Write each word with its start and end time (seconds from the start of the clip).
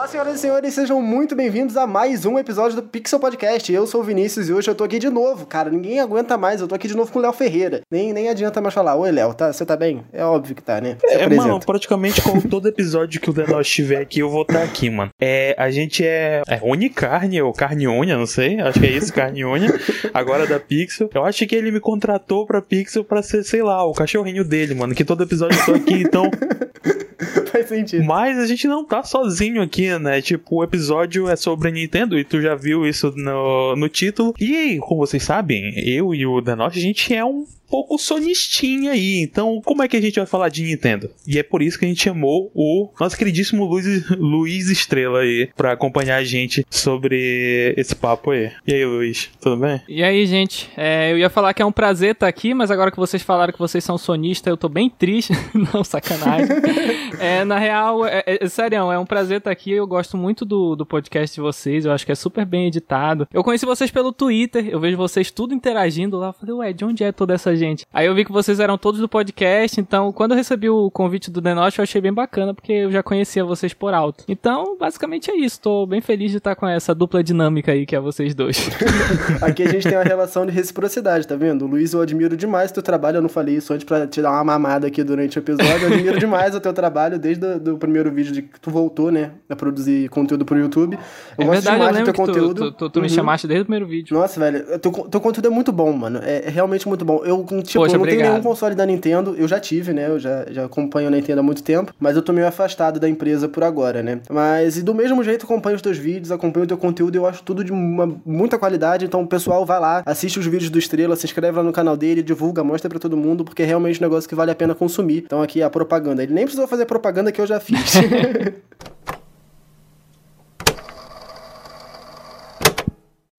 Olá, 0.00 0.08
senhoras 0.08 0.36
e 0.36 0.38
senhores, 0.38 0.72
sejam 0.72 1.02
muito 1.02 1.36
bem-vindos 1.36 1.76
a 1.76 1.86
mais 1.86 2.24
um 2.24 2.38
episódio 2.38 2.74
do 2.74 2.82
Pixel 2.82 3.20
Podcast. 3.20 3.70
Eu 3.70 3.86
sou 3.86 4.00
o 4.00 4.02
Vinícius 4.02 4.48
e 4.48 4.52
hoje 4.54 4.70
eu 4.70 4.74
tô 4.74 4.82
aqui 4.82 4.98
de 4.98 5.10
novo, 5.10 5.44
cara. 5.44 5.68
Ninguém 5.68 6.00
aguenta 6.00 6.38
mais, 6.38 6.58
eu 6.58 6.66
tô 6.66 6.74
aqui 6.74 6.88
de 6.88 6.96
novo 6.96 7.12
com 7.12 7.18
o 7.18 7.22
Léo 7.22 7.34
Ferreira. 7.34 7.82
Nem, 7.90 8.10
nem 8.10 8.30
adianta 8.30 8.62
mais 8.62 8.72
falar. 8.72 8.94
Oi, 8.94 9.12
Léo, 9.12 9.34
tá, 9.34 9.52
você 9.52 9.62
tá 9.66 9.76
bem? 9.76 10.02
É 10.10 10.24
óbvio 10.24 10.56
que 10.56 10.62
tá, 10.62 10.80
né? 10.80 10.96
É, 11.04 11.24
apresenta. 11.24 11.48
mano, 11.48 11.60
praticamente 11.60 12.22
como 12.22 12.40
todo 12.48 12.66
episódio 12.66 13.20
que 13.20 13.28
o 13.28 13.32
Denós 13.34 13.66
estiver 13.66 14.00
aqui, 14.00 14.20
eu 14.20 14.30
vou 14.30 14.40
estar 14.40 14.60
tá 14.60 14.64
aqui, 14.64 14.88
mano. 14.88 15.10
É, 15.20 15.54
a 15.58 15.70
gente 15.70 16.02
é, 16.02 16.40
é 16.48 16.58
Unicarne, 16.62 17.42
ou 17.42 17.52
Carne 17.52 17.86
Unha, 17.86 18.16
não 18.16 18.24
sei, 18.24 18.58
acho 18.58 18.80
que 18.80 18.86
é 18.86 18.92
isso, 18.92 19.12
Carne 19.12 19.44
Unha, 19.44 19.68
agora 20.14 20.46
da 20.46 20.58
Pixel. 20.58 21.10
Eu 21.14 21.26
acho 21.26 21.46
que 21.46 21.54
ele 21.54 21.70
me 21.70 21.78
contratou 21.78 22.46
pra 22.46 22.62
Pixel 22.62 23.04
pra 23.04 23.22
ser, 23.22 23.44
sei 23.44 23.62
lá, 23.62 23.84
o 23.84 23.92
cachorrinho 23.92 24.44
dele, 24.44 24.74
mano, 24.74 24.94
que 24.94 25.04
todo 25.04 25.24
episódio 25.24 25.60
eu 25.60 25.64
tô 25.66 25.74
aqui, 25.74 26.00
então... 26.00 26.30
Faz 27.50 27.68
sentido. 27.68 28.04
Mas 28.04 28.38
a 28.38 28.46
gente 28.46 28.66
não 28.66 28.84
tá 28.84 29.02
sozinho 29.02 29.62
aqui, 29.62 29.96
né? 29.98 30.20
Tipo, 30.20 30.56
o 30.56 30.64
episódio 30.64 31.28
é 31.28 31.36
sobre 31.36 31.68
a 31.68 31.70
Nintendo 31.70 32.18
e 32.18 32.24
tu 32.24 32.40
já 32.40 32.54
viu 32.54 32.86
isso 32.86 33.12
no, 33.16 33.76
no 33.76 33.88
título. 33.88 34.34
E 34.38 34.78
como 34.80 35.06
vocês 35.06 35.22
sabem, 35.22 35.72
eu 35.76 36.14
e 36.14 36.26
o 36.26 36.40
Danoff, 36.40 36.78
a 36.78 36.82
gente 36.82 37.14
é 37.14 37.24
um 37.24 37.46
pouco 37.70 37.96
sonistinha 37.96 38.92
aí. 38.92 39.20
Então, 39.20 39.60
como 39.64 39.82
é 39.82 39.88
que 39.88 39.96
a 39.96 40.00
gente 40.00 40.16
vai 40.16 40.26
falar 40.26 40.48
de 40.48 40.64
Nintendo? 40.64 41.10
E 41.26 41.38
é 41.38 41.42
por 41.42 41.62
isso 41.62 41.78
que 41.78 41.84
a 41.84 41.88
gente 41.88 42.02
chamou 42.02 42.50
o 42.54 42.90
nosso 42.98 43.16
queridíssimo 43.16 43.64
Luiz, 43.64 44.08
Luiz 44.10 44.68
Estrela 44.68 45.20
aí 45.20 45.48
pra 45.56 45.72
acompanhar 45.72 46.16
a 46.16 46.24
gente 46.24 46.66
sobre 46.68 47.74
esse 47.76 47.94
papo 47.94 48.32
aí. 48.32 48.50
E 48.66 48.74
aí, 48.74 48.84
Luiz, 48.84 49.30
tudo 49.40 49.56
bem? 49.56 49.80
E 49.88 50.02
aí, 50.02 50.26
gente? 50.26 50.68
É, 50.76 51.12
eu 51.12 51.18
ia 51.18 51.30
falar 51.30 51.54
que 51.54 51.62
é 51.62 51.64
um 51.64 51.72
prazer 51.72 52.12
estar 52.12 52.26
aqui, 52.26 52.52
mas 52.52 52.70
agora 52.70 52.90
que 52.90 52.96
vocês 52.96 53.22
falaram 53.22 53.52
que 53.52 53.58
vocês 53.58 53.84
são 53.84 53.96
sonistas, 53.96 54.50
eu 54.50 54.56
tô 54.56 54.68
bem 54.68 54.90
triste. 54.90 55.32
Não, 55.54 55.84
sacanagem. 55.84 56.48
é, 57.20 57.44
na 57.44 57.58
real, 57.58 58.04
é, 58.04 58.22
é, 58.26 58.48
sério, 58.48 58.90
é 58.90 58.98
um 58.98 59.06
prazer 59.06 59.38
estar 59.38 59.50
aqui. 59.50 59.70
Eu 59.70 59.86
gosto 59.86 60.16
muito 60.16 60.44
do, 60.44 60.74
do 60.74 60.84
podcast 60.84 61.34
de 61.34 61.40
vocês. 61.40 61.84
Eu 61.84 61.92
acho 61.92 62.04
que 62.04 62.12
é 62.12 62.16
super 62.16 62.44
bem 62.44 62.66
editado. 62.66 63.28
Eu 63.32 63.44
conheci 63.44 63.64
vocês 63.64 63.90
pelo 63.90 64.12
Twitter, 64.12 64.68
eu 64.68 64.80
vejo 64.80 64.96
vocês 64.96 65.30
tudo 65.30 65.54
interagindo 65.54 66.18
lá. 66.18 66.28
Eu 66.28 66.32
falei, 66.32 66.54
ué, 66.54 66.72
de 66.72 66.84
onde 66.84 67.04
é 67.04 67.12
toda 67.12 67.34
essa 67.34 67.54
gente. 67.60 67.86
Aí 67.92 68.06
eu 68.06 68.14
vi 68.14 68.24
que 68.24 68.32
vocês 68.32 68.58
eram 68.58 68.76
todos 68.76 69.00
do 69.00 69.08
podcast, 69.08 69.80
então 69.80 70.12
quando 70.12 70.32
eu 70.32 70.36
recebi 70.36 70.68
o 70.68 70.90
convite 70.90 71.30
do 71.30 71.40
Denote, 71.40 71.78
eu 71.78 71.82
achei 71.82 72.00
bem 72.00 72.12
bacana, 72.12 72.52
porque 72.54 72.72
eu 72.72 72.90
já 72.90 73.02
conhecia 73.02 73.44
vocês 73.44 73.72
por 73.72 73.94
alto. 73.94 74.24
Então, 74.26 74.76
basicamente 74.78 75.30
é 75.30 75.36
isso. 75.36 75.60
Tô 75.60 75.86
bem 75.86 76.00
feliz 76.00 76.30
de 76.30 76.38
estar 76.38 76.54
com 76.56 76.66
essa 76.66 76.94
dupla 76.94 77.22
dinâmica 77.22 77.72
aí, 77.72 77.86
que 77.86 77.94
é 77.94 78.00
vocês 78.00 78.34
dois. 78.34 78.68
Aqui 79.42 79.62
a 79.62 79.68
gente 79.68 79.88
tem 79.88 79.96
uma 79.96 80.04
relação 80.04 80.46
de 80.46 80.52
reciprocidade, 80.52 81.26
tá 81.26 81.36
vendo? 81.36 81.64
O 81.64 81.68
Luiz, 81.68 81.92
eu 81.92 82.00
admiro 82.00 82.36
demais 82.36 82.70
o 82.70 82.74
teu 82.74 82.82
trabalho. 82.82 83.18
Eu 83.18 83.22
não 83.22 83.28
falei 83.28 83.56
isso 83.56 83.72
antes 83.72 83.84
pra 83.84 84.06
te 84.06 84.22
dar 84.22 84.30
uma 84.30 84.44
mamada 84.44 84.86
aqui 84.86 85.02
durante 85.02 85.38
o 85.38 85.40
episódio. 85.40 85.88
Eu 85.88 85.92
admiro 85.92 86.18
demais 86.20 86.54
o 86.54 86.60
teu 86.60 86.72
trabalho 86.72 87.18
desde 87.18 87.46
o 87.70 87.76
primeiro 87.76 88.10
vídeo 88.10 88.32
de 88.32 88.42
que 88.42 88.60
tu 88.60 88.70
voltou, 88.70 89.10
né? 89.10 89.32
A 89.48 89.56
produzir 89.56 90.08
conteúdo 90.08 90.44
pro 90.44 90.58
YouTube. 90.58 90.98
Eu 91.38 91.44
é 91.44 91.46
gosto 91.46 91.62
verdade, 91.62 91.76
demais 91.76 91.96
eu 91.96 92.02
do 92.02 92.12
teu 92.12 92.14
conteúdo. 92.14 92.54
Tu, 92.54 92.72
tu, 92.72 92.90
tu 92.90 92.96
uhum. 92.96 93.02
me 93.02 93.08
chamaste 93.08 93.46
desde 93.46 93.62
o 93.62 93.64
primeiro 93.64 93.86
vídeo. 93.86 94.16
Nossa, 94.16 94.38
velho. 94.38 94.78
Teu, 94.78 94.92
teu 94.92 95.20
conteúdo 95.20 95.46
é 95.46 95.50
muito 95.50 95.72
bom, 95.72 95.92
mano. 95.92 96.20
É, 96.22 96.46
é 96.46 96.50
realmente 96.50 96.88
muito 96.88 97.04
bom. 97.04 97.22
Eu, 97.24 97.44
tipo, 97.62 97.80
Poxa, 97.80 97.94
eu 97.94 97.98
não 97.98 98.04
obrigado. 98.04 98.18
tenho 98.18 98.32
nenhum 98.32 98.42
console 98.42 98.74
da 98.74 98.84
Nintendo. 98.86 99.34
Eu 99.36 99.48
já 99.48 99.58
tive, 99.58 99.92
né? 99.92 100.08
Eu 100.08 100.18
já, 100.18 100.46
já 100.50 100.64
acompanho 100.64 101.08
a 101.08 101.10
Nintendo 101.10 101.40
há 101.40 101.42
muito 101.42 101.62
tempo. 101.62 101.92
Mas 101.98 102.16
eu 102.16 102.22
tô 102.22 102.32
meio 102.32 102.46
afastado 102.46 103.00
da 103.00 103.08
empresa 103.08 103.48
por 103.48 103.64
agora, 103.64 104.02
né? 104.02 104.20
Mas 104.28 104.76
e 104.76 104.82
do 104.82 104.94
mesmo 104.94 105.22
jeito 105.24 105.44
acompanho 105.44 105.76
os 105.76 105.82
teus 105.82 105.98
vídeos, 105.98 106.30
acompanho 106.30 106.64
o 106.64 106.68
teu 106.68 106.78
conteúdo. 106.78 107.16
Eu 107.16 107.26
acho 107.26 107.42
tudo 107.42 107.64
de 107.64 107.72
uma, 107.72 108.14
muita 108.24 108.58
qualidade. 108.58 109.04
Então, 109.04 109.26
pessoal 109.26 109.64
vai 109.64 109.80
lá, 109.80 110.02
assiste 110.04 110.38
os 110.38 110.46
vídeos 110.46 110.68
do 110.68 110.78
Estrela, 110.78 111.16
se 111.16 111.24
inscreve 111.24 111.56
lá 111.56 111.62
no 111.62 111.72
canal 111.72 111.96
dele, 111.96 112.22
divulga, 112.22 112.62
mostra 112.62 112.90
para 112.90 112.98
todo 112.98 113.16
mundo, 113.16 113.44
porque 113.44 113.62
é 113.62 113.66
realmente 113.66 113.98
um 113.98 114.02
negócio 114.02 114.28
que 114.28 114.34
vale 114.34 114.50
a 114.50 114.54
pena 114.54 114.74
consumir. 114.74 115.22
Então, 115.24 115.40
aqui 115.40 115.62
a 115.62 115.70
propaganda. 115.70 116.22
Ele 116.22 116.34
nem 116.34 116.44
precisou 116.44 116.68
fazer 116.68 116.84
propaganda 116.84 117.32
que 117.32 117.40
eu 117.40 117.46
já 117.46 117.58
fiz. 117.58 117.94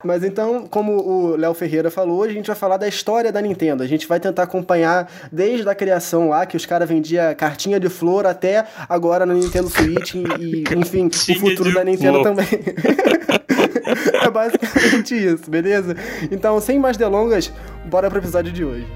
Mas 0.03 0.23
então, 0.23 0.67
como 0.67 0.93
o 0.93 1.35
Léo 1.35 1.53
Ferreira 1.53 1.91
falou, 1.91 2.23
a 2.23 2.29
gente 2.29 2.47
vai 2.47 2.55
falar 2.55 2.77
da 2.77 2.87
história 2.87 3.31
da 3.31 3.41
Nintendo. 3.41 3.83
A 3.83 3.87
gente 3.87 4.07
vai 4.07 4.19
tentar 4.19 4.43
acompanhar 4.43 5.09
desde 5.31 5.67
a 5.67 5.75
criação 5.75 6.29
lá, 6.29 6.45
que 6.45 6.57
os 6.57 6.65
caras 6.65 6.87
vendiam 6.87 7.33
cartinha 7.35 7.79
de 7.79 7.89
flor, 7.89 8.25
até 8.25 8.65
agora 8.89 9.25
no 9.25 9.33
Nintendo 9.33 9.69
Switch 9.69 10.15
e, 10.15 10.63
enfim, 10.75 11.07
o 11.07 11.39
futuro 11.39 11.73
da 11.73 11.83
Nintendo 11.83 12.23
também. 12.23 12.47
é 14.21 14.29
basicamente 14.29 15.15
isso, 15.15 15.49
beleza? 15.49 15.95
Então, 16.31 16.59
sem 16.59 16.79
mais 16.79 16.97
delongas, 16.97 17.51
bora 17.85 18.09
pro 18.09 18.19
episódio 18.19 18.51
de 18.51 18.63
hoje. 18.63 18.87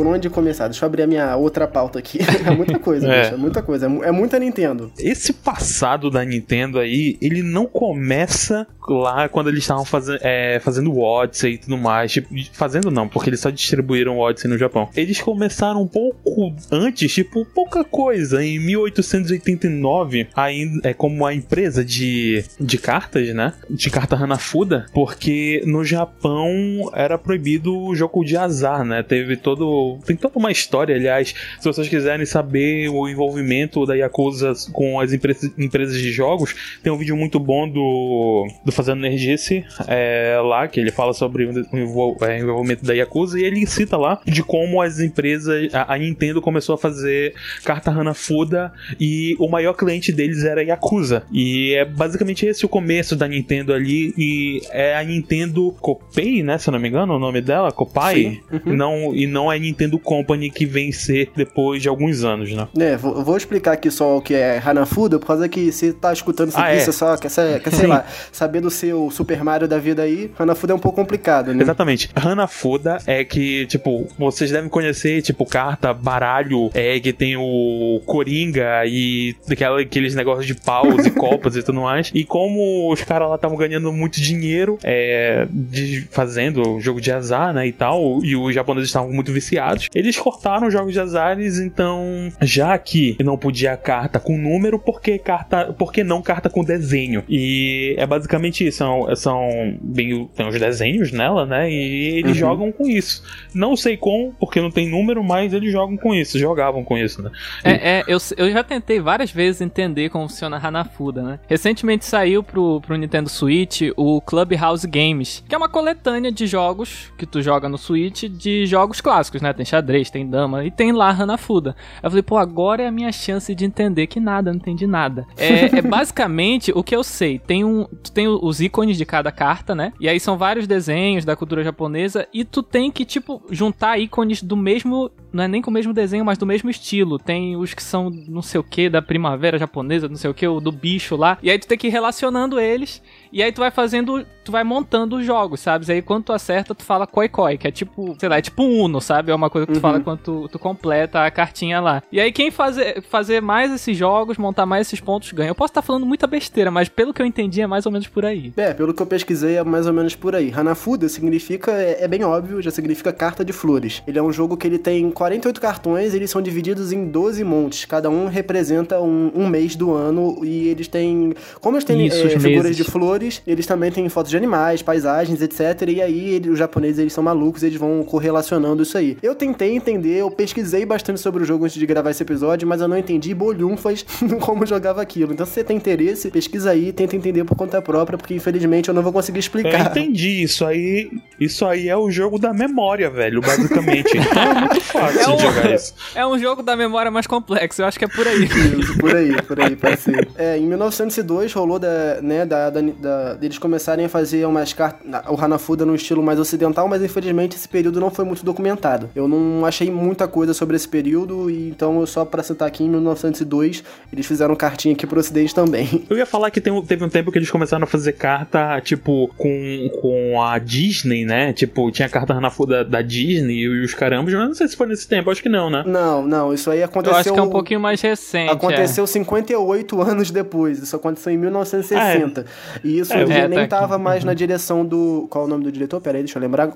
telefono 0.00 0.09
onde 0.10 0.28
começar? 0.30 0.68
Deixa 0.68 0.84
eu 0.84 0.86
abrir 0.86 1.02
a 1.02 1.06
minha 1.06 1.36
outra 1.36 1.66
pauta 1.66 1.98
aqui. 1.98 2.18
É 2.40 2.50
muita 2.50 2.78
coisa, 2.78 3.06
é. 3.06 3.22
Bicho, 3.22 3.34
é 3.34 3.36
muita 3.36 3.62
coisa. 3.62 3.86
É, 3.86 4.08
é 4.08 4.10
muita 4.10 4.38
Nintendo. 4.38 4.90
Esse 4.98 5.32
passado 5.32 6.10
da 6.10 6.24
Nintendo 6.24 6.78
aí, 6.78 7.18
ele 7.20 7.42
não 7.42 7.66
começa 7.66 8.66
lá 8.88 9.28
quando 9.28 9.48
eles 9.48 9.60
estavam 9.60 9.84
faz, 9.84 10.06
é, 10.08 10.58
fazendo 10.60 10.92
o 10.92 11.00
Odyssey 11.00 11.54
e 11.54 11.58
tudo 11.58 11.76
mais. 11.76 12.12
Tipo, 12.12 12.28
fazendo 12.52 12.90
não, 12.90 13.08
porque 13.08 13.30
eles 13.30 13.40
só 13.40 13.50
distribuíram 13.50 14.16
o 14.16 14.20
Odyssey 14.20 14.50
no 14.50 14.58
Japão. 14.58 14.88
Eles 14.96 15.20
começaram 15.20 15.82
um 15.82 15.86
pouco 15.86 16.54
antes, 16.70 17.12
tipo, 17.12 17.44
pouca 17.44 17.84
coisa. 17.84 18.42
Em 18.42 18.58
1889, 18.58 20.28
ainda 20.34 20.88
é 20.88 20.94
como 20.94 21.24
a 21.26 21.34
empresa 21.34 21.84
de, 21.84 22.44
de 22.58 22.78
cartas, 22.78 23.34
né? 23.34 23.52
De 23.68 23.90
carta 23.90 24.16
Hanafuda, 24.16 24.86
porque 24.92 25.62
no 25.66 25.84
Japão 25.84 26.90
era 26.94 27.18
proibido 27.18 27.76
o 27.76 27.94
jogo 27.94 28.24
de 28.24 28.36
azar, 28.36 28.84
né? 28.84 29.02
Teve 29.02 29.36
todo. 29.36 29.98
Tem 30.04 30.16
toda 30.16 30.38
uma 30.38 30.50
história, 30.50 30.94
aliás. 30.94 31.34
Se 31.58 31.64
vocês 31.64 31.88
quiserem 31.88 32.26
saber 32.26 32.88
o 32.88 33.08
envolvimento 33.08 33.86
da 33.86 33.94
Yakuza 33.94 34.52
com 34.72 35.00
as 35.00 35.12
empresas, 35.12 35.50
empresas 35.58 36.00
de 36.00 36.12
jogos, 36.12 36.54
tem 36.82 36.92
um 36.92 36.96
vídeo 36.96 37.16
muito 37.16 37.38
bom 37.38 37.68
do, 37.68 38.46
do 38.64 38.72
Fazendo 38.72 39.00
Nerdice 39.00 39.64
é, 39.86 40.40
lá, 40.42 40.68
que 40.68 40.80
ele 40.80 40.90
fala 40.90 41.12
sobre 41.12 41.46
o 41.46 42.16
é, 42.22 42.38
envolvimento 42.38 42.84
da 42.84 42.94
Yakuza 42.94 43.38
e 43.38 43.44
ele 43.44 43.66
cita 43.66 43.96
lá 43.96 44.20
de 44.24 44.42
como 44.42 44.80
as 44.80 45.00
empresas. 45.00 45.72
A, 45.74 45.94
a 45.94 45.98
Nintendo 45.98 46.40
começou 46.40 46.74
a 46.74 46.78
fazer 46.78 47.34
carta 47.64 47.90
Hanafuda 47.90 48.72
e 48.98 49.36
o 49.38 49.48
maior 49.48 49.74
cliente 49.74 50.12
deles 50.12 50.44
era 50.44 50.60
a 50.60 50.64
Yakuza. 50.64 51.24
E 51.32 51.74
é 51.74 51.84
basicamente 51.84 52.46
esse 52.46 52.64
o 52.64 52.68
começo 52.68 53.16
da 53.16 53.26
Nintendo 53.28 53.72
ali. 53.72 54.14
E 54.16 54.62
é 54.70 54.96
a 54.96 55.04
Nintendo 55.04 55.74
Copay, 55.80 56.42
né? 56.42 56.58
Se 56.58 56.68
eu 56.68 56.72
não 56.72 56.78
me 56.78 56.88
engano, 56.88 57.14
o 57.14 57.18
nome 57.18 57.40
dela, 57.40 57.72
Copai. 57.72 58.40
Uhum. 58.50 58.74
Não 58.74 59.14
e 59.14 59.26
não 59.26 59.50
é 59.52 59.58
Nintendo 59.58 59.89
Company 59.98 60.50
que 60.50 60.66
vem 60.66 60.92
ser 60.92 61.30
depois 61.36 61.82
de 61.82 61.88
alguns 61.88 62.24
anos, 62.24 62.52
né? 62.52 62.68
É, 62.78 62.96
vou, 62.96 63.24
vou 63.24 63.36
explicar 63.36 63.72
aqui 63.72 63.90
só 63.90 64.18
o 64.18 64.22
que 64.22 64.34
é 64.34 64.60
Hanafuda, 64.64 65.18
por 65.18 65.26
causa 65.26 65.48
que 65.48 65.70
você 65.70 65.92
tá 65.92 66.12
escutando 66.12 66.48
isso 66.48 66.58
ah, 66.58 66.66
aqui, 66.66 66.76
é. 66.76 66.80
você 66.80 66.92
só 66.92 67.16
quer, 67.16 67.30
quer 67.60 67.70
sei 67.72 67.86
lá, 67.86 68.04
saber 68.32 68.60
do 68.60 68.70
seu 68.70 69.10
Super 69.10 69.42
Mario 69.42 69.68
da 69.68 69.78
vida 69.78 70.02
aí, 70.02 70.30
Hanafuda 70.38 70.72
é 70.72 70.76
um 70.76 70.78
pouco 70.78 71.00
complicado, 71.00 71.54
né? 71.54 71.62
Exatamente. 71.62 72.10
Hanafuda 72.14 72.98
é 73.06 73.24
que, 73.24 73.66
tipo, 73.66 74.06
vocês 74.18 74.50
devem 74.50 74.68
conhecer, 74.68 75.22
tipo, 75.22 75.44
carta, 75.46 75.92
baralho, 75.92 76.70
é 76.74 76.98
que 77.00 77.12
tem 77.12 77.36
o 77.36 78.00
Coringa 78.06 78.84
e 78.86 79.34
aquela, 79.50 79.80
aqueles 79.80 80.14
negócios 80.14 80.46
de 80.46 80.54
paus 80.54 81.06
e 81.06 81.10
copas 81.12 81.56
e 81.56 81.62
tudo 81.62 81.80
mais. 81.80 82.10
E 82.14 82.24
como 82.24 82.92
os 82.92 83.02
caras 83.02 83.28
lá 83.28 83.34
estavam 83.36 83.56
ganhando 83.56 83.92
muito 83.92 84.20
dinheiro 84.20 84.78
é, 84.82 85.46
de, 85.50 86.06
fazendo 86.10 86.80
jogo 86.80 87.00
de 87.00 87.10
azar, 87.12 87.52
né, 87.52 87.66
e 87.66 87.72
tal, 87.72 88.24
e 88.24 88.36
os 88.36 88.54
japoneses 88.54 88.88
estavam 88.88 89.10
muito 89.12 89.32
viciados. 89.32 89.79
Eles 89.94 90.18
cortaram 90.18 90.68
os 90.68 90.72
jogos 90.72 90.92
de 90.92 91.00
azares, 91.00 91.58
então, 91.58 92.32
já 92.40 92.76
que 92.78 93.16
não 93.22 93.36
podia 93.36 93.76
carta 93.76 94.18
com 94.18 94.36
número, 94.36 94.78
por 94.78 95.00
que 95.00 95.18
carta, 95.18 95.72
por 95.72 95.92
que 95.92 96.02
não 96.02 96.22
carta 96.22 96.48
com 96.48 96.64
desenho? 96.64 97.22
E 97.28 97.94
é 97.98 98.06
basicamente 98.06 98.66
isso. 98.66 98.78
São, 98.78 99.14
são 99.14 99.78
bem, 99.82 100.28
tem 100.34 100.48
os 100.48 100.58
desenhos 100.58 101.12
nela, 101.12 101.44
né? 101.44 101.70
E 101.70 102.18
eles 102.18 102.32
uhum. 102.32 102.34
jogam 102.34 102.72
com 102.72 102.86
isso. 102.86 103.22
Não 103.54 103.76
sei 103.76 103.96
como, 103.96 104.34
porque 104.38 104.60
não 104.60 104.70
tem 104.70 104.88
número, 104.88 105.22
mas 105.22 105.52
eles 105.52 105.70
jogam 105.70 105.96
com 105.96 106.14
isso, 106.14 106.38
jogavam 106.38 106.82
com 106.82 106.96
isso, 106.96 107.22
né? 107.22 107.30
É, 107.62 107.98
é 107.98 108.04
eu, 108.06 108.18
eu 108.36 108.50
já 108.50 108.64
tentei 108.64 109.00
várias 109.00 109.30
vezes 109.30 109.60
entender 109.60 110.08
como 110.08 110.28
funciona 110.28 110.56
a 110.56 110.66
Hanafuda, 110.66 111.22
né? 111.22 111.40
Recentemente 111.48 112.04
saiu 112.04 112.42
pro, 112.42 112.80
pro 112.80 112.96
Nintendo 112.96 113.28
Switch 113.28 113.82
o 113.96 114.20
Clubhouse 114.20 114.86
Games, 114.86 115.44
que 115.48 115.54
é 115.54 115.58
uma 115.58 115.68
coletânea 115.68 116.32
de 116.32 116.46
jogos 116.46 117.12
que 117.18 117.26
tu 117.26 117.42
joga 117.42 117.68
no 117.68 117.76
Switch 117.76 118.24
de 118.24 118.66
jogos 118.66 119.00
clássicos, 119.00 119.42
né? 119.42 119.52
Tem 119.52 119.64
xadrez, 119.70 120.10
tem 120.10 120.28
dama 120.28 120.64
e 120.64 120.70
tem 120.70 120.92
lá 120.92 121.10
Hanafuda. 121.10 121.74
Eu 122.02 122.10
falei, 122.10 122.22
pô, 122.22 122.36
agora 122.36 122.82
é 122.82 122.86
a 122.86 122.92
minha 122.92 123.12
chance 123.12 123.54
de 123.54 123.64
entender 123.64 124.06
que 124.06 124.20
nada, 124.20 124.50
não 124.50 124.58
entendi 124.58 124.86
nada. 124.86 125.26
É, 125.36 125.66
é 125.78 125.82
basicamente 125.82 126.72
o 126.74 126.82
que 126.82 126.94
eu 126.94 127.02
sei. 127.02 127.38
Tem 127.38 127.64
um, 127.64 127.84
tu 128.02 128.12
tem 128.12 128.28
os 128.28 128.60
ícones 128.60 128.96
de 128.96 129.04
cada 129.04 129.30
carta, 129.32 129.74
né? 129.74 129.92
E 130.00 130.08
aí 130.08 130.18
são 130.20 130.36
vários 130.36 130.66
desenhos 130.66 131.24
da 131.24 131.36
cultura 131.36 131.62
japonesa 131.62 132.26
e 132.32 132.44
tu 132.44 132.62
tem 132.62 132.90
que, 132.90 133.04
tipo, 133.04 133.42
juntar 133.50 133.98
ícones 133.98 134.42
do 134.42 134.56
mesmo 134.56 135.10
não 135.32 135.44
é 135.44 135.48
nem 135.48 135.62
com 135.62 135.70
o 135.70 135.74
mesmo 135.74 135.92
desenho, 135.92 136.24
mas 136.24 136.38
do 136.38 136.46
mesmo 136.46 136.68
estilo. 136.70 137.18
Tem 137.18 137.56
os 137.56 137.72
que 137.72 137.82
são 137.82 138.10
não 138.10 138.42
sei 138.42 138.60
o 138.60 138.64
que 138.64 138.88
da 138.88 139.00
primavera 139.00 139.58
japonesa, 139.58 140.08
não 140.08 140.16
sei 140.16 140.30
o 140.30 140.34
que, 140.34 140.46
o 140.46 140.60
do 140.60 140.72
bicho 140.72 141.16
lá. 141.16 141.38
E 141.42 141.50
aí 141.50 141.58
tu 141.58 141.68
tem 141.68 141.78
que 141.78 141.86
ir 141.86 141.90
relacionando 141.90 142.58
eles 142.58 143.02
e 143.32 143.42
aí 143.42 143.52
tu 143.52 143.60
vai 143.60 143.70
fazendo, 143.70 144.26
tu 144.44 144.50
vai 144.50 144.64
montando 144.64 145.16
os 145.16 145.24
jogos, 145.24 145.60
sabe? 145.60 145.86
E 145.88 145.92
aí 145.92 146.02
quando 146.02 146.24
tu 146.24 146.32
acerta, 146.32 146.74
tu 146.74 146.84
fala 146.84 147.06
koi 147.06 147.28
koi, 147.28 147.56
que 147.56 147.68
é 147.68 147.70
tipo, 147.70 148.16
sei 148.18 148.28
lá, 148.28 148.38
é 148.38 148.42
tipo 148.42 148.62
Uno, 148.62 149.00
sabe? 149.00 149.30
É 149.30 149.34
uma 149.34 149.48
coisa 149.48 149.66
que 149.66 149.72
tu 149.72 149.76
uhum. 149.76 149.80
fala 149.80 150.00
quando 150.00 150.20
tu, 150.20 150.48
tu, 150.48 150.58
completa 150.58 151.24
a 151.24 151.30
cartinha 151.30 151.80
lá. 151.80 152.02
E 152.10 152.20
aí 152.20 152.32
quem 152.32 152.50
fazer, 152.50 153.02
fazer 153.02 153.40
mais 153.40 153.72
esses 153.72 153.96
jogos, 153.96 154.36
montar 154.36 154.66
mais 154.66 154.86
esses 154.86 155.00
pontos, 155.00 155.30
ganha. 155.32 155.50
Eu 155.50 155.54
posso 155.54 155.70
estar 155.70 155.82
tá 155.82 155.86
falando 155.86 156.04
muita 156.04 156.26
besteira, 156.26 156.70
mas 156.70 156.88
pelo 156.88 157.14
que 157.14 157.22
eu 157.22 157.26
entendi 157.26 157.60
é 157.60 157.66
mais 157.66 157.86
ou 157.86 157.92
menos 157.92 158.08
por 158.08 158.24
aí. 158.24 158.52
É, 158.56 158.74
pelo 158.74 158.92
que 158.92 159.00
eu 159.00 159.06
pesquisei 159.06 159.56
é 159.56 159.64
mais 159.64 159.86
ou 159.86 159.92
menos 159.92 160.16
por 160.16 160.34
aí. 160.34 160.52
Hanafuda 160.54 161.08
significa, 161.08 161.72
é, 161.72 162.04
é 162.04 162.08
bem 162.08 162.24
óbvio, 162.24 162.60
já 162.60 162.70
significa 162.70 163.12
carta 163.12 163.44
de 163.44 163.52
flores. 163.52 164.02
Ele 164.06 164.18
é 164.18 164.22
um 164.22 164.32
jogo 164.32 164.56
que 164.56 164.66
ele 164.66 164.78
tem 164.78 165.10
48 165.10 165.60
cartões, 165.60 166.14
eles 166.14 166.30
são 166.30 166.42
divididos 166.42 166.92
em 166.92 167.06
12 167.06 167.44
montes. 167.44 167.84
Cada 167.84 168.10
um 168.10 168.26
representa 168.26 169.00
um, 169.00 169.30
um 169.34 169.46
mês 169.46 169.76
do 169.76 169.92
ano 169.92 170.44
e 170.44 170.68
eles 170.68 170.88
têm... 170.88 171.32
Como 171.60 171.76
eles 171.76 171.84
têm 171.84 172.06
Isso, 172.06 172.26
é, 172.26 172.38
figuras 172.38 172.76
de 172.76 172.84
flores, 172.84 173.19
flores, 173.20 173.42
eles 173.46 173.66
também 173.66 173.92
têm 173.92 174.08
fotos 174.08 174.30
de 174.30 174.36
animais, 174.36 174.82
paisagens, 174.82 175.42
etc. 175.42 175.88
E 175.88 176.02
aí 176.02 176.30
ele, 176.30 176.50
os 176.50 176.58
japoneses 176.58 176.98
eles 176.98 177.12
são 177.12 177.22
malucos, 177.22 177.62
eles 177.62 177.78
vão 177.78 178.02
correlacionando 178.02 178.82
isso 178.82 178.96
aí. 178.96 179.16
Eu 179.22 179.34
tentei 179.34 179.74
entender, 179.74 180.18
eu 180.18 180.30
pesquisei 180.30 180.86
bastante 180.86 181.20
sobre 181.20 181.42
o 181.42 181.46
jogo 181.46 181.64
antes 181.64 181.78
de 181.78 181.86
gravar 181.86 182.10
esse 182.10 182.22
episódio, 182.22 182.66
mas 182.66 182.80
eu 182.80 182.88
não 182.88 182.96
entendi 182.96 183.34
bolhunfas 183.34 184.04
como 184.40 184.64
jogava 184.64 185.02
aquilo. 185.02 185.32
Então 185.32 185.44
se 185.44 185.52
você 185.52 185.64
tem 185.64 185.76
interesse, 185.76 186.30
pesquisa 186.30 186.70
aí, 186.70 186.92
tenta 186.92 187.14
entender 187.14 187.44
por 187.44 187.56
conta 187.56 187.82
própria, 187.82 188.16
porque 188.16 188.34
infelizmente 188.34 188.88
eu 188.88 188.94
não 188.94 189.02
vou 189.02 189.12
conseguir 189.12 189.40
explicar. 189.40 189.80
Eu 189.80 190.02
entendi, 190.02 190.42
isso 190.42 190.64
aí, 190.64 191.10
isso 191.38 191.64
aí 191.66 191.88
é 191.88 191.96
o 191.96 192.10
jogo 192.10 192.38
da 192.38 192.52
memória, 192.52 193.10
velho, 193.10 193.40
basicamente. 193.40 194.16
então 194.16 194.42
é 194.42 194.60
muito 194.60 194.80
fácil 194.80 195.20
é 195.20 195.28
um, 195.28 195.38
jogar 195.38 195.74
isso. 195.74 195.94
É 196.14 196.26
um 196.26 196.38
jogo 196.38 196.62
da 196.62 196.76
memória 196.76 197.10
mais 197.10 197.26
complexo, 197.26 197.82
eu 197.82 197.86
acho 197.86 197.98
que 197.98 198.04
é 198.04 198.08
por 198.08 198.26
aí. 198.26 198.44
Isso, 198.44 198.96
por 198.98 199.14
aí, 199.14 199.42
por 199.42 199.60
aí, 199.60 199.76
pode 199.76 200.00
ser. 200.00 200.28
É, 200.36 200.56
em 200.56 200.66
1902 200.66 201.52
rolou 201.52 201.78
da, 201.78 202.20
né, 202.22 202.46
da, 202.46 202.70
da, 202.70 202.80
da 202.80 203.09
da, 203.10 203.34
deles 203.34 203.58
começarem 203.58 204.06
a 204.06 204.08
fazer 204.08 204.46
umas 204.46 204.72
cartas, 204.72 205.00
o 205.28 205.40
Hanafuda 205.42 205.84
no 205.84 205.94
estilo 205.94 206.22
mais 206.22 206.38
ocidental, 206.38 206.86
mas 206.86 207.02
infelizmente 207.02 207.56
esse 207.56 207.68
período 207.68 208.00
não 208.00 208.10
foi 208.10 208.24
muito 208.24 208.44
documentado. 208.44 209.10
Eu 209.14 209.26
não 209.26 209.66
achei 209.66 209.90
muita 209.90 210.28
coisa 210.28 210.54
sobre 210.54 210.76
esse 210.76 210.88
período, 210.88 211.50
e 211.50 211.70
então 211.70 212.04
só 212.06 212.24
para 212.24 212.42
citar 212.42 212.68
aqui, 212.68 212.84
em 212.84 212.88
1902, 212.88 213.82
eles 214.12 214.26
fizeram 214.26 214.54
cartinha 214.54 214.94
aqui 214.94 215.06
pro 215.06 215.18
ocidente 215.18 215.54
também. 215.54 216.06
Eu 216.08 216.16
ia 216.16 216.26
falar 216.26 216.50
que 216.50 216.60
tem, 216.60 216.80
teve 216.82 217.04
um 217.04 217.08
tempo 217.08 217.32
que 217.32 217.38
eles 217.38 217.50
começaram 217.50 217.84
a 217.84 217.86
fazer 217.86 218.12
carta, 218.12 218.80
tipo, 218.80 219.28
com, 219.36 219.90
com 220.00 220.42
a 220.42 220.58
Disney, 220.58 221.24
né? 221.24 221.52
Tipo, 221.52 221.90
tinha 221.90 222.08
carta 222.08 222.32
Hanafuda 222.32 222.84
da 222.84 223.02
Disney 223.02 223.62
e 223.64 223.84
os 223.84 223.94
carambas, 223.94 224.32
mas 224.34 224.48
não 224.48 224.54
sei 224.54 224.68
se 224.68 224.76
foi 224.76 224.86
nesse 224.86 225.08
tempo, 225.08 225.30
acho 225.30 225.42
que 225.42 225.48
não, 225.48 225.68
né? 225.68 225.82
Não, 225.86 226.26
não, 226.26 226.54
isso 226.54 226.70
aí 226.70 226.82
aconteceu... 226.82 227.14
Eu 227.14 227.20
acho 227.20 227.32
que 227.32 227.38
é 227.38 227.42
um 227.42 227.50
pouquinho 227.50 227.80
mais 227.80 228.00
recente. 228.00 228.50
Aconteceu 228.50 229.04
é. 229.04 229.06
58 229.06 230.02
anos 230.02 230.30
depois, 230.30 230.78
isso 230.78 230.94
aconteceu 230.94 231.32
em 231.32 231.38
1960. 231.38 232.40
Ah, 232.40 232.76
é. 232.76 232.80
E 232.84 232.99
isso 233.00 233.12
é, 233.12 233.22
é, 233.22 233.48
nem 233.48 233.66
tá 233.66 233.80
tava 233.80 233.94
aqui. 233.94 234.04
mais 234.04 234.22
uhum. 234.22 234.28
na 234.28 234.34
direção 234.34 234.84
do. 234.84 235.26
Qual 235.30 235.44
é 235.44 235.46
o 235.46 235.50
nome 235.50 235.64
do 235.64 235.72
diretor? 235.72 236.00
Pera 236.00 236.18
aí, 236.18 236.24
deixa 236.24 236.38
eu 236.38 236.42
lembrar. 236.42 236.72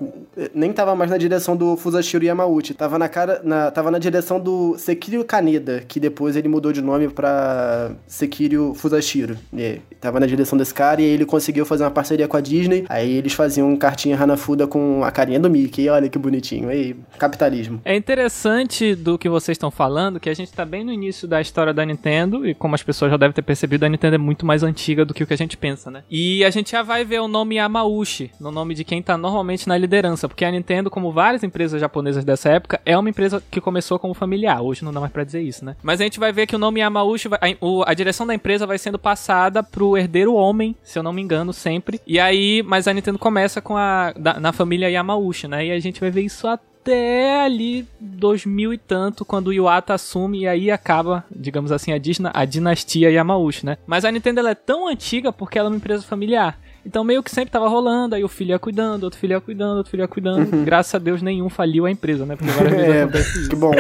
Nem 0.55 0.73
tava 0.73 0.95
mais 0.95 1.11
na 1.11 1.17
direção 1.17 1.57
do 1.57 1.77
Fusashiro 1.77 2.25
Yamauchi. 2.25 2.75
Tava 2.75 2.99
na 2.99 3.09
cara. 3.09 3.41
Na, 3.45 3.71
tava 3.71 3.91
na 3.91 3.99
direção 3.99 4.41
do 4.41 4.77
Sekiro 4.79 5.25
Kaneda, 5.25 5.83
que 5.87 6.01
depois 6.01 6.37
ele 6.37 6.49
mudou 6.49 6.73
de 6.73 6.83
nome 6.83 7.09
pra 7.09 7.93
Sekiro 8.07 8.75
Fusashiro. 8.75 9.37
É, 9.57 9.79
tava 10.01 10.21
na 10.21 10.27
direção 10.27 10.59
desse 10.59 10.75
cara 10.75 11.01
e 11.01 11.05
aí 11.05 11.11
ele 11.11 11.25
conseguiu 11.25 11.65
fazer 11.65 11.85
uma 11.85 11.91
parceria 11.91 12.29
com 12.29 12.37
a 12.37 12.41
Disney. 12.41 12.85
Aí 12.89 13.13
eles 13.13 13.33
faziam 13.33 13.75
cartinha 13.77 14.21
Hanafuda 14.21 14.67
com 14.67 15.03
a 15.05 15.11
carinha 15.11 15.41
do 15.41 15.51
Mickey. 15.51 15.89
Olha 15.89 16.09
que 16.09 16.19
bonitinho. 16.19 16.69
Aí, 16.69 16.97
capitalismo. 17.19 17.81
É 17.85 17.97
interessante 17.97 18.95
do 18.95 19.19
que 19.19 19.29
vocês 19.29 19.55
estão 19.55 19.71
falando, 19.71 20.21
que 20.21 20.29
a 20.29 20.35
gente 20.35 20.53
tá 20.53 20.65
bem 20.65 20.85
no 20.85 20.93
início 20.93 21.27
da 21.27 21.41
história 21.41 21.73
da 21.73 21.85
Nintendo, 21.85 22.47
e 22.47 22.55
como 22.55 22.75
as 22.75 22.83
pessoas 22.83 23.11
já 23.11 23.17
devem 23.17 23.33
ter 23.35 23.43
percebido, 23.43 23.85
a 23.85 23.89
Nintendo 23.89 24.15
é 24.15 24.19
muito 24.19 24.47
mais 24.47 24.63
antiga 24.63 25.05
do 25.05 25.15
que 25.15 25.23
o 25.23 25.27
que 25.27 25.35
a 25.35 25.37
gente 25.37 25.57
pensa, 25.57 25.91
né? 25.91 26.03
E 26.17 26.45
a 26.45 26.51
gente 26.51 26.71
já 26.71 26.81
vai 26.81 27.05
ver 27.05 27.21
o 27.21 27.27
nome 27.27 27.57
Yamauchi, 27.57 28.31
no 28.39 28.53
nome 28.53 28.73
de 28.73 28.85
quem 28.85 29.03
tá 29.03 29.19
normalmente 29.19 29.67
na 29.67 29.77
liderança, 29.77 30.29
porque 30.29 30.45
a 30.45 30.51
Nintendo, 30.53 30.89
como 30.89 31.11
várias 31.11 31.43
empresas 31.43 31.81
japonesas 31.81 32.25
dessa 32.25 32.51
época, 32.51 32.81
é 32.87 32.97
uma 32.97 33.11
empresa 33.11 33.43
que 33.51 33.61
começou 33.61 33.99
como 33.99 34.15
familiar. 34.15 34.63
Hoje 34.63 34.85
não 34.85 34.93
dá 34.93 35.01
mais 35.01 35.13
pra 35.13 35.25
dizer 35.25 35.43
isso, 35.43 35.65
né? 35.65 35.75
Mas 35.83 36.01
a 36.01 36.05
gente 36.05 36.21
vai 36.21 36.31
ver 36.31 36.47
que 36.47 36.55
o 36.55 36.59
nome 36.59 36.79
Yamauchi, 36.79 37.27
vai, 37.27 37.41
a, 37.43 37.91
a, 37.91 37.95
direção 37.95 38.25
da 38.29 38.33
empresa 38.33 38.65
vai 38.65 38.79
sendo 38.79 38.97
passada 38.97 39.61
pro 39.61 39.99
herdeiro 39.99 40.35
homem, 40.35 40.77
se 40.85 40.97
eu 40.97 41.03
não 41.03 41.13
me 41.13 41.21
engano, 41.21 41.53
sempre. 41.53 42.01
E 42.07 42.21
aí, 42.21 42.63
mas 42.65 42.87
a 42.87 42.93
Nintendo 42.95 43.19
começa 43.19 43.61
com 43.61 43.77
a 43.77 44.13
da, 44.13 44.39
na 44.39 44.53
família 44.53 44.89
Yamauchi, 44.89 45.49
né? 45.49 45.67
E 45.67 45.73
a 45.73 45.81
gente 45.81 46.01
vai 46.01 46.13
ver 46.13 46.23
isso 46.23 46.47
até 46.47 46.74
até 46.85 47.41
ali 47.41 47.89
2000 47.99 48.75
e 48.75 48.79
tanto, 48.79 49.25
quando 49.25 49.49
o 49.49 49.53
Iwata 49.53 49.95
assume 49.95 50.41
e 50.41 50.49
aí 50.49 50.71
acaba, 50.71 51.25
digamos 51.35 51.73
assim, 51.73 51.93
a, 51.93 52.01
a 52.35 52.45
dinastia 52.45 53.11
Yamauchi, 53.11 53.65
né? 53.65 53.79
Mas 53.87 54.05
a 54.05 54.13
Nintendo 54.13 54.47
é 54.47 54.55
tão 54.55 54.87
antiga 54.87 55.33
porque 55.33 55.59
ela 55.59 55.69
é 55.69 55.71
uma 55.71 55.79
empresa 55.79 56.03
familiar. 56.03 56.59
Então 56.87 57.03
meio 57.03 57.23
que 57.23 57.31
sempre 57.31 57.51
tava 57.51 57.69
rolando, 57.69 58.15
aí 58.15 58.23
o 58.23 58.29
filho 58.29 58.51
ia 58.51 58.59
cuidando, 58.59 59.05
outro 59.05 59.19
filho 59.19 59.33
ia 59.33 59.41
cuidando, 59.41 59.79
outro 59.79 59.91
filho 59.91 60.03
ia 60.03 60.09
cuidando. 60.09 60.53
Uhum. 60.53 60.65
Graças 60.65 60.95
a 60.95 60.99
Deus 60.99 61.23
nenhum 61.23 61.49
faliu 61.49 61.87
a 61.87 61.91
empresa, 61.91 62.27
né? 62.27 62.37
Porque 62.37 62.53
várias 62.53 62.75
vezes 62.77 62.95
é, 62.95 63.03
acontece 63.03 63.41
isso. 63.41 63.51
Que 63.51 63.57
bom. 63.57 63.73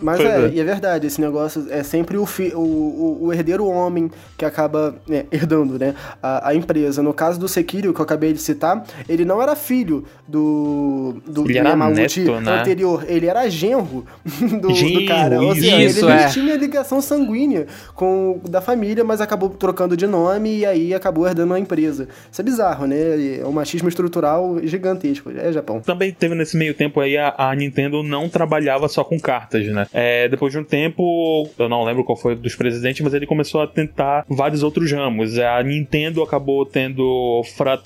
Mas 0.00 0.20
é, 0.20 0.46
é, 0.46 0.48
e 0.48 0.60
é 0.60 0.64
verdade, 0.64 1.06
esse 1.06 1.20
negócio 1.20 1.66
é 1.70 1.82
sempre 1.82 2.16
o, 2.16 2.24
fi, 2.24 2.52
o, 2.54 2.60
o, 2.60 3.18
o 3.26 3.32
herdeiro 3.32 3.66
homem 3.66 4.10
que 4.36 4.44
acaba 4.44 4.96
é, 5.08 5.26
herdando, 5.32 5.78
né? 5.78 5.94
A, 6.22 6.48
a, 6.48 6.54
empresa. 6.54 7.02
No 7.02 7.12
caso 7.12 7.38
do 7.38 7.48
Sekiro, 7.48 7.92
que 7.92 8.00
eu 8.00 8.04
acabei 8.04 8.32
de 8.32 8.40
citar, 8.40 8.84
ele 9.08 9.24
não 9.24 9.42
era 9.42 9.54
filho 9.54 10.04
do, 10.26 11.16
do, 11.26 11.44
ele 11.44 11.60
do 11.60 11.68
Yamauchi 11.68 12.20
neto, 12.24 12.40
né? 12.40 12.60
anterior, 12.60 13.04
ele 13.06 13.26
era 13.26 13.48
genro 13.48 14.04
do, 14.60 14.72
genro, 14.72 15.00
do 15.00 15.06
cara. 15.06 15.40
Ou 15.40 15.54
seja, 15.54 15.82
isso, 15.82 16.08
ele 16.08 16.12
é. 16.12 16.28
tinha 16.28 16.56
ligação 16.56 17.00
sanguínea 17.00 17.66
com 17.94 18.40
da 18.48 18.60
família, 18.60 19.04
mas 19.04 19.20
acabou 19.20 19.50
trocando 19.50 19.96
de 19.96 20.06
nome 20.06 20.58
e 20.58 20.66
aí 20.66 20.94
acabou 20.94 21.26
herdando 21.26 21.54
a 21.54 21.60
empresa. 21.60 22.08
Isso 22.30 22.40
é 22.40 22.44
bizarro, 22.46 22.86
né? 22.86 23.40
É 23.40 23.46
um 23.46 23.52
machismo 23.52 23.88
estrutural 23.88 24.58
gigantesco. 24.62 25.30
É 25.30 25.52
Japão. 25.52 25.80
Também 25.80 26.12
teve 26.12 26.34
nesse 26.34 26.56
meio 26.56 26.72
tempo 26.72 27.00
aí 27.00 27.16
a, 27.18 27.34
a 27.36 27.54
Nintendo 27.54 28.02
não 28.02 28.28
trabalhava 28.28 28.88
só 28.88 29.02
com 29.02 29.18
cartas, 29.18 29.66
né? 29.66 29.86
É, 29.92 30.28
depois 30.28 30.52
de 30.52 30.58
um 30.58 30.64
tempo, 30.64 31.48
eu 31.58 31.68
não 31.68 31.84
lembro 31.84 32.04
qual 32.04 32.16
foi 32.16 32.36
dos 32.36 32.54
presidentes, 32.54 33.00
mas 33.02 33.12
ele 33.12 33.26
começou 33.26 33.60
a 33.60 33.66
tentar 33.66 34.24
vários 34.28 34.62
outros 34.62 34.90
ramos. 34.92 35.38
A 35.38 35.62
Nintendo 35.62 36.22
acabou 36.22 36.64
tendo 36.64 37.42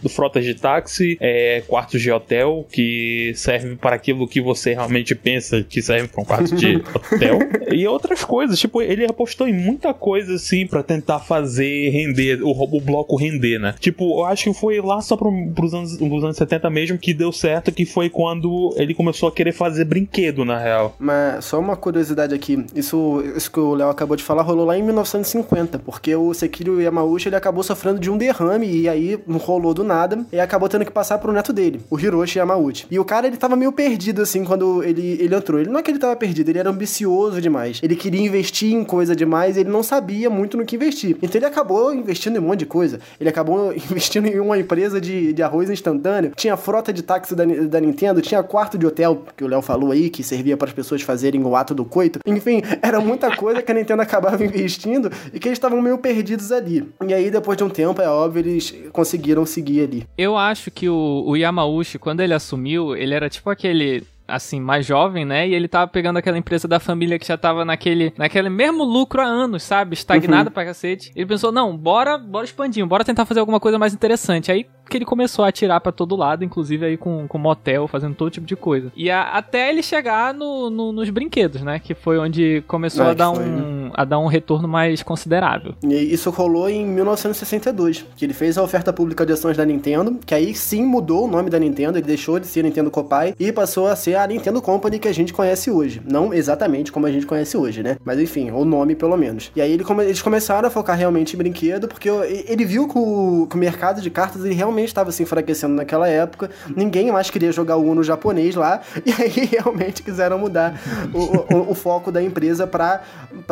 frotas 0.08 0.44
de 0.44 0.54
táxi, 0.54 1.16
é, 1.20 1.62
quartos 1.66 2.00
de 2.00 2.10
hotel, 2.10 2.66
que 2.70 3.32
servem 3.34 3.76
para 3.76 3.96
aquilo 3.96 4.28
que 4.28 4.40
você 4.40 4.74
realmente 4.74 5.14
pensa 5.14 5.62
que 5.62 5.80
serve 5.80 6.08
para 6.08 6.20
um 6.20 6.24
quarto 6.24 6.54
de 6.54 6.76
hotel. 6.94 7.38
E 7.72 7.86
outras 7.86 8.24
coisas. 8.24 8.58
Tipo, 8.58 8.82
ele 8.82 9.04
apostou 9.06 9.48
em 9.48 9.52
muita 9.52 9.94
coisa 9.94 10.34
assim 10.34 10.66
para 10.66 10.82
tentar 10.82 11.20
fazer 11.20 11.90
render, 11.90 12.42
o, 12.42 12.50
o 12.50 12.80
bloco 12.80 13.16
render, 13.16 13.58
né? 13.58 13.74
Tipo, 13.78 14.20
eu 14.20 14.24
acho 14.26 14.44
que 14.44 14.49
foi 14.52 14.80
lá 14.80 15.00
só 15.00 15.16
pro, 15.16 15.32
pros 15.54 15.74
anos, 15.74 15.96
pros 15.96 16.24
anos 16.24 16.36
70 16.36 16.70
mesmo 16.70 16.98
que 16.98 17.12
deu 17.12 17.32
certo, 17.32 17.72
que 17.72 17.84
foi 17.84 18.08
quando 18.08 18.74
ele 18.76 18.94
começou 18.94 19.28
a 19.28 19.32
querer 19.32 19.52
fazer 19.52 19.84
brinquedo, 19.84 20.44
na 20.44 20.58
real. 20.58 20.94
Mas 20.98 21.44
só 21.44 21.58
uma 21.58 21.76
curiosidade 21.76 22.34
aqui, 22.34 22.64
isso, 22.74 23.22
isso 23.36 23.50
que 23.50 23.60
o 23.60 23.74
Léo 23.74 23.88
acabou 23.88 24.16
de 24.16 24.22
falar 24.22 24.42
rolou 24.42 24.66
lá 24.66 24.76
em 24.76 24.82
1950, 24.82 25.78
porque 25.80 26.14
o 26.14 26.32
Sekiro 26.34 26.80
Yamauchi 26.80 27.28
ele 27.28 27.36
acabou 27.36 27.62
sofrendo 27.62 28.00
de 28.00 28.10
um 28.10 28.16
derrame 28.16 28.66
e 28.70 28.88
aí 28.88 29.18
não 29.26 29.38
rolou 29.38 29.74
do 29.74 29.84
nada 29.84 30.24
e 30.32 30.40
acabou 30.40 30.68
tendo 30.68 30.84
que 30.84 30.90
passar 30.90 31.18
pro 31.18 31.32
neto 31.32 31.52
dele, 31.52 31.80
o 31.90 31.98
Hiroshi 31.98 32.38
Yamauchi. 32.38 32.86
E 32.90 32.98
o 32.98 33.04
cara 33.04 33.26
ele 33.26 33.36
tava 33.36 33.56
meio 33.56 33.72
perdido 33.72 34.22
assim 34.22 34.44
quando 34.44 34.82
ele, 34.82 35.18
ele 35.20 35.34
entrou. 35.34 35.60
Ele 35.60 35.70
não 35.70 35.78
é 35.78 35.82
que 35.82 35.90
ele 35.90 35.98
tava 35.98 36.16
perdido, 36.16 36.48
ele 36.48 36.58
era 36.58 36.70
ambicioso 36.70 37.40
demais. 37.40 37.80
Ele 37.82 37.96
queria 37.96 38.20
investir 38.20 38.72
em 38.72 38.84
coisa 38.84 39.14
demais, 39.14 39.56
ele 39.56 39.70
não 39.70 39.82
sabia 39.82 40.30
muito 40.30 40.56
no 40.56 40.64
que 40.64 40.76
investir. 40.76 41.16
Então 41.22 41.38
ele 41.38 41.46
acabou 41.46 41.94
investindo 41.94 42.36
em 42.36 42.38
um 42.38 42.42
monte 42.42 42.60
de 42.60 42.66
coisa. 42.66 43.00
Ele 43.18 43.28
acabou 43.28 43.72
investindo 43.90 44.26
em 44.26 44.39
uma 44.40 44.58
empresa 44.58 45.00
de, 45.00 45.32
de 45.32 45.42
arroz 45.42 45.70
instantâneo, 45.70 46.32
tinha 46.36 46.56
frota 46.56 46.92
de 46.92 47.02
táxi 47.02 47.34
da, 47.34 47.44
da 47.44 47.80
Nintendo, 47.80 48.20
tinha 48.20 48.42
quarto 48.42 48.78
de 48.78 48.86
hotel, 48.86 49.24
que 49.36 49.44
o 49.44 49.46
Léo 49.46 49.62
falou 49.62 49.92
aí, 49.92 50.10
que 50.10 50.22
servia 50.22 50.56
para 50.56 50.68
as 50.68 50.74
pessoas 50.74 51.02
fazerem 51.02 51.42
o 51.42 51.54
ato 51.54 51.74
do 51.74 51.84
coito. 51.84 52.20
Enfim, 52.26 52.62
era 52.82 53.00
muita 53.00 53.34
coisa 53.36 53.62
que 53.62 53.70
a 53.70 53.74
Nintendo 53.74 54.02
acabava 54.02 54.42
investindo 54.44 55.10
e 55.32 55.38
que 55.38 55.48
eles 55.48 55.56
estavam 55.56 55.80
meio 55.80 55.98
perdidos 55.98 56.52
ali. 56.52 56.88
E 57.06 57.14
aí, 57.14 57.30
depois 57.30 57.56
de 57.56 57.64
um 57.64 57.70
tempo, 57.70 58.00
é 58.00 58.08
óbvio, 58.08 58.40
eles 58.40 58.74
conseguiram 58.92 59.44
seguir 59.46 59.82
ali. 59.82 60.06
Eu 60.16 60.36
acho 60.36 60.70
que 60.70 60.88
o, 60.88 61.24
o 61.26 61.36
Yamauchi, 61.36 61.98
quando 61.98 62.20
ele 62.20 62.34
assumiu, 62.34 62.96
ele 62.96 63.14
era 63.14 63.28
tipo 63.28 63.50
aquele 63.50 64.02
assim, 64.30 64.60
mais 64.60 64.86
jovem, 64.86 65.24
né? 65.24 65.48
E 65.48 65.54
ele 65.54 65.68
tava 65.68 65.88
pegando 65.90 66.18
aquela 66.18 66.38
empresa 66.38 66.66
da 66.66 66.80
família 66.80 67.18
que 67.18 67.26
já 67.26 67.36
tava 67.36 67.64
naquele, 67.64 68.12
naquele 68.16 68.48
mesmo 68.48 68.84
lucro 68.84 69.20
há 69.20 69.24
anos, 69.24 69.62
sabe? 69.62 69.94
Estagnada 69.94 70.48
uhum. 70.48 70.54
pra 70.54 70.64
cacete. 70.64 71.12
Ele 71.14 71.26
pensou, 71.26 71.52
não, 71.52 71.76
bora, 71.76 72.16
bora 72.18 72.44
expandir, 72.44 72.84
bora 72.86 73.04
tentar 73.04 73.24
fazer 73.24 73.40
alguma 73.40 73.60
coisa 73.60 73.78
mais 73.78 73.94
interessante. 73.94 74.50
Aí 74.50 74.66
que 74.90 74.98
ele 74.98 75.04
começou 75.04 75.44
a 75.44 75.48
atirar 75.48 75.80
para 75.80 75.92
todo 75.92 76.16
lado, 76.16 76.44
inclusive 76.44 76.84
aí 76.84 76.96
com, 76.96 77.26
com 77.26 77.38
motel, 77.38 77.86
fazendo 77.86 78.14
todo 78.14 78.30
tipo 78.30 78.46
de 78.46 78.56
coisa. 78.56 78.92
E 78.96 79.10
a, 79.10 79.22
até 79.22 79.70
ele 79.70 79.82
chegar 79.82 80.34
no, 80.34 80.68
no, 80.68 80.92
nos 80.92 81.08
brinquedos, 81.08 81.62
né? 81.62 81.78
Que 81.78 81.94
foi 81.94 82.18
onde 82.18 82.62
começou 82.66 83.06
é, 83.06 83.10
a, 83.10 83.14
dar 83.14 83.34
foi, 83.34 83.44
um, 83.44 83.84
né? 83.84 83.90
a 83.94 84.04
dar 84.04 84.18
um 84.18 84.26
retorno 84.26 84.68
mais 84.68 85.02
considerável. 85.02 85.74
E 85.82 85.94
isso 85.94 86.28
rolou 86.30 86.68
em 86.68 86.84
1962, 86.84 88.04
que 88.16 88.24
ele 88.24 88.34
fez 88.34 88.58
a 88.58 88.62
oferta 88.62 88.92
pública 88.92 89.24
de 89.24 89.32
ações 89.32 89.56
da 89.56 89.64
Nintendo, 89.64 90.18
que 90.26 90.34
aí 90.34 90.54
sim 90.54 90.84
mudou 90.84 91.24
o 91.24 91.30
nome 91.30 91.48
da 91.48 91.58
Nintendo, 91.58 91.98
ele 91.98 92.06
deixou 92.06 92.40
de 92.40 92.46
ser 92.46 92.64
Nintendo 92.64 92.90
Copai 92.90 93.34
e 93.38 93.52
passou 93.52 93.86
a 93.86 93.94
ser 93.94 94.16
a 94.16 94.26
Nintendo 94.26 94.60
Company 94.60 94.98
que 94.98 95.08
a 95.08 95.14
gente 95.14 95.32
conhece 95.32 95.70
hoje. 95.70 96.02
Não 96.04 96.34
exatamente 96.34 96.90
como 96.90 97.06
a 97.06 97.12
gente 97.12 97.26
conhece 97.26 97.56
hoje, 97.56 97.82
né? 97.82 97.96
Mas 98.04 98.18
enfim, 98.18 98.50
o 98.50 98.64
nome 98.64 98.94
pelo 98.94 99.16
menos. 99.16 99.52
E 99.54 99.60
aí 99.60 99.72
ele, 99.72 99.84
eles 100.04 100.20
começaram 100.20 100.66
a 100.66 100.70
focar 100.70 100.96
realmente 100.96 101.34
em 101.34 101.38
brinquedo, 101.38 101.86
porque 101.86 102.08
ele 102.08 102.64
viu 102.64 102.88
que 102.88 102.98
o, 102.98 103.46
que 103.48 103.56
o 103.56 103.58
mercado 103.58 104.00
de 104.00 104.10
cartas 104.10 104.44
ele 104.44 104.54
realmente 104.54 104.79
estava 104.84 105.12
se 105.12 105.22
enfraquecendo 105.22 105.74
naquela 105.74 106.08
época. 106.08 106.50
Ninguém 106.74 107.10
mais 107.10 107.30
queria 107.30 107.52
jogar 107.52 107.76
o 107.76 107.84
Uno 107.84 108.02
japonês 108.02 108.54
lá. 108.54 108.80
E 109.10 109.22
aí 109.22 109.46
realmente 109.46 110.02
quiseram 110.02 110.38
mudar 110.38 110.80
o, 111.12 111.54
o, 111.54 111.70
o 111.70 111.74
foco 111.74 112.12
da 112.12 112.22
empresa 112.22 112.66
para 112.66 113.00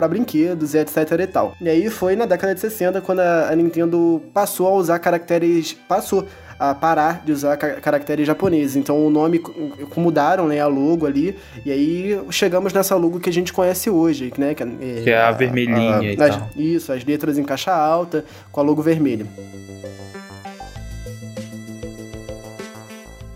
brinquedos 0.09 0.75
e 0.75 0.79
etc 0.79 0.99
e 1.19 1.27
tal. 1.27 1.55
E 1.61 1.69
aí 1.69 1.91
foi 1.91 2.15
na 2.15 2.27
década 2.27 2.55
de 2.55 2.61
60 2.61 3.01
quando 3.01 3.21
a, 3.21 3.49
a 3.51 3.57
Nintendo 3.57 4.23
passou 4.33 4.69
a 4.69 4.73
usar 4.73 4.99
caracteres. 5.01 5.73
Passou 5.73 6.29
a 6.59 6.75
parar 6.75 7.23
de 7.25 7.33
usar 7.33 7.57
caracteres 7.57 8.27
japoneses. 8.27 8.77
Então 8.77 9.07
o 9.07 9.11
nome 9.11 9.41
mudaram, 9.97 10.49
né, 10.49 10.61
a 10.61 10.67
logo 10.67 11.07
ali, 11.07 11.37
e 11.65 11.71
aí 11.71 12.21
chegamos 12.31 12.73
nessa 12.73 12.97
logo 12.97 13.21
que 13.21 13.31
a 13.31 13.33
gente 13.33 13.53
conhece 13.53 13.89
hoje, 13.89 14.33
né, 14.37 14.55
que 14.55 14.63
é, 14.63 14.67
que 15.05 15.11
é 15.11 15.19
a, 15.19 15.29
a 15.29 15.33
vermelhinha 15.33 15.95
a, 15.95 15.99
a, 15.99 16.05
e 16.05 16.11
as, 16.21 16.37
tal. 16.37 16.51
Isso, 16.57 16.93
as 16.93 17.05
letras 17.05 17.39
em 17.39 17.45
caixa 17.45 17.73
alta 17.73 18.25
com 18.51 18.61
a 18.61 18.63
logo 18.63 18.83
vermelha. 18.83 19.27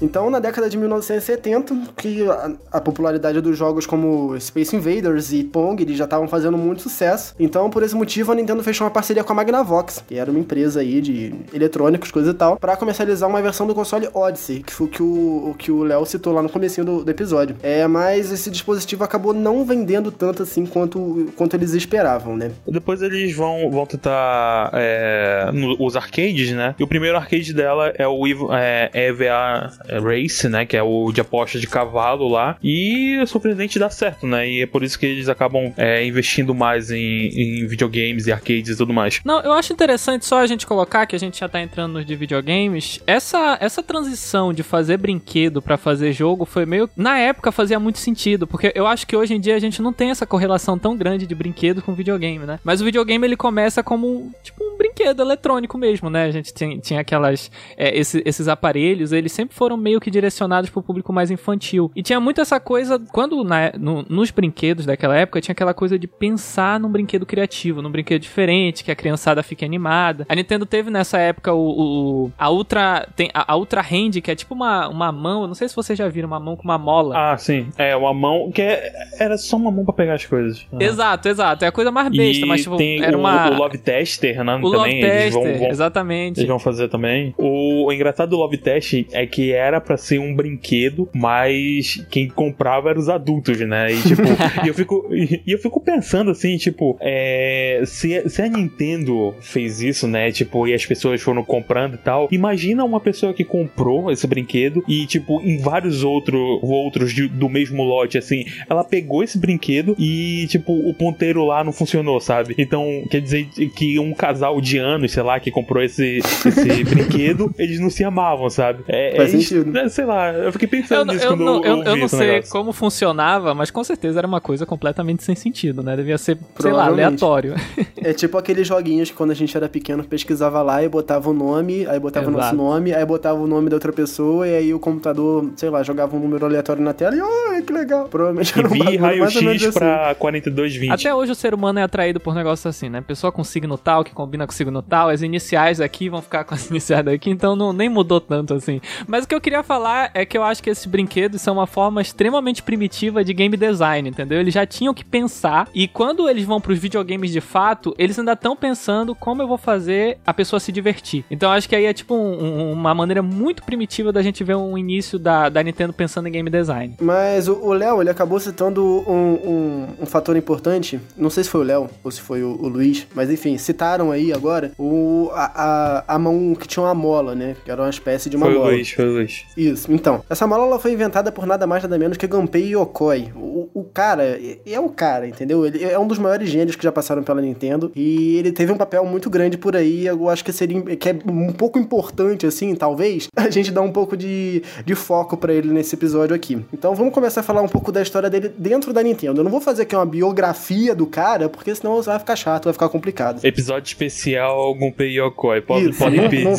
Então, 0.02 0.28
na 0.28 0.40
década 0.40 0.68
de 0.68 0.76
1970, 0.76 1.76
que 1.96 2.28
a, 2.28 2.50
a 2.72 2.80
popularidade 2.80 3.40
dos 3.40 3.56
jogos 3.56 3.86
como 3.86 4.38
Space 4.40 4.74
Invaders 4.74 5.32
e 5.32 5.44
Pong 5.44 5.80
eles 5.80 5.96
já 5.96 6.04
estavam 6.04 6.26
fazendo 6.26 6.58
muito 6.58 6.82
sucesso. 6.82 7.34
Então, 7.38 7.70
por 7.70 7.84
esse 7.84 7.94
motivo, 7.94 8.32
a 8.32 8.34
Nintendo 8.34 8.64
fechou 8.64 8.84
uma 8.84 8.90
parceria 8.90 9.22
com 9.22 9.32
a 9.32 9.36
Magnavox, 9.36 10.02
que 10.08 10.18
era 10.18 10.28
uma 10.28 10.40
empresa 10.40 10.80
aí 10.80 11.00
de 11.00 11.32
eletrônicos, 11.54 12.10
coisa 12.10 12.32
e 12.32 12.34
tal, 12.34 12.56
para 12.56 12.76
comercializar 12.76 13.28
uma 13.28 13.40
versão 13.40 13.64
do 13.64 13.74
console 13.74 14.08
Odyssey, 14.12 14.64
que 14.64 14.72
foi 14.72 14.88
que 14.88 15.02
o, 15.02 15.54
que 15.56 15.70
o 15.70 15.84
Léo 15.84 16.04
citou 16.04 16.32
lá 16.32 16.42
no 16.42 16.48
comecinho 16.48 16.84
do, 16.84 17.04
do, 17.04 17.10
episódio. 17.10 17.54
É, 17.62 17.86
mas 17.86 18.32
esse 18.32 18.50
dispositivo 18.50 19.04
acabou 19.04 19.32
não 19.32 19.64
vendendo 19.64 20.10
tanto 20.10 20.42
assim 20.42 20.66
quanto, 20.66 21.32
quanto 21.36 21.54
eles 21.54 21.74
esperavam, 21.74 22.36
né? 22.36 22.50
Depois 22.66 23.02
eles 23.02 23.34
vão, 23.36 23.70
vão 23.70 23.86
tentar 23.86 24.70
é, 24.74 25.48
os 25.78 25.94
arcades, 25.94 26.50
né? 26.50 26.74
E 26.76 26.82
o 26.82 26.88
primeiro 26.88 27.16
arcade 27.16 27.54
dela 27.54 27.92
é 27.96 28.08
o 28.08 28.26
é, 28.52 28.90
EVA 28.92 29.70
Race, 30.00 30.48
né? 30.48 30.64
Que 30.66 30.76
é 30.76 30.82
o 30.82 31.10
de 31.12 31.20
aposta 31.20 31.58
de 31.58 31.66
cavalo 31.66 32.28
lá. 32.28 32.56
E 32.62 33.22
surpreendente 33.26 33.78
dá 33.78 33.90
certo, 33.90 34.26
né? 34.26 34.48
E 34.48 34.62
é 34.62 34.66
por 34.66 34.82
isso 34.82 34.98
que 34.98 35.06
eles 35.06 35.28
acabam 35.28 35.72
é, 35.76 36.04
investindo 36.04 36.54
mais 36.54 36.90
em, 36.90 36.98
em, 36.98 37.66
videogames 37.66 38.26
e 38.26 38.32
arcades 38.32 38.70
e 38.70 38.76
tudo 38.76 38.92
mais. 38.92 39.20
Não, 39.24 39.40
eu 39.40 39.52
acho 39.52 39.72
interessante 39.72 40.24
só 40.24 40.38
a 40.40 40.46
gente 40.46 40.66
colocar, 40.66 41.06
que 41.06 41.16
a 41.16 41.18
gente 41.18 41.40
já 41.40 41.48
tá 41.48 41.60
entrando 41.60 41.94
nos 41.94 42.06
de 42.06 42.16
videogames, 42.16 43.00
essa, 43.06 43.56
essa 43.60 43.82
transição 43.82 44.52
de 44.52 44.62
fazer 44.62 44.96
brinquedo 44.96 45.62
para 45.62 45.76
fazer 45.76 46.12
jogo 46.12 46.44
foi 46.44 46.66
meio. 46.66 46.88
Na 46.96 47.18
época 47.18 47.52
fazia 47.52 47.78
muito 47.78 47.98
sentido, 47.98 48.46
porque 48.46 48.72
eu 48.74 48.86
acho 48.86 49.06
que 49.06 49.16
hoje 49.16 49.34
em 49.34 49.40
dia 49.40 49.56
a 49.56 49.58
gente 49.58 49.80
não 49.82 49.92
tem 49.92 50.10
essa 50.10 50.26
correlação 50.26 50.78
tão 50.78 50.96
grande 50.96 51.26
de 51.26 51.34
brinquedo 51.34 51.82
com 51.82 51.94
videogame, 51.94 52.44
né? 52.44 52.58
Mas 52.64 52.80
o 52.80 52.84
videogame 52.84 53.26
ele 53.26 53.36
começa 53.36 53.82
como 53.82 54.32
tipo 54.42 54.62
um 54.64 54.76
brinquedo 54.76 55.20
eletrônico 55.20 55.78
mesmo, 55.78 56.10
né? 56.10 56.24
A 56.24 56.30
gente 56.30 56.52
tinha, 56.52 56.78
tinha 56.78 57.00
aquelas. 57.00 57.50
É, 57.76 57.96
esse, 57.98 58.22
esses 58.24 58.48
aparelhos, 58.48 59.12
eles 59.12 59.32
sempre 59.32 59.54
foram 59.54 59.76
meio 59.82 60.00
que 60.00 60.10
direcionados 60.10 60.70
pro 60.70 60.82
público 60.82 61.12
mais 61.12 61.30
infantil. 61.30 61.90
E 61.94 62.02
tinha 62.02 62.20
muito 62.20 62.40
essa 62.40 62.58
coisa, 62.60 62.98
quando 63.12 63.42
na, 63.44 63.72
no, 63.78 64.04
nos 64.08 64.30
brinquedos 64.30 64.86
daquela 64.86 65.16
época, 65.16 65.40
tinha 65.40 65.52
aquela 65.52 65.74
coisa 65.74 65.98
de 65.98 66.06
pensar 66.06 66.78
num 66.78 66.88
brinquedo 66.88 67.26
criativo, 67.26 67.82
num 67.82 67.90
brinquedo 67.90 68.22
diferente, 68.22 68.84
que 68.84 68.90
a 68.90 68.96
criançada 68.96 69.42
fique 69.42 69.64
animada. 69.64 70.24
A 70.28 70.34
Nintendo 70.34 70.64
teve 70.64 70.90
nessa 70.90 71.18
época 71.18 71.52
o, 71.52 72.26
o 72.26 72.32
a 72.38 72.50
Ultra, 72.50 73.08
tem 73.16 73.30
a, 73.34 73.52
a, 73.52 73.56
Ultra 73.56 73.80
Hand, 73.80 74.20
que 74.22 74.30
é 74.30 74.34
tipo 74.34 74.54
uma, 74.54 74.88
uma 74.88 75.10
mão, 75.10 75.46
não 75.46 75.54
sei 75.54 75.68
se 75.68 75.74
vocês 75.74 75.98
já 75.98 76.08
viram, 76.08 76.28
uma 76.28 76.40
mão 76.40 76.56
com 76.56 76.64
uma 76.64 76.78
mola. 76.78 77.32
Ah, 77.32 77.36
sim. 77.36 77.68
É, 77.76 77.96
uma 77.96 78.14
mão 78.14 78.50
que 78.52 78.62
é, 78.62 78.92
era 79.18 79.36
só 79.36 79.56
uma 79.56 79.70
mão 79.70 79.84
para 79.84 79.94
pegar 79.94 80.14
as 80.14 80.24
coisas. 80.24 80.66
Uhum. 80.72 80.80
Exato, 80.80 81.28
exato. 81.28 81.64
É 81.64 81.68
a 81.68 81.72
coisa 81.72 81.90
mais 81.90 82.08
besta, 82.08 82.44
e 82.44 82.48
mas 82.48 82.62
tipo, 82.62 82.76
tem 82.76 83.02
era 83.02 83.16
o, 83.16 83.20
uma... 83.20 83.50
o 83.50 83.56
Love 83.56 83.78
Tester, 83.78 84.44
né? 84.44 84.56
O 84.56 84.70
também. 84.70 84.72
Love 84.72 85.00
Tester, 85.00 85.32
vão, 85.32 85.58
vão, 85.58 85.68
exatamente. 85.68 86.40
Eles 86.40 86.48
vão 86.48 86.58
fazer 86.58 86.88
também. 86.88 87.34
O, 87.36 87.86
o 87.86 87.92
engraçado 87.92 88.30
do 88.30 88.36
Love 88.36 88.58
Test 88.58 89.06
é 89.12 89.26
que 89.26 89.52
era 89.52 89.71
para 89.80 89.96
ser 89.96 90.18
um 90.18 90.34
brinquedo, 90.34 91.08
mas 91.12 92.04
quem 92.10 92.28
comprava 92.28 92.90
eram 92.90 93.00
os 93.00 93.08
adultos, 93.08 93.58
né? 93.60 93.92
E 93.92 94.02
tipo, 94.02 94.22
e 94.64 94.68
eu 94.68 94.74
fico 94.74 95.08
e 95.12 95.52
eu 95.52 95.58
fico 95.58 95.80
pensando 95.80 96.30
assim, 96.30 96.56
tipo, 96.56 96.96
é, 97.00 97.82
se, 97.84 98.28
se 98.28 98.42
a 98.42 98.48
Nintendo 98.48 99.34
fez 99.40 99.80
isso, 99.80 100.06
né? 100.06 100.30
Tipo, 100.30 100.66
e 100.66 100.74
as 100.74 100.84
pessoas 100.84 101.20
foram 101.20 101.44
comprando 101.44 101.94
e 101.94 101.98
tal, 101.98 102.28
imagina 102.30 102.84
uma 102.84 103.00
pessoa 103.00 103.32
que 103.32 103.44
comprou 103.44 104.10
esse 104.10 104.26
brinquedo 104.26 104.84
e 104.88 105.06
tipo 105.06 105.40
em 105.42 105.58
vários 105.58 106.04
outro, 106.04 106.38
outros 106.62 107.12
de, 107.12 107.28
do 107.28 107.48
mesmo 107.48 107.82
lote 107.82 108.18
assim, 108.18 108.44
ela 108.68 108.84
pegou 108.84 109.22
esse 109.22 109.38
brinquedo 109.38 109.94
e 109.98 110.46
tipo 110.48 110.72
o 110.72 110.94
ponteiro 110.94 111.44
lá 111.44 111.64
não 111.64 111.72
funcionou, 111.72 112.20
sabe? 112.20 112.54
Então, 112.58 113.04
quer 113.10 113.20
dizer 113.20 113.46
que 113.74 113.98
um 113.98 114.12
casal 114.12 114.60
de 114.60 114.78
anos, 114.78 115.12
sei 115.12 115.22
lá, 115.22 115.38
que 115.40 115.50
comprou 115.50 115.82
esse, 115.82 116.18
esse 116.18 116.84
brinquedo, 116.84 117.52
eles 117.58 117.80
não 117.80 117.90
se 117.90 118.04
amavam, 118.04 118.48
sabe? 118.50 118.84
É, 118.88 119.16
é, 119.16 119.26
sentido. 119.52 119.78
É, 119.78 119.88
sei 119.88 120.04
lá, 120.04 120.32
eu 120.32 120.52
fiquei 120.52 120.68
pensando 120.68 121.10
eu, 121.10 121.14
nisso 121.14 121.26
eu, 121.26 121.36
quando 121.36 121.64
eu, 121.64 121.64
eu, 121.64 121.84
eu, 121.84 121.96
não 121.96 122.08
sei 122.08 122.26
negócio. 122.26 122.52
como 122.52 122.72
funcionava, 122.72 123.54
mas 123.54 123.70
com 123.70 123.82
certeza 123.84 124.20
era 124.20 124.26
uma 124.26 124.40
coisa 124.40 124.64
completamente 124.64 125.22
sem 125.22 125.34
sentido, 125.34 125.82
né? 125.82 125.96
Devia 125.96 126.18
ser, 126.18 126.38
sei 126.58 126.72
lá, 126.72 126.86
aleatório. 126.86 127.54
É 127.96 128.12
tipo 128.12 128.36
aqueles 128.36 128.66
joguinhos 128.66 129.10
que 129.10 129.16
quando 129.16 129.30
a 129.30 129.34
gente 129.34 129.56
era 129.56 129.68
pequeno 129.68 130.02
pesquisava 130.04 130.62
lá 130.62 130.82
e 130.82 130.88
botava 130.88 131.30
o 131.30 131.32
nome, 131.32 131.86
aí 131.86 131.98
botava 131.98 132.26
Exato. 132.26 132.36
o 132.36 132.40
nosso 132.40 132.56
nome, 132.56 132.92
aí 132.92 133.04
botava 133.04 133.38
o 133.38 133.46
nome 133.46 133.70
da 133.70 133.76
outra 133.76 133.92
pessoa 133.92 134.46
e 134.46 134.56
aí 134.56 134.74
o 134.74 134.80
computador, 134.80 135.50
sei 135.56 135.70
lá, 135.70 135.82
jogava 135.82 136.16
um 136.16 136.20
número 136.20 136.44
aleatório 136.46 136.82
na 136.82 136.92
tela 136.92 137.14
e, 137.14 137.20
ai, 137.20 137.62
que 137.62 137.72
legal. 137.72 138.08
Provavelmente 138.08 138.58
era 138.58 138.68
um 138.68 138.70
vi 138.70 138.96
raio-x 138.96 139.72
pra 139.72 140.08
assim. 140.08 140.18
4220. 140.18 140.90
Até 140.90 141.14
hoje 141.14 141.32
o 141.32 141.34
ser 141.34 141.54
humano 141.54 141.78
é 141.78 141.82
atraído 141.82 142.20
por 142.20 142.34
negócios 142.34 142.66
assim, 142.66 142.88
né? 142.88 143.00
Pessoa 143.00 143.32
com 143.32 143.44
signo 143.44 143.78
tal, 143.78 144.04
que 144.04 144.12
combina 144.12 144.46
com 144.46 144.52
signo 144.52 144.82
tal, 144.82 145.08
as 145.08 145.22
iniciais 145.22 145.80
aqui 145.80 146.08
vão 146.08 146.20
ficar 146.22 146.44
com 146.44 146.54
as 146.54 146.68
iniciais 146.70 147.04
daqui, 147.04 147.30
então 147.30 147.54
não, 147.54 147.72
nem 147.72 147.88
mudou 147.88 148.20
tanto 148.20 148.54
assim. 148.54 148.80
Mas 149.06 149.24
o 149.24 149.28
que 149.28 149.34
eu 149.34 149.40
queria 149.42 149.62
falar 149.62 150.10
é 150.14 150.24
que 150.24 150.38
eu 150.38 150.42
acho 150.42 150.62
que 150.62 150.70
esses 150.70 150.86
brinquedos 150.86 151.42
são 151.42 151.54
uma 151.54 151.66
forma 151.66 152.00
extremamente 152.00 152.62
primitiva 152.62 153.24
de 153.24 153.34
game 153.34 153.56
design, 153.56 154.08
entendeu? 154.08 154.40
Eles 154.40 154.54
já 154.54 154.64
tinham 154.64 154.94
que 154.94 155.04
pensar 155.04 155.68
e 155.74 155.88
quando 155.88 156.28
eles 156.28 156.44
vão 156.44 156.60
para 156.60 156.72
os 156.72 156.78
videogames 156.78 157.32
de 157.32 157.40
fato, 157.40 157.94
eles 157.98 158.18
ainda 158.18 158.32
estão 158.32 158.56
pensando 158.56 159.14
como 159.14 159.42
eu 159.42 159.48
vou 159.48 159.58
fazer 159.58 160.18
a 160.24 160.32
pessoa 160.32 160.60
se 160.60 160.70
divertir. 160.70 161.24
Então 161.30 161.50
eu 161.50 161.54
acho 161.54 161.68
que 161.68 161.74
aí 161.74 161.84
é 161.84 161.92
tipo 161.92 162.14
um, 162.14 162.72
uma 162.72 162.94
maneira 162.94 163.22
muito 163.22 163.62
primitiva 163.62 164.12
da 164.12 164.22
gente 164.22 164.44
ver 164.44 164.56
um 164.56 164.78
início 164.78 165.18
da, 165.18 165.48
da 165.48 165.62
Nintendo 165.62 165.92
pensando 165.92 166.28
em 166.28 166.32
game 166.32 166.48
design. 166.48 166.94
Mas 167.00 167.48
o 167.48 167.72
Léo, 167.72 168.00
ele 168.00 168.10
acabou 168.10 168.38
citando 168.38 168.84
um, 169.08 169.14
um, 169.14 169.88
um, 170.02 170.06
fator 170.06 170.36
importante, 170.36 171.00
não 171.16 171.30
sei 171.30 171.42
se 171.42 171.50
foi 171.50 171.62
o 171.62 171.64
Léo 171.64 171.90
ou 172.04 172.10
se 172.10 172.20
foi 172.20 172.42
o, 172.42 172.50
o, 172.60 172.68
Luiz, 172.68 173.06
mas 173.14 173.30
enfim, 173.30 173.58
citaram 173.58 174.12
aí 174.12 174.32
agora 174.32 174.72
o, 174.78 175.30
a, 175.32 176.04
a, 176.06 176.14
a, 176.14 176.18
mão 176.18 176.54
que 176.54 176.68
tinha 176.68 176.84
uma 176.84 176.94
mola, 176.94 177.34
né? 177.34 177.56
Que 177.64 177.70
era 177.70 177.82
uma 177.82 177.90
espécie 177.90 178.30
de 178.30 178.36
uma 178.36 178.46
foi 178.46 178.54
mola. 178.54 178.66
Foi 178.66 178.74
o 178.74 178.76
Luiz, 178.76 178.90
foi 178.90 179.04
o 179.04 179.12
Luiz. 179.12 179.31
Isso, 179.56 179.92
então. 179.92 180.22
Essa 180.28 180.46
mola 180.46 180.66
ela 180.66 180.78
foi 180.78 180.92
inventada 180.92 181.30
por 181.32 181.46
nada 181.46 181.66
mais 181.66 181.82
nada 181.82 181.98
menos 181.98 182.16
que 182.16 182.26
Gunpei 182.26 182.74
Yokoi. 182.74 183.32
O, 183.34 183.68
o 183.74 183.84
cara 183.84 184.38
é 184.66 184.80
o 184.80 184.88
cara, 184.88 185.26
entendeu? 185.26 185.66
Ele 185.66 185.84
é 185.84 185.98
um 185.98 186.06
dos 186.06 186.18
maiores 186.18 186.48
gênios 186.48 186.76
que 186.76 186.82
já 186.82 186.92
passaram 186.92 187.22
pela 187.22 187.40
Nintendo 187.40 187.90
e 187.94 188.36
ele 188.38 188.52
teve 188.52 188.72
um 188.72 188.76
papel 188.76 189.04
muito 189.04 189.28
grande 189.30 189.56
por 189.56 189.76
aí. 189.76 190.06
Eu 190.06 190.28
acho 190.28 190.44
que 190.44 190.52
seria 190.52 190.80
que 190.96 191.08
é 191.08 191.16
um 191.26 191.52
pouco 191.52 191.78
importante, 191.78 192.46
assim, 192.46 192.74
talvez, 192.74 193.28
a 193.36 193.50
gente 193.50 193.70
dar 193.70 193.82
um 193.82 193.92
pouco 193.92 194.16
de, 194.16 194.62
de 194.84 194.94
foco 194.94 195.36
para 195.36 195.52
ele 195.52 195.72
nesse 195.72 195.94
episódio 195.94 196.34
aqui. 196.34 196.64
Então 196.72 196.94
vamos 196.94 197.12
começar 197.12 197.40
a 197.40 197.44
falar 197.44 197.62
um 197.62 197.68
pouco 197.68 197.92
da 197.92 198.02
história 198.02 198.30
dele 198.30 198.50
dentro 198.56 198.92
da 198.92 199.02
Nintendo. 199.02 199.40
Eu 199.40 199.44
não 199.44 199.50
vou 199.50 199.60
fazer 199.60 199.82
aqui 199.82 199.94
uma 199.94 200.06
biografia 200.06 200.94
do 200.94 201.06
cara, 201.06 201.48
porque 201.48 201.74
senão 201.74 202.00
vai 202.02 202.18
ficar 202.18 202.36
chato, 202.36 202.64
vai 202.64 202.72
ficar 202.72 202.88
complicado. 202.88 203.44
Episódio 203.44 203.88
especial 203.88 204.74
Gunpei 204.74 205.18
Yokoi. 205.18 205.60
Pode, 205.60 205.92
pode 205.94 206.20
pedir. 206.28 206.44
Não 206.44 206.56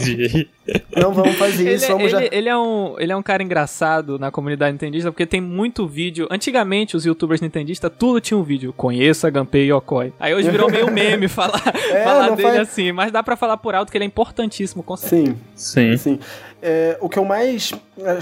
vamos 0.95 1.35
fazer 1.35 1.73
isso, 1.73 1.85
ele, 1.85 1.93
vamos 1.93 2.13
ele, 2.13 2.25
já... 2.25 2.29
ele, 2.31 2.49
é 2.49 2.57
um, 2.57 2.95
ele 2.97 3.11
é 3.11 3.15
um 3.15 3.21
cara 3.21 3.43
engraçado 3.43 4.17
na 4.17 4.31
comunidade 4.31 4.71
nintendista, 4.71 5.11
porque 5.11 5.25
tem 5.25 5.41
muito 5.41 5.87
vídeo. 5.87 6.27
Antigamente, 6.31 6.95
os 6.95 7.05
youtubers 7.05 7.41
nintendistas, 7.41 7.91
tudo 7.97 8.21
tinha 8.21 8.37
um 8.37 8.43
vídeo. 8.43 8.73
Conheça 8.73 9.29
Gunpei 9.29 9.71
Yokoi. 9.71 10.13
Aí 10.19 10.33
hoje 10.33 10.49
virou 10.49 10.69
meio 10.69 10.89
meme 10.91 11.27
falar, 11.27 11.61
é, 11.91 12.03
falar 12.03 12.29
dele 12.31 12.49
faz... 12.49 12.59
assim, 12.59 12.91
mas 12.91 13.11
dá 13.11 13.21
pra 13.21 13.35
falar 13.35 13.57
por 13.57 13.75
alto 13.75 13.91
que 13.91 13.97
ele 13.97 14.05
é 14.05 14.07
importantíssimo, 14.07 14.83
com 14.83 14.95
certeza. 14.95 15.35
Sim. 15.55 15.95
Sim. 15.95 15.97
Sim. 15.97 16.19
É, 16.63 16.97
o 17.01 17.09
que 17.09 17.19
eu 17.19 17.25
mais 17.25 17.73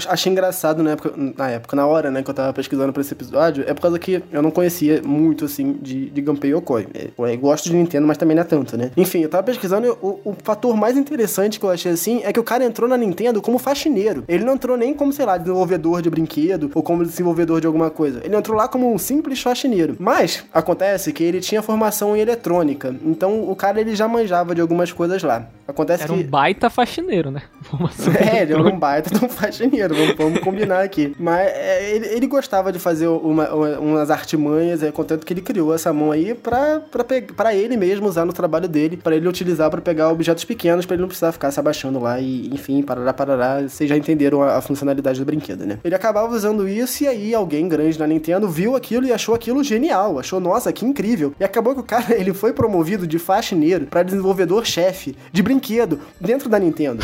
achei 0.08 0.30
engraçado 0.30 0.82
na 0.82 0.90
época, 0.90 1.12
na 1.16 1.50
época, 1.50 1.76
na 1.76 1.86
hora, 1.86 2.10
né, 2.10 2.22
que 2.22 2.30
eu 2.30 2.34
tava 2.34 2.52
pesquisando 2.52 2.92
pra 2.92 3.00
esse 3.00 3.12
episódio, 3.12 3.64
é 3.66 3.72
por 3.72 3.80
causa 3.80 3.98
que 3.98 4.22
eu 4.30 4.42
não 4.42 4.50
conhecia 4.50 5.00
muito, 5.02 5.44
assim, 5.44 5.74
de, 5.80 6.10
de 6.10 6.20
Gunpei 6.20 6.52
Yokoi. 6.52 6.88
Eu 7.16 7.38
gosto 7.38 7.70
de 7.70 7.76
Nintendo, 7.76 8.06
mas 8.06 8.18
também 8.18 8.34
não 8.34 8.42
é 8.42 8.44
tanto, 8.44 8.76
né? 8.76 8.90
Enfim, 8.96 9.20
eu 9.20 9.28
tava 9.28 9.44
pesquisando 9.44 9.86
e 9.86 9.90
o, 9.90 10.20
o 10.24 10.36
fator 10.42 10.76
mais 10.76 10.96
interessante 10.96 11.58
que 11.58 11.64
eu 11.64 11.70
achei, 11.70 11.92
assim, 11.92 12.20
é 12.24 12.32
que 12.32 12.40
o 12.40 12.44
cara 12.44 12.64
entrou 12.64 12.88
na 12.88 12.96
Nintendo 12.96 13.40
como 13.40 13.58
faxineiro. 13.58 14.24
Ele 14.28 14.44
não 14.44 14.54
entrou 14.54 14.76
nem 14.76 14.92
como, 14.92 15.12
sei 15.12 15.24
lá, 15.24 15.38
desenvolvedor 15.38 16.02
de 16.02 16.10
brinquedo 16.10 16.70
ou 16.74 16.82
como 16.82 17.04
desenvolvedor 17.04 17.60
de 17.60 17.66
alguma 17.66 17.90
coisa. 17.90 18.20
Ele 18.24 18.36
entrou 18.36 18.56
lá 18.56 18.68
como 18.68 18.92
um 18.92 18.98
simples 18.98 19.40
faxineiro. 19.40 19.96
Mas, 19.98 20.44
acontece 20.52 21.12
que 21.12 21.22
ele 21.22 21.40
tinha 21.40 21.62
formação 21.62 22.16
em 22.16 22.20
eletrônica. 22.20 22.94
Então, 23.04 23.48
o 23.48 23.54
cara, 23.54 23.80
ele 23.80 23.94
já 23.94 24.08
manjava 24.08 24.54
de 24.54 24.60
algumas 24.60 24.92
coisas 24.92 25.22
lá. 25.22 25.46
Acontece 25.66 26.04
era 26.04 26.12
que... 26.12 26.20
um 26.20 26.22
baita 26.22 26.68
faxineiro, 26.68 27.30
né? 27.30 27.42
é, 28.20 28.31
ele 28.40 28.52
era 28.52 28.62
um 28.62 28.78
baita 28.78 29.16
de 29.16 29.24
um 29.24 29.28
faxineiro, 29.30 29.94
vamos, 29.94 30.16
vamos 30.16 30.40
combinar 30.40 30.82
aqui. 30.82 31.14
Mas 31.18 31.48
é, 31.48 31.94
ele, 31.94 32.06
ele, 32.06 32.26
gostava 32.26 32.72
de 32.72 32.78
fazer 32.78 33.06
uma, 33.08 33.52
uma, 33.52 33.78
umas 33.78 34.10
artimanhas, 34.10 34.82
é, 34.82 34.90
contanto 34.90 35.26
que 35.26 35.32
ele 35.32 35.42
criou 35.42 35.74
essa 35.74 35.92
mão 35.92 36.12
aí 36.12 36.34
pra, 36.34 36.80
pra, 36.90 37.04
pra 37.36 37.54
ele 37.54 37.76
mesmo 37.76 38.06
usar 38.08 38.24
no 38.24 38.32
trabalho 38.32 38.68
dele, 38.68 38.96
para 38.96 39.14
ele 39.16 39.28
utilizar 39.28 39.70
para 39.70 39.80
pegar 39.80 40.10
objetos 40.10 40.44
pequenos, 40.44 40.86
para 40.86 40.94
ele 40.94 41.02
não 41.02 41.08
precisar 41.08 41.32
ficar 41.32 41.50
se 41.50 41.60
abaixando 41.60 41.98
lá 41.98 42.20
e, 42.20 42.48
enfim, 42.52 42.82
parará, 42.82 43.12
parará. 43.12 43.62
Vocês 43.62 43.88
já 43.88 43.96
entenderam 43.96 44.42
a, 44.42 44.56
a 44.56 44.60
funcionalidade 44.60 45.18
do 45.18 45.26
brinquedo, 45.26 45.66
né? 45.66 45.78
Ele 45.84 45.94
acabava 45.94 46.34
usando 46.34 46.68
isso 46.68 47.04
e 47.04 47.08
aí 47.08 47.34
alguém 47.34 47.68
grande 47.68 47.98
na 47.98 48.06
Nintendo 48.06 48.48
viu 48.48 48.76
aquilo 48.76 49.06
e 49.06 49.12
achou 49.12 49.34
aquilo 49.34 49.62
genial, 49.62 50.18
achou, 50.18 50.40
nossa, 50.40 50.72
que 50.72 50.84
incrível. 50.84 51.34
E 51.38 51.44
acabou 51.44 51.74
que 51.74 51.80
o 51.80 51.84
cara, 51.84 52.14
ele 52.18 52.32
foi 52.32 52.52
promovido 52.52 53.06
de 53.06 53.18
faxineiro 53.18 53.86
para 53.86 54.02
desenvolvedor-chefe 54.02 55.16
de 55.32 55.42
brinquedo 55.42 56.00
dentro 56.20 56.48
da 56.48 56.58
Nintendo. 56.58 57.02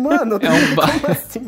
Mano, 0.00 0.38
é 0.40 0.50
um 0.50 0.74
ba... 0.74 0.84
assim? 1.08 1.42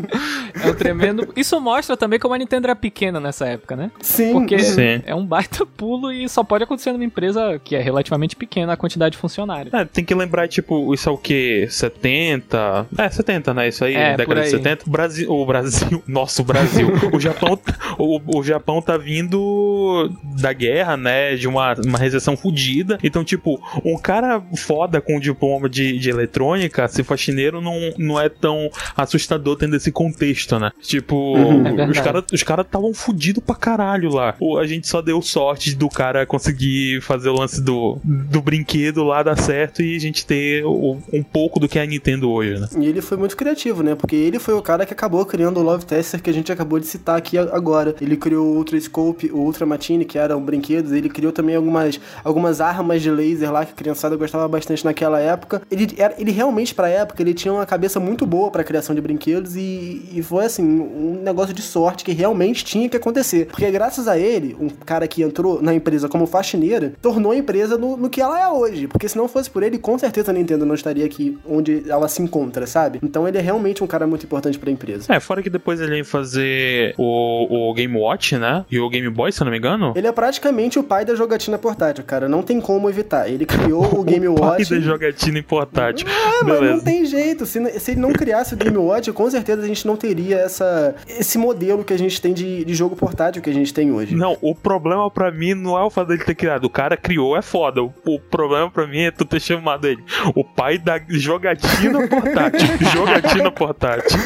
É 0.62 0.70
um 0.70 0.74
tremendo. 0.74 1.32
Isso 1.36 1.58
mostra 1.60 1.96
também 1.96 2.18
como 2.18 2.34
a 2.34 2.38
Nintendo 2.38 2.66
era 2.66 2.76
pequena 2.76 3.18
nessa 3.18 3.46
época, 3.46 3.76
né? 3.76 3.90
Sim. 4.00 4.32
Porque 4.32 4.58
Sim. 4.58 5.02
é 5.04 5.14
um 5.14 5.24
baita 5.24 5.64
pulo 5.64 6.12
e 6.12 6.28
só 6.28 6.44
pode 6.44 6.64
acontecer 6.64 6.92
numa 6.92 7.04
empresa 7.04 7.60
que 7.62 7.74
é 7.74 7.80
relativamente 7.80 8.36
pequena 8.36 8.74
a 8.74 8.76
quantidade 8.76 9.12
de 9.12 9.18
funcionários. 9.18 9.72
É, 9.72 9.84
tem 9.84 10.04
que 10.04 10.14
lembrar, 10.14 10.48
tipo, 10.48 10.92
isso 10.92 11.08
é 11.08 11.12
o 11.12 11.18
que? 11.18 11.66
70? 11.68 12.86
É, 12.98 13.08
70, 13.08 13.54
né? 13.54 13.68
Isso 13.68 13.84
aí, 13.84 13.94
é, 13.94 14.16
década 14.16 14.42
de 14.42 14.50
70. 14.50 14.84
O 14.86 14.90
Brasil, 14.90 15.30
o 15.30 15.44
Brasil, 15.46 16.02
nosso 16.06 16.44
Brasil. 16.44 16.88
o 17.12 17.20
Japão, 17.20 17.58
o, 17.98 18.38
o 18.38 18.42
Japão 18.42 18.82
tá 18.82 18.96
vindo 18.96 20.10
da 20.40 20.52
guerra, 20.52 20.96
né? 20.96 21.34
De 21.36 21.48
uma, 21.48 21.74
uma 21.74 21.98
recessão 21.98 22.36
fodida. 22.36 22.98
Então, 23.02 23.24
tipo, 23.24 23.60
um 23.84 23.96
cara 23.96 24.42
foda 24.56 25.00
com 25.00 25.18
diploma 25.18 25.68
de, 25.68 25.98
de 25.98 26.10
eletrônica, 26.10 26.86
se 26.88 27.02
faxineiro, 27.02 27.60
não, 27.60 27.74
não 27.98 28.20
é 28.20 28.28
tão 28.40 28.70
assustador 28.96 29.56
tendo 29.56 29.76
esse 29.76 29.90
contexto, 29.90 30.58
né? 30.58 30.70
Tipo, 30.80 31.36
uhum. 31.36 31.80
é 31.80 31.88
os 31.88 32.00
caras 32.00 32.24
os 32.32 32.42
cara 32.42 32.62
estavam 32.62 32.92
fudidos 32.92 33.42
pra 33.42 33.54
caralho 33.54 34.10
lá. 34.12 34.34
A 34.60 34.66
gente 34.66 34.88
só 34.88 35.00
deu 35.00 35.20
sorte 35.22 35.74
do 35.74 35.88
cara 35.88 36.26
conseguir 36.26 37.00
fazer 37.02 37.28
o 37.28 37.34
lance 37.34 37.60
do, 37.60 37.98
do 38.04 38.40
brinquedo 38.40 39.04
lá 39.04 39.22
dar 39.22 39.36
certo 39.36 39.82
e 39.82 39.96
a 39.96 40.00
gente 40.00 40.26
ter 40.26 40.64
um 40.64 41.22
pouco 41.22 41.58
do 41.58 41.68
que 41.68 41.78
é 41.78 41.82
a 41.82 41.86
Nintendo 41.86 42.30
hoje, 42.30 42.58
né? 42.58 42.68
E 42.78 42.86
ele 42.86 43.00
foi 43.00 43.16
muito 43.16 43.36
criativo, 43.36 43.82
né? 43.82 43.94
Porque 43.94 44.16
ele 44.16 44.38
foi 44.38 44.54
o 44.54 44.62
cara 44.62 44.86
que 44.86 44.92
acabou 44.92 45.24
criando 45.24 45.60
o 45.60 45.62
Love 45.62 45.86
Tester 45.86 46.22
que 46.22 46.30
a 46.30 46.32
gente 46.32 46.50
acabou 46.52 46.78
de 46.78 46.86
citar 46.86 47.16
aqui 47.16 47.36
agora. 47.38 47.94
Ele 48.00 48.16
criou 48.16 48.46
o 48.46 48.56
Ultra 48.56 48.80
Scope, 48.80 49.30
o 49.32 49.38
Ultra 49.38 49.66
Matine, 49.66 50.04
que 50.04 50.18
eram 50.18 50.40
brinquedos. 50.40 50.92
Ele 50.92 51.08
criou 51.08 51.32
também 51.32 51.56
algumas, 51.56 52.00
algumas 52.22 52.60
armas 52.60 53.02
de 53.02 53.10
laser 53.10 53.52
lá 53.52 53.64
que 53.64 53.72
a 53.72 53.74
criançada 53.74 54.16
gostava 54.16 54.46
bastante 54.48 54.84
naquela 54.84 55.20
época. 55.20 55.62
Ele, 55.70 55.88
ele 56.18 56.30
realmente, 56.30 56.74
pra 56.74 56.88
época, 56.88 57.22
ele 57.22 57.34
tinha 57.34 57.52
uma 57.52 57.66
cabeça 57.66 57.98
muito 57.98 58.23
boa 58.26 58.50
pra 58.50 58.64
criação 58.64 58.94
de 58.94 59.00
brinquedos 59.00 59.56
e, 59.56 60.08
e 60.12 60.22
foi 60.22 60.44
assim, 60.44 60.62
um 60.64 61.20
negócio 61.22 61.54
de 61.54 61.62
sorte 61.62 62.04
que 62.04 62.12
realmente 62.12 62.64
tinha 62.64 62.88
que 62.88 62.96
acontecer. 62.96 63.46
Porque 63.46 63.70
graças 63.70 64.08
a 64.08 64.18
ele, 64.18 64.56
um 64.60 64.68
cara 64.68 65.06
que 65.06 65.22
entrou 65.22 65.62
na 65.62 65.74
empresa 65.74 66.08
como 66.08 66.26
faxineira, 66.26 66.92
tornou 67.00 67.32
a 67.32 67.36
empresa 67.36 67.76
no, 67.76 67.96
no 67.96 68.10
que 68.10 68.20
ela 68.20 68.40
é 68.40 68.48
hoje. 68.48 68.86
Porque 68.86 69.08
se 69.08 69.16
não 69.16 69.28
fosse 69.28 69.50
por 69.50 69.62
ele, 69.62 69.78
com 69.78 69.98
certeza 69.98 70.30
a 70.30 70.34
Nintendo 70.34 70.66
não 70.66 70.74
estaria 70.74 71.04
aqui 71.04 71.38
onde 71.48 71.84
ela 71.88 72.08
se 72.08 72.22
encontra, 72.22 72.66
sabe? 72.66 73.00
Então 73.02 73.26
ele 73.26 73.38
é 73.38 73.40
realmente 73.40 73.82
um 73.82 73.86
cara 73.86 74.06
muito 74.06 74.24
importante 74.24 74.58
pra 74.58 74.70
empresa. 74.70 75.12
É, 75.12 75.20
fora 75.20 75.42
que 75.42 75.50
depois 75.50 75.80
ele 75.80 75.96
ia 75.98 76.04
fazer 76.04 76.94
o, 76.98 77.70
o 77.70 77.74
Game 77.74 77.96
Watch, 77.96 78.36
né? 78.36 78.64
E 78.70 78.78
o 78.78 78.88
Game 78.88 79.08
Boy, 79.08 79.32
se 79.32 79.40
eu 79.40 79.44
não 79.44 79.52
me 79.52 79.58
engano. 79.58 79.92
Ele 79.96 80.06
é 80.06 80.12
praticamente 80.12 80.78
o 80.78 80.82
pai 80.82 81.04
da 81.04 81.14
jogatina 81.14 81.58
portátil, 81.58 82.04
cara. 82.04 82.28
Não 82.28 82.42
tem 82.42 82.60
como 82.60 82.88
evitar. 82.88 83.28
Ele 83.28 83.46
criou 83.46 84.00
o 84.00 84.02
Game 84.04 84.26
o 84.28 84.32
Watch. 84.38 84.68
Pai 84.68 84.78
da 84.78 84.84
jogatina 84.84 85.42
portátil. 85.42 86.06
Ah, 86.08 86.44
mas 86.44 86.60
não 86.60 86.80
tem 86.80 87.04
jeito. 87.04 87.46
Se, 87.46 87.80
se 87.80 87.90
ele 87.92 88.00
não 88.00 88.12
criasse 88.18 88.54
o 88.54 88.56
Game 88.56 88.76
Watch, 88.76 89.12
com 89.12 89.30
certeza 89.30 89.62
a 89.62 89.66
gente 89.66 89.86
não 89.86 89.96
teria 89.96 90.38
essa, 90.38 90.94
esse 91.06 91.38
modelo 91.38 91.84
que 91.84 91.92
a 91.92 91.98
gente 91.98 92.20
tem 92.20 92.32
de, 92.32 92.64
de 92.64 92.74
jogo 92.74 92.96
portátil 92.96 93.42
que 93.42 93.50
a 93.50 93.54
gente 93.54 93.72
tem 93.72 93.92
hoje. 93.92 94.14
Não, 94.14 94.36
o 94.40 94.54
problema 94.54 95.10
para 95.10 95.30
mim 95.30 95.54
não 95.54 95.78
é 95.78 95.82
o 95.82 95.90
fato 95.90 96.08
dele 96.08 96.24
ter 96.24 96.34
criado. 96.34 96.64
O 96.64 96.70
cara 96.70 96.96
criou, 96.96 97.36
é 97.36 97.42
foda. 97.42 97.82
O, 97.82 97.92
o 98.06 98.18
problema 98.18 98.70
para 98.70 98.86
mim 98.86 99.00
é 99.00 99.10
tu 99.10 99.24
ter 99.24 99.40
chamado 99.40 99.86
ele 99.86 100.02
o 100.34 100.44
pai 100.44 100.78
da 100.78 101.00
jogatina 101.08 102.06
portátil. 102.08 102.68
jogatina 102.92 103.50
portátil. 103.50 104.18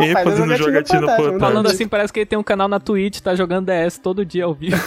É 0.00 0.04
ele 0.04 0.14
fazendo 0.14 0.56
jogatina 0.56 1.00
portátil. 1.00 1.24
portátil. 1.24 1.40
Falando 1.40 1.66
assim, 1.66 1.88
parece 1.88 2.12
que 2.12 2.20
ele 2.20 2.26
tem 2.26 2.38
um 2.38 2.42
canal 2.42 2.68
na 2.68 2.80
Twitch, 2.80 3.20
tá 3.20 3.34
jogando 3.34 3.66
DS 3.66 3.98
todo 3.98 4.24
dia 4.24 4.44
ao 4.44 4.54
vivo. 4.54 4.76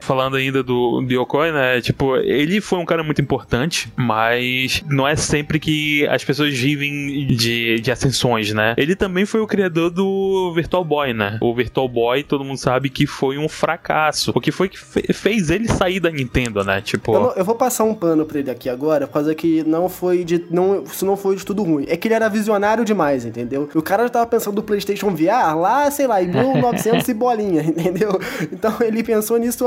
Falando 0.00 0.36
ainda 0.36 0.62
do, 0.62 1.02
do 1.02 1.12
Yokoi, 1.12 1.52
né? 1.52 1.80
Tipo, 1.82 2.16
ele 2.16 2.60
foi 2.60 2.78
um 2.78 2.86
cara 2.86 3.02
muito 3.02 3.20
importante, 3.20 3.92
mas 3.94 4.82
não 4.88 5.06
é 5.06 5.14
sempre 5.14 5.60
que 5.60 6.06
as 6.08 6.24
pessoas 6.24 6.58
vivem 6.58 6.79
de, 6.80 7.80
de 7.80 7.90
ascensões, 7.90 8.52
né? 8.52 8.74
Ele 8.76 8.94
também 8.94 9.24
foi 9.24 9.40
o 9.40 9.46
criador 9.46 9.90
do 9.90 10.52
Virtual 10.54 10.84
Boy, 10.84 11.12
né? 11.12 11.38
O 11.40 11.54
Virtual 11.54 11.88
Boy, 11.88 12.22
todo 12.22 12.44
mundo 12.44 12.58
sabe 12.58 12.90
que 12.90 13.06
foi 13.06 13.38
um 13.38 13.48
fracasso. 13.48 14.32
O 14.34 14.40
que 14.40 14.50
foi 14.50 14.68
que 14.68 14.78
fe 14.78 15.12
fez 15.12 15.50
ele 15.50 15.68
sair 15.68 16.00
da 16.00 16.10
Nintendo, 16.10 16.64
né? 16.64 16.80
Tipo. 16.80 17.14
Eu, 17.14 17.32
eu, 17.36 17.44
vou 17.44 17.54
passar 17.54 17.84
um 17.84 17.94
pano 17.94 18.24
pra 18.24 18.38
ele 18.38 18.50
aqui 18.50 18.68
agora, 18.68 19.06
por 19.06 19.14
causa 19.14 19.34
que 19.34 19.62
não 19.64 19.88
foi 19.88 20.24
de. 20.24 20.44
Não, 20.50 20.82
isso 20.84 21.04
não 21.04 21.16
foi 21.16 21.36
de 21.36 21.44
tudo 21.44 21.62
ruim. 21.62 21.84
É 21.88 21.96
que 21.96 22.08
ele 22.08 22.14
era 22.14 22.28
visionário 22.28 22.84
demais, 22.84 23.24
entendeu? 23.24 23.68
O 23.74 23.82
cara 23.82 24.04
já 24.04 24.08
tava 24.10 24.26
pensando 24.26 24.56
do 24.56 24.62
PlayStation 24.62 25.10
VR 25.10 25.56
lá, 25.56 25.90
sei 25.90 26.06
lá, 26.06 26.22
em 26.22 26.28
1900 26.28 27.08
e 27.08 27.14
bolinha, 27.14 27.62
entendeu? 27.66 28.18
Então 28.52 28.74
ele 28.80 29.02
pensou 29.02 29.38
nisso 29.38 29.64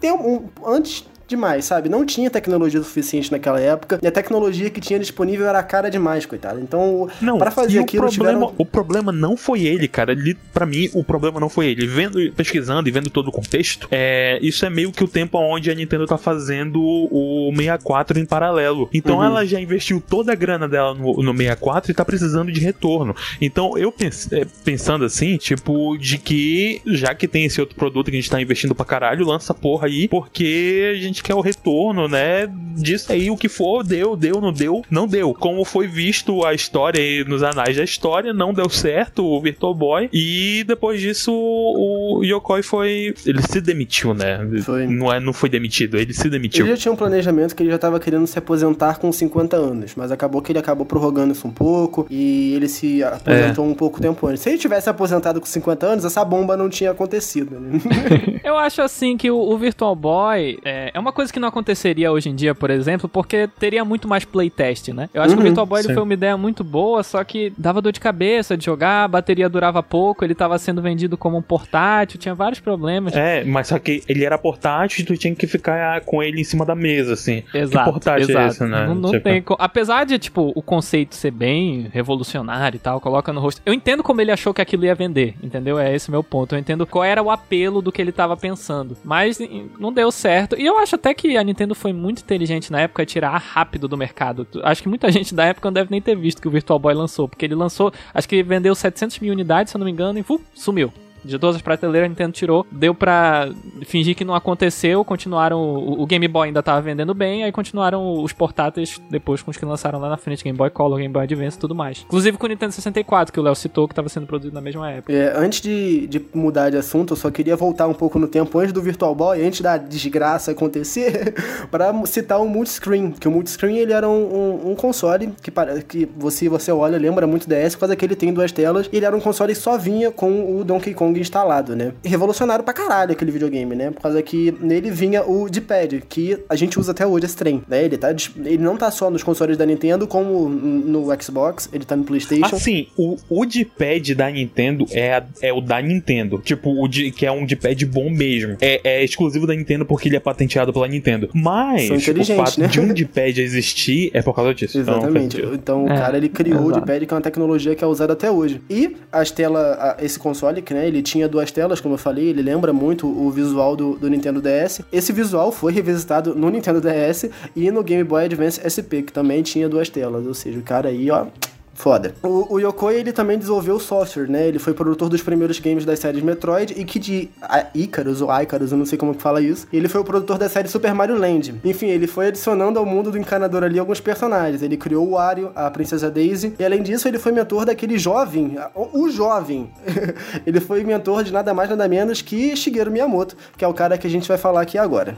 tem 0.00 0.12
um, 0.12 0.48
antes 0.66 1.04
demais, 1.26 1.64
sabe? 1.64 1.88
Não 1.88 2.04
tinha 2.04 2.30
tecnologia 2.30 2.82
suficiente 2.82 3.30
naquela 3.30 3.60
época 3.60 3.98
e 4.02 4.06
a 4.06 4.12
tecnologia 4.12 4.70
que 4.70 4.80
tinha 4.80 4.98
disponível 4.98 5.46
era 5.46 5.62
cara 5.62 5.90
demais, 5.90 6.26
coitado. 6.26 6.60
Então, 6.60 7.08
não, 7.20 7.38
para 7.38 7.50
fazer 7.50 7.78
aquilo, 7.78 8.06
o 8.06 8.10
problema, 8.10 8.40
tiveram... 8.40 8.54
o 8.58 8.66
problema 8.66 9.12
não 9.12 9.36
foi 9.36 9.64
ele, 9.64 9.88
cara. 9.88 10.12
Ele, 10.12 10.36
para 10.52 10.66
mim, 10.66 10.90
o 10.92 11.02
problema 11.02 11.40
não 11.40 11.48
foi 11.48 11.68
ele. 11.68 11.86
Vendo, 11.86 12.32
pesquisando 12.32 12.88
e 12.88 12.92
vendo 12.92 13.10
todo 13.10 13.28
o 13.28 13.32
contexto, 13.32 13.88
é, 13.90 14.38
isso 14.42 14.64
é 14.64 14.70
meio 14.70 14.92
que 14.92 15.02
o 15.02 15.08
tempo 15.08 15.38
onde 15.38 15.70
a 15.70 15.74
Nintendo 15.74 16.06
tá 16.06 16.18
fazendo 16.18 16.80
o 16.82 17.52
64 17.54 18.18
em 18.18 18.26
paralelo. 18.26 18.88
Então, 18.92 19.16
uhum. 19.16 19.24
ela 19.24 19.46
já 19.46 19.60
investiu 19.60 20.00
toda 20.00 20.32
a 20.32 20.34
grana 20.34 20.68
dela 20.68 20.94
no, 20.94 21.22
no 21.22 21.36
64 21.36 21.90
e 21.90 21.94
tá 21.94 22.04
precisando 22.04 22.52
de 22.52 22.60
retorno. 22.60 23.14
Então, 23.40 23.76
eu 23.78 23.92
é, 24.32 24.46
pensando 24.64 25.04
assim, 25.04 25.36
tipo, 25.36 25.96
de 25.96 26.18
que 26.18 26.80
já 26.86 27.14
que 27.14 27.26
tem 27.26 27.44
esse 27.44 27.60
outro 27.60 27.76
produto 27.76 28.10
que 28.10 28.16
a 28.16 28.20
gente 28.20 28.30
tá 28.30 28.40
investindo 28.40 28.74
pra 28.74 28.84
caralho, 28.84 29.26
lança 29.26 29.54
porra 29.54 29.86
aí, 29.86 30.08
porque 30.08 30.92
a 30.92 30.98
gente 31.00 31.13
quer 31.22 31.34
o 31.34 31.40
retorno, 31.40 32.08
né? 32.08 32.48
Disso 32.76 33.12
aí, 33.12 33.30
o 33.30 33.36
que 33.36 33.48
for, 33.48 33.84
deu, 33.84 34.16
deu, 34.16 34.40
não 34.40 34.52
deu, 34.52 34.82
não 34.90 35.06
deu. 35.06 35.34
Como 35.34 35.64
foi 35.64 35.86
visto 35.86 36.44
a 36.44 36.54
história 36.54 37.00
aí 37.00 37.24
nos 37.24 37.42
anais 37.42 37.76
da 37.76 37.84
história, 37.84 38.32
não 38.32 38.52
deu 38.52 38.68
certo 38.68 39.24
o 39.24 39.40
Virtual 39.40 39.74
Boy. 39.74 40.08
E 40.12 40.64
depois 40.66 41.00
disso, 41.00 41.32
o 41.32 42.22
Yokoi 42.24 42.62
foi. 42.62 43.14
Ele 43.24 43.42
se 43.42 43.60
demitiu, 43.60 44.14
né? 44.14 44.40
Foi. 44.62 44.86
Não, 44.86 45.12
é, 45.12 45.20
não 45.20 45.32
foi 45.32 45.48
demitido, 45.48 45.96
ele 45.96 46.12
se 46.12 46.28
demitiu. 46.28 46.66
Ele 46.66 46.74
já 46.74 46.82
tinha 46.82 46.92
um 46.92 46.96
planejamento 46.96 47.54
que 47.54 47.62
ele 47.62 47.70
já 47.70 47.78
tava 47.78 48.00
querendo 48.00 48.26
se 48.26 48.38
aposentar 48.38 48.98
com 48.98 49.10
50 49.12 49.56
anos, 49.56 49.94
mas 49.96 50.10
acabou 50.10 50.42
que 50.42 50.52
ele 50.52 50.58
acabou 50.58 50.86
prorrogando 50.86 51.32
isso 51.32 51.46
um 51.46 51.52
pouco 51.52 52.06
e 52.10 52.54
ele 52.54 52.68
se 52.68 53.02
aposentou 53.02 53.64
é. 53.64 53.68
um 53.68 53.74
pouco 53.74 54.00
tempo 54.00 54.26
antes. 54.26 54.42
Se 54.42 54.50
ele 54.50 54.58
tivesse 54.58 54.88
aposentado 54.88 55.40
com 55.40 55.46
50 55.46 55.86
anos, 55.86 56.04
essa 56.04 56.24
bomba 56.24 56.56
não 56.56 56.68
tinha 56.68 56.90
acontecido. 56.90 57.58
Né? 57.58 57.80
Eu 58.44 58.56
acho 58.56 58.82
assim 58.82 59.16
que 59.16 59.30
o, 59.30 59.38
o 59.38 59.56
Virtual 59.56 59.94
Boy 59.94 60.58
é, 60.64 60.90
é 60.92 61.00
uma 61.00 61.03
uma 61.04 61.12
coisa 61.12 61.32
que 61.32 61.38
não 61.38 61.48
aconteceria 61.48 62.10
hoje 62.10 62.30
em 62.30 62.34
dia, 62.34 62.54
por 62.54 62.70
exemplo, 62.70 63.08
porque 63.08 63.46
teria 63.58 63.84
muito 63.84 64.08
mais 64.08 64.24
playtest, 64.24 64.88
né? 64.88 65.08
Eu 65.12 65.22
acho 65.22 65.32
uhum, 65.32 65.36
que 65.36 65.42
o 65.42 65.44
uhum. 65.44 65.48
Virtual 65.48 65.66
Boy 65.66 65.82
foi 65.82 66.02
uma 66.02 66.14
ideia 66.14 66.36
muito 66.36 66.64
boa, 66.64 67.02
só 67.02 67.22
que 67.22 67.52
dava 67.58 67.82
dor 67.82 67.92
de 67.92 68.00
cabeça 68.00 68.56
de 68.56 68.64
jogar, 68.64 69.04
a 69.04 69.08
bateria 69.08 69.48
durava 69.48 69.82
pouco, 69.82 70.24
ele 70.24 70.32
estava 70.32 70.58
sendo 70.58 70.80
vendido 70.80 71.16
como 71.16 71.36
um 71.36 71.42
portátil, 71.42 72.18
tinha 72.18 72.34
vários 72.34 72.60
problemas. 72.60 73.14
É, 73.14 73.44
mas 73.44 73.68
só 73.68 73.78
que 73.78 74.02
ele 74.08 74.24
era 74.24 74.38
portátil 74.38 75.02
e 75.02 75.06
tu 75.06 75.16
tinha 75.16 75.34
que 75.34 75.46
ficar 75.46 76.00
com 76.00 76.22
ele 76.22 76.40
em 76.40 76.44
cima 76.44 76.64
da 76.64 76.74
mesa, 76.74 77.12
assim. 77.12 77.42
Exato. 77.52 77.84
Que 77.84 77.92
portátil 77.92 78.28
é 78.28 78.30
exato. 78.30 78.44
é 78.44 78.48
esse, 78.48 78.64
né? 78.64 78.86
Não, 78.86 78.94
não 78.94 79.10
tipo... 79.10 79.24
tem. 79.24 79.44
Apesar 79.58 80.04
de, 80.04 80.18
tipo, 80.18 80.52
o 80.54 80.62
conceito 80.62 81.14
ser 81.14 81.30
bem 81.30 81.88
revolucionário 81.92 82.76
e 82.76 82.80
tal, 82.80 83.00
coloca 83.00 83.32
no 83.32 83.40
rosto. 83.40 83.60
Eu 83.66 83.74
entendo 83.74 84.02
como 84.02 84.20
ele 84.20 84.32
achou 84.32 84.54
que 84.54 84.62
aquilo 84.62 84.84
ia 84.84 84.94
vender, 84.94 85.34
entendeu? 85.42 85.78
É 85.78 85.94
esse 85.94 86.10
meu 86.10 86.22
ponto. 86.22 86.54
Eu 86.54 86.58
entendo 86.58 86.86
qual 86.86 87.04
era 87.04 87.22
o 87.22 87.30
apelo 87.30 87.82
do 87.82 87.92
que 87.92 88.00
ele 88.00 88.10
estava 88.10 88.36
pensando. 88.36 88.96
Mas 89.04 89.38
não 89.78 89.92
deu 89.92 90.10
certo. 90.10 90.56
E 90.58 90.64
eu 90.64 90.78
acho 90.78 90.93
até 90.94 91.14
que 91.14 91.36
a 91.36 91.44
Nintendo 91.44 91.74
foi 91.74 91.92
muito 91.92 92.22
inteligente 92.22 92.70
na 92.72 92.80
época 92.80 93.04
tirar 93.04 93.36
rápido 93.36 93.86
do 93.86 93.96
mercado. 93.96 94.46
Acho 94.62 94.82
que 94.82 94.88
muita 94.88 95.10
gente 95.12 95.34
da 95.34 95.44
época 95.44 95.68
não 95.68 95.72
deve 95.72 95.90
nem 95.90 96.00
ter 96.00 96.16
visto 96.16 96.40
que 96.40 96.48
o 96.48 96.50
Virtual 96.50 96.78
Boy 96.78 96.94
lançou, 96.94 97.28
porque 97.28 97.44
ele 97.44 97.54
lançou, 97.54 97.92
acho 98.12 98.28
que 98.28 98.42
vendeu 98.42 98.74
700 98.74 99.18
mil 99.20 99.32
unidades, 99.32 99.70
se 99.70 99.76
eu 99.76 99.78
não 99.78 99.86
me 99.86 99.92
engano, 99.92 100.18
e 100.18 100.22
fu, 100.22 100.40
sumiu 100.54 100.92
de 101.24 101.38
todas 101.38 101.56
as 101.56 101.62
prateleiras 101.62 102.06
a 102.06 102.08
Nintendo 102.08 102.32
tirou. 102.32 102.66
Deu 102.70 102.94
pra 102.94 103.48
fingir 103.86 104.14
que 104.14 104.24
não 104.24 104.34
aconteceu, 104.34 105.04
continuaram. 105.04 105.60
O, 105.60 106.02
o 106.02 106.06
Game 106.06 106.26
Boy 106.28 106.48
ainda 106.48 106.62
tava 106.62 106.80
vendendo 106.80 107.14
bem, 107.14 107.44
aí 107.44 107.52
continuaram 107.52 108.22
os 108.22 108.32
portáteis 108.32 109.00
depois 109.10 109.42
com 109.42 109.50
os 109.50 109.56
que 109.56 109.64
lançaram 109.64 109.98
lá 109.98 110.08
na 110.08 110.16
frente: 110.16 110.44
Game 110.44 110.56
Boy 110.56 110.70
Color, 110.70 110.98
Game 110.98 111.12
Boy 111.12 111.24
Advance 111.24 111.56
e 111.56 111.60
tudo 111.60 111.74
mais. 111.74 112.04
Inclusive 112.06 112.36
com 112.36 112.46
o 112.46 112.48
Nintendo 112.48 112.72
64, 112.72 113.32
que 113.32 113.40
o 113.40 113.42
Léo 113.42 113.54
citou, 113.54 113.88
que 113.88 113.94
tava 113.94 114.08
sendo 114.08 114.26
produzido 114.26 114.54
na 114.54 114.60
mesma 114.60 114.90
época. 114.90 115.12
É, 115.12 115.32
antes 115.36 115.60
de, 115.60 116.06
de 116.06 116.24
mudar 116.34 116.70
de 116.70 116.76
assunto, 116.76 117.12
eu 117.12 117.16
só 117.16 117.30
queria 117.30 117.56
voltar 117.56 117.86
um 117.86 117.94
pouco 117.94 118.18
no 118.18 118.28
tempo 118.28 118.58
antes 118.58 118.72
do 118.72 118.82
Virtual 118.82 119.14
Boy, 119.14 119.44
antes 119.44 119.60
da 119.60 119.76
desgraça 119.76 120.50
acontecer, 120.52 121.34
para 121.70 121.92
citar 122.06 122.40
o 122.40 122.48
Multiscreen. 122.48 123.12
Que 123.12 123.28
o 123.28 123.30
Multiscreen 123.30 123.78
ele 123.78 123.92
era 123.92 124.08
um, 124.08 124.12
um, 124.12 124.70
um 124.70 124.74
console 124.74 125.32
que, 125.42 125.50
que 125.86 126.08
você, 126.16 126.48
você 126.48 126.72
olha, 126.72 126.98
lembra 126.98 127.26
muito 127.26 127.48
DS, 127.48 127.74
por 127.74 127.80
causa 127.80 127.96
que 127.96 128.04
ele 128.04 128.16
tem 128.16 128.32
duas 128.32 128.52
telas. 128.52 128.88
Ele 128.92 129.04
era 129.04 129.16
um 129.16 129.20
console 129.20 129.54
que 129.54 129.60
só 129.60 129.78
vinha 129.78 130.10
com 130.10 130.58
o 130.58 130.64
Donkey 130.64 130.94
Kong 130.94 131.13
instalado, 131.20 131.74
né? 131.76 131.92
Revolucionário 132.04 132.64
pra 132.64 132.74
caralho 132.74 133.12
aquele 133.12 133.30
videogame, 133.30 133.74
né? 133.74 133.90
Por 133.90 134.02
causa 134.02 134.22
que 134.22 134.54
nele 134.60 134.90
vinha 134.90 135.22
o 135.24 135.48
D-pad, 135.48 136.02
que 136.08 136.38
a 136.48 136.56
gente 136.56 136.78
usa 136.78 136.92
até 136.92 137.06
hoje 137.06 137.26
esse 137.26 137.36
trem, 137.36 137.62
né? 137.68 137.84
Ele, 137.84 137.96
tá, 137.96 138.14
ele 138.44 138.58
não 138.58 138.76
tá 138.76 138.90
só 138.90 139.10
nos 139.10 139.22
consoles 139.22 139.56
da 139.56 139.66
Nintendo, 139.66 140.06
como 140.06 140.48
no 140.48 141.06
Xbox, 141.20 141.68
ele 141.72 141.84
tá 141.84 141.96
no 141.96 142.04
PlayStation. 142.04 142.54
Assim, 142.54 142.88
o, 142.96 143.16
o 143.28 143.44
D-pad 143.44 144.14
da 144.14 144.30
Nintendo 144.30 144.86
é, 144.90 145.22
é 145.42 145.52
o 145.52 145.60
da 145.60 145.80
Nintendo. 145.80 146.38
Tipo, 146.38 146.82
o 146.82 146.88
de, 146.88 147.10
que 147.10 147.26
é 147.26 147.32
um 147.32 147.46
D-pad 147.46 147.84
bom 147.86 148.10
mesmo. 148.10 148.56
É, 148.60 148.80
é, 148.84 149.04
exclusivo 149.04 149.46
da 149.46 149.54
Nintendo 149.54 149.84
porque 149.84 150.08
ele 150.08 150.16
é 150.16 150.20
patenteado 150.20 150.72
pela 150.72 150.88
Nintendo. 150.88 151.28
Mas 151.32 151.90
o 151.90 152.24
fato 152.36 152.60
né? 152.60 152.66
de 152.66 152.80
um 152.80 152.88
D-pad 152.92 153.40
existir 153.40 154.10
é 154.12 154.22
por 154.22 154.34
causa 154.34 154.54
disso. 154.54 154.78
Exatamente. 154.78 155.38
Então, 155.38 155.54
então 155.54 155.88
é, 155.88 155.94
o 155.94 155.96
cara 155.96 156.16
ele 156.16 156.28
criou 156.28 156.60
exato. 156.60 156.78
o 156.78 156.80
D-pad, 156.80 157.06
que 157.06 157.14
é 157.14 157.16
uma 157.16 157.22
tecnologia 157.22 157.74
que 157.74 157.84
é 157.84 157.86
usada 157.86 158.12
até 158.12 158.30
hoje. 158.30 158.60
E 158.68 158.96
as 159.10 159.30
telas, 159.30 159.96
esse 160.00 160.18
console, 160.18 160.62
que 160.62 160.74
né, 160.74 160.86
ele 160.86 161.02
tinha 161.04 161.28
duas 161.28 161.52
telas, 161.52 161.80
como 161.80 161.94
eu 161.94 161.98
falei, 161.98 162.30
ele 162.30 162.42
lembra 162.42 162.72
muito 162.72 163.06
o 163.06 163.30
visual 163.30 163.76
do, 163.76 163.96
do 163.96 164.10
Nintendo 164.10 164.40
DS. 164.40 164.80
Esse 164.90 165.12
visual 165.12 165.52
foi 165.52 165.72
revisitado 165.72 166.34
no 166.34 166.50
Nintendo 166.50 166.80
DS 166.80 167.30
e 167.54 167.70
no 167.70 167.84
Game 167.84 168.02
Boy 168.02 168.24
Advance 168.24 168.60
SP, 168.64 169.02
que 169.02 169.12
também 169.12 169.42
tinha 169.42 169.68
duas 169.68 169.88
telas. 169.88 170.26
Ou 170.26 170.34
seja, 170.34 170.58
o 170.58 170.62
cara 170.62 170.88
aí, 170.88 171.10
ó, 171.10 171.26
Foda. 171.74 172.14
O, 172.22 172.54
o 172.54 172.58
Yokoi, 172.60 172.94
ele 172.94 173.12
também 173.12 173.36
desenvolveu 173.36 173.76
o 173.76 173.80
software, 173.80 174.28
né? 174.28 174.46
Ele 174.46 174.58
foi 174.58 174.72
produtor 174.72 175.08
dos 175.08 175.22
primeiros 175.22 175.58
games 175.58 175.84
das 175.84 175.98
séries 175.98 176.22
Metroid 176.22 176.74
e 176.76 176.84
que 176.84 176.98
de 176.98 177.28
Icarus 177.74 178.22
ou 178.22 178.30
Icarus, 178.40 178.72
eu 178.72 178.78
não 178.78 178.86
sei 178.86 178.96
como 178.96 179.14
que 179.14 179.22
fala 179.22 179.40
isso. 179.40 179.66
Ele 179.72 179.88
foi 179.88 180.00
o 180.00 180.04
produtor 180.04 180.38
da 180.38 180.48
série 180.48 180.68
Super 180.68 180.94
Mario 180.94 181.18
Land. 181.18 181.60
Enfim, 181.64 181.86
ele 181.86 182.06
foi 182.06 182.28
adicionando 182.28 182.78
ao 182.78 182.86
mundo 182.86 183.10
do 183.10 183.18
encanador 183.18 183.64
ali 183.64 183.78
alguns 183.78 184.00
personagens. 184.00 184.62
Ele 184.62 184.76
criou 184.76 185.06
o 185.06 185.10
Wario, 185.12 185.50
a 185.54 185.70
Princesa 185.70 186.10
Daisy, 186.10 186.54
e 186.58 186.64
além 186.64 186.82
disso, 186.82 187.08
ele 187.08 187.18
foi 187.18 187.32
mentor 187.32 187.64
daquele 187.64 187.98
jovem, 187.98 188.56
o, 188.74 189.08
jovem. 189.10 189.70
ele 190.46 190.60
foi 190.60 190.84
mentor 190.84 191.24
de 191.24 191.32
nada 191.32 191.52
mais 191.52 191.68
nada 191.68 191.88
menos 191.88 192.22
que 192.22 192.56
Shigeru 192.56 192.90
Miyamoto, 192.90 193.36
que 193.56 193.64
é 193.64 193.68
o 193.68 193.74
cara 193.74 193.98
que 193.98 194.06
a 194.06 194.10
gente 194.10 194.28
vai 194.28 194.38
falar 194.38 194.60
aqui 194.60 194.78
agora. 194.78 195.16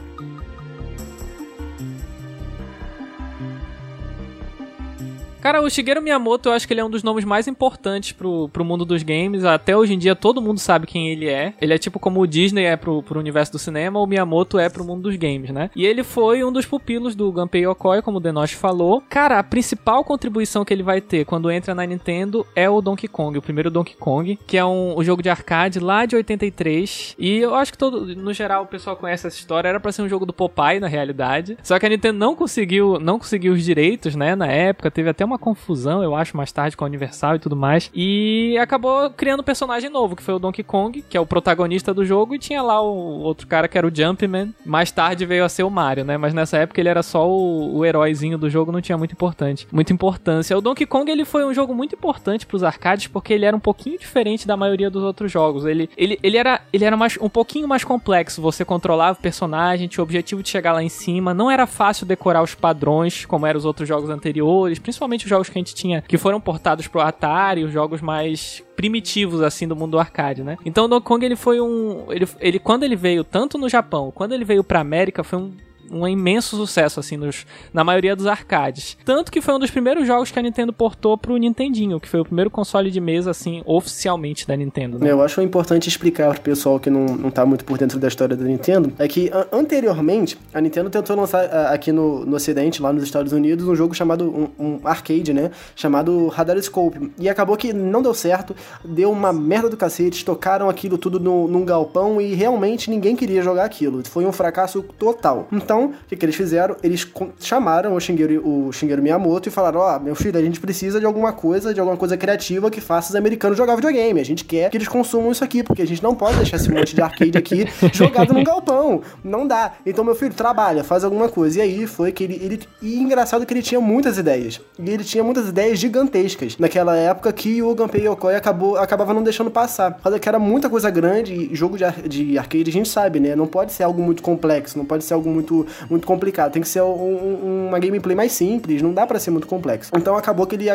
Cara, 5.47 5.61
o 5.61 5.69
Shigeru 5.69 6.01
Miyamoto, 6.01 6.49
eu 6.49 6.53
acho 6.53 6.67
que 6.67 6.73
ele 6.73 6.81
é 6.81 6.83
um 6.83 6.89
dos 6.89 7.03
nomes 7.03 7.23
mais 7.23 7.47
importantes 7.47 8.11
pro, 8.11 8.49
pro 8.49 8.65
mundo 8.65 8.83
dos 8.83 9.01
games. 9.01 9.45
Até 9.45 9.77
hoje 9.77 9.93
em 9.93 9.97
dia, 9.97 10.13
todo 10.13 10.41
mundo 10.41 10.59
sabe 10.59 10.85
quem 10.85 11.07
ele 11.07 11.29
é. 11.29 11.53
Ele 11.61 11.73
é 11.73 11.77
tipo 11.77 12.01
como 12.01 12.19
o 12.19 12.27
Disney 12.27 12.65
é 12.65 12.75
pro, 12.75 13.01
pro 13.01 13.17
universo 13.17 13.53
do 13.53 13.57
cinema, 13.57 13.97
o 13.97 14.05
Miyamoto 14.05 14.59
é 14.59 14.67
pro 14.67 14.83
mundo 14.83 15.03
dos 15.03 15.15
games, 15.15 15.49
né? 15.49 15.69
E 15.73 15.85
ele 15.85 16.03
foi 16.03 16.43
um 16.43 16.51
dos 16.51 16.65
pupilos 16.65 17.15
do 17.15 17.31
Gunpei 17.31 17.65
Yokoi, 17.65 18.01
como 18.01 18.17
o 18.17 18.19
Denosh 18.19 18.51
falou. 18.51 19.01
Cara, 19.09 19.39
a 19.39 19.43
principal 19.43 20.03
contribuição 20.03 20.65
que 20.65 20.73
ele 20.73 20.83
vai 20.83 20.99
ter 20.99 21.23
quando 21.23 21.49
entra 21.49 21.73
na 21.73 21.85
Nintendo 21.85 22.45
é 22.53 22.69
o 22.69 22.81
Donkey 22.81 23.07
Kong, 23.07 23.37
o 23.37 23.41
primeiro 23.41 23.71
Donkey 23.71 23.95
Kong, 23.95 24.37
que 24.45 24.57
é 24.57 24.65
um, 24.65 24.99
um 24.99 25.03
jogo 25.05 25.23
de 25.23 25.29
arcade 25.29 25.79
lá 25.79 26.05
de 26.05 26.17
83. 26.17 27.15
E 27.17 27.37
eu 27.37 27.55
acho 27.55 27.71
que 27.71 27.77
todo, 27.77 28.05
no 28.17 28.33
geral, 28.33 28.63
o 28.63 28.67
pessoal 28.67 28.97
conhece 28.97 29.25
essa 29.25 29.37
história. 29.37 29.69
Era 29.69 29.79
para 29.79 29.93
ser 29.93 30.01
um 30.01 30.09
jogo 30.09 30.25
do 30.25 30.33
Popeye, 30.33 30.81
na 30.81 30.87
realidade. 30.87 31.57
Só 31.63 31.79
que 31.79 31.85
a 31.85 31.89
Nintendo 31.89 32.19
não 32.19 32.35
conseguiu, 32.35 32.99
não 32.99 33.17
conseguiu 33.17 33.53
os 33.53 33.63
direitos, 33.63 34.13
né? 34.13 34.35
Na 34.35 34.47
época, 34.47 34.91
teve 34.91 35.07
até 35.09 35.23
uma 35.23 35.36
uma 35.37 35.39
confusão, 35.39 36.03
eu 36.03 36.15
acho, 36.15 36.35
mais 36.35 36.51
tarde 36.51 36.75
com 36.75 36.83
o 36.83 36.87
Universal 36.87 37.35
e 37.35 37.39
tudo 37.39 37.55
mais. 37.55 37.89
E 37.93 38.57
acabou 38.59 39.09
criando 39.11 39.41
um 39.41 39.43
personagem 39.43 39.89
novo, 39.89 40.15
que 40.15 40.23
foi 40.23 40.33
o 40.33 40.39
Donkey 40.39 40.63
Kong, 40.63 41.03
que 41.07 41.15
é 41.15 41.21
o 41.21 41.25
protagonista 41.25 41.93
do 41.93 42.03
jogo, 42.03 42.35
e 42.35 42.39
tinha 42.39 42.61
lá 42.61 42.81
o 42.81 43.21
outro 43.21 43.47
cara 43.47 43.67
que 43.67 43.77
era 43.77 43.87
o 43.87 43.95
Jumpman. 43.95 44.53
Mais 44.65 44.91
tarde 44.91 45.25
veio 45.25 45.45
a 45.45 45.49
ser 45.49 45.63
o 45.63 45.69
Mario, 45.69 46.03
né? 46.03 46.17
Mas 46.17 46.33
nessa 46.33 46.57
época 46.57 46.81
ele 46.81 46.89
era 46.89 47.03
só 47.03 47.29
o, 47.29 47.77
o 47.77 47.85
heróizinho 47.85 48.37
do 48.37 48.49
jogo, 48.49 48.71
não 48.71 48.81
tinha 48.81 48.97
muito 48.97 49.11
importante, 49.11 49.67
muita 49.71 49.93
importância. 49.93 50.57
O 50.57 50.61
Donkey 50.61 50.85
Kong 50.85 51.09
ele 51.09 51.23
foi 51.23 51.45
um 51.45 51.53
jogo 51.53 51.73
muito 51.73 51.95
importante 51.95 52.45
para 52.45 52.55
os 52.55 52.63
arcades 52.63 53.07
porque 53.07 53.33
ele 53.33 53.45
era 53.45 53.55
um 53.55 53.59
pouquinho 53.59 53.99
diferente 53.99 54.47
da 54.47 54.57
maioria 54.57 54.89
dos 54.89 55.03
outros 55.03 55.31
jogos. 55.31 55.65
Ele, 55.65 55.89
ele, 55.95 56.19
ele 56.23 56.37
era, 56.37 56.61
ele 56.73 56.83
era 56.83 56.97
mais, 56.97 57.17
um 57.21 57.29
pouquinho 57.29 57.67
mais 57.67 57.83
complexo. 57.83 58.41
Você 58.41 58.65
controlava 58.65 59.17
o 59.17 59.21
personagem, 59.21 59.87
tinha 59.87 60.01
o 60.01 60.05
objetivo 60.05 60.41
de 60.41 60.49
chegar 60.49 60.73
lá 60.73 60.81
em 60.81 60.89
cima. 60.89 61.33
Não 61.33 61.51
era 61.51 61.67
fácil 61.67 62.05
decorar 62.05 62.41
os 62.41 62.55
padrões 62.55 63.25
como 63.25 63.45
eram 63.45 63.57
os 63.57 63.65
outros 63.65 63.87
jogos 63.87 64.09
anteriores, 64.09 64.79
principalmente 64.79 65.16
os 65.25 65.29
jogos 65.29 65.49
que 65.49 65.57
a 65.57 65.61
gente 65.61 65.75
tinha, 65.75 66.01
que 66.01 66.17
foram 66.17 66.39
portados 66.39 66.87
pro 66.87 67.01
Atari, 67.01 67.63
os 67.63 67.71
jogos 67.71 68.01
mais 68.01 68.63
primitivos 68.75 69.41
assim 69.41 69.67
do 69.67 69.75
mundo 69.75 69.99
arcade, 69.99 70.43
né? 70.43 70.57
Então 70.65 70.85
o 70.85 70.87
Donkey 70.87 71.05
Kong 71.05 71.25
ele 71.25 71.35
foi 71.35 71.59
um 71.59 72.05
ele, 72.11 72.27
ele 72.39 72.59
quando 72.59 72.83
ele 72.83 72.95
veio 72.95 73.23
tanto 73.23 73.57
no 73.57 73.67
Japão, 73.67 74.11
quando 74.13 74.33
ele 74.33 74.45
veio 74.45 74.63
para 74.63 74.79
América 74.79 75.23
foi 75.23 75.39
um 75.39 75.53
um 75.91 76.07
imenso 76.07 76.55
sucesso, 76.55 76.99
assim, 76.99 77.17
nos, 77.17 77.45
na 77.73 77.83
maioria 77.83 78.15
dos 78.15 78.27
arcades. 78.27 78.97
Tanto 79.05 79.31
que 79.31 79.41
foi 79.41 79.53
um 79.53 79.59
dos 79.59 79.71
primeiros 79.71 80.07
jogos 80.07 80.31
que 80.31 80.39
a 80.39 80.41
Nintendo 80.41 80.73
portou 80.73 81.17
pro 81.17 81.37
Nintendinho, 81.37 81.99
que 81.99 82.07
foi 82.07 82.19
o 82.19 82.25
primeiro 82.25 82.49
console 82.49 82.91
de 82.91 82.99
mesa, 82.99 83.31
assim, 83.31 83.61
oficialmente 83.65 84.47
da 84.47 84.55
Nintendo. 84.55 84.99
Né? 84.99 85.11
Eu 85.11 85.21
acho 85.21 85.41
importante 85.41 85.87
explicar 85.87 86.33
pro 86.33 86.41
pessoal 86.41 86.79
que 86.79 86.89
não, 86.89 87.05
não 87.05 87.31
tá 87.31 87.45
muito 87.45 87.65
por 87.65 87.77
dentro 87.77 87.99
da 87.99 88.07
história 88.07 88.35
da 88.35 88.43
Nintendo, 88.43 88.93
é 88.97 89.07
que 89.07 89.31
anteriormente 89.51 90.37
a 90.53 90.61
Nintendo 90.61 90.89
tentou 90.89 91.15
lançar 91.15 91.45
aqui 91.71 91.91
no, 91.91 92.25
no 92.25 92.35
ocidente, 92.35 92.81
lá 92.81 92.91
nos 92.91 93.03
Estados 93.03 93.33
Unidos, 93.33 93.67
um 93.67 93.75
jogo 93.75 93.93
chamado, 93.93 94.51
um, 94.59 94.65
um 94.65 94.79
arcade, 94.83 95.33
né, 95.33 95.51
chamado 95.75 96.27
Radar 96.27 96.61
Scope. 96.61 97.11
E 97.19 97.29
acabou 97.29 97.55
que 97.57 97.73
não 97.73 98.01
deu 98.01 98.13
certo, 98.13 98.55
deu 98.83 99.11
uma 99.11 99.31
merda 99.31 99.69
do 99.69 99.77
cacete, 99.77 100.25
tocaram 100.25 100.69
aquilo 100.69 100.97
tudo 100.97 101.19
no, 101.19 101.47
num 101.47 101.65
galpão 101.65 102.21
e 102.21 102.33
realmente 102.33 102.89
ninguém 102.89 103.15
queria 103.15 103.41
jogar 103.41 103.65
aquilo. 103.65 104.03
Foi 104.05 104.25
um 104.25 104.31
fracasso 104.31 104.83
total. 104.97 105.47
Então, 105.51 105.76
então, 105.77 105.85
o 105.85 106.07
que, 106.07 106.15
que 106.15 106.25
eles 106.25 106.35
fizeram? 106.35 106.75
Eles 106.81 107.07
chamaram 107.39 107.95
o 107.95 107.99
Shigeru, 107.99 108.47
o 108.47 108.71
Shigeru 108.71 109.01
Miyamoto 109.01 109.47
e 109.47 109.51
falaram: 109.51 109.79
Ó, 109.79 109.95
oh, 109.95 109.99
meu 109.99 110.15
filho, 110.15 110.37
a 110.37 110.41
gente 110.41 110.59
precisa 110.59 110.99
de 110.99 111.05
alguma 111.05 111.31
coisa, 111.31 111.73
de 111.73 111.79
alguma 111.79 111.97
coisa 111.97 112.17
criativa 112.17 112.71
que 112.71 112.81
faça 112.81 113.09
os 113.09 113.15
americanos 113.15 113.57
jogar 113.57 113.75
videogame. 113.75 114.19
A 114.19 114.25
gente 114.25 114.43
quer 114.43 114.69
que 114.69 114.77
eles 114.77 114.87
consumam 114.87 115.31
isso 115.31 115.43
aqui, 115.43 115.63
porque 115.63 115.81
a 115.81 115.87
gente 115.87 116.01
não 116.01 116.15
pode 116.15 116.37
deixar 116.37 116.57
esse 116.57 116.71
monte 116.71 116.95
de 116.95 117.01
arcade 117.01 117.37
aqui 117.37 117.65
jogado 117.93 118.33
num 118.33 118.43
galpão. 118.43 119.01
Não 119.23 119.47
dá. 119.47 119.73
Então, 119.85 120.03
meu 120.03 120.15
filho, 120.15 120.33
trabalha, 120.33 120.83
faz 120.83 121.03
alguma 121.03 121.29
coisa. 121.29 121.59
E 121.59 121.61
aí 121.61 121.87
foi 121.87 122.11
que 122.11 122.23
ele. 122.23 122.39
ele 122.41 122.59
e 122.81 122.99
engraçado 122.99 123.45
que 123.45 123.53
ele 123.53 123.61
tinha 123.61 123.79
muitas 123.79 124.17
ideias. 124.17 124.59
E 124.79 124.89
ele 124.89 125.03
tinha 125.03 125.23
muitas 125.23 125.49
ideias 125.49 125.77
gigantescas 125.77 126.57
naquela 126.57 126.95
época 126.95 127.31
que 127.31 127.61
o 127.61 127.75
Gunpei 127.75 128.07
Yokoi 128.07 128.35
acabou, 128.35 128.77
acabava 128.77 129.13
não 129.13 129.23
deixando 129.23 129.51
passar. 129.51 129.91
Por 129.91 130.19
que 130.19 130.27
era 130.27 130.39
muita 130.39 130.69
coisa 130.69 130.89
grande 130.89 131.33
e 131.33 131.55
jogo 131.55 131.77
de, 131.77 131.85
de 132.07 132.37
arcade 132.37 132.69
a 132.69 132.73
gente 132.73 132.89
sabe, 132.89 133.19
né? 133.19 133.35
Não 133.35 133.45
pode 133.45 133.71
ser 133.71 133.83
algo 133.83 134.01
muito 134.01 134.23
complexo, 134.23 134.77
não 134.77 134.85
pode 134.85 135.03
ser 135.03 135.13
algo 135.13 135.29
muito 135.29 135.66
muito 135.89 136.05
complicado. 136.07 136.51
Tem 136.51 136.61
que 136.61 136.67
ser 136.67 136.81
um, 136.81 137.67
uma 137.67 137.79
gameplay 137.79 138.15
mais 138.15 138.31
simples, 138.31 138.81
não 138.81 138.93
dá 138.93 139.05
para 139.05 139.19
ser 139.19 139.31
muito 139.31 139.47
complexo. 139.47 139.91
Então 139.95 140.15
acabou 140.15 140.45
que 140.45 140.55
ele 140.55 140.65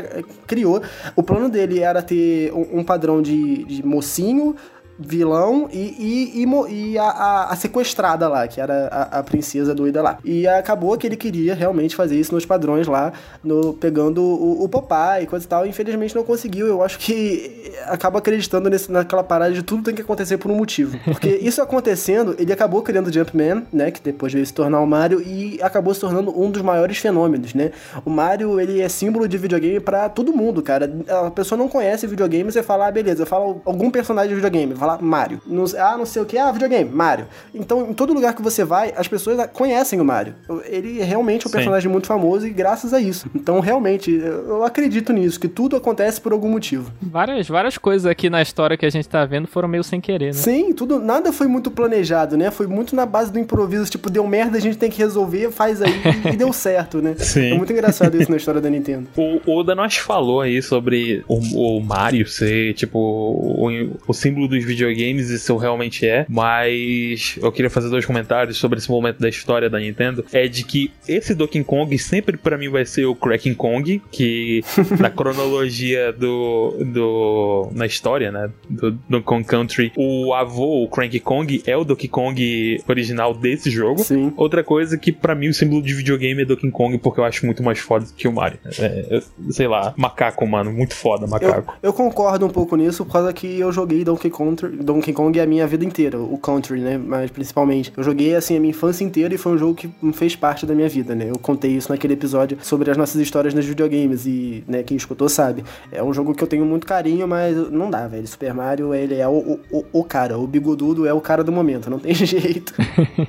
criou. 0.46 0.82
O 1.16 1.22
plano 1.22 1.48
dele 1.48 1.80
era 1.80 2.02
ter 2.02 2.52
um, 2.52 2.80
um 2.80 2.84
padrão 2.84 3.22
de, 3.22 3.64
de 3.64 3.84
mocinho, 3.84 4.56
vilão 4.98 5.68
e, 5.72 5.78
e, 5.78 6.44
e, 6.44 6.92
e 6.92 6.98
a, 6.98 7.04
a, 7.04 7.52
a, 7.52 7.56
sequestrada 7.56 8.28
lá, 8.28 8.46
que 8.46 8.60
era 8.60 8.88
a, 8.88 9.18
a, 9.18 9.22
princesa 9.22 9.74
doida 9.74 10.02
lá. 10.02 10.18
E 10.24 10.46
acabou 10.46 10.96
que 10.96 11.06
ele 11.06 11.16
queria 11.16 11.54
realmente 11.54 11.96
fazer 11.96 12.18
isso 12.18 12.34
nos 12.34 12.46
padrões 12.46 12.86
lá, 12.86 13.12
no, 13.42 13.72
pegando 13.74 14.22
o, 14.22 14.64
o 14.64 14.68
Popeye 14.68 15.24
e 15.24 15.26
coisa 15.26 15.44
e 15.44 15.48
tal. 15.48 15.66
infelizmente 15.66 16.14
não 16.14 16.24
conseguiu. 16.24 16.66
Eu 16.66 16.82
acho 16.82 16.98
que 16.98 17.72
acaba 17.86 18.18
acreditando 18.18 18.68
nesse, 18.68 18.90
naquela 18.90 19.22
parada 19.22 19.52
de 19.52 19.62
tudo 19.62 19.82
tem 19.82 19.94
que 19.94 20.02
acontecer 20.02 20.38
por 20.38 20.50
um 20.50 20.54
motivo. 20.54 20.98
Porque 21.04 21.28
isso 21.42 21.60
acontecendo, 21.62 22.34
ele 22.38 22.52
acabou 22.52 22.82
criando 22.82 23.08
o 23.08 23.12
Jumpman, 23.12 23.64
né? 23.72 23.90
Que 23.90 24.00
depois 24.00 24.32
veio 24.32 24.44
se 24.44 24.52
tornar 24.52 24.80
o 24.80 24.86
Mario 24.86 25.20
e 25.20 25.58
acabou 25.62 25.94
se 25.94 26.00
tornando 26.00 26.38
um 26.38 26.50
dos 26.50 26.62
maiores 26.62 26.98
fenômenos, 26.98 27.54
né? 27.54 27.72
O 28.04 28.10
Mario, 28.10 28.60
ele 28.60 28.80
é 28.80 28.88
símbolo 28.88 29.26
de 29.26 29.38
videogame 29.38 29.80
para 29.80 30.08
todo 30.08 30.32
mundo, 30.32 30.62
cara. 30.62 30.90
A 31.08 31.30
pessoa 31.30 31.58
não 31.58 31.68
conhece 31.68 32.06
videogame, 32.06 32.50
você 32.50 32.62
fala, 32.62 32.86
ah, 32.86 32.90
beleza, 32.90 33.26
fala 33.26 33.56
algum 33.64 33.90
personagem 33.90 34.30
de 34.30 34.34
videogame, 34.34 34.74
fala 34.82 34.98
Mario. 35.00 35.40
Ah, 35.78 35.96
não 35.96 36.04
sei 36.04 36.22
o 36.22 36.26
que, 36.26 36.36
ah, 36.36 36.50
videogame, 36.50 36.90
Mario. 36.90 37.26
Então, 37.54 37.88
em 37.90 37.94
todo 37.94 38.12
lugar 38.12 38.34
que 38.34 38.42
você 38.42 38.64
vai, 38.64 38.92
as 38.96 39.06
pessoas 39.06 39.46
conhecem 39.52 40.00
o 40.00 40.04
Mario. 40.04 40.34
Ele 40.64 41.00
é 41.00 41.04
realmente 41.04 41.46
um 41.46 41.50
Sim. 41.50 41.56
personagem 41.56 41.90
muito 41.90 42.08
famoso 42.08 42.46
e 42.46 42.50
graças 42.50 42.92
a 42.92 43.00
isso. 43.00 43.30
Então, 43.32 43.60
realmente, 43.60 44.10
eu 44.10 44.64
acredito 44.64 45.12
nisso, 45.12 45.38
que 45.38 45.46
tudo 45.46 45.76
acontece 45.76 46.20
por 46.20 46.32
algum 46.32 46.48
motivo. 46.48 46.90
Várias, 47.00 47.46
várias 47.48 47.78
coisas 47.78 48.06
aqui 48.06 48.28
na 48.28 48.42
história 48.42 48.76
que 48.76 48.84
a 48.84 48.90
gente 48.90 49.08
tá 49.08 49.24
vendo 49.24 49.46
foram 49.46 49.68
meio 49.68 49.84
sem 49.84 50.00
querer, 50.00 50.26
né? 50.26 50.32
Sim, 50.32 50.72
tudo, 50.72 50.98
nada 50.98 51.32
foi 51.32 51.46
muito 51.46 51.70
planejado, 51.70 52.36
né? 52.36 52.50
Foi 52.50 52.66
muito 52.66 52.96
na 52.96 53.06
base 53.06 53.32
do 53.32 53.38
improviso, 53.38 53.88
tipo, 53.88 54.10
deu 54.10 54.26
merda, 54.26 54.58
a 54.58 54.60
gente 54.60 54.76
tem 54.76 54.90
que 54.90 54.98
resolver, 54.98 55.52
faz 55.52 55.80
aí 55.80 55.92
e 56.32 56.36
deu 56.36 56.52
certo, 56.52 57.00
né? 57.00 57.14
Sim. 57.18 57.52
É 57.52 57.54
muito 57.54 57.72
engraçado 57.72 58.20
isso 58.20 58.30
na 58.30 58.36
história 58.36 58.60
da 58.60 58.68
Nintendo. 58.68 59.06
O 59.16 59.58
Oda 59.58 59.76
nós 59.76 59.96
falou 59.96 60.40
aí 60.40 60.60
sobre 60.60 61.24
o, 61.28 61.76
o 61.76 61.80
Mario 61.80 62.26
ser, 62.26 62.74
tipo, 62.74 62.98
o, 62.98 63.68
o 64.08 64.12
símbolo 64.12 64.48
dos 64.48 64.64
videogames, 64.72 65.30
isso 65.30 65.56
realmente 65.56 66.06
é, 66.06 66.26
mas 66.28 67.38
eu 67.40 67.52
queria 67.52 67.70
fazer 67.70 67.88
dois 67.88 68.04
comentários 68.04 68.56
sobre 68.56 68.78
esse 68.78 68.90
momento 68.90 69.18
da 69.18 69.28
história 69.28 69.68
da 69.68 69.78
Nintendo. 69.78 70.24
É 70.32 70.46
de 70.48 70.64
que 70.64 70.92
esse 71.06 71.34
Donkey 71.34 71.62
Kong 71.64 71.96
sempre 71.98 72.36
para 72.36 72.58
mim 72.58 72.68
vai 72.68 72.84
ser 72.84 73.06
o 73.06 73.14
Cracking 73.14 73.54
Kong, 73.54 74.02
que 74.10 74.62
na 74.98 75.10
cronologia 75.10 76.12
do, 76.12 76.76
do. 76.84 77.68
na 77.72 77.86
história, 77.86 78.30
né? 78.30 78.50
Do 78.68 78.92
Donkey 79.08 79.26
Kong 79.26 79.44
Country, 79.44 79.92
o 79.96 80.34
avô, 80.34 80.84
o 80.84 80.88
Cranky 80.88 81.20
Kong, 81.20 81.62
é 81.66 81.76
o 81.76 81.84
Donkey 81.84 82.08
Kong 82.08 82.82
original 82.88 83.34
desse 83.34 83.70
jogo. 83.70 84.02
Sim. 84.02 84.32
Outra 84.36 84.64
coisa 84.64 84.96
que 84.98 85.12
para 85.12 85.34
mim 85.34 85.48
o 85.48 85.54
símbolo 85.54 85.82
de 85.82 85.94
videogame 85.94 86.42
é 86.42 86.44
Donkey 86.44 86.70
Kong, 86.70 86.98
porque 86.98 87.20
eu 87.20 87.24
acho 87.24 87.46
muito 87.46 87.62
mais 87.62 87.78
foda 87.78 88.04
do 88.06 88.12
que 88.12 88.26
o 88.26 88.32
Mario. 88.32 88.58
É, 88.78 89.22
sei 89.50 89.66
lá, 89.66 89.94
macaco, 89.96 90.46
mano, 90.46 90.72
muito 90.72 90.94
foda, 90.94 91.26
macaco. 91.26 91.74
Eu, 91.82 91.90
eu, 91.90 91.92
concordo 91.92 92.46
um 92.46 92.50
pouco 92.50 92.76
nisso, 92.76 93.04
por 93.04 93.12
causa 93.12 93.32
que 93.32 93.58
eu 93.58 93.72
joguei 93.72 94.04
Donkey 94.04 94.30
Kong, 94.30 94.61
Donkey 94.68 95.12
Kong 95.12 95.38
a 95.40 95.46
minha 95.46 95.66
vida 95.66 95.84
inteira, 95.84 96.18
o 96.18 96.38
Country, 96.38 96.80
né? 96.80 96.98
Mas 96.98 97.30
principalmente. 97.30 97.92
Eu 97.96 98.02
joguei 98.02 98.34
assim 98.34 98.56
a 98.56 98.60
minha 98.60 98.70
infância 98.70 99.04
inteira 99.04 99.34
e 99.34 99.38
foi 99.38 99.52
um 99.52 99.58
jogo 99.58 99.74
que 99.74 99.90
fez 100.12 100.36
parte 100.36 100.66
da 100.66 100.74
minha 100.74 100.88
vida, 100.88 101.14
né? 101.14 101.30
Eu 101.30 101.38
contei 101.38 101.72
isso 101.72 101.90
naquele 101.90 102.14
episódio 102.14 102.58
sobre 102.62 102.90
as 102.90 102.96
nossas 102.96 103.20
histórias 103.20 103.54
nos 103.54 103.64
videogames 103.64 104.26
e, 104.26 104.64
né, 104.66 104.82
quem 104.82 104.96
escutou 104.96 105.28
sabe. 105.28 105.64
É 105.90 106.02
um 106.02 106.12
jogo 106.12 106.34
que 106.34 106.42
eu 106.42 106.48
tenho 106.48 106.64
muito 106.64 106.86
carinho, 106.86 107.26
mas 107.26 107.56
não 107.70 107.90
dá, 107.90 108.06
velho. 108.06 108.26
Super 108.26 108.54
Mario, 108.54 108.94
ele 108.94 109.14
é 109.14 109.28
o, 109.28 109.60
o, 109.70 109.84
o 109.92 110.04
cara, 110.04 110.38
o 110.38 110.46
bigodudo 110.46 111.06
é 111.06 111.12
o 111.12 111.20
cara 111.20 111.42
do 111.42 111.52
momento, 111.52 111.90
não 111.90 111.98
tem 111.98 112.14
jeito. 112.14 112.74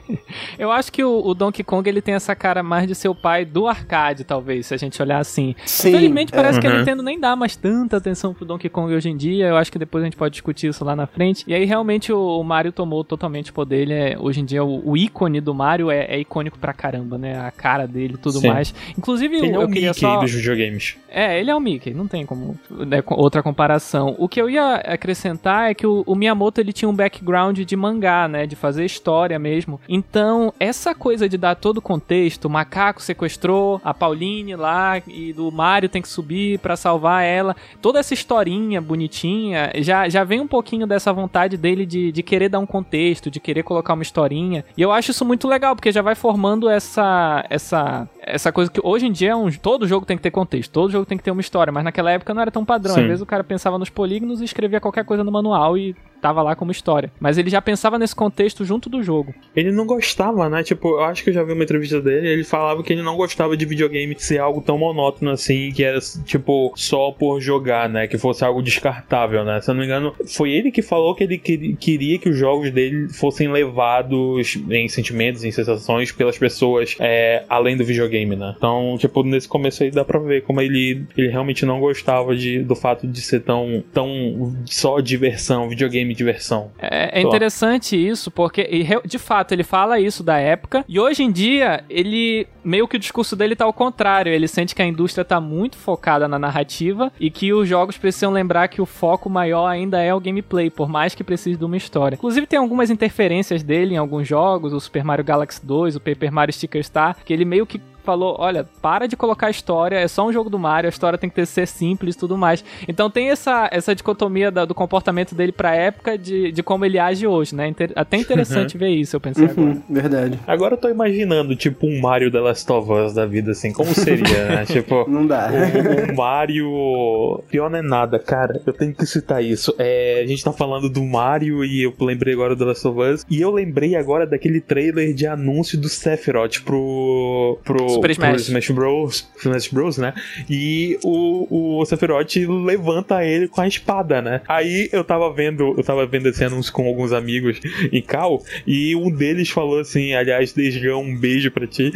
eu 0.57 0.71
acho 0.71 0.91
que 0.91 1.03
o, 1.03 1.25
o, 1.25 1.33
Donkey 1.33 1.63
Kong 1.63 1.87
ele 1.87 2.01
tem 2.01 2.15
essa 2.15 2.35
cara 2.35 2.61
mais 2.63 2.87
de 2.87 2.95
seu 2.95 3.13
pai 3.15 3.45
do 3.45 3.67
arcade, 3.67 4.23
talvez, 4.23 4.67
se 4.67 4.73
a 4.73 4.77
gente 4.77 5.01
olhar 5.01 5.19
assim. 5.19 5.55
Sim, 5.65 5.89
Infelizmente, 5.89 6.31
parece 6.31 6.59
que 6.59 6.67
a 6.67 6.77
Nintendo 6.77 7.03
nem 7.03 7.19
dá 7.19 7.35
mais 7.35 7.55
tanta 7.55 7.97
atenção 7.97 8.33
pro 8.33 8.45
Donkey 8.45 8.69
Kong 8.69 8.93
hoje 8.93 9.09
em 9.09 9.17
dia. 9.17 9.47
Eu 9.47 9.57
acho 9.57 9.71
que 9.71 9.79
depois 9.79 10.03
a 10.03 10.05
gente 10.05 10.17
pode 10.17 10.33
discutir 10.33 10.67
isso 10.67 10.83
lá 10.83 10.95
na 10.95 11.07
frente. 11.07 11.22
E 11.47 11.53
aí, 11.53 11.65
realmente, 11.65 12.11
o, 12.11 12.39
o 12.39 12.43
Mario 12.43 12.71
tomou 12.71 13.03
totalmente 13.03 13.51
o 13.51 13.53
poder. 13.53 13.81
Ele 13.81 13.93
é, 13.93 14.17
hoje 14.19 14.41
em 14.41 14.45
dia, 14.45 14.63
o, 14.63 14.91
o 14.91 14.97
ícone 14.97 15.39
do 15.39 15.53
Mario 15.53 15.89
é, 15.89 16.05
é, 16.05 16.19
icônico 16.19 16.57
pra 16.59 16.73
caramba, 16.73 17.17
né? 17.17 17.39
A 17.39 17.51
cara 17.51 17.87
dele 17.87 18.17
tudo 18.17 18.39
Sim. 18.39 18.47
mais. 18.47 18.73
Inclusive, 18.97 19.37
ele 19.37 19.55
eu, 19.55 19.61
é 19.61 19.65
o 19.65 19.69
Mickey 19.69 19.93
só... 19.93 20.19
dos 20.19 20.31
videogames. 20.31 20.97
É, 21.09 21.39
ele 21.39 21.51
é 21.51 21.55
o 21.55 21.59
Mickey. 21.59 21.93
Não 21.93 22.07
tem 22.07 22.25
como 22.25 22.57
né, 22.69 23.03
outra 23.11 23.43
comparação. 23.43 24.15
O 24.17 24.27
que 24.27 24.41
eu 24.41 24.49
ia 24.49 24.75
acrescentar 24.75 25.69
é 25.69 25.73
que 25.73 25.85
o, 25.85 26.03
o 26.05 26.15
Miyamoto 26.15 26.59
ele 26.59 26.73
tinha 26.73 26.89
um 26.89 26.95
background 26.95 27.59
de 27.59 27.75
mangá, 27.75 28.27
né? 28.27 28.45
De 28.47 28.55
fazer 28.55 28.83
história 28.83 29.37
mesmo. 29.37 29.79
Então, 29.87 30.53
essa 30.59 30.95
coisa 30.95 31.29
de 31.29 31.37
dar 31.37 31.55
todo 31.55 31.77
o 31.77 31.81
contexto, 31.81 32.45
o 32.45 32.49
macaco 32.49 33.01
sequestrou 33.01 33.79
a 33.83 33.93
Pauline 33.93 34.55
lá 34.55 35.01
e 35.07 35.31
do 35.33 35.51
Mario 35.51 35.89
tem 35.89 36.01
que 36.01 36.07
subir 36.07 36.59
para 36.59 36.75
salvar 36.75 37.23
ela. 37.23 37.55
Toda 37.81 37.99
essa 37.99 38.13
historinha 38.13 38.81
bonitinha 38.81 39.71
já, 39.77 40.09
já 40.09 40.23
vem 40.23 40.41
um 40.41 40.47
pouquinho 40.47 40.87
dessa 40.87 41.12
vontade 41.13 41.57
dele 41.57 41.85
de, 41.85 42.11
de 42.11 42.23
querer 42.23 42.49
dar 42.49 42.59
um 42.59 42.65
contexto, 42.65 43.29
de 43.29 43.39
querer 43.39 43.63
colocar 43.63 43.93
uma 43.93 44.03
historinha. 44.03 44.65
E 44.77 44.81
eu 44.81 44.91
acho 44.91 45.11
isso 45.11 45.25
muito 45.25 45.47
legal, 45.47 45.75
porque 45.75 45.91
já 45.91 46.01
vai 46.01 46.15
formando 46.15 46.69
essa 46.69 47.45
essa 47.49 48.07
essa 48.25 48.51
coisa 48.51 48.71
que 48.71 48.79
hoje 48.83 49.05
em 49.05 49.11
dia 49.11 49.31
é 49.31 49.35
um, 49.35 49.51
todo 49.51 49.87
jogo 49.87 50.05
tem 50.05 50.17
que 50.17 50.23
ter 50.23 50.31
contexto, 50.31 50.71
todo 50.71 50.91
jogo 50.91 51.05
tem 51.05 51.17
que 51.17 51.23
ter 51.23 51.31
uma 51.31 51.41
história, 51.41 51.71
mas 51.71 51.83
naquela 51.83 52.11
época 52.11 52.33
não 52.33 52.41
era 52.41 52.51
tão 52.51 52.65
padrão. 52.65 52.95
Sim. 52.95 53.01
Às 53.01 53.07
vezes 53.07 53.21
o 53.21 53.25
cara 53.25 53.43
pensava 53.43 53.77
nos 53.77 53.89
polígonos 53.89 54.41
e 54.41 54.45
escrevia 54.45 54.79
qualquer 54.79 55.05
coisa 55.05 55.23
no 55.23 55.31
manual 55.31 55.77
e 55.77 55.95
tava 56.23 56.41
lá 56.41 56.55
como 56.55 56.71
história. 56.71 57.11
Mas 57.19 57.37
ele 57.37 57.49
já 57.49 57.61
pensava 57.61 57.99
nesse 57.99 58.15
contexto 58.15 58.63
junto 58.63 58.89
do 58.89 59.03
jogo. 59.03 59.35
Ele 59.53 59.73
não 59.73 59.85
gostava, 59.85 60.49
né? 60.49 60.63
Tipo, 60.63 60.87
eu 60.91 61.03
acho 61.03 61.21
que 61.21 61.29
eu 61.29 61.33
já 61.33 61.43
vi 61.43 61.51
uma 61.51 61.65
entrevista 61.65 61.99
dele, 61.99 62.29
ele 62.29 62.43
falava 62.45 62.81
que 62.81 62.93
ele 62.93 63.01
não 63.01 63.17
gostava 63.17 63.57
de 63.57 63.65
videogame 63.65 64.15
ser 64.17 64.39
algo 64.39 64.61
tão 64.61 64.77
monótono 64.77 65.31
assim, 65.31 65.71
que 65.73 65.83
era 65.83 65.99
tipo 66.23 66.71
só 66.77 67.11
por 67.11 67.41
jogar, 67.41 67.89
né? 67.89 68.07
Que 68.07 68.17
fosse 68.17 68.45
algo 68.45 68.63
descartável, 68.63 69.43
né? 69.43 69.59
Se 69.59 69.69
eu 69.69 69.73
não 69.73 69.81
me 69.81 69.85
engano, 69.85 70.15
foi 70.25 70.51
ele 70.51 70.71
que 70.71 70.81
falou 70.81 71.13
que 71.13 71.25
ele 71.25 71.37
queria 71.37 72.17
que 72.17 72.29
os 72.29 72.37
jogos 72.37 72.71
dele 72.71 73.09
fossem 73.09 73.51
levados 73.51 74.55
em 74.69 74.87
sentimentos, 74.87 75.43
em 75.43 75.51
sensações 75.51 76.13
pelas 76.13 76.37
pessoas 76.37 76.95
é, 77.01 77.43
além 77.49 77.75
do 77.75 77.83
videogame, 77.83 78.12
né? 78.35 78.53
Então, 78.57 78.95
tipo, 78.97 79.23
nesse 79.23 79.47
começo 79.47 79.83
aí 79.83 79.91
dá 79.91 80.05
pra 80.05 80.19
ver 80.19 80.43
como 80.43 80.61
ele, 80.61 81.05
ele 81.17 81.27
realmente 81.29 81.65
não 81.65 81.79
gostava 81.79 82.35
de, 82.35 82.59
do 82.59 82.75
fato 82.75 83.07
de 83.07 83.21
ser 83.21 83.41
tão, 83.41 83.83
tão 83.93 84.55
só 84.65 84.99
diversão, 84.99 85.69
videogame 85.69 86.13
diversão. 86.13 86.71
É, 86.79 87.19
é 87.19 87.21
interessante 87.21 87.95
isso, 87.95 88.31
porque 88.31 88.67
de 89.05 89.17
fato 89.17 89.51
ele 89.51 89.63
fala 89.63 89.99
isso 89.99 90.23
da 90.23 90.37
época, 90.37 90.85
e 90.87 90.99
hoje 90.99 91.23
em 91.23 91.31
dia 91.31 91.83
ele 91.89 92.47
meio 92.63 92.87
que 92.87 92.95
o 92.95 92.99
discurso 92.99 93.35
dele 93.35 93.55
tá 93.55 93.65
ao 93.65 93.73
contrário. 93.73 94.31
Ele 94.31 94.47
sente 94.47 94.73
que 94.73 94.81
a 94.81 94.85
indústria 94.85 95.25
tá 95.25 95.39
muito 95.39 95.77
focada 95.77 96.27
na 96.27 96.39
narrativa 96.39 97.11
e 97.19 97.29
que 97.29 97.53
os 97.53 97.67
jogos 97.67 97.97
precisam 97.97 98.31
lembrar 98.31 98.67
que 98.67 98.81
o 98.81 98.85
foco 98.85 99.29
maior 99.29 99.67
ainda 99.67 100.01
é 100.01 100.13
o 100.13 100.19
gameplay, 100.19 100.69
por 100.69 100.87
mais 100.87 101.13
que 101.13 101.23
precise 101.23 101.57
de 101.57 101.65
uma 101.65 101.77
história. 101.77 102.15
Inclusive 102.15 102.47
tem 102.47 102.59
algumas 102.59 102.89
interferências 102.89 103.63
dele 103.63 103.95
em 103.95 103.97
alguns 103.97 104.27
jogos, 104.27 104.73
o 104.73 104.79
Super 104.79 105.03
Mario 105.03 105.25
Galaxy 105.25 105.65
2, 105.65 105.95
o 105.95 105.99
Paper 105.99 106.31
Mario 106.31 106.53
Sticker 106.53 106.83
Star, 106.83 107.17
que 107.25 107.33
ele 107.33 107.45
meio 107.45 107.65
que 107.65 107.81
falou: 108.03 108.35
olha, 108.39 108.65
para 108.81 109.07
de 109.07 109.15
colocar 109.15 109.49
história, 109.49 109.97
é 109.97 110.07
só 110.07 110.27
um 110.27 110.33
jogo 110.33 110.49
do 110.49 110.59
Mario, 110.59 110.87
a 110.87 110.89
história 110.89 111.17
tem 111.17 111.29
que 111.29 111.35
ter, 111.35 111.45
ser 111.45 111.67
simples 111.67 112.15
e 112.15 112.17
tudo 112.17 112.37
mais. 112.37 112.63
Então 112.87 113.09
tem 113.09 113.29
essa, 113.29 113.69
essa 113.71 113.95
dicotomia 113.95 114.51
da, 114.51 114.65
do 114.65 114.75
comportamento 114.75 115.35
dele 115.35 115.51
pra 115.51 115.75
época 115.75 116.17
de, 116.17 116.51
de 116.51 116.63
como 116.63 116.85
ele 116.85 116.99
age 116.99 117.25
hoje, 117.25 117.55
né? 117.55 117.67
Inter, 117.67 117.91
até 117.95 118.17
interessante 118.17 118.75
uhum. 118.75 118.79
ver 118.79 118.89
isso, 118.89 119.15
eu 119.15 119.19
pensei 119.19 119.45
uhum, 119.45 119.51
agora. 119.51 119.81
Verdade. 119.89 120.39
Agora 120.47 120.73
eu 120.75 120.77
tô 120.77 120.89
imaginando, 120.89 121.55
tipo, 121.55 121.87
um 121.87 121.99
Mario 121.99 122.31
The 122.31 122.39
Last 122.39 122.71
of 122.71 122.91
Us 122.91 123.13
da 123.13 123.25
vida, 123.25 123.51
assim, 123.51 123.71
como 123.71 123.93
seria, 123.93 124.45
né? 124.47 124.65
tipo, 124.67 125.09
não 125.09 125.25
dá. 125.25 125.49
O, 125.51 126.11
o, 126.11 126.15
Mario. 126.15 127.43
Pior 127.49 127.69
não 127.69 127.79
é 127.79 127.81
nada, 127.81 128.19
cara. 128.19 128.61
Eu 128.65 128.73
tenho 128.73 128.93
que 128.93 129.05
citar 129.05 129.43
isso. 129.43 129.73
É, 129.77 130.21
a 130.23 130.27
gente 130.27 130.43
tá 130.43 130.51
falando 130.51 130.89
do 130.89 131.03
Mario 131.03 131.63
e 131.63 131.83
eu 131.83 131.93
lembrei 131.99 132.33
agora 132.33 132.55
do 132.55 132.59
The 132.59 132.65
Last 132.65 132.87
of 132.87 132.99
Us. 132.99 133.25
E 133.29 133.41
eu 133.41 133.51
lembrei 133.51 133.95
agora 133.95 134.25
daquele 134.25 134.59
trailer 134.59 135.13
de 135.13 135.27
anúncio 135.27 135.79
do 135.79 135.89
Sephiroth 135.89 136.63
pro. 136.63 137.59
pro 137.63 137.92
Super 137.93 138.11
Smash. 138.11 138.41
Smash 138.43 138.69
Bros. 138.71 139.27
Smash 139.37 139.67
Bros, 139.69 139.97
né? 139.97 140.13
E 140.49 140.97
o, 141.03 141.79
o 141.79 141.85
Sephiroth 141.85 142.35
levanta 142.65 143.23
ele 143.23 143.47
com 143.47 143.61
a 143.61 143.67
espada, 143.67 144.21
né? 144.21 144.41
Aí 144.47 144.89
eu 144.91 145.03
tava 145.03 145.31
vendo, 145.33 145.73
eu 145.77 145.83
tava 145.83 146.05
vendo 146.05 146.29
esse 146.29 146.43
anúncio 146.43 146.71
com 146.71 146.87
alguns 146.87 147.11
amigos 147.11 147.59
em 147.91 148.01
Cal, 148.01 148.41
e 148.65 148.95
um 148.95 149.09
deles 149.09 149.49
falou 149.49 149.79
assim, 149.79 150.13
aliás, 150.13 150.53
Desgão, 150.53 151.01
um 151.01 151.17
beijo 151.17 151.51
pra 151.51 151.67
ti, 151.67 151.91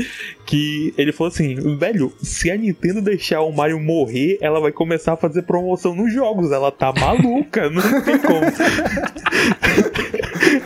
que 0.45 0.93
ele 0.97 1.11
falou 1.11 1.31
assim, 1.31 1.55
velho, 1.77 2.13
se 2.21 2.49
a 2.51 2.57
Nintendo 2.57 3.01
deixar 3.01 3.41
o 3.41 3.51
Mario 3.51 3.79
morrer, 3.79 4.37
ela 4.41 4.59
vai 4.59 4.71
começar 4.71 5.13
a 5.13 5.17
fazer 5.17 5.43
promoção 5.43 5.95
nos 5.95 6.13
jogos, 6.13 6.51
ela 6.51 6.71
tá 6.71 6.93
maluca, 6.93 7.69
não 7.69 8.01
tem 8.01 8.17
como. 8.19 8.41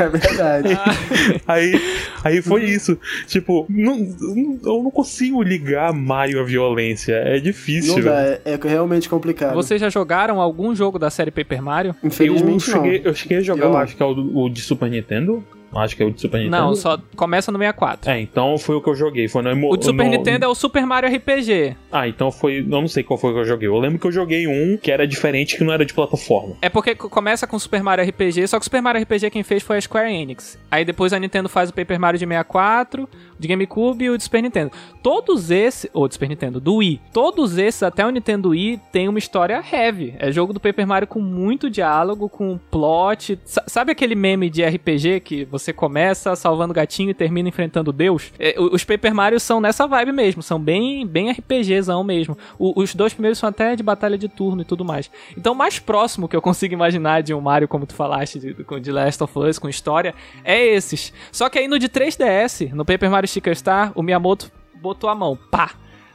É 0.01 0.09
verdade. 0.09 0.69
aí, 1.47 1.73
aí 2.23 2.41
foi 2.41 2.65
isso. 2.65 2.97
Tipo, 3.27 3.65
não, 3.69 3.97
eu 4.63 4.83
não 4.83 4.91
consigo 4.91 5.41
ligar 5.41 5.93
Mario 5.93 6.39
à 6.39 6.43
violência. 6.43 7.13
É 7.13 7.39
difícil. 7.39 7.97
Não 7.97 8.03
dá, 8.03 8.21
é, 8.23 8.41
é 8.45 8.59
realmente 8.63 9.07
complicado. 9.07 9.53
Vocês 9.53 9.79
já 9.79 9.89
jogaram 9.89 10.41
algum 10.41 10.75
jogo 10.75 10.97
da 10.97 11.09
série 11.09 11.31
Paper 11.31 11.61
Mario? 11.61 11.95
Infelizmente 12.03 12.69
eu 12.69 12.75
cheguei, 12.75 13.01
eu 13.05 13.13
cheguei 13.13 13.37
a 13.37 13.41
jogar, 13.41 13.65
eu... 13.65 13.77
acho 13.77 13.95
que 13.95 14.03
é 14.03 14.05
o, 14.05 14.43
o 14.45 14.49
de 14.49 14.61
Super 14.61 14.89
Nintendo. 14.89 15.43
Acho 15.75 15.95
que 15.95 16.03
é 16.03 16.05
o 16.05 16.11
de 16.11 16.21
Super 16.21 16.39
Nintendo. 16.39 16.57
Não, 16.57 16.75
só 16.75 16.97
começa 17.15 17.51
no 17.51 17.57
64. 17.57 18.09
É, 18.11 18.19
então 18.19 18.57
foi 18.57 18.75
o 18.75 18.81
que 18.81 18.89
eu 18.89 18.95
joguei. 18.95 19.27
Foi 19.27 19.41
no, 19.41 19.69
o 19.69 19.77
de 19.77 19.85
Super 19.85 20.05
no... 20.05 20.11
Nintendo 20.11 20.45
é 20.45 20.47
o 20.47 20.55
Super 20.55 20.85
Mario 20.85 21.13
RPG. 21.15 21.75
Ah, 21.91 22.07
então 22.07 22.31
foi. 22.31 22.59
Eu 22.59 22.63
não 22.65 22.87
sei 22.87 23.03
qual 23.03 23.17
foi 23.17 23.33
que 23.33 23.39
eu 23.39 23.45
joguei. 23.45 23.67
Eu 23.67 23.77
lembro 23.77 23.99
que 23.99 24.07
eu 24.07 24.11
joguei 24.11 24.47
um 24.47 24.77
que 24.77 24.91
era 24.91 25.07
diferente, 25.07 25.57
que 25.57 25.63
não 25.63 25.73
era 25.73 25.85
de 25.85 25.93
plataforma. 25.93 26.55
É 26.61 26.69
porque 26.69 26.95
começa 26.95 27.47
com 27.47 27.57
Super 27.57 27.83
Mario 27.83 28.05
RPG, 28.05 28.47
só 28.47 28.57
que 28.57 28.61
o 28.61 28.63
Super 28.63 28.81
Mario 28.81 29.01
RPG 29.01 29.29
quem 29.29 29.43
fez 29.43 29.63
foi 29.63 29.77
a 29.77 29.81
Square 29.81 30.11
Enix. 30.11 30.57
Aí 30.69 30.83
depois 30.83 31.13
a 31.13 31.19
Nintendo 31.19 31.47
faz 31.47 31.69
o 31.69 31.73
Paper 31.73 31.99
Mario 31.99 32.19
de 32.19 32.25
64, 32.25 33.07
de 33.39 33.47
GameCube 33.47 34.05
e 34.05 34.09
o 34.09 34.17
de 34.17 34.23
Super 34.23 34.41
Nintendo. 34.41 34.71
Todos 35.01 35.51
esses, 35.51 35.89
ou 35.93 36.07
de 36.07 36.15
Super 36.15 36.29
Nintendo, 36.29 36.59
do 36.59 36.75
Wii, 36.75 37.01
todos 37.13 37.57
esses, 37.57 37.83
até 37.83 38.05
o 38.05 38.09
Nintendo 38.09 38.49
Wii, 38.49 38.79
tem 38.91 39.07
uma 39.07 39.19
história 39.19 39.63
heavy. 39.71 40.15
É 40.19 40.31
jogo 40.31 40.53
do 40.53 40.59
Paper 40.59 40.87
Mario 40.87 41.07
com 41.07 41.19
muito 41.19 41.69
diálogo, 41.69 42.29
com 42.29 42.59
plot. 42.69 43.39
S 43.45 43.61
sabe 43.67 43.91
aquele 43.91 44.15
meme 44.15 44.49
de 44.49 44.63
RPG 44.63 45.21
que 45.21 45.45
você 45.45 45.60
começa 45.71 46.35
salvando 46.35 46.73
gatinho 46.73 47.09
e 47.09 47.13
termina 47.13 47.49
enfrentando 47.49 47.91
Deus? 47.91 48.31
É, 48.39 48.55
os 48.57 48.83
Paper 48.83 49.13
Mario 49.13 49.39
são 49.39 49.59
nessa 49.61 49.85
vibe 49.85 50.11
mesmo, 50.11 50.41
são 50.41 50.59
bem, 50.59 51.05
bem 51.05 51.29
RPGzão 51.29 52.03
mesmo. 52.03 52.37
O, 52.57 52.81
os 52.81 52.95
dois 52.95 53.13
primeiros 53.13 53.37
são 53.37 53.49
até 53.49 53.75
de 53.75 53.83
batalha 53.83 54.17
de 54.17 54.27
turno 54.27 54.61
e 54.61 54.65
tudo 54.65 54.85
mais. 54.85 55.11
Então, 55.37 55.53
mais 55.53 55.77
próximo 55.77 56.27
que 56.27 56.35
eu 56.35 56.41
consigo 56.41 56.73
imaginar 56.73 57.21
de 57.21 57.33
um 57.33 57.41
Mario, 57.41 57.67
como 57.67 57.85
tu 57.85 57.93
falaste, 57.93 58.39
de, 58.39 58.55
de 58.79 58.91
Last 58.91 59.23
of 59.23 59.37
Us, 59.37 59.59
com 59.59 59.67
história, 59.67 60.15
é 60.43 60.65
esses. 60.65 61.13
Só 61.31 61.49
que 61.49 61.59
aí 61.59 61.67
no 61.67 61.77
de 61.77 61.89
3DS, 61.89 62.71
no 62.71 62.85
Paper 62.85 63.11
Mario 63.11 63.27
Sticker 63.27 63.55
Star, 63.55 63.91
o 63.95 64.01
Miyamoto 64.01 64.51
botou 64.81 65.09
a 65.09 65.15
mão, 65.15 65.37
pá! 65.49 65.71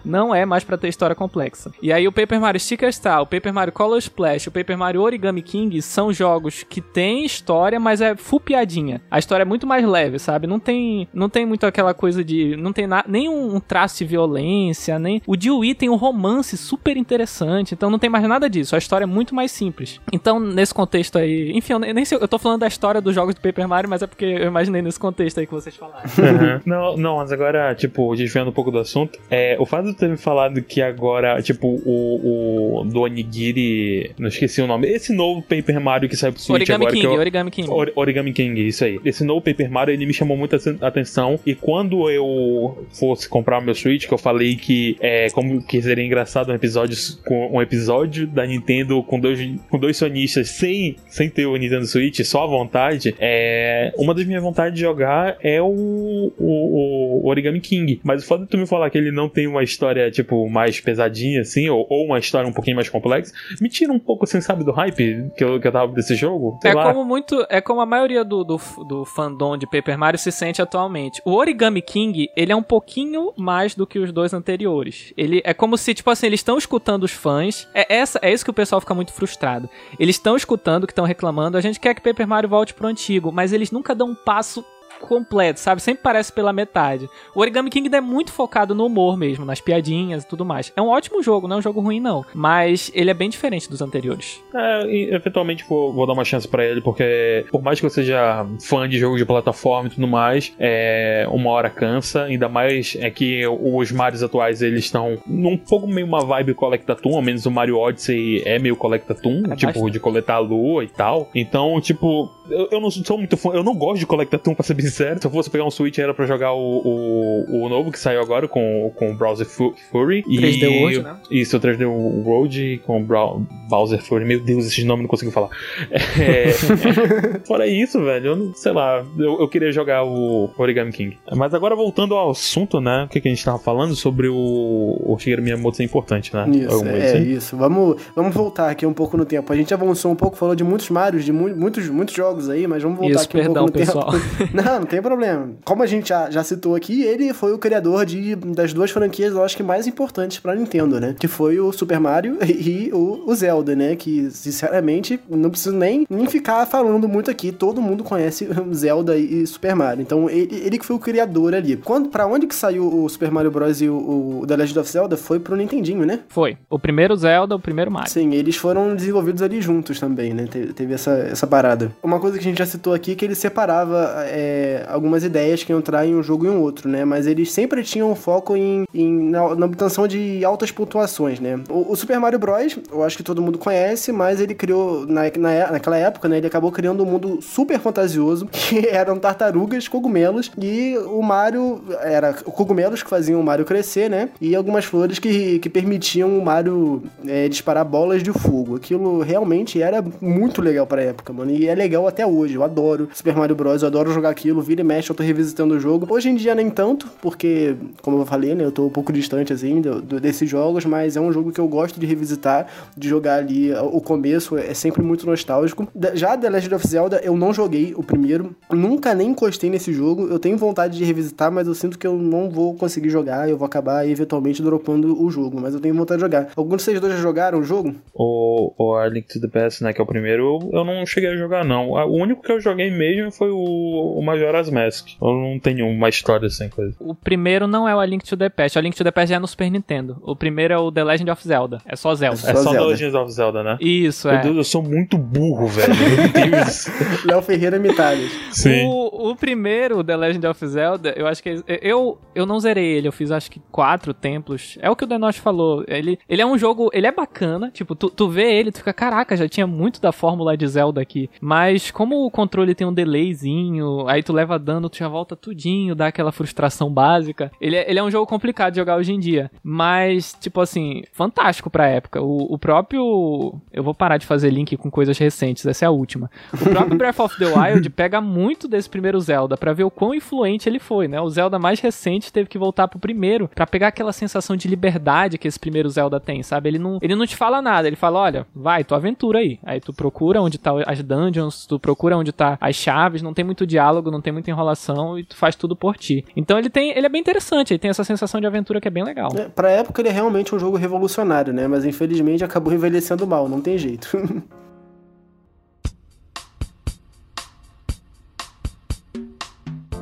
Não 0.06 0.34
é 0.34 0.46
mais 0.46 0.64
para 0.64 0.78
ter 0.78 0.88
história 0.88 1.14
complexa. 1.14 1.70
E 1.82 1.92
aí 1.92 2.06
o 2.06 2.12
Paper 2.12 2.40
Mario 2.40 2.60
Sticker 2.60 2.92
Star, 2.92 3.22
o 3.22 3.26
Paper 3.26 3.52
Mario 3.52 3.72
Color 3.72 3.98
Splash, 3.98 4.46
o 4.46 4.52
Paper 4.52 4.78
Mario 4.78 5.02
Origami 5.02 5.42
King 5.42 5.82
são 5.82 6.12
jogos 6.12 6.62
que 6.62 6.80
têm 6.80 7.24
história, 7.24 7.80
mas 7.80 8.00
é 8.00 8.14
full 8.16 8.40
piadinha. 8.40 9.02
A 9.10 9.18
história 9.18 9.42
é 9.42 9.44
muito 9.44 9.66
mais 9.66 9.84
leve, 9.84 10.18
sabe? 10.18 10.46
Não 10.46 10.58
tem, 10.58 11.08
não 11.12 11.28
tem 11.28 11.44
muito 11.44 11.66
aquela 11.66 11.92
coisa 11.92 12.24
de, 12.24 12.56
não 12.56 12.72
tem 12.72 12.86
na, 12.86 13.04
nem 13.06 13.28
um 13.28 13.58
traço 13.60 13.98
de 13.98 14.04
violência, 14.04 14.98
nem 14.98 15.20
o 15.26 15.36
de 15.36 15.50
Wii 15.50 15.74
tem 15.74 15.90
um 15.90 15.96
romance 15.96 16.56
super 16.56 16.96
interessante, 16.96 17.74
então 17.74 17.90
não 17.90 17.98
tem 17.98 18.08
mais 18.08 18.24
nada 18.26 18.48
disso. 18.48 18.74
A 18.74 18.78
história 18.78 19.04
é 19.04 19.06
muito 19.06 19.34
mais 19.34 19.50
simples. 19.50 20.00
Então, 20.12 20.38
nesse 20.38 20.72
contexto 20.72 21.18
aí, 21.18 21.52
enfim, 21.52 21.74
eu 21.74 21.78
nem 21.78 22.04
sei, 22.04 22.18
eu 22.18 22.28
tô 22.28 22.38
falando 22.38 22.60
da 22.60 22.66
história 22.66 23.00
dos 23.00 23.14
jogos 23.14 23.34
do 23.34 23.40
Paper 23.40 23.68
Mario, 23.68 23.90
mas 23.90 24.02
é 24.02 24.06
porque 24.06 24.24
eu 24.24 24.46
imaginei 24.46 24.82
nesse 24.82 24.98
contexto 24.98 25.40
aí 25.40 25.46
que 25.46 25.52
vocês 25.52 25.74
falaram. 25.74 26.06
Não, 26.64 26.96
não, 26.96 27.16
mas 27.16 27.32
agora, 27.32 27.74
tipo, 27.74 28.14
desviando 28.14 28.50
um 28.50 28.52
pouco 28.52 28.70
do 28.70 28.78
assunto, 28.78 29.18
é, 29.30 29.56
o 29.58 29.66
fato 29.66 29.95
ter 29.96 30.08
me 30.08 30.16
falado 30.16 30.62
que 30.62 30.82
agora, 30.82 31.40
tipo, 31.42 31.68
o, 31.84 32.80
o 32.80 32.84
do 32.84 33.00
Onigiri. 33.00 34.12
Não 34.18 34.28
esqueci 34.28 34.60
o 34.60 34.66
nome. 34.66 34.88
Esse 34.88 35.12
novo 35.12 35.42
Paper 35.42 35.80
Mario 35.80 36.08
que 36.08 36.16
saiu 36.16 36.32
pro 36.32 36.40
Switch 36.40 36.60
Origami 36.60 36.84
agora. 36.84 36.94
King, 36.94 37.06
eu, 37.06 37.20
Origami 37.20 37.50
King. 37.50 37.70
Or, 37.70 37.92
Origami 37.94 38.32
King, 38.32 38.66
isso 38.66 38.84
aí. 38.84 39.00
Esse 39.04 39.24
novo 39.24 39.40
Paper 39.40 39.70
Mario, 39.70 39.94
ele 39.94 40.06
me 40.06 40.12
chamou 40.12 40.36
muita 40.36 40.56
atenção. 40.80 41.38
E 41.46 41.54
quando 41.54 42.10
eu 42.10 42.86
fosse 42.90 43.28
comprar 43.28 43.58
o 43.58 43.62
meu 43.62 43.74
Switch, 43.74 44.06
que 44.06 44.14
eu 44.14 44.18
falei 44.18 44.56
que 44.56 44.96
é 45.00 45.28
como 45.30 45.62
que 45.62 45.80
seria 45.80 46.04
engraçado 46.04 46.50
um 46.50 46.54
episódio, 46.54 46.96
com, 47.24 47.56
um 47.56 47.62
episódio 47.62 48.26
da 48.26 48.46
Nintendo 48.46 49.02
com 49.02 49.18
dois, 49.20 49.38
com 49.68 49.78
dois 49.78 49.96
sonistas 49.96 50.48
sem, 50.50 50.96
sem 51.08 51.28
ter 51.28 51.46
o 51.46 51.56
Nintendo 51.56 51.86
Switch, 51.86 52.20
só 52.20 52.44
à 52.44 52.46
vontade, 52.46 53.14
é, 53.18 53.92
uma 53.96 54.14
das 54.14 54.24
minhas 54.24 54.42
vontades 54.42 54.74
de 54.74 54.80
jogar 54.80 55.36
é 55.42 55.60
o, 55.60 56.32
o, 56.38 57.22
o 57.22 57.28
Origami 57.28 57.60
King. 57.60 58.00
Mas 58.02 58.22
o 58.22 58.26
fato 58.26 58.42
de 58.42 58.48
tu 58.48 58.58
me 58.58 58.66
falar 58.66 58.90
que 58.90 58.98
ele 58.98 59.10
não 59.10 59.28
tem 59.28 59.46
uma 59.46 59.62
história, 59.62 59.85
tipo, 60.10 60.48
mais 60.48 60.80
pesadinha, 60.80 61.40
assim, 61.40 61.68
ou, 61.68 61.86
ou, 61.88 62.06
uma 62.06 62.18
história 62.18 62.48
um 62.48 62.52
pouquinho 62.52 62.76
mais 62.76 62.88
complexa, 62.88 63.32
me 63.60 63.68
tira 63.68 63.92
um 63.92 63.98
pouco, 63.98 64.24
assim, 64.24 64.40
sabe, 64.40 64.64
do 64.64 64.72
hype 64.72 65.30
que 65.36 65.44
eu, 65.44 65.60
que 65.60 65.66
eu 65.66 65.72
tava 65.72 65.92
desse 65.92 66.14
jogo. 66.14 66.58
Sei 66.62 66.70
é 66.70 66.74
lá. 66.74 66.92
como 66.92 67.04
muito. 67.04 67.46
É 67.48 67.60
como 67.60 67.80
a 67.80 67.86
maioria 67.86 68.24
do, 68.24 68.44
do, 68.44 68.60
do 68.86 69.04
fandom 69.04 69.56
de 69.56 69.66
Paper 69.66 69.98
Mario 69.98 70.18
se 70.18 70.32
sente 70.32 70.60
atualmente. 70.62 71.20
O 71.24 71.32
Origami 71.32 71.82
King, 71.82 72.28
ele 72.36 72.52
é 72.52 72.56
um 72.56 72.62
pouquinho 72.62 73.32
mais 73.36 73.74
do 73.74 73.86
que 73.86 73.98
os 73.98 74.12
dois 74.12 74.32
anteriores. 74.32 75.12
Ele 75.16 75.40
é 75.44 75.54
como 75.54 75.76
se, 75.76 75.94
tipo 75.94 76.10
assim, 76.10 76.26
eles 76.26 76.40
estão 76.40 76.58
escutando 76.58 77.04
os 77.04 77.12
fãs. 77.12 77.68
É, 77.74 77.94
essa, 77.94 78.18
é 78.22 78.32
isso 78.32 78.44
que 78.44 78.50
o 78.50 78.54
pessoal 78.54 78.80
fica 78.80 78.94
muito 78.94 79.12
frustrado. 79.12 79.68
Eles 79.98 80.16
estão 80.16 80.36
escutando, 80.36 80.86
que 80.86 80.92
estão 80.92 81.04
reclamando. 81.04 81.56
A 81.56 81.60
gente 81.60 81.80
quer 81.80 81.94
que 81.94 82.00
Paper 82.00 82.26
Mario 82.26 82.48
volte 82.48 82.74
pro 82.74 82.86
antigo, 82.86 83.32
mas 83.32 83.52
eles 83.52 83.70
nunca 83.70 83.94
dão 83.94 84.10
um 84.10 84.14
passo 84.14 84.64
completo, 85.00 85.60
sabe? 85.60 85.80
Sempre 85.82 86.02
parece 86.02 86.32
pela 86.32 86.52
metade. 86.52 87.08
O 87.34 87.40
Origami 87.40 87.70
King 87.70 87.94
é 87.94 88.00
muito 88.00 88.32
focado 88.32 88.74
no 88.74 88.86
humor 88.86 89.16
mesmo, 89.16 89.44
nas 89.44 89.60
piadinhas 89.60 90.24
e 90.24 90.28
tudo 90.28 90.44
mais. 90.44 90.72
É 90.76 90.82
um 90.82 90.88
ótimo 90.88 91.22
jogo, 91.22 91.46
não 91.46 91.56
é 91.56 91.58
um 91.58 91.62
jogo 91.62 91.80
ruim, 91.80 92.00
não. 92.00 92.24
Mas 92.34 92.90
ele 92.94 93.10
é 93.10 93.14
bem 93.14 93.28
diferente 93.28 93.68
dos 93.68 93.80
anteriores. 93.80 94.42
É, 94.54 94.86
e, 94.86 95.14
eventualmente 95.14 95.64
vou, 95.68 95.92
vou, 95.92 96.06
dar 96.06 96.12
uma 96.12 96.24
chance 96.24 96.46
para 96.46 96.64
ele, 96.64 96.80
porque 96.80 97.44
por 97.50 97.62
mais 97.62 97.80
que 97.80 97.86
eu 97.86 97.90
seja 97.90 98.46
fã 98.60 98.88
de 98.88 98.98
jogo 98.98 99.16
de 99.16 99.24
plataforma 99.24 99.88
e 99.88 99.92
tudo 99.92 100.06
mais, 100.06 100.52
é, 100.58 101.26
uma 101.30 101.50
hora 101.50 101.70
cansa. 101.70 102.24
Ainda 102.24 102.48
mais 102.48 102.96
é 103.00 103.10
que 103.10 103.46
os 103.46 103.92
Marios 103.92 104.22
atuais 104.22 104.62
eles 104.62 104.84
estão 104.84 105.18
num 105.26 105.56
pouco 105.56 105.86
meio 105.86 106.06
uma 106.06 106.24
vibe 106.24 106.54
Collectatum, 106.54 107.16
ao 107.16 107.22
menos 107.22 107.46
o 107.46 107.50
Mario 107.50 107.78
Odyssey 107.78 108.42
é 108.44 108.58
meio 108.58 108.76
Collectatum, 108.76 109.42
é 109.50 109.56
tipo, 109.56 109.72
bastante. 109.72 109.92
de 109.92 110.00
coletar 110.00 110.34
a 110.34 110.38
lua 110.38 110.84
e 110.84 110.88
tal. 110.88 111.30
Então, 111.34 111.80
tipo, 111.80 112.30
eu, 112.50 112.68
eu, 112.70 112.80
não 112.80 112.90
sou 112.90 113.18
muito 113.18 113.36
fã, 113.36 113.50
eu 113.50 113.62
não 113.62 113.74
gosto 113.74 113.98
de 113.98 114.06
Collectatum, 114.06 114.54
pra 114.54 114.64
ser 114.64 114.74
bem 114.74 114.86
sincero. 114.86 115.20
Se 115.20 115.26
eu 115.26 115.30
fosse 115.30 115.50
pegar 115.50 115.64
um 115.64 115.70
Switch 115.70 115.98
era 115.98 116.14
pra 116.14 116.26
jogar 116.26 116.52
o, 116.52 116.82
o, 116.84 117.64
o 117.64 117.68
novo 117.68 117.90
que 117.90 117.98
saiu 117.98 118.20
agora 118.20 118.48
com, 118.48 118.92
com 118.94 119.12
o 119.12 119.14
Browser 119.14 119.46
Fury. 119.46 120.22
3D 120.22 120.80
World, 120.80 121.02
né? 121.02 121.16
Isso, 121.30 121.56
o 121.56 121.60
3D 121.60 121.86
World 121.86 122.82
com 122.86 123.00
o 123.00 123.04
Browser 123.04 124.02
Fury. 124.02 124.24
Meu 124.24 124.40
Deus, 124.40 124.66
esses 124.66 124.84
nomes 124.84 125.02
não 125.02 125.08
consigo 125.08 125.30
falar. 125.30 125.48
É, 125.90 126.52
fora 127.46 127.66
isso, 127.66 128.02
velho, 128.02 128.26
eu 128.26 128.36
não 128.36 128.54
sei 128.54 128.72
lá. 128.72 129.04
Eu, 129.18 129.40
eu 129.40 129.48
queria 129.48 129.72
jogar 129.72 130.04
o 130.04 130.50
Origami 130.56 130.92
King. 130.92 131.18
Mas 131.34 131.54
agora 131.54 131.74
voltando 131.74 132.14
ao 132.14 132.30
assunto, 132.30 132.80
né? 132.80 133.04
O 133.04 133.08
que, 133.08 133.20
que 133.20 133.28
a 133.28 133.30
gente 133.30 133.44
tava 133.44 133.58
falando 133.58 133.94
sobre 133.94 134.28
o, 134.28 134.34
o 134.34 135.16
Shigeru 135.18 135.42
Miyamoto 135.42 135.76
ser 135.76 135.84
importante, 135.84 136.34
né? 136.34 136.46
Isso, 136.50 136.84
é, 136.86 137.04
assim. 137.04 137.30
isso. 137.30 137.56
Vamos, 137.56 138.00
vamos 138.14 138.34
voltar 138.34 138.70
aqui 138.70 138.86
um 138.86 138.92
pouco 138.92 139.16
no 139.16 139.24
tempo. 139.24 139.52
A 139.52 139.56
gente 139.56 139.72
avançou 139.72 140.12
um 140.12 140.16
pouco, 140.16 140.36
falou 140.36 140.54
de 140.54 140.64
muitos 140.64 140.90
Marios, 140.90 141.24
de 141.24 141.32
mu 141.32 141.46
muitos, 141.56 141.88
muitos 141.88 142.14
jogos 142.14 142.35
aí, 142.48 142.66
mas 142.66 142.82
vamos 142.82 142.98
voltar 142.98 143.14
isso, 143.14 143.24
aqui 143.24 143.38
perdão, 143.38 143.64
um 143.64 143.68
pouco 143.68 143.78
no 143.78 143.86
pessoal. 143.86 144.10
tempo. 144.12 144.56
Não, 144.56 144.80
não 144.80 144.86
tem 144.86 145.02
problema. 145.02 145.50
Como 145.64 145.82
a 145.82 145.86
gente 145.86 146.08
já, 146.08 146.30
já 146.30 146.42
citou 146.42 146.74
aqui, 146.74 147.02
ele 147.02 147.32
foi 147.32 147.52
o 147.52 147.58
criador 147.58 148.04
de, 148.04 148.34
das 148.34 148.72
duas 148.72 148.90
franquias, 148.90 149.32
eu 149.32 149.42
acho 149.44 149.56
que 149.56 149.62
mais 149.62 149.86
importantes 149.86 150.38
pra 150.38 150.54
Nintendo, 150.54 151.00
né? 151.00 151.14
Que 151.18 151.28
foi 151.28 151.58
o 151.58 151.72
Super 151.72 152.00
Mario 152.00 152.38
e 152.44 152.90
o, 152.92 153.24
o 153.26 153.34
Zelda, 153.34 153.74
né? 153.74 153.96
Que, 153.96 154.30
sinceramente, 154.30 155.20
não 155.28 155.50
preciso 155.50 155.74
nem, 155.74 156.06
nem 156.08 156.26
ficar 156.26 156.66
falando 156.66 157.08
muito 157.08 157.30
aqui. 157.30 157.52
Todo 157.52 157.80
mundo 157.82 158.02
conhece 158.04 158.48
Zelda 158.72 159.16
e 159.16 159.46
Super 159.46 159.74
Mario. 159.74 160.02
Então, 160.02 160.28
ele, 160.28 160.56
ele 160.64 160.78
que 160.78 160.86
foi 160.86 160.96
o 160.96 160.98
criador 160.98 161.54
ali. 161.54 161.76
Quando, 161.76 162.08
pra 162.08 162.26
onde 162.26 162.46
que 162.46 162.54
saiu 162.54 163.04
o 163.04 163.08
Super 163.08 163.30
Mario 163.30 163.50
Bros. 163.50 163.80
e 163.80 163.88
o, 163.88 164.40
o 164.40 164.46
The 164.46 164.56
Legend 164.56 164.78
of 164.78 164.90
Zelda? 164.90 165.16
Foi 165.16 165.38
pro 165.38 165.56
Nintendinho, 165.56 166.04
né? 166.04 166.20
Foi. 166.28 166.56
O 166.68 166.78
primeiro 166.78 167.16
Zelda, 167.16 167.54
o 167.54 167.60
primeiro 167.60 167.90
Mario. 167.90 168.10
Sim, 168.10 168.34
eles 168.34 168.56
foram 168.56 168.94
desenvolvidos 168.94 169.42
ali 169.42 169.60
juntos 169.60 170.00
também, 170.00 170.32
né? 170.34 170.46
Teve, 170.50 170.72
teve 170.72 170.94
essa, 170.94 171.12
essa 171.12 171.46
parada. 171.46 171.92
Uma 172.02 172.18
coisa 172.18 172.25
que 172.32 172.38
a 172.38 172.42
gente 172.42 172.58
já 172.58 172.66
citou 172.66 172.94
aqui 172.94 173.14
que 173.14 173.24
ele 173.24 173.34
separava 173.34 174.24
é, 174.26 174.84
algumas 174.88 175.24
ideias 175.24 175.62
que 175.62 175.72
iam 175.72 175.78
entrar 175.78 176.06
em 176.06 176.14
um 176.14 176.22
jogo 176.22 176.46
e 176.46 176.48
um 176.48 176.60
outro, 176.60 176.88
né? 176.88 177.04
Mas 177.04 177.26
eles 177.26 177.52
sempre 177.52 177.82
tinham 177.82 178.14
foco 178.14 178.56
em, 178.56 178.84
em 178.94 179.30
na, 179.30 179.54
na, 179.54 179.66
obtenção 179.66 180.06
de 180.06 180.44
altas 180.44 180.70
pontuações, 180.70 181.40
né? 181.40 181.60
O, 181.68 181.92
o, 181.92 181.96
Super 181.96 182.18
Mario 182.18 182.38
Bros., 182.38 182.78
eu 182.90 183.02
acho 183.02 183.16
que 183.16 183.22
todo 183.22 183.42
mundo 183.42 183.58
conhece, 183.58 184.12
mas 184.12 184.40
ele 184.40 184.54
criou, 184.54 185.06
na, 185.06 185.22
na, 185.38 185.72
naquela 185.72 185.96
época, 185.96 186.28
né? 186.28 186.38
Ele 186.38 186.46
acabou 186.46 186.70
criando 186.72 187.02
um 187.02 187.06
mundo 187.06 187.40
super 187.40 187.78
fantasioso, 187.78 188.46
que 188.52 188.88
eram 188.88 189.18
tartarugas, 189.18 189.88
cogumelos, 189.88 190.50
e 190.58 190.96
o 191.06 191.22
Mario 191.22 191.82
era 192.00 192.32
cogumelos 192.32 193.02
que 193.02 193.10
faziam 193.10 193.40
o 193.40 193.44
Mario 193.44 193.64
crescer, 193.64 194.08
né? 194.08 194.30
E 194.40 194.54
algumas 194.54 194.84
flores 194.84 195.18
que, 195.18 195.58
que 195.58 195.68
permitiam 195.68 196.38
o 196.38 196.44
Mario 196.44 197.02
é, 197.26 197.48
disparar 197.48 197.84
bolas 197.84 198.22
de 198.22 198.32
fogo. 198.32 198.76
Aquilo 198.76 199.20
realmente 199.20 199.80
era 199.80 200.02
muito 200.20 200.62
legal 200.62 200.86
pra 200.86 201.02
época, 201.02 201.32
mano. 201.32 201.50
E 201.50 201.68
é 201.68 201.74
legal 201.74 202.06
até 202.06 202.15
hoje. 202.24 202.54
Eu 202.54 202.62
adoro 202.62 203.08
Super 203.12 203.34
Mario 203.34 203.56
Bros., 203.56 203.82
eu 203.82 203.88
adoro 203.88 204.12
jogar 204.12 204.30
aquilo, 204.30 204.62
vira 204.62 204.80
e 204.80 204.84
mexe, 204.84 205.10
eu 205.10 205.16
tô 205.16 205.22
revisitando 205.24 205.74
o 205.74 205.80
jogo. 205.80 206.06
Hoje 206.08 206.28
em 206.28 206.36
dia 206.36 206.54
nem 206.54 206.70
tanto, 206.70 207.08
porque, 207.20 207.74
como 208.00 208.20
eu 208.20 208.26
falei, 208.26 208.54
né, 208.54 208.64
eu 208.64 208.70
tô 208.70 208.86
um 208.86 208.90
pouco 208.90 209.12
distante, 209.12 209.52
assim, 209.52 209.80
do, 209.80 210.00
do, 210.00 210.20
desses 210.20 210.48
jogos, 210.48 210.84
mas 210.84 211.16
é 211.16 211.20
um 211.20 211.32
jogo 211.32 211.50
que 211.50 211.60
eu 211.60 211.66
gosto 211.66 211.98
de 211.98 212.06
revisitar, 212.06 212.68
de 212.96 213.08
jogar 213.08 213.38
ali. 213.38 213.72
O 213.74 214.00
começo 214.00 214.56
é 214.56 214.72
sempre 214.72 215.02
muito 215.02 215.26
nostálgico. 215.26 215.88
Já 216.14 216.36
The 216.36 216.48
Legend 216.48 216.74
of 216.76 216.86
Zelda, 216.86 217.20
eu 217.24 217.36
não 217.36 217.52
joguei 217.52 217.92
o 217.96 218.02
primeiro, 218.02 218.54
nunca 218.70 219.14
nem 219.14 219.30
encostei 219.30 219.68
nesse 219.68 219.92
jogo. 219.92 220.28
Eu 220.28 220.38
tenho 220.38 220.56
vontade 220.56 220.96
de 220.96 221.04
revisitar, 221.04 221.50
mas 221.50 221.66
eu 221.66 221.74
sinto 221.74 221.98
que 221.98 222.06
eu 222.06 222.14
não 222.16 222.48
vou 222.48 222.74
conseguir 222.74 223.10
jogar, 223.10 223.48
eu 223.48 223.56
vou 223.56 223.66
acabar 223.66 224.08
eventualmente 224.08 224.62
dropando 224.62 225.20
o 225.22 225.30
jogo, 225.30 225.60
mas 225.60 225.74
eu 225.74 225.80
tenho 225.80 225.94
vontade 225.94 226.18
de 226.18 226.24
jogar. 226.24 226.48
Alguns 226.56 226.78
de 226.78 226.82
vocês 226.84 227.00
dois 227.00 227.14
já 227.14 227.20
jogaram 227.20 227.58
o 227.58 227.62
jogo? 227.62 227.94
O, 228.14 228.72
o 228.78 228.94
A 228.94 229.08
Link 229.08 229.26
to 229.28 229.40
the 229.40 229.48
Past, 229.48 229.82
né, 229.82 229.92
que 229.92 230.00
é 230.00 230.04
o 230.04 230.06
primeiro, 230.06 230.58
eu 230.72 230.84
não 230.84 231.04
cheguei 231.06 231.30
a 231.30 231.36
jogar, 231.36 231.64
não. 231.64 231.96
O 232.06 232.14
único 232.14 232.42
que 232.42 232.52
eu 232.52 232.60
joguei 232.60 232.90
mesmo 232.90 233.30
foi 233.30 233.50
o, 233.50 234.18
o 234.18 234.22
Majora's 234.22 234.70
Mask. 234.70 235.08
Eu 235.20 235.32
não 235.34 235.58
tenho 235.58 235.86
uma 235.86 236.08
história 236.08 236.48
sem 236.48 236.68
coisa. 236.68 236.96
O 237.00 237.14
primeiro 237.14 237.66
não 237.66 237.88
é 237.88 237.94
o 237.94 238.00
A 238.00 238.06
Link 238.06 238.24
to 238.24 238.36
the 238.36 238.48
Past. 238.48 238.76
O 238.76 238.80
A 238.80 238.82
Link 238.82 238.96
to 238.96 239.04
the 239.04 239.10
Past 239.10 239.32
é 239.32 239.38
no 239.38 239.46
Super 239.46 239.70
Nintendo. 239.70 240.16
O 240.22 240.34
primeiro 240.34 240.74
é 240.74 240.78
o 240.78 240.90
The 240.90 241.04
Legend 241.04 241.30
of 241.30 241.46
Zelda. 241.46 241.80
É 241.86 241.96
só 241.96 242.14
Zelda. 242.14 242.36
É 242.36 242.38
só, 242.38 242.50
é 242.50 242.56
só 242.56 242.70
The 242.72 242.80
Legend 242.80 243.16
of 243.16 243.32
Zelda, 243.32 243.62
né? 243.62 243.78
Isso, 243.80 244.28
é. 244.28 244.42
Deus, 244.42 244.56
eu 244.56 244.64
sou 244.64 244.82
muito 244.82 245.18
burro, 245.18 245.66
velho. 245.66 245.94
Meu 245.94 246.50
Deus. 246.50 246.86
Léo 247.24 247.42
Ferreira 247.42 247.78
Mitalhas. 247.78 248.30
Sim. 248.52 248.84
O, 248.86 249.30
o 249.30 249.36
primeiro, 249.36 250.02
The 250.02 250.16
Legend 250.16 250.46
of 250.46 250.66
Zelda, 250.66 251.14
eu 251.16 251.26
acho 251.26 251.42
que. 251.42 251.62
Eu, 251.82 252.18
eu 252.34 252.46
não 252.46 252.60
zerei 252.60 252.86
ele. 252.92 253.08
Eu 253.08 253.12
fiz 253.12 253.30
acho 253.30 253.50
que 253.50 253.60
quatro 253.70 254.12
templos. 254.14 254.78
É 254.80 254.90
o 254.90 254.96
que 254.96 255.04
o 255.04 255.06
Denosh 255.06 255.38
falou. 255.38 255.84
Ele, 255.86 256.18
ele 256.28 256.42
é 256.42 256.46
um 256.46 256.56
jogo. 256.58 256.90
Ele 256.92 257.06
é 257.06 257.12
bacana. 257.12 257.70
Tipo, 257.70 257.94
tu, 257.94 258.10
tu 258.10 258.28
vê 258.28 258.54
ele, 258.54 258.72
tu 258.72 258.78
fica, 258.78 258.92
caraca, 258.92 259.36
já 259.36 259.48
tinha 259.48 259.66
muito 259.66 260.00
da 260.00 260.12
fórmula 260.12 260.56
de 260.56 260.66
Zelda 260.66 261.00
aqui. 261.00 261.28
Mas 261.40 261.90
como 261.96 262.26
o 262.26 262.30
controle 262.30 262.74
tem 262.74 262.86
um 262.86 262.92
delayzinho, 262.92 264.06
aí 264.06 264.22
tu 264.22 264.30
leva 264.30 264.58
dano, 264.58 264.90
tu 264.90 264.98
já 264.98 265.08
volta 265.08 265.34
tudinho, 265.34 265.94
dá 265.94 266.08
aquela 266.08 266.30
frustração 266.30 266.92
básica. 266.92 267.50
Ele 267.58 267.74
é, 267.74 267.88
ele 267.88 267.98
é 267.98 268.02
um 268.02 268.10
jogo 268.10 268.26
complicado 268.26 268.74
de 268.74 268.80
jogar 268.80 268.96
hoje 268.96 269.14
em 269.14 269.18
dia. 269.18 269.50
Mas, 269.64 270.36
tipo 270.38 270.60
assim, 270.60 271.04
fantástico 271.14 271.70
pra 271.70 271.86
época. 271.86 272.20
O, 272.20 272.52
o 272.52 272.58
próprio. 272.58 273.54
Eu 273.72 273.82
vou 273.82 273.94
parar 273.94 274.18
de 274.18 274.26
fazer 274.26 274.50
link 274.50 274.76
com 274.76 274.90
coisas 274.90 275.16
recentes, 275.16 275.64
essa 275.64 275.86
é 275.86 275.88
a 275.88 275.90
última. 275.90 276.30
O 276.52 276.68
próprio 276.68 276.98
Breath 276.98 277.18
of 277.18 277.38
the 277.38 277.46
Wild 277.46 277.88
pega 277.88 278.20
muito 278.20 278.68
desse 278.68 278.90
primeiro 278.90 279.18
Zelda 279.18 279.56
para 279.56 279.72
ver 279.72 279.84
o 279.84 279.90
quão 279.90 280.14
influente 280.14 280.68
ele 280.68 280.78
foi, 280.78 281.08
né? 281.08 281.18
O 281.18 281.30
Zelda 281.30 281.58
mais 281.58 281.80
recente 281.80 282.30
teve 282.30 282.46
que 282.46 282.58
voltar 282.58 282.88
pro 282.88 282.98
primeiro 282.98 283.48
para 283.54 283.66
pegar 283.66 283.88
aquela 283.88 284.12
sensação 284.12 284.54
de 284.54 284.68
liberdade 284.68 285.38
que 285.38 285.48
esse 285.48 285.58
primeiro 285.58 285.88
Zelda 285.88 286.20
tem, 286.20 286.42
sabe? 286.42 286.68
Ele 286.68 286.78
não, 286.78 286.98
ele 287.00 287.14
não 287.14 287.26
te 287.26 287.36
fala 287.36 287.62
nada, 287.62 287.88
ele 287.88 287.96
fala: 287.96 288.18
olha, 288.18 288.46
vai, 288.54 288.84
tua 288.84 288.98
aventura 288.98 289.38
aí. 289.38 289.58
Aí 289.64 289.80
tu 289.80 289.94
procura 289.94 290.42
onde 290.42 290.58
tá 290.58 290.72
as 290.86 291.02
dungeons, 291.02 291.64
tu 291.64 291.85
procura 291.86 292.18
onde 292.18 292.32
tá 292.32 292.58
as 292.60 292.74
chaves, 292.74 293.22
não 293.22 293.32
tem 293.32 293.44
muito 293.44 293.64
diálogo, 293.64 294.10
não 294.10 294.20
tem 294.20 294.32
muita 294.32 294.50
enrolação 294.50 295.16
e 295.16 295.22
tu 295.22 295.36
faz 295.36 295.54
tudo 295.54 295.76
por 295.76 295.96
ti. 295.96 296.24
Então 296.34 296.58
ele 296.58 296.68
tem, 296.68 296.90
ele 296.90 297.06
é 297.06 297.08
bem 297.08 297.20
interessante, 297.20 297.72
ele 297.72 297.78
tem 297.78 297.88
essa 297.88 298.02
sensação 298.02 298.40
de 298.40 298.46
aventura 298.46 298.80
que 298.80 298.88
é 298.88 298.90
bem 298.90 299.04
legal. 299.04 299.30
É, 299.36 299.48
pra 299.48 299.70
época 299.70 300.02
ele 300.02 300.08
é 300.08 300.12
realmente 300.12 300.52
um 300.52 300.58
jogo 300.58 300.76
revolucionário, 300.76 301.52
né? 301.52 301.68
Mas 301.68 301.84
infelizmente 301.84 302.42
acabou 302.42 302.72
envelhecendo 302.72 303.24
mal, 303.24 303.48
não 303.48 303.60
tem 303.60 303.78
jeito. 303.78 304.08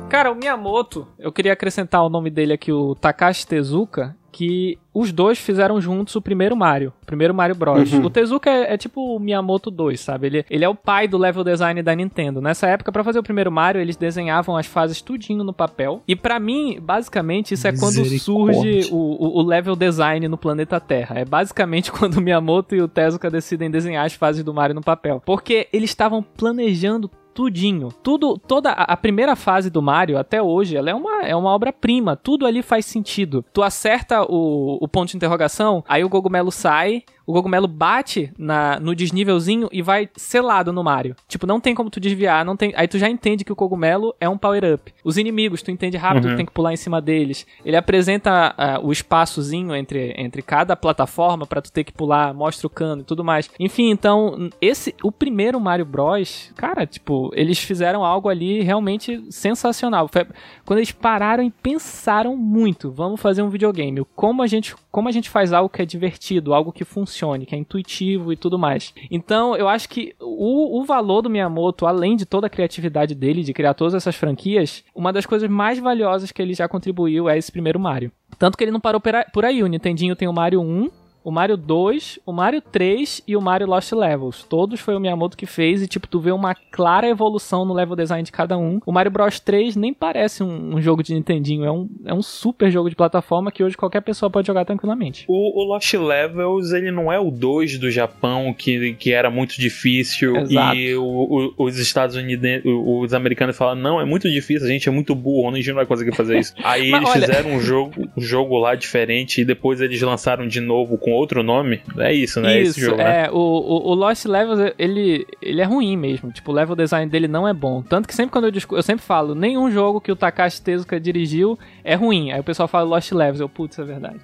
Cara, 0.09 0.31
o 0.31 0.35
Miyamoto, 0.35 1.07
eu 1.19 1.31
queria 1.31 1.53
acrescentar 1.53 2.03
o 2.03 2.09
nome 2.09 2.31
dele 2.31 2.53
aqui, 2.53 2.71
o 2.71 2.95
Takashi 2.95 3.45
Tezuka, 3.45 4.15
que 4.35 4.77
os 4.93 5.13
dois 5.13 5.39
fizeram 5.39 5.79
juntos 5.79 6.13
o 6.13 6.21
primeiro 6.21 6.57
Mario, 6.57 6.91
o 7.01 7.05
primeiro 7.05 7.33
Mario 7.33 7.55
Bros. 7.55 7.93
Uhum. 7.93 8.03
O 8.03 8.09
Tezuka 8.09 8.49
é, 8.49 8.73
é, 8.73 8.77
tipo 8.77 9.15
o 9.15 9.17
Miyamoto 9.17 9.71
2, 9.71 9.97
sabe? 9.97 10.27
Ele, 10.27 10.45
ele 10.49 10.65
é 10.65 10.67
o 10.67 10.75
pai 10.75 11.07
do 11.07 11.17
level 11.17 11.41
design 11.41 11.81
da 11.81 11.95
Nintendo. 11.95 12.41
Nessa 12.41 12.67
época, 12.67 12.91
para 12.91 13.01
fazer 13.01 13.17
o 13.17 13.23
primeiro 13.23 13.49
Mario, 13.49 13.79
eles 13.79 13.95
desenhavam 13.95 14.57
as 14.57 14.65
fases 14.65 15.01
tudinho 15.01 15.41
no 15.41 15.53
papel. 15.53 16.03
E 16.05 16.17
para 16.17 16.37
mim, 16.37 16.77
basicamente, 16.81 17.53
isso 17.53 17.65
é 17.65 17.71
quando 17.71 18.03
surge 18.19 18.89
o, 18.91 18.97
o, 18.97 19.39
o, 19.39 19.41
level 19.41 19.73
design 19.73 20.27
no 20.27 20.37
planeta 20.37 20.81
Terra. 20.81 21.17
É 21.17 21.23
basicamente 21.23 21.89
quando 21.93 22.15
o 22.15 22.21
Miyamoto 22.21 22.75
e 22.75 22.81
o 22.81 22.89
Tezuka 22.89 23.31
decidem 23.31 23.71
desenhar 23.71 24.05
as 24.05 24.15
fases 24.15 24.43
do 24.43 24.53
Mario 24.53 24.75
no 24.75 24.81
papel. 24.81 25.23
Porque 25.25 25.69
eles 25.71 25.91
estavam 25.91 26.21
planejando 26.21 27.09
tudinho. 27.35 27.89
Tudo, 28.01 28.37
toda 28.37 28.71
a 28.71 28.95
primeira 28.95 29.35
fase 29.35 29.69
do 29.69 29.81
Mario 29.81 30.17
até 30.17 30.41
hoje, 30.41 30.77
ela 30.77 30.89
é 30.89 30.95
uma, 30.95 31.21
é 31.23 31.35
uma 31.35 31.51
obra-prima. 31.51 32.15
Tudo 32.15 32.47
ali 32.47 32.63
faz 32.63 32.85
sentido. 32.85 33.43
Tu 33.53 33.61
acerta 33.61 34.23
o, 34.23 34.77
o 34.81 34.87
ponto 34.87 35.09
de 35.09 35.17
interrogação, 35.17 35.83
aí 35.87 36.03
o 36.03 36.09
cogumelo 36.09 36.49
sai, 36.49 37.03
o 37.25 37.33
cogumelo 37.33 37.67
bate 37.67 38.31
na, 38.37 38.79
no 38.79 38.95
desnívelzinho 38.95 39.67
e 39.71 39.81
vai 39.81 40.09
selado 40.15 40.71
no 40.71 40.83
Mario. 40.83 41.15
Tipo, 41.27 41.47
não 41.47 41.59
tem 41.59 41.73
como 41.73 41.89
tu 41.89 41.99
desviar, 41.99 42.45
não 42.45 42.55
tem. 42.55 42.71
Aí 42.75 42.87
tu 42.87 42.99
já 42.99 43.09
entende 43.09 43.43
que 43.43 43.51
o 43.51 43.55
cogumelo 43.55 44.15
é 44.19 44.29
um 44.29 44.37
power-up. 44.37 44.93
Os 45.03 45.17
inimigos, 45.17 45.61
tu 45.61 45.71
entende 45.71 45.97
rápido, 45.97 46.25
uhum. 46.25 46.33
tu 46.33 46.37
tem 46.37 46.45
que 46.45 46.51
pular 46.51 46.71
em 46.71 46.77
cima 46.77 47.01
deles. 47.01 47.45
Ele 47.65 47.75
apresenta 47.75 48.55
uh, 48.57 48.85
o 48.85 48.91
espaçozinho 48.91 49.75
entre, 49.75 50.13
entre 50.17 50.41
cada 50.41 50.75
plataforma 50.75 51.45
para 51.45 51.61
tu 51.61 51.71
ter 51.71 51.83
que 51.83 51.91
pular, 51.91 52.33
mostra 52.33 52.67
o 52.67 52.69
cano 52.69 53.01
e 53.01 53.05
tudo 53.05 53.23
mais. 53.23 53.49
Enfim, 53.59 53.89
então, 53.89 54.49
esse. 54.61 54.93
O 55.03 55.11
primeiro 55.11 55.59
Mario 55.59 55.85
Bros, 55.85 56.51
cara, 56.55 56.85
tipo, 56.85 57.24
eles 57.33 57.59
fizeram 57.59 58.03
algo 58.03 58.29
ali 58.29 58.61
realmente 58.61 59.23
sensacional. 59.29 60.07
Foi, 60.07 60.25
quando 60.65 60.79
eles 60.79 60.91
pararam 60.91 61.43
e 61.43 61.51
pensaram 61.51 62.35
muito, 62.35 62.91
vamos 62.91 63.21
fazer 63.21 63.41
um 63.41 63.49
videogame. 63.49 64.05
Como 64.15 64.41
a 64.41 64.47
gente, 64.47 64.75
como 64.91 65.07
a 65.07 65.11
gente 65.11 65.29
faz 65.29 65.53
algo 65.53 65.69
que 65.69 65.81
é 65.81 65.85
divertido, 65.85 66.53
algo 66.53 66.71
que 66.71 66.85
funcione, 66.85 67.45
que 67.45 67.55
é 67.55 67.57
intuitivo 67.57 68.31
e 68.31 68.37
tudo 68.37 68.59
mais. 68.59 68.93
Então, 69.09 69.55
eu 69.55 69.67
acho 69.67 69.89
que 69.89 70.15
o, 70.19 70.79
o 70.79 70.83
valor 70.83 71.21
do 71.21 71.29
Miyamoto, 71.29 71.85
além 71.85 72.15
de 72.15 72.25
toda 72.25 72.47
a 72.47 72.49
criatividade 72.49 73.15
dele 73.15 73.43
de 73.43 73.53
criar 73.53 73.73
todas 73.73 73.93
essas 73.93 74.15
franquias, 74.15 74.83
uma 74.93 75.11
das 75.11 75.25
coisas 75.25 75.49
mais 75.49 75.79
valiosas 75.79 76.31
que 76.31 76.41
ele 76.41 76.53
já 76.53 76.67
contribuiu 76.67 77.29
é 77.29 77.37
esse 77.37 77.51
primeiro 77.51 77.79
Mario. 77.79 78.11
Tanto 78.37 78.57
que 78.57 78.63
ele 78.63 78.71
não 78.71 78.79
parou 78.79 79.01
por 79.31 79.45
aí. 79.45 79.63
O 79.63 79.67
Nintendinho 79.67 80.15
tem 80.15 80.27
o 80.27 80.33
Mario 80.33 80.61
1, 80.61 80.89
o 81.25 81.31
Mario 81.31 81.57
2, 81.57 82.19
o 82.23 82.31
Mario 82.31 82.61
3 82.61 83.23
e 83.27 83.35
o 83.35 83.41
Mario 83.41 83.65
Lost 83.65 83.91
Levels. 83.91 84.43
Todos 84.43 84.79
foi 84.79 84.95
o 84.95 84.99
Miyamoto 84.99 85.35
que 85.35 85.47
fez 85.47 85.81
e, 85.81 85.87
tipo, 85.87 86.07
tu 86.07 86.19
vê 86.19 86.31
uma 86.31 86.53
clara 86.53 87.09
evolução 87.09 87.65
no 87.65 87.73
level 87.73 87.95
design 87.95 88.23
de 88.23 88.31
cada 88.31 88.55
um. 88.55 88.79
O 88.85 88.91
Mario 88.91 89.11
Bros 89.11 89.39
3 89.39 89.75
nem 89.75 89.91
parece 89.91 90.43
um, 90.43 90.75
um 90.75 90.79
jogo 90.79 91.01
de 91.01 91.15
Nintendinho, 91.15 91.65
é 91.65 91.71
um, 91.71 91.89
é 92.05 92.13
um 92.13 92.21
super 92.21 92.69
jogo 92.69 92.91
de 92.91 92.95
plataforma 92.95 93.51
que 93.51 93.63
hoje 93.63 93.75
qualquer 93.75 94.01
pessoa 94.01 94.29
pode 94.29 94.45
jogar 94.45 94.65
tranquilamente. 94.65 95.25
O, 95.27 95.63
o 95.63 95.63
Lost 95.63 95.91
Levels, 95.95 96.71
ele 96.71 96.91
não 96.91 97.11
é 97.11 97.19
o 97.19 97.31
2 97.31 97.79
do 97.79 97.89
Japão, 97.89 98.53
que, 98.53 98.93
que 98.93 99.11
era 99.11 99.31
muito 99.31 99.59
difícil 99.59 100.35
Exato. 100.35 100.75
e 100.75 100.95
o, 100.95 101.03
o, 101.03 101.53
os 101.57 101.79
Estados 101.79 102.15
Unidos, 102.15 102.61
os 102.63 103.15
americanos 103.15 103.57
falam, 103.57 103.75
não, 103.75 103.99
é 103.99 104.05
muito 104.05 104.29
difícil, 104.29 104.67
a 104.67 104.69
gente 104.69 104.87
é 104.87 104.91
muito 104.91 105.15
burro, 105.15 105.49
a 105.49 105.55
gente 105.55 105.69
não 105.69 105.75
vai 105.75 105.87
conseguir 105.87 106.15
fazer 106.15 106.37
isso. 106.37 106.53
Aí 106.63 106.93
eles 106.93 107.09
olha... 107.09 107.21
fizeram 107.21 107.49
um 107.49 107.59
jogo, 107.59 108.07
um 108.15 108.21
jogo 108.21 108.59
lá 108.59 108.75
diferente 108.75 109.41
e 109.41 109.45
depois 109.45 109.81
eles 109.81 109.99
lançaram 110.03 110.47
de 110.47 110.61
novo 110.61 110.99
com 110.99 111.14
outro 111.15 111.43
nome. 111.43 111.81
É 111.97 112.13
isso, 112.13 112.41
né? 112.41 112.61
Isso, 112.61 112.71
Esse 112.71 112.81
jogo, 112.81 112.97
né? 112.97 113.03
é. 113.03 113.23
Né? 113.23 113.29
O, 113.31 113.37
o, 113.37 113.91
o, 113.91 113.93
Lost 113.93 114.25
Levels, 114.25 114.73
ele, 114.77 115.25
ele 115.41 115.61
é 115.61 115.65
ruim 115.65 115.95
mesmo. 115.97 116.31
Tipo, 116.31 116.51
o 116.51 116.53
level 116.53 116.75
design 116.75 117.09
dele 117.09 117.27
não 117.27 117.47
é 117.47 117.53
bom. 117.53 117.81
Tanto 117.81 118.07
que 118.07 118.15
sempre 118.15 118.31
quando 118.31 118.45
eu 118.45 118.51
discuto, 118.51 118.79
eu 118.79 118.83
sempre 118.83 119.05
falo, 119.05 119.35
nenhum 119.35 119.69
jogo 119.71 120.01
que 120.01 120.11
o 120.11 120.15
Takashi 120.15 120.61
Tezuka 120.61 120.99
dirigiu 120.99 121.57
é 121.83 121.95
ruim. 121.95 122.31
Aí 122.31 122.39
o 122.39 122.43
pessoal 122.43 122.67
fala 122.67 122.85
Lost 122.85 123.11
Levels, 123.11 123.39
eu, 123.39 123.49
putz, 123.49 123.77
é 123.79 123.83
verdade. 123.83 124.19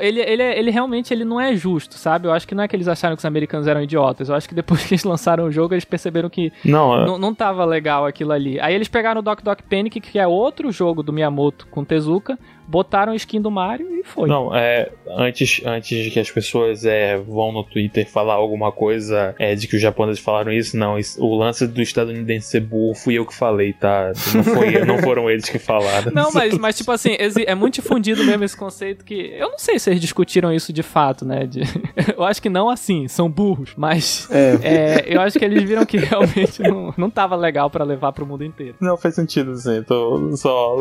Ele, 0.00 0.20
ele, 0.20 0.42
ele 0.42 0.70
realmente 0.70 1.12
ele 1.12 1.24
não 1.24 1.38
é 1.38 1.54
justo, 1.54 1.94
sabe? 1.94 2.26
Eu 2.26 2.32
acho 2.32 2.48
que 2.48 2.54
não 2.54 2.64
é 2.64 2.68
que 2.68 2.74
eles 2.74 2.88
acharam 2.88 3.14
que 3.14 3.20
os 3.20 3.24
americanos 3.24 3.66
eram 3.66 3.82
idiotas. 3.82 4.30
Eu 4.30 4.34
acho 4.34 4.48
que 4.48 4.54
depois 4.54 4.82
que 4.86 4.94
eles 4.94 5.04
lançaram 5.04 5.44
o 5.44 5.52
jogo, 5.52 5.74
eles 5.74 5.84
perceberam 5.84 6.30
que 6.30 6.50
não, 6.64 7.02
é... 7.02 7.18
não, 7.18 7.34
tava 7.34 7.64
legal 7.66 8.06
aquilo 8.06 8.32
ali. 8.32 8.58
Aí 8.60 8.74
eles 8.74 8.88
pegaram 8.88 9.20
o 9.20 9.22
Doc 9.22 9.42
Doc 9.42 9.60
Panic, 9.68 10.00
que 10.00 10.18
é 10.18 10.26
outro 10.26 10.72
jogo 10.72 11.02
do 11.02 11.12
Miyamoto 11.12 11.66
com 11.66 11.84
Tezuka, 11.84 12.38
botaram 12.66 13.14
skin 13.14 13.40
do 13.40 13.50
Mario 13.50 13.94
e 13.94 14.02
foi. 14.02 14.28
Não, 14.28 14.54
é. 14.54 14.90
Antes, 15.08 15.60
antes 15.64 16.04
de 16.04 16.10
que 16.10 16.20
as 16.20 16.30
pessoas 16.30 16.84
é, 16.84 17.16
vão 17.16 17.52
no 17.52 17.62
Twitter 17.64 18.08
falar 18.08 18.34
alguma 18.34 18.72
coisa 18.72 19.34
é, 19.38 19.54
de 19.54 19.66
que 19.68 19.76
os 19.76 19.82
japoneses 19.82 20.22
falaram 20.22 20.52
isso, 20.52 20.76
não. 20.76 20.98
Isso, 20.98 21.22
o 21.22 21.36
lance 21.36 21.66
do 21.66 21.82
estadunidense 21.82 22.48
ser 22.48 22.60
burro 22.60 22.94
fui 22.94 23.14
eu 23.14 23.26
que 23.26 23.34
falei, 23.34 23.72
tá? 23.72 24.12
Não, 24.34 24.44
foi, 24.44 24.70
não 24.84 24.98
foram 24.98 25.30
eles 25.30 25.48
que 25.48 25.58
falaram. 25.58 26.12
Não, 26.12 26.32
mas, 26.32 26.56
mas 26.58 26.76
tipo 26.76 26.90
assim, 26.90 27.16
é 27.46 27.54
muito 27.54 27.74
difundido 27.74 28.24
mesmo 28.24 28.44
esse 28.44 28.56
conceito 28.56 29.04
que. 29.04 29.32
Eu 29.36 29.50
não 29.50 29.58
sei 29.58 29.78
se 29.78 29.90
eles 29.90 30.00
discutiram 30.00 30.52
isso 30.52 30.72
de 30.72 30.82
fato, 30.82 31.24
né? 31.24 31.46
De, 31.46 31.62
eu 32.16 32.24
acho 32.24 32.40
que 32.40 32.48
não 32.48 32.68
assim, 32.68 33.08
são 33.08 33.30
burros, 33.30 33.74
mas. 33.76 34.28
É. 34.30 34.58
É, 34.62 35.04
eu 35.06 35.20
acho 35.20 35.38
que 35.38 35.44
eles 35.44 35.62
viram 35.62 35.84
que 35.84 35.96
realmente 35.96 36.62
não, 36.62 36.94
não 36.96 37.10
tava 37.10 37.36
legal 37.36 37.68
para 37.68 37.84
levar 37.84 38.12
pro 38.12 38.26
mundo 38.26 38.44
inteiro. 38.44 38.76
Não, 38.80 38.96
faz 38.96 39.14
sentido, 39.14 39.54
sim. 39.56 39.82
Tô 39.82 40.34
só. 40.36 40.78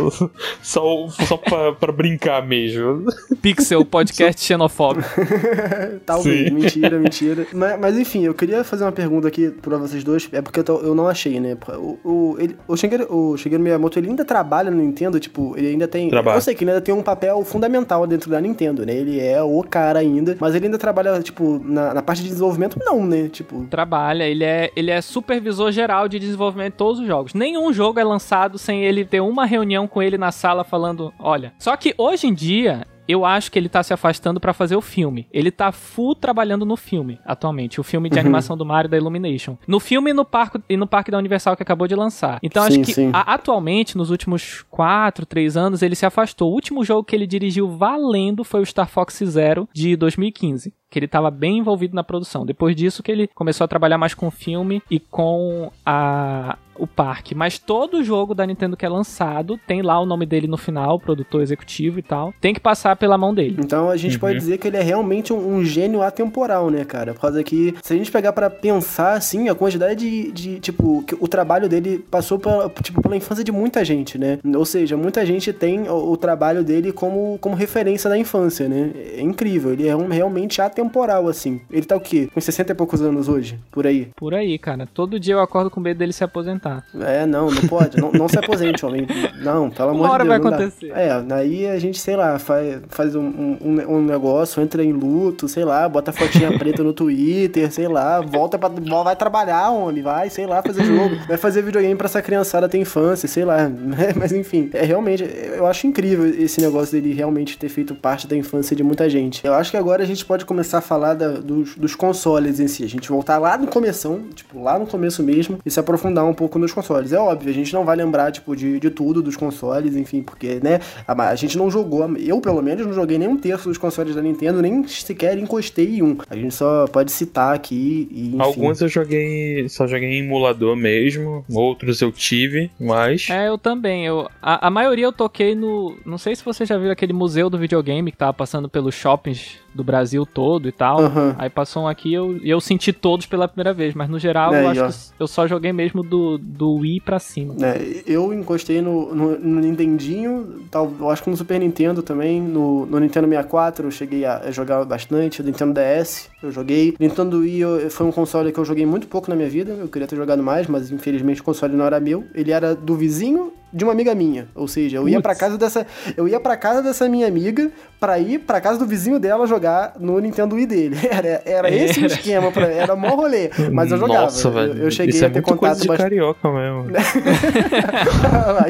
Só, 0.61 1.07
só 1.09 1.37
pra 1.37 1.72
pra, 1.73 1.91
brincar 1.91 2.45
mesmo. 2.45 3.05
Pixel, 3.41 3.85
podcast 3.85 4.41
xenofóbico. 4.43 5.07
Talvez, 6.05 6.49
Sim. 6.49 6.53
mentira, 6.53 6.99
mentira. 6.99 7.47
Mas, 7.53 7.79
mas, 7.79 7.97
enfim, 7.97 8.23
eu 8.23 8.33
queria 8.33 8.63
fazer 8.63 8.83
uma 8.83 8.91
pergunta 8.91 9.27
aqui 9.27 9.49
pra 9.49 9.77
vocês 9.77 10.03
dois, 10.03 10.27
é 10.31 10.41
porque 10.41 10.59
eu, 10.59 10.63
tô, 10.63 10.79
eu 10.79 10.95
não 10.95 11.07
achei, 11.07 11.39
né? 11.39 11.57
O, 11.77 11.99
o, 12.03 12.35
ele, 12.39 12.55
o, 12.67 12.75
Shigeru, 12.75 13.07
o 13.13 13.37
Shigeru 13.37 13.61
Miyamoto, 13.61 13.99
ele 13.99 14.09
ainda 14.09 14.25
trabalha 14.25 14.71
no 14.71 14.77
Nintendo, 14.77 15.19
tipo, 15.19 15.53
ele 15.57 15.67
ainda 15.69 15.87
tem... 15.87 16.09
Trabalha. 16.09 16.37
Eu 16.37 16.41
sei 16.41 16.55
que 16.55 16.63
ele 16.63 16.71
ainda 16.71 16.81
tem 16.81 16.93
um 16.93 17.03
papel 17.03 17.43
fundamental 17.43 18.05
dentro 18.07 18.29
da 18.29 18.39
Nintendo, 18.39 18.85
né? 18.85 18.93
Ele 18.93 19.19
é 19.19 19.41
o 19.41 19.61
cara 19.63 19.99
ainda, 19.99 20.35
mas 20.39 20.55
ele 20.55 20.65
ainda 20.65 20.77
trabalha, 20.77 21.21
tipo, 21.21 21.61
na, 21.63 21.93
na 21.93 22.01
parte 22.01 22.21
de 22.21 22.29
desenvolvimento, 22.29 22.77
não, 22.79 23.05
né? 23.05 23.29
Tipo... 23.29 23.65
Trabalha, 23.69 24.23
ele 24.23 24.43
é, 24.43 24.71
ele 24.75 24.91
é 24.91 25.01
supervisor 25.01 25.71
geral 25.71 26.07
de 26.07 26.19
desenvolvimento 26.19 26.73
de 26.73 26.77
todos 26.77 26.99
os 26.99 27.07
jogos. 27.07 27.33
Nenhum 27.33 27.71
jogo 27.73 27.99
é 27.99 28.03
lançado 28.03 28.57
sem 28.57 28.83
ele 28.83 29.05
ter 29.05 29.21
uma 29.21 29.45
reunião 29.45 29.87
com 29.87 30.01
ele 30.01 30.17
na 30.17 30.31
sala 30.31 30.63
falando, 30.63 31.13
olha, 31.19 31.53
só 31.63 31.77
que 31.77 31.95
hoje 31.97 32.27
em 32.27 32.33
dia, 32.33 32.85
eu 33.07 33.23
acho 33.23 33.49
que 33.49 33.57
ele 33.57 33.69
tá 33.69 33.81
se 33.81 33.93
afastando 33.93 34.37
para 34.37 34.51
fazer 34.51 34.75
o 34.75 34.81
filme. 34.81 35.29
Ele 35.31 35.49
tá 35.49 35.71
full 35.71 36.13
trabalhando 36.13 36.65
no 36.65 36.75
filme, 36.75 37.21
atualmente. 37.23 37.79
O 37.79 37.83
filme 37.85 38.09
de 38.09 38.15
uhum. 38.15 38.19
animação 38.19 38.57
do 38.57 38.65
Mario 38.65 38.89
da 38.89 38.97
Illumination. 38.97 39.57
No 39.65 39.79
filme 39.79 40.11
e 40.11 40.13
no, 40.13 40.25
parque, 40.25 40.59
e 40.67 40.75
no 40.75 40.85
Parque 40.85 41.09
da 41.09 41.17
Universal 41.17 41.55
que 41.55 41.63
acabou 41.63 41.87
de 41.87 41.95
lançar. 41.95 42.37
Então 42.43 42.69
sim, 42.69 42.81
acho 42.81 42.93
que 42.93 43.09
a, 43.13 43.33
atualmente, 43.33 43.95
nos 43.95 44.09
últimos 44.09 44.61
4, 44.69 45.25
3 45.25 45.55
anos, 45.55 45.81
ele 45.81 45.95
se 45.95 46.05
afastou. 46.05 46.51
O 46.51 46.53
último 46.53 46.83
jogo 46.83 47.05
que 47.05 47.15
ele 47.15 47.25
dirigiu 47.25 47.69
valendo 47.69 48.43
foi 48.43 48.59
o 48.59 48.65
Star 48.65 48.89
Fox 48.89 49.19
Zero 49.23 49.69
de 49.71 49.95
2015 49.95 50.73
que 50.93 50.99
ele 50.99 51.07
estava 51.07 51.31
bem 51.31 51.57
envolvido 51.57 51.95
na 51.95 52.03
produção. 52.03 52.45
Depois 52.45 52.75
disso 52.75 53.01
que 53.01 53.11
ele 53.11 53.27
começou 53.27 53.65
a 53.65 53.67
trabalhar 53.67 53.97
mais 53.97 54.13
com 54.13 54.29
filme 54.29 54.79
e 54.91 54.99
com 54.99 55.71
a 55.83 56.55
o 56.77 56.87
parque, 56.87 57.35
mas 57.35 57.59
todo 57.59 58.03
jogo 58.03 58.33
da 58.33 58.45
Nintendo 58.45 58.75
que 58.75 58.85
é 58.85 58.89
lançado 58.89 59.59
tem 59.67 59.81
lá 59.81 59.99
o 59.99 60.05
nome 60.05 60.25
dele 60.25 60.47
no 60.47 60.57
final, 60.57 60.99
produtor 60.99 61.41
executivo 61.41 61.99
e 61.99 62.01
tal. 62.01 62.33
Tem 62.41 62.53
que 62.53 62.59
passar 62.59 62.95
pela 62.95 63.17
mão 63.17 63.33
dele. 63.33 63.57
Então 63.59 63.89
a 63.89 63.97
gente 63.97 64.13
uhum. 64.13 64.19
pode 64.19 64.39
dizer 64.39 64.57
que 64.57 64.67
ele 64.67 64.77
é 64.77 64.81
realmente 64.81 65.31
um, 65.31 65.55
um, 65.55 65.63
gênio 65.63 66.01
atemporal, 66.01 66.69
né, 66.69 66.83
cara? 66.83 67.13
Por 67.13 67.21
causa 67.21 67.43
que, 67.43 67.75
se 67.81 67.93
a 67.93 67.97
gente 67.97 68.11
pegar 68.11 68.33
para 68.33 68.49
pensar, 68.49 69.13
assim, 69.13 69.49
a 69.49 69.55
quantidade 69.55 69.99
de, 70.03 70.31
de, 70.31 70.59
tipo, 70.59 71.03
o 71.19 71.27
trabalho 71.27 71.69
dele 71.69 71.99
passou 72.09 72.39
pela, 72.39 72.69
tipo, 72.81 73.01
pela 73.01 73.15
infância 73.15 73.43
de 73.43 73.51
muita 73.51 73.83
gente, 73.85 74.17
né? 74.17 74.39
Ou 74.55 74.65
seja, 74.65 74.97
muita 74.97 75.25
gente 75.25 75.53
tem 75.53 75.87
o, 75.87 76.11
o 76.11 76.17
trabalho 76.17 76.63
dele 76.63 76.91
como, 76.91 77.37
como 77.39 77.55
referência 77.55 78.09
da 78.09 78.17
infância, 78.17 78.67
né? 78.67 78.91
É 79.17 79.21
incrível, 79.21 79.73
ele 79.73 79.87
é 79.87 79.95
um, 79.95 80.07
realmente 80.07 80.61
atemporal, 80.61 80.82
assim. 81.29 81.61
Ele 81.71 81.85
tá 81.85 81.95
o 81.95 81.99
quê? 81.99 82.29
Com 82.33 82.39
60 82.39 82.71
e 82.71 82.75
poucos 82.75 83.01
anos 83.01 83.27
hoje? 83.27 83.59
Por 83.71 83.85
aí? 83.85 84.09
Por 84.15 84.33
aí, 84.33 84.57
cara. 84.57 84.87
Todo 84.93 85.19
dia 85.19 85.35
eu 85.35 85.39
acordo 85.39 85.69
com 85.69 85.79
medo 85.79 85.97
dele 85.97 86.13
se 86.13 86.23
aposentar. 86.23 86.85
É, 86.99 87.25
não, 87.25 87.49
não 87.49 87.61
pode. 87.67 87.97
não, 87.97 88.11
não 88.11 88.27
se 88.27 88.37
aposente, 88.37 88.85
homem. 88.85 89.07
Não, 89.41 89.69
pelo 89.69 89.89
amor 89.89 90.09
Uma 90.09 90.17
de 90.17 90.17
Deus. 90.17 90.27
vai 90.27 90.37
acontecer. 90.37 90.89
Dá. 90.89 90.99
É, 90.99 91.33
aí 91.33 91.67
a 91.67 91.79
gente, 91.79 91.99
sei 91.99 92.15
lá, 92.15 92.37
faz, 92.39 92.81
faz 92.89 93.15
um, 93.15 93.23
um, 93.23 93.95
um, 93.97 94.01
negócio, 94.01 94.61
entra 94.61 94.83
em 94.83 94.91
luto, 94.91 95.47
sei 95.47 95.65
lá, 95.65 95.87
bota 95.87 96.11
a 96.11 96.13
fotinha 96.13 96.51
preta 96.57 96.83
no 96.83 96.93
Twitter, 96.93 97.71
sei 97.71 97.87
lá, 97.87 98.21
volta 98.21 98.57
pra. 98.57 98.69
Vai 99.03 99.15
trabalhar, 99.15 99.69
homem, 99.71 100.01
vai, 100.01 100.29
sei 100.29 100.45
lá, 100.45 100.61
fazer 100.61 100.83
jogo. 100.83 101.15
Vai 101.27 101.37
fazer 101.37 101.61
videogame 101.61 101.95
pra 101.95 102.05
essa 102.05 102.21
criançada 102.21 102.69
ter 102.69 102.77
infância, 102.77 103.27
sei 103.27 103.45
lá. 103.45 103.69
Mas 104.15 104.31
enfim, 104.31 104.69
é 104.73 104.83
realmente. 104.83 105.23
Eu 105.23 105.65
acho 105.65 105.87
incrível 105.87 106.25
esse 106.27 106.61
negócio 106.61 106.91
dele 106.93 107.13
realmente 107.13 107.57
ter 107.57 107.69
feito 107.69 107.95
parte 107.95 108.27
da 108.27 108.35
infância 108.35 108.75
de 108.75 108.83
muita 108.83 109.09
gente. 109.09 109.45
Eu 109.45 109.53
acho 109.53 109.71
que 109.71 109.77
agora 109.77 110.03
a 110.03 110.05
gente 110.05 110.25
pode 110.25 110.45
começar 110.45 110.72
a 110.77 110.81
falar 110.81 111.15
da, 111.15 111.31
dos, 111.31 111.75
dos 111.75 111.95
consoles 111.95 112.59
em 112.59 112.67
si. 112.67 112.83
A 112.83 112.89
gente 112.89 113.09
voltar 113.09 113.37
lá 113.37 113.57
no 113.57 113.67
começo, 113.67 114.21
tipo, 114.33 114.61
lá 114.61 114.77
no 114.77 114.85
começo 114.85 115.23
mesmo, 115.23 115.59
e 115.65 115.71
se 115.71 115.79
aprofundar 115.79 116.25
um 116.25 116.33
pouco 116.33 116.53
pouco 116.53 116.59
nos 116.59 116.73
consoles. 116.73 117.11
É 117.13 117.19
óbvio, 117.19 117.49
a 117.49 117.53
gente 117.53 117.73
não 117.73 117.83
vai 117.83 117.95
lembrar, 117.95 118.31
tipo, 118.31 118.55
de, 118.55 118.79
de 118.79 118.89
tudo 118.89 119.21
dos 119.21 119.35
consoles, 119.35 119.95
enfim, 119.95 120.21
porque, 120.21 120.59
né, 120.61 120.79
a, 121.07 121.29
a 121.29 121.35
gente 121.35 121.57
não 121.57 121.69
jogou, 121.71 122.17
eu 122.17 122.39
pelo 122.41 122.61
menos 122.61 122.85
não 122.85 122.93
joguei 122.93 123.17
nem 123.17 123.27
um 123.27 123.37
terço 123.37 123.69
dos 123.69 123.77
consoles 123.77 124.15
da 124.15 124.21
Nintendo, 124.21 124.61
nem 124.61 124.85
sequer 124.87 125.37
encostei 125.37 125.97
em 125.97 126.03
um. 126.03 126.17
A 126.29 126.35
gente 126.35 126.53
só 126.53 126.85
pode 126.87 127.11
citar 127.11 127.55
aqui 127.55 128.07
e, 128.11 128.27
enfim. 128.27 128.41
Alguns 128.41 128.81
eu 128.81 128.87
joguei, 128.87 129.67
só 129.69 129.87
joguei 129.87 130.09
em 130.09 130.25
emulador 130.25 130.75
mesmo, 130.75 131.45
outros 131.49 132.01
eu 132.01 132.11
tive, 132.11 132.69
mas... 132.79 133.27
É, 133.29 133.47
eu 133.47 133.57
também, 133.57 134.05
eu, 134.05 134.29
a, 134.41 134.67
a 134.67 134.69
maioria 134.69 135.05
eu 135.05 135.13
toquei 135.13 135.55
no, 135.55 135.97
não 136.05 136.17
sei 136.17 136.35
se 136.35 136.43
você 136.43 136.65
já 136.65 136.77
viu 136.77 136.91
aquele 136.91 137.13
museu 137.13 137.49
do 137.49 137.57
videogame 137.57 138.11
que 138.11 138.17
tava 138.17 138.33
passando 138.33 138.67
pelos 138.67 138.93
shoppings 138.93 139.62
do 139.73 139.83
Brasil 139.83 140.25
todo 140.25 140.67
e 140.67 140.71
tal. 140.71 141.01
Uhum. 141.01 141.35
Aí 141.37 141.49
passou 141.49 141.83
um 141.83 141.87
aqui 141.87 142.09
e 142.09 142.13
eu, 142.13 142.39
eu 142.43 142.61
senti 142.61 142.91
todos 142.93 143.25
pela 143.25 143.47
primeira 143.47 143.73
vez, 143.73 143.93
mas 143.93 144.09
no 144.09 144.19
geral 144.19 144.53
é, 144.53 144.63
eu 144.63 144.69
acho 144.69 144.83
ó. 144.83 144.87
que 144.87 145.23
eu 145.23 145.27
só 145.27 145.47
joguei 145.47 145.73
mesmo 145.73 146.03
do, 146.03 146.37
do 146.37 146.75
Wii 146.75 147.01
pra 147.01 147.19
cima. 147.19 147.55
É, 147.61 148.03
eu 148.05 148.33
encostei 148.33 148.81
no, 148.81 149.13
no, 149.13 149.39
no, 149.39 149.61
Nintendinho, 149.61 150.61
tal, 150.69 150.91
eu 150.99 151.09
acho 151.09 151.23
que 151.23 151.29
no 151.29 151.37
Super 151.37 151.59
Nintendo 151.59 152.01
também, 152.01 152.41
no, 152.41 152.85
no 152.85 152.99
Nintendo 152.99 153.27
64 153.27 153.87
eu 153.87 153.91
cheguei 153.91 154.25
a, 154.25 154.51
jogar 154.51 154.83
bastante, 154.85 155.41
o 155.41 155.43
Nintendo 155.43 155.73
DS 155.73 156.29
eu 156.41 156.51
joguei. 156.51 156.95
Nintendo 156.99 157.39
Wii 157.39 157.59
eu, 157.59 157.89
foi 157.89 158.05
um 158.05 158.11
console 158.11 158.51
que 158.51 158.59
eu 158.59 158.65
joguei 158.65 158.85
muito 158.85 159.07
pouco 159.07 159.29
na 159.29 159.35
minha 159.35 159.49
vida, 159.49 159.71
eu 159.71 159.87
queria 159.87 160.07
ter 160.07 160.15
jogado 160.15 160.43
mais, 160.43 160.67
mas 160.67 160.91
infelizmente 160.91 161.41
o 161.41 161.43
console 161.43 161.75
não 161.75 161.85
era 161.85 161.99
meu. 161.99 162.23
Ele 162.33 162.51
era 162.51 162.75
do 162.75 162.95
vizinho 162.95 163.53
de 163.73 163.83
uma 163.83 163.91
amiga 163.91 164.13
minha. 164.13 164.47
Ou 164.53 164.67
seja, 164.67 164.97
eu 164.97 165.09
ia 165.09 165.19
para 165.19 165.33
casa 165.33 165.57
dessa, 165.57 165.85
eu 166.15 166.27
ia 166.27 166.39
para 166.39 166.55
casa 166.55 166.81
dessa 166.81 167.09
minha 167.09 167.27
amiga 167.27 167.71
para 167.99 168.19
ir 168.19 168.39
para 168.39 168.61
casa 168.61 168.77
do 168.77 168.85
vizinho 168.85 169.17
dela 169.19 169.47
jogar 169.47 169.93
no 169.99 170.19
Nintendo 170.19 170.55
Wii 170.55 170.65
dele. 170.65 170.97
Era, 171.09 171.41
era 171.45 171.69
esse 171.71 172.01
o 172.01 172.05
esquema 172.05 172.51
para 172.51 172.65
era 172.67 172.95
mó 172.95 173.09
rolê, 173.09 173.49
mas 173.71 173.91
eu 173.91 173.97
jogava. 173.97 174.23
Nossa, 174.23 174.47
eu, 174.49 174.85
eu 174.85 174.91
cheguei 174.91 175.15
isso 175.15 175.25
a 175.25 175.29
ter 175.29 175.39
é 175.39 175.41
contato 175.41 175.59
coisa 175.59 175.81
de 175.81 175.87
bastante... 175.87 176.09
carioca 176.09 176.51
mesmo. 176.51 176.87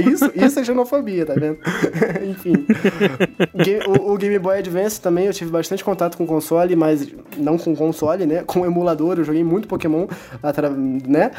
isso, 0.14 0.32
isso 0.36 0.60
é 0.60 0.64
xenofobia, 0.64 1.26
tá 1.26 1.34
vendo? 1.34 1.58
Enfim. 2.30 2.66
O, 3.88 4.14
o, 4.14 4.18
Game 4.18 4.38
Boy 4.40 4.60
Advance 4.60 5.00
também 5.00 5.26
eu 5.26 5.34
tive 5.34 5.50
bastante 5.52 5.84
contato 5.84 6.18
com 6.18 6.28
console, 6.28 6.76
mas 6.76 7.08
não 7.38 7.58
com 7.58 7.76
console, 7.76 8.26
né? 8.26 8.44
Com 8.46 8.66
emulador, 8.66 9.18
eu 9.18 9.24
joguei 9.24 9.44
muito 9.44 9.68
Pokémon, 9.68 10.06
né? 11.08 11.32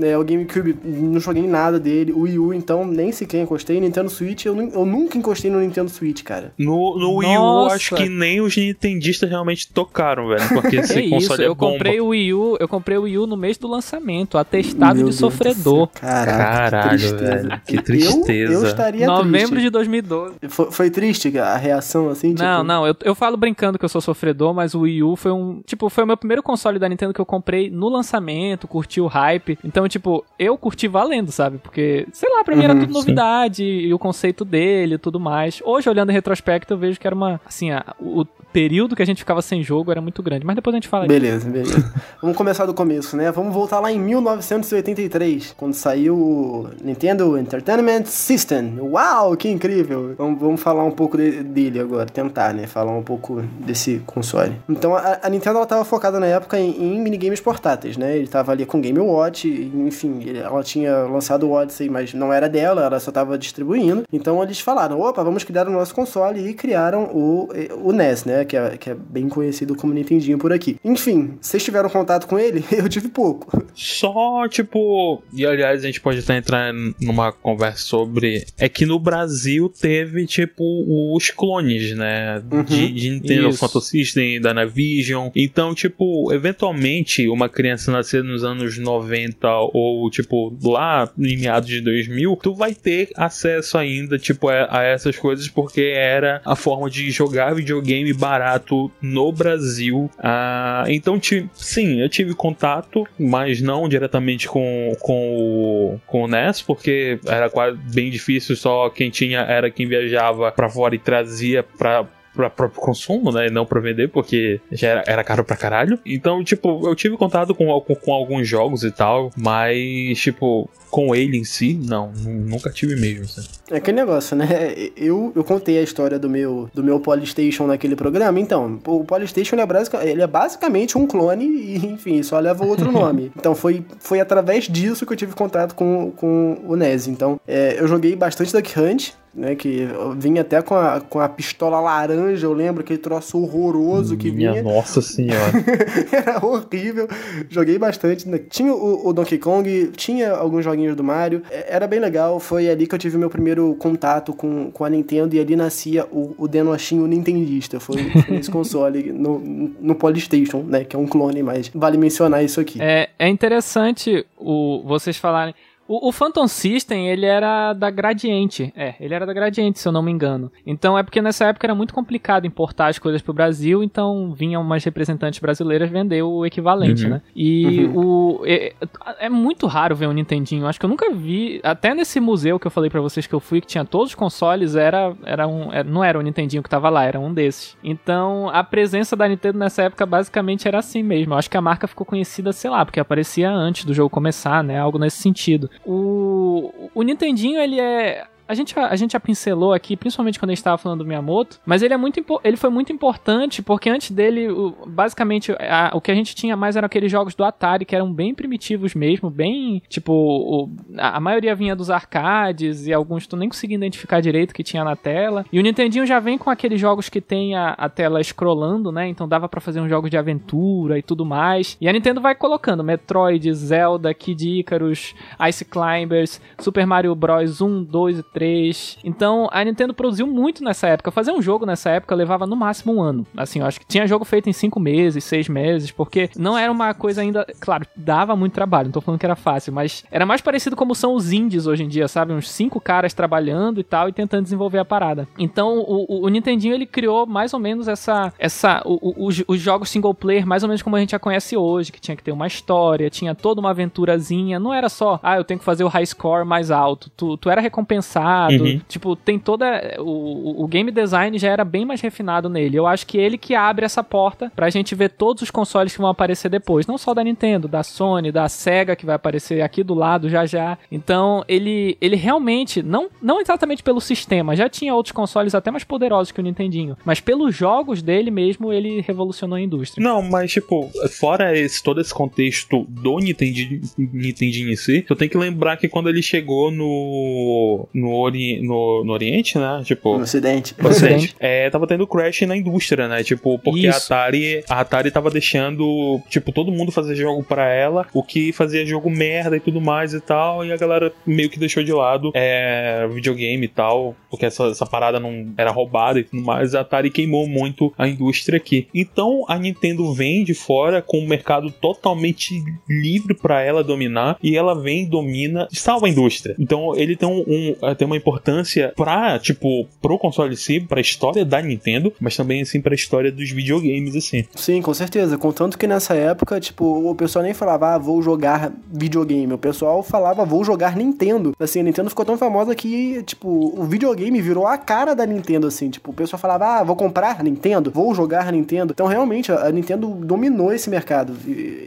É, 0.00 0.16
o 0.16 0.24
GameCube 0.24 0.78
não 0.84 1.20
joguei 1.20 1.46
nada 1.46 1.78
dele. 1.78 2.12
O 2.12 2.20
Wii 2.20 2.38
U 2.38 2.54
então 2.54 2.86
nem 2.86 3.11
sequer 3.12 3.42
encostei. 3.42 3.80
Nintendo 3.80 4.10
Switch, 4.10 4.46
eu, 4.46 4.56
eu 4.56 4.86
nunca 4.86 5.18
encostei 5.18 5.50
no 5.50 5.60
Nintendo 5.60 5.90
Switch, 5.90 6.22
cara. 6.22 6.52
No, 6.58 6.98
no 6.98 7.16
Wii 7.16 7.38
U, 7.38 7.66
acho 7.66 7.94
que 7.94 8.08
nem 8.08 8.40
os 8.40 8.56
nintendistas 8.56 9.28
realmente 9.28 9.68
tocaram, 9.68 10.28
velho. 10.28 10.48
Porque 10.48 10.76
esse 10.76 10.98
é 11.00 11.02
console 11.02 11.22
isso, 11.22 11.42
é 11.42 11.46
eu 11.46 11.54
bomba. 11.54 11.72
comprei 11.72 12.00
o 12.00 12.08
Wii 12.08 12.34
U, 12.34 12.56
eu 12.58 12.68
comprei 12.68 12.96
o 12.96 13.02
Wii 13.02 13.18
U 13.18 13.26
no 13.26 13.36
mês 13.36 13.58
do 13.58 13.68
lançamento, 13.68 14.38
atestado 14.38 14.96
Meu 14.96 15.10
de 15.10 15.10
Deus 15.10 15.16
sofredor. 15.16 15.88
Caraca, 15.88 16.70
Caralho, 16.70 16.90
que 16.90 16.98
tristeza. 16.98 17.48
Velho, 17.48 17.62
que 17.66 17.82
tristeza. 17.82 18.52
Eu, 18.52 18.60
eu 18.60 18.66
estaria 18.66 19.06
Novembro 19.06 19.48
triste. 19.50 19.64
de 19.64 19.70
2012. 19.70 20.34
Foi, 20.48 20.70
foi, 20.70 20.90
triste 20.90 21.38
a 21.38 21.56
reação, 21.56 22.08
assim? 22.08 22.30
Tipo... 22.30 22.42
Não, 22.42 22.64
não, 22.64 22.86
eu, 22.86 22.96
eu 23.04 23.14
falo 23.14 23.36
brincando 23.36 23.78
que 23.78 23.84
eu 23.84 23.88
sou 23.88 24.00
sofredor, 24.00 24.54
mas 24.54 24.74
o 24.74 24.80
Wii 24.80 25.02
U 25.02 25.16
foi 25.16 25.32
um... 25.32 25.62
Tipo, 25.66 25.88
foi 25.88 26.04
o 26.04 26.06
meu 26.06 26.16
primeiro 26.16 26.42
console 26.42 26.78
da 26.78 26.88
Nintendo 26.88 27.12
que 27.12 27.20
eu 27.20 27.26
comprei 27.26 27.70
no 27.70 27.88
lançamento, 27.88 28.66
curti 28.68 29.00
o 29.00 29.06
hype. 29.06 29.58
Então, 29.64 29.88
tipo, 29.88 30.24
eu 30.38 30.56
curti 30.56 30.88
valendo, 30.88 31.30
sabe? 31.30 31.58
Porque, 31.58 32.06
sei 32.12 32.30
lá, 32.30 32.44
pra 32.44 32.54
mim 32.54 32.64
uhum, 32.64 32.70
era 32.70 32.80
tudo 32.80 32.92
novidade 33.06 33.64
e 33.64 33.92
o 33.92 33.98
conceito 33.98 34.44
dele 34.44 34.94
e 34.94 34.98
tudo 34.98 35.18
mais. 35.20 35.60
Hoje, 35.64 35.88
olhando 35.88 36.10
em 36.10 36.14
retrospecto, 36.14 36.74
eu 36.74 36.78
vejo 36.78 36.98
que 36.98 37.06
era 37.06 37.14
uma. 37.14 37.40
Assim, 37.46 37.70
a, 37.70 37.84
o 38.00 38.24
período 38.52 38.94
que 38.94 39.02
a 39.02 39.06
gente 39.06 39.18
ficava 39.18 39.40
sem 39.40 39.62
jogo 39.62 39.90
era 39.90 40.00
muito 40.00 40.22
grande. 40.22 40.44
Mas 40.44 40.54
depois 40.54 40.74
a 40.74 40.76
gente 40.76 40.88
fala 40.88 41.06
Beleza, 41.06 41.50
disso. 41.50 41.72
beleza. 41.72 41.94
Vamos 42.20 42.36
começar 42.36 42.66
do 42.66 42.74
começo, 42.74 43.16
né? 43.16 43.30
Vamos 43.32 43.54
voltar 43.54 43.80
lá 43.80 43.90
em 43.90 43.98
1983, 43.98 45.54
quando 45.56 45.74
saiu 45.74 46.14
o 46.16 46.68
Nintendo 46.82 47.38
Entertainment 47.38 48.04
System. 48.04 48.78
Uau, 48.80 49.36
que 49.36 49.48
incrível! 49.48 50.14
Vamos, 50.16 50.40
vamos 50.40 50.60
falar 50.60 50.84
um 50.84 50.90
pouco 50.90 51.16
de, 51.16 51.42
dele 51.42 51.80
agora, 51.80 52.06
tentar, 52.06 52.52
né? 52.52 52.66
Falar 52.66 52.92
um 52.92 53.02
pouco 53.02 53.42
desse 53.60 54.02
console. 54.06 54.52
Então, 54.68 54.94
a, 54.94 55.18
a 55.22 55.28
Nintendo 55.28 55.56
ela 55.56 55.66
tava 55.66 55.84
focada 55.84 56.20
na 56.20 56.26
época 56.26 56.58
em, 56.58 56.70
em, 56.70 57.00
minigames 57.00 57.40
portáteis, 57.40 57.96
né? 57.96 58.16
Ele 58.16 58.26
tava 58.26 58.52
ali 58.52 58.66
com 58.66 58.80
Game 58.80 58.98
Watch, 58.98 59.48
enfim, 59.74 60.36
ela 60.36 60.62
tinha 60.62 61.04
lançado 61.04 61.48
o 61.48 61.52
Odyssey, 61.52 61.88
mas 61.88 62.12
não 62.12 62.32
era 62.32 62.48
dela, 62.48 62.81
ela 62.84 63.00
só 63.00 63.10
tava 63.10 63.38
distribuindo. 63.38 64.04
Então 64.12 64.42
eles 64.42 64.60
falaram: 64.60 65.00
opa, 65.00 65.22
vamos 65.22 65.44
criar 65.44 65.68
o 65.68 65.72
nosso 65.72 65.94
console 65.94 66.48
e 66.48 66.54
criaram 66.54 67.04
o, 67.04 67.48
o 67.82 67.92
NES, 67.92 68.24
né? 68.24 68.44
Que 68.44 68.56
é, 68.56 68.76
que 68.76 68.90
é 68.90 68.94
bem 68.94 69.28
conhecido 69.28 69.74
como 69.74 69.92
Nintendinho 69.92 70.38
por 70.38 70.52
aqui. 70.52 70.76
Enfim, 70.84 71.38
vocês 71.40 71.62
tiveram 71.62 71.88
contato 71.88 72.26
com 72.26 72.38
ele? 72.38 72.64
Eu 72.72 72.88
tive 72.88 73.08
pouco. 73.08 73.62
Só, 73.74 74.46
tipo. 74.48 75.22
E 75.32 75.46
aliás, 75.46 75.82
a 75.82 75.86
gente 75.86 76.00
pode 76.00 76.18
até 76.18 76.36
entrar 76.36 76.72
numa 77.00 77.32
conversa 77.32 77.82
sobre. 77.82 78.44
É 78.58 78.68
que 78.68 78.86
no 78.86 78.98
Brasil 78.98 79.68
teve, 79.68 80.26
tipo, 80.26 81.14
os 81.14 81.30
clones, 81.30 81.96
né? 81.96 82.42
Uhum. 82.50 82.62
De, 82.62 82.92
de 82.92 83.10
Nintendo 83.10 83.48
Isso. 83.48 83.58
Phantom 83.58 83.80
System, 83.80 84.40
da 84.40 84.54
Navision. 84.54 85.30
Então, 85.34 85.74
tipo, 85.74 86.32
eventualmente, 86.32 87.28
uma 87.28 87.48
criança 87.48 87.90
nascer 87.90 88.22
nos 88.22 88.44
anos 88.44 88.78
90 88.78 89.48
ou, 89.72 90.08
tipo, 90.10 90.56
lá 90.62 91.10
em 91.18 91.36
meados 91.36 91.68
de 91.68 91.80
2000, 91.80 92.38
tu 92.42 92.54
vai 92.54 92.71
ter 92.74 93.10
acesso 93.16 93.78
ainda, 93.78 94.18
tipo, 94.18 94.48
a, 94.48 94.78
a 94.78 94.82
essas 94.82 95.16
coisas 95.16 95.48
porque 95.48 95.92
era 95.94 96.40
a 96.44 96.56
forma 96.56 96.88
de 96.88 97.10
jogar 97.10 97.54
videogame 97.54 98.12
barato 98.12 98.90
no 99.00 99.32
Brasil. 99.32 100.10
Ah, 100.18 100.84
então, 100.88 101.20
sim, 101.54 102.00
eu 102.00 102.08
tive 102.08 102.34
contato, 102.34 103.06
mas 103.18 103.60
não 103.60 103.88
diretamente 103.88 104.48
com, 104.48 104.92
com, 105.00 105.36
o, 105.36 106.00
com 106.06 106.24
o 106.24 106.28
NES, 106.28 106.62
porque 106.62 107.18
era 107.26 107.50
quase 107.50 107.76
bem 107.76 108.10
difícil, 108.10 108.56
só 108.56 108.88
quem 108.90 109.10
tinha 109.10 109.40
era 109.40 109.70
quem 109.70 109.86
viajava 109.86 110.50
para 110.52 110.68
fora 110.68 110.94
e 110.94 110.98
trazia 110.98 111.62
para 111.62 112.06
para 112.34 112.50
próprio 112.50 112.80
consumo, 112.80 113.30
né? 113.30 113.46
E 113.46 113.50
não 113.50 113.66
para 113.66 113.80
vender, 113.80 114.08
porque 114.08 114.60
já 114.70 114.88
era, 114.88 115.04
era 115.06 115.24
caro 115.24 115.44
pra 115.44 115.56
caralho. 115.56 115.98
Então, 116.04 116.42
tipo, 116.42 116.86
eu 116.88 116.94
tive 116.94 117.16
contato 117.16 117.54
com, 117.54 117.80
com, 117.80 117.94
com, 117.94 118.12
alguns 118.12 118.48
jogos 118.48 118.82
e 118.84 118.90
tal, 118.90 119.30
mas, 119.36 120.18
tipo, 120.18 120.68
com 120.90 121.14
ele 121.14 121.38
em 121.38 121.44
si, 121.44 121.74
não, 121.74 122.12
nunca 122.12 122.70
tive 122.70 122.96
mesmo. 122.96 123.24
Assim. 123.24 123.42
É 123.70 123.76
aquele 123.76 123.96
negócio, 123.96 124.36
né? 124.36 124.46
Eu, 124.96 125.32
eu 125.34 125.42
contei 125.42 125.78
a 125.78 125.82
história 125.82 126.18
do 126.18 126.28
meu, 126.28 126.70
do 126.72 126.82
meu 126.82 127.00
Polystation 127.00 127.66
naquele 127.66 127.96
programa. 127.96 128.38
Então, 128.38 128.80
o 128.86 129.04
Polystation 129.04 129.56
ele 129.56 129.62
é, 129.62 130.10
ele 130.10 130.22
é 130.22 130.26
basicamente 130.26 130.96
um 130.96 131.06
clone 131.06 131.44
e, 131.44 131.86
enfim, 131.86 132.22
só 132.22 132.38
leva 132.38 132.64
outro 132.64 132.90
nome. 132.92 133.32
Então, 133.36 133.54
foi, 133.54 133.84
foi 133.98 134.20
através 134.20 134.68
disso 134.68 135.06
que 135.06 135.12
eu 135.12 135.16
tive 135.16 135.34
contato 135.34 135.74
com, 135.74 136.12
com 136.12 136.60
o 136.66 136.76
NES. 136.76 137.08
Então, 137.08 137.40
é, 137.46 137.76
eu 137.78 137.88
joguei 137.88 138.14
bastante 138.14 138.52
Duck 138.52 138.78
Hunt, 138.78 139.12
né? 139.34 139.54
Que 139.54 139.88
vinha 140.16 140.42
até 140.42 140.60
com 140.60 140.74
a, 140.74 141.00
com 141.00 141.20
a 141.20 141.28
pistola 141.28 141.80
laranja, 141.80 142.46
eu 142.46 142.52
lembro, 142.52 142.82
aquele 142.82 142.98
troço 142.98 143.38
horroroso 143.38 144.16
que 144.16 144.30
Minha 144.30 144.52
vinha. 144.52 144.62
Nossa 144.62 145.00
senhora. 145.00 145.52
Era 146.12 146.44
horrível. 146.44 147.08
Joguei 147.48 147.78
bastante. 147.78 148.28
Né? 148.28 148.38
Tinha 148.50 148.72
o, 148.72 149.08
o, 149.08 149.12
Donkey 149.12 149.38
Kong, 149.38 149.90
tinha 149.96 150.32
alguns 150.32 150.64
joguinhos 150.64 150.94
do 150.96 151.02
Mario. 151.02 151.42
É, 151.50 151.74
era 151.74 151.86
bem 151.86 151.98
legal. 151.98 152.38
Foi 152.38 152.68
ali 152.68 152.86
que 152.86 152.94
eu 152.94 152.98
tive 152.98 153.16
meu 153.16 153.30
primeiro 153.30 153.74
contato 153.78 154.32
com, 154.32 154.70
com 154.70 154.84
a 154.84 154.90
Nintendo 154.90 155.34
e 155.34 155.40
ali 155.40 155.56
nascia 155.56 156.06
o, 156.10 156.34
o 156.36 156.48
Denochinho 156.48 157.06
Nintendista. 157.06 157.80
Foi, 157.80 157.96
foi 158.10 158.36
nesse 158.36 158.50
console 158.50 159.12
no, 159.12 159.38
no 159.80 159.94
Polystation, 159.94 160.62
né? 160.62 160.84
Que 160.84 160.96
é 160.96 160.98
um 160.98 161.06
clone, 161.06 161.42
mas 161.42 161.70
vale 161.74 161.96
mencionar 161.96 162.44
isso 162.44 162.60
aqui. 162.60 162.78
É, 162.80 163.08
é 163.18 163.28
interessante 163.28 164.26
o, 164.36 164.82
vocês 164.84 165.16
falarem. 165.16 165.54
O, 165.86 166.08
o, 166.08 166.12
Phantom 166.12 166.46
System, 166.46 167.08
ele 167.08 167.26
era 167.26 167.72
da 167.72 167.90
Gradiente. 167.90 168.72
É, 168.76 168.94
ele 169.00 169.14
era 169.14 169.26
da 169.26 169.32
Gradiente, 169.32 169.78
se 169.78 169.86
eu 169.86 169.92
não 169.92 170.02
me 170.02 170.12
engano. 170.12 170.50
Então 170.66 170.96
é 170.96 171.02
porque 171.02 171.20
nessa 171.20 171.46
época 171.46 171.66
era 171.66 171.74
muito 171.74 171.92
complicado 171.92 172.46
importar 172.46 172.86
as 172.86 172.98
coisas 172.98 173.20
pro 173.20 173.32
Brasil, 173.32 173.82
então 173.82 174.32
vinham 174.32 174.62
umas 174.62 174.84
representantes 174.84 175.40
brasileiras 175.40 175.90
vender 175.90 176.22
o 176.22 176.46
equivalente, 176.46 177.04
uhum. 177.04 177.10
né? 177.10 177.22
E 177.34 177.84
uhum. 177.84 178.38
o. 178.38 178.42
É, 178.46 178.72
é, 179.18 179.28
muito 179.28 179.66
raro 179.66 179.96
ver 179.96 180.06
um 180.06 180.12
Nintendinho. 180.12 180.66
Acho 180.66 180.78
que 180.78 180.86
eu 180.86 180.90
nunca 180.90 181.12
vi. 181.12 181.60
Até 181.64 181.94
nesse 181.94 182.20
museu 182.20 182.58
que 182.58 182.66
eu 182.66 182.70
falei 182.70 182.88
para 182.88 183.00
vocês 183.00 183.26
que 183.26 183.34
eu 183.34 183.40
fui, 183.40 183.60
que 183.60 183.66
tinha 183.66 183.84
todos 183.84 184.10
os 184.10 184.14
consoles, 184.14 184.76
era, 184.76 185.12
era 185.24 185.48
um. 185.48 185.72
Era, 185.72 185.84
não 185.84 186.04
era 186.04 186.18
o 186.18 186.22
Nintendinho 186.22 186.62
que 186.62 186.70
tava 186.70 186.88
lá, 186.88 187.04
era 187.04 187.18
um 187.18 187.34
desses. 187.34 187.76
Então 187.82 188.48
a 188.50 188.62
presença 188.62 189.16
da 189.16 189.26
Nintendo 189.26 189.58
nessa 189.58 189.82
época 189.82 190.06
basicamente 190.06 190.68
era 190.68 190.78
assim 190.78 191.02
mesmo. 191.02 191.34
Eu 191.34 191.38
acho 191.38 191.50
que 191.50 191.56
a 191.56 191.60
marca 191.60 191.88
ficou 191.88 192.06
conhecida, 192.06 192.52
sei 192.52 192.70
lá, 192.70 192.84
porque 192.84 193.00
aparecia 193.00 193.50
antes 193.50 193.84
do 193.84 193.92
jogo 193.92 194.08
começar, 194.08 194.62
né? 194.62 194.78
Algo 194.78 194.98
nesse 194.98 195.18
sentido. 195.18 195.68
O, 195.84 196.90
o 196.94 197.02
Nintendinho, 197.02 197.60
ele 197.60 197.80
é 197.80 198.26
a 198.46 198.54
gente, 198.54 198.78
a 198.78 198.96
gente 198.96 199.12
já 199.12 199.20
pincelou 199.20 199.72
aqui, 199.72 199.96
principalmente 199.96 200.38
quando 200.38 200.50
a 200.50 200.52
gente 200.52 200.58
estava 200.58 200.78
falando 200.78 201.00
do 201.00 201.06
Miyamoto, 201.06 201.60
mas 201.64 201.82
ele, 201.82 201.94
é 201.94 201.96
muito, 201.96 202.24
ele 202.44 202.56
foi 202.56 202.70
muito 202.70 202.92
importante 202.92 203.62
porque 203.62 203.88
antes 203.88 204.10
dele, 204.10 204.48
o, 204.48 204.74
basicamente, 204.86 205.52
a, 205.52 205.90
o 205.94 206.00
que 206.00 206.10
a 206.10 206.14
gente 206.14 206.34
tinha 206.34 206.56
mais 206.56 206.76
eram 206.76 206.86
aqueles 206.86 207.10
jogos 207.10 207.34
do 207.34 207.44
Atari 207.44 207.84
que 207.84 207.94
eram 207.94 208.12
bem 208.12 208.34
primitivos 208.34 208.94
mesmo, 208.94 209.30
bem, 209.30 209.82
tipo, 209.88 210.12
o, 210.12 210.70
a, 210.98 211.16
a, 211.16 211.20
maioria 211.20 211.54
vinha 211.54 211.76
dos 211.76 211.90
arcades 211.90 212.86
e 212.86 212.92
alguns 212.92 213.26
tu 213.26 213.36
nem 213.36 213.48
conseguia 213.48 213.76
identificar 213.76 214.20
direito 214.20 214.54
que 214.54 214.62
tinha 214.62 214.84
na 214.84 214.96
tela. 214.96 215.44
E 215.52 215.58
o 215.58 215.62
Nintendinho 215.62 216.06
já 216.06 216.18
vem 216.18 216.36
com 216.38 216.50
aqueles 216.50 216.80
jogos 216.80 217.08
que 217.08 217.20
tem 217.20 217.54
a, 217.54 217.70
a 217.70 217.88
tela 217.88 218.22
scrollando, 218.22 218.92
né? 218.92 219.08
Então 219.08 219.28
dava 219.28 219.48
para 219.48 219.60
fazer 219.60 219.80
uns 219.80 219.88
jogos 219.88 220.10
de 220.10 220.16
aventura 220.16 220.98
e 220.98 221.02
tudo 221.02 221.24
mais. 221.24 221.76
E 221.80 221.88
a 221.88 221.92
Nintendo 221.92 222.20
vai 222.20 222.34
colocando 222.34 222.84
Metroid, 222.84 223.52
Zelda, 223.54 224.12
Kid 224.12 224.60
Icarus, 224.60 225.14
Ice 225.48 225.64
Climbers, 225.64 226.40
Super 226.58 226.86
Mario 226.86 227.14
Bros 227.14 227.60
1, 227.60 227.84
2 227.84 228.18
e 228.18 228.22
3 228.32 228.42
3. 228.42 228.98
Então 229.04 229.48
a 229.50 229.64
Nintendo 229.64 229.94
produziu 229.94 230.26
muito 230.26 230.62
nessa 230.62 230.88
época. 230.88 231.10
Fazer 231.10 231.32
um 231.32 231.40
jogo 231.40 231.64
nessa 231.64 231.90
época 231.90 232.14
levava 232.14 232.46
no 232.46 232.56
máximo 232.56 232.94
um 232.94 233.02
ano. 233.02 233.26
Assim, 233.36 233.60
eu 233.60 233.66
acho 233.66 233.80
que 233.80 233.86
tinha 233.86 234.06
jogo 234.06 234.24
feito 234.24 234.48
em 234.48 234.52
5 234.52 234.78
meses, 234.80 235.24
6 235.24 235.48
meses, 235.48 235.90
porque 235.90 236.28
não 236.36 236.58
era 236.58 236.70
uma 236.70 236.92
coisa 236.94 237.20
ainda. 237.20 237.46
Claro, 237.60 237.86
dava 237.96 238.34
muito 238.34 238.52
trabalho, 238.52 238.86
não 238.86 238.92
tô 238.92 239.00
falando 239.00 239.20
que 239.20 239.26
era 239.26 239.36
fácil, 239.36 239.72
mas 239.72 240.04
era 240.10 240.26
mais 240.26 240.40
parecido 240.40 240.76
como 240.76 240.94
são 240.94 241.14
os 241.14 241.32
indies 241.32 241.66
hoje 241.66 241.84
em 241.84 241.88
dia, 241.88 242.08
sabe? 242.08 242.32
Uns 242.32 242.50
cinco 242.50 242.80
caras 242.80 243.14
trabalhando 243.14 243.80
e 243.80 243.84
tal 243.84 244.08
e 244.08 244.12
tentando 244.12 244.44
desenvolver 244.44 244.78
a 244.78 244.84
parada. 244.84 245.28
Então 245.38 245.78
o, 245.78 246.04
o, 246.08 246.26
o 246.26 246.28
Nintendinho 246.28 246.74
ele 246.74 246.86
criou 246.86 247.26
mais 247.26 247.54
ou 247.54 247.60
menos 247.60 247.88
essa. 247.88 248.32
essa 248.38 248.82
o, 248.84 249.26
os, 249.26 249.42
os 249.46 249.60
jogos 249.60 249.90
single 249.90 250.14
player, 250.14 250.46
mais 250.46 250.62
ou 250.62 250.68
menos 250.68 250.82
como 250.82 250.96
a 250.96 251.00
gente 251.00 251.12
já 251.12 251.18
conhece 251.18 251.56
hoje, 251.56 251.92
que 251.92 252.00
tinha 252.00 252.16
que 252.16 252.22
ter 252.22 252.32
uma 252.32 252.46
história, 252.46 253.08
tinha 253.08 253.34
toda 253.34 253.60
uma 253.60 253.70
aventurazinha. 253.70 254.58
Não 254.58 254.74
era 254.74 254.88
só, 254.88 255.20
ah, 255.22 255.36
eu 255.36 255.44
tenho 255.44 255.58
que 255.58 255.64
fazer 255.64 255.84
o 255.84 255.88
high 255.88 256.06
score 256.06 256.44
mais 256.44 256.70
alto. 256.70 257.10
Tu, 257.16 257.36
tu 257.36 257.50
era 257.50 257.60
recompensado 257.60 258.21
Uhum. 258.50 258.80
Tipo, 258.88 259.16
tem 259.16 259.38
toda. 259.38 259.96
O, 259.98 260.64
o 260.64 260.66
game 260.66 260.90
design 260.90 261.38
já 261.38 261.48
era 261.48 261.64
bem 261.64 261.84
mais 261.84 262.00
refinado 262.00 262.48
nele. 262.48 262.76
Eu 262.76 262.86
acho 262.86 263.06
que 263.06 263.18
ele 263.18 263.38
que 263.38 263.54
abre 263.54 263.84
essa 263.84 264.02
porta 264.02 264.52
pra 264.54 264.70
gente 264.70 264.94
ver 264.94 265.10
todos 265.10 265.42
os 265.42 265.50
consoles 265.50 265.92
que 265.94 266.00
vão 266.00 266.10
aparecer 266.10 266.48
depois. 266.48 266.86
Não 266.86 266.98
só 266.98 267.14
da 267.14 267.24
Nintendo, 267.24 267.68
da 267.68 267.82
Sony, 267.82 268.30
da 268.30 268.48
Sega, 268.48 268.96
que 268.96 269.06
vai 269.06 269.14
aparecer 269.14 269.62
aqui 269.62 269.82
do 269.82 269.94
lado 269.94 270.28
já 270.28 270.46
já. 270.46 270.78
Então, 270.90 271.44
ele, 271.48 271.96
ele 272.00 272.16
realmente, 272.16 272.82
não, 272.82 273.08
não 273.20 273.40
exatamente 273.40 273.82
pelo 273.82 274.00
sistema, 274.00 274.54
já 274.56 274.68
tinha 274.68 274.94
outros 274.94 275.12
consoles 275.12 275.54
até 275.54 275.70
mais 275.70 275.84
poderosos 275.84 276.32
que 276.32 276.40
o 276.40 276.42
Nintendinho, 276.42 276.96
mas 277.04 277.20
pelos 277.20 277.54
jogos 277.54 278.02
dele 278.02 278.30
mesmo, 278.30 278.72
ele 278.72 279.00
revolucionou 279.00 279.56
a 279.56 279.60
indústria. 279.60 280.02
Não, 280.02 280.22
mas 280.22 280.52
tipo, 280.52 280.90
fora 281.10 281.56
esse, 281.56 281.82
todo 281.82 282.00
esse 282.00 282.12
contexto 282.12 282.86
do 282.88 283.18
Nintendinho, 283.18 283.80
Nintendinho 283.96 284.70
em 284.70 284.76
si, 284.76 285.04
eu 285.08 285.16
tenho 285.16 285.30
que 285.30 285.38
lembrar 285.38 285.76
que 285.76 285.88
quando 285.88 286.08
ele 286.08 286.22
chegou 286.22 286.70
no, 286.70 287.88
no 287.92 288.11
ori 288.12 288.60
no, 288.62 289.04
no 289.04 289.12
Oriente, 289.12 289.58
né? 289.58 289.82
Tipo. 289.84 290.16
No 290.16 290.24
Ocidente. 290.24 290.74
No 290.78 290.88
Ocidente. 290.88 291.34
É, 291.38 291.68
tava 291.70 291.86
tendo 291.86 292.06
crash 292.06 292.42
na 292.42 292.56
indústria, 292.56 293.08
né? 293.08 293.22
Tipo, 293.22 293.58
porque 293.58 293.86
a 293.86 293.96
Atari, 293.96 294.64
a 294.68 294.80
Atari 294.80 295.10
tava 295.10 295.30
deixando, 295.30 296.20
tipo, 296.28 296.52
todo 296.52 296.72
mundo 296.72 296.92
fazer 296.92 297.14
jogo 297.14 297.42
para 297.42 297.68
ela, 297.68 298.06
o 298.12 298.22
que 298.22 298.52
fazia 298.52 298.84
jogo 298.84 299.10
merda 299.10 299.56
e 299.56 299.60
tudo 299.60 299.80
mais 299.80 300.14
e 300.14 300.20
tal, 300.20 300.64
e 300.64 300.72
a 300.72 300.76
galera 300.76 301.12
meio 301.26 301.50
que 301.50 301.58
deixou 301.58 301.82
de 301.82 301.92
lado 301.92 302.30
é, 302.34 303.06
videogame 303.12 303.66
e 303.66 303.68
tal, 303.68 304.14
porque 304.30 304.46
essa, 304.46 304.64
essa 304.64 304.86
parada 304.86 305.18
não 305.18 305.52
era 305.56 305.70
roubada 305.70 306.20
e 306.20 306.24
tudo 306.24 306.42
mais, 306.42 306.74
a 306.74 306.80
Atari 306.80 307.10
queimou 307.10 307.46
muito 307.46 307.92
a 307.96 308.08
indústria 308.08 308.56
aqui. 308.56 308.88
Então 308.94 309.44
a 309.48 309.58
Nintendo 309.58 310.12
vem 310.12 310.44
de 310.44 310.54
fora 310.54 311.02
com 311.02 311.18
o 311.18 311.28
mercado 311.28 311.70
totalmente 311.70 312.62
livre 312.88 313.34
para 313.34 313.62
ela 313.62 313.82
dominar 313.82 314.38
e 314.42 314.56
ela 314.56 314.74
vem, 314.74 315.08
domina, 315.08 315.68
salva 315.70 316.06
a 316.06 316.10
indústria. 316.10 316.54
Então 316.58 316.96
ele 316.96 317.16
tem, 317.16 317.28
um, 317.28 317.44
um 317.46 317.76
tem 318.02 318.06
uma 318.06 318.16
importância 318.16 318.92
pra, 318.96 319.38
tipo, 319.38 319.86
pro 320.00 320.18
console 320.18 320.54
em 320.54 320.56
si, 320.56 320.80
pra 320.80 321.00
história 321.00 321.44
da 321.44 321.62
Nintendo, 321.62 322.12
mas 322.20 322.36
também, 322.36 322.62
assim, 322.62 322.80
pra 322.80 322.96
história 322.96 323.30
dos 323.30 323.48
videogames, 323.50 324.16
assim. 324.16 324.44
Sim, 324.56 324.82
com 324.82 324.92
certeza. 324.92 325.38
Contanto 325.38 325.78
que 325.78 325.86
nessa 325.86 326.14
época, 326.14 326.58
tipo, 326.58 327.08
o 327.08 327.14
pessoal 327.14 327.44
nem 327.44 327.54
falava, 327.54 327.94
ah, 327.94 327.98
vou 327.98 328.20
jogar 328.20 328.72
videogame. 328.92 329.52
O 329.52 329.58
pessoal 329.58 330.02
falava, 330.02 330.44
vou 330.44 330.64
jogar 330.64 330.96
Nintendo. 330.96 331.52
Assim, 331.60 331.78
a 331.78 331.82
Nintendo 331.84 332.10
ficou 332.10 332.24
tão 332.24 332.36
famosa 332.36 332.74
que, 332.74 333.22
tipo, 333.22 333.48
o 333.48 333.84
videogame 333.84 334.42
virou 334.42 334.66
a 334.66 334.76
cara 334.76 335.14
da 335.14 335.24
Nintendo, 335.24 335.68
assim. 335.68 335.88
Tipo, 335.88 336.10
o 336.10 336.14
pessoal 336.14 336.40
falava, 336.40 336.80
ah, 336.80 336.82
vou 336.82 336.96
comprar 336.96 337.40
Nintendo, 337.44 337.88
vou 337.88 338.12
jogar 338.16 338.50
Nintendo. 338.50 338.92
Então, 338.92 339.06
realmente, 339.06 339.52
a 339.52 339.70
Nintendo 339.70 340.08
dominou 340.08 340.72
esse 340.72 340.90
mercado. 340.90 341.36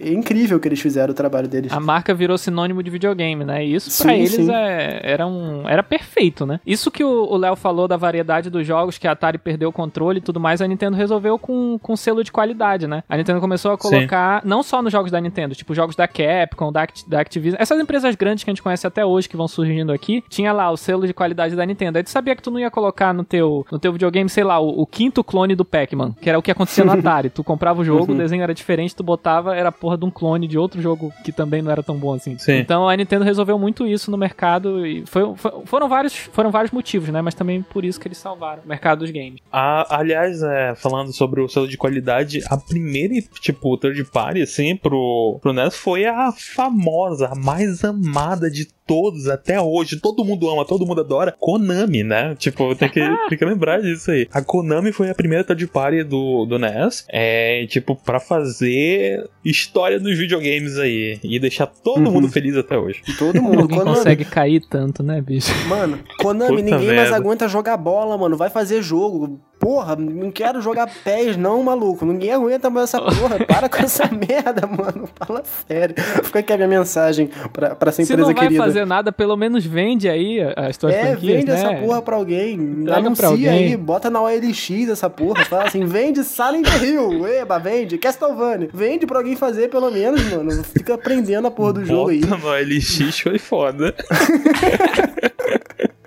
É 0.01 0.13
incrível 0.13 0.61
que 0.61 0.67
eles 0.69 0.79
fizeram 0.79 1.11
o 1.11 1.15
trabalho 1.15 1.49
deles. 1.49 1.73
A 1.73 1.79
marca 1.81 2.13
virou 2.13 2.37
sinônimo 2.37 2.81
de 2.81 2.89
videogame, 2.89 3.43
né? 3.43 3.65
E 3.65 3.75
isso 3.75 3.91
sim, 3.91 4.03
pra 4.03 4.15
eles 4.15 4.47
é, 4.47 5.01
era, 5.03 5.27
um, 5.27 5.67
era 5.67 5.83
perfeito 5.83 6.04
feito, 6.05 6.45
né? 6.45 6.59
Isso 6.65 6.91
que 6.91 7.03
o 7.03 7.35
Léo 7.37 7.55
falou 7.55 7.87
da 7.87 7.97
variedade 7.97 8.49
dos 8.49 8.65
jogos, 8.65 8.97
que 8.97 9.07
a 9.07 9.11
Atari 9.11 9.37
perdeu 9.37 9.69
o 9.69 9.73
controle 9.73 10.19
e 10.19 10.21
tudo 10.21 10.39
mais, 10.39 10.61
a 10.61 10.67
Nintendo 10.67 10.95
resolveu 10.95 11.37
com, 11.37 11.77
com 11.79 11.95
selo 11.95 12.23
de 12.23 12.31
qualidade, 12.31 12.87
né? 12.87 13.03
A 13.09 13.17
Nintendo 13.17 13.39
começou 13.39 13.71
a 13.71 13.77
colocar, 13.77 14.41
Sim. 14.41 14.47
não 14.47 14.63
só 14.63 14.81
nos 14.81 14.91
jogos 14.91 15.11
da 15.11 15.19
Nintendo, 15.19 15.55
tipo 15.55 15.73
jogos 15.73 15.95
da 15.95 16.07
Capcom, 16.07 16.71
da, 16.71 16.83
Act, 16.83 17.09
da 17.09 17.19
Activision, 17.19 17.61
essas 17.61 17.79
empresas 17.79 18.15
grandes 18.15 18.43
que 18.43 18.49
a 18.49 18.53
gente 18.53 18.61
conhece 18.63 18.85
até 18.85 19.05
hoje, 19.05 19.29
que 19.29 19.37
vão 19.37 19.47
surgindo 19.47 19.91
aqui, 19.91 20.23
tinha 20.29 20.51
lá 20.53 20.69
o 20.71 20.77
selo 20.77 21.05
de 21.07 21.13
qualidade 21.13 21.55
da 21.55 21.65
Nintendo. 21.65 21.97
Aí 21.97 22.03
tu 22.03 22.09
sabia 22.09 22.35
que 22.35 22.41
tu 22.41 22.51
não 22.51 22.59
ia 22.59 22.71
colocar 22.71 23.13
no 23.13 23.23
teu, 23.23 23.65
no 23.71 23.79
teu 23.79 23.91
videogame, 23.93 24.29
sei 24.29 24.43
lá, 24.43 24.59
o, 24.59 24.81
o 24.81 24.85
quinto 24.85 25.23
clone 25.23 25.55
do 25.55 25.65
Pac-Man, 25.65 26.13
que 26.21 26.29
era 26.29 26.37
o 26.37 26.41
que 26.41 26.51
acontecia 26.51 26.83
no 26.83 26.91
Atari. 26.93 27.29
tu 27.29 27.43
comprava 27.43 27.81
o 27.81 27.83
jogo, 27.83 28.11
uhum. 28.11 28.17
o 28.17 28.21
desenho 28.21 28.43
era 28.43 28.53
diferente, 28.53 28.95
tu 28.95 29.03
botava, 29.03 29.55
era 29.55 29.71
porra 29.71 29.97
de 29.97 30.05
um 30.05 30.11
clone 30.11 30.47
de 30.47 30.57
outro 30.57 30.81
jogo 30.81 31.11
que 31.23 31.31
também 31.31 31.61
não 31.61 31.71
era 31.71 31.83
tão 31.83 31.97
bom 31.97 32.13
assim. 32.13 32.37
Sim. 32.37 32.57
Então 32.57 32.87
a 32.87 32.95
Nintendo 32.95 33.25
resolveu 33.25 33.57
muito 33.57 33.87
isso 33.87 34.11
no 34.11 34.17
mercado 34.17 34.85
e 34.85 35.05
foi, 35.05 35.35
foi, 35.35 35.51
foram 35.65 35.87
vários 35.95 36.13
foram 36.15 36.51
vários 36.51 36.71
motivos 36.71 37.05
né? 37.09 37.21
Mas 37.21 37.33
também 37.33 37.61
por 37.61 37.85
isso 37.85 37.99
que 37.99 38.07
eles 38.07 38.17
salvaram 38.17 38.63
o 38.63 38.67
mercado 38.67 38.99
dos 38.99 39.11
games. 39.11 39.39
Ah, 39.51 39.97
aliás, 39.97 40.41
é, 40.41 40.75
falando 40.75 41.13
sobre 41.13 41.41
o 41.41 41.47
selo 41.47 41.67
de 41.67 41.77
qualidade, 41.77 42.41
a 42.47 42.57
primeira, 42.57 43.15
tipo, 43.41 43.77
third 43.77 44.03
party, 44.05 44.41
assim, 44.41 44.75
pro, 44.75 45.39
pro 45.41 45.53
NES 45.53 45.75
foi 45.75 46.05
a 46.05 46.31
famosa, 46.31 47.27
a 47.27 47.35
mais 47.35 47.83
amada 47.83 48.49
de 48.49 48.67
todos 48.85 49.27
até 49.27 49.59
hoje, 49.59 49.99
todo 49.99 50.23
mundo 50.23 50.49
ama, 50.49 50.63
todo 50.63 50.85
mundo 50.85 51.01
adora, 51.01 51.35
Konami, 51.39 52.03
né? 52.03 52.35
Tipo, 52.35 52.75
tem 52.75 52.89
que, 52.89 52.99
tem 53.29 53.37
que 53.37 53.45
lembrar 53.45 53.81
disso 53.81 54.11
aí. 54.11 54.27
A 54.31 54.41
Konami 54.41 54.91
foi 54.91 55.09
a 55.09 55.15
primeira 55.15 55.43
third 55.43 55.65
party 55.67 56.03
do, 56.03 56.45
do 56.45 56.59
NES, 56.59 57.05
é, 57.09 57.65
tipo, 57.67 57.95
pra 57.95 58.19
fazer 58.19 59.27
história 59.43 59.99
dos 59.99 60.17
videogames 60.17 60.77
aí 60.77 61.19
e 61.23 61.39
deixar 61.39 61.67
todo 61.67 62.05
uhum. 62.05 62.13
mundo 62.13 62.29
feliz 62.29 62.55
até 62.55 62.77
hoje. 62.77 63.01
Todo 63.17 63.41
mundo. 63.41 63.61
Ninguém 63.61 63.81
consegue 63.81 64.25
cair 64.25 64.61
tanto, 64.69 65.01
né, 65.01 65.21
bicho? 65.21 65.51
Mano, 65.67 65.84
Konami, 66.19 66.49
Puta 66.57 66.63
ninguém 66.63 66.87
merda. 66.87 66.95
mais 67.01 67.13
aguenta 67.13 67.47
jogar 67.47 67.77
bola, 67.77 68.17
mano. 68.17 68.35
Vai 68.37 68.49
fazer 68.49 68.81
jogo 68.81 69.39
porra, 69.57 69.95
não 69.95 70.29
quero 70.29 70.61
jogar 70.61 70.87
pés 71.03 71.35
não, 71.37 71.63
maluco. 71.63 72.05
Ninguém 72.05 72.31
aguenta 72.31 72.69
mais 72.69 72.89
essa 72.93 73.01
porra. 73.01 73.39
Para 73.47 73.67
com 73.67 73.77
essa 73.77 74.07
merda, 74.11 74.67
mano. 74.67 75.09
Fala 75.15 75.41
sério. 75.67 75.95
Fica 76.23 76.39
aqui 76.39 76.53
a 76.53 76.57
minha 76.57 76.67
mensagem 76.69 77.29
pra, 77.51 77.73
pra 77.73 77.89
essa 77.89 78.01
empresa 78.03 78.31
querida. 78.33 78.49
Se 78.51 78.51
não 78.51 78.57
vai 78.59 78.67
fazer 78.67 78.85
nada, 78.85 79.11
pelo 79.11 79.35
menos 79.35 79.65
vende 79.65 80.07
aí 80.07 80.39
as 80.55 80.77
tuas 80.77 80.93
É, 80.93 81.07
franquias, 81.07 81.37
vende 81.37 81.51
né? 81.51 81.57
essa 81.57 81.73
porra 81.75 82.01
pra 82.01 82.15
alguém. 82.15 82.83
Traga 82.83 83.07
Anuncia 83.07 83.27
alguém. 83.27 83.47
aí, 83.49 83.77
bota 83.77 84.09
na 84.09 84.21
OLX 84.21 84.69
essa 84.91 85.09
porra. 85.09 85.43
Fala 85.45 85.63
assim, 85.63 85.83
vende 85.85 86.23
Silent 86.23 86.67
Hill. 86.83 87.25
Eba, 87.27 87.57
vende. 87.57 87.97
Castlevania. 87.97 88.69
Vende 88.71 89.07
pra 89.07 89.17
alguém 89.17 89.35
fazer 89.35 89.69
pelo 89.69 89.89
menos, 89.89 90.21
mano. 90.31 90.63
Fica 90.63 90.93
aprendendo 90.93 91.47
a 91.47 91.51
porra 91.51 91.73
do 91.73 91.79
bota 91.79 91.91
jogo 91.91 92.09
aí. 92.09 92.19
Bota 92.21 92.37
no 92.37 92.47
OLX 92.49 93.19
foi 93.19 93.39
foda. 93.39 93.95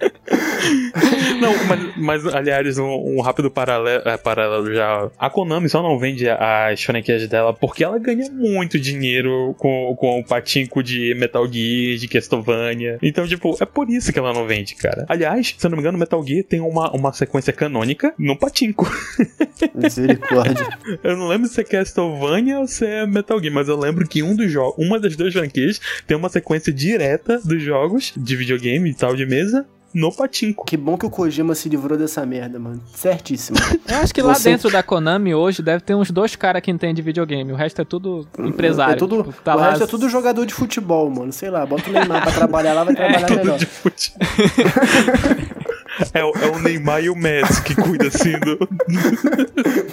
Não, 1.41 1.53
mas, 1.66 1.97
mas 1.97 2.26
aliás, 2.26 2.78
um, 2.78 3.16
um 3.16 3.20
rápido 3.20 3.51
paralelo, 3.51 4.03
é, 4.07 4.16
paralelo 4.16 4.72
já. 4.72 5.11
A 5.18 5.30
Konami 5.30 5.68
só 5.68 5.82
não 5.82 5.99
vende 5.99 6.28
as 6.28 6.82
franquias 6.82 7.26
dela 7.28 7.53
porque 7.53 7.84
ela 7.84 7.99
ganha 7.99 8.30
muito 8.30 8.78
dinheiro 8.78 9.55
com, 9.59 9.95
com 9.97 10.20
o 10.20 10.24
patinco 10.24 10.82
de 10.82 11.14
Metal 11.14 11.47
Gear, 11.51 11.99
de 11.99 12.09
Castlevania. 12.09 12.99
Então, 13.03 13.26
tipo, 13.26 13.57
é 13.61 13.64
por 13.64 13.89
isso 13.89 14.12
que 14.12 14.18
ela 14.18 14.32
não 14.32 14.47
vende, 14.47 14.74
cara. 14.74 15.07
Aliás, 15.09 15.55
se 15.57 15.66
eu 15.66 15.70
não 15.70 15.76
me 15.76 15.82
engano, 15.82 15.99
Metal 15.99 16.24
Gear 16.26 16.45
tem 16.45 16.61
uma, 16.61 16.91
uma 16.93 17.12
sequência 17.12 17.53
canônica 17.53 18.12
no 18.18 18.36
patinco. 18.36 18.91
Misericórdia. 19.74 20.66
eu 21.03 21.16
não 21.16 21.28
lembro 21.28 21.49
se 21.49 21.61
é 21.61 21.64
Castlevania 21.64 22.61
ou 22.61 22.66
se 22.66 22.84
é 22.84 23.07
Metal 23.07 23.41
Gear, 23.41 23.55
mas 23.55 23.68
eu 23.68 23.76
lembro 23.76 24.07
que 24.07 24.22
um 24.22 24.34
dos 24.34 24.51
jogos, 24.51 24.84
uma 24.84 24.99
das 24.99 25.16
duas 25.16 25.32
franquias 25.32 25.80
tem 26.07 26.16
uma 26.16 26.28
sequência 26.28 26.72
direta 26.72 27.41
dos 27.45 27.62
jogos 27.62 28.12
de 28.16 28.36
videogame 28.36 28.91
e 28.91 28.95
tal 28.95 29.16
de 29.16 29.24
mesa 29.28 29.66
no 29.92 30.12
patinco. 30.12 30.64
Que 30.64 30.76
bom 30.76 30.96
que 30.96 31.06
o 31.06 31.10
Kojima 31.10 31.54
se 31.54 31.68
livrou 31.68 31.98
dessa 31.98 32.24
merda, 32.24 32.58
mano. 32.58 32.80
Certíssimo. 32.94 33.58
Eu 33.88 33.96
acho 33.96 34.14
que 34.14 34.22
lá 34.22 34.34
Você... 34.34 34.50
dentro 34.50 34.70
da 34.70 34.82
Konami 34.82 35.34
hoje 35.34 35.62
deve 35.62 35.82
ter 35.82 35.94
uns 35.94 36.10
dois 36.10 36.36
caras 36.36 36.62
que 36.62 36.70
entendem 36.70 37.02
videogame. 37.02 37.52
O 37.52 37.56
resto 37.56 37.80
é 37.80 37.84
tudo 37.84 38.28
empresário. 38.38 38.94
É 38.94 38.96
tudo, 38.96 39.24
tipo, 39.24 39.42
tá 39.42 39.54
o 39.54 39.58
lá... 39.58 39.70
resto 39.70 39.84
é 39.84 39.86
tudo 39.86 40.08
jogador 40.08 40.44
de 40.44 40.54
futebol, 40.54 41.08
mano. 41.10 41.32
Sei 41.32 41.50
lá, 41.50 41.64
bota 41.64 41.88
o 41.88 41.92
Neymar 41.92 42.22
pra 42.22 42.32
trabalhar 42.32 42.74
lá, 42.74 42.84
vai 42.84 42.94
é. 42.96 42.96
trabalhar 42.96 43.30
é, 43.30 43.36
melhor. 43.36 43.58
De 43.58 43.66
futebol. 43.66 44.28
É, 46.14 46.20
é, 46.20 46.24
o 46.24 46.59
Neymar 46.61 47.03
e 47.03 47.11
o 47.11 47.16
Messi 47.16 47.62
que 47.62 47.74
cuida 47.74 48.09
assim 48.09 48.38
do. 48.38 48.59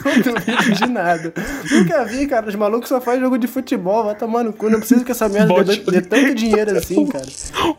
Não 0.06 0.22
duvido 0.22 0.72
de 0.74 0.88
nada. 0.88 1.34
Nunca 1.72 2.06
vi, 2.06 2.28
cara. 2.28 2.48
Os 2.48 2.56
malucos 2.56 2.90
só 2.90 3.02
fazem 3.02 3.22
jogo 3.22 3.38
de 3.38 3.48
futebol. 3.48 4.04
Vai 4.04 4.16
tomar 4.16 4.44
no 4.44 4.54
cu. 4.54 4.70
Não 4.70 4.80
preciso 4.80 5.04
que 5.04 5.12
essa 5.12 5.28
merda 5.28 5.64
dê, 5.64 5.78
dê 5.78 6.02
tanto 6.02 6.36
dinheiro 6.36 6.78
assim, 6.78 7.08
cara. 7.08 7.26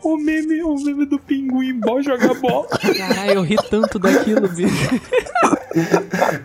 O 0.03 0.17
meme, 0.17 0.61
o 0.61 0.75
meme 0.75 1.05
do 1.05 1.19
pinguim 1.19 1.79
bom 1.79 2.01
jogar 2.01 2.33
bola. 2.35 2.67
Caralho, 2.67 3.31
eu 3.31 3.41
ri 3.43 3.55
tanto 3.69 3.97
daquilo, 3.99 4.47
bicho. 4.49 5.01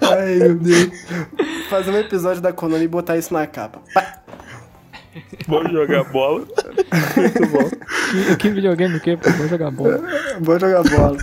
Ai, 0.00 0.34
meu 0.36 0.54
Deus. 0.54 0.90
Fazer 1.68 1.90
um 1.90 1.98
episódio 1.98 2.40
da 2.40 2.52
Konami 2.52 2.84
e 2.84 2.88
botar 2.88 3.16
isso 3.16 3.32
na 3.32 3.46
capa. 3.46 3.80
Pá. 3.92 4.22
Vou 5.46 5.68
jogar 5.68 6.04
bola. 6.04 6.46
Muito 7.16 7.46
bom. 7.48 7.70
Que, 8.10 8.36
que 8.36 8.50
videogame 8.50 9.00
que? 9.00 9.16
Vou 9.16 9.48
jogar 9.48 9.70
bola. 9.70 10.00
Vou 10.40 10.58
jogar 10.58 10.82
bola. 10.82 11.18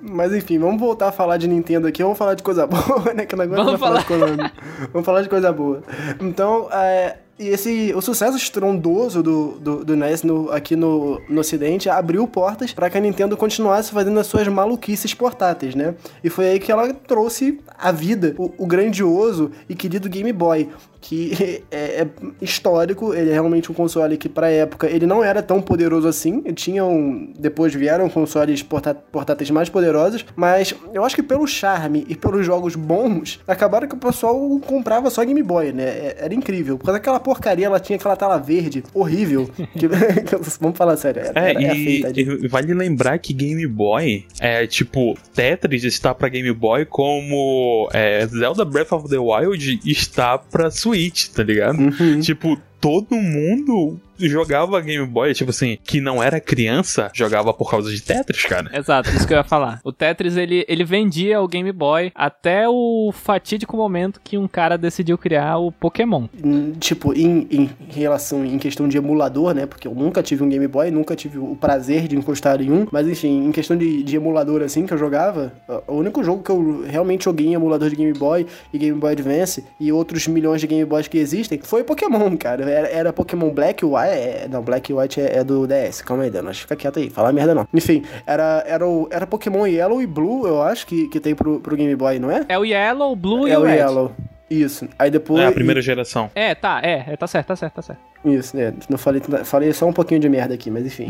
Mas 0.00 0.32
enfim, 0.34 0.58
vamos 0.58 0.80
voltar 0.80 1.08
a 1.08 1.12
falar 1.12 1.36
de 1.36 1.46
Nintendo 1.46 1.86
aqui. 1.86 2.02
Vamos 2.02 2.18
falar 2.18 2.34
de 2.34 2.42
coisa 2.42 2.66
boa, 2.66 3.12
né? 3.14 3.26
Que 3.26 3.34
agora 3.34 3.64
vamos 3.64 3.80
falar. 3.80 4.02
falar 4.02 4.52
vamos 4.92 5.06
falar 5.06 5.22
de 5.22 5.28
coisa 5.28 5.52
boa. 5.52 5.82
Então, 6.20 6.68
é, 6.72 7.16
e 7.40 7.48
esse, 7.48 7.94
o 7.94 8.02
sucesso 8.02 8.36
estrondoso 8.36 9.22
do, 9.22 9.52
do, 9.58 9.82
do 9.82 9.96
NES 9.96 10.22
no, 10.22 10.50
aqui 10.52 10.76
no, 10.76 11.18
no 11.26 11.40
Ocidente 11.40 11.88
abriu 11.88 12.28
portas 12.28 12.74
para 12.74 12.90
que 12.90 12.98
a 12.98 13.00
Nintendo 13.00 13.34
continuasse 13.34 13.92
fazendo 13.92 14.20
as 14.20 14.26
suas 14.26 14.46
maluquices 14.46 15.14
portáteis, 15.14 15.74
né? 15.74 15.94
E 16.22 16.28
foi 16.28 16.50
aí 16.50 16.60
que 16.60 16.70
ela 16.70 16.92
trouxe 16.92 17.58
à 17.78 17.90
vida 17.90 18.34
o, 18.36 18.52
o 18.58 18.66
grandioso 18.66 19.50
e 19.70 19.74
querido 19.74 20.06
Game 20.10 20.30
Boy, 20.34 20.68
que 21.00 21.62
é, 21.70 22.02
é, 22.02 22.06
histórico, 22.40 23.14
ele 23.14 23.30
é 23.30 23.32
realmente 23.32 23.70
um 23.70 23.74
console 23.74 24.16
que 24.16 24.28
para 24.28 24.50
época 24.50 24.88
ele 24.88 25.06
não 25.06 25.22
era 25.24 25.42
tão 25.42 25.60
poderoso 25.60 26.06
assim, 26.06 26.40
tinham 26.54 27.28
depois 27.38 27.74
vieram 27.74 28.08
consoles 28.08 28.62
portáteis 28.62 29.50
mais 29.50 29.68
poderosos, 29.68 30.24
mas 30.36 30.74
eu 30.92 31.04
acho 31.04 31.16
que 31.16 31.22
pelo 31.22 31.46
charme 31.46 32.04
e 32.08 32.14
pelos 32.14 32.44
jogos 32.44 32.74
bons, 32.74 33.40
acabaram 33.46 33.88
que 33.88 33.94
o 33.94 33.98
pessoal 33.98 34.60
comprava 34.66 35.10
só 35.10 35.24
Game 35.24 35.42
Boy, 35.42 35.72
né? 35.72 35.84
É, 35.84 36.16
era 36.20 36.34
incrível, 36.34 36.76
porque 36.78 36.90
aquela 36.90 37.20
porcaria 37.20 37.66
ela 37.66 37.80
tinha 37.80 37.96
aquela 37.96 38.16
tela 38.16 38.38
verde 38.38 38.82
horrível, 38.92 39.48
que, 39.76 39.86
vamos 40.60 40.76
falar 40.76 40.96
sério, 40.96 41.22
era, 41.22 41.40
é, 41.40 41.50
era, 41.52 41.76
e, 41.76 42.02
e 42.20 42.48
vale 42.48 42.74
lembrar 42.74 43.18
que 43.18 43.32
Game 43.32 43.66
Boy 43.66 44.26
é 44.40 44.66
tipo 44.66 45.16
Tetris 45.34 45.84
está 45.84 46.14
para 46.14 46.28
Game 46.28 46.52
Boy 46.52 46.84
como 46.84 47.88
é, 47.92 48.26
Zelda 48.26 48.64
Breath 48.64 48.92
of 48.92 49.08
the 49.08 49.18
Wild 49.18 49.80
está 49.84 50.38
para 50.38 50.70
Switch, 50.70 50.89
tá 51.30 51.42
ligado? 51.42 51.78
Uhum. 51.78 52.20
Tipo, 52.20 52.60
todo 52.80 53.14
mundo 53.16 54.00
jogava 54.28 54.80
Game 54.80 55.06
Boy, 55.06 55.32
tipo 55.34 55.50
assim, 55.50 55.78
que 55.82 56.00
não 56.00 56.22
era 56.22 56.40
criança, 56.40 57.10
jogava 57.14 57.52
por 57.54 57.70
causa 57.70 57.90
de 57.90 58.02
Tetris, 58.02 58.44
cara. 58.44 58.70
Exato, 58.76 59.10
isso 59.10 59.26
que 59.26 59.32
eu 59.32 59.38
ia 59.38 59.44
falar. 59.44 59.80
O 59.84 59.92
Tetris, 59.92 60.36
ele, 60.36 60.64
ele 60.68 60.84
vendia 60.84 61.40
o 61.40 61.48
Game 61.48 61.70
Boy 61.72 62.12
até 62.14 62.68
o 62.68 63.12
fatídico 63.12 63.76
momento 63.76 64.20
que 64.22 64.36
um 64.36 64.48
cara 64.48 64.76
decidiu 64.76 65.16
criar 65.16 65.58
o 65.58 65.72
Pokémon. 65.72 66.26
Hum, 66.42 66.72
tipo, 66.78 67.14
em, 67.14 67.46
em 67.50 67.70
relação, 67.88 68.44
em 68.44 68.58
questão 68.58 68.88
de 68.88 68.96
emulador, 68.96 69.54
né, 69.54 69.66
porque 69.66 69.88
eu 69.88 69.94
nunca 69.94 70.22
tive 70.22 70.42
um 70.42 70.48
Game 70.48 70.66
Boy, 70.66 70.90
nunca 70.90 71.16
tive 71.16 71.38
o 71.38 71.56
prazer 71.56 72.06
de 72.08 72.16
encostar 72.16 72.60
em 72.60 72.70
um, 72.70 72.86
mas 72.90 73.08
enfim, 73.08 73.46
em 73.46 73.52
questão 73.52 73.76
de, 73.76 74.02
de 74.02 74.16
emulador, 74.16 74.62
assim, 74.62 74.86
que 74.86 74.92
eu 74.92 74.98
jogava, 74.98 75.52
o 75.86 75.94
único 75.94 76.22
jogo 76.22 76.42
que 76.42 76.50
eu 76.50 76.84
realmente 76.86 77.24
joguei 77.24 77.46
em 77.46 77.54
emulador 77.54 77.88
de 77.88 77.96
Game 77.96 78.12
Boy 78.12 78.46
e 78.72 78.78
Game 78.78 78.98
Boy 78.98 79.12
Advance 79.12 79.64
e 79.78 79.92
outros 79.92 80.26
milhões 80.26 80.60
de 80.60 80.66
Game 80.66 80.84
Boys 80.84 81.08
que 81.08 81.18
existem, 81.18 81.60
foi 81.62 81.84
Pokémon, 81.84 82.36
cara. 82.36 82.69
Era, 82.70 82.88
era 82.88 83.12
Pokémon 83.12 83.50
Black, 83.50 83.84
White, 83.84 84.08
é, 84.08 84.48
não, 84.50 84.62
Black 84.62 84.90
e 84.90 84.94
White 84.94 85.20
é, 85.20 85.38
é, 85.38 85.44
do 85.44 85.66
DS. 85.66 86.02
Calma 86.02 86.24
aí, 86.24 86.30
Dana. 86.30 86.52
Fica 86.54 86.76
quieto 86.76 86.98
aí. 86.98 87.10
Fala 87.10 87.32
merda 87.32 87.54
não. 87.54 87.66
Enfim, 87.72 88.02
era, 88.26 88.64
era, 88.66 88.86
o, 88.86 89.08
era 89.10 89.26
Pokémon 89.26 89.66
Yellow 89.66 90.00
e 90.00 90.06
Blue, 90.06 90.46
eu 90.46 90.62
acho, 90.62 90.86
que, 90.86 91.08
que 91.08 91.20
tem 91.20 91.34
pro, 91.34 91.60
pro 91.60 91.76
Game 91.76 91.94
Boy, 91.94 92.18
não 92.18 92.30
é? 92.30 92.44
É 92.48 92.58
o 92.58 92.64
Yellow, 92.64 93.14
Blue 93.16 93.46
é 93.46 93.52
e 93.52 93.56
o 93.56 93.62
Red. 93.62 93.72
É 93.72 93.74
o 93.74 93.88
Yellow. 93.88 94.12
Isso. 94.50 94.88
Aí 94.98 95.10
depois. 95.10 95.40
É 95.40 95.46
a 95.46 95.52
primeira 95.52 95.80
geração. 95.80 96.30
É, 96.34 96.54
tá, 96.54 96.80
é, 96.82 97.04
é, 97.08 97.16
tá 97.16 97.26
certo, 97.26 97.46
tá 97.48 97.56
certo, 97.56 97.74
tá 97.74 97.82
certo. 97.82 98.10
Isso, 98.24 98.54
né? 98.54 98.74
Não 98.88 98.98
falei, 98.98 99.22
falei 99.44 99.72
só 99.72 99.86
um 99.86 99.92
pouquinho 99.92 100.20
de 100.20 100.28
merda 100.28 100.52
aqui, 100.52 100.70
mas 100.70 100.84
enfim. 100.84 101.06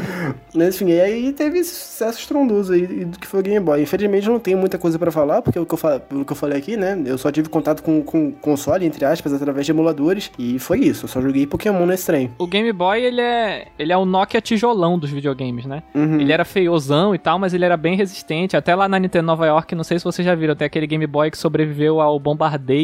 mas 0.54 0.74
enfim, 0.74 0.90
e 0.90 1.00
aí 1.00 1.32
teve 1.32 1.58
esse 1.58 1.74
sucesso 1.74 2.18
estrondoso 2.18 2.72
aí 2.72 2.86
do 3.04 3.18
que 3.18 3.26
foi 3.26 3.40
o 3.40 3.42
Game 3.42 3.60
Boy. 3.60 3.82
Infelizmente 3.82 4.26
não 4.26 4.38
tenho 4.38 4.56
muita 4.56 4.78
coisa 4.78 4.98
para 4.98 5.10
falar, 5.10 5.42
porque 5.42 5.58
o 5.58 5.66
que, 5.66 5.74
eu, 5.74 6.00
pelo 6.00 6.24
que 6.24 6.32
eu 6.32 6.36
falei 6.36 6.56
aqui, 6.58 6.76
né? 6.76 6.98
Eu 7.04 7.18
só 7.18 7.30
tive 7.30 7.50
contato 7.50 7.82
com, 7.82 8.02
com 8.02 8.32
console, 8.32 8.86
entre 8.86 9.04
aspas, 9.04 9.34
através 9.34 9.66
de 9.66 9.72
emuladores. 9.72 10.30
E 10.38 10.58
foi 10.58 10.80
isso. 10.80 11.04
Eu 11.04 11.08
só 11.08 11.20
joguei 11.20 11.46
Pokémon 11.46 11.84
nesse 11.84 12.06
trem. 12.06 12.30
O 12.38 12.46
Game 12.46 12.72
Boy, 12.72 13.02
ele 13.02 13.20
é. 13.20 13.66
Ele 13.78 13.92
é 13.92 13.96
o 13.96 14.06
Nokia 14.06 14.40
tijolão 14.40 14.98
dos 14.98 15.10
videogames, 15.10 15.66
né? 15.66 15.82
Uhum. 15.94 16.20
Ele 16.20 16.32
era 16.32 16.44
feiozão 16.44 17.14
e 17.14 17.18
tal, 17.18 17.38
mas 17.38 17.52
ele 17.52 17.66
era 17.66 17.76
bem 17.76 17.96
resistente. 17.96 18.56
Até 18.56 18.74
lá 18.74 18.88
na 18.88 18.98
Nintendo 18.98 19.26
Nova 19.26 19.46
York, 19.46 19.74
não 19.74 19.84
sei 19.84 19.98
se 19.98 20.04
vocês 20.04 20.24
já 20.24 20.34
viram, 20.34 20.56
tem 20.56 20.66
aquele 20.66 20.86
Game 20.86 21.06
Boy 21.06 21.30
que 21.30 21.36
sobreviveu 21.36 22.00
ao 22.00 22.18
bombardeio, 22.18 22.75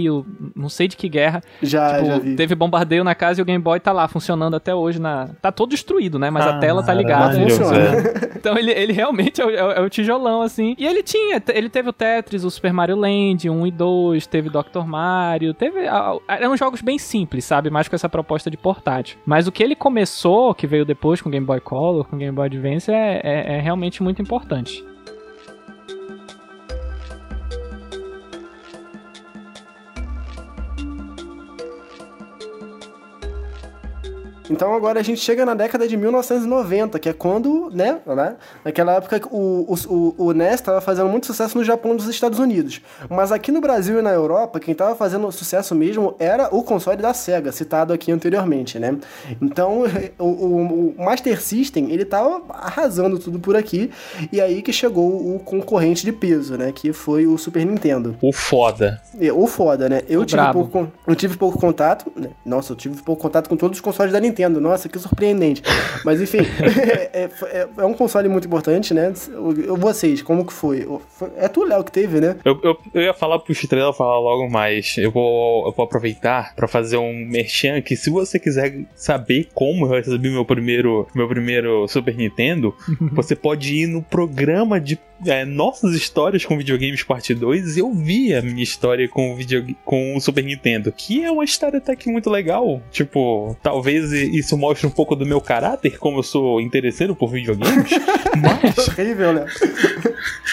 não 0.55 0.69
sei 0.69 0.89
de 0.89 0.97
que 0.97 1.09
guerra. 1.09 1.43
Já, 1.63 1.95
tipo, 1.95 2.07
já 2.07 2.19
vi. 2.19 2.37
Teve 2.37 2.55
bombardeio 2.55 3.05
na 3.05 3.15
casa 3.15 3.41
e 3.41 3.43
o 3.43 3.45
Game 3.45 3.63
Boy 3.63 3.81
tá 3.81 3.93
lá 3.93 4.09
funcionando 4.09 4.55
até 4.55 4.75
hoje 4.75 5.01
na. 5.01 5.29
Tá 5.41 5.51
todo 5.51 5.71
destruído, 5.71 6.19
né? 6.19 6.31
Mas 6.31 6.47
ah, 6.47 6.57
a 6.57 6.59
tela 6.59 6.83
tá 6.83 6.95
ligada. 6.95 7.39
Funciona. 7.39 7.79
É. 7.79 8.33
Então 8.43 8.59
ele, 8.59 8.73
ele 8.73 8.93
realmente 8.93 9.41
é 9.41 9.47
o, 9.47 9.51
é 9.51 9.81
o, 9.81 9.89
tijolão, 9.89 10.43
assim. 10.43 10.75
E 10.77 10.85
ele 10.85 11.01
tinha, 11.01 11.41
ele 11.55 11.69
teve 11.69 11.91
o 11.91 11.93
Tetris, 11.93 12.43
o 12.43 12.51
Super 12.51 12.73
Mario 12.73 12.97
Land 12.97 13.49
1 13.49 13.67
e 13.69 13.71
2, 13.71 14.27
teve 14.27 14.51
Dr. 14.51 14.85
Mario, 14.85 15.55
teve. 15.55 15.79
Eram 16.27 16.57
jogos 16.57 16.83
bem 16.83 16.99
simples, 16.99 17.45
sabe? 17.45 17.71
Mais 17.71 17.87
com 17.87 17.95
essa 17.95 18.09
proposta 18.09 18.51
de 18.51 18.57
portátil. 18.57 19.17
Mas 19.25 19.47
o 19.47 19.53
que 19.53 19.63
ele 19.63 19.77
começou, 19.77 20.53
que 20.57 20.67
veio 20.67 20.85
depois 20.85 21.23
com 21.23 21.31
Game 21.31 21.47
Boy 21.47 21.61
Color, 21.61 22.05
com 22.05 22.19
Game 22.19 22.35
Boy 22.35 22.47
Advance, 22.47 22.91
é, 22.91 23.21
é, 23.23 23.57
é 23.59 23.61
realmente 23.61 24.03
muito 24.03 24.21
importante. 24.21 24.85
Então 34.51 34.75
agora 34.75 35.01
a 35.01 35.03
gente 35.03 35.21
chega 35.21 35.45
na 35.45 35.55
década 35.55 35.87
de 35.87 35.97
1990, 35.97 36.99
que 36.99 37.09
é 37.09 37.13
quando, 37.13 37.71
né, 37.73 38.01
né 38.07 38.37
naquela 38.65 38.95
época 38.95 39.21
o, 39.31 39.75
o, 39.89 40.15
o 40.19 40.33
NES 40.33 40.55
estava 40.55 40.81
fazendo 40.81 41.09
muito 41.09 41.27
sucesso 41.27 41.57
no 41.57 41.65
Japão 41.65 41.93
e 41.93 41.95
nos 41.95 42.09
Estados 42.09 42.39
Unidos. 42.39 42.81
Mas 43.09 43.33
aqui 43.33 43.53
no 43.53 43.61
Brasil 43.61 43.99
e 43.99 44.03
na 44.03 44.11
Europa, 44.11 44.61
quem 44.61 44.73
estava 44.73 44.95
fazendo 44.95 45.31
sucesso 45.33 45.75
mesmo 45.75 46.15
era 46.19 46.49
o 46.55 46.63
console 46.63 47.01
da 47.01 47.15
SEGA, 47.15 47.53
citado 47.53 47.93
aqui 47.93 48.11
anteriormente, 48.11 48.79
né? 48.79 48.97
Então 49.41 49.85
o, 50.19 50.25
o, 50.25 50.95
o 50.99 51.03
Master 51.05 51.41
System, 51.41 51.91
ele 51.91 52.05
tava 52.05 52.43
arrasando 52.51 53.19
tudo 53.19 53.39
por 53.39 53.57
aqui, 53.57 53.91
e 54.31 54.41
aí 54.41 54.63
que 54.63 54.73
chegou 54.73 55.35
o 55.35 55.39
concorrente 55.39 56.05
de 56.05 56.13
peso, 56.13 56.57
né, 56.57 56.73
que 56.73 56.93
foi 56.93 57.27
o 57.27 57.39
Super 57.39 57.65
Nintendo. 57.65 58.17
O 58.21 58.33
foda. 58.33 59.01
O 59.35 59.47
foda, 59.47 59.89
né? 59.89 60.03
Eu, 60.09 60.25
tive 60.25 60.53
pouco, 60.53 60.89
eu 61.07 61.15
tive 61.15 61.37
pouco 61.37 61.59
contato, 61.59 62.13
né? 62.17 62.31
nossa, 62.45 62.73
eu 62.73 62.77
tive 62.77 63.03
pouco 63.03 63.23
contato 63.23 63.49
com 63.49 63.57
todos 63.57 63.79
os 63.79 63.81
consoles 63.81 64.13
da 64.13 64.21
Nintendo, 64.21 64.32
Nintendo. 64.33 64.61
Nossa, 64.61 64.89
que 64.89 64.99
surpreendente. 64.99 65.63
Mas 66.05 66.21
enfim, 66.21 66.39
é, 67.13 67.29
é, 67.45 67.69
é, 67.79 67.85
um 67.85 67.95
console 67.95 68.29
muito 68.29 68.47
importante, 68.47 68.95
né? 68.95 69.13
Vocês, 69.79 70.23
como 70.23 70.45
que 70.45 70.53
foi? 70.53 70.87
É 71.37 71.49
tu, 71.49 71.65
Léo, 71.65 71.85
que 71.85 71.93
teve, 71.93 72.21
né? 72.21 72.37
Eu, 72.45 72.59
eu, 72.63 72.79
eu 72.95 73.03
ia 73.03 73.15
falar 73.15 73.39
pro 73.39 73.53
Estrela 73.53 73.93
falar 73.93 74.19
logo, 74.19 74.49
mas 74.49 74.97
eu 74.99 75.11
vou, 75.11 75.67
eu 75.67 75.73
vou 75.73 75.85
aproveitar 75.85 76.55
para 76.55 76.67
fazer 76.67 76.97
um 76.97 77.27
merchan 77.27 77.81
que 77.83 77.97
se 77.97 78.11
você 78.11 78.39
quiser 78.39 78.85
saber 78.95 79.49
como 79.55 79.87
eu 79.87 79.91
recebi 79.91 80.31
meu 80.31 80.45
primeiro, 80.45 81.07
meu 81.15 81.29
primeiro 81.29 81.87
Super 81.89 82.17
Nintendo, 82.17 82.75
você 83.13 83.37
pode 83.37 83.75
ir 83.75 83.87
no 83.87 84.03
programa 84.03 84.81
de 84.81 84.99
é, 85.27 85.45
nossas 85.45 85.95
histórias 85.95 86.45
com 86.45 86.57
videogames 86.57 87.03
parte 87.03 87.35
2 87.35 87.77
e 87.77 87.81
eu 87.81 87.93
vi 87.93 88.35
a 88.35 88.43
minha 88.43 88.63
história 88.63 89.09
com 89.09 89.33
o, 89.33 89.37
video, 89.37 89.65
com 89.85 90.17
o 90.17 90.21
Super 90.21 90.43
Nintendo, 90.43 90.93
que 90.93 91.23
é 91.23 91.31
uma 91.31 91.45
história 91.45 91.79
até 91.79 91.95
que 91.95 92.11
muito 92.11 92.29
legal. 92.29 92.83
Tipo, 92.91 93.57
talvez 93.63 94.13
isso 94.25 94.57
mostre 94.57 94.87
um 94.87 94.91
pouco 94.91 95.15
do 95.15 95.27
meu 95.27 95.41
caráter, 95.41 95.99
como 95.99 96.19
eu 96.19 96.23
sou 96.23 96.61
interesseiro 96.61 97.15
por 97.15 97.31
videogames. 97.31 97.91
mas. 98.41 98.89
Horrível, 98.89 99.33
né? 99.33 99.47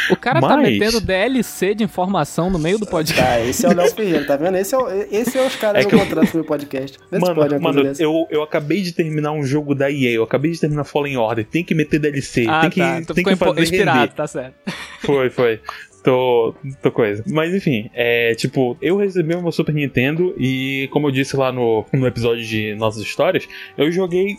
O 0.10 0.16
cara 0.16 0.42
tá 0.42 0.48
Mas... 0.48 0.58
tá 0.58 0.70
metendo 0.70 1.02
DLC 1.02 1.76
de 1.76 1.84
informação 1.84 2.50
no 2.50 2.58
meio 2.58 2.80
do 2.80 2.86
podcast. 2.86 3.22
Tá, 3.22 3.40
esse 3.42 3.66
é 3.66 3.70
o 3.70 3.76
Léo 3.76 3.92
Ferreira, 3.94 4.26
tá 4.26 4.36
vendo? 4.36 4.58
Esse 4.58 4.74
é, 4.74 4.78
o, 4.78 4.88
esse 5.12 5.38
é 5.38 5.46
os 5.46 5.56
caras 5.56 5.86
é 5.86 5.88
que 5.88 5.94
eu... 5.94 6.00
contrato 6.00 6.32
do 6.32 6.36
meu 6.36 6.46
podcast. 6.46 6.98
Vê 7.12 7.20
mano, 7.20 7.60
mano 7.60 7.94
eu, 8.00 8.28
eu 8.30 8.42
acabei 8.42 8.82
de 8.82 8.92
terminar 8.92 9.32
um 9.32 9.44
jogo 9.44 9.76
da 9.76 9.92
EA, 9.92 10.12
eu 10.12 10.24
acabei 10.24 10.52
de 10.52 10.60
terminar 10.60 10.84
Fallen 10.84 11.18
Order, 11.18 11.46
tem 11.46 11.64
que 11.64 11.76
meter 11.76 12.00
DLC, 12.00 12.46
ah, 12.48 12.62
tem 12.62 12.70
que, 12.70 12.80
tá. 12.80 13.14
tem 13.14 13.24
que 13.24 13.36
fazer 13.36 13.62
inspirado, 13.62 14.00
render. 14.00 14.14
tá 14.14 14.28
certo. 14.28 14.56
Foi, 15.02 15.30
foi 15.30 15.60
tô, 16.04 16.54
tô 16.82 16.92
coisa. 16.92 17.24
Mas 17.28 17.54
enfim, 17.54 17.90
é 17.94 18.34
tipo, 18.36 18.78
eu 18.82 18.98
recebi 18.98 19.36
o 19.36 19.42
meu 19.42 19.52
Super 19.52 19.74
Nintendo 19.74 20.34
e, 20.38 20.90
como 20.92 21.08
eu 21.08 21.12
disse 21.12 21.36
lá 21.36 21.52
no, 21.52 21.86
no 21.94 22.08
episódio 22.08 22.44
de 22.44 22.76
Nossas 22.76 23.02
Histórias, 23.04 23.48
eu 23.78 23.92
joguei 23.92 24.38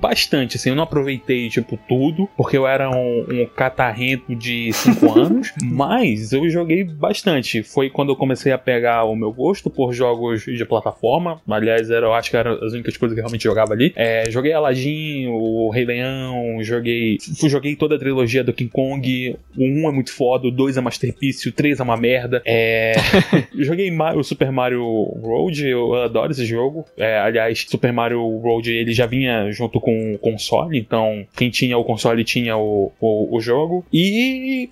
bastante, 0.00 0.56
assim, 0.56 0.70
eu 0.70 0.76
não 0.76 0.84
aproveitei, 0.84 1.48
tipo, 1.48 1.78
tudo, 1.88 2.28
porque 2.36 2.56
eu 2.56 2.66
era 2.66 2.90
um, 2.90 3.26
um 3.28 3.46
catarrento 3.46 4.34
de 4.34 4.72
5 4.72 5.12
anos, 5.18 5.52
mas 5.62 6.32
eu 6.32 6.48
joguei 6.48 6.84
bastante. 6.84 7.62
Foi 7.62 7.90
quando 7.90 8.10
eu 8.10 8.16
comecei 8.16 8.52
a 8.52 8.58
pegar 8.58 9.04
o 9.04 9.16
meu 9.16 9.32
gosto 9.32 9.70
por 9.70 9.92
jogos 9.92 10.44
de 10.44 10.64
plataforma, 10.64 11.40
aliás, 11.48 11.90
era, 11.90 12.06
eu 12.06 12.14
acho 12.14 12.30
que 12.30 12.36
eram 12.36 12.52
as 12.64 12.72
únicas 12.72 12.96
coisas 12.96 13.14
que 13.14 13.20
eu 13.20 13.24
realmente 13.24 13.44
jogava 13.44 13.72
ali. 13.72 13.92
É, 13.96 14.30
joguei 14.30 14.52
Aladdin, 14.52 15.26
o 15.28 15.70
Rei 15.70 15.84
Leão, 15.84 16.58
joguei, 16.62 17.18
joguei 17.48 17.76
toda 17.76 17.96
a 17.96 17.98
trilogia 17.98 18.44
do 18.44 18.52
King 18.52 18.70
Kong, 18.70 19.36
o 19.56 19.64
1 19.64 19.88
é 19.88 19.92
muito 19.92 20.12
foda, 20.12 20.46
o 20.48 20.50
2 20.50 20.76
é 20.76 20.80
masterpiece, 20.96 21.48
o 21.48 21.52
3 21.52 21.80
é 21.80 21.82
uma 21.82 21.96
merda. 21.96 22.42
É, 22.44 22.94
joguei 23.54 23.90
o 24.14 24.22
Super 24.22 24.50
Mario 24.50 24.82
Road, 25.22 25.66
eu 25.66 25.94
adoro 25.94 26.32
esse 26.32 26.44
jogo. 26.44 26.84
É, 26.96 27.18
aliás, 27.18 27.66
Super 27.68 27.92
Mario 27.92 28.38
Road 28.38 28.70
ele 28.70 28.92
já 28.92 29.06
vinha 29.06 29.50
junto 29.52 29.80
com 29.80 30.14
o 30.14 30.18
console, 30.18 30.78
então 30.78 31.26
quem 31.36 31.50
tinha 31.50 31.76
o 31.76 31.84
console 31.84 32.24
tinha 32.24 32.56
o, 32.56 32.92
o, 33.00 33.36
o 33.36 33.40
jogo. 33.40 33.84
E 33.92 34.70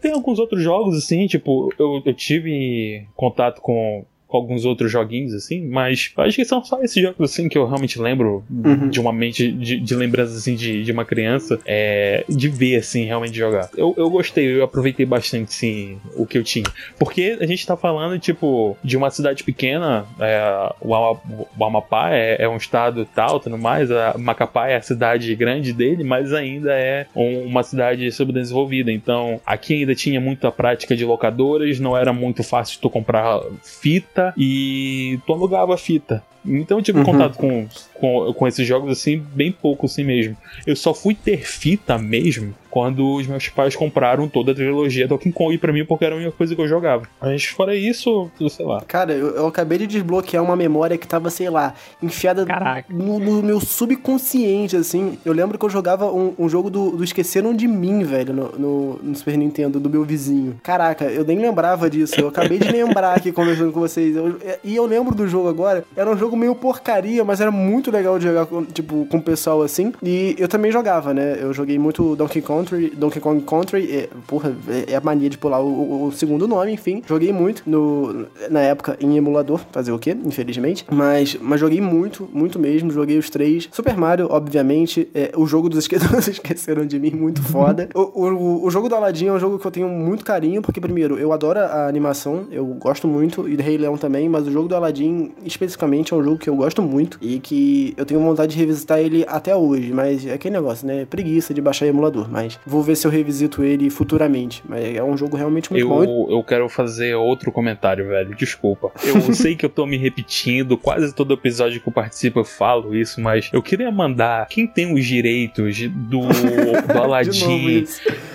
tem 0.00 0.12
alguns 0.12 0.38
outros 0.38 0.62
jogos, 0.62 0.96
assim, 0.96 1.26
tipo, 1.26 1.72
eu, 1.78 2.02
eu 2.04 2.14
tive 2.14 3.06
contato 3.16 3.60
com 3.60 4.04
com 4.32 4.38
alguns 4.38 4.64
outros 4.64 4.90
joguinhos, 4.90 5.34
assim, 5.34 5.68
mas 5.68 6.10
acho 6.16 6.36
que 6.36 6.44
são 6.46 6.64
só 6.64 6.82
esses 6.82 7.00
jogos, 7.00 7.30
assim, 7.30 7.50
que 7.50 7.58
eu 7.58 7.66
realmente 7.66 8.00
lembro 8.00 8.42
uhum. 8.50 8.88
de 8.88 8.98
uma 8.98 9.12
mente, 9.12 9.52
de, 9.52 9.78
de 9.78 9.94
lembranças, 9.94 10.38
assim, 10.38 10.54
de, 10.54 10.82
de 10.82 10.90
uma 10.90 11.04
criança, 11.04 11.60
é, 11.66 12.24
de 12.26 12.48
ver, 12.48 12.76
assim, 12.76 13.04
realmente 13.04 13.36
jogar. 13.36 13.68
Eu, 13.76 13.94
eu 13.98 14.08
gostei, 14.08 14.46
eu 14.46 14.64
aproveitei 14.64 15.04
bastante, 15.04 15.52
sim, 15.52 15.98
o 16.16 16.24
que 16.24 16.38
eu 16.38 16.42
tinha. 16.42 16.64
Porque 16.98 17.36
a 17.38 17.46
gente 17.46 17.66
tá 17.66 17.76
falando, 17.76 18.18
tipo, 18.18 18.74
de 18.82 18.96
uma 18.96 19.10
cidade 19.10 19.44
pequena, 19.44 20.06
é, 20.18 20.72
o, 20.80 20.94
Amapá 21.62 22.14
é, 22.14 22.42
é, 22.42 22.48
um 22.48 22.56
estado 22.56 23.06
tal, 23.14 23.38
tudo 23.38 23.58
mais, 23.58 23.90
a 23.90 24.16
Macapá 24.16 24.68
é 24.68 24.76
a 24.76 24.82
cidade 24.82 25.34
grande 25.34 25.74
dele, 25.74 26.04
mas 26.04 26.32
ainda 26.32 26.72
é 26.72 27.06
um, 27.14 27.44
uma 27.44 27.62
cidade 27.62 28.10
subdesenvolvida, 28.10 28.90
então 28.90 29.38
aqui 29.44 29.74
ainda 29.74 29.94
tinha 29.94 30.18
muita 30.18 30.50
prática 30.50 30.96
de 30.96 31.04
locadoras, 31.04 31.78
não 31.78 31.94
era 31.94 32.14
muito 32.14 32.42
fácil 32.42 32.80
tu 32.80 32.88
comprar 32.88 33.42
fita, 33.62 34.21
fita 34.30 34.34
e 34.36 35.18
tu 35.26 35.32
alugava 35.32 35.74
a 35.74 35.78
fita. 35.78 36.22
Então 36.44 36.78
eu 36.78 36.82
tive 36.82 36.98
uhum. 36.98 37.04
contato 37.04 37.36
com, 37.36 37.66
com, 37.94 38.32
com 38.32 38.48
esses 38.48 38.66
jogos 38.66 38.92
assim, 38.92 39.24
bem 39.34 39.52
pouco 39.52 39.86
assim 39.86 40.04
mesmo. 40.04 40.36
Eu 40.66 40.76
só 40.76 40.92
fui 40.94 41.14
ter 41.14 41.46
fita 41.46 41.98
mesmo 41.98 42.54
quando 42.72 43.16
os 43.16 43.26
meus 43.26 43.50
pais 43.50 43.76
compraram 43.76 44.26
toda 44.26 44.52
a 44.52 44.54
trilogia 44.54 45.06
Donkey 45.06 45.30
Kong 45.30 45.58
pra 45.58 45.74
mim, 45.74 45.84
porque 45.84 46.06
era 46.06 46.14
a 46.14 46.16
única 46.16 46.32
coisa 46.32 46.54
que 46.54 46.60
eu 46.62 46.66
jogava. 46.66 47.06
Mas 47.20 47.44
fora 47.44 47.76
isso, 47.76 48.30
sei 48.48 48.64
lá. 48.64 48.80
Cara, 48.88 49.12
eu, 49.12 49.36
eu 49.36 49.46
acabei 49.46 49.76
de 49.76 49.86
desbloquear 49.86 50.42
uma 50.42 50.56
memória 50.56 50.96
que 50.96 51.06
tava, 51.06 51.28
sei 51.28 51.50
lá, 51.50 51.74
enfiada 52.02 52.46
no, 52.88 53.18
no, 53.18 53.42
meu 53.42 53.60
subconsciente, 53.60 54.74
assim. 54.74 55.18
Eu 55.22 55.34
lembro 55.34 55.58
que 55.58 55.66
eu 55.66 55.68
jogava 55.68 56.10
um, 56.10 56.32
um 56.38 56.48
jogo 56.48 56.70
do, 56.70 56.92
do, 56.92 57.04
Esqueceram 57.04 57.54
de 57.54 57.68
Mim, 57.68 58.04
velho, 58.04 58.32
no, 58.32 58.52
no, 58.52 59.00
no, 59.02 59.14
Super 59.14 59.36
Nintendo, 59.36 59.78
do 59.78 59.90
meu 59.90 60.02
vizinho. 60.02 60.58
Caraca, 60.62 61.04
eu 61.04 61.26
nem 61.26 61.38
lembrava 61.38 61.90
disso. 61.90 62.18
Eu 62.18 62.28
acabei 62.28 62.58
de 62.58 62.70
lembrar 62.72 63.18
aqui 63.18 63.30
conversando 63.32 63.70
com 63.70 63.80
vocês. 63.80 64.16
Eu, 64.16 64.38
e 64.64 64.74
eu 64.74 64.86
lembro 64.86 65.14
do 65.14 65.28
jogo 65.28 65.46
agora. 65.46 65.84
Era 65.94 66.10
um 66.10 66.16
jogo 66.16 66.31
meio 66.36 66.54
porcaria, 66.54 67.24
mas 67.24 67.40
era 67.40 67.50
muito 67.50 67.90
legal 67.90 68.18
de 68.18 68.26
jogar, 68.26 68.46
com, 68.46 68.64
tipo, 68.64 69.06
com 69.06 69.18
o 69.18 69.22
pessoal 69.22 69.62
assim. 69.62 69.92
E 70.02 70.34
eu 70.38 70.48
também 70.48 70.70
jogava, 70.70 71.12
né? 71.12 71.38
Eu 71.40 71.52
joguei 71.52 71.78
muito 71.78 72.16
Donkey 72.16 72.40
Kong 72.40 72.52
Country, 72.52 72.90
Donkey 72.90 73.20
Kong 73.20 73.42
Country, 73.42 73.90
é, 73.90 74.08
porra, 74.26 74.54
é, 74.68 74.92
é 74.92 74.96
a 74.96 75.00
mania 75.00 75.30
de 75.30 75.38
pular 75.38 75.60
o, 75.60 76.06
o, 76.06 76.12
segundo 76.12 76.46
nome, 76.46 76.72
enfim. 76.72 77.02
Joguei 77.06 77.32
muito 77.32 77.62
no, 77.66 78.26
na 78.50 78.60
época 78.60 78.96
em 79.00 79.16
emulador, 79.16 79.60
fazer 79.72 79.92
o 79.92 79.98
quê? 79.98 80.16
Infelizmente. 80.24 80.84
Mas, 80.90 81.36
mas 81.40 81.58
joguei 81.58 81.80
muito, 81.80 82.28
muito 82.32 82.58
mesmo. 82.58 82.90
Joguei 82.90 83.18
os 83.18 83.30
três. 83.30 83.68
Super 83.72 83.96
Mario, 83.96 84.28
obviamente. 84.30 85.08
É, 85.14 85.32
o 85.36 85.46
jogo 85.46 85.68
dos 85.68 85.80
esquecidos 85.80 86.28
esqueceram 86.28 86.86
de 86.86 86.98
mim, 86.98 87.10
muito 87.10 87.42
foda. 87.42 87.88
o, 87.94 88.00
o, 88.00 88.64
o 88.64 88.70
jogo 88.70 88.88
do 88.88 88.94
Aladdin 88.94 89.26
é 89.26 89.32
um 89.32 89.38
jogo 89.38 89.58
que 89.58 89.66
eu 89.66 89.70
tenho 89.70 89.88
muito 89.88 90.24
carinho, 90.24 90.60
porque, 90.62 90.80
primeiro, 90.80 91.18
eu 91.18 91.32
adoro 91.32 91.58
a 91.58 91.86
animação, 91.88 92.46
eu 92.50 92.66
gosto 92.66 93.08
muito, 93.08 93.48
e 93.48 93.56
do 93.56 93.62
Rei 93.62 93.78
Leão 93.78 93.96
também, 93.96 94.28
mas 94.28 94.46
o 94.46 94.50
jogo 94.50 94.68
do 94.68 94.76
Aladdin, 94.76 95.32
especificamente, 95.44 96.12
é 96.12 96.16
um 96.16 96.21
jogo 96.22 96.38
que 96.38 96.48
eu 96.48 96.56
gosto 96.56 96.82
muito 96.82 97.18
e 97.20 97.38
que 97.38 97.94
eu 97.96 98.04
tenho 98.04 98.20
vontade 98.20 98.52
de 98.52 98.58
revisitar 98.58 98.98
ele 98.98 99.24
até 99.28 99.54
hoje. 99.54 99.92
Mas 99.92 100.26
é 100.26 100.34
aquele 100.34 100.54
negócio, 100.54 100.86
né? 100.86 101.04
Preguiça 101.04 101.52
de 101.52 101.60
baixar 101.60 101.86
emulador, 101.86 102.28
mas 102.30 102.58
Vou 102.66 102.82
ver 102.82 102.96
se 102.96 103.06
eu 103.06 103.10
revisito 103.10 103.62
ele 103.62 103.90
futuramente. 103.90 104.62
Mas 104.66 104.96
é 104.96 105.02
um 105.02 105.16
jogo 105.16 105.36
realmente 105.36 105.70
muito 105.70 105.84
eu, 105.84 105.88
bom. 105.88 106.30
Eu 106.30 106.42
quero 106.42 106.68
fazer 106.68 107.14
outro 107.14 107.50
comentário, 107.50 108.08
velho. 108.08 108.34
Desculpa. 108.34 108.90
Eu 109.04 109.20
sei 109.34 109.56
que 109.56 109.64
eu 109.64 109.70
tô 109.70 109.86
me 109.86 109.96
repetindo. 109.96 110.76
Quase 110.76 111.14
todo 111.14 111.34
episódio 111.34 111.80
que 111.80 111.88
eu 111.88 111.92
participo 111.92 112.40
eu 112.40 112.44
falo 112.44 112.94
isso, 112.94 113.20
mas 113.20 113.50
eu 113.52 113.62
queria 113.62 113.90
mandar 113.90 114.46
quem 114.48 114.66
tem 114.66 114.92
os 114.92 115.04
direitos 115.04 115.78
do, 115.88 116.22
do 116.92 116.98
Aladdin 116.98 117.84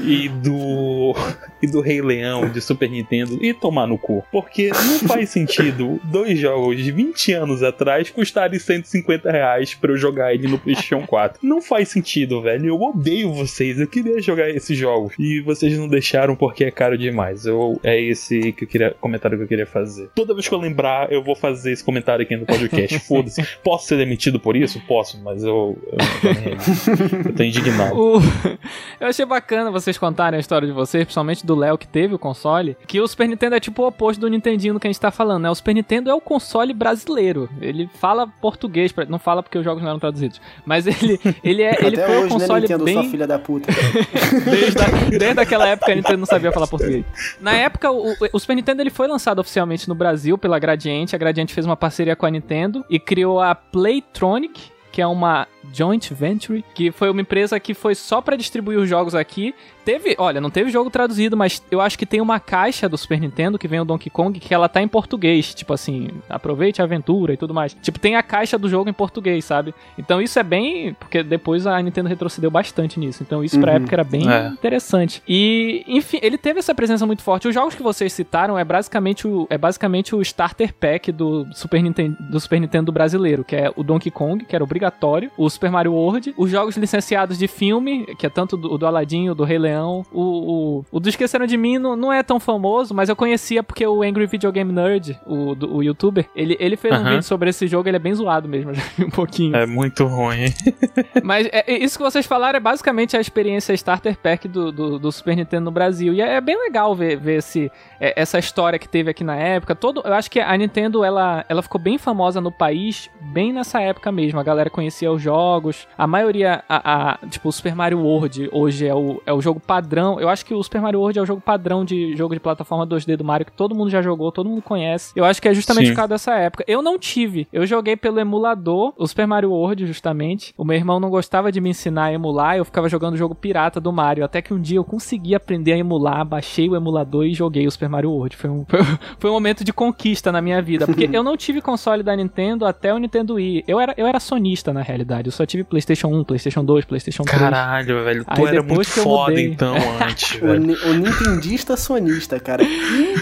e 0.02 0.30
do 0.30 1.16
e 1.62 1.68
do 1.68 1.82
Rei 1.82 2.02
Leão 2.02 2.50
de 2.50 2.62
Super 2.62 2.90
Nintendo 2.90 3.44
e 3.44 3.54
tomar 3.54 3.88
no 3.88 3.98
cu. 3.98 4.24
Porque 4.32 4.70
não 4.70 5.00
faz 5.08 5.30
sentido 5.30 6.00
dois 6.04 6.38
jogos 6.38 6.78
de 6.78 6.92
20 6.92 7.34
anos 7.34 7.64
atrás 7.64 7.77
custarem 8.14 8.60
150 8.60 9.32
reais 9.32 9.74
pra 9.74 9.92
eu 9.92 9.98
jogar 9.98 10.34
ele 10.34 10.48
no 10.48 10.60
PlayStation 10.60 11.06
4. 11.08 11.40
Não 11.42 11.62
faz 11.62 11.90
sentido, 11.90 12.42
velho. 12.42 12.68
Eu 12.68 12.82
odeio 12.82 13.34
vocês. 13.34 13.80
Eu 13.80 13.88
queria 13.88 14.22
jogar 14.22 14.50
esses 14.50 14.78
jogos. 14.78 15.14
E 15.18 15.42
vocês 15.42 15.78
não 15.78 15.88
deixaram 15.88 16.36
porque 16.36 16.66
é 16.66 16.72
caro 16.72 16.98
demais. 16.98 17.46
Eu, 17.46 17.80
é 17.84 18.00
esse 18.00 18.52
que 18.54 18.64
eu 18.64 18.68
queria, 18.68 18.96
comentário 19.00 19.38
que 19.38 19.44
eu 19.44 19.48
queria 19.48 19.66
fazer. 19.66 20.10
Toda 20.16 20.34
vez 20.34 20.48
que 20.48 20.54
eu 20.54 20.60
lembrar, 20.60 21.12
eu 21.12 21.24
vou 21.24 21.36
fazer 21.36 21.72
esse 21.72 21.84
comentário 21.84 22.24
aqui 22.24 22.36
no 22.36 22.46
podcast. 22.46 23.00
Foda-se. 23.08 23.46
Posso 23.64 23.88
ser 23.88 23.98
demitido 23.98 24.40
por 24.40 24.56
isso? 24.56 24.80
Posso, 24.88 25.22
mas 25.22 25.44
eu. 25.44 25.78
Eu, 25.92 27.26
eu 27.26 27.34
tô 27.34 27.44
indignado. 27.44 27.96
eu 29.00 29.08
achei 29.08 29.26
bacana 29.26 29.72
vocês 29.72 29.98
contarem 29.98 30.38
a 30.38 30.40
história 30.40 30.68
de 30.68 30.74
vocês, 30.74 31.04
principalmente 31.04 31.46
do 31.46 31.56
Léo 31.56 31.78
que 31.78 31.88
teve 31.88 32.14
o 32.14 32.20
console. 32.20 32.78
Que 32.88 33.00
o 33.00 33.08
Super 33.08 33.28
Nintendo 33.28 33.56
é 33.56 33.60
tipo 33.60 33.82
o 33.84 33.88
oposto 33.88 34.20
do 34.20 34.28
Nintendinho 34.28 34.80
que 34.80 34.88
a 34.88 34.92
gente 34.92 35.00
tá 35.00 35.12
falando, 35.12 35.44
né? 35.44 35.50
O 35.50 35.56
Super 35.56 35.74
Nintendo 35.74 36.10
é 36.10 36.14
o 36.14 36.22
console 36.22 36.74
brasileiro. 36.74 37.50
Ele 37.68 37.90
fala 38.00 38.28
português, 38.28 38.94
não 39.08 39.20
fala 39.20 39.44
porque 39.44 39.58
os 39.58 39.64
jogos 39.64 39.82
não 39.82 39.90
eram 39.90 40.00
traduzidos. 40.00 40.42
Mas 40.66 40.88
ele, 40.88 41.20
ele, 41.44 41.64
é, 41.64 41.78
ele 41.86 41.98
foi 41.98 42.18
hoje, 42.18 42.26
o 42.26 42.30
console 42.30 42.54
né, 42.54 42.60
Nintendo, 42.62 42.84
bem. 42.84 42.94
Sua 42.94 43.04
filha 43.04 43.28
da 43.28 43.40
puta. 43.40 43.72
desde, 44.46 44.82
a, 44.82 45.18
desde 45.18 45.40
aquela 45.40 45.68
época 45.68 45.92
a 45.92 45.96
Nintendo 45.96 46.18
não 46.18 46.26
sabia 46.26 46.52
falar 46.52 46.68
português. 46.68 47.06
Na 47.40 47.54
época, 47.54 47.92
o, 47.92 48.14
o, 48.34 48.40
Super 48.40 48.56
Nintendo 48.56 48.82
ele 48.82 48.90
foi 48.90 49.08
lançado 49.08 49.40
oficialmente 49.40 49.88
no 49.88 49.96
Brasil 49.96 50.38
pela 50.38 50.60
Gradiente. 50.60 51.16
A 51.16 51.20
Gradiente 51.20 51.54
fez 51.54 51.66
uma 51.66 51.76
parceria 51.76 52.16
com 52.16 52.26
a 52.26 52.30
Nintendo 52.30 52.86
e 52.90 53.00
criou 53.00 53.40
a 53.40 53.54
Playtronic, 53.56 54.72
que 54.92 55.02
é 55.02 55.08
uma 55.08 55.48
joint 55.72 56.14
venture, 56.14 56.64
que 56.74 56.92
foi 56.92 57.10
uma 57.10 57.22
empresa 57.22 57.60
que 57.60 57.74
foi 57.74 57.96
só 57.96 58.22
para 58.22 58.36
distribuir 58.36 58.80
os 58.80 58.90
jogos 58.90 59.16
aqui 59.16 59.54
teve, 59.88 60.16
olha, 60.18 60.42
não 60.42 60.50
teve 60.50 60.70
jogo 60.70 60.90
traduzido, 60.90 61.38
mas 61.38 61.64
eu 61.72 61.80
acho 61.80 61.98
que 61.98 62.06
tem 62.06 62.20
uma 62.20 62.42
caixa 62.42 62.90
do 62.90 62.98
Super 62.98 63.22
Nintendo 63.22 63.58
que 63.58 63.70
vem 63.70 63.80
o 63.80 63.86
Donkey 63.86 64.10
Kong 64.10 64.38
que 64.38 64.54
ela 64.54 64.68
tá 64.68 64.82
em 64.82 64.88
português, 64.88 65.54
tipo 65.54 65.72
assim, 65.72 66.10
aproveite 66.30 66.82
a 66.82 66.84
aventura 66.84 67.34
e 67.34 67.38
tudo 67.38 67.54
mais. 67.54 67.74
Tipo, 67.82 67.98
tem 67.98 68.18
a 68.18 68.22
caixa 68.22 68.58
do 68.58 68.68
jogo 68.68 68.90
em 68.90 68.94
português, 68.94 69.46
sabe? 69.46 69.74
Então 69.98 70.22
isso 70.22 70.38
é 70.38 70.44
bem, 70.44 70.94
porque 70.94 71.24
depois 71.24 71.66
a 71.66 71.82
Nintendo 71.82 72.10
retrocedeu 72.10 72.52
bastante 72.52 73.00
nisso. 73.00 73.24
Então 73.24 73.42
isso 73.42 73.56
uhum. 73.56 73.62
pra 73.62 73.74
época 73.76 73.96
era 73.96 74.04
bem 74.04 74.30
é. 74.30 74.50
interessante. 74.50 75.24
E, 75.26 75.86
enfim, 75.88 76.20
ele 76.22 76.38
teve 76.38 76.60
essa 76.60 76.76
presença 76.76 77.06
muito 77.06 77.22
forte. 77.22 77.48
Os 77.48 77.54
jogos 77.54 77.74
que 77.74 77.82
vocês 77.82 78.12
citaram 78.12 78.60
é 78.60 78.66
basicamente 78.66 79.26
o, 79.26 79.48
é 79.50 79.58
basicamente 79.58 80.14
o 80.14 80.22
starter 80.22 80.74
pack 80.74 81.14
do 81.14 81.48
Super 81.54 81.82
Nintendo 81.82 82.18
do 82.30 82.42
Super 82.42 82.60
Nintendo 82.60 82.92
brasileiro, 82.92 83.46
que 83.46 83.56
é 83.56 83.72
o 83.74 83.84
Donkey 83.84 84.12
Kong, 84.12 84.44
que 84.44 84.54
era 84.54 84.66
obrigatório, 84.66 85.32
o 85.38 85.46
Super 85.58 85.72
Mario 85.72 85.94
World, 85.94 86.34
os 86.38 86.50
jogos 86.50 86.78
licenciados 86.78 87.38
de 87.38 87.48
filme, 87.48 88.06
que 88.18 88.26
é 88.26 88.30
tanto 88.30 88.56
do, 88.56 88.78
do 88.78 88.86
Aladdin, 88.86 89.34
do 89.34 89.44
Rei 89.44 89.58
Leão. 89.58 90.06
O, 90.12 90.22
o, 90.22 90.86
o 90.92 91.00
do 91.00 91.10
Esqueceram 91.10 91.48
de 91.48 91.58
Mim 91.58 91.80
não, 91.80 91.96
não 91.96 92.14
é 92.14 92.22
tão 92.22 92.40
famoso, 92.40 92.94
mas 92.94 93.10
eu 93.10 93.16
conhecia 93.16 93.64
porque 93.64 93.86
o 93.86 94.04
Angry 94.04 94.28
Video 94.28 94.52
Game 94.52 94.72
Nerd, 94.72 95.20
o, 95.26 95.56
do, 95.56 95.76
o 95.76 95.84
youtuber, 95.84 96.30
ele, 96.36 96.56
ele 96.60 96.78
fez 96.78 96.96
um 96.96 97.04
vídeo 97.04 97.24
sobre 97.24 97.50
esse 97.50 97.66
jogo, 97.66 97.90
ele 97.90 97.98
é 97.98 98.00
bem 98.00 98.14
zoado 98.14 98.48
mesmo, 98.48 98.72
já 98.76 98.84
vi 98.96 99.06
um 99.06 99.10
pouquinho. 99.10 99.56
É 99.56 99.66
muito 99.66 100.06
ruim. 100.06 100.46
mas 101.24 101.48
é, 101.48 101.64
é, 101.68 101.84
isso 101.84 101.98
que 101.98 102.04
vocês 102.04 102.26
falaram 102.26 102.58
é 102.58 102.60
basicamente 102.60 103.18
a 103.18 103.20
experiência 103.20 103.74
Starter 103.74 104.18
Pack 104.18 104.48
do, 104.48 104.72
do, 104.72 105.00
do 105.00 105.12
Super 105.12 105.36
Nintendo 105.36 105.66
no 105.66 105.72
Brasil. 105.72 106.14
E 106.14 106.22
é, 106.22 106.36
é 106.36 106.42
bem 106.42 106.58
legal 106.58 106.96
ver, 106.96 107.18
ver 107.18 107.40
esse, 107.40 107.72
é, 108.00 108.14
essa 108.22 108.38
história 108.38 108.78
que 108.78 108.88
teve 108.88 109.10
aqui 109.10 109.24
na 109.24 109.36
época. 109.36 109.76
Todo, 109.76 110.02
eu 110.06 110.14
acho 110.14 110.30
que 110.30 110.40
a 110.40 110.56
Nintendo 110.56 111.04
ela, 111.04 111.44
ela 111.50 111.64
ficou 111.64 111.82
bem 111.82 111.98
famosa 111.98 112.40
no 112.40 112.52
país 112.52 113.10
bem 113.20 113.52
nessa 113.52 113.82
época 113.82 114.12
mesmo. 114.12 114.40
A 114.40 114.44
galera 114.44 114.70
conhecia 114.70 115.12
os 115.12 115.22
jogos 115.22 115.47
jogos. 115.48 115.88
A 115.98 116.06
maioria, 116.06 116.64
a, 116.68 117.14
a, 117.14 117.28
tipo, 117.28 117.48
o 117.50 117.52
Super 117.52 117.76
Mario 117.76 118.00
World 118.00 118.50
hoje 118.52 118.86
é 118.86 118.94
o, 118.94 119.22
é 119.26 119.34
o 119.34 119.42
jogo 119.42 119.60
padrão. 119.60 120.20
Eu 120.20 120.30
acho 120.30 120.46
que 120.46 120.54
o 120.54 120.62
Super 120.62 120.82
Mario 120.82 121.00
World 121.00 121.20
é 121.20 121.22
o 121.22 121.26
jogo 121.26 121.42
padrão 121.42 121.86
de 121.86 122.16
jogo 122.16 122.34
de 122.34 122.40
plataforma 122.40 122.86
2D 122.86 123.16
do 123.16 123.24
Mario 123.24 123.46
que 123.46 123.52
todo 123.52 123.74
mundo 123.74 123.90
já 123.90 124.02
jogou, 124.02 124.32
todo 124.32 124.50
mundo 124.50 124.62
conhece. 124.62 125.14
Eu 125.16 125.26
acho 125.26 125.42
que 125.42 125.48
é 125.48 125.54
justamente 125.54 125.86
Sim. 125.88 125.92
por 125.92 125.98
causa 125.98 126.10
dessa 126.10 126.36
época. 126.36 126.64
Eu 126.68 126.82
não 126.82 127.00
tive. 127.00 127.48
Eu 127.52 127.66
joguei 127.66 127.96
pelo 127.96 128.20
emulador, 128.20 128.94
o 128.98 129.08
Super 129.08 129.26
Mario 129.26 129.52
World, 129.52 129.86
justamente. 129.86 130.54
O 130.58 130.66
meu 130.66 130.76
irmão 130.76 131.00
não 131.00 131.10
gostava 131.10 131.52
de 131.52 131.62
me 131.62 131.70
ensinar 131.70 132.06
a 132.06 132.14
emular, 132.14 132.58
eu 132.58 132.66
ficava 132.66 132.90
jogando 132.90 133.14
o 133.14 133.18
jogo 133.18 133.34
pirata 133.34 133.80
do 133.80 133.92
Mario. 133.92 134.26
Até 134.26 134.42
que 134.42 134.54
um 134.54 134.60
dia 134.60 134.78
eu 134.78 134.84
consegui 134.84 135.34
aprender 135.34 135.74
a 135.74 135.78
emular, 135.78 136.26
baixei 136.26 136.70
o 136.70 136.76
emulador 136.76 137.26
e 137.26 137.34
joguei 137.34 137.66
o 137.66 137.72
Super 137.72 137.90
Mario 137.90 138.12
World. 138.12 138.36
Foi 138.36 138.50
um, 138.50 138.66
foi, 139.18 139.30
um 139.30 139.34
momento 139.34 139.64
de 139.64 139.72
conquista 139.72 140.32
na 140.32 140.42
minha 140.42 140.62
vida. 140.62 140.86
Porque 140.86 141.10
eu 141.14 141.24
não 141.24 141.38
tive 141.38 141.62
console 141.62 142.04
da 142.04 142.16
Nintendo 142.16 142.66
até 142.66 142.94
o 142.94 142.98
Nintendo 142.98 143.36
Wii. 143.36 143.64
Eu 143.68 143.80
era, 143.80 143.94
eu 143.98 144.06
era 144.06 144.20
sonista, 144.20 144.74
na 144.74 144.82
realidade. 144.82 145.27
Eu 145.28 145.32
só 145.32 145.46
tive 145.46 145.64
PlayStation 145.64 146.08
1, 146.08 146.24
PlayStation 146.24 146.64
2, 146.64 146.86
PlayStation 146.86 147.24
3. 147.24 147.40
Caralho, 147.40 148.04
velho. 148.04 148.26
Tu 148.26 148.32
Aí 148.32 148.46
era 148.48 148.64
muito 148.64 148.90
foda, 148.90 149.40
então, 149.40 149.76
antes, 150.02 150.40
velho. 150.40 150.78
O, 150.86 150.90
o 150.90 150.94
Nintendista 150.94 151.76
sonista, 151.76 152.40
cara. 152.40 152.64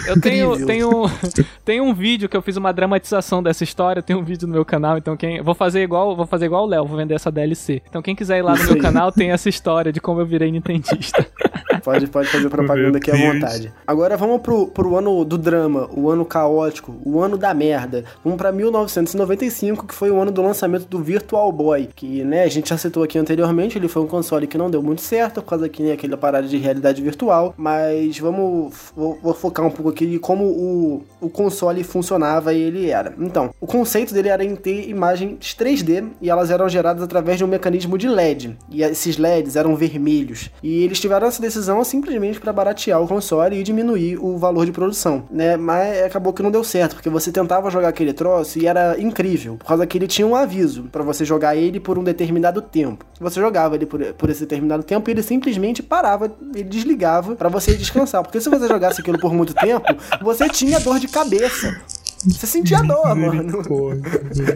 Eu 0.06 0.20
tenho, 0.20 0.66
tenho, 0.66 1.10
tenho 1.64 1.84
um 1.84 1.92
vídeo 1.92 2.28
que 2.28 2.36
eu 2.36 2.42
fiz 2.42 2.56
uma 2.56 2.72
dramatização 2.72 3.42
dessa 3.42 3.64
história. 3.64 4.02
Tem 4.02 4.14
um 4.14 4.22
vídeo 4.22 4.46
no 4.46 4.54
meu 4.54 4.64
canal, 4.64 4.96
então 4.96 5.16
quem. 5.16 5.42
Vou 5.42 5.54
fazer 5.54 5.82
igual, 5.82 6.14
vou 6.14 6.26
fazer 6.26 6.46
igual 6.46 6.64
o 6.64 6.66
Léo, 6.66 6.86
vou 6.86 6.96
vender 6.96 7.14
essa 7.14 7.30
DLC. 7.30 7.82
Então 7.88 8.00
quem 8.00 8.14
quiser 8.14 8.38
ir 8.38 8.42
lá 8.42 8.54
no 8.54 8.64
meu 8.64 8.78
canal 8.78 9.10
tem 9.10 9.30
essa 9.30 9.48
história 9.48 9.92
de 9.92 10.00
como 10.00 10.20
eu 10.20 10.26
virei 10.26 10.50
Nintendista. 10.50 11.26
Pode, 11.86 12.08
pode 12.08 12.28
fazer 12.28 12.48
propaganda 12.50 12.98
aqui 12.98 13.12
à 13.12 13.16
vontade. 13.16 13.72
Agora 13.86 14.16
vamos 14.16 14.40
pro, 14.40 14.66
pro 14.66 14.96
ano 14.96 15.24
do 15.24 15.38
drama, 15.38 15.88
o 15.94 16.10
ano 16.10 16.24
caótico, 16.24 16.96
o 17.04 17.20
ano 17.20 17.38
da 17.38 17.54
merda. 17.54 18.04
Vamos 18.24 18.36
pra 18.36 18.50
1995, 18.50 19.86
que 19.86 19.94
foi 19.94 20.10
o 20.10 20.20
ano 20.20 20.32
do 20.32 20.42
lançamento 20.42 20.86
do 20.86 20.98
Virtual 20.98 21.52
Boy, 21.52 21.88
que, 21.94 22.24
né, 22.24 22.42
a 22.42 22.48
gente 22.48 22.70
já 22.70 22.76
citou 22.76 23.04
aqui 23.04 23.16
anteriormente, 23.16 23.78
ele 23.78 23.86
foi 23.86 24.02
um 24.02 24.06
console 24.08 24.48
que 24.48 24.58
não 24.58 24.68
deu 24.68 24.82
muito 24.82 25.00
certo, 25.00 25.40
por 25.40 25.50
causa 25.50 25.68
que, 25.68 25.80
né, 25.80 25.92
aquela 25.92 26.16
parada 26.16 26.48
de 26.48 26.56
realidade 26.56 27.00
virtual, 27.00 27.54
mas 27.56 28.18
vamos, 28.18 28.74
vou, 28.96 29.16
vou 29.22 29.32
focar 29.32 29.64
um 29.64 29.70
pouco 29.70 29.90
aqui 29.90 30.06
em 30.06 30.18
como 30.18 30.44
o, 30.44 31.04
o 31.20 31.28
console 31.28 31.84
funcionava 31.84 32.52
e 32.52 32.62
ele 32.62 32.90
era. 32.90 33.14
Então, 33.16 33.50
o 33.60 33.66
conceito 33.66 34.12
dele 34.12 34.28
era 34.28 34.44
em 34.44 34.56
ter 34.56 34.88
imagens 34.88 35.54
3D 35.56 36.08
e 36.20 36.28
elas 36.28 36.50
eram 36.50 36.68
geradas 36.68 37.04
através 37.04 37.38
de 37.38 37.44
um 37.44 37.48
mecanismo 37.48 37.96
de 37.96 38.08
LED, 38.08 38.58
e 38.68 38.82
esses 38.82 39.16
LEDs 39.16 39.54
eram 39.54 39.76
vermelhos, 39.76 40.50
e 40.60 40.82
eles 40.82 40.98
tiveram 40.98 41.28
essa 41.28 41.40
decisão 41.40 41.75
simplesmente 41.84 42.40
para 42.40 42.52
baratear 42.52 43.00
o 43.00 43.08
console 43.08 43.58
e 43.58 43.62
diminuir 43.62 44.18
o 44.18 44.36
valor 44.36 44.66
de 44.66 44.72
produção, 44.72 45.24
né? 45.30 45.56
Mas 45.56 46.04
acabou 46.04 46.32
que 46.32 46.42
não 46.42 46.50
deu 46.50 46.64
certo, 46.64 46.94
porque 46.94 47.08
você 47.08 47.30
tentava 47.32 47.70
jogar 47.70 47.88
aquele 47.88 48.12
troço 48.12 48.58
e 48.58 48.66
era 48.66 49.00
incrível, 49.00 49.56
por 49.56 49.66
causa 49.66 49.86
que 49.86 49.98
ele 49.98 50.06
tinha 50.06 50.26
um 50.26 50.36
aviso 50.36 50.84
para 50.92 51.02
você 51.02 51.24
jogar 51.24 51.56
ele 51.56 51.80
por 51.80 51.98
um 51.98 52.04
determinado 52.04 52.60
tempo. 52.62 53.04
Você 53.20 53.40
jogava 53.40 53.74
ele 53.74 53.86
por, 53.86 54.02
por 54.14 54.30
esse 54.30 54.40
determinado 54.40 54.82
tempo 54.82 55.08
e 55.08 55.12
ele 55.12 55.22
simplesmente 55.22 55.82
parava, 55.82 56.30
ele 56.54 56.64
desligava 56.64 57.34
para 57.36 57.48
você 57.48 57.74
descansar, 57.74 58.22
porque 58.22 58.40
se 58.40 58.48
você 58.48 58.66
jogasse 58.68 59.00
aquilo 59.00 59.18
por 59.18 59.32
muito 59.32 59.54
tempo, 59.54 59.86
você 60.20 60.48
tinha 60.48 60.80
dor 60.80 60.98
de 60.98 61.08
cabeça. 61.08 61.80
Você 62.24 62.46
sentia 62.46 62.82
dor, 62.82 63.14
mano. 63.14 63.62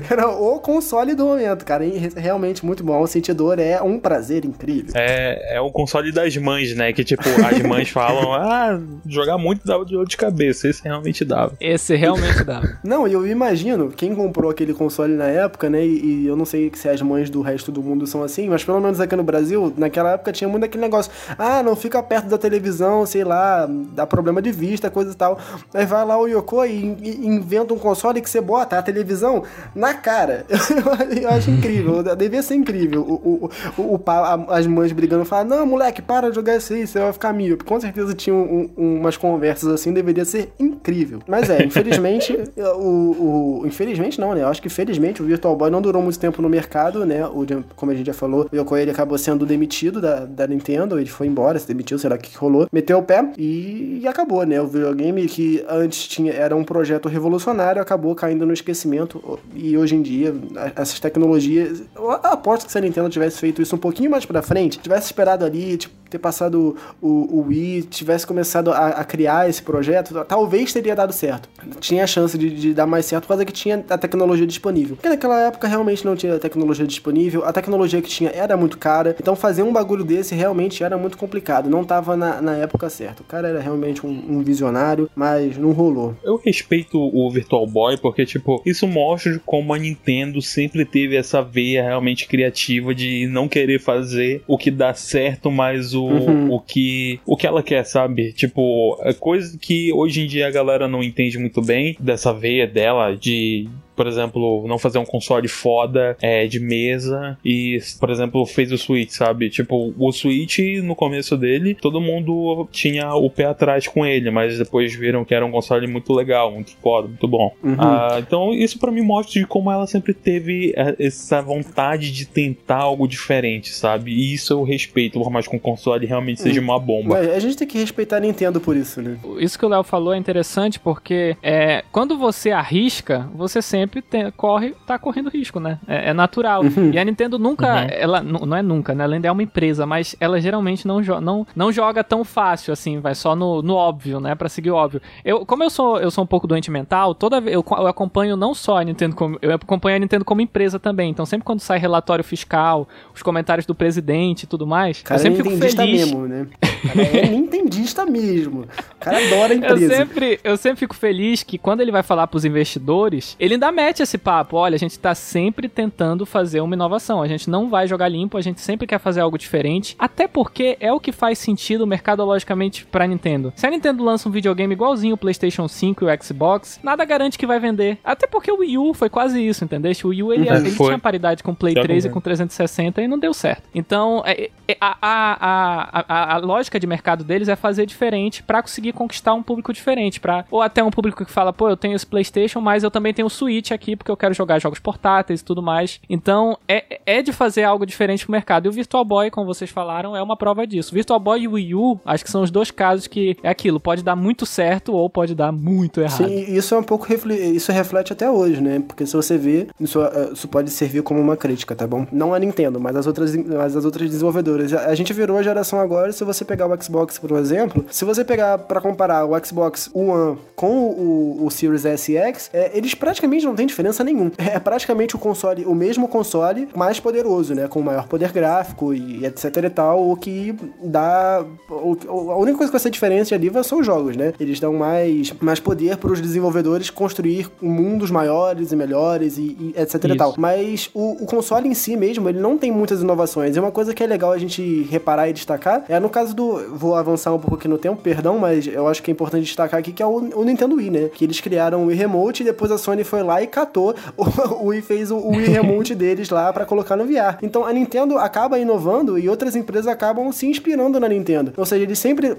Era 0.08 0.28
o 0.28 0.58
console 0.60 1.14
do 1.14 1.24
momento, 1.24 1.64
cara. 1.64 1.84
Realmente 2.16 2.64
muito 2.64 2.82
bom. 2.82 3.06
Sentir 3.06 3.34
dor 3.34 3.58
é 3.58 3.80
um 3.82 3.98
prazer 3.98 4.44
incrível. 4.44 4.92
É, 4.94 5.56
é 5.56 5.60
o 5.60 5.70
console 5.70 6.10
das 6.10 6.36
mães, 6.36 6.74
né? 6.74 6.92
Que 6.92 7.04
tipo, 7.04 7.22
as 7.28 7.60
mães 7.62 7.90
falam, 7.90 8.32
ah, 8.32 8.80
jogar 9.06 9.38
muito 9.38 9.66
dava 9.66 9.84
de 9.84 9.92
dor 9.92 10.06
de 10.06 10.16
cabeça. 10.16 10.68
Esse 10.68 10.82
realmente 10.82 11.24
dava. 11.24 11.52
Esse 11.60 11.94
realmente 11.94 12.42
dava. 12.44 12.78
Não, 12.82 13.06
e 13.06 13.12
eu 13.12 13.26
imagino, 13.26 13.90
quem 13.90 14.14
comprou 14.14 14.50
aquele 14.50 14.74
console 14.74 15.14
na 15.14 15.26
época, 15.26 15.68
né? 15.68 15.84
E, 15.84 16.22
e, 16.22 16.26
eu 16.26 16.36
não 16.36 16.44
sei 16.44 16.70
se 16.74 16.88
as 16.88 17.00
mães 17.02 17.30
do 17.30 17.42
resto 17.42 17.70
do 17.70 17.82
mundo 17.82 18.06
são 18.06 18.22
assim, 18.22 18.48
mas 18.48 18.64
pelo 18.64 18.80
menos 18.80 19.00
aqui 19.00 19.14
no 19.14 19.22
Brasil, 19.22 19.72
naquela 19.76 20.12
época 20.12 20.32
tinha 20.32 20.48
muito 20.48 20.64
aquele 20.64 20.82
negócio, 20.82 21.12
ah, 21.38 21.62
não 21.62 21.76
fica 21.76 22.02
perto 22.02 22.28
da 22.28 22.38
televisão, 22.38 23.04
sei 23.06 23.24
lá, 23.24 23.68
dá 23.94 24.06
problema 24.06 24.40
de 24.40 24.50
vista, 24.50 24.90
coisa 24.90 25.12
e 25.12 25.14
tal. 25.14 25.38
Aí 25.72 25.86
vai 25.86 26.04
lá 26.04 26.18
o 26.18 26.26
Yoko 26.26 26.64
e, 26.64 26.96
e 27.02 27.38
inventa 27.50 27.74
um 27.74 27.78
console 27.78 28.20
que 28.20 28.30
você 28.30 28.40
bota 28.40 28.78
a 28.78 28.82
televisão 28.82 29.42
na 29.74 29.92
cara. 29.92 30.46
eu 31.20 31.28
acho 31.28 31.50
incrível, 31.50 32.02
devia 32.16 32.42
ser 32.42 32.54
incrível. 32.54 33.02
O, 33.02 33.50
o, 33.76 33.94
o, 33.96 34.00
as 34.48 34.66
mães 34.66 34.92
brigando 34.92 35.24
falam: 35.24 35.46
Não, 35.46 35.66
moleque, 35.66 36.00
para 36.00 36.28
de 36.28 36.36
jogar 36.36 36.56
isso 36.56 36.72
aí, 36.72 36.86
você 36.86 37.00
vai 37.00 37.12
ficar 37.12 37.32
míope. 37.32 37.64
Com 37.64 37.80
certeza 37.80 38.14
tinha 38.14 38.34
um, 38.34 38.70
um, 38.76 39.00
umas 39.00 39.16
conversas 39.16 39.68
assim, 39.68 39.92
deveria 39.92 40.24
ser 40.24 40.52
incrível. 40.58 41.20
Mas 41.26 41.50
é, 41.50 41.64
infelizmente, 41.64 42.32
o, 42.76 43.60
o, 43.62 43.66
Infelizmente 43.66 44.20
não, 44.20 44.34
né? 44.34 44.42
Eu 44.42 44.48
acho 44.48 44.62
que 44.62 44.68
felizmente 44.68 45.22
o 45.22 45.24
Virtual 45.24 45.56
Boy 45.56 45.70
não 45.70 45.82
durou 45.82 46.02
muito 46.02 46.18
tempo 46.18 46.40
no 46.40 46.48
mercado, 46.48 47.04
né? 47.04 47.26
O, 47.26 47.44
como 47.74 47.90
a 47.90 47.94
gente 47.94 48.06
já 48.06 48.14
falou, 48.14 48.48
o 48.50 48.56
Yoko 48.56 48.76
ele 48.76 48.90
acabou 48.90 49.18
sendo 49.18 49.44
demitido 49.44 50.00
da, 50.00 50.24
da 50.24 50.46
Nintendo, 50.46 50.98
ele 50.98 51.08
foi 51.08 51.26
embora, 51.26 51.58
se 51.58 51.66
demitiu, 51.66 51.98
será 51.98 52.16
que 52.16 52.36
rolou? 52.36 52.68
Meteu 52.72 52.98
o 52.98 53.02
pé 53.02 53.32
e, 53.36 54.00
e 54.02 54.08
acabou, 54.08 54.44
né? 54.44 54.60
O 54.60 54.66
videogame 54.66 55.26
que 55.26 55.64
antes 55.68 56.06
tinha, 56.06 56.32
era 56.32 56.54
um 56.54 56.64
projeto 56.64 57.08
revolucionário 57.08 57.39
revolucionário 57.40 57.80
acabou 57.80 58.14
caindo 58.14 58.46
no 58.46 58.52
esquecimento 58.52 59.40
e 59.54 59.76
hoje 59.76 59.96
em 59.96 60.02
dia 60.02 60.34
essas 60.76 61.00
tecnologias, 61.00 61.82
eu 61.96 62.10
aposto 62.10 62.66
que 62.66 62.72
se 62.72 62.78
a 62.78 62.80
Nintendo 62.80 63.08
tivesse 63.08 63.38
feito 63.38 63.62
isso 63.62 63.74
um 63.74 63.78
pouquinho 63.78 64.10
mais 64.10 64.24
para 64.24 64.42
frente, 64.42 64.78
tivesse 64.78 65.06
esperado 65.06 65.44
ali, 65.44 65.76
tipo, 65.76 66.00
ter 66.10 66.18
passado 66.18 66.76
o, 67.00 67.38
o 67.38 67.46
Wii, 67.46 67.82
tivesse 67.82 68.26
começado 68.26 68.72
a, 68.72 68.88
a, 68.88 69.04
criar 69.04 69.48
esse 69.48 69.62
projeto, 69.62 70.24
talvez 70.26 70.72
teria 70.72 70.94
dado 70.94 71.12
certo. 71.12 71.48
Tinha 71.78 72.04
a 72.04 72.06
chance 72.06 72.36
de, 72.36 72.50
de, 72.50 72.74
dar 72.74 72.86
mais 72.86 73.06
certo 73.06 73.22
por 73.22 73.28
causa 73.28 73.44
que 73.44 73.52
tinha 73.52 73.84
a 73.88 73.96
tecnologia 73.96 74.46
disponível. 74.46 74.96
Porque 74.96 75.08
naquela 75.08 75.40
época 75.40 75.68
realmente 75.68 76.04
não 76.04 76.16
tinha 76.16 76.38
tecnologia 76.38 76.86
disponível, 76.86 77.44
a 77.44 77.52
tecnologia 77.52 78.02
que 78.02 78.08
tinha 78.08 78.30
era 78.30 78.56
muito 78.56 78.76
cara, 78.76 79.14
então 79.20 79.36
fazer 79.36 79.62
um 79.62 79.72
bagulho 79.72 80.02
desse 80.02 80.34
realmente 80.34 80.82
era 80.82 80.98
muito 80.98 81.16
complicado, 81.16 81.70
não 81.70 81.84
tava 81.84 82.16
na, 82.16 82.42
na 82.42 82.56
época 82.56 82.90
certa. 82.90 83.22
O 83.22 83.26
cara 83.26 83.48
era 83.48 83.60
realmente 83.60 84.04
um, 84.04 84.10
um 84.10 84.42
visionário, 84.42 85.08
mas 85.14 85.56
não 85.56 85.70
rolou. 85.70 86.16
Eu 86.24 86.40
respeito 86.44 86.98
o 86.98 87.29
Virtual 87.30 87.66
Boy 87.66 87.96
porque, 87.96 88.24
tipo, 88.24 88.62
isso 88.64 88.86
mostra 88.86 89.40
como 89.44 89.72
a 89.72 89.78
Nintendo 89.78 90.40
sempre 90.42 90.84
teve 90.84 91.16
essa 91.16 91.42
veia 91.42 91.82
realmente 91.82 92.26
criativa 92.26 92.94
de 92.94 93.26
não 93.26 93.48
querer 93.48 93.80
fazer 93.80 94.42
o 94.46 94.58
que 94.58 94.70
dá 94.70 94.94
certo, 94.94 95.50
mas 95.50 95.94
o 95.94 96.06
uhum. 96.06 96.52
o, 96.52 96.60
que, 96.60 97.20
o 97.26 97.36
que 97.36 97.46
ela 97.46 97.62
quer, 97.62 97.84
sabe? 97.84 98.32
Tipo, 98.32 98.98
é 99.02 99.12
coisa 99.12 99.56
que 99.58 99.92
hoje 99.92 100.22
em 100.22 100.26
dia 100.26 100.46
a 100.46 100.50
galera 100.50 100.88
não 100.88 101.02
entende 101.02 101.38
muito 101.38 101.62
bem 101.62 101.96
dessa 102.00 102.32
veia 102.32 102.66
dela 102.66 103.14
de 103.14 103.68
por 104.00 104.06
exemplo, 104.06 104.66
não 104.66 104.78
fazer 104.78 104.96
um 104.96 105.04
console 105.04 105.46
foda 105.46 106.16
é, 106.22 106.46
de 106.46 106.58
mesa 106.58 107.36
e, 107.44 107.78
por 108.00 108.08
exemplo, 108.08 108.46
fez 108.46 108.72
o 108.72 108.78
Switch, 108.78 109.10
sabe? 109.10 109.50
Tipo, 109.50 109.92
o 109.98 110.10
Switch, 110.10 110.58
no 110.82 110.94
começo 110.94 111.36
dele, 111.36 111.74
todo 111.74 112.00
mundo 112.00 112.66
tinha 112.72 113.14
o 113.14 113.28
pé 113.28 113.44
atrás 113.44 113.86
com 113.86 114.06
ele, 114.06 114.30
mas 114.30 114.56
depois 114.56 114.94
viram 114.94 115.22
que 115.22 115.34
era 115.34 115.44
um 115.44 115.50
console 115.50 115.86
muito 115.86 116.14
legal, 116.14 116.50
muito 116.50 116.74
foda, 116.82 117.08
muito 117.08 117.28
bom. 117.28 117.54
Uhum. 117.62 117.76
Ah, 117.78 118.16
então, 118.26 118.54
isso 118.54 118.78
para 118.78 118.90
mim 118.90 119.02
mostra 119.02 119.38
de 119.38 119.46
como 119.46 119.70
ela 119.70 119.86
sempre 119.86 120.14
teve 120.14 120.72
é, 120.74 120.96
essa 120.98 121.42
vontade 121.42 122.10
de 122.10 122.24
tentar 122.24 122.78
algo 122.78 123.06
diferente, 123.06 123.68
sabe? 123.68 124.12
E 124.12 124.32
isso 124.32 124.54
eu 124.54 124.62
respeito, 124.62 125.20
por 125.20 125.30
mais 125.30 125.46
que 125.46 125.54
um 125.54 125.58
console 125.58 126.06
realmente 126.06 126.40
seja 126.40 126.58
uma 126.58 126.78
bomba. 126.78 127.18
a 127.18 127.38
gente 127.38 127.54
tem 127.54 127.68
que 127.68 127.76
respeitar 127.76 128.16
a 128.16 128.20
Nintendo 128.20 128.62
por 128.62 128.74
isso, 128.74 129.02
né? 129.02 129.18
Isso 129.38 129.58
que 129.58 129.66
o 129.66 129.68
Léo 129.68 129.82
falou 129.82 130.14
é 130.14 130.16
interessante 130.16 130.80
porque 130.80 131.36
é, 131.42 131.84
quando 131.92 132.16
você 132.16 132.50
arrisca, 132.50 133.28
você 133.34 133.60
sempre 133.60 133.89
sempre 133.90 134.02
tem, 134.02 134.30
corre, 134.30 134.74
tá 134.86 134.98
correndo 134.98 135.28
risco, 135.28 135.58
né? 135.58 135.78
É, 135.86 136.10
é 136.10 136.14
natural. 136.14 136.62
Uhum. 136.62 136.92
E 136.92 136.98
a 136.98 137.04
Nintendo 137.04 137.38
nunca, 137.38 137.66
uhum. 137.66 137.88
ela 137.90 138.22
não 138.22 138.56
é 138.56 138.62
nunca, 138.62 138.94
né? 138.94 139.04
Ela 139.04 139.14
ainda 139.16 139.28
é 139.28 139.32
uma 139.32 139.42
empresa, 139.42 139.84
mas 139.84 140.14
ela 140.20 140.40
geralmente 140.40 140.86
não, 140.86 141.02
jo 141.02 141.20
não, 141.20 141.46
não 141.54 141.72
joga 141.72 142.04
tão 142.04 142.24
fácil 142.24 142.72
assim, 142.72 143.00
vai 143.00 143.14
só 143.14 143.34
no, 143.34 143.60
no 143.60 143.74
óbvio, 143.74 144.20
né? 144.20 144.34
Para 144.34 144.48
seguir 144.48 144.70
o 144.70 144.76
óbvio. 144.76 145.02
Eu, 145.24 145.44
como 145.44 145.64
eu 145.64 145.70
sou, 145.70 145.98
eu 145.98 146.10
sou 146.10 146.22
um 146.22 146.26
pouco 146.26 146.46
doente 146.46 146.70
mental, 146.70 147.14
toda 147.14 147.38
eu, 147.38 147.64
eu 147.66 147.86
acompanho 147.86 148.36
não 148.36 148.54
só 148.54 148.78
a 148.78 148.84
Nintendo 148.84 149.16
como 149.16 149.38
eu 149.42 149.52
acompanho 149.52 149.96
a 149.96 149.98
Nintendo 149.98 150.24
como 150.24 150.40
empresa 150.40 150.78
também. 150.78 151.10
Então 151.10 151.26
sempre 151.26 151.44
quando 151.44 151.60
sai 151.60 151.78
relatório 151.78 152.24
fiscal, 152.24 152.88
os 153.14 153.22
comentários 153.22 153.66
do 153.66 153.74
presidente 153.74 154.44
e 154.44 154.46
tudo 154.46 154.66
mais, 154.66 155.02
cara 155.02 155.18
eu 155.18 155.22
sempre 155.22 155.42
fico 155.42 155.56
feliz. 155.56 155.76
Mesmo, 155.76 156.26
né? 156.26 156.46
Cara 156.60 157.02
é 157.02 157.26
nintendista 157.26 158.06
mesmo. 158.06 158.62
O 158.62 158.98
cara 158.98 159.18
adora 159.26 159.52
a 159.52 159.56
empresa. 159.56 159.84
Eu 159.84 159.96
sempre, 159.96 160.40
eu 160.42 160.56
sempre 160.56 160.78
fico 160.78 160.94
feliz 160.94 161.42
que 161.42 161.58
quando 161.58 161.80
ele 161.80 161.90
vai 161.90 162.02
falar 162.02 162.26
pros 162.26 162.44
investidores, 162.44 163.36
ele 163.38 163.54
ainda 163.54 163.69
mete 163.72 164.02
esse 164.02 164.18
papo. 164.18 164.56
Olha, 164.56 164.74
a 164.74 164.78
gente 164.78 164.98
tá 164.98 165.14
sempre 165.14 165.68
tentando 165.68 166.24
fazer 166.26 166.60
uma 166.60 166.74
inovação. 166.74 167.22
A 167.22 167.28
gente 167.28 167.48
não 167.48 167.68
vai 167.68 167.86
jogar 167.86 168.08
limpo, 168.08 168.36
a 168.36 168.40
gente 168.40 168.60
sempre 168.60 168.86
quer 168.86 168.98
fazer 168.98 169.20
algo 169.20 169.38
diferente. 169.38 169.96
Até 169.98 170.26
porque 170.26 170.76
é 170.80 170.92
o 170.92 171.00
que 171.00 171.12
faz 171.12 171.38
sentido 171.38 171.86
mercadologicamente 171.86 172.84
pra 172.86 173.06
Nintendo. 173.06 173.52
Se 173.56 173.66
a 173.66 173.70
Nintendo 173.70 174.04
lança 174.04 174.28
um 174.28 174.32
videogame 174.32 174.74
igualzinho 174.74 175.14
o 175.14 175.18
PlayStation 175.18 175.68
5 175.68 176.04
e 176.04 176.06
o 176.06 176.22
Xbox, 176.22 176.80
nada 176.82 177.04
garante 177.04 177.38
que 177.38 177.46
vai 177.46 177.58
vender. 177.58 177.98
Até 178.04 178.26
porque 178.26 178.50
o 178.50 178.58
Wii 178.58 178.78
U 178.78 178.94
foi 178.94 179.08
quase 179.08 179.44
isso, 179.44 179.64
entendeu? 179.64 179.92
O 180.04 180.08
Wii 180.08 180.22
U 180.22 180.32
ele, 180.32 180.48
uhum, 180.48 180.56
ele 180.56 180.72
tinha 180.72 180.98
paridade 180.98 181.42
com 181.42 181.52
o 181.52 181.56
Play 181.56 181.74
3 181.74 182.04
e 182.06 182.08
com 182.08 182.20
360 182.20 183.02
e 183.02 183.08
não 183.08 183.18
deu 183.18 183.34
certo. 183.34 183.62
Então, 183.74 184.22
é, 184.24 184.50
é, 184.68 184.76
a, 184.80 184.96
a, 185.00 185.36
a, 185.40 186.04
a, 186.08 186.34
a 186.34 186.38
lógica 186.38 186.78
de 186.78 186.86
mercado 186.86 187.24
deles 187.24 187.48
é 187.48 187.56
fazer 187.56 187.86
diferente 187.86 188.42
para 188.42 188.62
conseguir 188.62 188.92
conquistar 188.92 189.34
um 189.34 189.42
público 189.42 189.72
diferente, 189.72 190.20
para 190.20 190.44
ou 190.50 190.62
até 190.62 190.82
um 190.82 190.90
público 190.90 191.24
que 191.24 191.30
fala, 191.30 191.52
pô, 191.52 191.68
eu 191.68 191.76
tenho 191.76 191.94
esse 191.94 192.06
PlayStation, 192.06 192.60
mas 192.60 192.82
eu 192.82 192.90
também 192.90 193.12
tenho 193.12 193.26
o 193.26 193.30
Switch 193.30 193.59
aqui 193.72 193.96
porque 193.96 194.10
eu 194.10 194.16
quero 194.16 194.34
jogar 194.34 194.58
jogos 194.58 194.78
portáteis 194.78 195.40
e 195.40 195.44
tudo 195.44 195.62
mais. 195.62 196.00
Então, 196.08 196.58
é, 196.66 197.00
é 197.04 197.22
de 197.22 197.32
fazer 197.32 197.64
algo 197.64 197.84
diferente 197.84 198.24
pro 198.24 198.32
mercado. 198.32 198.66
E 198.66 198.68
o 198.68 198.72
Virtual 198.72 199.04
Boy, 199.04 199.30
como 199.30 199.46
vocês 199.46 199.70
falaram, 199.70 200.16
é 200.16 200.22
uma 200.22 200.36
prova 200.36 200.66
disso. 200.66 200.94
Virtual 200.94 201.20
Boy 201.20 201.42
e 201.42 201.48
Wii 201.48 201.74
U, 201.74 202.00
acho 202.04 202.24
que 202.24 202.30
são 202.30 202.42
os 202.42 202.50
dois 202.50 202.70
casos 202.70 203.06
que 203.06 203.36
é 203.42 203.48
aquilo, 203.48 203.78
pode 203.78 204.02
dar 204.02 204.16
muito 204.16 204.46
certo 204.46 204.94
ou 204.94 205.08
pode 205.08 205.34
dar 205.34 205.52
muito 205.52 206.00
errado. 206.00 206.28
Sim, 206.28 206.54
isso 206.54 206.74
é 206.74 206.78
um 206.78 206.82
pouco 206.82 207.06
isso 207.28 207.72
reflete 207.72 208.12
até 208.12 208.30
hoje, 208.30 208.60
né? 208.60 208.82
Porque 208.86 209.06
se 209.06 209.14
você 209.14 209.36
vê, 209.36 209.66
isso, 209.78 210.00
eh, 210.02 210.30
isso 210.32 210.48
pode 210.48 210.70
servir 210.70 211.02
como 211.02 211.20
uma 211.20 211.36
crítica, 211.36 211.74
tá 211.74 211.86
bom? 211.86 212.06
Não 212.12 212.32
a 212.32 212.38
Nintendo, 212.38 212.80
mas 212.80 212.96
as 212.96 213.06
outras, 213.06 213.34
mas 213.36 213.76
as 213.76 213.84
outras 213.84 214.08
desenvolvedoras. 214.08 214.72
A, 214.72 214.94
gente 214.94 215.12
virou 215.12 215.36
a 215.36 215.42
geração 215.42 215.80
agora, 215.80 216.12
se 216.12 216.24
você 216.24 216.44
pegar 216.44 216.66
o 216.66 216.82
Xbox, 216.82 217.18
por 217.18 217.32
exemplo, 217.32 217.84
se 217.90 218.04
você 218.04 218.24
pegar 218.24 218.58
para 218.58 218.80
comparar 218.80 219.24
o 219.24 219.44
Xbox 219.44 219.90
One 219.92 220.38
com 220.54 220.84
o, 220.84 221.44
o 221.44 221.50
Series 221.50 221.84
S 221.84 222.12
e 222.12 222.16
X, 222.16 222.50
é, 222.52 222.76
eles 222.76 222.94
praticamente 222.94 223.46
não 223.50 223.56
tem 223.56 223.66
diferença 223.66 224.02
nenhuma. 224.02 224.32
É 224.50 224.58
praticamente 224.58 225.14
o 225.14 225.18
console, 225.18 225.64
o 225.64 225.74
mesmo 225.74 226.08
console, 226.08 226.68
mais 226.74 226.98
poderoso, 226.98 227.54
né? 227.54 227.68
Com 227.68 227.80
maior 227.82 228.06
poder 228.08 228.32
gráfico 228.32 228.92
e 228.92 229.24
etc 229.24 229.56
e 229.64 229.70
tal, 229.70 230.10
o 230.10 230.16
que 230.16 230.54
dá... 230.82 231.44
O, 231.68 232.30
a 232.30 232.36
única 232.36 232.58
coisa 232.58 232.70
que 232.70 232.72
vai 232.72 232.80
ser 232.80 232.90
diferente 232.90 233.34
ali 233.34 233.50
são 233.64 233.80
os 233.80 233.86
jogos, 233.86 234.16
né? 234.16 234.32
Eles 234.40 234.58
dão 234.58 234.74
mais, 234.74 235.32
mais 235.40 235.60
poder 235.60 235.96
para 235.96 236.10
os 236.10 236.20
desenvolvedores 236.20 236.90
construir 236.90 237.48
mundos 237.60 238.10
maiores 238.10 238.72
e 238.72 238.76
melhores 238.76 239.38
e, 239.38 239.56
e 239.60 239.74
etc 239.76 239.94
Isso. 239.94 240.14
e 240.14 240.16
tal. 240.16 240.34
Mas 240.36 240.90
o, 240.94 241.22
o, 241.22 241.26
console 241.26 241.68
em 241.68 241.74
si 241.74 241.96
mesmo, 241.96 242.28
ele 242.28 242.40
não 242.40 242.58
tem 242.58 242.72
muitas 242.72 243.02
inovações. 243.02 243.56
E 243.56 243.60
uma 243.60 243.70
coisa 243.70 243.94
que 243.94 244.02
é 244.02 244.06
legal 244.06 244.32
a 244.32 244.38
gente 244.38 244.82
reparar 244.90 245.28
e 245.28 245.32
destacar 245.32 245.84
é 245.88 245.98
no 246.00 246.08
caso 246.08 246.34
do... 246.34 246.76
Vou 246.76 246.94
avançar 246.94 247.32
um 247.32 247.38
pouco 247.38 247.56
aqui 247.56 247.68
no 247.68 247.78
tempo, 247.78 248.00
perdão, 248.02 248.38
mas 248.38 248.66
eu 248.66 248.88
acho 248.88 249.02
que 249.02 249.10
é 249.10 249.12
importante 249.12 249.44
destacar 249.44 249.80
aqui 249.80 249.92
que 249.92 250.02
é 250.02 250.06
o, 250.06 250.30
o 250.38 250.44
Nintendo 250.44 250.76
Wii, 250.76 250.90
né? 250.90 251.08
Que 251.08 251.24
eles 251.24 251.40
criaram 251.40 251.84
o 251.84 251.86
Wii 251.86 251.96
Remote 251.96 252.42
e 252.42 252.46
depois 252.46 252.70
a 252.70 252.78
Sony 252.78 253.04
foi 253.04 253.22
lá 253.22 253.39
e 253.42 253.46
catou 253.46 253.94
o, 254.16 254.24
o 254.64 254.66
Wii 254.66 254.82
fez 254.82 255.10
o, 255.10 255.16
o 255.16 255.30
Wii 255.30 255.48
Remote 255.48 255.94
deles 255.94 256.30
lá 256.30 256.52
para 256.52 256.64
colocar 256.64 256.96
no 256.96 257.04
VR. 257.04 257.38
Então 257.42 257.64
a 257.64 257.72
Nintendo 257.72 258.18
acaba 258.18 258.58
inovando 258.58 259.18
e 259.18 259.28
outras 259.28 259.56
empresas 259.56 259.86
acabam 259.86 260.30
se 260.32 260.46
inspirando 260.46 260.98
na 261.00 261.08
Nintendo. 261.08 261.52
Ou 261.56 261.64
seja, 261.64 261.84
ele 261.84 261.96
sempre 261.96 262.36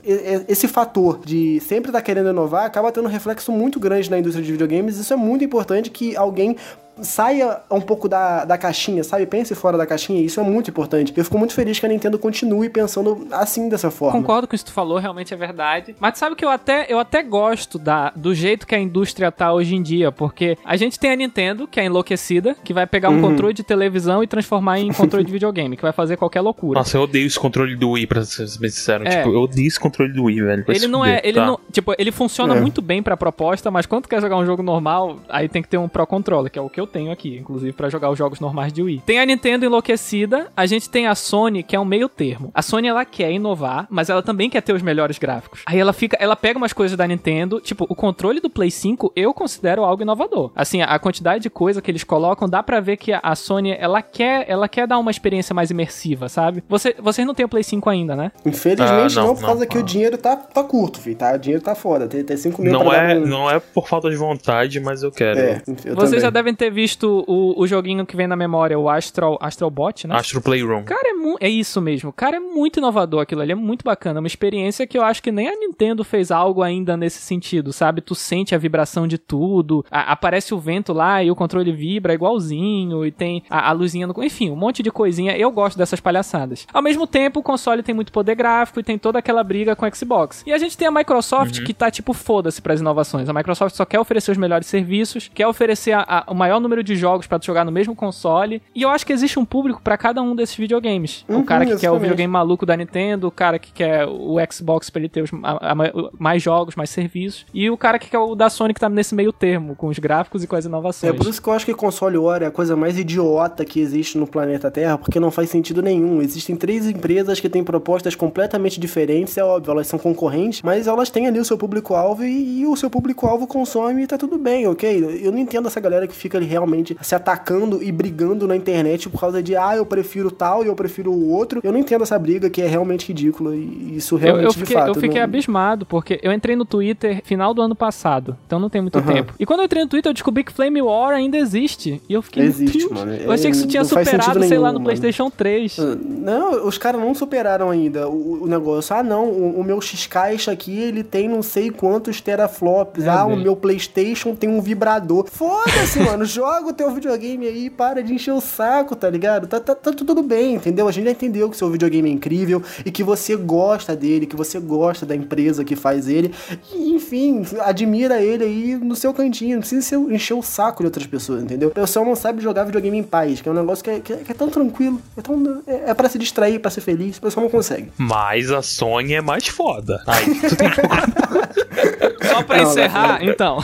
esse 0.47 0.67
fator 0.67 1.19
de 1.25 1.59
sempre 1.59 1.89
estar 1.89 1.99
tá 1.99 2.01
querendo 2.01 2.29
inovar 2.29 2.65
acaba 2.65 2.91
tendo 2.91 3.05
um 3.05 3.11
reflexo 3.11 3.51
muito 3.51 3.79
grande 3.79 4.09
na 4.09 4.19
indústria 4.19 4.43
de 4.43 4.51
videogames. 4.51 4.97
Isso 4.97 5.13
é 5.13 5.15
muito 5.15 5.43
importante 5.43 5.89
que 5.89 6.15
alguém 6.15 6.55
saia 7.01 7.61
um 7.69 7.81
pouco 7.81 8.07
da, 8.07 8.45
da 8.45 8.57
caixinha, 8.57 9.03
sabe? 9.03 9.25
Pense 9.25 9.53
fora 9.55 9.77
da 9.77 9.85
caixinha, 9.85 10.21
isso 10.21 10.39
é 10.39 10.43
muito 10.43 10.69
importante. 10.69 11.13
Eu 11.15 11.23
fico 11.23 11.37
muito 11.37 11.53
feliz 11.53 11.79
que 11.79 11.85
a 11.85 11.89
Nintendo 11.89 12.17
continue 12.17 12.69
pensando 12.69 13.27
assim 13.31 13.69
dessa 13.69 13.91
forma. 13.91 14.19
Concordo 14.19 14.47
com 14.47 14.55
isso 14.55 14.65
que 14.65 14.71
tu 14.71 14.73
falou, 14.73 14.97
realmente 14.97 15.33
é 15.33 15.37
verdade. 15.37 15.95
Mas 15.99 16.17
sabe 16.17 16.35
que 16.35 16.45
eu 16.45 16.49
até, 16.49 16.85
eu 16.89 16.99
até 16.99 17.23
gosto 17.23 17.77
da, 17.77 18.11
do 18.15 18.33
jeito 18.33 18.67
que 18.67 18.75
a 18.75 18.79
indústria 18.79 19.31
tá 19.31 19.53
hoje 19.53 19.75
em 19.75 19.81
dia, 19.81 20.11
porque 20.11 20.57
a 20.63 20.75
gente 20.75 20.99
tem 20.99 21.11
a 21.11 21.15
Nintendo, 21.15 21.67
que 21.67 21.79
é 21.79 21.85
enlouquecida, 21.85 22.55
que 22.63 22.73
vai 22.73 22.85
pegar 22.85 23.09
um 23.09 23.15
uhum. 23.15 23.21
controle 23.21 23.53
de 23.53 23.63
televisão 23.63 24.23
e 24.23 24.27
transformar 24.27 24.79
em 24.79 24.91
controle 24.91 25.25
de 25.25 25.31
videogame, 25.33 25.75
que 25.75 25.83
vai 25.83 25.93
fazer 25.93 26.17
qualquer 26.17 26.41
loucura. 26.41 26.79
Nossa, 26.79 26.97
eu 26.97 27.01
odeio 27.01 27.27
esse 27.27 27.39
controle 27.39 27.75
do 27.75 27.91
Wii, 27.91 28.07
pra 28.07 28.23
ser 28.23 28.47
bem 28.59 28.69
sincero. 28.69 29.07
É. 29.07 29.17
Tipo, 29.17 29.29
eu 29.29 29.41
odeio 29.41 29.67
esse 29.67 29.79
controle 29.79 30.13
do 30.13 30.23
Wii, 30.25 30.41
velho. 30.41 30.65
Ele 30.67 30.87
não 30.87 31.05
é, 31.05 31.21
ele 31.23 31.39
tá. 31.39 31.45
não, 31.45 31.59
tipo, 31.71 31.93
ele 31.97 32.11
funciona 32.11 32.55
é. 32.55 32.59
muito 32.59 32.81
bem 32.81 33.01
pra 33.01 33.17
proposta, 33.17 33.71
mas 33.71 33.85
quando 33.85 34.03
tu 34.03 34.09
quer 34.09 34.21
jogar 34.21 34.37
um 34.37 34.45
jogo 34.45 34.63
normal, 34.63 35.19
aí 35.29 35.47
tem 35.47 35.61
que 35.61 35.67
ter 35.67 35.77
um 35.77 35.87
Pro 35.87 36.05
Controller, 36.05 36.51
que 36.51 36.57
é 36.57 36.61
o 36.61 36.69
que 36.69 36.79
eu 36.79 36.87
tenho 36.91 37.11
aqui, 37.11 37.37
inclusive 37.37 37.73
para 37.73 37.89
jogar 37.89 38.09
os 38.09 38.17
jogos 38.17 38.39
normais 38.39 38.71
de 38.71 38.81
Wii. 38.83 39.03
Tem 39.05 39.19
a 39.19 39.25
Nintendo 39.25 39.65
enlouquecida, 39.65 40.51
a 40.55 40.65
gente 40.65 40.89
tem 40.89 41.07
a 41.07 41.15
Sony, 41.15 41.63
que 41.63 41.75
é 41.75 41.79
um 41.79 41.85
meio 41.85 42.09
termo. 42.09 42.51
A 42.53 42.61
Sony 42.61 42.87
ela 42.87 43.05
quer 43.05 43.31
inovar, 43.31 43.87
mas 43.89 44.09
ela 44.09 44.21
também 44.21 44.49
quer 44.49 44.61
ter 44.61 44.73
os 44.73 44.81
melhores 44.81 45.17
gráficos. 45.17 45.61
Aí 45.65 45.79
ela 45.79 45.93
fica, 45.93 46.17
ela 46.19 46.35
pega 46.35 46.57
umas 46.57 46.73
coisas 46.73 46.97
da 46.97 47.07
Nintendo, 47.07 47.59
tipo, 47.59 47.85
o 47.89 47.95
controle 47.95 48.39
do 48.39 48.49
Play 48.49 48.69
5 48.69 49.13
eu 49.15 49.33
considero 49.33 49.83
algo 49.83 50.03
inovador. 50.03 50.51
Assim, 50.55 50.81
a 50.81 50.99
quantidade 50.99 51.43
de 51.43 51.49
coisa 51.49 51.81
que 51.81 51.89
eles 51.89 52.03
colocam, 52.03 52.47
dá 52.47 52.61
para 52.61 52.79
ver 52.79 52.97
que 52.97 53.11
a 53.13 53.35
Sony, 53.35 53.75
ela 53.77 54.01
quer, 54.01 54.45
ela 54.47 54.67
quer 54.67 54.87
dar 54.87 54.99
uma 54.99 55.11
experiência 55.11 55.53
mais 55.53 55.71
imersiva, 55.71 56.27
sabe? 56.27 56.63
Você, 56.67 56.95
vocês 56.99 57.25
não 57.25 57.33
têm 57.33 57.45
o 57.45 57.49
Play 57.49 57.63
5 57.63 57.89
ainda, 57.89 58.15
né? 58.15 58.31
Infelizmente 58.45 59.17
ah, 59.17 59.21
não, 59.21 59.27
não, 59.27 59.35
por 59.35 59.45
causa 59.45 59.61
não, 59.61 59.67
que 59.67 59.77
o 59.77 59.83
dinheiro 59.83 60.17
tá, 60.17 60.35
tá 60.35 60.63
curto, 60.63 60.99
filho, 60.99 61.15
tá? 61.15 61.33
O 61.33 61.37
dinheiro 61.37 61.63
tá 61.63 61.75
foda, 61.75 62.07
tem, 62.07 62.23
tem 62.23 62.37
5 62.37 62.61
mil 62.61 62.71
não 62.71 62.91
é, 62.91 63.19
Não 63.19 63.49
é 63.49 63.59
por 63.59 63.87
falta 63.87 64.09
de 64.09 64.15
vontade, 64.15 64.79
mas 64.79 65.03
eu 65.03 65.11
quero. 65.11 65.39
É, 65.39 65.61
eu 65.85 65.95
Vocês 65.95 66.09
também. 66.09 66.19
já 66.19 66.29
devem 66.29 66.53
ter 66.53 66.70
visto 66.71 67.23
o, 67.27 67.59
o 67.59 67.67
joguinho 67.67 68.05
que 68.05 68.15
vem 68.15 68.27
na 68.27 68.35
memória, 68.35 68.77
o 68.77 68.89
Astral, 68.89 69.37
Astral 69.41 69.69
Bot, 69.69 70.07
né? 70.07 70.15
Astro 70.15 70.41
Playroom. 70.41 70.83
Cara, 70.83 71.09
é, 71.09 71.47
é 71.47 71.49
isso 71.49 71.81
mesmo. 71.81 72.11
Cara, 72.11 72.37
é 72.37 72.39
muito 72.39 72.79
inovador 72.79 73.21
aquilo 73.21 73.41
ali, 73.41 73.51
é 73.51 73.55
muito 73.55 73.83
bacana. 73.83 74.19
Uma 74.19 74.27
experiência 74.27 74.87
que 74.87 74.97
eu 74.97 75.03
acho 75.03 75.21
que 75.21 75.31
nem 75.31 75.47
a 75.47 75.55
Nintendo 75.55 76.03
fez 76.03 76.31
algo 76.31 76.61
ainda 76.61 76.95
nesse 76.95 77.19
sentido, 77.19 77.73
sabe? 77.73 78.01
Tu 78.01 78.15
sente 78.15 78.55
a 78.55 78.57
vibração 78.57 79.07
de 79.07 79.17
tudo, 79.17 79.85
a, 79.91 80.11
aparece 80.11 80.53
o 80.53 80.59
vento 80.59 80.93
lá 80.93 81.23
e 81.23 81.29
o 81.29 81.35
controle 81.35 81.71
vibra 81.71 82.13
igualzinho, 82.13 83.05
e 83.05 83.11
tem 83.11 83.43
a, 83.49 83.69
a 83.69 83.71
luzinha 83.71 84.07
no... 84.07 84.23
Enfim, 84.23 84.49
um 84.49 84.55
monte 84.55 84.81
de 84.81 84.91
coisinha. 84.91 85.37
Eu 85.37 85.51
gosto 85.51 85.77
dessas 85.77 85.99
palhaçadas. 85.99 86.65
Ao 86.73 86.81
mesmo 86.81 87.05
tempo, 87.05 87.39
o 87.39 87.43
console 87.43 87.83
tem 87.83 87.93
muito 87.93 88.11
poder 88.11 88.35
gráfico 88.35 88.79
e 88.79 88.83
tem 88.83 88.97
toda 88.97 89.19
aquela 89.19 89.43
briga 89.43 89.75
com 89.75 89.85
o 89.85 89.95
Xbox. 89.95 90.43
E 90.45 90.53
a 90.53 90.57
gente 90.57 90.77
tem 90.77 90.87
a 90.87 90.91
Microsoft 90.91 91.59
uhum. 91.59 91.65
que 91.65 91.73
tá 91.73 91.91
tipo 91.91 92.13
foda-se 92.13 92.61
para 92.61 92.73
as 92.73 92.79
inovações. 92.79 93.27
A 93.27 93.33
Microsoft 93.33 93.75
só 93.75 93.85
quer 93.85 93.99
oferecer 93.99 94.31
os 94.31 94.37
melhores 94.37 94.67
serviços, 94.67 95.29
quer 95.33 95.47
oferecer 95.47 95.91
a, 95.93 96.05
a, 96.07 96.31
o 96.31 96.35
maior 96.35 96.59
número 96.61 96.83
de 96.83 96.95
jogos 96.95 97.27
para 97.27 97.39
tu 97.39 97.45
jogar 97.45 97.65
no 97.65 97.71
mesmo 97.71 97.95
console. 97.95 98.61
E 98.75 98.81
eu 98.81 98.89
acho 98.89 99.05
que 99.05 99.13
existe 99.13 99.39
um 99.39 99.45
público 99.45 99.81
para 99.81 99.97
cada 99.97 100.21
um 100.21 100.35
desses 100.35 100.55
videogames. 100.55 101.25
Uhum, 101.27 101.39
o 101.39 101.43
cara 101.43 101.65
que 101.65 101.75
quer 101.77 101.91
o 101.91 101.99
videogame 101.99 102.31
maluco 102.31 102.65
da 102.65 102.77
Nintendo, 102.77 103.27
o 103.27 103.31
cara 103.31 103.59
que 103.59 103.71
quer 103.71 104.05
o 104.07 104.37
Xbox 104.51 104.89
pra 104.89 104.99
ele 104.99 105.09
ter 105.09 105.21
os, 105.21 105.31
a, 105.43 105.71
a, 105.71 105.75
mais 106.17 106.41
jogos, 106.41 106.75
mais 106.75 106.89
serviços, 106.89 107.45
e 107.53 107.69
o 107.69 107.77
cara 107.77 107.97
que 107.99 108.09
quer 108.09 108.19
o 108.19 108.35
da 108.35 108.49
Sony 108.49 108.73
que 108.73 108.79
tá 108.79 108.89
nesse 108.89 109.13
meio 109.15 109.31
termo, 109.31 109.75
com 109.75 109.87
os 109.87 109.99
gráficos 109.99 110.43
e 110.43 110.47
com 110.47 110.55
as 110.55 110.65
inovações. 110.65 111.13
É 111.13 111.15
por 111.15 111.27
isso 111.27 111.41
que 111.41 111.47
eu 111.47 111.53
acho 111.53 111.65
que 111.65 111.73
console 111.73 112.17
War 112.17 112.43
é 112.43 112.45
a 112.45 112.51
coisa 112.51 112.75
mais 112.75 112.97
idiota 112.97 113.65
que 113.65 113.79
existe 113.79 114.17
no 114.17 114.27
planeta 114.27 114.69
Terra, 114.69 114.97
porque 114.97 115.19
não 115.19 115.31
faz 115.31 115.49
sentido 115.49 115.81
nenhum. 115.81 116.21
Existem 116.21 116.55
três 116.55 116.87
empresas 116.87 117.39
que 117.39 117.49
têm 117.49 117.63
propostas 117.63 118.15
completamente 118.15 118.79
diferentes, 118.79 119.37
é 119.37 119.43
óbvio, 119.43 119.71
elas 119.71 119.87
são 119.87 119.99
concorrentes, 119.99 120.61
mas 120.61 120.87
elas 120.87 121.09
têm 121.09 121.27
ali 121.27 121.39
o 121.39 121.45
seu 121.45 121.57
público-alvo 121.57 122.23
e, 122.23 122.61
e, 122.61 122.65
o 122.65 122.75
seu 122.75 122.89
público-alvo 122.89 123.47
consome 123.47 124.03
e 124.03 124.07
tá 124.07 124.17
tudo 124.17 124.37
bem, 124.37 124.67
ok? 124.67 125.19
Eu 125.21 125.31
não 125.31 125.39
entendo 125.39 125.67
essa 125.67 125.79
galera 125.79 126.07
que 126.07 126.15
fica 126.15 126.37
ali 126.37 126.45
realmente 126.51 126.95
se 127.01 127.15
atacando 127.15 127.81
e 127.81 127.91
brigando 127.91 128.47
na 128.47 128.55
internet 128.55 129.09
por 129.09 129.19
causa 129.19 129.41
de, 129.41 129.55
ah, 129.55 129.75
eu 129.75 129.85
prefiro 129.85 130.29
tal 130.29 130.63
e 130.63 130.67
eu 130.67 130.75
prefiro 130.75 131.11
o 131.11 131.29
outro. 131.29 131.61
Eu 131.63 131.71
não 131.71 131.79
entendo 131.79 132.03
essa 132.03 132.19
briga 132.19 132.49
que 132.49 132.61
é 132.61 132.67
realmente 132.67 133.07
ridícula 133.07 133.55
e 133.55 133.95
isso 133.95 134.15
realmente, 134.15 134.43
eu, 134.43 134.49
eu 134.49 134.53
fiquei, 134.53 134.75
fato... 134.75 134.87
Eu 134.89 134.95
fiquei 134.95 135.17
não... 135.17 135.23
abismado, 135.23 135.85
porque 135.85 136.19
eu 136.21 136.31
entrei 136.31 136.55
no 136.55 136.65
Twitter 136.65 137.21
final 137.23 137.53
do 137.53 137.61
ano 137.61 137.75
passado, 137.75 138.37
então 138.45 138.59
não 138.59 138.69
tem 138.69 138.81
muito 138.81 138.97
uhum. 138.99 139.05
tempo. 139.05 139.33
E 139.39 139.45
quando 139.45 139.61
eu 139.61 139.65
entrei 139.65 139.83
no 139.83 139.89
Twitter, 139.89 140.09
eu 140.09 140.13
descobri 140.13 140.43
que 140.43 140.51
Flame 140.51 140.81
War 140.81 141.13
ainda 141.13 141.37
existe. 141.37 142.01
E 142.07 142.13
eu 142.13 142.21
fiquei... 142.21 142.43
Existe, 142.43 142.91
mano. 142.93 143.13
Eu 143.13 143.31
achei 143.31 143.49
que 143.49 143.57
isso 143.57 143.67
tinha 143.67 143.83
superado, 143.83 144.39
sei 144.41 144.49
nenhum, 144.49 144.61
lá, 144.61 144.67
no 144.71 144.79
mano. 144.79 144.85
Playstation 144.85 145.29
3. 145.29 145.79
Ah, 145.79 145.97
não, 146.01 146.67
os 146.67 146.77
caras 146.77 146.99
não 146.99 147.13
superaram 147.13 147.69
ainda 147.69 148.07
o, 148.07 148.43
o, 148.43 148.47
negócio. 148.47 148.95
Ah, 148.95 149.03
não, 149.03 149.25
o, 149.25 149.59
o 149.59 149.63
meu 149.63 149.79
X-Caixa 149.81 150.51
aqui, 150.51 150.77
ele 150.77 151.03
tem 151.03 151.27
não 151.27 151.41
sei 151.41 151.69
quantos 151.69 152.19
teraflops. 152.21 153.05
É 153.05 153.09
ah, 153.09 153.25
o 153.25 153.35
meu 153.35 153.55
Playstation 153.55 154.35
tem 154.35 154.49
um 154.49 154.61
vibrador. 154.61 155.27
Foda-se, 155.27 155.99
mano. 156.03 156.25
Joga 156.41 156.69
o 156.69 156.73
teu 156.73 156.89
videogame 156.89 157.45
aí, 157.45 157.69
para 157.69 158.01
de 158.01 158.15
encher 158.15 158.31
o 158.31 158.41
saco, 158.41 158.95
tá 158.95 159.07
ligado? 159.07 159.45
Tá, 159.45 159.59
tá, 159.59 159.75
tá, 159.75 159.93
tudo 159.93 160.23
bem, 160.23 160.55
entendeu? 160.55 160.87
A 160.87 160.91
gente 160.91 161.05
já 161.05 161.11
entendeu 161.11 161.47
que 161.47 161.55
seu 161.55 161.69
videogame 161.69 162.09
é 162.09 162.11
incrível 162.11 162.63
e 162.83 162.89
que 162.89 163.03
você 163.03 163.35
gosta 163.35 163.95
dele, 163.95 164.25
que 164.25 164.35
você 164.35 164.59
gosta 164.59 165.05
da 165.05 165.15
empresa 165.15 165.63
que 165.63 165.75
faz 165.75 166.07
ele. 166.07 166.33
E, 166.73 166.95
enfim, 166.95 167.45
admira 167.59 168.19
ele 168.19 168.43
aí 168.43 168.75
no 168.75 168.95
seu 168.95 169.13
cantinho. 169.13 169.57
Não 169.57 169.59
precisa 169.59 169.95
encher 169.95 170.33
o 170.33 170.41
saco 170.41 170.81
de 170.81 170.87
outras 170.87 171.05
pessoas, 171.05 171.43
entendeu? 171.43 171.69
O 171.69 171.71
pessoal 171.71 172.03
não 172.03 172.15
sabe 172.15 172.41
jogar 172.41 172.63
videogame 172.63 172.97
em 172.97 173.03
paz, 173.03 173.39
que 173.39 173.47
é 173.47 173.51
um 173.51 173.55
negócio 173.55 173.83
que 173.83 173.91
é, 173.91 173.99
que 173.99 174.11
é, 174.11 174.17
que 174.17 174.31
é 174.31 174.33
tão 174.33 174.49
tranquilo, 174.49 174.99
é, 175.15 175.21
tão, 175.21 175.61
é, 175.67 175.91
é 175.91 175.93
pra 175.93 176.09
se 176.09 176.17
distrair, 176.17 176.57
pra 176.57 176.71
ser 176.71 176.81
feliz, 176.81 177.17
o 177.17 177.21
pessoal 177.21 177.43
não 177.43 177.51
consegue. 177.51 177.91
Mas 177.99 178.49
a 178.49 178.63
Sony 178.63 179.13
é 179.13 179.21
mais 179.21 179.47
foda. 179.47 180.01
Aí, 180.07 180.25
tu 180.25 180.55
tem 180.55 180.69
Só 182.27 182.41
pra 182.41 182.57
não, 182.57 182.63
encerrar, 182.63 183.19
não, 183.19 183.25
não. 183.25 183.31
então. 183.31 183.57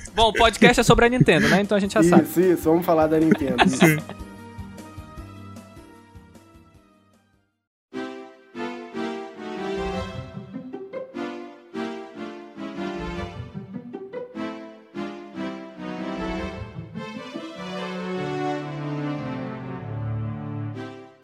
Bom, 0.16 0.30
o 0.30 0.32
podcast 0.32 0.80
é 0.80 0.82
sobre 0.82 1.04
a 1.04 1.08
Nintendo, 1.10 1.46
né? 1.46 1.60
Então 1.60 1.76
a 1.76 1.80
gente 1.80 1.92
já 1.92 2.00
isso, 2.00 2.08
sabe. 2.08 2.22
Isso, 2.22 2.40
isso, 2.40 2.62
vamos 2.62 2.86
falar 2.86 3.06
da 3.06 3.20
Nintendo. 3.20 3.56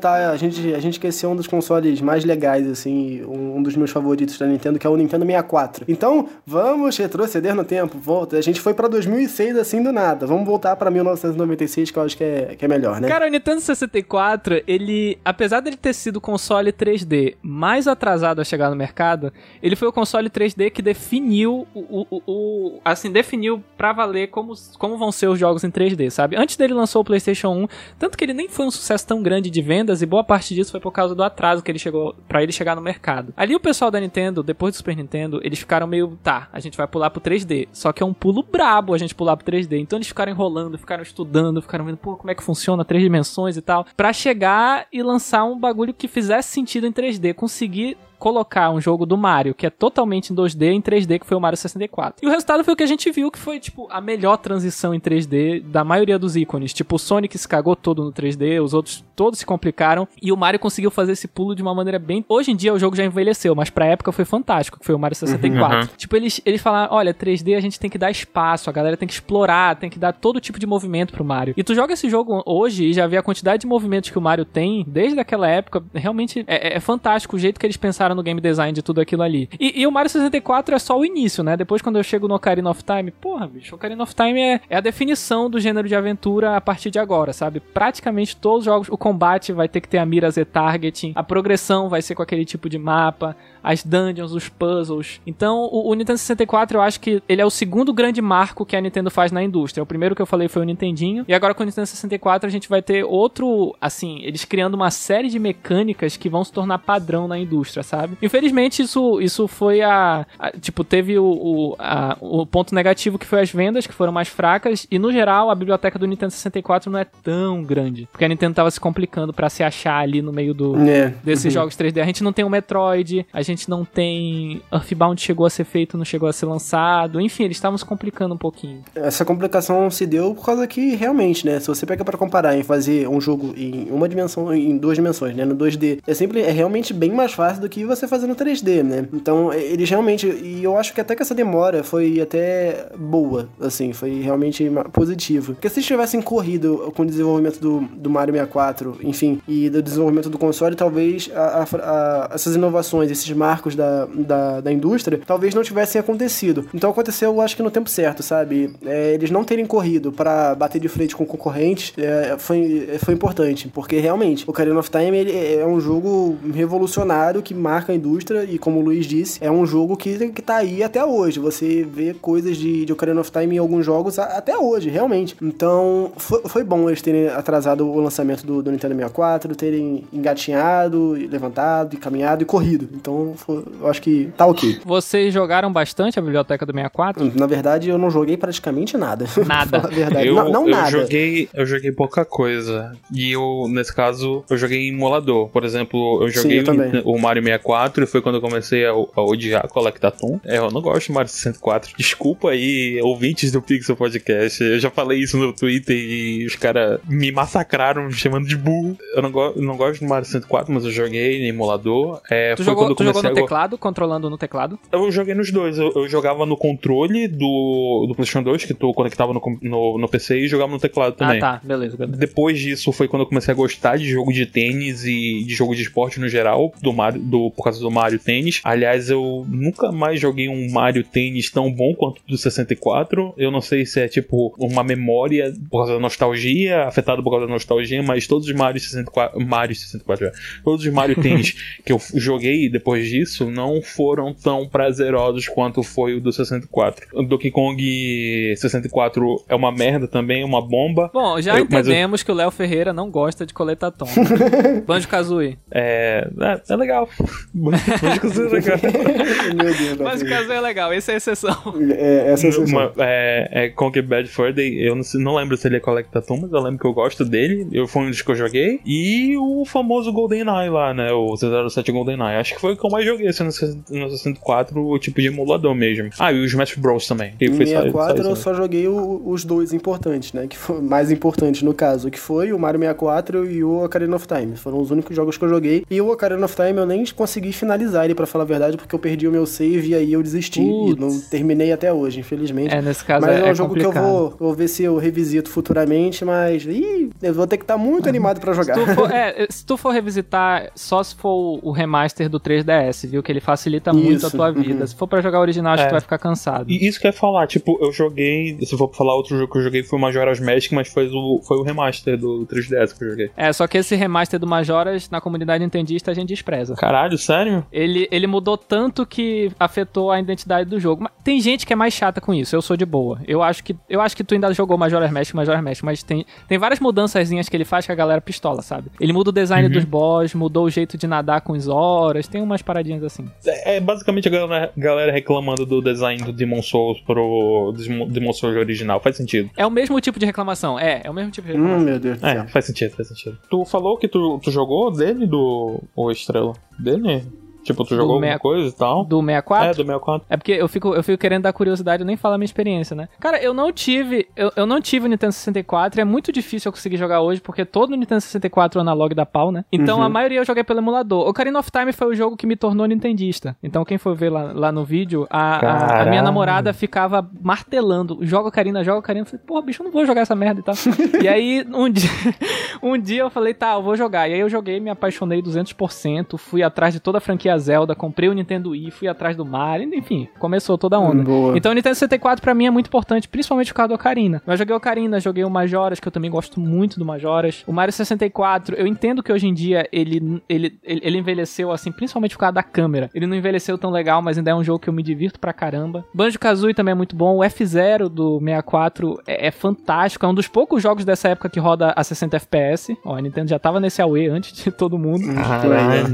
tá, 0.02 0.30
a 0.30 0.36
gente, 0.36 0.74
a 0.74 0.80
gente 0.80 0.94
esqueceu 0.94 1.30
um 1.30 1.36
dos 1.36 1.46
consoles 1.46 2.00
mais 2.00 2.24
legais, 2.24 2.68
assim, 2.68 3.22
um, 3.24 3.62
dos 3.62 3.76
meus 3.76 3.90
favoritos 3.90 4.36
da 4.36 4.46
Nintendo, 4.46 4.78
que 4.78 4.86
é 4.86 4.90
o 4.90 4.96
Nintendo 4.96 5.24
64. 5.24 5.84
Então, 5.88 6.28
vamos 6.44 6.96
retroceder 6.98 7.54
no 7.54 7.64
tempo, 7.64 7.96
volta. 7.98 8.36
A 8.36 8.40
gente 8.42 8.60
foi 8.60 8.74
pra 8.74 8.88
2006 8.88 9.56
assim 9.56 9.82
do 9.82 9.92
nada. 9.92 10.26
Vamos 10.26 10.44
voltar 10.44 10.74
pra 10.76 10.90
1996, 10.90 11.90
que 11.90 11.98
eu 11.98 12.02
acho 12.02 12.16
que 12.16 12.24
é, 12.24 12.56
que 12.58 12.64
é 12.64 12.68
melhor, 12.68 13.00
né? 13.00 13.08
Cara, 13.08 13.26
o 13.26 13.30
Nintendo 13.30 13.60
64, 13.60 14.62
ele, 14.66 15.18
apesar 15.24 15.60
dele 15.60 15.76
ter 15.76 15.94
sido 15.94 16.16
o 16.16 16.20
console 16.20 16.72
3D 16.72 17.36
mais 17.40 17.86
atrasado 17.86 18.40
a 18.40 18.44
chegar 18.44 18.68
no 18.68 18.76
mercado, 18.76 19.32
ele 19.62 19.76
foi 19.76 19.86
o 19.86 19.92
console 19.92 20.28
3D 20.28 20.70
que 20.70 20.82
definiu 20.82 21.66
o, 21.72 22.06
o, 22.10 22.22
o 22.26 22.80
assim, 22.84 23.10
definiu 23.10 23.62
pra 23.76 23.92
valer 23.92 24.28
como, 24.28 24.54
como 24.78 24.98
vão 24.98 25.12
ser 25.12 25.28
os 25.28 25.38
jogos 25.38 25.62
em 25.62 25.70
3D, 25.70 26.10
sabe? 26.10 26.36
Antes 26.36 26.56
dele 26.56 26.74
lançou 26.74 27.02
o 27.02 27.04
PlayStation 27.04 27.50
1, 27.50 27.68
tanto 27.98 28.18
que 28.18 28.24
ele 28.24 28.34
nem 28.34 28.48
foi 28.48 28.66
um 28.66 28.70
sucesso 28.70 29.06
tão 29.06 29.22
grande 29.22 29.48
de 29.48 29.62
vendas 29.92 30.02
e 30.02 30.06
boa 30.06 30.24
parte 30.24 30.54
disso 30.54 30.70
foi 30.70 30.80
por 30.80 30.90
causa 30.90 31.14
do 31.14 31.22
atraso 31.22 31.62
que 31.62 31.70
ele 31.70 31.78
chegou 31.78 32.14
para 32.26 32.42
ele 32.42 32.52
chegar 32.52 32.74
no 32.74 32.82
mercado. 32.82 33.32
Ali 33.36 33.54
o 33.54 33.60
pessoal 33.60 33.90
da 33.90 34.00
Nintendo, 34.00 34.42
depois 34.42 34.72
do 34.72 34.76
Super 34.78 34.96
Nintendo, 34.96 35.40
eles 35.44 35.58
ficaram 35.58 35.86
meio, 35.86 36.18
tá, 36.22 36.48
a 36.52 36.60
gente 36.60 36.76
vai 36.76 36.86
pular 36.86 37.10
pro 37.10 37.20
3D. 37.20 37.68
Só 37.72 37.92
que 37.92 38.02
é 38.02 38.06
um 38.06 38.14
pulo 38.14 38.42
brabo 38.42 38.94
a 38.94 38.98
gente 38.98 39.14
pular 39.14 39.36
pro 39.36 39.52
3D. 39.52 39.78
Então 39.78 39.98
eles 39.98 40.08
ficaram 40.08 40.32
enrolando, 40.32 40.78
ficaram 40.78 41.02
estudando, 41.02 41.60
ficaram 41.60 41.84
vendo, 41.84 41.98
pô, 41.98 42.16
como 42.16 42.30
é 42.30 42.34
que 42.34 42.42
funciona 42.42 42.84
três 42.84 43.02
dimensões 43.02 43.56
e 43.56 43.62
tal, 43.62 43.86
para 43.96 44.12
chegar 44.12 44.86
e 44.92 45.02
lançar 45.02 45.44
um 45.44 45.58
bagulho 45.58 45.92
que 45.92 46.08
fizesse 46.08 46.48
sentido 46.48 46.86
em 46.86 46.92
3D, 46.92 47.34
conseguir 47.34 47.96
colocar 48.22 48.70
um 48.70 48.80
jogo 48.80 49.04
do 49.04 49.16
Mario, 49.16 49.52
que 49.52 49.66
é 49.66 49.70
totalmente 49.70 50.32
em 50.32 50.36
2D, 50.36 50.70
em 50.70 50.80
3D, 50.80 51.18
que 51.18 51.26
foi 51.26 51.36
o 51.36 51.40
Mario 51.40 51.56
64. 51.56 52.24
E 52.24 52.26
o 52.28 52.30
resultado 52.30 52.62
foi 52.62 52.72
o 52.72 52.76
que 52.76 52.84
a 52.84 52.86
gente 52.86 53.10
viu, 53.10 53.32
que 53.32 53.38
foi, 53.38 53.58
tipo, 53.58 53.88
a 53.90 54.00
melhor 54.00 54.36
transição 54.36 54.94
em 54.94 55.00
3D 55.00 55.60
da 55.60 55.82
maioria 55.82 56.16
dos 56.20 56.36
ícones. 56.36 56.72
Tipo, 56.72 56.94
o 56.94 56.98
Sonic 57.00 57.36
se 57.36 57.48
cagou 57.48 57.74
todo 57.74 58.04
no 58.04 58.12
3D, 58.12 58.62
os 58.62 58.74
outros 58.74 59.04
todos 59.16 59.40
se 59.40 59.44
complicaram, 59.44 60.06
e 60.22 60.30
o 60.30 60.36
Mario 60.36 60.60
conseguiu 60.60 60.88
fazer 60.88 61.12
esse 61.12 61.26
pulo 61.26 61.52
de 61.56 61.62
uma 61.62 61.74
maneira 61.74 61.98
bem... 61.98 62.24
Hoje 62.28 62.52
em 62.52 62.56
dia 62.56 62.72
o 62.72 62.78
jogo 62.78 62.94
já 62.94 63.04
envelheceu, 63.04 63.56
mas 63.56 63.70
pra 63.70 63.86
época 63.86 64.12
foi 64.12 64.24
fantástico, 64.24 64.78
que 64.78 64.86
foi 64.86 64.94
o 64.94 64.98
Mario 65.00 65.16
64. 65.16 65.80
Uhum. 65.80 65.88
Tipo, 65.96 66.14
eles, 66.14 66.40
eles 66.46 66.62
falaram, 66.62 66.94
olha, 66.94 67.12
3D 67.12 67.56
a 67.56 67.60
gente 67.60 67.80
tem 67.80 67.90
que 67.90 67.98
dar 67.98 68.12
espaço, 68.12 68.70
a 68.70 68.72
galera 68.72 68.96
tem 68.96 69.08
que 69.08 69.14
explorar, 69.14 69.74
tem 69.74 69.90
que 69.90 69.98
dar 69.98 70.12
todo 70.12 70.40
tipo 70.40 70.60
de 70.60 70.66
movimento 70.66 71.12
pro 71.12 71.24
Mario. 71.24 71.54
E 71.56 71.64
tu 71.64 71.74
joga 71.74 71.92
esse 71.92 72.08
jogo 72.08 72.40
hoje 72.46 72.84
e 72.84 72.92
já 72.92 73.04
vê 73.08 73.16
a 73.16 73.22
quantidade 73.22 73.62
de 73.62 73.66
movimentos 73.66 74.10
que 74.10 74.18
o 74.18 74.22
Mario 74.22 74.44
tem, 74.44 74.84
desde 74.86 75.18
aquela 75.18 75.48
época, 75.48 75.82
realmente 75.92 76.44
é, 76.46 76.76
é 76.76 76.80
fantástico 76.80 77.34
o 77.34 77.38
jeito 77.38 77.58
que 77.58 77.66
eles 77.66 77.76
pensaram 77.76 78.11
no 78.14 78.22
game 78.22 78.40
design 78.40 78.72
de 78.72 78.82
tudo 78.82 79.00
aquilo 79.00 79.22
ali. 79.22 79.48
E, 79.58 79.80
e, 79.80 79.86
o 79.86 79.92
Mario 79.92 80.10
64 80.10 80.74
é 80.74 80.78
só 80.78 80.98
o 80.98 81.04
início, 81.04 81.42
né? 81.42 81.56
Depois, 81.56 81.82
quando 81.82 81.96
eu 81.96 82.02
chego 82.02 82.28
no 82.28 82.34
Ocarina 82.34 82.70
of 82.70 82.82
Time, 82.82 83.10
porra, 83.10 83.46
bicho, 83.46 83.74
Ocarina 83.74 84.02
of 84.02 84.14
Time 84.14 84.40
é, 84.40 84.60
é 84.68 84.76
a 84.76 84.80
definição 84.80 85.48
do 85.48 85.60
gênero 85.60 85.88
de 85.88 85.94
aventura 85.94 86.56
a 86.56 86.60
partir 86.60 86.90
de 86.90 86.98
agora, 86.98 87.32
sabe? 87.32 87.60
Praticamente 87.60 88.36
todos 88.36 88.60
os 88.60 88.64
jogos, 88.64 88.88
o 88.88 88.96
combate 88.96 89.52
vai 89.52 89.68
ter 89.68 89.80
que 89.80 89.88
ter 89.88 89.98
a 89.98 90.06
mira 90.06 90.30
Z-targeting, 90.30 91.12
a 91.14 91.22
progressão 91.22 91.88
vai 91.88 92.02
ser 92.02 92.14
com 92.14 92.22
aquele 92.22 92.44
tipo 92.44 92.68
de 92.68 92.78
mapa, 92.78 93.36
as 93.62 93.84
dungeons, 93.84 94.32
os 94.32 94.48
puzzles. 94.48 95.20
Então, 95.26 95.68
o, 95.70 95.90
o, 95.90 95.94
Nintendo 95.94 96.18
64, 96.18 96.76
eu 96.76 96.82
acho 96.82 97.00
que 97.00 97.22
ele 97.28 97.40
é 97.40 97.46
o 97.46 97.50
segundo 97.50 97.92
grande 97.92 98.20
marco 98.20 98.66
que 98.66 98.76
a 98.76 98.80
Nintendo 98.80 99.10
faz 99.10 99.30
na 99.30 99.42
indústria. 99.42 99.82
O 99.82 99.86
primeiro 99.86 100.14
que 100.14 100.22
eu 100.22 100.26
falei 100.26 100.48
foi 100.48 100.62
o 100.62 100.64
Nintendinho, 100.64 101.24
e 101.28 101.34
agora 101.34 101.54
com 101.54 101.62
o 101.62 101.66
Nintendo 101.66 101.86
64 101.86 102.46
a 102.46 102.50
gente 102.50 102.68
vai 102.68 102.82
ter 102.82 103.04
outro, 103.04 103.76
assim, 103.80 104.20
eles 104.24 104.44
criando 104.44 104.74
uma 104.74 104.90
série 104.90 105.28
de 105.28 105.38
mecânicas 105.38 106.16
que 106.16 106.28
vão 106.28 106.44
se 106.44 106.52
tornar 106.52 106.78
padrão 106.78 107.28
na 107.28 107.38
indústria, 107.38 107.82
sabe? 107.82 108.16
Infelizmente, 108.20 108.82
isso, 108.82 109.20
isso 109.20 109.46
foi 109.46 109.82
a, 109.82 110.26
a 110.38 110.50
tipo, 110.52 110.82
teve 110.84 111.18
o, 111.18 111.24
o, 111.24 111.76
a, 111.78 112.16
o 112.20 112.46
ponto 112.46 112.74
negativo 112.74 113.18
que 113.18 113.26
foi 113.26 113.40
as 113.40 113.52
vendas, 113.52 113.86
que 113.86 113.92
foram 113.92 114.12
mais 114.12 114.28
fracas, 114.28 114.86
e 114.90 114.98
no 114.98 115.12
geral, 115.12 115.50
a 115.50 115.54
biblioteca 115.54 115.98
do 115.98 116.06
Nintendo 116.06 116.32
64 116.32 116.90
não 116.90 116.98
é 116.98 117.04
tão 117.04 117.62
grande, 117.62 118.08
porque 118.10 118.24
a 118.24 118.28
Nintendo 118.28 118.54
tava 118.54 118.70
se 118.70 118.80
complicando 118.80 119.32
para 119.32 119.48
se 119.48 119.62
achar 119.62 119.98
ali 119.98 120.22
no 120.22 120.32
meio 120.32 120.54
do, 120.54 120.76
é. 120.88 121.14
desses 121.22 121.46
uhum. 121.46 121.50
jogos 121.50 121.76
3D. 121.76 122.00
A 122.00 122.06
gente 122.06 122.22
não 122.22 122.32
tem 122.32 122.44
o 122.44 122.50
Metroid, 122.50 123.26
a 123.32 123.42
gente 123.42 123.51
gente 123.52 123.68
não 123.68 123.84
tem. 123.84 124.62
Earthbound 124.72 125.20
chegou 125.20 125.46
a 125.46 125.50
ser 125.50 125.64
feito, 125.64 125.96
não 125.96 126.04
chegou 126.04 126.28
a 126.28 126.32
ser 126.32 126.46
lançado. 126.46 127.20
Enfim, 127.20 127.44
eles 127.44 127.56
estavam 127.56 127.78
se 127.78 127.84
complicando 127.84 128.34
um 128.34 128.38
pouquinho. 128.38 128.82
Essa 128.94 129.24
complicação 129.24 129.90
se 129.90 130.06
deu 130.06 130.34
por 130.34 130.44
causa 130.44 130.66
que, 130.66 130.94
realmente, 130.94 131.46
né? 131.46 131.60
Se 131.60 131.68
você 131.68 131.86
pega 131.86 132.04
para 132.04 132.18
comparar 132.18 132.56
em 132.56 132.62
fazer 132.62 133.08
um 133.08 133.20
jogo 133.20 133.54
em 133.56 133.88
uma 133.90 134.08
dimensão, 134.08 134.52
em 134.54 134.76
duas 134.76 134.96
dimensões, 134.96 135.34
né? 135.36 135.44
No 135.44 135.56
2D, 135.56 136.00
é 136.06 136.14
sempre 136.14 136.40
é 136.40 136.50
realmente 136.50 136.92
bem 136.92 137.12
mais 137.12 137.32
fácil 137.32 137.62
do 137.62 137.68
que 137.68 137.84
você 137.84 138.06
fazer 138.08 138.26
no 138.26 138.34
3D, 138.34 138.82
né? 138.82 139.08
Então, 139.12 139.52
eles 139.52 139.88
realmente. 139.88 140.26
E 140.26 140.62
eu 140.62 140.76
acho 140.76 140.92
que 140.94 141.00
até 141.00 141.14
que 141.14 141.22
essa 141.22 141.34
demora 141.34 141.82
foi 141.82 142.20
até 142.20 142.88
boa, 142.96 143.48
assim, 143.60 143.92
foi 143.92 144.20
realmente 144.20 144.70
positivo. 144.92 145.54
Porque 145.54 145.68
se 145.68 145.78
eles 145.78 145.86
tivessem 145.86 146.20
corrido 146.20 146.92
com 146.94 147.02
o 147.02 147.06
desenvolvimento 147.06 147.60
do, 147.60 147.80
do 147.80 148.10
Mario 148.10 148.34
64, 148.34 148.98
enfim, 149.02 149.40
e 149.46 149.68
do 149.68 149.82
desenvolvimento 149.82 150.30
do 150.30 150.38
console, 150.38 150.74
talvez 150.74 151.30
a, 151.34 151.40
a, 151.40 151.62
a, 151.62 152.34
essas 152.34 152.54
inovações, 152.54 153.10
esses 153.10 153.30
marcos 153.42 153.74
da, 153.74 154.06
da, 154.06 154.60
da, 154.60 154.72
indústria, 154.72 155.20
talvez 155.26 155.52
não 155.52 155.64
tivessem 155.64 156.00
acontecido. 156.00 156.68
Então 156.72 156.90
aconteceu, 156.90 157.32
eu 157.32 157.40
acho 157.40 157.56
que 157.56 157.62
no 157.62 157.72
tempo 157.72 157.90
certo, 157.90 158.22
sabe? 158.22 158.72
É, 158.86 159.14
eles 159.14 159.32
não 159.32 159.42
terem 159.42 159.66
corrido 159.66 160.12
para 160.12 160.54
bater 160.54 160.80
de 160.80 160.88
frente 160.88 161.16
com 161.16 161.26
concorrentes 161.26 161.92
é, 161.96 162.36
foi, 162.38 162.88
foi 163.04 163.14
importante, 163.14 163.68
porque 163.68 163.98
realmente 163.98 164.44
o 164.46 164.50
Ocarina 164.50 164.78
of 164.78 164.88
Time 164.88 165.16
ele 165.16 165.32
é 165.56 165.66
um 165.66 165.80
jogo 165.80 166.38
revolucionário 166.54 167.42
que 167.42 167.52
marca 167.52 167.92
a 167.92 167.96
indústria 167.96 168.44
e, 168.44 168.58
como 168.58 168.78
o 168.78 168.82
Luiz 168.82 169.06
disse, 169.06 169.42
é 169.42 169.50
um 169.50 169.66
jogo 169.66 169.96
que, 169.96 170.30
que 170.30 170.42
tá 170.42 170.56
aí 170.56 170.82
até 170.84 171.04
hoje. 171.04 171.40
Você 171.40 171.82
vê 171.82 172.14
coisas 172.14 172.56
de, 172.56 172.84
de 172.84 172.92
Ocarina 172.92 173.20
of 173.20 173.32
Time 173.32 173.56
em 173.56 173.58
alguns 173.58 173.84
jogos 173.84 174.18
até 174.18 174.56
hoje, 174.56 174.88
realmente. 174.88 175.36
Então 175.42 176.12
foi, 176.16 176.42
foi 176.46 176.62
bom 176.62 176.88
eles 176.88 177.02
terem 177.02 177.28
atrasado 177.28 177.88
o 177.88 178.00
lançamento 178.00 178.46
do, 178.46 178.62
do 178.62 178.70
Nintendo 178.70 178.94
64, 178.94 179.56
terem 179.56 180.04
engatinhado, 180.12 181.12
levantado, 181.12 181.94
e 181.94 181.96
caminhado 181.96 182.42
e 182.42 182.46
corrido. 182.46 182.88
Então 182.94 183.31
eu 183.80 183.88
acho 183.88 184.02
que 184.02 184.30
tá 184.36 184.46
ok. 184.46 184.80
Vocês 184.84 185.32
jogaram 185.32 185.72
bastante 185.72 186.18
a 186.18 186.22
biblioteca 186.22 186.64
do 186.64 186.72
64? 186.72 187.32
Na 187.34 187.46
verdade, 187.46 187.88
eu 187.88 187.98
não 187.98 188.10
joguei 188.10 188.36
praticamente 188.36 188.96
nada. 188.96 189.26
Nada. 189.46 189.80
verdade. 189.88 190.28
Eu, 190.28 190.34
não, 190.34 190.50
não 190.50 190.64
eu 190.66 190.70
nada. 190.70 190.90
Joguei, 190.90 191.48
eu 191.52 191.66
joguei 191.66 191.92
pouca 191.92 192.24
coisa. 192.24 192.92
E 193.12 193.32
eu, 193.32 193.66
nesse 193.68 193.94
caso, 193.94 194.44
eu 194.48 194.56
joguei 194.56 194.88
em 194.88 194.88
emulador. 194.88 195.48
Por 195.48 195.64
exemplo, 195.64 196.22
eu 196.22 196.28
joguei 196.28 196.64
Sim, 196.64 196.72
eu 196.94 197.02
o, 197.04 197.16
o 197.16 197.20
Mario 197.20 197.42
64 197.42 198.04
e 198.04 198.06
foi 198.06 198.20
quando 198.20 198.36
eu 198.36 198.40
comecei 198.40 198.86
a, 198.86 198.90
a 198.90 199.22
odiar 199.22 199.68
Collectathon. 199.68 200.40
É, 200.44 200.58
eu 200.58 200.70
não 200.70 200.80
gosto 200.80 201.06
de 201.06 201.12
Mario 201.12 201.28
64. 201.28 201.94
Desculpa 201.96 202.50
aí, 202.50 203.00
ouvintes 203.02 203.50
do 203.52 203.60
Pixel 203.60 203.96
Podcast. 203.96 204.62
Eu 204.62 204.78
já 204.78 204.90
falei 204.90 205.18
isso 205.18 205.36
no 205.36 205.52
Twitter 205.52 205.96
e 205.96 206.46
os 206.46 206.56
caras 206.56 207.00
me 207.08 207.30
massacraram 207.32 208.06
me 208.06 208.12
chamando 208.12 208.46
de 208.46 208.56
burro. 208.56 208.96
Eu 209.14 209.22
não, 209.22 209.30
go 209.30 209.52
não 209.56 209.76
gosto 209.76 210.00
de 210.00 210.06
Mario 210.06 210.26
64, 210.26 210.72
mas 210.72 210.84
eu 210.84 210.90
joguei 210.90 211.42
em 211.42 211.48
emulador. 211.48 212.20
É, 212.30 212.54
tu 212.54 212.62
jogou, 212.62 212.94
tu 212.94 213.04
jogou 213.22 213.36
no 213.36 213.42
teclado, 213.42 213.78
controlando 213.78 214.30
no 214.30 214.38
teclado? 214.38 214.78
Eu 214.90 215.10
joguei 215.10 215.34
nos 215.34 215.50
dois. 215.50 215.78
Eu, 215.78 215.92
eu, 215.94 216.08
jogava 216.08 216.44
no 216.46 216.56
controle 216.56 217.28
do, 217.28 218.06
do 218.08 218.14
PlayStation 218.14 218.42
2, 218.42 218.64
que 218.64 218.74
tu 218.74 218.92
conectava 218.92 219.32
no, 219.32 219.40
no, 219.60 219.98
no, 219.98 220.08
PC, 220.08 220.38
e 220.38 220.48
jogava 220.48 220.72
no 220.72 220.78
teclado 220.78 221.14
também. 221.14 221.38
Ah, 221.38 221.58
tá. 221.58 221.60
Beleza, 221.62 221.96
beleza. 221.96 222.18
Depois 222.18 222.58
disso 222.58 222.92
foi 222.92 223.08
quando 223.08 223.22
eu 223.22 223.26
comecei 223.26 223.52
a 223.52 223.56
gostar 223.56 223.96
de 223.96 224.08
jogo 224.08 224.32
de 224.32 224.46
tênis 224.46 225.04
e 225.04 225.44
de 225.44 225.54
jogo 225.54 225.74
de 225.74 225.82
esporte 225.82 226.20
no 226.20 226.28
geral, 226.28 226.72
do 226.80 226.92
Mario, 226.92 227.20
do, 227.20 227.50
por 227.50 227.64
causa 227.64 227.80
do 227.80 227.90
Mario 227.90 228.18
Tênis. 228.18 228.60
Aliás, 228.64 229.10
eu 229.10 229.46
nunca 229.48 229.92
mais 229.92 230.20
joguei 230.20 230.48
um 230.48 230.70
Mario 230.70 231.04
Tênis 231.04 231.50
tão 231.50 231.70
bom 231.72 231.94
quanto 231.94 232.20
do 232.26 232.36
64. 232.36 233.34
Eu 233.36 233.50
não 233.50 233.60
sei 233.60 233.86
se 233.86 234.00
é 234.00 234.08
tipo 234.08 234.54
uma 234.58 234.82
memória 234.82 235.52
por 235.70 235.78
causa 235.78 235.94
da 235.94 236.00
nostalgia, 236.00 236.84
afetado 236.84 237.22
por 237.22 237.30
causa 237.30 237.46
da 237.46 237.52
nostalgia, 237.52 238.02
mas 238.02 238.26
todos 238.26 238.46
os 238.46 238.54
Mario 238.54 238.80
64. 238.80 239.40
Mario 239.40 239.74
64, 239.76 240.26
já. 240.26 240.32
Todos 240.64 240.84
os 240.84 240.92
Mario 240.92 241.16
Tênis 241.20 241.54
que 241.84 241.92
eu 241.92 242.00
joguei 242.14 242.68
depois 242.68 243.11
disso 243.12 243.50
não 243.50 243.82
foram 243.82 244.32
tão 244.32 244.66
prazerosos 244.66 245.46
quanto 245.48 245.82
foi 245.82 246.14
o 246.16 246.20
do 246.20 246.32
64. 246.32 247.08
O 247.12 247.22
Donkey 247.22 247.50
Kong 247.50 248.54
64 248.56 249.44
é 249.48 249.54
uma 249.54 249.70
merda 249.70 250.08
também, 250.08 250.42
uma 250.44 250.66
bomba. 250.66 251.10
Bom, 251.12 251.40
já 251.40 251.58
eu, 251.58 251.64
entendemos 251.64 252.20
eu... 252.20 252.26
que 252.26 252.32
o 252.32 252.34
Léo 252.34 252.50
Ferreira 252.50 252.92
não 252.92 253.10
gosta 253.10 253.44
de 253.44 253.52
coletar 253.52 253.90
tom. 253.90 254.06
Banjo 254.86 255.08
Kazooie. 255.08 255.58
É, 255.70 256.28
é, 256.40 256.72
é 256.72 256.76
legal. 256.76 257.08
Banjo 257.52 257.84
Kazooie 258.20 258.46
é 258.46 258.50
legal. 258.50 258.78
Banjo 259.98 260.26
Kazooie 260.26 260.56
é 260.56 260.60
legal, 260.60 260.92
esse 260.94 261.10
é 261.10 261.14
a 261.14 261.16
exceção. 261.18 261.74
É, 261.90 262.32
essa 262.32 262.46
é 262.46 262.48
a 262.48 262.50
exceção. 262.50 262.64
Uma, 262.64 262.92
é, 262.98 263.66
é 263.66 263.68
Kong 263.68 264.00
Bad 264.02 264.28
Fur 264.28 264.52
Day, 264.52 264.88
eu 264.88 264.94
não, 264.94 265.02
não 265.16 265.36
lembro 265.36 265.56
se 265.56 265.68
ele 265.68 265.76
é 265.76 265.80
Collectathon, 265.80 266.38
mas 266.40 266.52
eu 266.52 266.60
lembro 266.60 266.80
que 266.80 266.86
eu 266.86 266.92
gosto 266.92 267.24
dele. 267.24 267.68
Eu, 267.72 267.86
foi 267.86 268.02
um 268.02 268.10
dos 268.10 268.22
que 268.22 268.30
eu 268.30 268.36
joguei. 268.36 268.80
E 268.86 269.36
o 269.36 269.64
famoso 269.64 270.12
GoldenEye 270.12 270.70
lá, 270.70 270.94
né? 270.94 271.12
O 271.12 271.36
007 271.36 271.92
GoldenEye. 271.92 272.36
Acho 272.36 272.54
que 272.54 272.60
foi 272.60 272.72
o 272.72 272.76
que 272.76 272.84
eu 272.84 272.90
mais 272.90 273.01
joguei 273.04 273.28
assim, 273.28 273.44
no 273.44 273.52
64, 273.52 274.80
o 274.80 274.98
tipo 274.98 275.20
de 275.20 275.28
emulador 275.28 275.74
mesmo. 275.74 276.10
Ah, 276.18 276.32
e 276.32 276.40
os 276.40 276.50
Smash 276.50 276.76
Bros 276.76 277.06
também. 277.06 277.34
Em 277.40 277.52
64 277.54 278.24
eu 278.24 278.36
só 278.36 278.54
joguei 278.54 278.86
o, 278.88 279.22
os 279.24 279.44
dois 279.44 279.72
importantes, 279.72 280.32
né? 280.32 280.46
Que 280.46 280.56
foi 280.56 280.80
mais 280.80 281.10
importantes 281.10 281.62
no 281.62 281.74
caso, 281.74 282.10
que 282.10 282.18
foi 282.18 282.52
o 282.52 282.58
Mario 282.58 282.80
64 282.80 283.50
e 283.50 283.64
o 283.64 283.84
Ocarina 283.84 284.16
of 284.16 284.26
Time. 284.26 284.56
Foram 284.56 284.80
os 284.80 284.90
únicos 284.90 285.14
jogos 285.14 285.36
que 285.36 285.44
eu 285.44 285.48
joguei. 285.48 285.84
E 285.90 286.00
o 286.00 286.10
Ocarina 286.10 286.44
of 286.44 286.54
Time 286.54 286.78
eu 286.78 286.86
nem 286.86 287.04
consegui 287.06 287.52
finalizar 287.52 288.04
ele, 288.04 288.14
para 288.14 288.26
falar 288.26 288.44
a 288.44 288.46
verdade, 288.46 288.76
porque 288.76 288.94
eu 288.94 288.98
perdi 288.98 289.26
o 289.26 289.30
meu 289.30 289.46
save 289.46 289.90
e 289.90 289.94
aí 289.94 290.12
eu 290.12 290.22
desisti. 290.22 290.60
E 290.60 290.96
não 290.98 291.20
terminei 291.20 291.72
até 291.72 291.92
hoje, 291.92 292.20
infelizmente. 292.20 292.74
É, 292.74 292.80
nesse 292.80 293.04
caso 293.04 293.26
mas 293.26 293.36
é, 293.36 293.48
é 293.48 293.52
um 293.52 293.54
jogo 293.54 293.70
complicado. 293.70 293.92
que 293.92 293.98
eu 293.98 294.02
vou, 294.02 294.36
vou 294.38 294.54
ver 294.54 294.68
se 294.68 294.82
eu 294.82 294.96
revisito 294.96 295.50
futuramente, 295.50 296.24
mas. 296.24 296.64
Ih, 296.64 297.10
eu 297.22 297.34
vou 297.34 297.46
ter 297.46 297.56
que 297.56 297.64
estar 297.64 297.74
tá 297.74 297.80
muito 297.80 298.08
animado 298.08 298.40
para 298.40 298.52
jogar. 298.52 298.74
Se 298.74 298.84
tu, 298.84 298.94
for, 298.94 299.10
é, 299.12 299.46
se 299.48 299.66
tu 299.66 299.76
for 299.76 299.90
revisitar, 299.90 300.70
só 300.74 301.02
se 301.02 301.14
for 301.14 301.58
o 301.62 301.70
remaster 301.70 302.28
do 302.28 302.40
3DS, 302.40 302.81
viu? 303.06 303.22
Que 303.22 303.32
ele 303.32 303.40
facilita 303.40 303.92
muito 303.92 304.18
Isso. 304.18 304.26
a 304.26 304.30
tua 304.30 304.50
vida. 304.50 304.80
Uhum. 304.80 304.86
Se 304.86 304.94
for 304.94 305.06
para 305.06 305.20
jogar 305.20 305.40
original, 305.40 305.74
acho 305.74 305.82
é. 305.82 305.86
que 305.86 305.90
tu 305.90 305.94
vai 305.94 306.00
ficar 306.00 306.18
cansado. 306.18 306.70
E 306.70 306.86
isso 306.86 307.00
que 307.00 307.06
eu 307.06 307.10
ia 307.10 307.16
falar, 307.16 307.46
tipo, 307.46 307.78
eu 307.80 307.92
joguei. 307.92 308.58
Se 308.62 308.76
for 308.76 308.88
pra 308.88 308.98
falar 308.98 309.14
outro 309.14 309.36
jogo 309.36 309.52
que 309.52 309.58
eu 309.58 309.62
joguei 309.62 309.82
foi 309.82 309.98
o 309.98 310.02
Majora's 310.02 310.40
Mask, 310.40 310.72
mas 310.72 310.88
foi 310.88 311.08
o, 311.08 311.40
foi 311.42 311.56
o 311.58 311.62
remaster 311.62 312.18
do 312.18 312.46
3DS 312.46 312.96
que 312.96 313.04
eu 313.04 313.10
joguei. 313.10 313.30
É, 313.36 313.52
só 313.52 313.66
que 313.66 313.78
esse 313.78 313.94
remaster 313.96 314.38
do 314.38 314.46
Majora's, 314.46 315.10
na 315.10 315.20
comunidade 315.20 315.62
nintendista, 315.62 316.10
a 316.10 316.14
gente 316.14 316.28
despreza. 316.28 316.74
Caralho, 316.74 317.18
sério? 317.18 317.66
Ele, 317.72 318.08
ele 318.10 318.26
mudou 318.26 318.56
tanto 318.56 319.04
que 319.04 319.50
afetou 319.58 320.10
a 320.10 320.20
identidade 320.20 320.68
do 320.68 320.78
jogo. 320.78 321.04
Mas 321.04 321.12
tem 321.24 321.40
gente 321.40 321.66
que 321.66 321.72
é 321.72 321.76
mais 321.76 321.94
chata 321.94 322.20
com 322.20 322.32
isso, 322.32 322.54
eu 322.54 322.62
sou 322.62 322.76
de 322.76 322.86
boa. 322.86 323.20
Eu 323.26 323.42
acho 323.42 323.62
que, 323.62 323.76
eu 323.88 324.00
acho 324.00 324.16
que 324.16 324.24
tu 324.24 324.34
ainda 324.34 324.52
jogou 324.52 324.78
Majora's 324.78 325.10
Mask, 325.10 325.34
Majora's 325.34 325.62
Mask, 325.62 325.82
mas 325.82 326.02
tem, 326.02 326.24
tem 326.48 326.58
várias 326.58 326.80
mudanças 326.80 327.22
que 327.48 327.56
ele 327.56 327.64
faz 327.64 327.86
que 327.86 327.92
a 327.92 327.94
galera 327.94 328.20
pistola, 328.20 328.62
sabe? 328.62 328.90
Ele 329.00 329.12
muda 329.12 329.30
o 329.30 329.32
design 329.32 329.66
uhum. 329.66 329.72
dos 329.72 329.84
boss, 329.84 330.34
mudou 330.34 330.64
o 330.66 330.70
jeito 330.70 330.96
de 330.96 331.06
nadar 331.06 331.40
com 331.40 331.52
os 331.52 331.68
horas, 331.68 332.28
tem 332.28 332.42
umas 332.42 332.62
paradinhas 332.72 333.04
assim. 333.04 333.28
É, 333.44 333.76
é 333.76 333.80
basicamente 333.80 334.28
a 334.28 334.30
galera, 334.30 334.72
galera, 334.76 335.12
reclamando 335.12 335.66
do 335.66 335.82
design 335.82 336.22
do 336.22 336.32
Demon 336.32 336.62
Souls 336.62 337.00
pro 337.00 337.74
Demon 338.08 338.32
Souls 338.32 338.56
original, 338.56 338.98
faz 339.00 339.16
sentido. 339.16 339.50
É 339.56 339.66
o 339.66 339.70
mesmo 339.70 340.00
tipo 340.00 340.18
de 340.18 340.24
reclamação, 340.24 340.78
é, 340.78 341.02
é 341.04 341.10
o 341.10 341.14
mesmo 341.14 341.30
tipo 341.30 341.46
de 341.46 341.52
reclamação. 341.52 341.82
Hum, 341.82 341.84
meu 341.84 342.00
Deus 342.00 342.18
do 342.18 342.26
é, 342.26 342.32
céu. 342.32 342.42
É, 342.42 342.48
faz 342.48 342.64
sentido, 342.64 342.90
faz 342.96 343.08
sentido. 343.08 343.38
Tu 343.50 343.64
falou 343.66 343.98
que 343.98 344.08
tu, 344.08 344.38
tu 344.42 344.50
jogou 344.50 344.90
dele 344.90 345.26
do 345.26 345.82
o 345.94 346.10
Estrela? 346.10 346.54
Dele? 346.78 347.22
Tipo, 347.62 347.84
tu 347.84 347.94
jogou 347.94 348.16
alguma 348.16 348.38
coisa 348.38 348.68
e 348.68 348.72
tal? 348.72 349.04
Do 349.04 349.20
64? 349.20 349.66
É, 349.66 349.70
do 349.70 349.76
64. 349.76 350.26
É 350.28 350.36
porque 350.36 350.52
eu 350.52 350.68
fico, 350.68 350.94
eu 350.94 351.02
fico 351.02 351.18
querendo 351.18 351.42
dar 351.42 351.52
curiosidade, 351.52 352.02
eu 352.02 352.06
nem 352.06 352.16
falo 352.16 352.34
a 352.34 352.38
minha 352.38 352.44
experiência, 352.44 352.96
né? 352.96 353.08
Cara, 353.20 353.42
eu 353.42 353.54
não 353.54 353.72
tive, 353.72 354.28
eu, 354.36 354.52
eu 354.56 354.66
não 354.66 354.80
tive 354.80 355.06
o 355.06 355.08
Nintendo 355.08 355.32
64, 355.32 356.00
é 356.00 356.04
muito 356.04 356.32
difícil 356.32 356.68
eu 356.68 356.72
conseguir 356.72 356.96
jogar 356.96 357.20
hoje, 357.20 357.40
porque 357.40 357.64
todo 357.64 357.92
o 357.92 357.96
Nintendo 357.96 358.20
64 358.20 358.78
é 358.78 358.82
analog 358.82 359.14
da 359.14 359.24
pau, 359.24 359.52
né? 359.52 359.64
Então 359.72 359.98
uhum. 359.98 360.04
a 360.04 360.08
maioria 360.08 360.40
eu 360.40 360.44
joguei 360.44 360.64
pelo 360.64 360.80
emulador. 360.80 361.28
Ocarina 361.28 361.58
of 361.58 361.70
Time 361.70 361.92
foi 361.92 362.08
o 362.08 362.14
jogo 362.14 362.36
que 362.36 362.46
me 362.46 362.56
tornou 362.56 362.86
nintendista. 362.86 363.56
Então 363.62 363.84
quem 363.84 363.98
for 363.98 364.14
ver 364.14 364.30
lá, 364.30 364.52
lá 364.52 364.72
no 364.72 364.84
vídeo, 364.84 365.26
a, 365.30 365.66
a, 365.66 366.02
a, 366.02 366.06
minha 366.06 366.22
namorada 366.22 366.72
ficava 366.72 367.28
martelando, 367.40 368.18
joga 368.22 368.48
Ocarina, 368.48 368.82
joga 368.82 368.98
Ocarina. 368.98 369.22
Eu 369.22 369.30
falei, 369.30 369.44
porra, 369.46 369.62
bicho, 369.62 369.82
eu 369.82 369.84
não 369.84 369.92
vou 369.92 370.04
jogar 370.04 370.22
essa 370.22 370.34
merda 370.34 370.60
e 370.60 370.64
tal. 370.64 370.74
e 371.22 371.28
aí, 371.28 371.64
um 371.72 371.88
dia, 371.88 372.10
um 372.82 372.98
dia 372.98 373.22
eu 373.22 373.30
falei, 373.30 373.54
tá, 373.54 373.74
eu 373.74 373.82
vou 373.82 373.96
jogar. 373.96 374.28
E 374.28 374.34
aí 374.34 374.40
eu 374.40 374.48
joguei, 374.48 374.80
me 374.80 374.90
apaixonei 374.90 375.42
200%, 375.42 376.36
fui 376.38 376.62
atrás 376.62 376.92
de 376.92 377.00
toda 377.00 377.18
a 377.18 377.20
franquia 377.20 377.51
a 377.52 377.58
Zelda, 377.58 377.94
comprei 377.94 378.28
o 378.28 378.32
Nintendo 378.32 378.70
Wii, 378.70 378.90
fui 378.90 379.08
atrás 379.08 379.36
do 379.36 379.44
Mario, 379.44 379.92
enfim, 379.94 380.28
começou 380.38 380.76
toda 380.76 380.96
a 380.96 381.00
onda. 381.00 381.22
Boa. 381.22 381.56
Então 381.56 381.72
o 381.72 381.74
Nintendo 381.74 381.94
64 381.94 382.42
para 382.42 382.54
mim 382.54 382.66
é 382.66 382.70
muito 382.70 382.86
importante, 382.86 383.28
principalmente 383.28 383.68
por 383.72 383.76
causa 383.76 383.88
do 383.88 383.94
Ocarina. 383.94 384.42
Eu 384.46 384.56
joguei 384.56 384.74
o 384.74 384.76
Ocarina, 384.76 385.20
joguei 385.20 385.44
o 385.44 385.50
Majoras, 385.50 386.00
que 386.00 386.08
eu 386.08 386.12
também 386.12 386.30
gosto 386.30 386.58
muito 386.60 386.98
do 386.98 387.04
Majoras. 387.04 387.62
O 387.66 387.72
Mario 387.72 387.92
64, 387.92 388.76
eu 388.76 388.86
entendo 388.86 389.22
que 389.22 389.32
hoje 389.32 389.46
em 389.46 389.54
dia 389.54 389.88
ele, 389.92 390.42
ele, 390.48 390.78
ele 390.82 391.18
envelheceu 391.18 391.70
assim, 391.70 391.92
principalmente 391.92 392.34
por 392.34 392.40
causa 392.40 392.54
da 392.54 392.62
câmera. 392.62 393.10
Ele 393.14 393.26
não 393.26 393.36
envelheceu 393.36 393.76
tão 393.78 393.90
legal, 393.90 394.22
mas 394.22 394.38
ainda 394.38 394.50
é 394.50 394.54
um 394.54 394.64
jogo 394.64 394.78
que 394.78 394.88
eu 394.88 394.92
me 394.92 395.02
divirto 395.02 395.38
pra 395.38 395.52
caramba. 395.52 396.04
Banjo-Kazooie 396.14 396.74
também 396.74 396.92
é 396.92 396.94
muito 396.94 397.14
bom. 397.14 397.36
O 397.36 397.44
F-Zero 397.44 398.08
do 398.08 398.38
64 398.38 399.20
é, 399.26 399.48
é, 399.48 399.50
fantástico, 399.50 400.24
é 400.24 400.28
um 400.28 400.34
dos 400.34 400.48
poucos 400.48 400.82
jogos 400.82 401.04
dessa 401.04 401.28
época 401.28 401.48
que 401.48 401.60
roda 401.60 401.92
a 401.94 402.02
60 402.02 402.36
FPS. 402.36 402.96
Ó, 403.04 403.16
a 403.16 403.20
Nintendo 403.20 403.48
já 403.48 403.58
tava 403.58 403.80
nesse 403.80 404.00
AUE 404.00 404.28
antes 404.28 404.52
de 404.52 404.70
todo 404.70 404.98
mundo. 404.98 405.24
Ah, 405.36 405.62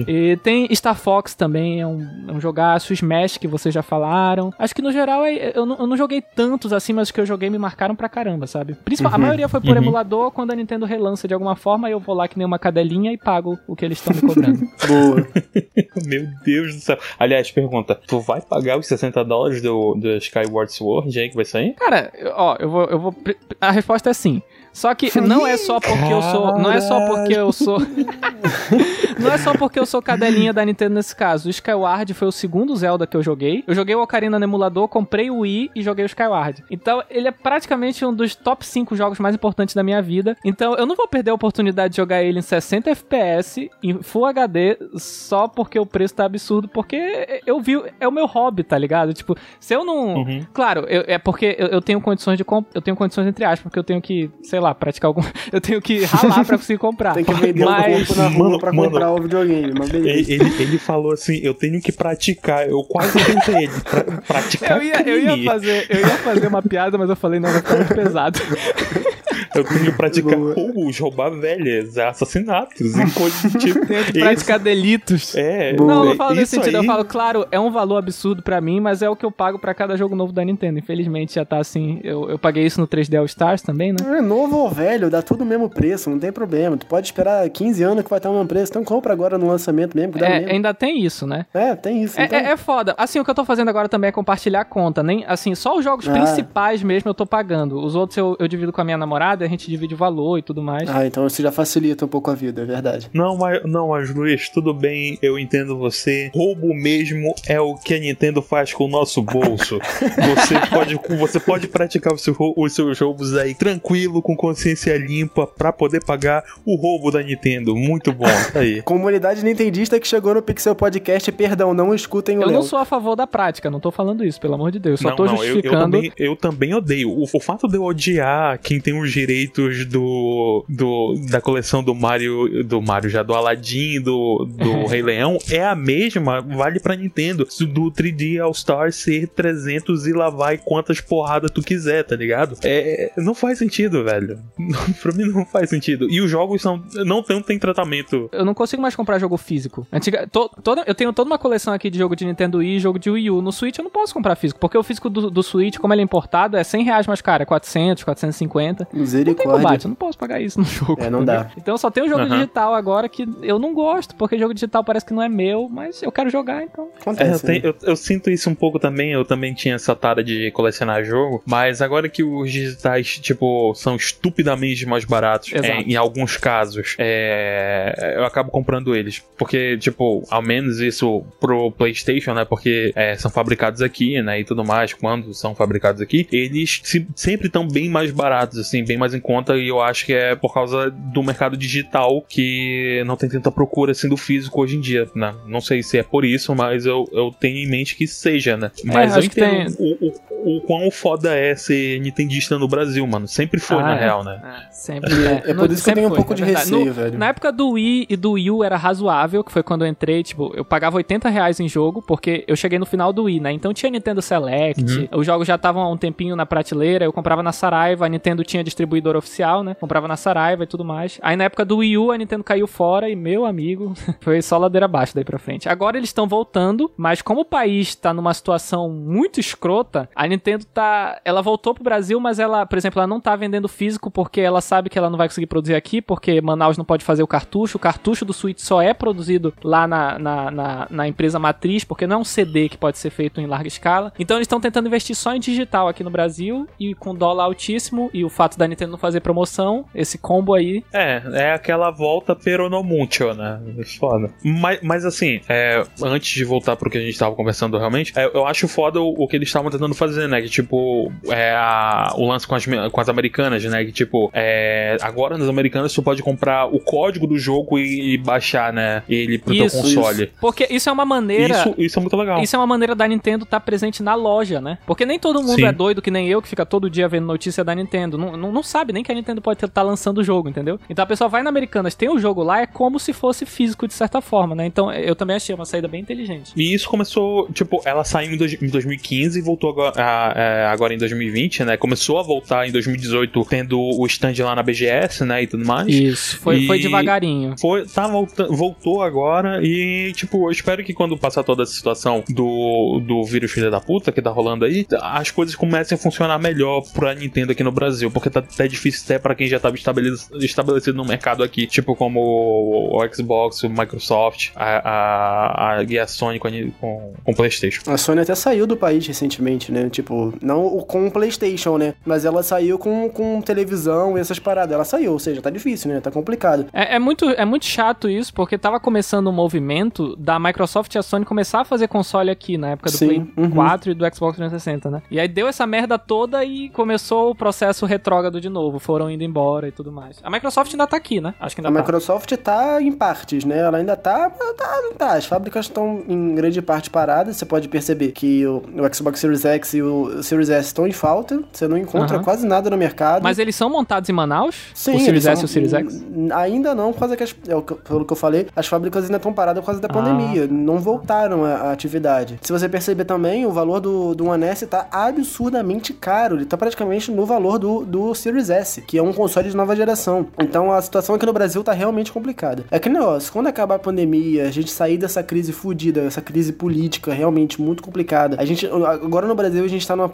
e 0.07 0.37
tem 0.39 0.73
Star 0.75 0.95
Fox 0.95 1.28
também, 1.35 1.81
é 1.81 1.87
um, 1.87 2.07
é 2.29 2.33
um 2.33 2.41
jogaço. 2.41 2.93
Smash, 2.93 3.39
que 3.39 3.49
vocês 3.49 3.75
já 3.75 3.83
falaram. 3.83 4.53
Acho 4.59 4.75
que 4.75 4.83
no 4.83 4.93
geral 4.93 5.25
é, 5.25 5.53
eu, 5.55 5.67
não, 5.67 5.77
eu 5.77 5.87
não 5.87 5.97
joguei 5.97 6.23
tantos 6.23 6.73
assim, 6.73 6.93
mas 6.93 7.09
os 7.09 7.13
que 7.13 7.21
eu 7.21 7.27
joguei 7.27 7.51
me 7.51 7.59
marcaram 7.59 7.95
pra 7.95 8.09
caramba, 8.09 8.47
sabe? 8.47 8.75
Principal, 8.75 9.13
uhum. 9.13 9.17
A 9.17 9.19
maioria 9.19 9.49
foi 9.49 9.61
por 9.61 9.71
uhum. 9.71 9.83
emulador, 9.83 10.31
quando 10.31 10.53
a 10.53 10.55
Nintendo 10.55 10.87
relança 10.87 11.27
de 11.27 11.35
alguma 11.35 11.57
forma, 11.57 11.91
eu 11.91 11.99
vou 11.99 12.15
lá 12.15 12.29
que 12.29 12.39
nem 12.39 12.47
uma 12.47 12.59
cadelinha 12.59 13.13
e 13.13 13.19
pago 13.19 13.59
o 13.67 13.75
que 13.75 13.85
eles 13.85 13.99
estão 13.99 14.15
me 14.15 14.35
cobrando. 14.35 14.59
Boa. 14.87 15.27
Meu 16.07 16.27
Deus 16.45 16.75
do 16.75 16.81
céu. 16.81 16.99
Aliás, 17.19 17.51
pergunta: 17.51 17.95
tu 18.07 18.21
vai 18.21 18.41
pagar 18.41 18.79
os 18.79 18.87
60 18.87 19.25
dólares 19.25 19.63
do, 19.63 19.95
do 19.95 20.17
Skyward 20.17 20.73
Sword 20.73 21.19
aí 21.19 21.29
que 21.29 21.37
vai 21.37 21.45
sair? 21.45 21.75
Cara, 21.75 22.13
ó, 22.35 22.57
eu 22.59 22.71
vou, 22.71 22.85
eu 22.85 22.99
vou. 22.99 23.15
A 23.61 23.71
resposta 23.71 24.11
é 24.11 24.13
sim. 24.13 24.43
Só 24.79 24.95
que 24.95 25.21
não 25.21 25.45
é 25.45 25.57
só 25.57 25.81
porque 25.81 26.13
eu 26.13 26.23
sou. 26.23 26.57
Não 26.57 26.71
é 26.71 26.81
só 26.81 27.05
porque 27.07 27.33
eu 27.35 27.53
sou. 27.53 27.79
não 29.19 29.33
é 29.33 29.37
só 29.37 29.53
porque 29.53 29.77
eu 29.77 29.85
sou 29.85 30.01
cadelinha 30.01 30.53
da 30.53 30.65
Nintendo 30.65 30.95
nesse 30.95 31.17
caso. 31.17 31.49
O 31.49 31.51
Skyward 31.51 32.15
foi 32.15 32.29
o 32.29 32.31
segundo 32.31 32.77
Zelda 32.77 33.05
que 33.05 33.17
eu 33.17 33.23
joguei. 33.23 33.65
Eu 33.67 33.75
joguei 33.75 33.97
o 33.97 34.01
Ocarina 34.01 34.39
no 34.39 34.45
emulador, 34.45 34.87
comprei 34.87 35.33
o 35.33 35.41
Wii 35.41 35.73
e 35.75 35.83
joguei 35.83 36.05
o 36.05 36.07
Skyward. 36.07 36.63
Então, 36.71 37.03
ele 37.11 37.27
é 37.27 37.33
praticamente 37.33 38.05
um 38.05 38.15
dos 38.15 38.37
top 38.37 38.65
5 38.65 38.95
jogos 38.95 39.19
mais 39.19 39.35
importantes 39.35 39.75
da 39.75 39.83
minha 39.83 40.01
vida. 40.01 40.37
Então, 40.45 40.77
eu 40.77 40.87
não 40.87 40.95
vou 40.95 41.09
perder 41.09 41.33
a 41.33 41.35
oportunidade 41.35 41.95
de 41.95 41.97
jogar 41.97 42.23
ele 42.23 42.39
em 42.39 42.43
60 42.43 42.89
FPS, 42.91 43.69
em 43.83 44.01
Full 44.01 44.27
HD, 44.27 44.79
só 44.95 45.49
porque 45.49 45.77
o 45.81 45.87
preço 45.87 46.15
tá 46.15 46.25
absurdo. 46.25 46.69
Porque 46.69 47.41
eu 47.45 47.61
vi. 47.61 47.83
É 47.99 48.07
o 48.07 48.13
meu 48.13 48.27
hobby, 48.27 48.63
tá 48.63 48.79
ligado? 48.79 49.13
Tipo, 49.13 49.37
se 49.59 49.75
eu 49.75 49.85
não. 49.85 50.19
Uhum. 50.19 50.47
Claro, 50.53 50.87
eu, 50.89 51.03
é 51.09 51.19
porque 51.19 51.57
eu, 51.59 51.67
eu, 51.67 51.83
tenho 51.83 52.01
condições 52.01 52.37
de. 52.37 52.45
Eu 52.73 52.81
tenho 52.81 52.97
condições 52.97 53.27
entre 53.27 53.45
aspas, 53.45 53.63
porque 53.63 53.79
eu 53.81 53.85
tenho 53.85 54.01
que, 54.01 54.31
sei 54.41 54.61
lá 54.61 54.68
lá, 54.69 54.75
praticar 54.75 55.09
algum. 55.09 55.23
Eu 55.53 55.61
tenho 55.61 55.81
que 55.81 56.05
ralar 56.05 56.45
pra 56.45 56.57
conseguir 56.57 56.79
comprar. 56.79 57.15
Tem 57.19 57.25
que 57.25 57.35
vender 57.35 57.65
mas... 57.65 57.87
um 57.87 58.07
corpo 58.07 58.15
na 58.17 58.29
rua 58.29 58.39
mano, 58.39 58.59
pra 58.59 58.73
mano, 58.73 58.91
comprar 58.91 59.13
o 59.13 59.23
videogame, 59.23 59.73
mas 59.77 59.89
beleza. 59.89 60.33
Ele, 60.33 60.63
ele 60.63 60.79
falou 60.79 61.13
assim: 61.13 61.41
eu 61.43 61.55
tenho 61.55 61.81
que 61.81 61.93
praticar. 61.93 62.69
Eu 62.69 62.83
quase 62.85 63.19
tentei 63.25 63.65
ele. 63.65 63.81
Pra, 63.81 64.03
praticar. 64.03 64.77
Eu 64.77 64.83
ia, 64.83 65.09
eu, 65.09 65.21
ia 65.21 65.45
fazer, 65.45 65.87
eu 65.89 66.01
ia 66.01 66.19
fazer 66.19 66.47
uma 66.47 66.63
piada, 66.63 66.99
mas 66.99 67.09
eu 67.09 67.17
falei, 67.17 67.41
não, 67.41 67.51
vai 67.51 67.61
ficar 67.61 67.77
muito 67.77 67.95
pesado. 67.95 68.39
Eu 69.55 69.65
tenho 69.65 69.85
que 69.85 69.93
praticar 69.93 70.39
roubos, 70.39 70.99
roubar 70.99 71.31
velhas, 71.31 71.97
assassinatos 71.99 72.81
e 72.81 73.11
coisas 73.13 73.53
do 73.53 73.59
tipo. 73.59 73.79
Praticar 74.19 74.59
delitos. 74.59 75.35
É. 75.35 75.73
Não, 75.75 76.05
não 76.05 76.17
falo 76.17 76.35
nesse 76.35 76.53
sentido. 76.53 76.77
Aí... 76.77 76.83
Eu 76.83 76.85
falo, 76.85 77.05
claro, 77.05 77.47
é 77.51 77.59
um 77.59 77.71
valor 77.71 77.97
absurdo 77.97 78.43
pra 78.43 78.61
mim, 78.61 78.81
mas 78.81 79.03
é 79.03 79.09
o 79.09 79.17
que 79.17 79.25
eu 79.25 79.31
pago 79.31 79.59
pra 79.59 79.75
cada 79.75 79.97
jogo 79.97 80.15
novo 80.15 80.33
da 80.33 80.45
Nintendo. 80.45 80.79
Infelizmente 80.79 81.35
já 81.35 81.45
tá 81.45 81.59
assim. 81.59 82.01
Eu, 82.03 82.31
eu 82.31 82.39
paguei 82.39 82.65
isso 82.65 82.81
no 82.81 82.87
3D 82.87 83.19
All 83.19 83.25
Stars 83.25 83.63
também, 83.63 83.93
né? 83.93 83.99
É 84.19 84.21
novo 84.21 84.57
ou 84.57 84.71
velho, 84.71 85.11
dá 85.11 85.23
tudo 85.23 85.43
o 85.43 85.47
mesmo 85.47 85.69
preço, 85.69 86.11
não 86.11 86.19
tem 86.19 86.33
problema. 86.33 86.77
Tu 86.77 86.87
pode 86.87 87.07
esperar 87.07 87.49
15 87.49 87.83
anos 87.83 88.05
que 88.05 88.11
vai 88.11 88.19
estar 88.19 88.31
o 88.31 88.33
mesmo 88.33 88.49
preço, 88.49 88.73
então 88.73 88.85
compra 88.85 89.13
agora 89.13 89.39
no 89.39 89.47
lançamento 89.47 89.97
mesmo. 89.97 90.13
Que 90.13 90.19
dá 90.19 90.29
é, 90.29 90.41
mesmo. 90.41 90.53
ainda 90.53 90.75
tem 90.75 91.05
isso, 91.05 91.27
né? 91.27 91.47
É, 91.53 91.75
tem 91.75 92.03
isso. 92.03 92.21
É, 92.21 92.25
então... 92.25 92.39
é, 92.39 92.53
é, 92.53 92.57
foda. 92.57 92.95
Assim, 92.97 93.19
o 93.19 93.25
que 93.25 93.31
eu 93.31 93.35
tô 93.35 93.45
fazendo 93.45 93.69
agora 93.69 93.89
também 93.89 94.09
é 94.09 94.13
compartilhar 94.13 94.61
a 94.61 94.65
conta. 94.65 95.03
Nem, 95.03 95.25
assim, 95.27 95.55
só 95.55 95.77
os 95.77 95.85
jogos 95.85 96.09
ah. 96.09 96.13
principais 96.13 96.83
mesmo 96.83 97.11
eu 97.11 97.15
tô 97.15 97.27
pagando. 97.27 97.79
Os 97.79 97.95
outros 97.95 98.17
eu, 98.17 98.37
eu 98.39 98.49
divido 98.49 98.73
com 98.73 98.81
a 98.81 98.85
minha 98.85 98.99
namorada, 98.99 99.28
a 99.45 99.49
gente 99.49 99.69
divide 99.69 99.95
o 99.95 99.97
valor 99.97 100.39
e 100.39 100.43
tudo 100.43 100.63
mais. 100.63 100.89
Ah, 100.89 101.07
então 101.07 101.27
isso 101.27 101.43
já 101.43 101.53
facilita 101.53 102.05
um 102.05 102.09
pouco 102.09 102.31
a 102.31 102.35
vida, 102.35 102.63
é 102.63 102.65
verdade. 102.65 103.09
Não, 103.13 103.37
mas, 103.37 103.63
não, 103.65 103.89
mas 103.89 104.15
Luiz, 104.15 104.49
tudo 104.49 104.73
bem, 104.73 105.19
eu 105.23 105.39
entendo 105.39 105.77
você. 105.77 106.31
Roubo 106.35 106.75
mesmo 106.75 107.35
é 107.47 107.61
o 107.61 107.75
que 107.75 107.95
a 107.95 107.99
Nintendo 107.99 108.41
faz 108.41 108.73
com 108.73 108.85
o 108.85 108.89
nosso 108.89 109.23
bolso. 109.23 109.79
você, 110.35 110.55
pode, 110.71 111.17
você 111.17 111.41
pode 111.41 111.69
praticar 111.69 112.13
os, 112.13 112.25
os 112.57 112.73
seus 112.75 112.99
roubos 112.99 113.37
aí 113.37 113.55
tranquilo, 113.55 114.23
com 114.23 114.37
consciência 114.37 114.97
limpa, 114.97 115.47
pra 115.47 115.73
poder 115.73 116.05
pagar 116.05 116.45
o 116.65 116.77
roubo 116.77 117.11
da 117.11 117.23
Nintendo. 117.23 117.75
Muito 117.75 118.13
bom, 118.13 118.27
tá 118.53 118.61
aí. 118.61 118.83
Comunidade 118.89 119.45
nintendista 119.45 119.99
que 119.99 120.07
chegou 120.07 120.35
no 120.35 120.43
Pixel 120.43 120.75
Podcast, 120.75 121.31
perdão, 121.33 121.75
não 121.75 121.95
escutem 121.95 122.39
o 122.39 122.43
Eu 122.43 122.47
Léo. 122.47 122.57
não 122.57 122.63
sou 122.63 122.79
a 122.79 122.85
favor 122.85 123.15
da 123.17 123.27
prática, 123.27 123.71
não 123.71 123.81
tô 123.81 123.91
falando 123.91 124.25
isso, 124.25 124.41
pelo 124.41 124.55
amor 124.55 124.71
de 124.71 124.79
Deus. 124.79 125.01
Só 125.01 125.11
não, 125.11 125.17
tô 125.17 125.25
não, 125.25 125.37
justificando. 125.37 125.97
Eu, 125.97 126.03
eu, 126.03 126.03
também, 126.03 126.13
eu 126.19 126.37
também 126.37 126.75
odeio. 126.75 127.11
O, 127.11 127.25
o 127.25 127.41
fato 127.41 127.69
de 127.69 127.77
eu 127.77 127.85
odiar 127.85 128.59
quem 128.59 128.81
tem 128.81 128.99
os 128.99 129.11
direitos 129.19 129.85
do 129.85 130.65
do, 130.69 131.15
da 131.29 131.41
coleção 131.41 131.83
do 131.83 131.95
Mario, 131.95 132.63
do 132.65 132.81
Mario 132.81 133.11
já, 133.11 133.23
do 133.23 133.35
Aladdin, 133.35 134.01
do, 134.01 134.45
do 134.45 134.87
Rei 134.87 135.03
Leão, 135.03 135.39
é 135.51 135.65
a 135.65 135.75
mesma, 135.75 136.41
vale 136.41 136.79
pra 136.79 136.95
Nintendo. 136.95 137.47
Do 137.69 137.91
3D 137.91 138.41
All 138.41 138.55
Star 138.55 138.93
ser 138.93 139.29
300 139.29 140.07
e 140.07 140.13
lá 140.13 140.31
vai 140.31 140.59
quantas 140.59 141.01
porradas 141.01 141.51
tu 141.51 141.63
quiser, 141.63 142.05
tá 142.05 142.15
ligado? 142.15 142.57
É, 142.63 143.13
não 143.17 143.35
faz 143.35 143.59
sentido, 143.59 144.05
velho. 144.05 144.39
pra 145.03 145.13
mim 145.13 145.25
não 145.25 145.45
faz 145.45 145.71
sentido. 145.71 146.09
E 146.11 146.21
os 146.21 146.31
jogos 146.31 146.63
são, 146.63 146.83
não 147.05 147.23
tem, 147.23 147.43
tem 147.43 147.59
tratamento. 147.59 148.29
Eu 148.33 148.45
não 148.45 148.55
consigo 148.55 148.81
mais 148.81 148.95
comprar 148.95 149.19
jogo 149.19 149.37
físico. 149.37 149.87
Antiga, 149.93 150.27
to, 150.27 150.49
toda, 150.63 150.85
eu 150.87 150.95
tenho 150.95 151.13
toda 151.13 151.29
uma 151.29 151.39
coleção 151.39 151.73
aqui 151.73 151.91
de 151.91 151.99
jogo 151.99 152.15
de 152.15 152.25
Nintendo 152.25 152.59
Wii 152.59 152.77
e 152.77 152.81
jogo 152.81 152.99
de 152.99 153.11
Wii 153.11 153.31
U. 153.31 153.43
No 153.43 153.53
Switch 153.53 153.79
eu 153.79 153.85
não 153.85 153.91
posso 153.91 154.15
comprar 154.15 154.37
físico, 154.37 154.61
porque 154.61 154.79
o 154.79 154.83
físico 154.83 155.11
do, 155.11 155.31
do 155.31 155.43
Switch, 155.43 155.79
como 155.79 155.93
ele 155.93 156.03
é 156.03 156.05
importado, 156.05 156.57
é 156.57 156.63
100 156.63 156.85
reais 156.85 157.07
mais 157.07 157.21
caro, 157.21 157.43
é 157.43 157.47
400, 157.47 158.05
450. 158.05 158.89
Misericórdia. 158.99 159.45
Não 159.45 159.55
tem 159.55 159.63
combate, 159.63 159.85
eu 159.85 159.89
não 159.89 159.95
posso 159.97 160.19
pagar 160.19 160.41
isso 160.41 160.59
no 160.59 160.65
jogo. 160.67 161.03
É, 161.03 161.11
não 161.11 161.25
dá. 161.25 161.51
Então 161.57 161.77
só 161.77 161.91
tem 161.91 162.05
um 162.05 162.09
jogo 162.09 162.23
uhum. 162.23 162.29
digital 162.29 162.75
agora 162.75 163.09
que 163.09 163.27
eu 163.43 163.59
não 163.59 163.75
gosto, 163.75 164.15
porque 164.15 164.39
jogo 164.39 164.55
digital 164.55 164.85
parece 164.85 165.07
que 165.07 165.13
não 165.13 165.23
é 165.23 165.29
meu, 165.29 165.69
mas 165.69 166.03
eu 166.03 166.13
quero 166.13 166.31
jogar, 166.31 166.63
então. 166.63 166.89
Acontece, 167.01 167.31
é, 167.31 167.35
eu, 167.35 167.41
tenho, 167.41 167.63
né? 167.63 167.79
eu, 167.83 167.89
eu, 167.91 167.97
sinto 167.97 168.31
isso 168.31 168.49
um 168.51 168.55
pouco 168.55 168.79
também, 168.79 169.13
eu 169.13 169.25
também 169.25 169.55
tinha 169.55 169.75
essa 169.75 169.95
tara 169.95 170.23
de 170.23 170.51
colecionar 170.53 171.05
jogo, 171.05 171.43
mas 171.47 171.81
agora 171.83 172.09
que 172.09 172.23
os 172.23 172.51
digitais, 172.51 173.19
tipo, 173.19 173.75
são 173.75 173.97
estupidamente 173.97 174.87
mais 174.87 175.05
baratos, 175.05 175.53
é, 175.53 175.81
em 175.81 175.97
alguns 175.97 176.37
casos, 176.37 176.97
é, 176.99 178.15
eu 178.17 178.25
acabo 178.25 178.51
comprando 178.51 178.95
eles. 178.95 179.23
Porque, 179.37 179.77
tipo, 179.79 180.25
ao 180.31 180.43
menos 180.43 180.81
isso 180.81 181.25
pro 181.41 181.71
PlayStation, 181.73 182.35
né? 182.35 182.45
Porque 182.45 182.93
é, 182.95 183.17
são 183.17 183.31
fabricados 183.31 183.83
aqui, 183.83 184.21
né? 184.23 184.41
E 184.41 184.45
tudo 184.45 184.65
mais, 184.65 184.93
quando 184.93 185.33
são 185.35 185.55
fabricados 185.55 186.01
aqui, 186.01 186.27
eles 186.33 186.81
se, 186.83 187.07
sempre 187.15 187.47
estão 187.47 187.67
bem 187.67 187.89
mais 187.89 188.11
baratos, 188.11 188.59
assim, 188.59 188.83
bem 188.89 188.97
mais 188.97 189.15
em 189.15 189.21
conta. 189.21 189.57
E 189.57 189.69
eu 189.69 189.81
acho 189.81 190.07
que 190.07 190.13
é 190.13 190.35
por 190.35 190.53
causa 190.53 190.91
do 190.91 191.23
mercado 191.23 191.57
digital 191.57 192.23
que 192.23 193.03
não 193.07 193.17
tem 193.17 193.29
tanta 193.29 193.53
procura 193.53 193.93
assim 193.93 194.09
do 194.09 194.17
físico 194.17 194.61
hoje 194.61 194.77
em 194.77 194.81
dia, 194.81 195.07
né? 195.15 195.35
Não 195.47 195.61
sei 195.61 195.83
se 195.83 195.99
é 195.99 196.03
por 196.03 196.25
isso, 196.25 196.55
mas 196.55 196.87
eu, 196.87 197.07
eu 197.13 197.31
tenho 197.39 197.59
em 197.59 197.69
mente 197.69 197.95
que 197.95 198.07
seja, 198.07 198.57
né? 198.57 198.71
É, 198.85 198.87
mas 198.87 199.15
é, 199.15 199.19
eu 199.19 199.25
entendo 199.25 199.77
tem... 199.77 199.87
o, 200.01 200.07
o, 200.07 200.57
o 200.57 200.61
quão 200.63 200.91
foda 200.91 201.35
é 201.35 201.55
ser 201.55 202.01
nintendista 202.01 202.59
no 202.59 202.67
Brasil, 202.67 203.07
mano. 203.07 203.29
Sempre 203.29 203.61
foi, 203.61 203.79
ah, 203.79 203.83
na 203.83 203.97
é. 203.97 204.01
real, 204.01 204.25
né? 204.25 204.41
É, 204.43 204.73
sempre. 204.73 205.13
É, 205.13 205.51
é 205.51 205.55
por 205.55 205.71
isso 205.71 205.85
que 205.85 205.91
eu 205.91 205.95
tenho 205.95 206.09
um 206.09 206.15
pouco 206.15 206.35
de 206.35 206.45
receio, 206.45 206.87
no, 206.87 206.93
velho. 206.93 207.19
Na 207.19 207.29
época 207.29 207.53
do 207.53 207.71
Wii 207.71 208.07
e 208.09 208.17
do 208.17 208.33
Wii 208.33 208.51
U 208.51 208.65
era 208.65 208.77
razoável, 208.77 209.45
que 209.45 209.53
foi 209.53 209.63
quando 209.63 209.85
eu 209.85 209.89
entrei, 209.89 210.23
tipo, 210.23 210.53
eu 210.57 210.65
pagava 210.65 210.97
80 210.97 211.29
reais 211.29 211.61
em 211.61 211.69
jogo, 211.69 212.01
porque 212.01 212.45
eu 212.47 212.57
cheguei 212.57 212.79
no 212.79 212.87
final 212.87 213.13
do 213.13 213.25
Wii, 213.25 213.41
né? 213.41 213.53
Então 213.53 213.75
tinha 213.75 213.91
Nintendo 213.91 214.23
Select, 214.23 214.83
uhum. 214.83 215.09
os 215.13 215.27
jogos 215.27 215.47
já 215.47 215.57
estavam 215.57 215.83
há 215.83 215.91
um 215.91 215.97
tempinho 215.97 216.35
na 216.35 216.47
prateleira, 216.47 217.05
eu 217.05 217.13
comprava 217.13 217.43
na 217.43 217.53
Saraiva, 217.53 218.07
a 218.07 218.09
Nintendo 218.09 218.43
tinha 218.45 218.65
distribuidor 218.79 219.17
oficial, 219.17 219.65
né? 219.65 219.75
Comprava 219.75 220.07
na 220.07 220.17
Saraiva 220.17 220.63
e 220.63 220.67
tudo 220.67 220.85
mais. 220.85 221.19
Aí 221.23 221.37
na 221.37 221.45
época 221.45 221.65
do 221.65 221.79
Wii 221.79 221.99
U, 221.99 222.13
a 222.13 222.17
Nintendo 222.17 222.45
caiu 222.45 222.67
fora 222.67 223.09
e, 223.09 223.17
meu 223.17 223.45
amigo, 223.45 223.95
foi 224.21 224.41
só 224.41 224.57
ladeira 224.57 224.87
abaixo 224.87 225.15
daí 225.15 225.25
pra 225.25 225.39
frente. 225.39 225.69
Agora 225.69 225.97
eles 225.97 226.11
estão 226.11 226.29
voltando, 226.29 226.91
mas 226.97 227.21
como 227.21 227.41
o 227.41 227.45
país 227.45 227.95
tá 227.95 228.15
numa 228.15 228.33
situação 228.33 228.89
muito 228.91 229.41
escrota, 229.41 230.09
a 230.15 230.27
Nintendo 230.27 230.65
tá. 230.65 231.21
Ela 231.25 231.43
voltou 231.43 231.75
pro 231.75 231.83
Brasil, 231.83 232.21
mas 232.21 232.39
ela, 232.39 232.65
por 232.65 232.79
exemplo, 232.79 233.01
ela 233.01 233.07
não 233.07 233.21
tá 233.21 233.35
vendendo 233.35 233.69
físico 233.69 234.11
porque 234.11 234.41
ela 234.41 234.61
sabe 234.61 234.89
que 234.89 234.99
ela 234.99 235.11
não 235.11 235.19
vai 235.19 235.29
conseguir 235.29 235.47
produzir 235.47 235.75
aqui, 235.75 236.01
porque 236.01 236.41
Manaus 236.41 236.79
não 236.79 236.85
pode 236.85 237.05
fazer 237.05 237.23
o 237.23 237.27
cartucho. 237.27 237.77
O 237.77 237.81
cartucho 237.81 238.25
do 238.25 238.33
Switch 238.33 238.61
só 238.61 238.81
é 238.81 238.95
produzido 238.95 239.53
lá 239.65 239.87
na, 239.87 240.19
na, 240.19 240.51
na, 240.51 240.87
na 240.89 241.09
empresa 241.09 241.39
matriz, 241.39 241.83
porque 241.83 242.07
não 242.07 242.17
é 242.17 242.21
um 242.21 242.25
CD 242.25 242.69
que 242.69 242.77
pode 242.77 242.99
ser 242.99 243.11
feito 243.11 243.41
em 243.41 243.47
larga 243.47 243.69
escala. 243.69 244.13
Então 244.19 244.37
eles 244.37 244.45
estão 244.45 244.61
tentando 244.61 244.87
investir 244.87 245.17
só 245.17 245.35
em 245.35 245.41
digital 245.41 245.89
aqui 245.89 246.05
no 246.05 246.11
Brasil 246.11 246.67
e 246.79 246.95
com 246.95 247.15
dólar 247.15 247.45
altíssimo 247.45 248.11
e 248.13 248.25
o 248.25 248.29
fato 248.29 248.59
da 248.59 248.68
Nintendo 248.69 248.93
não 248.93 248.99
fazer 248.99 249.21
promoção, 249.21 249.85
esse 249.95 250.19
combo 250.19 250.55
aí. 250.55 250.85
É, 250.93 251.23
é 251.33 251.53
aquela 251.53 251.91
volta 251.91 252.35
peronomútil, 252.35 253.35
né? 253.35 253.61
Foda. 253.99 254.31
Mas, 254.45 254.81
mas 254.83 255.05
assim, 255.05 255.41
é, 255.49 255.83
antes 256.03 256.35
de 256.35 256.45
voltar 256.45 256.77
pro 256.77 256.91
que 256.91 256.99
a 256.99 257.01
gente 257.01 257.19
tava 257.19 257.35
conversando 257.35 257.79
realmente, 257.79 258.13
é, 258.17 258.27
eu 258.27 258.47
acho 258.47 258.69
foda 258.69 259.01
o, 259.01 259.15
o 259.25 259.29
que 259.29 259.37
eles 259.37 259.49
estavam 259.49 259.71
tentando 259.71 259.95
fazer, 259.95 260.29
né? 260.29 260.41
Que 260.41 260.49
tipo, 260.49 261.13
é 261.29 261.53
a, 261.53 262.13
o 262.17 262.27
lance 262.27 262.47
com 262.47 262.55
as, 262.55 262.65
com 262.67 263.01
as 263.01 263.09
americanas, 263.09 263.65
né? 263.65 263.85
Que 263.85 263.93
tipo, 263.93 264.31
é, 264.33 264.97
agora 265.01 265.37
nas 265.39 265.49
americanas 265.49 265.93
tu 265.93 266.03
pode 266.03 266.23
comprar 266.23 266.67
o 266.67 266.79
código 266.79 267.27
do 267.27 267.39
jogo 267.39 267.79
e, 267.79 268.15
e 268.15 268.19
baixar, 268.19 268.73
né? 268.73 269.03
Ele 269.09 269.39
pro 269.39 269.55
isso, 269.55 269.71
teu 269.71 269.83
console. 269.83 270.25
Isso. 270.25 270.33
Porque 270.41 270.67
isso 270.71 270.89
é 270.89 270.93
uma 270.93 271.05
maneira. 271.05 271.55
Isso, 271.55 271.75
isso 271.79 271.99
é 271.99 272.01
muito 272.01 272.17
legal. 272.17 272.43
Isso 272.43 272.55
é 272.55 272.59
uma 272.59 272.67
maneira 272.67 272.95
da 272.95 273.07
Nintendo 273.07 273.45
estar 273.45 273.61
tá 273.61 273.65
presente 273.65 274.03
na 274.03 274.15
loja, 274.15 274.61
né? 274.61 274.79
Porque 274.87 275.05
nem 275.05 275.19
todo 275.19 275.41
mundo 275.41 275.57
Sim. 275.57 275.65
é 275.65 275.73
doido 275.73 276.03
que 276.03 276.11
nem 276.11 276.29
eu, 276.29 276.43
que 276.43 276.49
fica 276.49 276.65
todo 276.65 276.91
dia 276.91 277.09
vendo 277.09 277.27
notícia 277.27 277.65
da 277.65 277.75
Nintendo. 277.75 278.19
Não, 278.19 278.37
não, 278.37 278.58
não 278.59 278.63
sabe 278.63 278.93
nem 278.93 279.05
que 279.05 279.13
a 279.13 279.15
Nintendo 279.15 279.41
pode 279.41 279.59
estar 279.59 279.69
tá 279.69 279.83
lançando 279.83 280.19
o 280.19 280.25
jogo, 280.25 280.49
entendeu? 280.49 280.81
Então 280.91 281.03
a 281.03 281.07
pessoa 281.07 281.29
vai 281.29 281.43
na 281.43 281.49
Americanas, 281.49 281.95
tem 281.95 282.09
o 282.09 282.19
jogo 282.19 282.43
lá, 282.43 282.61
é 282.61 282.67
como 282.67 282.99
se 282.99 283.13
fosse 283.13 283.47
físico 283.47 283.87
de 283.87 283.95
certa 283.95 284.21
forma, 284.21 284.55
né? 284.55 284.67
Então 284.67 284.93
eu 284.93 285.15
também 285.15 285.37
achei 285.37 285.55
uma 285.55 285.65
saída 285.65 285.87
bem 285.87 286.01
inteligente. 286.01 286.53
E 286.57 286.75
isso 286.75 286.89
começou, 286.89 287.49
tipo, 287.53 287.81
ela 287.85 288.03
saiu 288.05 288.33
em, 288.33 288.35
em 288.35 288.69
2015 288.69 289.39
e 289.39 289.43
voltou 289.43 289.71
agora, 289.71 290.01
a, 290.01 290.29
a, 290.29 290.41
é, 290.41 290.67
agora 290.67 290.93
em 290.93 290.99
2020, 290.99 291.65
né? 291.65 291.77
Começou 291.77 292.19
a 292.19 292.23
voltar 292.23 292.67
em 292.67 292.73
2018 292.73 293.45
tendo 293.45 293.79
o 293.79 294.07
stand 294.07 294.35
lá 294.41 294.57
na 294.57 294.63
BGS, 294.63 295.25
né? 295.25 295.45
E 295.45 295.47
tudo 295.47 295.65
mais. 295.65 295.87
Isso, 295.89 296.39
foi, 296.39 296.67
foi 296.67 296.81
devagarinho. 296.81 297.55
Foi, 297.61 297.87
tá, 297.87 298.09
volta, 298.09 298.47
voltou 298.49 299.03
agora 299.03 299.61
e, 299.63 300.13
tipo, 300.15 300.49
eu 300.49 300.51
espero 300.51 300.83
que 300.83 300.93
quando 300.93 301.17
passar 301.17 301.45
toda 301.45 301.63
essa 301.63 301.73
situação 301.73 302.25
do, 302.29 303.01
do 303.07 303.23
vírus 303.25 303.53
filha 303.53 303.71
da 303.71 303.81
puta 303.81 304.11
que 304.11 304.21
tá 304.21 304.31
rolando 304.31 304.65
aí, 304.65 304.85
as 305.01 305.31
coisas 305.31 305.55
comecem 305.55 305.95
a 305.95 305.99
funcionar 305.99 306.39
melhor 306.39 306.83
pra 306.93 307.15
Nintendo 307.15 307.53
aqui 307.53 307.63
no 307.63 307.71
Brasil, 307.71 308.11
porque 308.11 308.31
tá 308.31 308.43
até 308.53 308.67
difícil 308.67 309.03
até 309.05 309.19
pra 309.19 309.35
quem 309.35 309.47
já 309.47 309.59
tava 309.61 309.77
estabelecido, 309.77 310.45
estabelecido 310.45 310.97
no 310.97 311.05
mercado 311.05 311.43
aqui, 311.43 311.67
tipo 311.67 311.95
como 311.95 312.21
o, 312.21 312.99
o 312.99 313.15
Xbox, 313.15 313.63
o 313.63 313.71
Microsoft, 313.71 314.51
a, 314.55 314.89
a, 314.89 315.79
a, 315.79 315.83
e 315.83 315.99
a 315.99 316.07
Sony 316.07 316.39
com, 316.39 316.51
com, 316.81 317.13
com 317.25 317.33
o 317.33 317.35
PlayStation. 317.35 317.83
A 317.91 317.97
Sony 317.97 318.21
até 318.21 318.35
saiu 318.35 318.67
do 318.67 318.77
país 318.77 319.07
recentemente, 319.07 319.71
né? 319.73 319.89
Tipo, 319.91 320.35
não 320.41 320.81
com 320.81 321.07
o 321.07 321.11
PlayStation, 321.11 321.79
né? 321.79 321.95
Mas 322.05 322.25
ela 322.25 322.43
saiu 322.43 322.79
com, 322.79 323.09
com 323.09 323.41
televisão 323.41 324.17
e 324.17 324.21
essas 324.21 324.39
paradas. 324.39 324.75
Ela 324.75 324.85
saiu, 324.85 325.13
ou 325.13 325.19
seja, 325.19 325.41
tá 325.43 325.51
difícil, 325.51 325.91
né? 325.91 326.01
Tá 326.01 326.11
complicado. 326.11 326.67
É, 326.73 326.97
é 326.97 326.99
muito, 326.99 327.29
é 327.31 327.45
muito 327.45 327.67
chato 327.67 328.09
isso, 328.09 328.33
porque 328.33 328.59
tava 328.59 328.81
começando 328.81 329.29
um 329.29 329.33
movimento 329.33 330.17
da 330.17 330.39
Microsoft 330.39 330.95
e 330.95 330.99
a 330.99 331.03
Sony 331.03 331.25
começar 331.25 331.61
a 331.61 331.65
fazer 331.65 331.89
console 331.89 332.31
aqui, 332.31 332.57
na 332.57 332.71
época 332.71 332.91
do 332.91 332.97
Sim, 332.97 333.07
Play 333.07 333.33
uhum. 333.37 333.51
4 333.51 333.93
e 333.93 333.95
do 333.95 334.05
Xbox 334.15 334.37
360, 334.37 334.91
né? 334.91 335.03
E 335.11 335.21
aí 335.21 335.29
deu 335.29 335.49
essa 335.49 335.67
merda 335.67 335.99
toda 335.99 336.45
e 336.45 336.69
começou 336.71 337.31
o 337.31 337.35
processo 337.35 337.87
retrógrado 337.87 338.38
de 338.41 338.49
novo. 338.49 338.79
Foram 338.79 339.11
indo 339.11 339.23
embora 339.23 339.69
e 339.69 339.73
tudo 339.73 339.93
mais. 339.93 340.19
A 340.23 340.31
Microsoft 340.31 340.73
ainda 340.73 340.87
tá 340.87 340.97
aqui, 340.97 341.21
né? 341.21 341.35
Acho 341.41 341.55
que 341.55 341.61
ainda 341.61 341.69
a 341.69 341.73
tá. 341.73 341.79
Microsoft 341.81 342.33
tá 342.37 342.83
em 342.83 342.93
partes, 342.93 343.45
né? 343.45 343.59
Ela 343.59 343.79
ainda 343.79 343.97
tá, 343.97 344.31
tá, 344.31 344.83
tá. 344.97 345.13
As 345.15 345.27
fábricas 345.27 345.67
estão 345.67 346.03
em 346.09 346.35
grande 346.35 346.61
parte 346.63 346.91
paradas. 346.91 347.37
Você 347.37 347.47
pode 347.47 347.69
perceber 347.69 348.13
que 348.13 348.47
o, 348.47 348.63
o 348.77 348.95
Xbox 348.95 349.21
Series 349.21 349.45
X 349.45 349.75
e 349.75 349.83
o 349.83 350.23
Series 350.23 350.51
S 350.51 350.69
estão 350.69 350.87
em 350.87 350.93
falta. 350.93 351.43
Você 351.53 351.67
não 351.69 351.77
encontra 351.77 352.19
uhum. 352.19 352.25
quase 352.25 352.47
nada 352.47 352.71
no 352.71 352.77
mercado. 352.77 353.23
Mas 353.23 353.39
eles 353.39 353.57
são 353.57 353.69
montados 353.71 354.09
em 354.09 354.13
Manaus? 354.13 354.57
Sim. 354.75 354.97
O 354.97 355.01
Series 355.01 355.27
S 355.27 355.43
e 355.43 355.45
o 355.45 355.49
Series 355.49 355.73
X? 355.73 356.05
Ainda 356.35 356.75
não, 356.75 356.93
por 356.93 357.01
causa 357.01 357.17
que, 357.17 357.23
as, 357.23 357.31
é, 357.31 357.61
pelo 357.89 358.05
que 358.05 358.13
eu 358.13 358.17
falei, 358.17 358.47
as 358.55 358.67
fábricas 358.67 359.05
ainda 359.05 359.17
estão 359.17 359.33
paradas 359.33 359.61
por 359.61 359.67
causa 359.67 359.81
da 359.81 359.89
ah. 359.89 359.93
pandemia. 359.93 360.47
Não 360.47 360.79
voltaram 360.79 361.45
a, 361.45 361.73
atividade. 361.73 362.39
Se 362.43 362.53
você 362.53 362.69
perceber 362.69 363.05
também, 363.05 363.47
o 363.47 363.51
valor 363.51 363.81
do, 363.81 364.15
do 364.15 364.27
One 364.27 364.45
S 364.45 364.67
tá 364.67 364.87
absurdamente 364.91 365.93
caro. 365.93 366.37
Ele 366.37 366.45
tá 366.45 366.57
praticamente 366.57 367.11
no 367.11 367.25
valor 367.25 367.59
do, 367.59 367.85
do 367.85 368.15
Series 368.29 368.51
S, 368.51 368.83
que 368.83 368.99
é 368.99 369.03
um 369.03 369.11
console 369.11 369.49
de 369.49 369.57
nova 369.57 369.75
geração. 369.75 370.27
Então 370.39 370.71
a 370.71 370.83
situação 370.83 371.15
aqui 371.15 371.25
no 371.25 371.33
Brasil 371.33 371.65
tá 371.65 371.73
realmente 371.73 372.13
complicada. 372.13 372.65
É 372.71 372.79
que 372.79 372.91
negócio, 372.91 373.33
quando 373.33 373.47
acabar 373.47 373.77
a 373.77 373.79
pandemia, 373.79 374.47
a 374.47 374.51
gente 374.51 374.71
sair 374.71 374.99
dessa 374.99 375.23
crise 375.23 375.51
fodida, 375.51 376.03
essa 376.03 376.21
crise 376.21 376.53
política 376.53 377.13
realmente 377.15 377.61
muito 377.61 377.83
complicada. 377.83 378.37
A 378.39 378.45
gente, 378.45 378.67
agora 378.67 379.27
no 379.27 379.35
Brasil, 379.35 379.65
a 379.65 379.69
gente 379.69 379.87
tá 379.87 379.97
numa, 379.97 380.11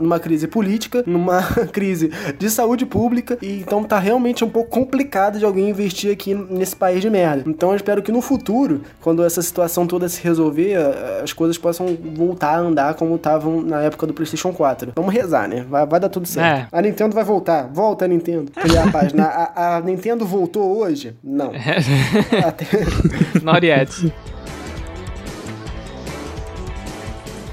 numa 0.00 0.18
crise 0.18 0.48
política, 0.48 1.04
numa 1.06 1.42
crise 1.72 2.10
de 2.38 2.48
saúde 2.48 2.86
pública, 2.86 3.36
e 3.42 3.60
então 3.60 3.84
tá 3.84 3.98
realmente 3.98 4.42
um 4.44 4.48
pouco 4.48 4.70
complicado 4.70 5.38
de 5.38 5.44
alguém 5.44 5.68
investir 5.68 6.10
aqui 6.10 6.34
nesse 6.34 6.74
país 6.74 7.02
de 7.02 7.10
merda. 7.10 7.44
Então 7.46 7.70
eu 7.70 7.76
espero 7.76 8.02
que 8.02 8.10
no 8.10 8.22
futuro, 8.22 8.80
quando 9.02 9.22
essa 9.22 9.42
situação 9.42 9.86
toda 9.86 10.08
se 10.08 10.22
resolver, 10.22 10.74
as 11.22 11.34
coisas 11.34 11.58
possam 11.58 11.98
voltar 12.14 12.54
a 12.54 12.58
andar 12.58 12.94
como 12.94 13.16
estavam 13.16 13.60
na 13.60 13.82
época 13.82 14.06
do 14.06 14.14
PlayStation 14.14 14.54
4. 14.54 14.92
Vamos 14.96 15.12
rezar, 15.12 15.46
né? 15.46 15.66
Vai, 15.68 15.84
vai 15.84 16.00
dar 16.00 16.08
tudo 16.08 16.26
certo. 16.26 16.68
É. 16.72 16.78
A 16.78 16.80
Nintendo 16.80 17.14
vai 17.14 17.24
voltar. 17.24 17.31
Volta, 17.72 18.06
Nintendo. 18.08 18.50
A 18.56 18.90
página. 18.90 19.24
A, 19.24 19.76
a 19.76 19.80
Nintendo 19.80 20.26
voltou 20.26 20.78
hoje? 20.78 21.16
Não. 21.22 21.52
Até... 22.46 22.66
Not 23.42 23.66
yet. 23.66 24.12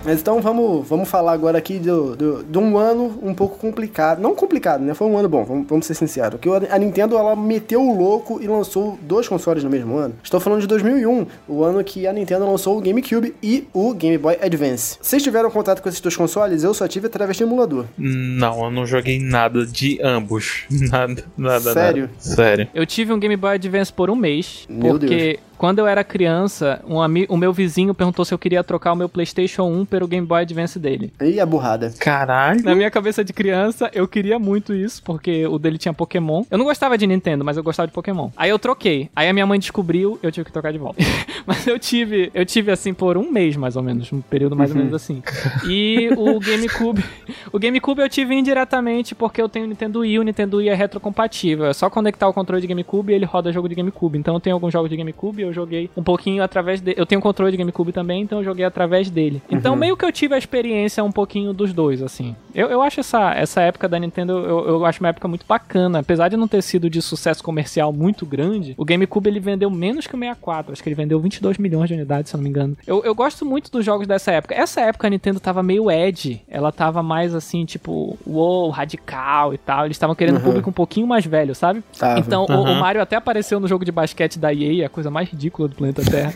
Mas 0.04 0.22
então 0.22 0.42
vamos, 0.42 0.88
vamos 0.88 1.10
falar 1.10 1.34
agora 1.34 1.58
aqui 1.58 1.78
de 1.78 1.90
do, 1.90 2.44
do, 2.44 2.60
um 2.60 2.78
ano 2.78 3.20
um 3.22 3.34
pouco 3.34 3.58
complicado. 3.58 4.20
Não 4.20 4.36
complicado, 4.36 4.82
né? 4.82 4.94
Foi 4.94 5.08
um 5.08 5.18
ano 5.18 5.28
bom, 5.28 5.44
vamos, 5.44 5.68
vamos 5.68 5.86
ser 5.86 5.94
sinceros. 5.94 6.40
Que 6.40 6.50
a 6.50 6.78
Nintendo 6.78 7.18
ela 7.18 7.36
meteu 7.36 7.82
o 7.82 7.98
louco 7.98 8.42
e 8.42 8.48
lançou 8.48 8.98
dois 9.02 9.28
consoles 9.28 9.64
no 9.64 9.70
mesmo 9.70 9.98
ano. 9.98 10.16
Estou 10.24 10.40
falando 10.40 10.62
de 10.62 10.68
2001, 10.68 11.28
o 11.48 11.64
ano 11.64 11.84
que 11.84 12.08
a 12.08 12.14
Nintendo 12.14 12.46
lançou 12.46 12.78
o 12.78 12.82
GameCube 12.82 13.36
e 13.42 13.68
o 13.74 13.94
Game 13.94 14.18
Boy 14.18 14.38
Advance. 14.42 14.98
Vocês 15.02 15.22
tiveram 15.22 15.52
contato 15.52 15.82
com 15.82 15.90
esses 15.90 16.02
dois 16.02 16.16
consoles? 16.16 16.64
Eu 16.64 16.74
só 16.74 16.88
tive 16.88 17.08
através 17.08 17.38
de 17.38 17.44
emulador. 17.44 17.86
Não, 17.98 18.64
eu 18.66 18.72
não 18.72 18.86
joguei 18.86 19.20
nada 19.20 19.66
de 19.66 20.00
ambos. 20.02 20.64
Nada, 20.90 21.24
nada. 21.38 21.74
Sério? 21.74 22.04
Nada. 22.04 22.14
Sério. 22.20 22.68
Eu 22.74 22.86
tive 22.86 23.14
um 23.14 23.20
Game 23.20 23.36
Boy 23.36 23.56
Advance 23.56 23.92
por 23.92 24.10
um 24.10 24.16
mês. 24.16 24.66
Meu 24.70 24.92
porque 24.92 25.08
Deus 25.08 25.49
quando 25.60 25.80
eu 25.80 25.88
era 25.88 26.06
criança, 26.06 26.82
um 26.88 27.02
amigo, 27.02 27.34
o 27.34 27.36
meu 27.36 27.52
vizinho 27.52 27.94
perguntou 27.94 28.24
se 28.24 28.34
eu 28.34 28.40
queria 28.40 28.64
trocar 28.64 28.94
o 28.94 28.96
meu 28.96 29.10
PlayStation 29.10 29.64
1 29.64 29.86
pelo 29.88 30.08
Game 30.08 30.26
Boy 30.26 30.44
Advance 30.44 30.80
dele. 30.80 31.12
E 31.20 31.38
a 31.38 31.46
burrada. 31.46 31.94
Caralho. 32.00 32.64
Na 32.64 32.74
minha 32.74 32.90
cabeça 32.90 33.26
de 33.26 33.34
criança, 33.34 33.92
eu 33.94 34.08
queria 34.08 34.40
muito 34.40 34.74
isso, 34.74 35.04
porque 35.04 35.46
o 35.46 35.60
dele 35.60 35.78
tinha 35.78 35.94
Pokémon. 35.94 36.46
Eu 36.50 36.58
não 36.58 36.64
gostava 36.64 36.98
de 36.98 37.06
Nintendo, 37.06 37.44
mas 37.44 37.58
eu 37.58 37.64
gostava 37.64 37.88
de 37.88 37.94
Pokémon. 37.94 38.30
Aí 38.38 38.50
eu 38.50 38.58
troquei. 38.58 39.10
Aí 39.14 39.28
a 39.28 39.34
minha 39.34 39.46
mãe 39.46 39.60
descobriu, 39.60 40.18
eu 40.24 40.32
tive 40.32 40.46
que 40.46 40.52
trocar 40.54 40.72
de 40.72 40.78
volta. 40.78 41.04
mas 41.46 41.68
eu 41.68 41.78
tive, 41.78 42.32
eu 42.34 42.46
tive 42.46 42.72
assim 42.72 42.94
por 42.94 43.18
um 43.18 43.30
mês 43.30 43.58
mais 43.58 43.76
ou 43.76 43.84
menos, 43.84 44.14
um 44.14 44.22
período 44.22 44.56
mais 44.56 44.72
uhum. 44.72 44.78
ou 44.78 44.84
menos 44.86 44.96
assim. 44.96 45.22
E 45.68 46.10
o 46.16 46.40
GameCube, 46.40 47.04
o 47.52 47.60
GameCube 47.60 48.00
eu 48.00 48.08
tive 48.08 48.34
indiretamente 48.34 49.14
porque 49.14 49.42
eu 49.42 49.50
tenho 49.50 49.66
o 49.66 49.68
Nintendo 49.68 50.00
Wii, 50.00 50.20
o 50.20 50.24
Nintendo 50.24 50.58
Wii 50.58 50.70
é 50.70 50.74
retrocompatível. 50.74 51.66
É 51.66 51.74
só 51.74 51.90
conectar 51.90 52.30
o 52.30 52.34
controle 52.34 52.62
de 52.62 52.68
GameCube 52.68 53.12
e 53.12 53.16
ele 53.16 53.26
roda 53.26 53.52
jogo 53.52 53.68
de 53.68 53.76
GameCube. 53.76 54.18
Então 54.18 54.36
eu 54.36 54.40
tenho 54.40 54.56
alguns 54.56 54.72
jogos 54.72 54.90
de 54.90 54.96
GameCube, 54.96 55.49
eu 55.50 55.54
joguei 55.54 55.90
um 55.96 56.04
pouquinho 56.04 56.44
através 56.44 56.82
de, 56.82 56.94
eu 56.98 57.06
tenho 57.06 57.22
controle 57.22 57.52
de 57.52 57.58
GameCube 57.58 57.92
também, 57.92 58.22
então 58.22 58.40
eu 58.40 58.44
joguei 58.44 58.66
através 58.66 59.10
dele. 59.10 59.42
Então 59.50 59.74
uhum. 59.74 59.80
meio 59.80 59.98
que 59.98 60.06
eu 60.06 60.12
tive 60.12 60.36
a 60.36 60.38
experiência 60.38 61.04
um 61.04 61.12
pouquinho 61.12 61.54
dos 61.54 61.74
dois 61.74 62.02
assim. 62.02 62.36
Eu, 62.54 62.68
eu 62.68 62.82
acho 62.82 63.00
essa, 63.00 63.34
essa 63.34 63.62
época 63.62 63.88
da 63.88 64.00
Nintendo, 64.00 64.34
eu, 64.34 64.68
eu 64.68 64.86
acho 64.86 65.00
uma 65.00 65.10
época 65.10 65.28
muito 65.28 65.46
bacana. 65.48 66.00
Apesar 66.00 66.30
de 66.30 66.38
não 66.38 66.48
ter 66.48 66.62
sido 66.62 66.90
de 66.90 67.02
sucesso 67.02 67.44
comercial 67.44 67.92
muito 67.92 68.26
grande, 68.26 68.74
o 68.78 68.86
GameCube 68.86 69.30
ele 69.30 69.40
vendeu 69.40 69.70
menos 69.70 70.08
que 70.08 70.16
o 70.16 70.20
64. 70.20 70.74
Acho 70.74 70.84
que 70.84 70.90
ele 70.90 70.96
vendeu 70.96 71.20
22 71.20 71.58
milhões 71.58 71.88
de 71.88 71.94
unidades, 71.94 72.30
se 72.30 72.36
eu 72.36 72.38
não 72.38 72.44
me 72.44 72.50
engano. 72.50 72.78
Eu, 72.86 73.04
eu 73.04 73.16
gosto 73.16 73.46
muito 73.46 73.72
dos 73.72 73.86
jogos 73.86 74.08
dessa 74.08 74.32
época. 74.32 74.56
Essa 74.56 74.82
época 74.82 75.08
a 75.08 75.10
Nintendo 75.10 75.40
tava 75.40 75.62
meio 75.64 75.90
edge. 75.90 76.42
Ela 76.48 76.72
tava 76.72 77.02
mais 77.04 77.34
assim, 77.34 77.66
tipo, 77.66 78.18
wow, 78.26 78.70
radical 78.70 79.54
e 79.54 79.58
tal. 79.58 79.86
Eles 79.86 79.96
estavam 79.96 80.16
querendo 80.16 80.36
uhum. 80.36 80.42
um 80.42 80.46
público 80.46 80.70
um 80.70 80.74
pouquinho 80.74 81.08
mais 81.08 81.26
velho, 81.26 81.54
sabe? 81.56 81.84
Tava. 81.98 82.20
Então 82.20 82.46
uhum. 82.50 82.64
o, 82.64 82.72
o, 82.72 82.80
Mario 82.80 83.02
até 83.02 83.16
apareceu 83.16 83.60
no 83.60 83.68
jogo 83.68 83.86
de 83.86 83.92
basquete 83.92 84.40
da 84.40 84.54
EA, 84.54 84.86
a 84.86 84.90
coisa 84.90 85.10
mais 85.10 85.30
ridícula 85.40 85.70
do 85.70 85.76
planeta 85.76 86.04
Terra. 86.04 86.34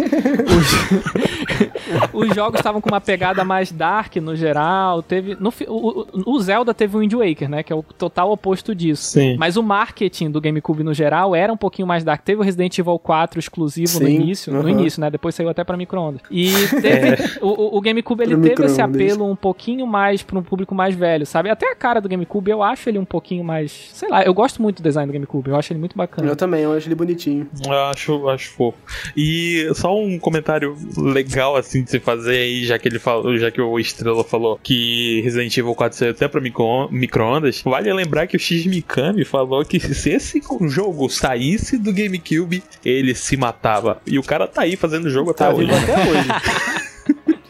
Os, 2.13 2.29
os 2.29 2.35
jogos 2.35 2.59
estavam 2.59 2.79
com 2.79 2.89
uma 2.89 3.01
pegada 3.01 3.43
mais 3.43 3.71
dark 3.71 4.15
no 4.15 4.35
geral. 4.35 5.03
Teve. 5.03 5.35
No, 5.39 5.53
o, 5.67 6.05
o 6.25 6.39
Zelda 6.39 6.73
teve 6.73 6.95
o 6.95 6.99
Wind 7.01 7.13
Waker, 7.13 7.49
né? 7.49 7.61
Que 7.61 7.73
é 7.73 7.75
o 7.75 7.83
total 7.83 8.31
oposto 8.31 8.73
disso. 8.73 9.03
Sim. 9.03 9.35
Mas 9.37 9.57
o 9.57 9.63
marketing 9.63 10.31
do 10.31 10.39
GameCube 10.39 10.83
no 10.83 10.93
geral 10.93 11.35
era 11.35 11.51
um 11.51 11.57
pouquinho 11.57 11.87
mais 11.87 12.03
dark. 12.03 12.23
Teve 12.23 12.41
o 12.41 12.43
Resident 12.43 12.77
Evil 12.77 12.97
4 12.97 13.39
exclusivo 13.39 13.87
Sim. 13.87 14.03
no 14.03 14.09
início. 14.09 14.53
Uhum. 14.53 14.63
No 14.63 14.69
início, 14.69 15.01
né? 15.01 15.11
Depois 15.11 15.35
saiu 15.35 15.49
até 15.49 15.63
pra 15.63 15.75
micro-ondas. 15.75 16.21
E 16.31 16.51
teve. 16.81 17.09
É. 17.09 17.17
O, 17.41 17.77
o 17.77 17.81
GameCube 17.81 18.23
ele 18.23 18.37
teve 18.37 18.65
esse 18.65 18.81
apelo 18.81 19.29
um 19.29 19.35
pouquinho 19.35 19.85
mais 19.85 20.23
pra 20.23 20.39
um 20.39 20.43
público 20.43 20.73
mais 20.73 20.95
velho, 20.95 21.25
sabe? 21.25 21.49
Até 21.49 21.69
a 21.69 21.75
cara 21.75 21.99
do 21.99 22.07
GameCube 22.07 22.49
eu 22.49 22.63
acho 22.63 22.89
ele 22.89 22.97
um 22.97 23.05
pouquinho 23.05 23.43
mais. 23.43 23.89
Sei 23.93 24.07
lá, 24.07 24.23
eu 24.23 24.33
gosto 24.33 24.61
muito 24.61 24.81
do 24.81 24.83
design 24.83 25.11
do 25.11 25.13
GameCube. 25.13 25.49
Eu 25.49 25.57
acho 25.57 25.73
ele 25.73 25.79
muito 25.79 25.97
bacana. 25.97 26.27
Eu 26.27 26.35
também, 26.35 26.61
eu 26.61 26.71
acho 26.73 26.87
ele 26.87 26.95
bonitinho. 26.95 27.47
Eu 27.65 27.73
acho, 27.85 28.29
acho 28.29 28.51
fofo. 28.51 28.77
E 29.15 29.69
só 29.73 29.97
um 29.97 30.17
comentário 30.19 30.75
legal 30.97 31.55
assim 31.55 31.83
de 31.83 31.91
se 31.91 31.99
fazer 31.99 32.37
aí, 32.37 32.65
já 32.65 32.77
que 32.79 32.87
ele 32.87 32.99
falou, 32.99 33.37
já 33.37 33.51
que 33.51 33.61
o 33.61 33.79
Estrela 33.79 34.23
falou 34.23 34.59
que 34.61 35.21
Resident 35.21 35.55
Evil 35.57 35.75
4 35.75 35.97
saiu 35.97 36.11
até 36.11 36.27
pra 36.27 36.41
micro-ondas. 36.41 37.61
Vale 37.63 37.91
lembrar 37.93 38.27
que 38.27 38.37
o 38.37 38.39
X 38.39 38.65
Mikami 38.65 39.25
falou 39.25 39.63
que 39.65 39.79
se 39.79 40.09
esse 40.09 40.41
jogo 40.67 41.09
saísse 41.09 41.77
do 41.77 41.93
GameCube, 41.93 42.63
ele 42.83 43.15
se 43.15 43.37
matava. 43.37 44.01
E 44.05 44.17
o 44.19 44.23
cara 44.23 44.47
tá 44.47 44.63
aí 44.63 44.75
fazendo 44.75 45.09
jogo 45.09 45.33
tá 45.33 45.49
até 45.49 45.55
hoje. 45.55 45.71
Até 45.71 46.09
hoje. 46.09 46.82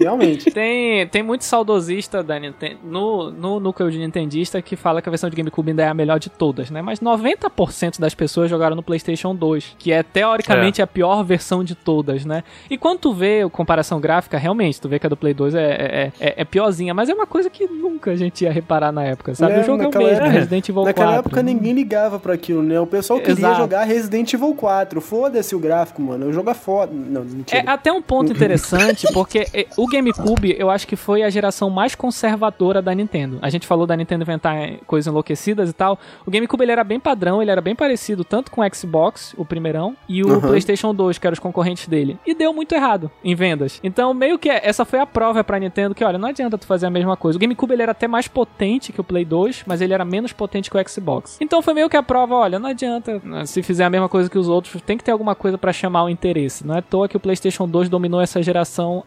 Realmente. 0.04 0.52
Tem, 0.52 1.08
tem 1.08 1.24
muito 1.24 1.44
saudosista 1.44 2.22
da 2.24 2.40
Nintendo, 2.40 2.78
no, 2.84 3.32
no 3.32 3.60
núcleo 3.60 3.90
de 3.90 3.98
Nintendista 3.98 4.62
que 4.62 4.76
fala 4.76 5.02
que 5.02 5.10
a 5.10 5.12
versão 5.12 5.30
de 5.30 5.36
GameCube 5.36 5.72
ainda 5.72 5.84
é 5.84 5.88
a 5.88 5.94
melhor 5.94 6.20
de 6.20 6.30
todas, 6.30 6.70
né? 6.70 6.82
Mas 6.82 7.00
90% 7.00 8.00
das 8.00 8.14
pessoas 8.14 8.50
jogaram 8.50 8.76
no 8.76 8.84
PlayStation 8.84 9.36
2, 9.36 9.76
que 9.78 9.92
é 9.92 10.04
teoricamente 10.04 10.82
é. 10.82 10.84
a 10.84 10.88
pior 10.88 11.24
versão 11.24 11.64
de 11.64 11.76
todas, 11.76 12.26
né? 12.26 12.44
E 12.70 12.78
quando 12.78 13.00
tu 13.00 13.14
vê 13.14 13.42
a 13.42 13.50
comparação 13.50 14.00
gráfica, 14.00 14.38
realmente, 14.38 14.80
tu 14.80 14.90
vê 14.90 15.00
que 15.00 15.06
a 15.06 15.10
do 15.10 15.18
Play 15.18 15.34
2 15.34 15.56
é, 15.56 15.60
é, 15.60 16.12
é, 16.20 16.34
é 16.38 16.46
piorzinha, 16.46 16.94
mas 16.94 17.10
é 17.10 17.14
uma 17.14 17.28
coisa 17.28 17.50
que 17.50 17.66
nunca 17.68 18.12
a 18.12 18.16
gente 18.16 18.44
ia 18.44 18.52
reparar 18.52 18.92
na 18.92 19.04
época, 19.04 19.36
sabe? 19.36 19.54
É, 19.54 19.60
o 19.62 19.64
jogo 19.64 19.84
é 19.84 19.88
o 19.88 19.98
mesmo, 19.98 20.26
Resident 20.26 20.70
Evil 20.70 20.84
naquela 20.84 21.14
4. 21.14 21.16
Naquela 21.16 21.20
época 21.20 21.44
ninguém 21.44 21.74
ligava 21.74 22.20
para 22.20 22.34
aquilo, 22.34 22.62
né? 22.62 22.80
O 22.80 22.88
pessoal 22.88 23.20
queria 23.20 23.34
Exato. 23.34 23.58
jogar 23.58 23.84
Resident 23.84 24.34
Evil 24.34 24.54
4. 24.54 25.02
Foda-se 25.02 25.56
o 25.56 25.60
gráfico, 25.60 26.02
mano. 26.02 26.28
O 26.28 26.34
jogo 26.34 26.50
é 26.50 26.54
foda. 26.54 26.92
Não, 26.94 27.24
mentira. 27.24 27.64
É 27.66 27.70
até 27.70 27.92
um 27.92 28.02
ponto 28.02 28.32
interessante, 28.32 29.08
porque 29.14 29.48
o 29.78 29.88
GameCube, 29.94 30.56
eu 30.58 30.72
acho 30.72 30.88
que 30.88 30.96
foi 30.96 31.22
a 31.22 31.30
geração 31.30 31.70
mais 31.70 31.94
conservadora 31.94 32.82
da 32.82 32.94
Nintendo. 32.96 33.38
A 33.42 33.50
gente 33.50 33.68
falou 33.68 33.86
da 33.86 33.96
Nintendo 33.96 34.24
inventar 34.24 34.78
coisas 34.88 35.08
enlouquecidas 35.08 35.70
e 35.70 35.74
tal. 35.74 36.00
O 36.26 36.32
GameCube 36.32 36.64
ele 36.64 36.72
era 36.72 36.84
bem 36.84 37.00
padrão, 37.00 37.42
ele 37.42 37.52
era 37.52 37.62
bem 37.62 37.76
parecido 37.76 38.24
tanto 38.24 38.50
com 38.50 38.62
o 38.62 38.76
Xbox, 38.76 39.36
o 39.38 39.46
primeirão, 39.46 39.96
e 40.10 40.24
o 40.24 40.30
uhum. 40.30 40.42
PlayStation 40.42 40.96
2, 40.96 41.20
que 41.20 41.28
eram 41.28 41.34
os 41.34 41.40
concorrentes 41.40 41.88
dele. 41.88 42.18
E 42.26 42.34
deu 42.34 42.52
muito 42.54 42.74
errado 42.74 43.12
em 43.24 43.36
vendas. 43.36 43.80
Então, 43.84 44.14
meio 44.14 44.40
que 44.40 44.50
essa 44.50 44.84
foi 44.84 45.00
a 45.00 45.06
prova 45.06 45.44
pra 45.44 45.60
Nintendo 45.60 45.94
que, 45.94 46.04
olha, 46.04 46.18
não 46.18 46.30
adianta 46.30 46.58
tu 46.58 46.66
fazer 46.66 46.88
a 46.88 46.90
mesma 46.90 47.16
coisa. 47.16 47.38
O 47.38 47.40
GameCube 47.40 47.74
ele 47.74 47.84
era 47.84 47.92
até 47.92 48.08
mais 48.08 48.28
potente 48.28 48.92
que 48.92 49.02
o 49.02 49.04
Play 49.04 49.26
2, 49.26 49.64
mas 49.68 49.80
ele 49.80 49.94
era 49.94 50.04
menos 50.04 50.34
potente 50.34 50.72
que 50.72 50.78
o 50.78 50.90
Xbox. 50.90 51.38
Então 51.40 51.62
foi 51.62 51.74
meio 51.74 51.90
que 51.90 51.98
a 51.98 52.04
prova, 52.04 52.36
olha, 52.36 52.58
não 52.58 52.70
adianta 52.70 53.22
né, 53.24 53.46
se 53.46 53.62
fizer 53.62 53.84
a 53.84 53.90
mesma 53.90 54.10
coisa 54.10 54.30
que 54.30 54.40
os 54.40 54.50
outros, 54.50 54.82
tem 54.82 54.98
que 54.98 55.04
ter 55.04 55.12
alguma 55.12 55.36
coisa 55.36 55.58
para 55.58 55.72
chamar 55.72 56.06
o 56.06 56.10
interesse. 56.10 56.66
Não 56.66 56.76
é 56.76 56.80
à 56.80 56.82
toa 56.82 57.08
que 57.08 57.18
o 57.18 57.20
PlayStation 57.20 57.68
2 57.68 57.90
dominou 57.90 58.20
essa 58.20 58.42
geração 58.42 59.04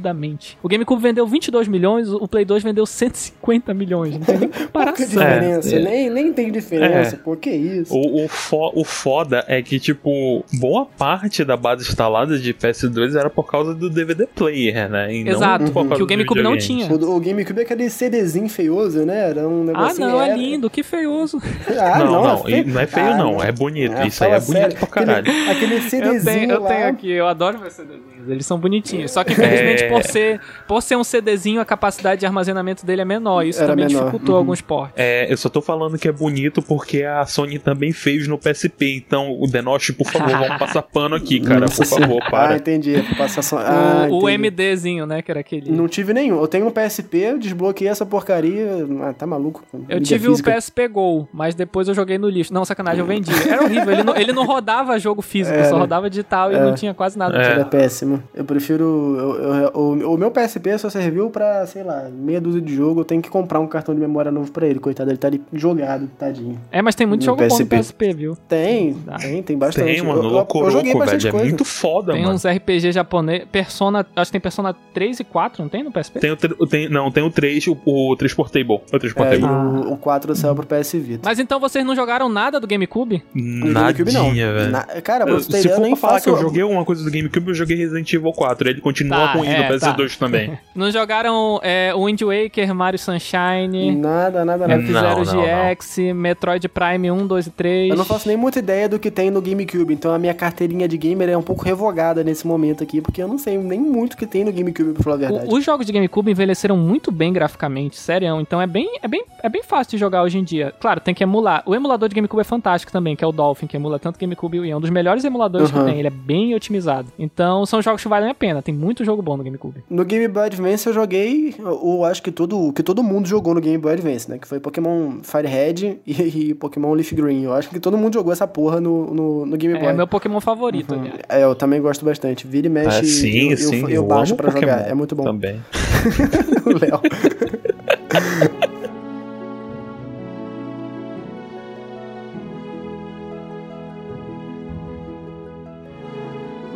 absurdamente. 0.00 0.58
O 0.62 0.68
GameCube 0.68 1.02
vendeu 1.02 1.26
22 1.26 1.68
milhões, 1.68 2.08
o 2.08 2.26
Play 2.26 2.44
2 2.44 2.62
vendeu 2.62 2.86
150 2.86 3.74
milhões. 3.74 4.14
Não 4.14 4.20
tem 4.20 4.38
nem 4.38 4.48
comparação. 4.48 5.06
diferença, 5.06 5.76
é, 5.76 5.78
nem, 5.78 6.10
nem 6.10 6.32
tem 6.32 6.50
diferença. 6.50 7.16
É. 7.16 7.18
Por 7.18 7.36
que 7.36 7.50
isso? 7.50 7.94
O, 7.94 8.24
o, 8.24 8.28
fo, 8.28 8.72
o 8.74 8.84
foda 8.84 9.44
é 9.46 9.62
que, 9.62 9.78
tipo, 9.78 10.44
boa 10.54 10.86
parte 10.86 11.44
da 11.44 11.56
base 11.56 11.88
instalada 11.88 12.38
de 12.38 12.54
PS2 12.54 13.16
era 13.16 13.30
por 13.30 13.44
causa 13.44 13.74
do 13.74 13.90
DVD 13.90 14.26
player, 14.26 14.88
né? 14.88 15.14
E 15.14 15.28
Exato, 15.28 15.64
uhum. 15.78 15.90
que 15.90 16.02
o 16.02 16.06
GameCube 16.06 16.42
não 16.42 16.56
tinha. 16.56 16.90
O, 16.90 17.16
o, 17.16 17.20
GameCube 17.20 17.60
é 17.60 17.62
aquele 17.62 17.90
CDzinho 17.90 18.48
feioso, 18.48 19.04
né? 19.04 19.30
Era 19.30 19.46
um 19.46 19.64
negócio. 19.64 20.02
Ah, 20.02 20.08
não, 20.08 20.22
é 20.22 20.36
lindo, 20.36 20.70
que 20.70 20.82
feioso. 20.82 21.40
Ah, 21.78 21.98
não, 21.98 22.12
não, 22.12 22.22
não, 22.22 22.48
é, 22.48 22.64
não 22.64 22.80
é 22.80 22.86
feio, 22.86 23.06
ah, 23.06 23.16
não. 23.16 23.42
É 23.42 23.52
bonito. 23.52 23.94
Ah, 23.96 24.06
Isso 24.06 24.24
aí 24.24 24.32
é 24.32 24.40
bonito 24.40 24.52
sério. 24.52 24.78
pra 24.78 24.86
caralho. 24.86 25.30
Aquele, 25.50 25.50
aquele 25.50 25.82
CDzinho. 25.82 26.14
Eu 26.14 26.24
tenho, 26.24 26.50
eu 26.50 26.60
tenho 26.62 26.88
aqui, 26.88 27.10
eu 27.10 27.26
adoro 27.26 27.58
ver 27.58 27.70
CDzinhos. 27.70 28.19
Eles 28.28 28.46
são 28.46 28.58
bonitinhos. 28.58 29.10
Só 29.10 29.24
que, 29.24 29.32
infelizmente, 29.32 29.84
é... 29.84 29.88
por 29.88 30.02
ser 30.02 30.40
por 30.66 30.82
ser 30.82 30.96
um 30.96 31.04
CDzinho, 31.04 31.60
a 31.60 31.64
capacidade 31.64 32.20
de 32.20 32.26
armazenamento 32.26 32.84
dele 32.84 33.02
é 33.02 33.04
menor. 33.04 33.44
Isso 33.44 33.60
Era 33.60 33.72
também 33.72 33.86
menor. 33.86 34.04
dificultou 34.04 34.34
uhum. 34.34 34.40
alguns 34.40 34.60
portes. 34.60 34.94
É, 34.96 35.32
eu 35.32 35.36
só 35.36 35.48
tô 35.48 35.60
falando 35.60 35.98
que 35.98 36.08
é 36.08 36.12
bonito 36.12 36.62
porque 36.62 37.02
a 37.02 37.24
Sony 37.26 37.58
também 37.58 37.92
fez 37.92 38.26
no 38.26 38.38
PSP. 38.38 38.96
Então, 38.96 39.36
o 39.40 39.46
Denosh, 39.46 39.90
por 39.92 40.06
favor, 40.06 40.30
vamos 40.30 40.58
passar 40.58 40.82
pano 40.82 41.16
aqui, 41.16 41.40
cara. 41.40 41.66
Por 41.66 41.86
favor, 41.86 42.22
para. 42.30 42.54
Ah, 42.54 42.56
entendi. 42.56 42.94
Passar 43.16 43.42
só... 43.42 43.58
ah, 43.58 44.06
o, 44.10 44.24
o 44.24 44.28
MDzinho, 44.28 45.06
né? 45.06 45.22
Que 45.22 45.30
era 45.30 45.40
aquele. 45.40 45.70
Não 45.70 45.88
tive 45.88 46.12
nenhum. 46.12 46.40
Eu 46.40 46.48
tenho 46.48 46.66
um 46.66 46.70
PSP, 46.70 47.36
desbloqueei 47.38 47.88
essa 47.88 48.06
porcaria. 48.06 48.86
Ah, 49.02 49.12
tá 49.12 49.26
maluco. 49.26 49.62
Eu 49.88 50.00
tive 50.00 50.28
física. 50.28 50.50
o 50.50 50.54
PSP 50.54 50.88
Gol, 50.88 51.28
mas 51.32 51.54
depois 51.54 51.88
eu 51.88 51.94
joguei 51.94 52.18
no 52.18 52.28
lixo. 52.28 52.52
Não, 52.52 52.64
sacanagem, 52.64 53.00
eu 53.00 53.06
vendi. 53.06 53.30
Era 53.48 53.64
horrível. 53.64 53.92
Ele 53.92 54.02
não, 54.02 54.16
ele 54.16 54.32
não 54.32 54.44
rodava 54.44 54.98
jogo 54.98 55.22
físico, 55.22 55.56
só 55.64 55.78
rodava 55.78 56.08
digital 56.08 56.52
e 56.52 56.58
não 56.58 56.74
tinha 56.74 56.94
quase 56.94 57.18
nada. 57.18 57.40
É. 57.40 57.50
Era 57.52 57.64
péssimo. 57.64 58.09
Eu 58.34 58.44
prefiro. 58.44 59.16
Eu, 59.18 59.54
eu, 59.54 59.70
o, 59.74 60.14
o 60.14 60.18
meu 60.18 60.30
PSP 60.30 60.78
só 60.78 60.88
serviu 60.88 61.30
pra, 61.30 61.66
sei 61.66 61.82
lá, 61.82 62.08
meia 62.10 62.40
dúzia 62.40 62.60
de 62.60 62.74
jogo, 62.74 63.00
eu 63.00 63.04
tenho 63.04 63.20
que 63.20 63.28
comprar 63.28 63.60
um 63.60 63.66
cartão 63.66 63.94
de 63.94 64.00
memória 64.00 64.30
novo 64.30 64.50
pra 64.50 64.66
ele. 64.66 64.78
Coitado, 64.78 65.10
ele 65.10 65.18
tá 65.18 65.28
ali 65.28 65.42
jogado, 65.52 66.08
tadinho. 66.18 66.58
É, 66.70 66.80
mas 66.82 66.94
tem 66.94 67.06
muito 67.06 67.24
jogo 67.24 67.42
PSP. 67.42 67.64
bom 67.64 67.76
no 67.76 67.82
PSP, 67.82 68.14
viu? 68.14 68.36
Tem, 68.48 68.96
tem, 69.20 69.42
tem 69.42 69.58
bastante. 69.58 69.86
Tem, 69.86 70.02
mano, 70.02 70.22
eu, 70.22 70.28
louco, 70.28 70.64
eu 70.64 70.70
joguei 70.70 70.92
louco, 70.92 71.06
velho. 71.06 71.28
É 71.28 71.32
muito 71.32 71.64
foda, 71.64 72.12
tem 72.12 72.22
mano. 72.22 72.38
Tem 72.38 72.52
uns 72.52 72.56
RPG 72.56 72.92
japonês, 72.92 73.44
Persona, 73.50 74.06
acho 74.16 74.30
que 74.30 74.32
tem 74.32 74.40
Persona 74.40 74.74
3 74.94 75.20
e 75.20 75.24
4, 75.24 75.62
não 75.62 75.68
tem 75.68 75.82
no 75.82 75.92
PSP? 75.92 76.20
Tem, 76.20 76.30
o, 76.30 76.66
tem 76.66 76.88
não, 76.88 77.10
tem 77.10 77.22
o 77.22 77.30
3, 77.30 77.66
o, 77.68 77.76
o 77.84 78.16
3 78.16 78.34
Portable. 78.34 78.80
O 78.92 78.98
3 78.98 79.12
Portable. 79.12 79.44
É, 79.44 79.88
o, 79.88 79.92
o 79.92 79.96
4 79.96 80.34
saiu 80.34 80.54
pro 80.54 80.66
PS 80.66 80.92
Vita. 80.94 81.22
Mas 81.24 81.38
então 81.38 81.60
vocês 81.60 81.84
não 81.84 81.94
jogaram 81.94 82.28
nada 82.28 82.58
do 82.58 82.66
GameCube? 82.66 83.22
Nadinha, 83.34 84.52
velho. 84.52 84.70
Na, 84.70 84.82
cara, 85.00 85.26
você 85.26 85.62
Se 85.62 85.68
for 85.68 85.86
pra 85.86 85.96
falar 85.96 86.20
que 86.20 86.28
eu 86.28 86.36
joguei 86.36 86.62
alguma 86.62 86.84
coisa 86.84 87.04
do 87.04 87.10
GameCube, 87.10 87.48
eu 87.48 87.54
joguei 87.54 87.76
Resident 87.76 87.99
Evil 88.08 88.32
4. 88.32 88.68
Ele 88.68 88.80
continua 88.80 89.28
tá, 89.28 89.32
com 89.32 89.44
é, 89.44 89.68
no 89.68 89.74
PS2 89.74 90.12
tá. 90.12 90.26
também. 90.26 90.58
não 90.74 90.90
jogaram 90.90 91.60
é, 91.62 91.92
Wind 91.94 92.20
Waker, 92.22 92.74
Mario 92.74 92.98
Sunshine. 92.98 93.96
Nada, 93.96 94.44
nada, 94.44 94.66
nada. 94.66 94.82
F-Zero 94.82 95.22
GX, 95.24 95.98
não. 95.98 96.14
Metroid 96.14 96.68
Prime 96.68 97.10
1, 97.10 97.26
2 97.26 97.46
e 97.46 97.50
3. 97.50 97.90
Eu 97.90 97.96
não 97.96 98.04
faço 98.04 98.28
nem 98.28 98.36
muita 98.36 98.58
ideia 98.58 98.88
do 98.88 98.98
que 98.98 99.10
tem 99.10 99.30
no 99.30 99.40
GameCube, 99.40 99.92
então 99.92 100.12
a 100.12 100.18
minha 100.18 100.34
carteirinha 100.34 100.86
de 100.86 100.96
gamer 100.96 101.28
é 101.28 101.36
um 101.36 101.42
pouco 101.42 101.64
revogada 101.64 102.22
nesse 102.22 102.46
momento 102.46 102.82
aqui, 102.82 103.00
porque 103.00 103.22
eu 103.22 103.28
não 103.28 103.38
sei 103.38 103.58
nem 103.58 103.80
muito 103.80 104.14
o 104.14 104.16
que 104.16 104.26
tem 104.26 104.44
no 104.44 104.52
GameCube, 104.52 104.92
pra 104.92 105.02
falar 105.02 105.16
a 105.16 105.18
verdade. 105.18 105.46
O, 105.48 105.56
os 105.56 105.64
jogos 105.64 105.86
de 105.86 105.92
GameCube 105.92 106.30
envelheceram 106.30 106.76
muito 106.76 107.10
bem 107.10 107.32
graficamente, 107.32 107.96
sério, 107.98 108.40
então 108.40 108.60
é 108.60 108.66
bem, 108.66 108.88
é, 109.02 109.08
bem, 109.08 109.24
é 109.42 109.48
bem 109.48 109.62
fácil 109.62 109.92
de 109.92 109.98
jogar 109.98 110.22
hoje 110.22 110.38
em 110.38 110.44
dia. 110.44 110.72
Claro, 110.80 111.00
tem 111.00 111.14
que 111.14 111.22
emular. 111.22 111.62
O 111.66 111.74
emulador 111.74 112.08
de 112.08 112.14
GameCube 112.14 112.40
é 112.40 112.44
fantástico 112.44 112.92
também, 112.92 113.16
que 113.16 113.24
é 113.24 113.26
o 113.26 113.32
Dolphin, 113.32 113.66
que 113.66 113.76
emula 113.76 113.98
tanto 113.98 114.18
GameCube 114.18 114.58
e 114.58 114.70
é 114.70 114.76
um 114.76 114.80
dos 114.80 114.90
melhores 114.90 115.24
emuladores 115.24 115.72
uhum. 115.72 115.78
que 115.78 115.90
tem, 115.90 115.98
ele 115.98 116.08
é 116.08 116.10
bem 116.10 116.54
otimizado. 116.54 117.08
Então 117.18 117.66
são 117.66 117.82
jogos 117.82 117.89
que 117.96 118.08
valem 118.08 118.30
a 118.30 118.34
pena, 118.34 118.62
tem 118.62 118.74
muito 118.74 119.04
jogo 119.04 119.22
bom 119.22 119.36
no 119.36 119.44
GameCube. 119.44 119.82
No 119.88 120.04
Game 120.04 120.26
Boy 120.28 120.46
Advance 120.46 120.86
eu 120.86 120.92
joguei, 120.92 121.54
eu 121.58 122.04
acho 122.04 122.22
que 122.22 122.30
todo, 122.30 122.72
que 122.72 122.82
todo 122.82 123.02
mundo 123.02 123.28
jogou 123.28 123.54
no 123.54 123.60
Game 123.60 123.78
Boy 123.78 123.92
Advance, 123.92 124.30
né? 124.30 124.38
Que 124.38 124.46
foi 124.46 124.60
Pokémon 124.60 125.18
Firehead 125.22 126.00
e, 126.06 126.50
e 126.50 126.54
Pokémon 126.54 126.92
Leaf 126.92 127.12
Green. 127.12 127.42
Eu 127.42 127.52
acho 127.52 127.68
que 127.68 127.80
todo 127.80 127.96
mundo 127.96 128.14
jogou 128.14 128.32
essa 128.32 128.46
porra 128.46 128.80
no, 128.80 129.14
no, 129.14 129.46
no 129.46 129.56
Game 129.56 129.76
é, 129.76 129.80
Boy. 129.80 129.88
É 129.88 129.92
meu 129.92 130.06
Pokémon 130.06 130.40
favorito, 130.40 130.94
uhum. 130.94 131.10
É, 131.28 131.42
eu 131.42 131.54
também 131.54 131.80
gosto 131.80 132.04
bastante. 132.04 132.46
Vira 132.46 132.66
e 132.66 132.70
mexe, 132.70 132.98
ah, 132.98 133.04
sim, 133.04 133.50
eu, 133.50 133.56
sim, 133.56 133.80
eu, 133.82 133.88
eu, 133.88 133.94
eu 133.96 134.04
baixo 134.04 134.34
pra 134.34 134.50
Pokémon 134.50 134.72
jogar. 134.72 134.88
É 134.88 134.94
muito 134.94 135.14
bom. 135.14 135.24
Também. 135.24 135.60
o 136.66 136.78
Léo. 136.78 137.00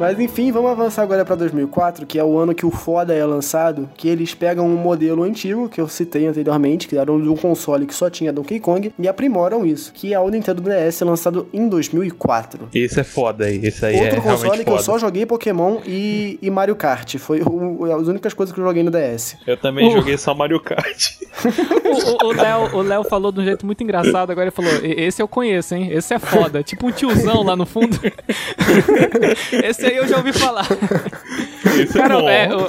Mas 0.04 0.20
enfim, 0.20 0.52
vamos 0.52 0.70
avançar 0.70 1.02
agora 1.02 1.24
para 1.24 1.34
2004, 1.34 2.04
que 2.04 2.18
é 2.18 2.22
o 2.22 2.36
ano 2.36 2.54
que 2.54 2.66
o 2.66 2.70
Foda 2.70 3.14
é 3.14 3.24
lançado, 3.24 3.88
que 3.96 4.06
eles 4.06 4.34
pegam 4.34 4.66
um 4.66 4.76
modelo 4.76 5.22
antigo, 5.22 5.66
que 5.66 5.80
eu 5.80 5.88
citei 5.88 6.26
anteriormente, 6.26 6.86
que 6.86 6.98
era 6.98 7.10
um 7.10 7.34
console 7.34 7.86
que 7.86 7.94
só 7.94 8.10
tinha 8.10 8.30
Donkey 8.30 8.60
Kong, 8.60 8.92
e 8.98 9.08
aprimoram 9.08 9.64
isso, 9.64 9.94
que 9.94 10.12
é 10.12 10.20
o 10.20 10.28
Nintendo 10.28 10.60
DS 10.60 11.00
lançado 11.00 11.48
em 11.54 11.70
2004. 11.70 12.68
Esse 12.74 13.00
é 13.00 13.02
foda 13.02 13.46
aí, 13.46 13.64
esse 13.64 13.82
aí 13.82 13.98
Outro 13.98 14.18
é 14.18 14.20
console 14.20 14.58
que 14.58 14.64
foda. 14.64 14.76
eu 14.76 14.82
só 14.82 14.98
joguei 14.98 15.24
Pokémon 15.24 15.78
e, 15.86 16.38
e 16.42 16.50
Mario 16.50 16.76
Kart, 16.76 17.16
foi 17.16 17.40
o, 17.40 17.86
as 17.86 18.06
únicas 18.06 18.34
coisas 18.34 18.54
que 18.54 18.60
eu 18.60 18.64
joguei 18.64 18.82
no 18.82 18.90
DS. 18.90 19.38
Eu 19.46 19.56
também 19.56 19.88
uh. 19.88 19.92
joguei 19.92 20.18
só 20.18 20.34
Mario 20.34 20.60
Kart. 20.60 21.14
o 22.74 22.82
Léo 22.82 23.04
falou 23.04 23.32
de 23.32 23.40
um 23.40 23.44
jeito 23.44 23.64
muito 23.64 23.82
engraçado, 23.82 24.30
agora 24.30 24.48
ele 24.48 24.50
falou, 24.50 24.70
esse 24.82 25.22
eu 25.22 25.26
conheço, 25.26 25.74
hein, 25.74 25.88
esse 25.90 26.12
é 26.12 26.18
foda, 26.18 26.62
tipo 26.62 26.88
um 26.88 26.92
tiozão 26.92 27.42
lá 27.42 27.56
no 27.56 27.64
fundo. 27.64 27.98
esse 29.64 29.93
aí 29.94 29.96
eu 29.96 30.08
já 30.08 30.16
ouvi 30.18 30.32
falar. 30.32 30.66
Isso 31.80 31.94
Cara, 31.94 32.20
é, 32.30 32.46
é 32.46 32.56
o, 32.56 32.66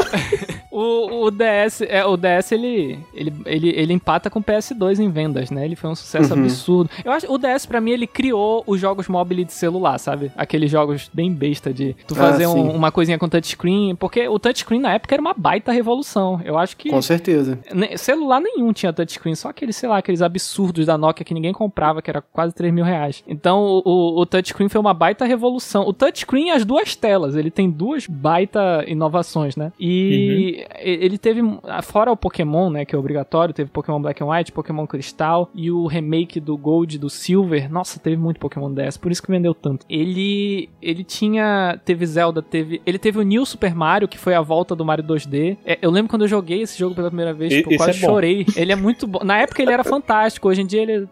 o, 0.75 1.27
o, 1.27 1.31
DS, 1.31 1.81
é, 1.87 2.05
o 2.05 2.17
DS 2.17 2.51
ele, 2.51 2.99
ele, 3.13 3.33
ele, 3.45 3.69
ele 3.69 3.93
empata 3.93 4.29
com 4.29 4.39
o 4.39 4.43
PS2 4.43 4.99
em 4.99 5.09
vendas, 5.09 5.49
né? 5.49 5.63
Ele 5.63 5.75
foi 5.75 5.89
um 5.89 5.95
sucesso 5.95 6.33
uhum. 6.33 6.41
absurdo. 6.41 6.89
Eu 7.03 7.13
acho 7.13 7.31
o 7.31 7.37
DS 7.37 7.65
para 7.65 7.79
mim 7.79 7.91
ele 7.91 8.05
criou 8.05 8.61
os 8.67 8.79
jogos 8.79 9.07
móveis 9.07 9.45
de 9.45 9.53
celular, 9.53 9.97
sabe? 9.97 10.33
Aqueles 10.35 10.69
jogos 10.69 11.09
bem 11.13 11.33
besta 11.33 11.73
de 11.73 11.95
tu 12.05 12.13
ah, 12.15 12.17
fazer 12.17 12.43
ah, 12.43 12.49
um, 12.49 12.75
uma 12.75 12.91
coisinha 12.91 13.17
com 13.17 13.29
touchscreen, 13.29 13.95
porque 13.95 14.27
o 14.27 14.37
touchscreen 14.37 14.81
na 14.81 14.93
época 14.93 15.15
era 15.15 15.21
uma 15.21 15.33
baita 15.33 15.71
revolução. 15.71 16.41
Eu 16.43 16.57
acho 16.57 16.75
que 16.75 16.89
Com 16.89 17.01
certeza. 17.01 17.57
Celular 17.95 18.41
nenhum 18.41 18.73
tinha 18.73 18.91
touchscreen, 18.91 19.33
só 19.35 19.49
aqueles, 19.49 19.77
sei 19.77 19.87
lá, 19.87 19.99
aqueles 19.99 20.21
absurdos 20.21 20.85
da 20.85 20.97
Nokia 20.97 21.23
que 21.23 21.33
ninguém 21.33 21.53
comprava, 21.53 22.01
que 22.01 22.09
era 22.09 22.21
quase 22.21 22.53
3 22.53 22.73
mil 22.73 22.83
reais. 22.83 23.23
Então 23.25 23.81
o, 23.85 24.19
o, 24.19 24.25
touchscreen 24.25 24.67
foi 24.67 24.81
uma 24.81 24.93
baita 24.93 25.23
revolução. 25.23 25.87
O 25.87 25.93
touchscreen 25.93 26.51
as 26.51 26.65
duas 26.65 26.97
telas, 26.97 27.35
ele 27.37 27.49
tem 27.49 27.69
duas 27.69 28.07
baita 28.07 28.83
inovações, 28.87 29.55
né? 29.55 29.71
E 29.79 30.59
uhum 30.59 30.64
ele 30.79 31.17
teve, 31.17 31.41
fora 31.83 32.11
o 32.11 32.17
Pokémon, 32.17 32.69
né, 32.69 32.85
que 32.85 32.95
é 32.95 32.97
obrigatório, 32.97 33.53
teve 33.53 33.69
Pokémon 33.69 34.01
Black 34.01 34.21
and 34.23 34.27
White, 34.27 34.51
Pokémon 34.51 34.85
Cristal 34.85 35.49
e 35.53 35.71
o 35.71 35.85
remake 35.87 36.39
do 36.39 36.57
Gold 36.57 36.97
do 36.97 37.09
Silver. 37.09 37.71
Nossa, 37.71 37.99
teve 37.99 38.17
muito 38.17 38.39
Pokémon 38.39 38.71
DS, 38.73 38.97
por 38.97 39.11
isso 39.11 39.21
que 39.21 39.31
vendeu 39.31 39.53
tanto. 39.53 39.85
Ele 39.89 40.69
ele 40.81 41.03
tinha, 41.03 41.79
teve 41.83 42.05
Zelda, 42.05 42.41
teve, 42.41 42.81
ele 42.85 42.99
teve 42.99 43.19
o 43.19 43.23
New 43.23 43.45
Super 43.45 43.73
Mario, 43.73 44.07
que 44.07 44.17
foi 44.17 44.33
a 44.33 44.41
volta 44.41 44.75
do 44.75 44.85
Mario 44.85 45.03
2D. 45.03 45.57
É, 45.65 45.79
eu 45.81 45.91
lembro 45.91 46.09
quando 46.09 46.23
eu 46.23 46.27
joguei 46.27 46.61
esse 46.61 46.77
jogo 46.77 46.95
pela 46.95 47.09
primeira 47.09 47.33
vez, 47.33 47.53
tipo, 47.53 47.71
eu 47.71 47.77
quase 47.77 47.91
é 47.91 47.93
chorei. 47.93 48.45
Ele 48.55 48.71
é 48.71 48.75
muito 48.75 49.07
bom. 49.07 49.23
Na 49.23 49.37
época 49.37 49.61
ele 49.61 49.71
era 49.71 49.83
fantástico, 49.85 50.47
hoje 50.47 50.61
em 50.61 50.65
dia 50.65 50.81
ele 50.81 51.07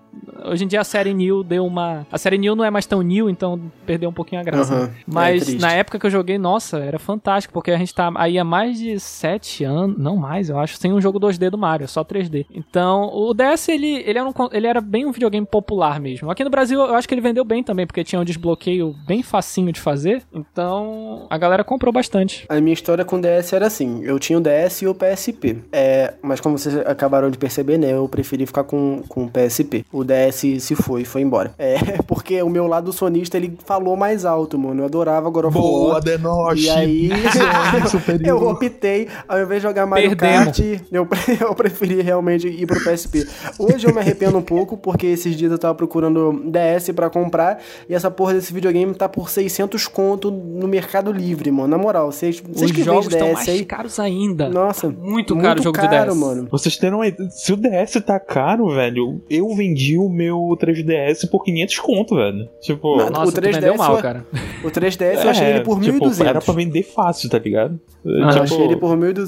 hoje 0.45 0.63
em 0.63 0.67
dia 0.67 0.81
a 0.81 0.83
série 0.83 1.13
New 1.13 1.43
deu 1.43 1.65
uma, 1.65 2.05
a 2.11 2.17
série 2.17 2.37
New 2.37 2.55
não 2.55 2.63
é 2.63 2.69
mais 2.69 2.85
tão 2.85 3.01
new, 3.01 3.29
então 3.29 3.59
perdeu 3.85 4.09
um 4.09 4.13
pouquinho 4.13 4.41
a 4.41 4.43
graça. 4.43 4.73
Uhum. 4.75 4.89
Mas 5.07 5.53
é 5.53 5.57
na 5.57 5.73
época 5.73 5.99
que 5.99 6.05
eu 6.05 6.09
joguei, 6.09 6.37
nossa, 6.37 6.79
era 6.79 6.99
fantástico, 6.99 7.53
porque 7.53 7.71
a 7.71 7.77
gente 7.77 7.93
tá 7.93 8.11
aí 8.15 8.37
há 8.37 8.43
mais 8.43 8.77
de 8.77 8.99
7 9.43 9.65
anos, 9.65 9.97
não 9.97 10.15
mais, 10.15 10.49
eu 10.49 10.57
acho, 10.57 10.77
sem 10.77 10.93
um 10.93 11.01
jogo 11.01 11.19
2D 11.19 11.49
do 11.49 11.57
Mario, 11.57 11.87
só 11.87 12.03
3D. 12.03 12.45
Então, 12.53 13.09
o 13.13 13.33
DS, 13.33 13.67
ele, 13.67 14.03
ele, 14.05 14.17
era 14.17 14.27
um, 14.27 14.33
ele 14.51 14.67
era 14.67 14.79
bem 14.79 15.05
um 15.05 15.11
videogame 15.11 15.45
popular 15.45 15.99
mesmo. 15.99 16.31
Aqui 16.31 16.43
no 16.43 16.49
Brasil, 16.49 16.79
eu 16.79 16.95
acho 16.95 17.07
que 17.07 17.13
ele 17.13 17.21
vendeu 17.21 17.43
bem 17.43 17.61
também, 17.61 17.85
porque 17.85 18.03
tinha 18.03 18.19
um 18.19 18.23
desbloqueio 18.23 18.95
bem 19.05 19.21
facinho 19.21 19.71
de 19.71 19.79
fazer. 19.79 20.23
Então, 20.33 21.27
a 21.29 21.37
galera 21.37 21.63
comprou 21.63 21.91
bastante. 21.93 22.45
A 22.47 22.59
minha 22.61 22.73
história 22.73 23.03
com 23.03 23.17
o 23.17 23.21
DS 23.21 23.51
era 23.53 23.67
assim, 23.67 24.01
eu 24.03 24.17
tinha 24.17 24.39
o 24.39 24.41
DS 24.41 24.81
e 24.81 24.87
o 24.87 24.95
PSP. 24.95 25.57
É, 25.71 26.13
mas 26.21 26.39
como 26.39 26.57
vocês 26.57 26.77
acabaram 26.77 27.29
de 27.29 27.37
perceber, 27.37 27.77
né, 27.77 27.93
eu 27.93 28.07
preferi 28.07 28.45
ficar 28.45 28.63
com, 28.63 29.03
com 29.09 29.25
o 29.25 29.29
PSP. 29.29 29.85
O 29.91 30.03
DS 30.03 30.63
se 30.63 30.75
foi, 30.75 31.03
foi 31.03 31.21
embora. 31.21 31.53
É, 31.57 31.75
porque 32.07 32.41
o 32.41 32.49
meu 32.49 32.67
lado 32.67 32.93
sonista, 32.93 33.37
ele 33.37 33.57
falou 33.65 33.97
mais 33.97 34.23
alto, 34.23 34.57
mano. 34.57 34.81
Eu 34.81 34.85
adorava 34.85 35.27
agora 35.27 35.49
Boa, 35.49 35.99
Denoche! 35.99 36.65
E 36.65 36.69
aí, 36.69 37.09
eu 38.25 38.47
optei, 38.47 39.07
ao 39.33 39.41
invés 39.41 39.61
de 39.61 39.67
jogar 39.67 39.85
Mario 39.85 40.15
Perdemos. 40.15 40.57
Kart, 40.57 40.59
eu, 40.91 41.07
eu 41.41 41.55
preferi 41.55 42.01
realmente 42.01 42.47
ir 42.47 42.65
pro 42.67 42.79
PSP. 42.83 43.27
Hoje 43.57 43.87
eu 43.87 43.93
me 43.93 43.99
arrependo 43.99 44.37
um 44.37 44.41
pouco, 44.41 44.77
porque 44.77 45.07
esses 45.07 45.35
dias 45.35 45.51
eu 45.51 45.57
tava 45.57 45.73
procurando 45.73 46.43
DS 46.45 46.91
para 46.91 47.09
comprar, 47.09 47.59
e 47.89 47.95
essa 47.95 48.11
porra 48.11 48.33
desse 48.35 48.53
videogame 48.53 48.93
tá 48.93 49.09
por 49.09 49.29
600 49.29 49.87
conto 49.87 50.29
no 50.29 50.67
Mercado 50.67 51.11
Livre, 51.11 51.51
mano. 51.51 51.67
Na 51.67 51.77
moral, 51.77 52.11
vocês, 52.11 52.39
vocês 52.39 52.69
Os 52.69 52.77
jogos 52.77 53.07
estão 53.07 53.33
mais 53.33 53.49
aí, 53.49 53.65
caros 53.65 53.99
ainda. 53.99 54.49
Nossa, 54.49 54.91
tá 54.91 54.99
muito 54.99 55.35
caro 55.37 55.59
o 55.59 55.63
jogo 55.63 55.77
caro, 55.77 56.13
do 56.13 56.13
DS. 56.13 56.19
mano. 56.19 56.47
Vocês 56.51 56.77
terem 56.77 56.95
uma... 56.95 57.29
Se 57.31 57.53
o 57.53 57.57
DS 57.57 58.01
tá 58.05 58.19
caro, 58.19 58.69
velho, 58.69 59.21
eu 59.29 59.49
vendi 59.55 59.97
o 59.97 60.09
meu 60.09 60.55
3DS 60.59 61.29
por 61.29 61.43
500 61.43 61.79
conto, 61.79 62.15
velho. 62.15 62.47
Tipo, 62.61 62.97
Nossa, 62.97 63.31
o 63.31 63.33
3DS 63.33 63.77
mal, 63.77 63.97
cara. 63.97 64.25
O 64.63 64.67
3DS 64.67 65.23
eu 65.23 65.29
achei 65.29 65.47
ele 65.47 65.61
por 65.61 65.79
tipo, 65.81 66.05
1.200. 66.05 66.25
Era 66.25 66.41
pra 66.41 66.53
vender 66.53 66.83
fácil, 66.83 67.29
tá 67.29 67.39
ligado? 67.39 67.79
Ah, 68.05 68.29
tipo, 68.29 68.43
achei 68.43 68.61
ele 68.61 68.75
por 68.75 68.95
1.200. 68.95 69.22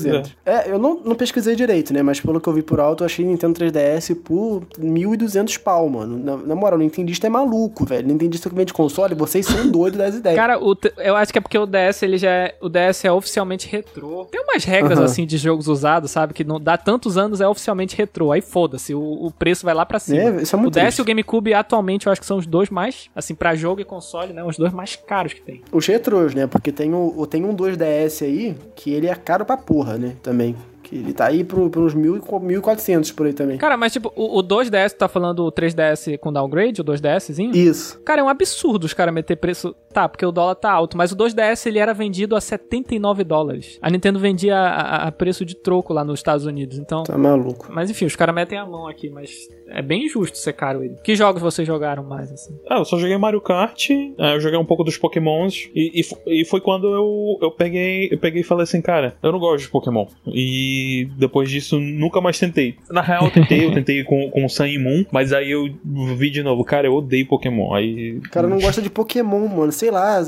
É. 0.45 0.51
é, 0.51 0.72
eu 0.72 0.80
não, 0.80 0.99
não 1.03 1.15
pesquisei 1.15 1.55
direito, 1.55 1.93
né? 1.93 2.01
Mas 2.01 2.19
pelo 2.19 2.39
que 2.39 2.47
eu 2.47 2.53
vi 2.53 2.61
por 2.61 2.80
alto, 2.80 3.03
eu 3.03 3.05
achei 3.05 3.26
Nintendo 3.26 3.59
3DS 3.59 4.15
por 4.15 4.63
1.200 4.80 5.59
pau, 5.59 5.89
mano. 5.89 6.17
Na, 6.17 6.38
na 6.38 6.55
moral, 6.55 6.77
o 6.77 6.81
Nintendista 6.81 7.27
é 7.27 7.30
maluco, 7.30 7.85
velho. 7.85 8.07
Nintendista 8.07 8.49
que 8.49 8.55
vende 8.55 8.73
console, 8.73 9.15
vocês 9.15 9.45
são 9.45 9.69
doidos 9.69 9.97
das 9.97 10.15
ideias. 10.15 10.35
Cara, 10.35 10.59
o, 10.59 10.76
eu 10.97 11.15
acho 11.15 11.31
que 11.31 11.38
é 11.38 11.41
porque 11.41 11.57
o 11.57 11.65
DS, 11.65 12.03
ele 12.03 12.17
já 12.17 12.30
é, 12.30 12.55
o 12.61 12.69
DS 12.69 13.05
é 13.05 13.11
oficialmente 13.11 13.67
retrô. 13.67 14.26
Tem 14.26 14.41
umas 14.41 14.63
regras, 14.63 14.99
uhum. 14.99 15.05
assim, 15.05 15.26
de 15.26 15.38
jogos 15.38 15.67
usados, 15.67 16.11
sabe? 16.11 16.34
Que 16.34 16.43
não 16.43 16.59
dá 16.59 16.77
tantos 16.77 17.17
anos, 17.17 17.41
é 17.41 17.47
oficialmente 17.47 17.95
retrô. 17.95 18.31
Aí 18.31 18.41
foda-se, 18.41 18.93
o, 18.93 19.01
o 19.01 19.31
preço 19.31 19.65
vai 19.65 19.73
lá 19.73 19.85
pra 19.85 19.99
cima. 19.99 20.22
É, 20.22 20.41
isso 20.41 20.55
é 20.55 20.59
muito 20.59 20.73
o 20.73 20.80
DS 20.80 20.84
triste. 20.84 20.99
e 20.99 21.01
o 21.01 21.05
GameCube, 21.05 21.53
atualmente, 21.53 22.05
eu 22.07 22.11
acho 22.11 22.22
que 22.22 22.27
são 22.27 22.38
os 22.38 22.45
dois 22.45 22.69
mais, 22.69 23.09
assim, 23.15 23.35
pra 23.35 23.55
jogo 23.55 23.81
e 23.81 23.85
console, 23.85 24.34
né? 24.34 24.43
Os 24.43 24.57
dois 24.57 24.73
mais 24.73 24.95
caros 24.95 25.34
que 25.34 25.41
tem. 25.41 25.61
Os 25.72 25.85
retrôs, 25.85 26.34
né? 26.34 26.47
Porque 26.47 26.72
tem, 26.72 26.93
o, 26.93 27.26
tem 27.27 27.43
um 27.43 27.55
2DS 27.55 28.26
aí, 28.26 28.55
que 28.76 28.91
ele 28.91 29.07
é 29.07 29.15
caro 29.15 29.45
pra 29.45 29.57
porra, 29.57 29.84
né? 29.97 30.15
Também. 30.23 30.55
Que 30.85 30.97
ele 30.97 31.13
tá 31.13 31.25
aí 31.25 31.43
pro, 31.43 31.67
pros 31.67 31.95
1.400 31.95 33.13
por 33.15 33.25
aí 33.25 33.33
também. 33.33 33.57
Cara, 33.57 33.75
mas 33.75 33.91
tipo, 33.91 34.13
o, 34.15 34.39
o 34.39 34.43
2DS, 34.43 34.91
tá 34.91 35.07
falando 35.07 35.45
o 35.45 35.51
3DS 35.51 36.17
com 36.19 36.31
downgrade, 36.31 36.79
o 36.79 36.83
2DSzinho? 36.83 37.55
Isso. 37.55 37.99
Cara, 38.03 38.21
é 38.21 38.23
um 38.23 38.29
absurdo 38.29 38.85
os 38.85 38.93
caras 38.93 39.13
meter 39.13 39.35
preço. 39.35 39.75
Tá, 39.91 40.07
porque 40.07 40.25
o 40.25 40.31
dólar 40.31 40.55
tá 40.55 40.71
alto, 40.71 40.97
mas 40.97 41.11
o 41.11 41.15
2DS 41.15 41.65
ele 41.65 41.79
era 41.79 41.93
vendido 41.93 42.35
a 42.35 42.41
79 42.41 43.23
dólares. 43.23 43.79
A 43.81 43.89
Nintendo 43.89 44.19
vendia 44.19 44.57
a, 44.57 45.07
a 45.07 45.11
preço 45.11 45.43
de 45.45 45.55
troco 45.55 45.93
lá 45.93 46.03
nos 46.03 46.19
Estados 46.19 46.45
Unidos, 46.45 46.77
então. 46.77 47.03
Tá 47.03 47.17
maluco. 47.17 47.67
Mas 47.69 47.89
enfim, 47.89 48.05
os 48.05 48.15
caras 48.15 48.35
metem 48.35 48.57
a 48.57 48.65
mão 48.65 48.87
aqui, 48.87 49.09
mas 49.09 49.31
é 49.69 49.81
bem 49.81 50.05
injusto 50.05 50.37
ser 50.37 50.53
caro 50.53 50.83
ele. 50.83 50.95
Que 51.03 51.15
jogos 51.15 51.41
vocês 51.41 51.65
jogaram 51.65 52.03
mais, 52.03 52.31
assim? 52.31 52.53
Ah, 52.69 52.79
eu 52.79 52.85
só 52.85 52.97
joguei 52.97 53.17
Mario 53.17 53.41
Kart, 53.41 53.89
é, 53.89 54.35
eu 54.35 54.39
joguei 54.39 54.59
um 54.59 54.65
pouco 54.65 54.83
dos 54.83 54.97
Pokémons, 54.97 55.69
e, 55.73 56.01
e, 56.01 56.41
e 56.41 56.45
foi 56.45 56.61
quando 56.61 56.87
eu, 56.87 57.39
eu 57.41 57.51
peguei 57.51 58.09
eu 58.11 58.19
peguei 58.19 58.41
e 58.41 58.43
falei 58.43 58.63
assim, 58.63 58.81
cara, 58.81 59.15
eu 59.23 59.31
não 59.31 59.39
gosto 59.39 59.63
de 59.63 59.69
Pokémon. 59.69 60.05
E 60.27 60.74
depois 61.18 61.49
disso, 61.49 61.80
nunca 61.80 62.22
mais 62.22 62.39
tentei. 62.39 62.76
Na 62.89 63.02
real, 63.02 63.26
eu 63.26 63.31
tentei, 63.31 63.65
eu 63.65 63.73
tentei 63.73 64.03
com, 64.03 64.30
com 64.30 64.45
o 64.45 64.49
Sun 64.49 64.65
e 64.65 64.77
Moon, 64.77 65.06
mas 65.11 65.34
aí 65.34 65.52
eu 65.52 65.69
vi 66.15 66.30
de 66.30 66.43
novo, 66.43 66.64
cara, 66.64 66.88
eu 66.88 66.93
odeio 66.93 67.27
Pokémon. 67.27 67.73
Aí. 67.73 68.18
O 68.18 68.30
cara 68.30 68.47
não 68.47 68.60
gosta 68.60 68.81
de 68.81 68.89
Pokémon, 68.89 69.47
mano. 69.47 69.72
Sei 69.72 69.91
lá. 69.91 70.22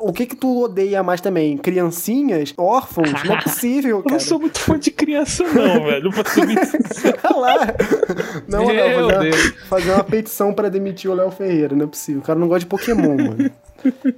O 0.00 0.12
que 0.12 0.26
que 0.26 0.36
tu 0.36 0.64
odeia 0.64 1.02
mais 1.02 1.20
também? 1.20 1.56
Criancinhas? 1.56 2.52
Órfãos? 2.56 3.10
Não 3.24 3.36
é 3.36 3.42
possível, 3.42 4.02
cara. 4.02 4.14
Eu 4.14 4.18
não 4.18 4.20
sou 4.20 4.38
muito 4.38 4.58
fã 4.58 4.78
de 4.78 4.90
criança, 4.90 5.42
não, 5.44 5.84
velho. 5.86 6.10
Pra 6.12 6.24
ser 6.24 7.16
lá. 7.34 7.74
Não, 8.48 8.64
não, 8.64 9.10
fazer, 9.10 9.32
fazer 9.68 9.90
uma 9.92 10.04
petição 10.04 10.52
pra 10.52 10.68
demitir 10.68 11.10
o 11.10 11.14
Léo 11.14 11.30
Ferreira, 11.30 11.74
não 11.74 11.84
é 11.84 11.88
possível. 11.88 12.20
O 12.20 12.24
cara 12.24 12.38
não 12.38 12.48
gosta 12.48 12.60
de 12.60 12.66
Pokémon, 12.66 13.16
mano. 13.16 13.50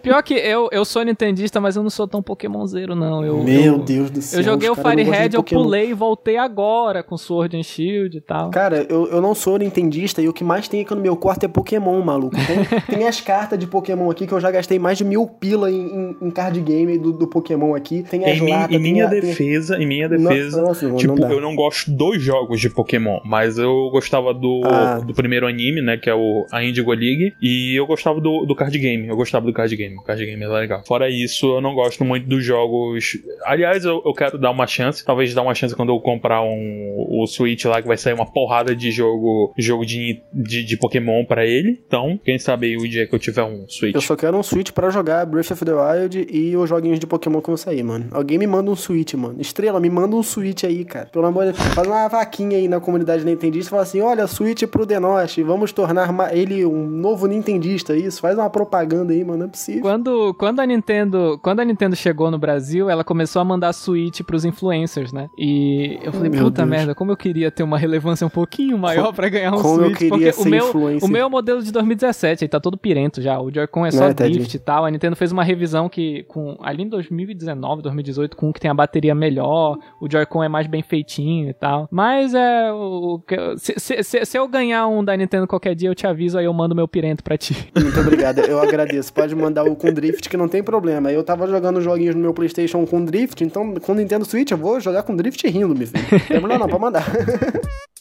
Pior 0.03 0.23
que 0.23 0.35
eu, 0.35 0.69
eu 0.73 0.85
sou 0.85 1.03
nintendista, 1.03 1.61
mas 1.61 1.77
eu 1.77 1.83
não 1.83 1.91
sou 1.91 2.07
tão 2.07 2.23
pokémonzeiro, 2.23 2.95
não. 2.95 3.25
Eu, 3.25 3.43
Meu 3.43 3.75
eu, 3.75 3.79
Deus 3.79 4.11
do 4.11 4.23
céu. 4.23 4.41
Eu 4.41 4.45
joguei 4.45 4.69
o 4.69 4.75
Firehead, 4.75 5.35
eu 5.35 5.43
pulei 5.43 5.91
e 5.91 5.95
voltei 5.95 6.37
agora 6.37 7.03
com 7.03 7.17
Sword 7.17 7.57
and 7.57 7.63
Shield 7.63 8.17
e 8.17 8.21
tal. 8.21 8.51
Cara, 8.51 8.87
eu, 8.89 9.07
eu 9.09 9.21
não 9.21 9.35
sou 9.35 9.59
nintendista 9.59 10.23
e 10.23 10.29
o 10.29 10.33
que 10.33 10.45
mais 10.45 10.69
tem 10.69 10.83
aqui 10.83 10.95
no 10.95 11.01
meu 11.01 11.17
quarto 11.17 11.45
é 11.45 11.49
Pokémon, 11.49 12.01
maluco. 12.03 12.37
Tem, 12.37 12.81
tem 12.99 13.09
as 13.09 13.21
cartas 13.21 13.59
de 13.59 13.67
Pokémon 13.67 14.11
aqui 14.11 14.27
que 14.27 14.33
eu 14.33 14.41
já 14.41 14.51
gastei 14.51 14.79
mais 14.79 14.99
de 14.99 15.05
mil 15.05 15.27
pila 15.27 15.71
em, 15.71 15.87
em, 15.87 16.17
em 16.23 16.31
card 16.31 16.61
game 16.61 16.99
do, 16.99 17.13
do, 17.13 17.27
Pokémon 17.27 17.75
aqui. 17.75 18.03
Tem 18.03 18.25
as 18.25 18.39
em, 18.39 18.51
latas, 18.51 18.77
em 18.77 18.79
minha 18.79 19.09
tem, 19.09 19.21
defesa, 19.21 19.75
tem... 19.75 19.85
em 19.85 19.87
minha 19.87 20.09
defesa, 20.09 20.63
nossa, 20.63 20.91
tipo, 20.95 21.19
não 21.19 21.31
eu 21.31 21.41
não 21.41 21.55
gosto 21.55 21.91
dos 21.91 22.23
jogos 22.23 22.61
de 22.61 22.71
Pokémon, 22.71 23.21
mas 23.25 23.59
eu 23.59 23.91
gostava 23.91 24.33
do, 24.33 24.63
ah. 24.65 25.01
do 25.05 25.15
primeiro 25.15 25.47
anime, 25.47 25.83
né, 25.83 25.97
que 25.97 26.09
é 26.09 26.15
o 26.15 26.47
a 26.53 26.63
Indigo 26.63 26.93
League, 26.93 27.35
e 27.41 27.79
eu 27.79 27.87
gostava 27.87 28.21
do, 28.21 28.45
do 28.45 28.55
card 28.55 28.79
game. 28.79 29.09
Eu 29.09 29.17
gostava 29.17 29.47
do 29.47 29.53
card 29.57 29.75
game. 29.75 29.97
O 29.97 30.03
card 30.03 30.25
game 30.25 30.43
é 30.43 30.49
legal. 30.49 30.83
Fora 30.87 31.09
isso, 31.09 31.47
eu 31.57 31.61
não 31.61 31.75
gosto 31.75 32.05
muito 32.05 32.29
dos 32.29 32.45
jogos. 32.45 33.19
Aliás, 33.45 33.85
eu, 33.85 34.03
eu 34.05 34.13
quero 34.13 34.39
dar 34.39 34.51
uma 34.51 34.67
chance. 34.67 35.05
Talvez 35.05 35.33
dar 35.33 35.43
uma 35.43 35.55
chance 35.55 35.75
quando 35.75 35.91
eu 35.91 36.01
comprar 36.01 36.43
um, 36.43 37.07
o 37.09 37.27
Switch 37.27 37.65
lá, 37.65 37.81
que 37.81 37.89
vai 37.89 37.97
sair 37.97 38.13
uma 38.13 38.31
porrada 38.31 38.75
de 38.75 38.91
jogo 38.91 39.53
jogo 39.57 39.87
de, 39.87 40.21
de, 40.33 40.63
de 40.63 40.77
Pokémon 40.77 41.25
para 41.25 41.47
ele. 41.47 41.83
Então, 41.87 42.21
quem 42.23 42.39
sabe 42.39 42.67
aí 42.67 42.77
o 42.77 42.89
dia 42.89 43.07
que 43.07 43.15
eu 43.15 43.19
tiver 43.19 43.43
um 43.43 43.67
Switch. 43.69 43.95
Eu 43.95 44.01
só 44.01 44.15
quero 44.15 44.37
um 44.37 44.43
Switch 44.43 44.71
para 44.73 44.91
jogar 44.91 45.25
Breath 45.25 45.51
of 45.51 45.65
the 45.65 45.73
Wild 45.73 46.27
e 46.31 46.57
os 46.57 46.69
joguinhos 46.69 47.01
de 47.01 47.07
Pokémon 47.07 47.41
que 47.41 47.49
vão 47.49 47.57
sair, 47.57 47.83
mano. 47.83 48.09
Alguém 48.11 48.39
me 48.39 48.47
manda 48.47 48.71
um 48.71 48.77
Switch, 48.77 49.15
mano. 49.15 49.41
Estrela, 49.41 49.81
me 49.81 49.89
manda 49.89 50.15
um 50.15 50.23
Switch 50.23 50.65
aí, 50.65 50.85
cara. 50.85 51.07
Pelo 51.07 51.27
amor 51.27 51.47
de 51.47 51.53
Deus. 51.53 51.75
Faz 51.75 51.87
uma 51.87 52.09
vaquinha 52.09 52.59
aí 52.59 52.69
na 52.69 52.81
comunidade 52.81 53.25
Nintendista 53.25 53.69
e 53.69 53.71
fala 53.71 53.83
assim: 53.83 54.01
olha, 54.01 54.27
Switch 54.27 54.65
pro 54.65 54.85
Denosh, 54.85 55.39
vamos 55.39 55.73
tornar 55.73 56.37
ele 56.37 56.65
um 56.67 56.87
novo 56.87 57.27
Nintendista. 57.27 57.97
Isso, 57.97 58.21
faz 58.21 58.37
uma 58.37 58.51
propaganda 58.51 59.13
aí, 59.13 59.25
mano. 59.25 59.46
É 59.47 59.49
possível. 59.49 59.83
Quando, 59.83 60.35
quando 60.35 60.61
a 60.61 60.67
Nintendo. 60.67 61.39
Quando 61.43 61.61
a 61.61 61.65
Nintendo 61.65 61.97
chegou 61.97 62.31
no 62.31 62.39
Brasil, 62.39 62.91
ela 62.91 63.05
começou 63.05 63.41
a 63.41 63.45
mandar 63.45 63.73
Switch 63.73 64.21
pros 64.23 64.45
influencers, 64.45 65.13
né? 65.13 65.29
E 65.39 65.99
eu 66.03 66.13
falei, 66.13 66.31
Meu 66.31 66.45
puta 66.45 66.63
Deus. 66.63 66.69
merda, 66.69 66.95
como 66.95 67.13
eu 67.13 67.17
queria 67.17 67.51
ter 67.51 67.63
uma 67.63 67.79
relevância 67.79 68.27
um 68.27 68.31
pouquinho 68.31 68.77
maior 68.77 69.13
para 69.15 69.29
ganhar 69.29 69.53
um 69.53 69.63
como 69.63 69.77
Switch. 69.77 69.91
Eu 69.91 69.97
queria 69.97 70.11
porque 70.11 70.33
ser 70.33 70.49
o 70.49 70.51
meu, 70.51 70.69
influencer. 70.69 71.09
o 71.09 71.13
meu 71.13 71.27
é 71.27 71.31
modelo 71.31 71.63
de 71.63 71.71
2017, 71.73 72.45
aí 72.45 72.49
tá 72.49 72.59
todo 72.61 72.77
pirento 72.77 73.23
já. 73.23 73.41
O 73.41 73.53
Joy-Con 73.53 73.87
é 73.87 73.91
só 73.91 74.07
é, 74.07 74.15
drift 74.15 74.55
e 74.55 74.59
tal. 74.59 74.85
A 74.85 74.91
Nintendo 74.91 75.15
fez 75.15 75.31
uma 75.31 75.45
revisão 75.45 75.89
que, 75.89 76.25
com 76.25 76.57
ali 76.61 76.83
em 76.83 76.89
2019, 76.89 77.83
2018, 77.83 78.37
com 78.37 78.49
um 78.49 78.53
que 78.53 78.61
tem 78.61 78.71
a 78.71 78.75
bateria 78.75 79.15
melhor, 79.15 79.79
o 80.01 80.11
Joy-Con 80.11 80.43
é 80.43 80.49
mais 80.49 80.67
bem 80.67 80.83
feitinho 80.83 81.49
e 81.49 81.55
tal. 81.55 81.89
Mas 81.91 82.35
é. 82.35 82.73
O, 82.73 83.23
se, 83.57 83.75
se, 83.77 84.03
se, 84.03 84.25
se, 84.25 84.39
eu 84.39 84.49
ganhar 84.49 84.87
um 84.89 85.05
da 85.05 85.17
Nintendo 85.17 85.47
qualquer 85.47 85.75
dia, 85.75 85.89
eu 85.89 85.95
te 85.95 86.07
aviso, 86.07 86.39
aí 86.39 86.45
eu 86.45 86.53
mando 86.53 86.75
meu 86.75 86.89
pirento 86.89 87.23
pra 87.23 87.39
ti. 87.39 87.71
Muito 87.81 88.01
obrigado, 88.01 88.41
eu 88.41 88.61
agradeço. 88.61 89.13
Pode 89.13 89.36
mandar 89.37 89.65
o 89.65 89.77
com 89.77 89.93
drift 89.93 90.29
que 90.29 90.37
não 90.37 90.49
tem 90.49 90.63
problema. 90.63 91.13
Eu 91.13 91.23
tava 91.23 91.47
jogando 91.47 91.81
joguinhos 91.81 92.15
no 92.15 92.21
meu 92.21 92.35
PlayStation 92.35 92.85
com 92.87 93.05
drift, 93.05 93.43
então 93.45 93.75
com 93.75 93.95
Nintendo 93.95 94.25
Switch 94.25 94.51
eu 94.51 94.59
vou 94.59 94.81
jogar 94.81 95.03
com 95.03 95.15
drift 95.15 95.47
rindo, 95.47 95.75
meu 95.75 95.87
filho. 95.87 96.03
Não 96.11 96.19
tem 96.19 96.41
problema 96.41 96.59
não, 96.59 96.69
pode 96.69 96.81
mandar. 96.81 97.05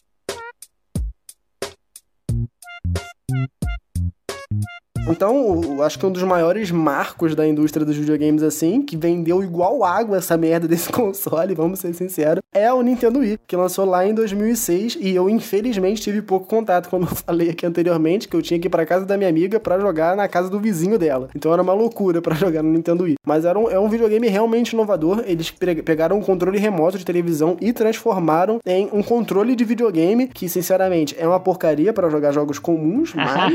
Então, 5.07 5.83
acho 5.83 5.99
que 5.99 6.05
um 6.05 6.11
dos 6.11 6.23
maiores 6.23 6.71
marcos 6.71 7.35
da 7.35 7.47
indústria 7.47 7.85
dos 7.85 7.95
videogames, 7.95 8.41
assim, 8.41 8.81
que 8.81 8.97
vendeu 8.97 9.43
igual 9.43 9.83
água 9.83 10.17
essa 10.17 10.35
merda 10.35 10.67
desse 10.67 10.89
console, 10.91 11.53
vamos 11.53 11.79
ser 11.79 11.93
sinceros, 11.93 12.41
é 12.51 12.71
o 12.73 12.81
Nintendo 12.81 13.19
Wii, 13.19 13.39
que 13.45 13.55
lançou 13.55 13.85
lá 13.85 14.05
em 14.07 14.13
2006 14.13 14.97
e 14.99 15.13
eu, 15.13 15.29
infelizmente, 15.29 16.01
tive 16.01 16.21
pouco 16.21 16.47
contato, 16.47 16.89
como 16.89 17.05
eu 17.05 17.15
falei 17.15 17.51
aqui 17.51 17.65
anteriormente, 17.65 18.27
que 18.27 18.35
eu 18.35 18.41
tinha 18.41 18.59
que 18.59 18.67
ir 18.67 18.69
pra 18.69 18.85
casa 18.85 19.05
da 19.05 19.15
minha 19.15 19.29
amiga 19.29 19.59
para 19.59 19.79
jogar 19.79 20.15
na 20.15 20.27
casa 20.27 20.49
do 20.49 20.59
vizinho 20.59 20.97
dela. 20.97 21.29
Então 21.35 21.53
era 21.53 21.61
uma 21.61 21.73
loucura 21.73 22.21
para 22.21 22.33
jogar 22.35 22.63
no 22.63 22.71
Nintendo 22.71 23.03
Wii. 23.03 23.15
Mas 23.23 23.45
era 23.45 23.59
um, 23.59 23.69
é 23.69 23.79
um 23.79 23.89
videogame 23.89 24.27
realmente 24.27 24.71
inovador. 24.71 25.23
Eles 25.27 25.51
pegaram 25.51 26.17
um 26.17 26.21
controle 26.21 26.57
remoto 26.57 26.97
de 26.97 27.05
televisão 27.05 27.57
e 27.61 27.71
transformaram 27.71 28.59
em 28.65 28.89
um 28.91 29.03
controle 29.03 29.55
de 29.55 29.63
videogame 29.63 30.27
que, 30.27 30.49
sinceramente, 30.49 31.15
é 31.19 31.27
uma 31.27 31.39
porcaria 31.39 31.93
para 31.93 32.09
jogar 32.09 32.31
jogos 32.31 32.57
comuns, 32.57 33.13
mas 33.13 33.53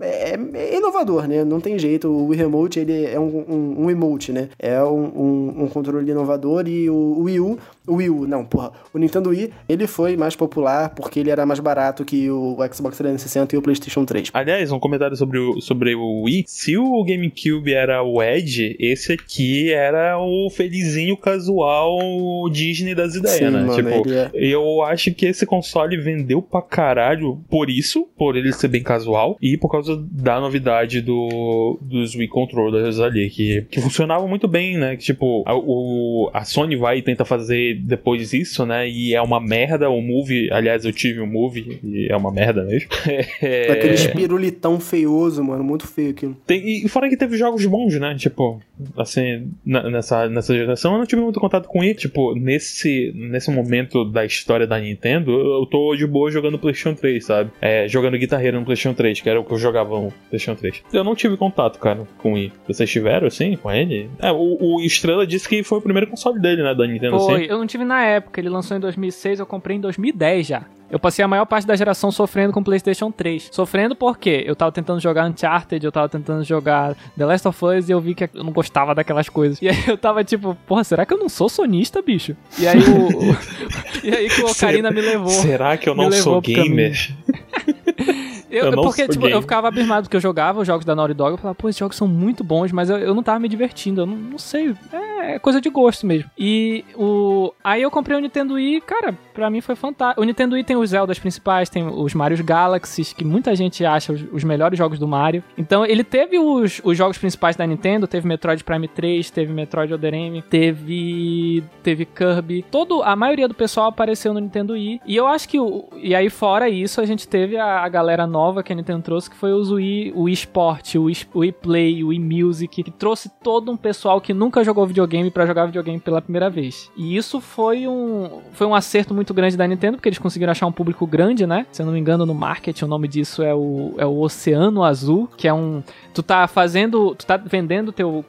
é, 0.00 0.34
é, 0.34 0.76
inovador, 0.84 1.26
né? 1.26 1.44
Não 1.44 1.60
tem 1.60 1.78
jeito. 1.78 2.08
O 2.08 2.26
Wii 2.28 2.38
Remote, 2.38 2.78
ele 2.80 3.06
é 3.06 3.18
um, 3.18 3.44
um, 3.48 3.84
um 3.84 3.90
emote, 3.90 4.32
né? 4.32 4.48
É 4.58 4.82
um, 4.82 5.64
um, 5.64 5.68
controle 5.68 6.10
inovador 6.10 6.68
e 6.68 6.90
o 6.90 7.20
Wii 7.22 7.40
U, 7.40 7.58
o 7.86 7.96
Wii 7.96 8.10
U, 8.10 8.26
não, 8.26 8.44
porra, 8.44 8.72
o 8.92 8.98
Nintendo 8.98 9.30
Wii, 9.30 9.50
ele 9.68 9.86
foi 9.86 10.16
mais 10.16 10.34
popular 10.34 10.90
porque 10.90 11.20
ele 11.20 11.30
era 11.30 11.44
mais 11.44 11.60
barato 11.60 12.04
que 12.04 12.30
o 12.30 12.56
Xbox 12.72 12.96
360 12.96 13.54
e 13.54 13.58
o 13.58 13.62
PlayStation 13.62 14.04
3. 14.04 14.30
Aliás, 14.32 14.72
um 14.72 14.78
comentário 14.78 15.16
sobre 15.16 15.38
o, 15.38 15.60
sobre 15.60 15.94
o 15.94 16.22
Wii. 16.22 16.44
Se 16.46 16.76
o 16.78 17.04
GameCube 17.04 17.72
era 17.72 18.02
o 18.02 18.22
Edge, 18.22 18.76
esse 18.80 19.12
aqui 19.12 19.72
era 19.72 20.18
o 20.18 20.48
felizinho 20.50 21.16
casual 21.16 22.48
Disney 22.50 22.94
das 22.94 23.14
ideias, 23.14 23.38
Sim, 23.38 23.50
né? 23.50 23.62
Mano, 23.62 23.74
tipo, 23.74 24.10
é... 24.10 24.30
eu 24.34 24.82
acho 24.82 25.12
que 25.12 25.26
esse 25.26 25.44
console 25.44 25.96
vendeu 25.96 26.40
pra 26.40 26.62
caralho 26.62 27.40
por 27.50 27.68
isso, 27.68 28.08
por 28.16 28.36
ele 28.36 28.52
ser 28.52 28.68
bem 28.68 28.82
casual 28.82 29.36
e 29.42 29.58
por 29.58 29.70
causa 29.70 30.02
da 30.10 30.40
novidade 30.40 31.00
do, 31.00 31.78
dos 31.82 32.14
Wii 32.14 32.28
Controllers 32.28 32.98
ali, 32.98 33.28
que, 33.28 33.66
que 33.70 33.80
funcionavam 33.80 34.26
muito 34.26 34.48
bem, 34.48 34.78
né? 34.78 34.96
Que, 34.96 35.04
tipo, 35.04 35.42
a, 35.46 35.54
o, 35.54 36.30
a 36.32 36.44
Sony 36.44 36.76
vai 36.76 36.98
e 36.98 37.02
tenta 37.02 37.24
fazer 37.24 37.73
depois 37.74 38.32
isso, 38.32 38.64
né? 38.64 38.88
E 38.88 39.14
é 39.14 39.22
uma 39.22 39.40
merda. 39.40 39.88
O 39.90 40.00
Move, 40.00 40.50
aliás, 40.52 40.84
eu 40.84 40.92
tive 40.92 41.20
o 41.20 41.24
um 41.24 41.26
Move 41.26 41.80
e 41.82 42.08
é 42.10 42.16
uma 42.16 42.32
merda 42.32 42.64
mesmo. 42.64 42.88
É... 43.40 43.70
Aquele 43.70 43.94
espirulitão 43.94 44.80
feioso, 44.80 45.42
mano, 45.42 45.62
muito 45.62 45.86
feio 45.86 46.10
aquilo. 46.10 46.36
Tem, 46.46 46.84
e 46.84 46.88
fora 46.88 47.08
que 47.08 47.16
teve 47.16 47.36
jogos 47.36 47.64
bons, 47.66 47.98
né? 47.98 48.14
Tipo, 48.14 48.60
assim, 48.96 49.50
nessa, 49.64 50.28
nessa 50.28 50.54
geração 50.54 50.92
eu 50.92 50.98
não 50.98 51.06
tive 51.06 51.22
muito 51.22 51.40
contato 51.40 51.68
com 51.68 51.82
ele. 51.82 51.94
Tipo, 51.94 52.34
nesse, 52.34 53.12
nesse 53.14 53.50
momento 53.50 54.04
da 54.04 54.24
história 54.24 54.66
da 54.66 54.78
Nintendo, 54.78 55.32
eu 55.32 55.66
tô 55.66 55.94
de 55.94 56.06
boa 56.06 56.30
jogando 56.30 56.58
PlayStation 56.58 56.94
3, 56.94 57.24
sabe? 57.24 57.50
É, 57.60 57.88
jogando 57.88 58.18
guitarreira 58.18 58.58
no 58.58 58.64
PlayStation 58.64 58.94
3, 58.94 59.20
que 59.20 59.28
era 59.28 59.40
o 59.40 59.44
que 59.44 59.52
eu 59.52 59.58
jogava 59.58 60.00
no 60.00 60.12
PlayStation 60.30 60.54
3. 60.54 60.82
Eu 60.92 61.04
não 61.04 61.14
tive 61.14 61.36
contato, 61.36 61.78
cara, 61.78 62.06
com 62.18 62.32
o 62.32 62.34
Wii. 62.34 62.52
Vocês 62.66 62.90
tiveram, 62.90 63.26
assim, 63.26 63.56
com 63.56 63.70
ele? 63.70 64.08
É, 64.20 64.32
o, 64.32 64.56
o 64.60 64.80
Estrela 64.80 65.26
disse 65.26 65.48
que 65.48 65.62
foi 65.62 65.78
o 65.78 65.82
primeiro 65.82 66.06
console 66.06 66.40
dele, 66.40 66.62
né, 66.62 66.74
da 66.74 66.86
Nintendo, 66.86 67.18
Foi, 67.18 67.34
assim. 67.34 67.44
eu 67.50 67.62
não 67.64 67.68
tive 67.68 67.84
na 67.84 68.04
época. 68.04 68.40
Ele 68.40 68.48
lançou 68.48 68.76
em 68.76 68.80
2006, 68.80 69.40
eu 69.40 69.46
comprei 69.46 69.76
em 69.76 69.80
2010 69.80 70.46
já. 70.46 70.62
Eu 70.90 70.98
passei 70.98 71.24
a 71.24 71.28
maior 71.28 71.46
parte 71.46 71.66
da 71.66 71.74
geração 71.74 72.12
sofrendo 72.12 72.52
com 72.52 72.62
PlayStation 72.62 73.10
3. 73.10 73.48
Sofrendo 73.50 73.96
porque 73.96 74.44
eu 74.46 74.54
tava 74.54 74.70
tentando 74.70 75.00
jogar 75.00 75.28
Uncharted, 75.28 75.84
eu 75.84 75.90
tava 75.90 76.08
tentando 76.08 76.44
jogar 76.44 76.94
The 77.16 77.24
Last 77.24 77.48
of 77.48 77.64
Us 77.64 77.88
e 77.88 77.92
eu 77.92 78.00
vi 78.00 78.14
que 78.14 78.24
eu 78.32 78.44
não 78.44 78.52
gostava 78.52 78.94
daquelas 78.94 79.28
coisas. 79.28 79.60
E 79.60 79.68
aí 79.68 79.84
eu 79.88 79.98
tava 79.98 80.22
tipo, 80.22 80.56
porra, 80.66 80.84
será 80.84 81.04
que 81.04 81.12
eu 81.12 81.18
não 81.18 81.28
sou 81.28 81.48
sonista, 81.48 82.00
bicho? 82.00 82.36
E 82.58 82.68
aí 82.68 82.78
o. 82.78 84.06
e 84.06 84.14
aí 84.14 84.28
que 84.28 84.42
o 84.42 84.46
Ocarina 84.46 84.90
me 84.90 85.00
levou. 85.00 85.30
Será 85.30 85.76
que 85.76 85.88
eu 85.88 85.94
não 85.94 86.12
sou 86.12 86.40
gamer? 86.40 86.94
Eu, 88.54 88.66
eu 88.66 88.82
porque, 88.82 89.08
tipo, 89.08 89.26
eu 89.26 89.42
ficava 89.42 89.68
abismado 89.68 90.04
porque 90.04 90.16
eu 90.16 90.20
jogava 90.20 90.60
os 90.60 90.66
jogos 90.66 90.84
da 90.84 90.94
Naughty 90.94 91.14
Dog, 91.14 91.32
eu 91.32 91.38
falava, 91.38 91.54
pô, 91.56 91.68
esses 91.68 91.78
jogos 91.78 91.96
são 91.96 92.06
muito 92.06 92.44
bons, 92.44 92.70
mas 92.70 92.88
eu, 92.88 92.98
eu 92.98 93.14
não 93.14 93.22
tava 93.22 93.40
me 93.40 93.48
divertindo, 93.48 94.02
eu 94.02 94.06
não, 94.06 94.16
não 94.16 94.38
sei, 94.38 94.74
é, 94.92 95.34
é, 95.34 95.38
coisa 95.40 95.60
de 95.60 95.68
gosto 95.68 96.06
mesmo. 96.06 96.30
E 96.38 96.84
o... 96.94 97.52
Aí 97.64 97.82
eu 97.82 97.90
comprei 97.90 98.16
o 98.16 98.20
Nintendo 98.20 98.54
Wii, 98.54 98.80
cara, 98.82 99.18
pra 99.34 99.50
mim 99.50 99.60
foi 99.60 99.74
fantástico. 99.74 100.22
O 100.22 100.24
Nintendo 100.24 100.54
Wii 100.54 100.64
tem 100.64 100.76
os 100.76 100.90
Zeldas 100.90 101.18
principais, 101.18 101.68
tem 101.68 101.86
os 101.86 102.14
Mario 102.14 102.42
Galaxies, 102.42 103.12
que 103.12 103.24
muita 103.24 103.54
gente 103.54 103.84
acha 103.84 104.12
os, 104.12 104.24
os, 104.32 104.44
melhores 104.44 104.78
jogos 104.78 104.98
do 104.98 105.08
Mario. 105.08 105.42
Então 105.58 105.84
ele 105.84 106.04
teve 106.04 106.38
os, 106.38 106.80
os 106.84 106.96
jogos 106.96 107.18
principais 107.18 107.56
da 107.56 107.66
Nintendo, 107.66 108.06
teve 108.06 108.26
Metroid 108.26 108.62
Prime 108.62 108.88
3, 108.88 109.30
teve 109.30 109.52
Metroid 109.52 109.92
Other 109.92 110.14
M, 110.14 110.42
teve 110.42 111.64
teve 111.82 112.04
Kirby. 112.04 112.64
Todo 112.70 113.02
a 113.02 113.16
maioria 113.16 113.48
do 113.48 113.54
pessoal 113.54 113.88
apareceu 113.88 114.32
no 114.32 114.40
Nintendo 114.40 114.74
Wii. 114.74 115.00
E 115.06 115.16
eu 115.16 115.26
acho 115.26 115.48
que 115.48 115.58
o, 115.58 115.88
e 115.96 116.14
aí 116.14 116.30
fora 116.30 116.68
isso 116.68 117.00
a 117.00 117.06
gente 117.06 117.26
teve 117.26 117.56
a, 117.56 117.80
a 117.80 117.88
galera 117.88 118.26
nova 118.26 118.62
que 118.62 118.72
a 118.72 118.76
Nintendo 118.76 119.02
trouxe, 119.02 119.30
que 119.30 119.36
foi 119.36 119.52
os 119.52 119.70
Wii, 119.70 120.12
o 120.14 120.22
Wii 120.22 120.34
Sport, 120.34 120.94
o 120.96 121.04
Wii, 121.04 121.16
o 121.32 121.38
Wii 121.40 121.52
Play, 121.52 122.04
o 122.04 122.08
Wii 122.08 122.20
Music, 122.20 122.82
que 122.82 122.90
trouxe 122.90 123.30
todo 123.42 123.70
um 123.70 123.76
pessoal 123.76 124.20
que 124.20 124.34
nunca 124.34 124.62
jogou 124.62 124.86
videogame 124.86 125.30
para 125.30 125.46
jogar 125.46 125.66
videogame 125.66 126.00
pela 126.00 126.20
primeira 126.20 126.50
vez. 126.50 126.90
E 126.96 127.16
isso 127.16 127.40
foi 127.40 127.88
um 127.88 128.42
foi 128.52 128.66
um 128.66 128.74
acerto 128.74 129.14
muito 129.14 129.23
muito 129.24 129.32
grande 129.32 129.56
da 129.56 129.66
Nintendo, 129.66 129.96
porque 129.96 130.10
eles 130.10 130.18
conseguiram 130.18 130.50
achar 130.50 130.66
um 130.66 130.72
público 130.72 131.06
grande, 131.06 131.46
né? 131.46 131.66
Se 131.72 131.80
eu 131.80 131.86
não 131.86 131.94
me 131.94 131.98
engano, 131.98 132.26
no 132.26 132.34
marketing, 132.34 132.84
o 132.84 132.88
nome 132.88 133.08
disso 133.08 133.42
é 133.42 133.54
o, 133.54 133.94
é 133.96 134.04
o 134.04 134.20
Oceano 134.20 134.84
Azul, 134.84 135.28
que 135.34 135.48
é 135.48 135.54
um. 135.54 135.82
Tu 136.12 136.22
tá 136.22 136.46
fazendo. 136.46 137.14
Tu 137.14 137.24
tá 137.24 137.38
vendendo 137.38 137.90
teu, 137.90 138.22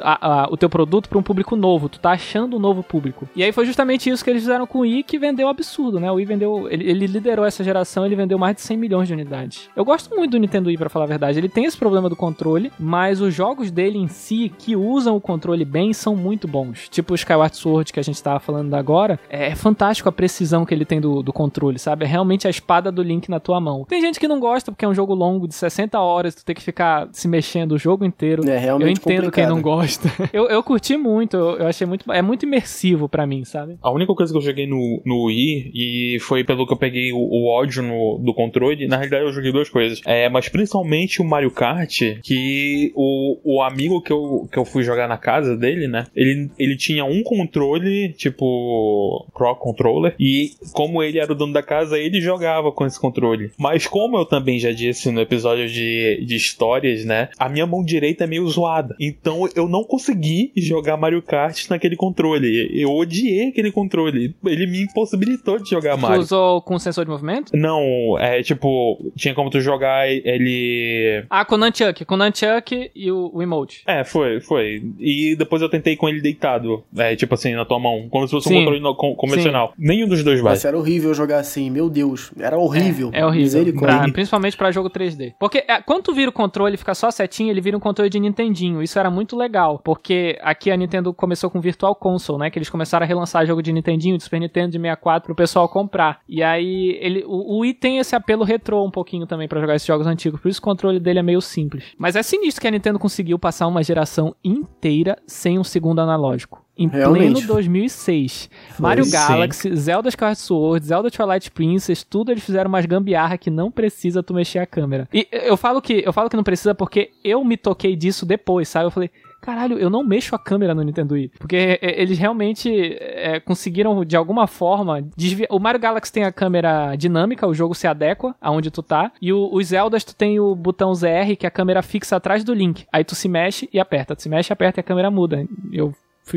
a, 0.00 0.44
a, 0.44 0.48
o 0.50 0.56
teu 0.56 0.70
produto 0.70 1.08
para 1.08 1.18
um 1.18 1.22
público 1.22 1.54
novo, 1.54 1.88
tu 1.88 2.00
tá 2.00 2.12
achando 2.12 2.56
um 2.56 2.58
novo 2.58 2.82
público. 2.82 3.28
E 3.36 3.42
aí 3.42 3.52
foi 3.52 3.66
justamente 3.66 4.08
isso 4.08 4.24
que 4.24 4.30
eles 4.30 4.42
fizeram 4.42 4.66
com 4.66 4.78
o 4.78 4.80
Wii, 4.80 5.02
que 5.02 5.18
vendeu 5.18 5.48
absurdo, 5.48 6.00
né? 6.00 6.10
O 6.10 6.14
Wii 6.14 6.24
vendeu. 6.24 6.66
Ele, 6.70 6.88
ele 6.88 7.06
liderou 7.06 7.44
essa 7.44 7.62
geração, 7.62 8.06
ele 8.06 8.16
vendeu 8.16 8.38
mais 8.38 8.56
de 8.56 8.62
100 8.62 8.76
milhões 8.78 9.06
de 9.06 9.12
unidades. 9.12 9.68
Eu 9.76 9.84
gosto 9.84 10.14
muito 10.16 10.30
do 10.30 10.38
Nintendo 10.38 10.68
Wii, 10.68 10.78
para 10.78 10.88
falar 10.88 11.04
a 11.04 11.08
verdade. 11.08 11.38
Ele 11.38 11.48
tem 11.48 11.66
esse 11.66 11.76
problema 11.76 12.08
do 12.08 12.16
controle, 12.16 12.72
mas 12.78 13.20
os 13.20 13.34
jogos 13.34 13.70
dele 13.70 13.98
em 13.98 14.08
si, 14.08 14.50
que 14.58 14.74
usam 14.74 15.14
o 15.14 15.20
controle 15.20 15.64
bem, 15.64 15.92
são 15.92 16.16
muito 16.16 16.48
bons. 16.48 16.88
Tipo 16.88 17.12
o 17.12 17.16
Skyward 17.16 17.54
Sword, 17.54 17.92
que 17.92 18.00
a 18.00 18.02
gente 18.02 18.22
tava 18.22 18.40
falando 18.40 18.72
agora, 18.72 19.20
é 19.28 19.54
fantástico 19.54 20.08
a 20.08 20.12
precisão 20.38 20.64
que 20.64 20.72
ele 20.72 20.84
tem 20.84 21.00
do, 21.00 21.20
do 21.20 21.32
controle, 21.32 21.78
sabe? 21.78 22.04
É 22.04 22.08
realmente 22.08 22.46
a 22.46 22.50
espada 22.50 22.92
do 22.92 23.02
Link 23.02 23.28
na 23.28 23.40
tua 23.40 23.60
mão. 23.60 23.84
Tem 23.84 24.00
gente 24.00 24.20
que 24.20 24.28
não 24.28 24.38
gosta 24.38 24.70
porque 24.70 24.84
é 24.84 24.88
um 24.88 24.94
jogo 24.94 25.14
longo 25.14 25.48
de 25.48 25.54
60 25.54 25.98
horas, 25.98 26.34
tu 26.34 26.44
tem 26.44 26.54
que 26.54 26.62
ficar 26.62 27.08
se 27.12 27.26
mexendo 27.26 27.72
o 27.72 27.78
jogo 27.78 28.04
inteiro. 28.04 28.48
É 28.48 28.56
realmente 28.56 28.86
Eu 28.86 28.90
entendo 28.92 29.24
complicado. 29.24 29.32
quem 29.32 29.46
não 29.46 29.60
gosta. 29.60 30.08
eu, 30.32 30.48
eu 30.48 30.62
curti 30.62 30.96
muito, 30.96 31.36
eu, 31.36 31.58
eu 31.58 31.66
achei 31.66 31.86
muito. 31.86 32.10
É 32.12 32.22
muito 32.22 32.44
imersivo 32.44 33.08
para 33.08 33.26
mim, 33.26 33.44
sabe? 33.44 33.76
A 33.82 33.90
única 33.90 34.14
coisa 34.14 34.32
que 34.32 34.38
eu 34.38 34.42
joguei 34.42 34.66
no, 34.66 35.02
no 35.04 35.24
Wii, 35.24 35.72
e 35.74 36.18
foi 36.20 36.44
pelo 36.44 36.66
que 36.66 36.72
eu 36.72 36.76
peguei 36.76 37.12
o, 37.12 37.18
o 37.18 37.48
ódio 37.48 37.82
no, 37.82 38.18
do 38.18 38.32
controle, 38.32 38.86
na 38.86 38.96
realidade 38.96 39.24
eu 39.24 39.32
joguei 39.32 39.50
duas 39.50 39.68
coisas. 39.68 40.00
É, 40.06 40.28
mas 40.28 40.48
principalmente 40.48 41.20
o 41.20 41.24
Mario 41.24 41.50
Kart, 41.50 42.00
que 42.22 42.92
o, 42.94 43.56
o 43.56 43.62
amigo 43.62 44.00
que 44.00 44.12
eu, 44.12 44.48
que 44.52 44.58
eu 44.58 44.64
fui 44.64 44.84
jogar 44.84 45.08
na 45.08 45.18
casa 45.18 45.56
dele, 45.56 45.88
né? 45.88 46.06
ele, 46.14 46.48
ele 46.58 46.76
tinha 46.76 47.04
um 47.04 47.22
controle, 47.24 48.12
tipo, 48.12 49.26
Pro 49.34 49.56
Controller, 49.56 50.14
e 50.18 50.27
como 50.72 51.02
ele 51.02 51.18
era 51.18 51.32
o 51.32 51.34
dono 51.34 51.52
da 51.52 51.62
casa, 51.62 51.98
ele 51.98 52.20
jogava 52.20 52.72
com 52.72 52.86
esse 52.86 53.00
controle. 53.00 53.50
Mas 53.58 53.86
como 53.86 54.18
eu 54.18 54.24
também 54.24 54.58
já 54.58 54.72
disse 54.72 55.10
no 55.10 55.20
episódio 55.20 55.68
de, 55.68 56.24
de 56.24 56.36
histórias, 56.36 57.04
né, 57.04 57.28
a 57.38 57.48
minha 57.48 57.66
mão 57.66 57.84
direita 57.84 58.24
é 58.24 58.26
meio 58.26 58.46
zoada. 58.48 58.96
Então 59.00 59.48
eu 59.54 59.68
não 59.68 59.84
consegui 59.84 60.52
jogar 60.56 60.96
Mario 60.96 61.22
Kart 61.22 61.68
naquele 61.68 61.96
controle. 61.96 62.70
Eu 62.72 62.90
odiei 62.90 63.48
aquele 63.48 63.72
controle. 63.72 64.34
Ele 64.44 64.66
me 64.66 64.82
impossibilitou 64.82 65.58
de 65.58 65.70
jogar 65.70 65.96
Mario. 65.96 66.18
Tu 66.18 66.22
usou 66.22 66.62
com 66.62 66.78
sensor 66.78 67.04
de 67.04 67.10
movimento? 67.10 67.56
Não, 67.56 68.16
é 68.18 68.42
tipo, 68.42 69.12
tinha 69.16 69.34
como 69.34 69.50
tu 69.50 69.60
jogar 69.60 70.08
ele. 70.08 71.24
Ah, 71.30 71.44
com 71.44 71.54
o 71.54 71.58
Nunchuck, 71.58 72.04
com 72.04 72.14
o 72.14 72.16
Nunchuck 72.16 72.90
e 72.94 73.10
o, 73.10 73.30
o 73.32 73.42
emote. 73.42 73.82
É, 73.86 74.04
foi, 74.04 74.40
foi. 74.40 74.82
E 74.98 75.36
depois 75.36 75.62
eu 75.62 75.68
tentei 75.68 75.96
com 75.96 76.08
ele 76.08 76.20
deitado. 76.20 76.84
É, 76.96 77.16
tipo 77.16 77.34
assim, 77.34 77.54
na 77.54 77.64
tua 77.64 77.78
mão. 77.78 78.08
Como 78.08 78.26
se 78.26 78.30
fosse 78.32 78.48
Sim. 78.48 78.56
um 78.56 78.58
controle 78.58 78.80
no, 78.80 78.94
com, 78.94 79.14
convencional. 79.14 79.68
Sim. 79.76 79.86
Nenhum 79.86 80.08
dos 80.08 80.17
dois 80.22 80.40
vai. 80.40 80.52
Mas 80.52 80.64
era 80.64 80.76
horrível 80.76 81.12
jogar 81.14 81.38
assim, 81.38 81.70
meu 81.70 81.88
Deus. 81.88 82.30
Era 82.38 82.58
horrível. 82.58 83.10
É, 83.12 83.20
é 83.20 83.26
horrível. 83.26 83.74
Pra, 83.78 84.10
principalmente 84.10 84.56
pra 84.56 84.70
jogo 84.70 84.90
3D. 84.90 85.34
Porque 85.38 85.64
é, 85.66 85.80
quando 85.82 86.04
tu 86.04 86.14
vira 86.14 86.30
o 86.30 86.32
controle 86.32 86.74
e 86.74 86.78
fica 86.78 86.94
só 86.94 87.10
setinho, 87.10 87.50
ele 87.50 87.60
vira 87.60 87.76
um 87.76 87.80
controle 87.80 88.10
de 88.10 88.18
Nintendinho. 88.18 88.82
Isso 88.82 88.98
era 88.98 89.10
muito 89.10 89.36
legal. 89.36 89.80
Porque 89.84 90.38
aqui 90.42 90.70
a 90.70 90.76
Nintendo 90.76 91.12
começou 91.12 91.50
com 91.50 91.60
Virtual 91.60 91.94
Console, 91.94 92.40
né? 92.40 92.50
Que 92.50 92.58
eles 92.58 92.70
começaram 92.70 93.04
a 93.04 93.06
relançar 93.06 93.46
jogo 93.46 93.62
de 93.62 93.72
Nintendinho, 93.72 94.16
de 94.16 94.24
Super 94.24 94.40
Nintendo, 94.40 94.72
de 94.72 94.78
64 94.78 95.26
pro 95.26 95.34
pessoal 95.34 95.68
comprar. 95.68 96.20
E 96.28 96.42
aí 96.42 96.98
ele, 97.00 97.24
o, 97.26 97.56
o 97.56 97.58
Wii 97.60 97.74
tem 97.74 97.98
esse 97.98 98.14
apelo 98.14 98.44
retrô 98.44 98.84
um 98.84 98.90
pouquinho 98.90 99.26
também 99.26 99.48
para 99.48 99.60
jogar 99.60 99.76
esses 99.76 99.86
jogos 99.86 100.06
antigos. 100.06 100.40
Por 100.40 100.48
isso 100.48 100.60
o 100.60 100.62
controle 100.62 101.00
dele 101.00 101.18
é 101.18 101.22
meio 101.22 101.40
simples. 101.40 101.84
Mas 101.98 102.16
é 102.16 102.22
sinistro 102.22 102.60
que 102.60 102.68
a 102.68 102.70
Nintendo 102.70 102.98
conseguiu 102.98 103.38
passar 103.38 103.66
uma 103.66 103.82
geração 103.82 104.34
inteira 104.44 105.18
sem 105.26 105.58
um 105.58 105.64
segundo 105.64 106.00
analógico 106.00 106.67
em 106.78 106.88
Realmente. 106.88 107.32
pleno 107.32 107.46
2006. 107.46 108.48
Foi 108.70 108.82
Mario 108.82 109.04
sim. 109.04 109.10
Galaxy, 109.10 109.76
Zelda 109.76 110.08
Skyward 110.08 110.38
Sword, 110.38 110.86
Zelda 110.86 111.10
Twilight 111.10 111.50
Princess, 111.50 112.04
tudo 112.04 112.30
eles 112.30 112.44
fizeram 112.44 112.68
umas 112.68 112.86
gambiarra 112.86 113.36
que 113.36 113.50
não 113.50 113.70
precisa 113.70 114.22
tu 114.22 114.32
mexer 114.32 114.60
a 114.60 114.66
câmera. 114.66 115.08
E 115.12 115.26
eu 115.32 115.56
falo 115.56 115.82
que 115.82 116.02
eu 116.06 116.12
falo 116.12 116.30
que 116.30 116.36
não 116.36 116.44
precisa 116.44 116.74
porque 116.74 117.10
eu 117.24 117.44
me 117.44 117.56
toquei 117.56 117.96
disso 117.96 118.24
depois, 118.24 118.68
sabe? 118.68 118.86
Eu 118.86 118.90
falei, 118.90 119.10
caralho, 119.40 119.78
eu 119.78 119.88
não 119.90 120.04
mexo 120.04 120.34
a 120.34 120.38
câmera 120.38 120.74
no 120.74 120.82
Nintendo 120.82 121.14
Wii. 121.14 121.32
Porque 121.38 121.56
é, 121.56 121.78
é, 121.80 122.02
eles 122.02 122.18
realmente 122.18 122.70
é, 123.00 123.40
conseguiram, 123.40 124.04
de 124.04 124.16
alguma 124.16 124.46
forma, 124.46 125.02
desviar. 125.16 125.48
O 125.50 125.58
Mario 125.58 125.80
Galaxy 125.80 126.12
tem 126.12 126.24
a 126.24 126.32
câmera 126.32 126.94
dinâmica, 126.96 127.46
o 127.46 127.54
jogo 127.54 127.74
se 127.74 127.86
adequa 127.86 128.34
aonde 128.40 128.70
tu 128.70 128.82
tá. 128.82 129.12
E 129.20 129.32
o, 129.32 129.48
os 129.52 129.68
Zeldas, 129.68 130.04
tu 130.04 130.14
tem 130.14 130.38
o 130.40 130.54
botão 130.54 130.94
ZR, 130.94 131.36
que 131.38 131.46
é 131.46 131.48
a 131.48 131.50
câmera 131.50 131.82
fixa 131.82 132.16
atrás 132.16 132.44
do 132.44 132.54
Link. 132.54 132.86
Aí 132.92 133.04
tu 133.04 133.14
se 133.14 133.28
mexe 133.28 133.68
e 133.72 133.78
aperta. 133.78 134.14
Tu 134.14 134.22
se 134.22 134.28
mexe, 134.28 134.52
aperta 134.52 134.80
e 134.80 134.82
a 134.82 134.84
câmera 134.84 135.10
muda. 135.10 135.46
Eu 135.72 135.94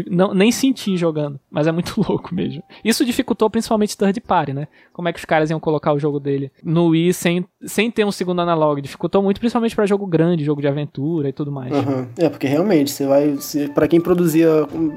não, 0.10 0.34
nem 0.34 0.52
senti 0.52 0.98
jogando, 0.98 1.40
mas 1.50 1.68
é 1.68 1.72
muito 1.72 1.96
louco 2.08 2.34
mesmo. 2.34 2.64
Isso 2.84 3.06
dificultou 3.06 3.50
principalmente 3.50 3.98
third 3.98 4.20
party, 4.22 4.54
né? 4.54 4.68
Como 4.94 5.08
é 5.08 5.14
que 5.14 5.20
os 5.20 5.26
caras 5.26 5.50
iam 5.50 5.60
colocar 5.60 5.94
o 5.94 6.00
jogo 6.00 6.20
dele 6.20 6.52
no 6.64 6.88
Wii 6.88 7.14
sem, 7.14 7.46
sem 7.66 7.90
ter 7.90 8.06
um 8.06 8.12
segundo 8.12 8.42
analog? 8.42 8.82
Dificultou 8.82 9.22
muito, 9.22 9.40
principalmente 9.40 9.76
para 9.76 9.86
jogo 9.86 10.06
grande, 10.06 10.44
jogo 10.44 10.62
de 10.62 10.68
aventura 10.68 11.30
e 11.30 11.34
tudo 11.34 11.52
mais. 11.52 11.72
Uhum. 11.72 12.08
É, 12.18 12.30
porque 12.30 12.48
realmente, 12.48 12.92
você 12.92 13.06
vai. 13.06 13.38
para 13.74 13.88
quem 13.88 14.00
produzia, 14.00 14.50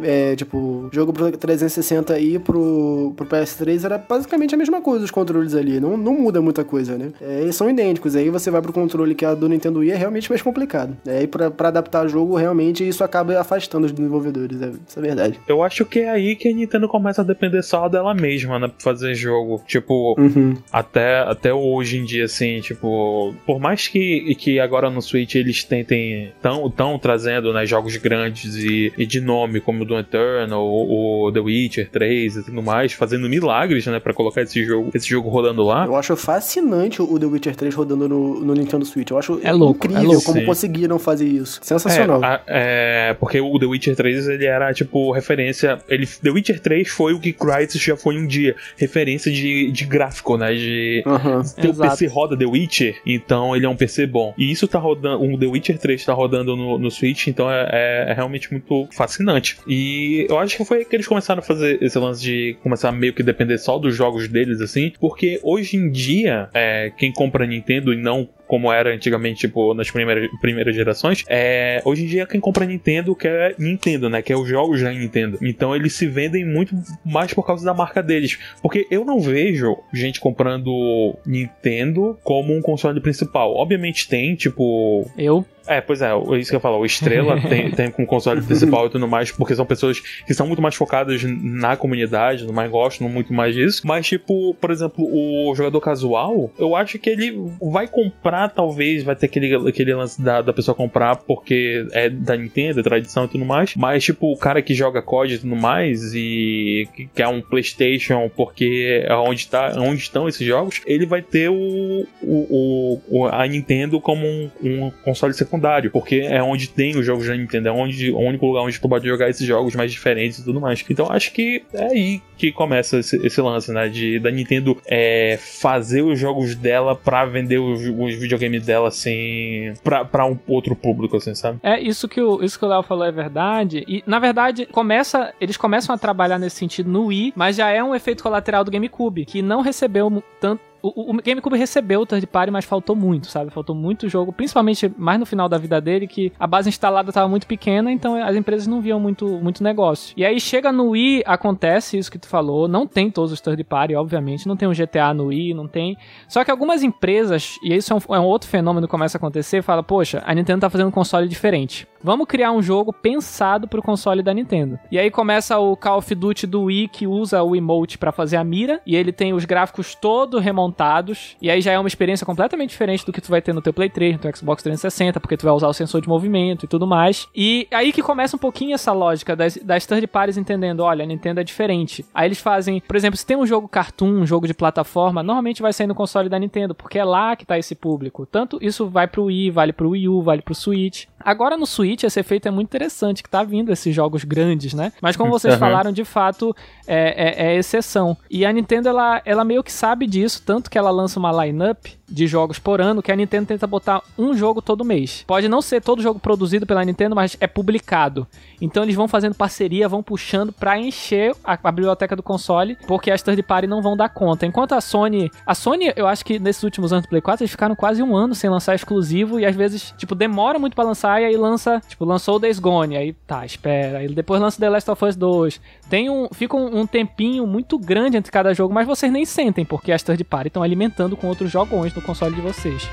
é, 0.03 0.37
tipo, 0.37 0.89
jogo 0.93 1.13
pro 1.13 1.31
360 1.31 2.19
e 2.19 2.39
pro, 2.39 3.13
pro 3.17 3.27
PS3 3.27 3.85
era 3.85 3.99
basicamente 3.99 4.55
a 4.55 4.59
mesma 4.59 4.81
coisa, 4.81 5.05
os 5.05 5.11
controles 5.11 5.55
ali. 5.55 5.81
Não, 5.81 5.97
não 5.97 6.15
muda 6.15 6.41
muita 6.41 6.65
coisa, 6.65 6.97
né? 6.97 7.13
É, 7.21 7.43
eles 7.43 7.57
são 7.57 7.69
idênticos. 7.69 8.17
Aí 8.17 8.31
você 8.31 8.51
vai 8.51 8.63
pro 8.63 8.73
controle 8.73 9.15
que 9.15 9.25
é 9.25 9.35
do 9.35 9.49
Nintendo 9.49 9.81
Wii, 9.81 9.93
é 9.93 9.97
realmente 9.97 10.31
mais 10.31 10.43
complicado. 10.43 10.97
É, 11.07 11.23
e 11.23 11.27
pra, 11.27 11.51
pra 11.51 11.69
adaptar 11.69 12.07
jogo, 12.09 12.37
realmente, 12.37 12.87
isso 12.87 13.03
acaba 13.03 13.39
afastando 13.39 13.87
os 13.87 13.93
desenvolvedores. 13.93 14.61
É, 14.61 14.73
isso 14.87 14.99
é 14.99 15.03
verdade. 15.03 15.41
Eu 15.49 15.63
acho 15.63 15.85
que 15.85 16.01
é 16.01 16.11
aí 16.11 16.37
que 16.37 16.49
a 16.49 16.53
Nintendo 16.53 16.89
começa 16.89 17.23
a 17.23 17.25
depender 17.25 17.63
só 17.63 17.89
dela 17.89 18.15
mesma, 18.15 18.59
né? 18.59 18.69
Pra 18.69 18.77
fazer 18.79 19.15
jogo. 19.15 19.63
Tipo, 19.67 20.15
uhum. 20.19 20.57
até, 20.73 21.19
até 21.21 21.53
hoje 21.53 21.99
em 21.99 22.05
dia, 22.05 22.25
assim, 22.25 22.61
tipo, 22.61 23.35
por 23.47 23.61
mais 23.61 23.89
que, 23.89 24.35
que 24.35 24.61
agora 24.61 24.91
no 24.91 25.01
Switch 25.01 25.35
eles 25.35 25.65
tentem 25.65 26.33
tão, 26.43 26.71
tão 26.71 26.99
trazendo, 26.99 27.53
né, 27.53 27.67
jogos 27.67 27.97
grandes 27.97 28.57
e, 28.57 28.93
e 28.97 29.07
de 29.07 29.21
nome, 29.21 29.61
como 29.61 29.83
o 29.83 29.87
do 29.87 29.99
Eternal, 29.99 30.65
o, 30.65 31.27
o 31.27 31.33
The 31.33 31.41
Witcher 31.41 31.91
3 31.91 32.37
e 32.37 32.43
tudo 32.45 32.63
mais, 32.63 32.93
fazendo 32.93 33.29
milagres, 33.29 33.87
né, 33.87 34.01
pra 34.01 34.13
colocar 34.13 34.43
esse 34.43 34.65
jogo, 34.65 34.91
esse 34.95 35.09
jogo 35.09 35.29
rodando 35.29 35.63
lá. 35.63 35.87
Eu 35.87 35.97
acho 35.97 36.17
fascinante 36.17 37.01
o 37.01 37.19
The 37.19 37.27
Witcher 37.27 37.57
3 37.57 37.75
rodando 37.75 38.09
no, 38.09 38.41
no 38.41 38.55
Nintendo 38.55 38.85
Switch. 38.85 39.11
Eu 39.11 39.19
acho 39.19 39.41
é 39.43 39.53
louco, 39.53 39.87
é 39.87 39.91
incrível 39.91 40.03
é 40.03 40.07
louco, 40.15 40.27
como 40.27 40.41
sim. 40.41 40.47
conseguiram 40.47 40.99
fazer 40.99 41.27
isso. 41.27 41.61
Sensacional. 41.63 42.23
É, 42.23 42.27
a, 42.27 42.41
é, 42.47 43.15
porque 43.15 43.41
o 43.41 43.59
The 43.59 43.67
Witcher 43.67 43.97
3 43.97 44.29
ele 44.29 44.47
era 44.47 44.73
tipo 44.75 45.13
referência. 45.13 45.79
Ele, 45.89 46.07
The 46.07 46.31
Witcher 46.31 46.61
3 46.61 46.89
foi 46.89 47.15
o 47.15 47.21
que 47.21 47.33
Crysis 47.33 47.81
já 47.81 47.97
foi 47.97 48.19
um 48.19 48.27
dia. 48.27 48.55
Referência 48.77 49.33
de, 49.33 49.71
de 49.71 49.85
gráfico, 49.85 50.37
né? 50.37 50.53
De 50.53 51.03
uhum, 51.07 51.79
PC 51.81 52.07
roda 52.07 52.37
The 52.37 52.45
Witcher, 52.45 53.01
então 53.07 53.55
ele 53.57 53.67
é 53.67 53.69
um 53.69 53.77
PC 53.77 54.07
bom. 54.07 54.35
E 54.37 54.51
isso 54.51 54.67
tá 54.69 54.79
rodando. 54.79 55.25
O 55.25 55.39
The 55.39 55.47
Witcher 55.47 55.79
3 55.79 56.05
tá 56.05 56.13
rodando 56.13 56.57
no, 56.57 56.79
no 56.79 56.91
Switch, 56.91 57.29
então 57.29 57.51
é, 57.51 57.69
é, 57.73 58.11
é, 58.11 58.15
realmente 58.15 58.51
muito 58.51 58.89
fascinante. 58.93 59.59
E 59.67 60.27
eu 60.29 60.39
acho 60.39 60.57
que 60.57 60.65
foi 60.65 60.85
que 60.85 60.95
eles 60.95 61.07
começaram 61.07 61.41
a 61.41 61.43
fazer 61.43 61.83
esse 61.83 61.99
lance 61.99 62.23
de 62.23 62.57
começar 62.63 62.93
meio 62.93 63.13
que 63.13 63.23
depender 63.23 63.59
só 63.59 63.79
dos 63.79 63.95
jogos 63.95 64.29
deles, 64.29 64.61
assim. 64.61 64.93
Porque 65.01 65.41
hoje 65.43 65.77
em 65.77 65.91
dia, 65.91 66.49
é, 66.53 66.93
quem 66.97 67.13
compra 67.13 67.47
Nintendo 67.47 67.93
e 67.93 67.97
não 67.97 68.29
como 68.55 68.73
era 68.73 68.95
antigamente, 68.95 69.41
tipo, 69.41 69.75
nas 69.75 69.91
primeiras, 69.91 70.31
primeiras 70.41 70.77
gerações, 70.77 71.25
é, 71.27 71.83
hoje 71.85 72.05
em 72.05 72.07
dia 72.07 72.25
quem 72.25 72.39
compra 72.39 72.65
Nintendo 72.65 73.13
quer 73.17 73.57
Nintendo, 73.59 74.09
né? 74.09 74.23
Quer 74.23 74.37
os 74.37 74.49
jogos 74.49 74.81
da 74.81 74.93
Nintendo. 74.93 75.39
Então 75.43 75.75
eles 75.75 75.95
se 75.95 76.07
vendem 76.07 76.45
muito 76.45 76.73
mais 77.05 77.35
por 77.35 77.45
causa 77.45 77.65
da 77.65 77.75
marca 77.75 78.01
deles. 78.01 78.39
Porque 78.63 78.87
eu 78.93 79.05
não 79.05 79.19
vejo 79.19 79.77
gente 79.93 80.21
comprando 80.21 81.19
Nintendo 81.27 82.17
como 82.23 82.57
um 82.57 82.63
console 82.63 83.01
principal. 83.01 83.57
Obviamente 83.57 84.09
tem, 84.09 84.37
tipo. 84.37 85.11
Eu 85.19 85.45
é, 85.67 85.81
pois 85.81 86.03
é, 86.03 86.11
é, 86.11 86.39
isso 86.39 86.51
que 86.51 86.57
eu 86.57 86.61
falo. 86.61 86.79
O 86.79 86.87
Estrela 86.87 87.41
tem, 87.49 87.71
tem 87.71 87.91
com 87.91 88.07
console 88.07 88.43
principal 88.43 88.87
e 88.87 88.91
tudo 88.91 89.09
mais, 89.09 89.31
porque 89.31 89.55
são 89.55 89.65
pessoas 89.65 90.01
que 90.01 90.35
são 90.35 90.47
muito 90.47 90.63
mais 90.63 90.75
focadas 90.75 91.23
na 91.25 91.77
comunidade, 91.77 92.51
mais 92.53 92.71
gostam 92.71 93.09
muito 93.09 93.33
mais 93.33 93.55
disso. 93.55 93.83
Mas, 93.85 94.07
tipo, 94.07 94.55
por 94.55 94.71
exemplo, 94.71 95.05
o 95.05 95.55
jogador 95.55 95.81
casual, 95.81 96.51
eu 96.59 96.77
acho 96.77 96.99
que 96.99 97.11
ele 97.11 97.37
vai 97.61 97.89
comprar, 97.89 98.49
talvez, 98.49 99.03
vai 99.03 99.17
ter 99.17 99.27
aquele, 99.27 99.69
aquele 99.69 99.95
lance 99.95 100.21
da, 100.21 100.43
da 100.43 100.53
pessoa 100.53 100.75
comprar 100.75 101.17
porque 101.17 101.87
é 101.93 102.09
da 102.09 102.37
Nintendo, 102.37 102.81
é 102.81 102.83
tradição 102.83 103.25
e 103.25 103.29
tudo 103.29 103.45
mais. 103.45 103.75
Mas, 103.77 104.05
tipo, 104.05 104.33
o 104.33 104.37
cara 104.37 104.61
que 104.61 104.75
joga 104.75 105.03
COD 105.03 105.35
e 105.35 105.39
tudo 105.39 105.57
mais 105.57 106.15
e 106.15 106.89
que 106.95 107.07
quer 107.07 107.29
um 107.29 107.41
PlayStation 107.41 108.31
porque 108.37 109.05
é 109.07 109.15
onde, 109.15 109.49
tá, 109.49 109.73
onde 109.79 110.03
estão 110.03 110.29
esses 110.29 110.47
jogos, 110.47 110.83
ele 110.87 111.07
vai 111.07 111.23
ter 111.23 111.49
o, 111.49 112.07
o, 112.23 113.01
o 113.09 113.27
a 113.27 113.47
Nintendo 113.47 114.01
como 114.01 114.27
um, 114.27 114.51
um 114.63 114.91
console 115.03 115.33
secundário 115.33 115.54
secundário, 115.55 115.91
porque 115.91 116.17
é 116.17 116.43
onde 116.43 116.69
tem 116.69 116.97
os 116.97 117.07
jogos 117.07 117.27
da 117.27 117.37
Nintendo, 117.37 117.69
é 117.69 117.73
onde, 117.73 118.11
o 118.11 118.19
único 118.19 118.47
lugar 118.47 118.63
onde 118.63 118.81
tu 118.81 118.89
pode 118.89 119.07
jogar 119.07 119.29
esses 119.29 119.47
jogos 119.47 119.75
mais 119.75 119.93
diferentes 119.93 120.39
e 120.39 120.45
tudo 120.45 120.61
mais. 120.61 120.85
Então 120.89 121.11
acho 121.11 121.33
que 121.33 121.63
é 121.73 121.85
aí 121.85 122.23
que 122.37 122.51
começa 122.51 122.99
esse, 122.99 123.17
esse 123.25 123.41
lance, 123.41 123.73
né? 123.73 123.89
De, 123.89 124.19
da 124.19 124.31
Nintendo 124.31 124.77
é, 124.87 125.39
fazer 125.41 126.03
os 126.03 126.19
jogos 126.19 126.55
dela 126.55 126.97
pra 126.97 127.25
vender 127.25 127.59
os, 127.59 127.81
os 127.81 128.15
videogames 128.15 128.65
dela, 128.67 128.89
assim, 128.89 129.73
pra, 129.83 130.05
pra 130.05 130.27
um 130.27 130.39
outro 130.47 130.75
público, 130.75 131.17
assim, 131.17 131.35
sabe? 131.35 131.59
É, 131.63 131.81
isso 131.81 132.09
que 132.09 132.21
o, 132.21 132.43
isso 132.43 132.59
que 132.59 132.67
Léo 132.67 132.83
falou 132.83 133.05
é 133.05 133.13
verdade. 133.13 133.85
E, 133.87 134.03
na 134.07 134.19
verdade, 134.19 134.67
começa, 134.67 135.33
eles 135.41 135.57
começam 135.57 135.95
a 135.95 135.99
trabalhar 135.99 136.39
nesse 136.39 136.57
sentido 136.57 136.91
no 136.91 137.07
Wii, 137.07 137.33
mas 137.37 137.57
já 137.57 137.71
é 137.71 137.83
um 137.83 137.95
efeito 137.95 138.23
colateral 138.23 138.65
do 138.65 138.71
GameCube, 138.71 139.25
que 139.25 139.41
não 139.41 139.61
recebeu 139.61 140.23
tanto 140.41 140.74
o, 140.85 141.13
o 141.13 141.23
GameCube 141.23 141.57
recebeu 141.57 142.03
o 142.03 142.07
third 142.07 142.27
party, 142.27 142.51
mas 142.51 142.67
faltou 142.67 142.95
muito, 142.95 143.27
sabe? 143.27 143.51
Faltou 143.51 143.75
muito 143.75 144.07
jogo, 144.07 144.33
principalmente 144.33 144.93
mais 144.99 145.19
no 145.19 145.25
final 145.25 145.49
da 145.49 145.57
vida 145.57 145.81
dele, 145.81 146.07
que 146.07 146.31
a 146.39 146.47
base 146.47 146.69
instalada 146.69 147.09
estava 147.09 147.27
muito 147.27 147.47
pequena, 147.47 147.91
então 147.91 148.23
as 148.23 148.37
empresas 148.37 148.67
não 148.67 148.83
viam 148.83 149.01
muito, 149.01 149.27
muito 149.27 149.65
negócio. 149.65 150.13
E 150.15 150.25
aí 150.25 150.39
chega 150.39 150.71
no 150.71 150.91
Wii, 150.91 151.23
acontece 151.25 151.97
isso 151.97 152.13
que 152.13 152.19
tu 152.19 152.29
falou, 152.29 152.69
não 152.69 152.87
tem 152.87 153.11
todos 153.11 153.33
os 153.33 153.41
third 153.41 153.65
party, 153.65 153.95
obviamente, 153.95 154.47
não 154.47 154.57
tem 154.57 154.69
um 154.69 154.73
GTA 154.73 155.15
no 155.15 155.27
Wii, 155.27 155.55
não 155.55 155.67
tem. 155.67 155.97
Só 156.29 156.45
que 156.45 156.51
algumas 156.51 156.83
empresas, 156.83 157.57
e 157.63 157.75
isso 157.75 157.93
é 157.95 157.97
um, 157.97 158.15
é 158.17 158.21
um 158.21 158.27
outro 158.27 158.51
fenômeno 158.51 158.87
que 158.87 158.91
começa 158.91 159.17
a 159.17 159.19
acontecer, 159.19 159.63
fala, 159.63 159.83
poxa, 159.83 160.23
a 160.27 160.35
Nintendo 160.35 160.61
tá 160.61 160.71
fazendo 160.71 160.89
um 160.89 160.93
console 160.93 161.27
diferente. 161.27 161.89
Vamos 162.03 162.27
criar 162.27 162.53
um 162.53 162.61
jogo 162.61 162.93
pensado 162.93 163.67
pro 163.67 163.81
console 163.81 164.23
da 164.23 164.35
Nintendo. 164.35 164.79
E 164.91 164.99
aí 164.99 165.11
começa 165.11 165.59
o 165.59 165.75
Call 165.75 165.99
of 165.99 166.15
Duty 166.15 166.47
do 166.47 166.65
Wii 166.65 166.89
que 166.89 167.07
usa 167.07 167.43
o 167.43 167.57
emote 167.57 167.97
para 167.97 168.13
fazer 168.13 168.37
a 168.37 168.45
mira, 168.45 168.83
e 168.85 168.95
ele 168.95 169.13
tem 169.13 169.33
os 169.33 169.47
gráficos 169.47 169.95
todo 169.95 170.39
remontados 170.39 170.74
contados, 170.75 171.37
e 171.41 171.49
aí 171.49 171.61
já 171.61 171.73
é 171.73 171.79
uma 171.79 171.87
experiência 171.87 172.27
completamente 172.27 172.71
diferente 172.71 173.07
do 173.07 173.13
que 173.13 173.21
tu 173.21 173.31
vai 173.31 173.41
ter 173.41 173.55
no 173.55 173.63
teu 173.63 173.73
Play 173.73 173.89
3, 173.89 174.15
no 174.15 174.19
teu 174.19 174.37
Xbox 174.37 174.63
360, 174.63 175.21
porque 175.21 175.37
tu 175.37 175.45
vai 175.45 175.55
usar 175.55 175.69
o 175.69 175.73
sensor 175.73 176.01
de 176.01 176.09
movimento 176.09 176.65
e 176.65 176.69
tudo 176.69 176.87
mais. 176.87 177.29
E 177.35 177.69
aí 177.71 177.93
que 177.93 178.03
começa 178.03 178.37
um 178.37 178.39
pouquinho 178.39 178.75
essa 178.75 178.93
lógica 178.93 179.37
das, 179.37 179.57
das 179.59 179.87
third 179.87 180.07
parties 180.09 180.37
entendendo, 180.37 180.81
olha, 180.81 181.05
a 181.05 181.07
Nintendo 181.07 181.41
é 181.41 181.45
diferente. 181.45 182.05
Aí 182.13 182.27
eles 182.27 182.41
fazem, 182.41 182.81
por 182.81 182.97
exemplo, 182.97 183.17
se 183.17 183.25
tem 183.25 183.37
um 183.37 183.47
jogo 183.47 183.69
cartoon, 183.69 184.23
um 184.23 184.27
jogo 184.27 184.47
de 184.47 184.55
plataforma, 184.55 185.23
normalmente 185.23 185.63
vai 185.63 185.73
sair 185.73 185.87
no 185.87 185.95
console 185.95 186.29
da 186.29 186.39
Nintendo, 186.39 186.75
porque 186.75 186.99
é 186.99 187.05
lá 187.05 187.37
que 187.37 187.47
tá 187.47 187.57
esse 187.57 187.75
público. 187.75 188.27
Tanto 188.27 188.59
isso 188.61 188.89
vai 188.89 189.07
pro 189.07 189.25
Wii, 189.25 189.51
vale 189.51 189.73
pro 189.73 189.91
Wii 189.91 190.09
U, 190.09 190.23
vale 190.23 190.43
pro 190.43 190.55
Switch. 190.55 191.07
Agora 191.21 191.57
no 191.57 191.67
Switch 191.67 192.03
esse 192.03 192.21
efeito 192.21 192.49
é 192.49 192.51
muito 192.51 192.69
interessante, 192.69 193.23
que 193.23 193.31
tá 193.31 193.43
vindo 193.43 193.73
esses 193.73 193.95
jogos 193.95 194.25
grandes, 194.25 194.75
né? 194.75 194.93
Mas 195.01 195.17
como 195.17 195.31
vocês 195.31 195.55
uhum. 195.55 195.61
falaram, 195.61 195.93
de 195.93 196.05
fato, 196.05 196.55
é, 196.87 197.45
é, 197.45 197.47
é, 197.47 197.57
exceção. 197.57 198.17
E 198.31 198.45
a 198.45 198.53
Nintendo, 198.53 198.89
ela, 198.89 199.23
ela 199.25 199.45
meio 199.45 199.63
que 199.63 199.73
sabe 199.73 200.07
disso, 200.07 200.43
tanto 200.45 200.64
que 200.71 200.79
ela 200.79 200.91
lança 200.91 201.19
uma 201.19 201.45
lineup 201.45 201.87
de 202.15 202.29
jogos 202.29 202.59
por 202.59 202.81
ano, 202.81 203.03
que 203.03 203.11
a 203.11 203.17
Nintendo 203.17 203.47
tenta 203.47 203.67
botar 203.67 204.01
um 204.17 204.37
jogo 204.37 204.63
todo 204.63 204.85
mês. 204.85 205.25
Pode 205.27 205.49
não 205.49 205.61
ser 205.61 205.83
todo 205.83 206.01
jogo 206.01 206.21
produzido 206.21 206.65
pela 206.65 206.85
Nintendo, 206.85 207.15
mas 207.15 207.37
é 207.41 207.47
publicado. 207.47 208.27
Então 208.61 208.85
eles 208.85 208.95
vão 208.95 209.09
fazendo 209.09 209.35
parceria, 209.35 209.89
vão 209.89 210.03
puxando 210.03 210.53
para 210.53 210.79
encher 210.79 211.35
a, 211.43 211.59
a, 211.63 211.73
biblioteca 211.73 212.15
do 212.15 212.23
console, 212.23 212.79
porque 212.87 213.11
as 213.11 213.21
third 213.21 213.43
party 213.43 213.67
não 213.67 213.83
vão 213.83 213.97
dar 213.97 214.09
conta. 214.09 214.47
Enquanto 214.47 214.73
a 214.73 214.81
Sony, 214.81 215.31
a 215.45 215.55
Sony, 215.55 215.93
eu 215.97 216.07
acho 216.07 216.25
que 216.25 216.39
nesses 216.39 216.63
últimos 216.63 216.93
anos 216.93 217.05
do 217.05 217.09
Play 217.09 217.21
4 217.21 217.43
eles 217.43 217.51
ficaram 217.51 217.75
quase 217.75 218.01
um 218.03 218.17
ano 218.17 218.35
sem 218.35 218.49
lançar 218.49 218.77
exclusivo 218.77 219.41
e 219.41 219.45
às 219.45 219.57
vezes, 219.57 219.93
tipo, 219.99 220.15
demora 220.15 220.59
muito 220.59 220.77
para 220.77 220.85
lançar 220.85 221.21
e 221.21 221.25
aí 221.25 221.37
lança, 221.37 221.83
tipo, 221.89 222.05
lançou 222.05 222.37
o 222.37 222.39
Days 222.39 222.61
Gone, 222.61 222.97
aí 222.97 223.13
tá, 223.27 223.45
espera, 223.45 223.99
aí 223.99 224.09
depois 224.09 224.41
lança 224.41 224.61
The 224.61 224.71
Last 224.71 224.89
of 224.89 225.05
Us 225.05 225.17
2. 225.17 225.61
Tem 225.91 226.09
um, 226.09 226.29
fica 226.33 226.57
um, 226.57 226.81
um 226.81 226.87
tempinho 226.87 227.45
muito 227.45 227.77
grande 227.77 228.17
entre 228.17 228.31
cada 228.31 228.55
jogo, 228.55 228.73
mas 228.73 228.87
vocês 228.87 229.11
nem 229.11 229.25
sentem 229.25 229.65
porque 229.65 229.91
as 229.91 230.03
third 230.03 230.23
party 230.23 230.49
estão 230.49 230.63
alimentando 230.63 231.17
com 231.17 231.27
outros 231.27 231.51
jogos 231.51 231.93
no 231.95 232.04
console 232.05 232.35
de 232.35 232.41
vocês. 232.41 232.89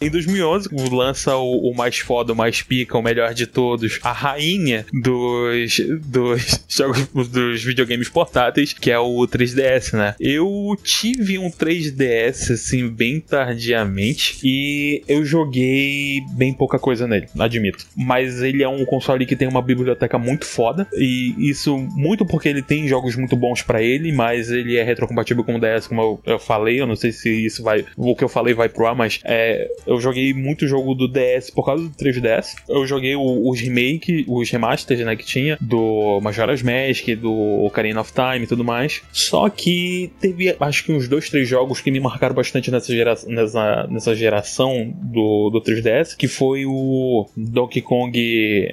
Em 0.00 0.08
2011, 0.08 0.70
lança 0.90 1.36
o, 1.36 1.70
o, 1.70 1.74
mais 1.74 1.98
foda, 1.98 2.32
o 2.32 2.36
mais 2.36 2.62
pica, 2.62 2.96
o 2.96 3.02
melhor 3.02 3.34
de 3.34 3.46
todos, 3.46 3.98
a 4.02 4.12
rainha 4.12 4.86
dos, 4.90 5.78
dos 6.06 6.64
jogos 6.68 7.28
dos 7.28 7.62
videogames 7.62 8.08
portáteis, 8.08 8.72
que 8.72 8.90
é 8.90 8.98
o 8.98 9.18
3DS, 9.28 9.92
né? 9.92 10.14
Eu 10.18 10.74
tive 10.82 11.38
um 11.38 11.50
3DS 11.50 12.54
assim 12.54 12.88
bem 12.88 13.20
tardiamente 13.20 14.38
e 14.42 15.02
eu 15.06 15.22
joguei 15.22 16.22
bem 16.32 16.54
pouca 16.54 16.78
coisa 16.78 17.06
nele, 17.06 17.28
admito. 17.38 17.84
Mas 17.94 18.40
ele 18.40 18.62
é 18.62 18.68
um 18.68 18.86
console 18.86 19.26
que 19.26 19.36
tem 19.36 19.48
uma 19.48 19.60
biblioteca 19.60 20.18
muito 20.18 20.46
foda 20.46 20.88
e 20.94 21.34
isso 21.38 21.76
muito 21.76 22.24
porque 22.24 22.48
ele 22.48 22.62
tem 22.62 22.88
jogos 22.88 23.16
muito 23.16 23.36
bons 23.36 23.60
para 23.60 23.82
ele, 23.82 24.12
mas 24.12 24.50
ele 24.50 24.78
é 24.78 24.82
retrocompatível 24.82 25.44
com 25.44 25.56
o 25.56 25.60
DS, 25.60 25.86
como 25.86 26.00
eu, 26.00 26.20
eu, 26.24 26.38
falei. 26.38 26.80
Eu 26.80 26.86
não 26.86 26.96
sei 26.96 27.12
se 27.12 27.28
isso 27.44 27.62
vai, 27.62 27.84
o 27.98 28.16
que 28.16 28.24
eu 28.24 28.30
falei 28.30 28.54
vai 28.54 28.70
pro 28.70 28.86
ar, 28.86 28.94
mas 28.94 29.20
é, 29.24 29.68
eu 29.90 30.00
joguei 30.00 30.32
muito 30.32 30.68
jogo 30.68 30.94
do 30.94 31.08
DS 31.08 31.50
por 31.50 31.66
causa 31.66 31.82
do 31.82 31.90
3DS. 31.90 32.54
Eu 32.68 32.86
joguei 32.86 33.16
os 33.16 33.60
remake, 33.60 34.24
os 34.28 34.48
remasters, 34.48 35.00
né, 35.00 35.16
que 35.16 35.26
tinha 35.26 35.58
do 35.60 36.20
Majora's 36.22 36.62
Mask, 36.62 37.08
do 37.20 37.32
Ocarina 37.64 38.00
of 38.00 38.12
Time 38.12 38.44
e 38.44 38.46
tudo 38.46 38.62
mais. 38.62 39.02
Só 39.12 39.48
que 39.48 40.12
teve, 40.20 40.54
acho 40.60 40.84
que 40.84 40.92
uns 40.92 41.08
dois, 41.08 41.28
três 41.28 41.48
jogos 41.48 41.80
que 41.80 41.90
me 41.90 41.98
marcaram 41.98 42.36
bastante 42.36 42.70
nessa, 42.70 42.94
gera, 42.94 43.16
nessa, 43.26 43.88
nessa 43.90 44.14
geração 44.14 44.94
do, 44.96 45.50
do 45.50 45.60
3DS, 45.60 46.16
que 46.16 46.28
foi 46.28 46.64
o 46.64 47.26
Donkey 47.36 47.82
Kong 47.82 48.16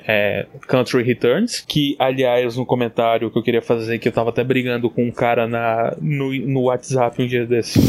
é, 0.07 0.45
Country 0.67 1.01
Returns, 1.01 1.63
que, 1.67 1.95
aliás, 1.97 2.57
no 2.57 2.65
comentário 2.65 3.31
que 3.31 3.37
eu 3.39 3.43
queria 3.43 3.61
fazer, 3.61 3.97
que 3.97 4.07
eu 4.07 4.11
tava 4.11 4.29
até 4.29 4.43
brigando 4.43 4.87
com 4.87 5.03
um 5.03 5.11
cara 5.11 5.47
na, 5.47 5.95
no, 5.99 6.31
no 6.31 6.61
WhatsApp 6.65 7.19
um 7.23 7.25
dia 7.25 7.47
desse, 7.47 7.79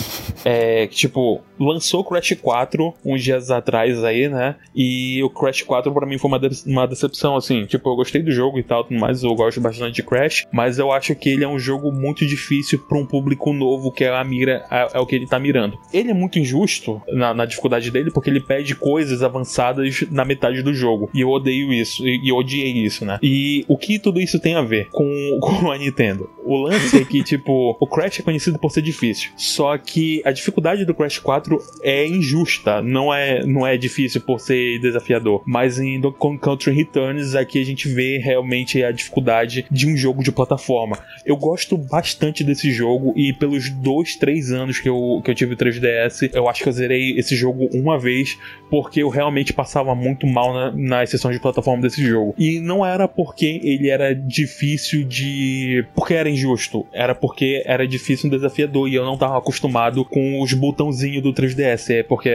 é, 0.46 0.86
que, 0.86 0.96
tipo, 0.96 1.42
lançou 1.60 2.02
Crash 2.02 2.34
4 2.40 2.94
dias 3.22 3.50
atrás 3.50 4.02
aí, 4.04 4.28
né? 4.28 4.56
E 4.74 5.22
o 5.22 5.30
Crash 5.30 5.62
4 5.62 5.92
para 5.92 6.06
mim 6.06 6.18
foi 6.18 6.30
uma, 6.30 6.38
de 6.38 6.48
uma 6.66 6.86
decepção, 6.86 7.36
assim. 7.36 7.66
Tipo, 7.66 7.90
eu 7.90 7.96
gostei 7.96 8.22
do 8.22 8.30
jogo 8.30 8.58
e 8.58 8.62
tal, 8.62 8.86
mas 8.90 9.22
eu 9.22 9.34
gosto 9.34 9.60
bastante 9.60 9.94
de 9.94 10.02
Crash, 10.02 10.46
mas 10.52 10.78
eu 10.78 10.92
acho 10.92 11.14
que 11.14 11.30
ele 11.30 11.44
é 11.44 11.48
um 11.48 11.58
jogo 11.58 11.92
muito 11.92 12.26
difícil 12.26 12.78
para 12.78 12.98
um 12.98 13.06
público 13.06 13.52
novo 13.52 13.92
que 13.92 14.04
é 14.04 14.14
a 14.14 14.24
mira, 14.24 14.64
é, 14.70 14.88
é, 14.94 14.98
o 14.98 15.06
que 15.06 15.16
ele 15.16 15.26
tá 15.26 15.38
mirando. 15.38 15.78
Ele 15.92 16.10
é 16.10 16.14
muito 16.14 16.38
injusto 16.38 17.00
na, 17.08 17.34
na, 17.34 17.44
dificuldade 17.44 17.90
dele 17.90 18.10
porque 18.10 18.30
ele 18.30 18.40
pede 18.40 18.74
coisas 18.74 19.22
avançadas 19.22 20.04
na 20.10 20.24
metade 20.24 20.62
do 20.62 20.72
jogo. 20.72 21.10
E 21.14 21.20
eu 21.20 21.30
odeio 21.30 21.72
isso, 21.72 22.06
e, 22.06 22.28
e 22.28 22.32
odiei 22.32 22.72
isso, 22.72 23.04
né? 23.04 23.18
E 23.22 23.64
o 23.68 23.76
que 23.76 23.98
tudo 23.98 24.20
isso 24.20 24.38
tem 24.38 24.54
a 24.54 24.62
ver 24.62 24.88
com, 24.90 25.08
com 25.40 25.70
a 25.70 25.78
Nintendo? 25.78 26.28
O 26.44 26.56
lance 26.56 26.96
é 26.96 27.04
que, 27.04 27.22
tipo, 27.22 27.76
o 27.78 27.86
Crash 27.86 28.20
é 28.20 28.22
conhecido 28.22 28.58
por 28.58 28.70
ser 28.70 28.82
difícil. 28.82 29.30
Só 29.36 29.76
que 29.76 30.22
a 30.24 30.30
dificuldade 30.30 30.84
do 30.84 30.94
Crash 30.94 31.18
4 31.18 31.58
é 31.82 32.06
injusta. 32.06 32.80
Não 32.80 33.07
é, 33.12 33.44
não 33.44 33.66
é 33.66 33.76
difícil 33.76 34.20
por 34.20 34.40
ser 34.40 34.78
desafiador. 34.80 35.42
Mas 35.46 35.78
em 35.78 36.00
Donkey 36.00 36.38
Country 36.38 36.72
Returns, 36.72 37.34
aqui 37.34 37.60
a 37.60 37.64
gente 37.64 37.88
vê 37.88 38.18
realmente 38.18 38.82
a 38.82 38.90
dificuldade 38.90 39.66
de 39.70 39.86
um 39.86 39.96
jogo 39.96 40.22
de 40.22 40.32
plataforma. 40.32 40.98
Eu 41.24 41.36
gosto 41.36 41.76
bastante 41.76 42.42
desse 42.44 42.70
jogo 42.70 43.12
e 43.16 43.32
pelos 43.32 43.70
dois, 43.70 44.16
três 44.16 44.52
anos 44.52 44.78
que 44.78 44.88
eu, 44.88 45.20
que 45.24 45.30
eu 45.30 45.34
tive 45.34 45.54
o 45.54 45.56
3DS, 45.56 46.30
eu 46.32 46.48
acho 46.48 46.62
que 46.62 46.68
eu 46.68 46.72
zerei 46.72 47.18
esse 47.18 47.34
jogo 47.34 47.68
uma 47.72 47.98
vez 47.98 48.38
porque 48.70 49.02
eu 49.02 49.08
realmente 49.08 49.52
passava 49.52 49.94
muito 49.94 50.26
mal 50.26 50.52
na, 50.52 50.72
nas 50.72 51.10
sessões 51.10 51.34
de 51.34 51.40
plataforma 51.40 51.82
desse 51.82 52.04
jogo. 52.04 52.34
E 52.38 52.60
não 52.60 52.84
era 52.84 53.08
porque 53.08 53.60
ele 53.62 53.88
era 53.88 54.14
difícil 54.14 55.04
de. 55.04 55.84
porque 55.94 56.14
era 56.14 56.28
injusto. 56.28 56.86
Era 56.92 57.14
porque 57.14 57.62
era 57.66 57.86
difícil 57.86 58.28
e 58.28 58.30
desafiador 58.30 58.88
e 58.88 58.94
eu 58.94 59.04
não 59.04 59.14
estava 59.14 59.38
acostumado 59.38 60.04
com 60.04 60.40
os 60.40 60.52
botãozinhos 60.52 61.22
do 61.22 61.32
3DS. 61.32 61.94
É 61.94 62.02
porque 62.02 62.30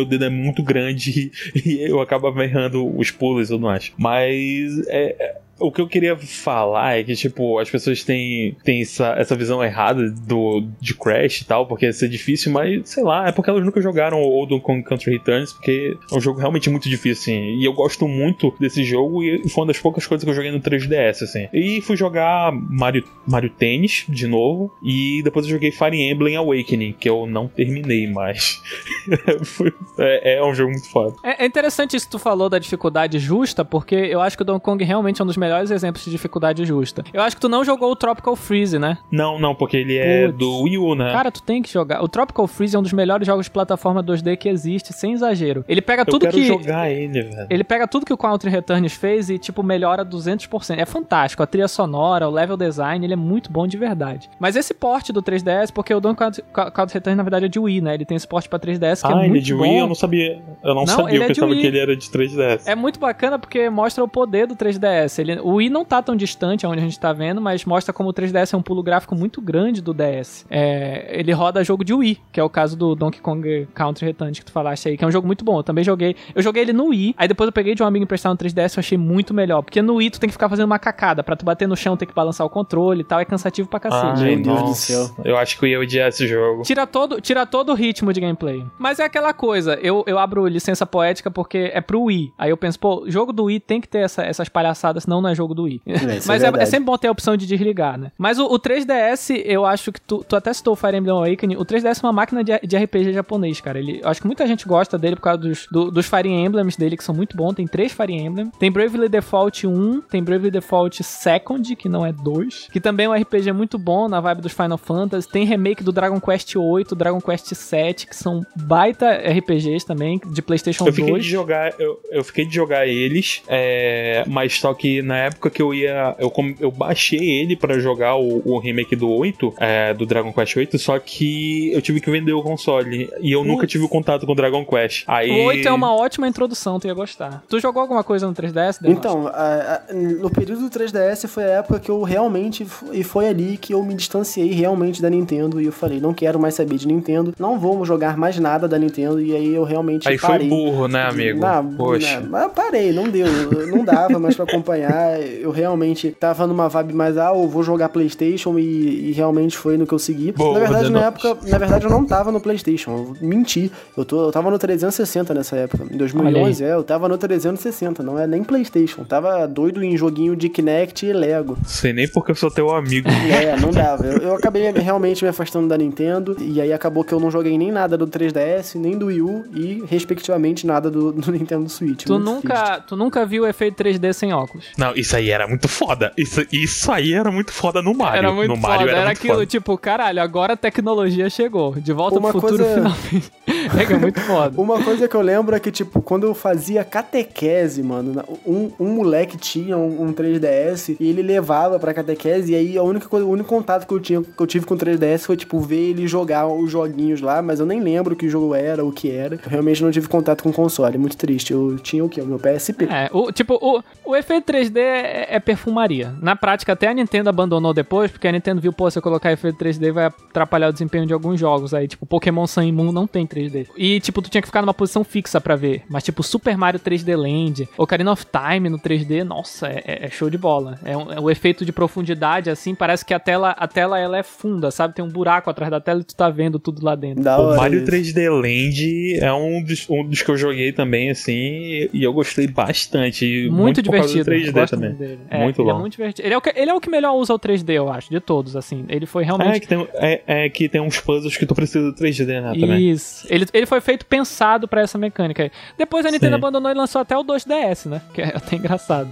meu 0.00 0.04
dedo 0.04 0.24
é 0.24 0.30
muito 0.30 0.62
grande 0.62 1.30
e 1.54 1.80
eu 1.80 2.00
acabo 2.00 2.28
errando 2.42 2.96
os 2.96 3.10
pulos 3.10 3.48
e 3.48 3.52
tudo 3.52 3.64
mais. 3.66 3.92
Mas 3.96 4.86
é, 4.88 5.36
o 5.60 5.70
que 5.70 5.80
eu 5.80 5.86
queria 5.86 6.16
falar 6.16 6.98
é 6.98 7.04
que, 7.04 7.14
tipo, 7.14 7.58
as 7.58 7.70
pessoas 7.70 8.02
têm, 8.02 8.56
têm 8.64 8.82
essa, 8.82 9.14
essa 9.18 9.36
visão 9.36 9.62
errada 9.62 10.10
do, 10.10 10.64
de 10.80 10.94
Crash 10.94 11.42
e 11.42 11.44
tal, 11.44 11.66
porque 11.66 11.86
ia 11.86 11.92
ser 11.92 12.08
difícil, 12.08 12.52
mas 12.52 12.88
sei 12.88 13.02
lá, 13.04 13.28
é 13.28 13.32
porque 13.32 13.50
elas 13.50 13.64
nunca 13.64 13.80
jogaram 13.80 14.22
o 14.22 14.46
Donkey 14.46 14.64
Kong 14.64 14.82
Country 14.82 15.12
Returns, 15.12 15.52
porque 15.52 15.96
é 16.10 16.14
um 16.14 16.20
jogo 16.20 16.38
realmente 16.38 16.70
muito 16.70 16.88
difícil, 16.88 17.10
assim. 17.34 17.58
E 17.58 17.64
eu 17.64 17.72
gosto 17.72 18.08
muito 18.08 18.54
desse 18.58 18.82
jogo 18.84 19.22
e 19.22 19.48
foi 19.48 19.62
uma 19.62 19.68
das 19.68 19.78
poucas 19.78 20.06
coisas 20.06 20.24
que 20.24 20.30
eu 20.30 20.34
joguei 20.34 20.50
no 20.50 20.60
3DS, 20.60 21.22
assim. 21.22 21.48
E 21.52 21.80
fui 21.82 21.96
jogar 21.96 22.52
Mario, 22.52 23.04
Mario 23.26 23.50
Tennis 23.50 24.04
de 24.08 24.26
novo, 24.26 24.72
e 24.82 25.22
depois 25.22 25.46
eu 25.46 25.52
joguei 25.52 25.70
Fire 25.70 26.00
Emblem 26.00 26.36
Awakening, 26.36 26.94
que 26.98 27.08
eu 27.08 27.26
não 27.26 27.46
terminei 27.46 28.06
mais. 28.06 28.62
é, 29.98 30.36
é, 30.36 30.44
um 30.44 30.54
jogo 30.54 30.70
muito 30.70 30.88
foda. 30.90 31.14
É, 31.22 31.44
é 31.44 31.46
interessante 31.46 31.96
isso 31.96 32.06
que 32.06 32.12
tu 32.12 32.18
falou 32.18 32.48
da 32.48 32.58
dificuldade 32.58 33.18
justa, 33.18 33.64
porque 33.64 33.94
eu 33.94 34.20
acho 34.20 34.36
que 34.36 34.42
o 34.42 34.46
Donkey 34.46 34.64
Kong 34.64 34.84
realmente 34.84 35.20
é 35.20 35.24
um 35.24 35.26
dos 35.26 35.36
melhores 35.36 35.49
melhores 35.50 35.70
exemplos 35.70 36.04
de 36.04 36.10
dificuldade 36.10 36.64
justa. 36.64 37.02
Eu 37.12 37.22
acho 37.22 37.34
que 37.34 37.42
tu 37.42 37.48
não 37.48 37.64
jogou 37.64 37.90
o 37.90 37.96
Tropical 37.96 38.36
Freeze, 38.36 38.78
né? 38.78 38.98
Não, 39.10 39.38
não, 39.38 39.54
porque 39.54 39.76
ele 39.76 39.96
é 39.96 40.26
Puts. 40.26 40.38
do 40.38 40.62
Wii 40.62 40.78
U, 40.78 40.94
né? 40.94 41.10
Cara, 41.10 41.30
tu 41.30 41.42
tem 41.42 41.60
que 41.60 41.72
jogar. 41.72 42.02
O 42.02 42.08
Tropical 42.08 42.46
Freeze 42.46 42.76
é 42.76 42.78
um 42.78 42.82
dos 42.82 42.92
melhores 42.92 43.26
jogos 43.26 43.46
de 43.46 43.50
plataforma 43.50 44.02
2D 44.02 44.36
que 44.36 44.48
existe, 44.48 44.92
sem 44.92 45.12
exagero. 45.12 45.64
Ele 45.68 45.80
pega 45.80 46.04
tudo 46.04 46.26
Eu 46.26 46.30
quero 46.30 46.42
que. 46.42 46.46
jogar 46.46 46.90
ele, 46.90 47.22
velho. 47.22 47.46
Ele 47.50 47.64
pega 47.64 47.88
tudo 47.88 48.06
que 48.06 48.12
o 48.12 48.16
Country 48.16 48.48
Returns 48.50 48.92
fez 48.92 49.28
e, 49.28 49.38
tipo, 49.38 49.62
melhora 49.62 50.04
200%. 50.04 50.78
É 50.78 50.84
fantástico. 50.84 51.42
A 51.42 51.46
trilha 51.46 51.68
sonora, 51.68 52.28
o 52.28 52.30
level 52.30 52.56
design, 52.56 53.04
ele 53.04 53.14
é 53.14 53.16
muito 53.16 53.50
bom 53.50 53.66
de 53.66 53.76
verdade. 53.76 54.30
Mas 54.38 54.54
esse 54.54 54.72
porte 54.72 55.12
do 55.12 55.22
3DS, 55.22 55.72
porque 55.72 55.92
o 55.92 56.00
Donkey 56.00 56.42
Country 56.52 56.94
Returns, 56.94 57.16
na 57.16 57.22
verdade, 57.22 57.46
é 57.46 57.48
de 57.48 57.58
Wii, 57.58 57.80
né? 57.80 57.94
Ele 57.94 58.04
tem 58.04 58.16
esse 58.16 58.28
porte 58.28 58.48
pra 58.48 58.58
3DS 58.58 59.00
que 59.02 59.12
é 59.12 59.16
ah, 59.16 59.24
é 59.24 59.26
muito 59.26 59.26
bom. 59.26 59.26
Ah, 59.26 59.26
ele 59.26 59.38
é 59.38 59.40
de 59.40 59.54
Wii? 59.54 59.78
Eu 59.78 59.86
não 59.86 59.94
sabia. 59.94 60.42
Eu 60.62 60.74
não, 60.74 60.82
não 60.82 60.86
sabia, 60.86 61.16
eu 61.16 61.22
é 61.22 61.26
pensava 61.26 61.54
que 61.54 61.66
ele 61.66 61.78
era 61.78 61.96
de 61.96 62.06
3DS. 62.08 62.62
É 62.66 62.74
muito 62.74 63.00
bacana 63.00 63.38
porque 63.38 63.68
mostra 63.68 64.04
o 64.04 64.08
poder 64.08 64.46
do 64.46 64.54
3DS. 64.54 65.18
Ele, 65.18 65.39
o 65.42 65.54
Wii 65.54 65.70
não 65.70 65.84
tá 65.84 66.02
tão 66.02 66.16
distante 66.16 66.66
aonde 66.66 66.80
a 66.80 66.82
gente 66.82 66.98
tá 66.98 67.12
vendo, 67.12 67.40
mas 67.40 67.64
mostra 67.64 67.92
como 67.92 68.08
o 68.08 68.12
3DS 68.12 68.54
é 68.54 68.56
um 68.56 68.62
pulo 68.62 68.82
gráfico 68.82 69.14
muito 69.14 69.40
grande 69.40 69.80
do 69.80 69.92
DS. 69.94 70.46
É, 70.50 71.06
ele 71.10 71.32
roda 71.32 71.62
jogo 71.64 71.84
de 71.84 71.94
Wii, 71.94 72.20
que 72.32 72.40
é 72.40 72.42
o 72.42 72.48
caso 72.48 72.76
do 72.76 72.94
Donkey 72.94 73.20
Kong 73.20 73.68
Country 73.74 74.06
Returns 74.06 74.38
que 74.38 74.44
tu 74.44 74.52
falaste 74.52 74.88
aí, 74.88 74.96
que 74.96 75.04
é 75.04 75.06
um 75.06 75.10
jogo 75.10 75.26
muito 75.26 75.44
bom. 75.44 75.58
Eu 75.58 75.62
também 75.62 75.84
joguei. 75.84 76.16
Eu 76.34 76.42
joguei 76.42 76.62
ele 76.62 76.72
no 76.72 76.86
Wii, 76.86 77.14
aí 77.16 77.28
depois 77.28 77.46
eu 77.46 77.52
peguei 77.52 77.74
de 77.74 77.82
um 77.82 77.86
amigo 77.86 78.04
emprestado 78.04 78.32
no 78.32 78.38
3DS 78.38 78.76
e 78.76 78.80
achei 78.80 78.98
muito 78.98 79.34
melhor. 79.34 79.62
Porque 79.62 79.82
no 79.82 79.96
Wii 79.96 80.10
tu 80.10 80.20
tem 80.20 80.28
que 80.28 80.32
ficar 80.32 80.48
fazendo 80.48 80.66
uma 80.66 80.78
cacada. 80.78 81.22
Pra 81.22 81.36
tu 81.36 81.44
bater 81.44 81.66
no 81.66 81.76
chão, 81.76 81.96
tem 81.96 82.06
que 82.06 82.14
balançar 82.14 82.46
o 82.46 82.50
controle 82.50 83.00
e 83.00 83.04
tal. 83.04 83.20
É 83.20 83.24
cansativo 83.24 83.68
pra 83.68 83.80
cacete. 83.80 84.22
Ai, 84.22 84.36
meu 84.36 84.42
Deus 84.42 84.62
do 84.62 84.74
céu. 84.74 85.10
Eu 85.24 85.36
acho 85.36 85.58
que 85.58 85.64
eu 85.64 85.68
ia 85.68 85.80
odiar 85.80 86.08
esse 86.08 86.26
jogo. 86.26 86.62
Tira 86.62 86.86
todo, 86.86 87.20
tira 87.20 87.46
todo 87.46 87.72
o 87.72 87.74
ritmo 87.74 88.12
de 88.12 88.20
gameplay. 88.20 88.64
Mas 88.78 88.98
é 88.98 89.04
aquela 89.04 89.32
coisa, 89.32 89.74
eu, 89.82 90.04
eu 90.06 90.18
abro 90.18 90.46
licença 90.46 90.86
poética 90.86 91.30
porque 91.30 91.70
é 91.72 91.80
pro 91.80 92.02
Wii. 92.02 92.32
Aí 92.38 92.50
eu 92.50 92.56
penso, 92.56 92.78
pô, 92.78 93.04
jogo 93.06 93.32
do 93.32 93.44
Wii 93.44 93.60
tem 93.60 93.80
que 93.80 93.88
ter 93.88 94.00
essa, 94.00 94.22
essas 94.22 94.48
palhaçadas, 94.48 95.04
senão 95.04 95.20
não 95.20 95.29
é 95.29 95.29
jogo 95.34 95.54
do 95.54 95.64
Wii. 95.64 95.82
É, 95.86 95.94
Mas 96.26 96.42
é, 96.42 96.48
é, 96.48 96.62
é, 96.62 96.66
sempre 96.66 96.84
bom 96.84 96.96
ter 96.96 97.08
a 97.08 97.10
opção 97.10 97.36
de 97.36 97.46
desligar, 97.46 97.98
né? 97.98 98.12
Mas 98.18 98.38
o, 98.38 98.46
o 98.46 98.58
3DS, 98.58 99.42
eu 99.44 99.64
acho 99.64 99.92
que 99.92 100.00
tu, 100.00 100.24
tu 100.26 100.36
até 100.36 100.52
citou 100.52 100.72
o 100.72 100.76
Fire 100.76 100.96
Emblem 100.96 101.14
Awakening, 101.14 101.56
o 101.56 101.64
3DS 101.64 102.02
é 102.02 102.06
uma 102.06 102.12
máquina 102.12 102.42
de, 102.42 102.58
de 102.60 102.76
RPG 102.76 103.12
japonês, 103.12 103.60
cara. 103.60 103.78
Ele, 103.78 104.00
eu 104.02 104.08
acho 104.08 104.20
que 104.20 104.26
muita 104.26 104.46
gente 104.46 104.66
gosta 104.66 104.98
dele 104.98 105.16
por 105.16 105.22
causa 105.22 105.38
dos, 105.38 105.66
do, 105.70 105.90
dos 105.90 106.06
Fire 106.06 106.28
Emblems 106.28 106.76
dele, 106.76 106.96
que 106.96 107.04
são 107.04 107.14
muito 107.14 107.36
bons. 107.36 107.54
Tem 107.54 107.66
três 107.66 107.92
Fire 107.92 108.12
Emblem. 108.12 108.50
Tem 108.58 108.70
Bravely 108.70 109.08
Default 109.08 109.66
1, 109.66 110.02
tem 110.02 110.22
Bravely 110.22 110.50
Default 110.50 111.02
Second, 111.02 111.76
que 111.76 111.88
não 111.88 112.04
é 112.04 112.12
2, 112.12 112.68
que 112.72 112.80
também 112.80 113.06
é 113.06 113.08
um 113.08 113.14
RPG 113.14 113.52
muito 113.52 113.78
bom 113.78 114.08
na 114.08 114.20
vibe 114.20 114.42
dos 114.42 114.52
Final 114.52 114.78
Fantasy. 114.78 115.28
Tem 115.28 115.44
remake 115.44 115.82
do 115.82 115.92
Dragon 115.92 116.20
Quest 116.20 116.56
8, 116.56 116.94
Dragon 116.94 117.20
Quest 117.20 117.54
7, 117.54 118.06
que 118.06 118.16
são 118.16 118.42
baita 118.56 119.10
RPGs 119.10 119.86
também, 119.86 120.20
de 120.26 120.42
PlayStation 120.42 120.86
eu 120.86 120.92
fiquei 120.92 121.10
2. 121.10 121.24
De 121.24 121.30
jogar, 121.30 121.74
eu, 121.78 122.00
eu 122.10 122.24
fiquei 122.24 122.44
de 122.44 122.54
jogar 122.54 122.86
eles, 122.86 123.42
é, 123.48 124.24
mas 124.26 124.58
só 124.58 124.74
que 124.74 125.02
na 125.02 125.16
época 125.26 125.50
que 125.50 125.62
eu 125.62 125.74
ia. 125.74 126.14
Eu, 126.18 126.32
eu 126.60 126.70
baixei 126.70 127.18
ele 127.18 127.56
para 127.56 127.78
jogar 127.78 128.16
o, 128.16 128.42
o, 128.44 128.58
remake 128.58 128.96
do 128.96 129.08
8, 129.08 129.54
é, 129.58 129.94
do 129.94 130.06
Dragon 130.06 130.32
Quest 130.32 130.56
8, 130.56 130.78
só 130.78 130.98
que 130.98 131.72
eu 131.72 131.82
tive 131.82 132.00
que 132.00 132.10
vender 132.10 132.32
o 132.32 132.42
console. 132.42 133.10
E 133.20 133.32
eu 133.32 133.44
nunca 133.44 133.66
tive 133.66 133.86
contato 133.88 134.26
com 134.26 134.34
Dragon 134.34 134.64
Quest. 134.64 135.04
Aí... 135.06 135.30
O 135.30 135.44
8 135.46 135.68
é 135.68 135.72
uma 135.72 135.94
ótima 135.94 136.28
introdução, 136.28 136.78
tu 136.78 136.86
ia 136.86 136.94
gostar. 136.94 137.42
Tu 137.48 137.60
jogou 137.60 137.82
alguma 137.82 138.04
coisa 138.04 138.26
no 138.26 138.34
3DS? 138.34 138.78
Então, 138.84 139.26
a, 139.28 139.82
a, 139.88 139.92
no 139.92 140.30
período 140.30 140.68
do 140.68 140.70
3DS 140.70 141.28
foi 141.28 141.44
a 141.44 141.58
época 141.58 141.80
que 141.80 141.90
eu 141.90 142.02
realmente. 142.02 142.66
E 142.92 143.02
foi 143.02 143.28
ali 143.28 143.56
que 143.56 143.74
eu 143.74 143.82
me 143.82 143.94
distanciei 143.94 144.52
realmente 144.52 145.00
da 145.02 145.10
Nintendo. 145.10 145.60
E 145.60 145.66
eu 145.66 145.72
falei, 145.72 146.00
não 146.00 146.14
quero 146.14 146.38
mais 146.38 146.54
saber 146.54 146.76
de 146.76 146.86
Nintendo. 146.86 147.34
Não 147.38 147.58
vou 147.58 147.84
jogar 147.84 148.16
mais 148.16 148.38
nada 148.38 148.68
da 148.68 148.78
Nintendo. 148.78 149.20
E 149.20 149.34
aí 149.34 149.54
eu 149.54 149.64
realmente. 149.64 150.08
Aí 150.08 150.18
parei. 150.18 150.48
foi 150.48 150.58
burro, 150.58 150.88
né, 150.88 151.02
amigo? 151.02 151.40
Na, 151.40 151.62
Poxa. 151.62 152.20
Na, 152.20 152.28
mas 152.28 152.52
parei, 152.52 152.92
não 152.92 153.08
deu. 153.08 153.26
Não 153.68 153.84
dava 153.84 154.18
mais 154.18 154.34
pra 154.34 154.44
acompanhar. 154.44 154.99
Eu 155.40 155.50
realmente 155.50 156.10
tava 156.10 156.46
numa 156.46 156.68
vibe 156.68 156.94
mais, 156.94 157.16
ah, 157.16 157.32
eu 157.34 157.48
vou 157.48 157.62
jogar 157.62 157.88
PlayStation. 157.88 158.58
E, 158.58 159.10
e 159.10 159.12
realmente 159.12 159.56
foi 159.56 159.76
no 159.76 159.86
que 159.86 159.94
eu 159.94 159.98
segui. 159.98 160.32
Boa, 160.32 160.54
na 160.54 160.60
verdade, 160.60 160.90
na 160.90 161.06
época, 161.06 161.36
na 161.46 161.58
verdade, 161.58 161.84
eu 161.84 161.90
não 161.90 162.04
tava 162.04 162.32
no 162.32 162.40
PlayStation. 162.40 162.90
Eu 162.90 163.16
menti. 163.20 163.70
Eu, 163.96 164.04
tô, 164.04 164.26
eu 164.26 164.32
tava 164.32 164.50
no 164.50 164.58
360 164.58 165.34
nessa 165.34 165.56
época. 165.56 165.84
Em 165.90 165.96
2011, 165.96 166.64
é, 166.64 166.74
eu 166.74 166.82
tava 166.82 167.08
no 167.08 167.16
360. 167.18 168.02
Não 168.02 168.18
é 168.18 168.26
nem 168.26 168.42
PlayStation. 168.42 169.02
Eu 169.02 169.06
tava 169.06 169.46
doido 169.46 169.82
em 169.82 169.96
joguinho 169.96 170.36
de 170.36 170.48
Kinect 170.48 171.06
e 171.06 171.12
Lego. 171.12 171.56
Sei 171.66 171.92
nem 171.92 172.08
porque 172.08 172.30
eu 172.30 172.34
sou 172.34 172.50
teu 172.50 172.70
amigo. 172.70 173.08
É, 173.30 173.56
não 173.56 173.70
dava. 173.70 174.04
Eu, 174.04 174.18
eu 174.18 174.34
acabei 174.34 174.70
realmente 174.72 175.22
me 175.22 175.30
afastando 175.30 175.68
da 175.68 175.78
Nintendo. 175.78 176.36
E 176.40 176.60
aí 176.60 176.72
acabou 176.72 177.04
que 177.04 177.12
eu 177.12 177.20
não 177.20 177.30
joguei 177.30 177.56
nem 177.56 177.70
nada 177.70 177.96
do 177.96 178.06
3DS, 178.06 178.74
nem 178.74 178.98
do 178.98 179.06
Wii 179.06 179.22
U. 179.22 179.44
E, 179.54 179.84
respectivamente, 179.86 180.66
nada 180.66 180.90
do, 180.90 181.12
do 181.12 181.32
Nintendo 181.32 181.68
Switch. 181.68 182.04
Tu 182.04 182.18
nunca, 182.18 182.80
tu 182.80 182.96
nunca 182.96 183.24
viu 183.24 183.44
o 183.44 183.46
efeito 183.46 183.82
3D 183.82 184.12
sem 184.12 184.32
óculos? 184.32 184.66
Não, 184.76 184.89
isso 184.96 185.16
aí 185.16 185.30
era 185.30 185.46
muito 185.46 185.68
foda. 185.68 186.12
Isso, 186.16 186.44
isso 186.52 186.90
aí 186.90 187.12
era 187.12 187.30
muito 187.30 187.52
foda 187.52 187.82
no 187.82 187.94
Mario. 187.94 188.18
Era 188.18 188.32
muito 188.32 188.48
no 188.48 188.56
Mario 188.56 188.80
foda. 188.80 188.90
Era, 188.90 189.00
era 189.00 189.10
aquilo, 189.10 189.34
foda. 189.34 189.46
tipo, 189.46 189.78
caralho, 189.78 190.20
agora 190.20 190.54
a 190.54 190.56
tecnologia 190.56 191.28
chegou. 191.30 191.74
De 191.74 191.92
volta 191.92 192.18
Uma 192.18 192.30
pro 192.30 192.40
futuro 192.40 192.64
coisa... 192.64 192.74
finalmente. 192.74 193.32
é, 193.90 193.94
é 193.94 193.98
muito 193.98 194.20
foda. 194.20 194.60
Uma 194.60 194.82
coisa 194.82 195.08
que 195.08 195.14
eu 195.14 195.20
lembro 195.20 195.54
é 195.54 195.60
que, 195.60 195.70
tipo, 195.70 196.00
quando 196.02 196.26
eu 196.26 196.34
fazia 196.34 196.84
catequese, 196.84 197.82
mano, 197.82 198.22
um, 198.46 198.70
um 198.78 198.88
moleque 198.94 199.36
tinha 199.36 199.76
um, 199.76 200.04
um 200.04 200.12
3DS 200.12 200.96
e 200.98 201.08
ele 201.08 201.22
levava 201.22 201.78
pra 201.78 201.94
catequese, 201.94 202.52
e 202.52 202.56
aí 202.56 202.78
a 202.78 202.82
única 202.82 203.08
coisa, 203.08 203.26
o 203.26 203.30
único 203.30 203.48
contato 203.48 203.86
que 203.86 203.94
eu, 203.94 204.00
tinha, 204.00 204.22
que 204.22 204.40
eu 204.40 204.46
tive 204.46 204.66
com 204.66 204.74
o 204.74 204.78
3DS 204.78 205.20
foi, 205.20 205.36
tipo, 205.36 205.58
ver 205.60 205.90
ele 205.90 206.06
jogar 206.06 206.46
os 206.46 206.70
joguinhos 206.70 207.20
lá, 207.20 207.42
mas 207.42 207.60
eu 207.60 207.66
nem 207.66 207.80
lembro 207.80 208.16
que 208.16 208.28
jogo 208.28 208.54
era, 208.54 208.84
o 208.84 208.92
que 208.92 209.10
era. 209.10 209.34
Eu 209.34 209.50
realmente 209.50 209.82
não 209.82 209.90
tive 209.90 210.08
contato 210.08 210.42
com 210.42 210.50
o 210.50 210.52
console, 210.52 210.98
muito 210.98 211.16
triste. 211.16 211.52
Eu 211.52 211.76
tinha 211.78 212.04
o 212.04 212.08
quê? 212.08 212.20
O 212.20 212.26
meu 212.26 212.38
PSP. 212.38 212.84
É, 212.84 213.08
o, 213.12 213.30
tipo, 213.32 213.54
o, 213.54 213.82
o 214.04 214.16
efeito 214.16 214.52
3D 214.52 214.79
é, 214.80 215.26
é, 215.30 215.40
perfumaria. 215.40 216.14
Na 216.20 216.36
prática, 216.36 216.72
até 216.72 216.88
a 216.88 216.94
Nintendo 216.94 217.28
abandonou 217.28 217.72
depois, 217.72 218.10
porque 218.10 218.28
a 218.28 218.32
Nintendo 218.32 218.60
viu, 218.60 218.72
pô, 218.72 218.90
se 218.90 218.98
eu 218.98 219.02
colocar 219.02 219.32
efeito 219.32 219.62
3D 219.62 219.92
vai 219.92 220.06
atrapalhar 220.06 220.68
o 220.68 220.72
desempenho 220.72 221.06
de 221.06 221.12
alguns 221.12 221.38
jogos. 221.38 221.74
Aí, 221.74 221.86
tipo, 221.86 222.06
Pokémon 222.06 222.46
Sun 222.46 222.62
e 222.62 222.72
Moon 222.72 222.92
não 222.92 223.06
tem 223.06 223.26
3D. 223.26 223.68
E, 223.76 224.00
tipo, 224.00 224.20
tu 224.22 224.30
tinha 224.30 224.40
que 224.42 224.48
ficar 224.48 224.60
numa 224.60 224.74
posição 224.74 225.04
fixa 225.04 225.40
para 225.40 225.56
ver. 225.56 225.82
Mas, 225.88 226.04
tipo, 226.04 226.22
Super 226.22 226.56
Mario 226.56 226.80
3D 226.80 227.16
Land, 227.16 227.68
Ocarina 227.76 228.12
of 228.12 228.26
Time 228.26 228.68
no 228.68 228.78
3D, 228.78 229.24
nossa, 229.24 229.68
é, 229.68 230.06
é 230.06 230.10
show 230.10 230.30
de 230.30 230.38
bola. 230.38 230.78
É, 230.84 230.96
um, 230.96 231.12
é 231.12 231.20
o 231.20 231.30
efeito 231.30 231.64
de 231.64 231.72
profundidade, 231.72 232.50
assim, 232.50 232.74
parece 232.74 233.04
que 233.04 233.14
a 233.14 233.18
tela, 233.18 233.50
a 233.50 233.66
tela 233.66 233.98
ela 233.98 234.18
é 234.18 234.22
funda, 234.22 234.70
sabe? 234.70 234.94
Tem 234.94 235.04
um 235.04 235.08
buraco 235.08 235.50
atrás 235.50 235.70
da 235.70 235.80
tela 235.80 236.00
e 236.00 236.04
tu 236.04 236.14
tá 236.14 236.28
vendo 236.30 236.58
tudo 236.58 236.84
lá 236.84 236.94
dentro. 236.94 237.22
o 237.22 237.56
Mario 237.56 237.84
3D 237.84 238.30
Land 238.30 239.18
é 239.20 239.32
um 239.32 239.62
dos, 239.62 239.88
um 239.88 240.06
dos 240.06 240.22
que 240.22 240.30
eu 240.30 240.36
joguei 240.36 240.72
também, 240.72 241.10
assim, 241.10 241.88
e 241.92 242.02
eu 242.02 242.12
gostei 242.12 242.46
bastante. 242.46 243.48
Muito, 243.50 243.52
muito 243.52 243.82
divertido. 243.82 244.30
3D 244.30 244.69
também. 244.70 244.92
Dele. 244.94 245.20
É, 245.28 245.42
muito 245.42 245.62
bom. 245.62 245.70
É 245.70 245.74
muito 245.74 245.92
divertido. 245.92 246.26
Ele 246.26 246.34
é, 246.34 246.38
o 246.38 246.40
que, 246.40 246.52
ele 246.54 246.70
é 246.70 246.74
o 246.74 246.80
que 246.80 246.90
melhor 246.90 247.14
usa 247.14 247.34
o 247.34 247.38
3D, 247.38 247.70
eu 247.72 247.90
acho, 247.90 248.10
de 248.10 248.20
todos, 248.20 248.56
assim. 248.56 248.84
Ele 248.88 249.06
foi 249.06 249.24
realmente. 249.24 249.56
É 249.56 249.60
que 249.60 249.68
tem, 249.68 249.88
é, 249.94 250.22
é 250.26 250.48
que 250.48 250.68
tem 250.68 250.80
uns 250.80 251.00
puzzles 251.00 251.36
que 251.36 251.46
tu 251.46 251.54
precisa 251.54 251.90
do 251.90 251.94
3D, 251.94 252.26
né? 252.26 252.52
Também. 252.58 252.90
Isso. 252.90 253.26
Ele, 253.30 253.46
ele 253.52 253.66
foi 253.66 253.80
feito 253.80 254.06
pensado 254.06 254.66
para 254.66 254.80
essa 254.80 254.96
mecânica. 254.96 255.50
Depois 255.76 256.06
a 256.06 256.10
Nintendo 256.10 256.32
Sim. 256.32 256.38
abandonou 256.38 256.70
e 256.70 256.74
lançou 256.74 257.00
até 257.00 257.16
o 257.16 257.24
2DS, 257.24 257.88
né? 257.88 258.00
Que 258.14 258.22
é 258.22 258.28
até 258.36 258.56
engraçado. 258.56 259.10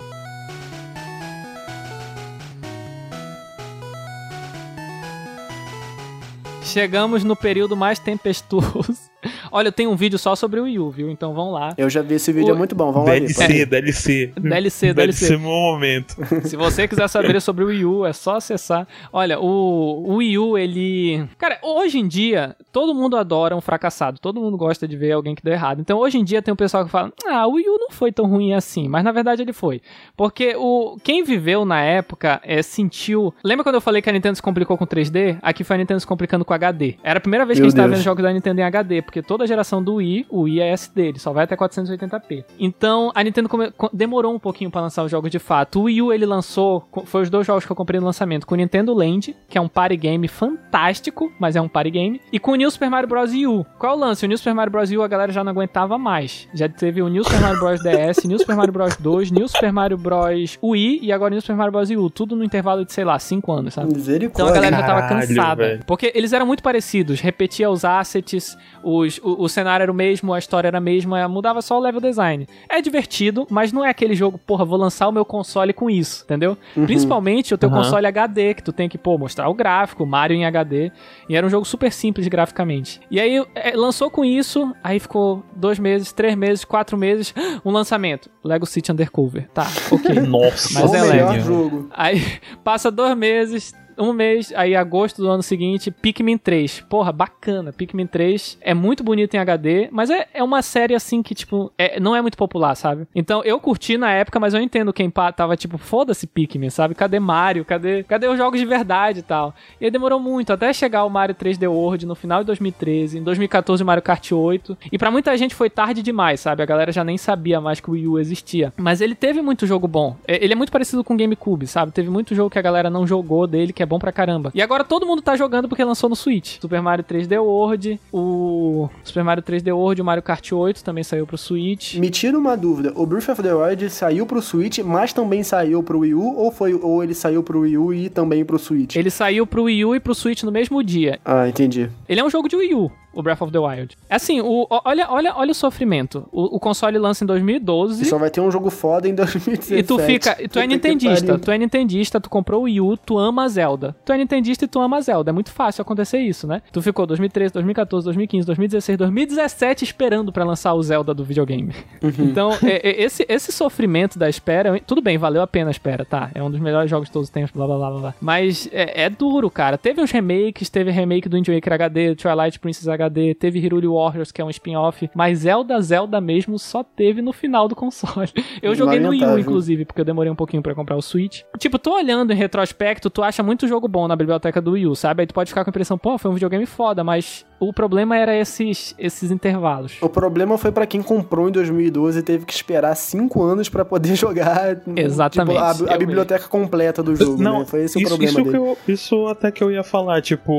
Chegamos 6.62 7.24
no 7.24 7.34
período 7.34 7.74
mais 7.74 7.98
tempestuoso 7.98 9.08
Olha, 9.50 9.68
eu 9.68 9.72
tenho 9.72 9.90
um 9.90 9.96
vídeo 9.96 10.18
só 10.18 10.34
sobre 10.36 10.60
o 10.60 10.64
Wii 10.64 10.78
U, 10.78 10.90
viu? 10.90 11.10
Então 11.10 11.34
vamos 11.34 11.54
lá. 11.54 11.74
Eu 11.76 11.88
já 11.88 12.02
vi 12.02 12.14
esse 12.14 12.32
vídeo, 12.32 12.52
o... 12.52 12.56
é 12.56 12.58
muito 12.58 12.74
bom. 12.74 12.92
Vamos 12.92 13.10
DLC, 13.10 13.40
lá 13.40 13.46
ver. 13.46 13.66
DLC, 13.66 14.32
DLC. 14.36 14.48
DLC, 14.48 14.94
DLC. 14.94 15.36
meu 15.36 15.50
momento. 15.50 16.16
Se 16.44 16.56
você 16.56 16.86
quiser 16.88 17.08
saber 17.08 17.40
sobre 17.40 17.64
o 17.64 17.68
Wii 17.68 17.84
U, 17.84 18.06
é 18.06 18.12
só 18.12 18.36
acessar. 18.36 18.86
Olha, 19.12 19.38
o, 19.38 20.04
o 20.06 20.16
Wii 20.16 20.38
U, 20.38 20.58
ele... 20.58 21.26
Cara, 21.38 21.58
hoje 21.62 21.98
em 21.98 22.08
dia, 22.08 22.56
todo 22.72 22.94
mundo 22.94 23.16
adora 23.16 23.56
um 23.56 23.60
fracassado. 23.60 24.18
Todo 24.18 24.40
mundo 24.40 24.56
gosta 24.56 24.86
de 24.86 24.96
ver 24.96 25.12
alguém 25.12 25.34
que 25.34 25.42
deu 25.42 25.52
errado. 25.52 25.80
Então, 25.80 25.98
hoje 25.98 26.18
em 26.18 26.24
dia, 26.24 26.42
tem 26.42 26.52
um 26.52 26.56
pessoal 26.56 26.84
que 26.84 26.90
fala, 26.90 27.12
ah, 27.26 27.46
o 27.46 27.52
Wii 27.52 27.68
U 27.68 27.78
não 27.78 27.90
foi 27.90 28.12
tão 28.12 28.26
ruim 28.26 28.52
assim. 28.52 28.88
Mas, 28.88 29.04
na 29.04 29.12
verdade, 29.12 29.42
ele 29.42 29.52
foi. 29.52 29.80
Porque 30.16 30.54
o 30.56 30.96
quem 31.02 31.22
viveu 31.22 31.64
na 31.64 31.80
época 31.80 32.40
é, 32.44 32.62
sentiu... 32.62 33.34
Lembra 33.42 33.64
quando 33.64 33.76
eu 33.76 33.80
falei 33.80 34.02
que 34.02 34.10
a 34.10 34.12
Nintendo 34.12 34.36
se 34.36 34.42
complicou 34.42 34.76
com 34.76 34.86
3D? 34.86 35.38
Aqui 35.42 35.64
foi 35.64 35.76
a 35.76 35.78
Nintendo 35.78 36.00
se 36.00 36.06
complicando 36.06 36.44
com 36.44 36.54
HD. 36.54 36.96
Era 37.02 37.18
a 37.18 37.20
primeira 37.20 37.44
vez 37.44 37.58
que 37.58 37.62
meu 37.62 37.66
a 37.66 37.70
gente 37.70 37.76
Deus. 37.76 37.84
tava 37.84 37.94
vendo 37.94 38.04
jogos 38.04 38.22
da 38.22 38.32
Nintendo 38.32 38.60
em 38.60 38.64
HD, 38.64 39.02
porque 39.02 39.22
toda 39.38 39.44
a 39.44 39.46
geração 39.46 39.82
do 39.82 39.94
Wii, 39.94 40.26
o 40.28 40.42
Wii 40.42 40.60
é 40.60 40.72
SD, 40.72 41.02
ele 41.08 41.18
só 41.20 41.32
vai 41.32 41.44
até 41.44 41.56
480p. 41.56 42.44
Então, 42.58 43.12
a 43.14 43.22
Nintendo 43.22 43.48
demorou 43.92 44.34
um 44.34 44.38
pouquinho 44.38 44.68
para 44.68 44.80
lançar 44.80 45.04
os 45.04 45.10
jogos 45.10 45.30
de 45.30 45.38
fato. 45.38 45.78
O 45.78 45.82
Wii 45.84 46.02
U 46.02 46.12
ele 46.12 46.26
lançou, 46.26 46.88
foi 47.04 47.22
os 47.22 47.30
dois 47.30 47.46
jogos 47.46 47.64
que 47.64 47.70
eu 47.70 47.76
comprei 47.76 48.00
no 48.00 48.06
lançamento, 48.06 48.46
com 48.46 48.54
o 48.54 48.56
Nintendo 48.56 48.92
Land, 48.92 49.36
que 49.48 49.56
é 49.56 49.60
um 49.60 49.68
party 49.68 49.96
game 49.96 50.26
fantástico, 50.26 51.32
mas 51.38 51.54
é 51.54 51.60
um 51.60 51.68
party 51.68 51.90
game, 51.90 52.20
e 52.32 52.40
com 52.40 52.50
o 52.50 52.54
New 52.56 52.70
Super 52.70 52.90
Mario 52.90 53.08
Bros. 53.08 53.32
U. 53.32 53.64
Qual 53.78 53.92
é 53.92 53.96
o 53.96 53.98
lance? 53.98 54.24
O 54.24 54.28
New 54.28 54.36
Super 54.36 54.54
Mario 54.54 54.72
Bros. 54.72 54.90
U 54.90 55.02
a 55.02 55.08
galera 55.08 55.30
já 55.30 55.44
não 55.44 55.52
aguentava 55.52 55.96
mais. 55.96 56.48
Já 56.52 56.68
teve 56.68 57.00
o 57.00 57.08
New 57.08 57.22
Super 57.22 57.40
Mario 57.40 57.60
Bros. 57.60 57.80
DS, 57.80 58.24
New 58.24 58.38
Super 58.38 58.56
Mario 58.56 58.72
Bros. 58.72 58.96
2, 58.96 59.30
New 59.30 59.46
Super 59.46 59.72
Mario 59.72 59.96
Bros. 59.96 60.58
Wii 60.60 61.00
e 61.02 61.12
agora 61.12 61.30
New 61.30 61.40
Super 61.40 61.56
Mario 61.56 61.72
Bros. 61.72 61.90
U. 61.90 62.10
Tudo 62.10 62.34
no 62.34 62.42
intervalo 62.42 62.84
de, 62.84 62.92
sei 62.92 63.04
lá, 63.04 63.18
5 63.18 63.52
anos, 63.52 63.74
sabe? 63.74 63.92
Então 64.24 64.48
a 64.48 64.52
galera 64.52 64.76
já 64.76 64.82
tava 64.82 65.08
cansada. 65.08 65.62
Caralho, 65.62 65.84
porque 65.86 66.10
eles 66.14 66.32
eram 66.32 66.46
muito 66.46 66.62
parecidos, 66.62 67.20
repetia 67.20 67.70
os 67.70 67.84
assets, 67.84 68.56
os, 68.82 69.20
o, 69.28 69.44
o, 69.44 69.48
cenário 69.48 69.82
era 69.82 69.92
o 69.92 69.94
mesmo, 69.94 70.32
a 70.32 70.38
história 70.38 70.68
era 70.68 70.78
a 70.78 70.80
mesma, 70.80 71.26
mudava 71.28 71.60
só 71.62 71.78
o 71.78 71.80
level 71.80 72.00
design. 72.00 72.46
É 72.68 72.80
divertido, 72.80 73.46
mas 73.50 73.72
não 73.72 73.84
é 73.84 73.90
aquele 73.90 74.14
jogo, 74.14 74.38
porra, 74.38 74.64
vou 74.64 74.78
lançar 74.78 75.08
o 75.08 75.12
meu 75.12 75.24
console 75.24 75.72
com 75.72 75.90
isso, 75.90 76.24
entendeu? 76.24 76.56
Uhum. 76.76 76.84
Principalmente 76.86 77.54
o 77.54 77.58
teu 77.58 77.68
uhum. 77.68 77.76
console 77.76 78.06
HD, 78.06 78.54
que 78.54 78.62
tu 78.62 78.72
tem 78.72 78.88
que, 78.88 78.96
pô, 78.96 79.18
mostrar 79.18 79.48
o 79.48 79.54
gráfico, 79.54 80.06
Mario 80.06 80.36
em 80.36 80.44
HD. 80.44 80.90
E 81.28 81.36
era 81.36 81.46
um 81.46 81.50
jogo 81.50 81.64
super 81.64 81.92
simples 81.92 82.26
graficamente. 82.28 83.00
E 83.10 83.20
aí 83.20 83.44
é, 83.54 83.72
lançou 83.76 84.10
com 84.10 84.24
isso, 84.24 84.72
aí 84.82 84.98
ficou 84.98 85.42
dois 85.54 85.78
meses, 85.78 86.12
três 86.12 86.34
meses, 86.34 86.64
quatro 86.64 86.96
meses, 86.96 87.34
um 87.64 87.70
lançamento. 87.70 88.30
Lego 88.42 88.66
City 88.66 88.92
Undercover. 88.92 89.48
Tá, 89.52 89.66
ok. 89.90 90.14
Nossa, 90.26 90.80
mas 90.80 90.94
é 90.94 91.02
Lego. 91.02 91.88
Aí 91.90 92.22
passa 92.64 92.90
dois 92.90 93.16
meses, 93.16 93.74
um 93.98 94.12
mês, 94.12 94.52
aí 94.54 94.74
agosto 94.74 95.22
do 95.22 95.28
ano 95.28 95.42
seguinte, 95.42 95.90
Pikmin 95.90 96.38
3. 96.38 96.80
Porra, 96.88 97.12
bacana. 97.12 97.72
Pikmin 97.72 98.06
3 98.06 98.58
é 98.60 98.74
muito 98.74 99.02
bonito 99.02 99.34
em 99.34 99.38
HD, 99.38 99.88
mas 99.90 100.10
é, 100.10 100.28
é 100.32 100.42
uma 100.42 100.62
série 100.62 100.94
assim 100.94 101.22
que, 101.22 101.34
tipo, 101.34 101.72
é, 101.76 101.98
não 101.98 102.14
é 102.14 102.22
muito 102.22 102.36
popular, 102.36 102.74
sabe? 102.74 103.06
Então 103.14 103.42
eu 103.44 103.58
curti 103.60 103.98
na 103.98 104.10
época, 104.12 104.38
mas 104.38 104.54
eu 104.54 104.60
entendo 104.60 104.92
quem 104.92 105.10
tava 105.10 105.56
tipo, 105.56 105.78
foda-se 105.78 106.26
Pikmin, 106.26 106.70
sabe? 106.70 106.94
Cadê 106.94 107.18
Mario? 107.18 107.64
Cadê, 107.64 108.02
cadê 108.04 108.28
os 108.28 108.38
jogos 108.38 108.60
de 108.60 108.66
verdade 108.66 109.20
e 109.20 109.22
tal? 109.22 109.54
E 109.80 109.84
aí 109.84 109.90
demorou 109.90 110.20
muito 110.20 110.52
até 110.52 110.72
chegar 110.72 111.04
o 111.04 111.10
Mario 111.10 111.34
3D 111.34 111.68
World 111.68 112.06
no 112.06 112.14
final 112.14 112.40
de 112.40 112.46
2013, 112.46 113.18
em 113.18 113.22
2014 113.22 113.82
o 113.82 113.86
Mario 113.86 114.02
Kart 114.02 114.32
8. 114.32 114.78
E 114.92 114.98
para 114.98 115.10
muita 115.10 115.36
gente 115.36 115.54
foi 115.54 115.68
tarde 115.68 116.02
demais, 116.02 116.40
sabe? 116.40 116.62
A 116.62 116.66
galera 116.66 116.92
já 116.92 117.02
nem 117.02 117.18
sabia 117.18 117.60
mais 117.60 117.80
que 117.80 117.90
o 117.90 117.92
Wii 117.92 118.06
U 118.06 118.18
existia. 118.18 118.72
Mas 118.76 119.00
ele 119.00 119.14
teve 119.14 119.42
muito 119.42 119.66
jogo 119.66 119.88
bom. 119.88 120.16
Ele 120.26 120.52
é 120.52 120.56
muito 120.56 120.72
parecido 120.72 121.02
com 121.02 121.14
o 121.14 121.16
GameCube, 121.16 121.66
sabe? 121.66 121.92
Teve 121.92 122.10
muito 122.10 122.34
jogo 122.34 122.50
que 122.50 122.58
a 122.58 122.62
galera 122.62 122.88
não 122.88 123.06
jogou 123.06 123.46
dele, 123.46 123.72
que 123.72 123.82
é 123.82 123.86
bom 123.88 123.98
pra 123.98 124.12
caramba. 124.12 124.50
E 124.54 124.62
agora 124.62 124.84
todo 124.84 125.06
mundo 125.06 125.22
tá 125.22 125.36
jogando 125.36 125.68
porque 125.68 125.84
lançou 125.84 126.08
no 126.08 126.16
Switch. 126.16 126.58
Super 126.60 126.80
Mario 126.80 127.04
3D 127.04 127.40
World, 127.40 128.00
o 128.12 128.88
Super 129.02 129.24
Mario 129.24 129.42
3D 129.42 129.74
World, 129.74 130.02
o 130.02 130.04
Mario 130.04 130.22
Kart 130.22 130.52
8 130.52 130.84
também 130.84 131.02
saiu 131.02 131.26
pro 131.26 131.38
Switch. 131.38 131.96
Me 131.96 132.10
tira 132.10 132.38
uma 132.38 132.56
dúvida, 132.56 132.92
o 132.94 133.06
Breath 133.06 133.28
of 133.28 133.42
the 133.42 133.54
Wild 133.54 133.90
saiu 133.90 134.26
pro 134.26 134.42
Switch, 134.42 134.78
mas 134.80 135.12
também 135.12 135.42
saiu 135.42 135.82
pro 135.82 136.00
Wii 136.00 136.14
U 136.14 136.36
ou 136.36 136.52
foi 136.52 136.74
ou 136.74 137.02
ele 137.02 137.14
saiu 137.14 137.42
pro 137.42 137.60
Wii 137.60 137.78
U 137.78 137.94
e 137.94 138.08
também 138.08 138.44
pro 138.44 138.58
Switch? 138.58 138.96
Ele 138.96 139.10
saiu 139.10 139.46
pro 139.46 139.64
Wii 139.64 139.84
U 139.84 139.94
e 139.96 140.00
pro 140.00 140.14
Switch 140.14 140.42
no 140.42 140.52
mesmo 140.52 140.82
dia. 140.82 141.18
Ah, 141.24 141.48
entendi. 141.48 141.90
Ele 142.08 142.20
é 142.20 142.24
um 142.24 142.30
jogo 142.30 142.48
de 142.48 142.56
Wii 142.56 142.74
U 142.74 142.90
o 143.18 143.22
Breath 143.22 143.42
of 143.42 143.50
the 143.50 143.58
Wild. 143.58 143.98
É 144.08 144.14
assim, 144.14 144.40
o, 144.40 144.64
olha, 144.70 145.10
olha, 145.10 145.34
olha 145.34 145.50
o 145.50 145.54
sofrimento. 145.54 146.28
O, 146.30 146.56
o, 146.56 146.60
console 146.60 146.96
lança 146.98 147.24
em 147.24 147.26
2012. 147.26 148.02
E 148.02 148.06
só 148.06 148.16
vai 148.16 148.30
ter 148.30 148.40
um 148.40 148.48
jogo 148.48 148.70
foda 148.70 149.08
em 149.08 149.14
2017. 149.14 149.74
E 149.74 149.82
tu 149.82 149.98
fica. 149.98 150.36
E 150.40 150.46
tu 150.46 150.60
é 150.60 150.66
nintendista. 150.68 151.36
Tu 151.36 151.50
é 151.50 151.58
nintendista, 151.58 152.20
tu 152.20 152.30
comprou 152.30 152.60
o 152.60 152.64
Wii 152.64 152.80
U, 152.80 152.96
tu 152.96 153.18
ama 153.18 153.48
Zelda. 153.48 153.96
Tu 154.04 154.12
é 154.12 154.18
nintendista 154.18 154.66
e 154.66 154.68
tu 154.68 154.80
ama 154.80 155.00
Zelda. 155.00 155.30
É 155.30 155.32
muito 155.32 155.50
fácil 155.50 155.82
acontecer 155.82 156.18
isso, 156.18 156.46
né? 156.46 156.62
Tu 156.70 156.80
ficou 156.80 157.06
2013, 157.06 157.52
2014, 157.54 158.04
2015, 158.04 158.46
2016, 158.46 158.98
2017 158.98 159.84
esperando 159.84 160.32
para 160.32 160.44
lançar 160.44 160.74
o 160.74 160.82
Zelda 160.82 161.12
do 161.12 161.24
videogame. 161.24 161.74
Uhum. 162.00 162.12
Então, 162.20 162.52
é, 162.62 162.88
é, 162.88 163.02
esse, 163.02 163.26
esse 163.28 163.50
sofrimento 163.50 164.16
da 164.16 164.28
espera, 164.28 164.78
tudo 164.86 165.02
bem, 165.02 165.18
valeu 165.18 165.42
a 165.42 165.46
pena 165.46 165.70
a 165.70 165.72
espera, 165.72 166.04
tá? 166.04 166.30
É 166.32 166.40
um 166.40 166.50
dos 166.50 166.60
melhores 166.60 166.88
jogos 166.88 167.08
de 167.08 167.12
todos 167.12 167.28
os 167.28 167.32
tempos, 167.32 167.50
blá 167.50 167.66
blá 167.66 167.76
blá 167.76 167.90
blá. 167.90 168.14
Mas 168.20 168.68
é, 168.72 169.02
é 169.02 169.10
duro, 169.10 169.50
cara. 169.50 169.76
Teve 169.76 170.00
uns 170.00 170.12
remakes, 170.12 170.68
teve 170.70 170.92
remake 170.92 171.28
do 171.28 171.36
Wind 171.36 171.48
Waker 171.48 171.72
HD, 171.72 172.14
Twilight 172.14 172.60
Princess 172.60 172.86
HD 172.86 173.07
HD, 173.08 173.34
teve 173.34 173.58
Hiruli 173.58 173.86
Warriors, 173.86 174.30
que 174.30 174.40
é 174.40 174.44
um 174.44 174.50
spin-off, 174.50 175.10
mas 175.14 175.40
Zelda, 175.40 175.80
Zelda 175.80 176.20
mesmo 176.20 176.58
só 176.58 176.82
teve 176.82 177.20
no 177.20 177.32
final 177.32 177.68
do 177.68 177.74
console. 177.74 178.28
Eu 178.62 178.74
joguei 178.74 179.00
no 179.00 179.10
Wii 179.10 179.24
U, 179.24 179.38
inclusive, 179.38 179.84
porque 179.84 180.00
eu 180.00 180.04
demorei 180.04 180.30
um 180.30 180.34
pouquinho 180.34 180.62
para 180.62 180.74
comprar 180.74 180.96
o 180.96 181.02
Switch. 181.02 181.42
Tipo, 181.58 181.78
tô 181.78 181.94
olhando 181.94 182.32
em 182.32 182.36
retrospecto, 182.36 183.08
tu 183.08 183.22
acha 183.22 183.42
muito 183.42 183.66
jogo 183.66 183.88
bom 183.88 184.08
na 184.08 184.16
biblioteca 184.16 184.60
do 184.60 184.72
Wii 184.72 184.86
U, 184.86 184.94
sabe? 184.96 185.22
Aí 185.22 185.26
tu 185.26 185.34
pode 185.34 185.50
ficar 185.50 185.64
com 185.64 185.70
a 185.70 185.72
impressão, 185.72 185.96
pô, 185.96 186.18
foi 186.18 186.30
um 186.30 186.34
videogame 186.34 186.66
foda, 186.66 187.02
mas 187.04 187.46
o 187.60 187.72
problema 187.72 188.16
era 188.16 188.36
esses, 188.36 188.94
esses 188.98 189.30
intervalos. 189.30 189.96
O 190.00 190.08
problema 190.08 190.56
foi 190.56 190.70
para 190.70 190.86
quem 190.86 191.02
comprou 191.02 191.48
em 191.48 191.52
2012 191.52 192.20
e 192.20 192.22
teve 192.22 192.46
que 192.46 192.52
esperar 192.52 192.94
5 192.94 193.42
anos 193.42 193.68
para 193.68 193.84
poder 193.84 194.14
jogar 194.16 194.78
Exatamente. 194.96 195.56
Tipo, 195.56 195.90
a, 195.90 195.94
a 195.94 195.98
biblioteca 195.98 196.40
mesmo. 196.40 196.50
completa 196.50 197.02
do 197.02 197.16
jogo. 197.16 197.42
Não, 197.42 197.60
né? 197.60 197.64
Foi 197.64 197.82
esse 197.84 197.98
isso, 197.98 198.06
o 198.06 198.08
problema 198.08 198.40
isso 198.40 198.44
dele. 198.44 198.56
Eu, 198.56 198.78
isso 198.86 199.26
até 199.26 199.50
que 199.50 199.62
eu 199.62 199.70
ia 199.70 199.82
falar, 199.82 200.22
tipo, 200.22 200.52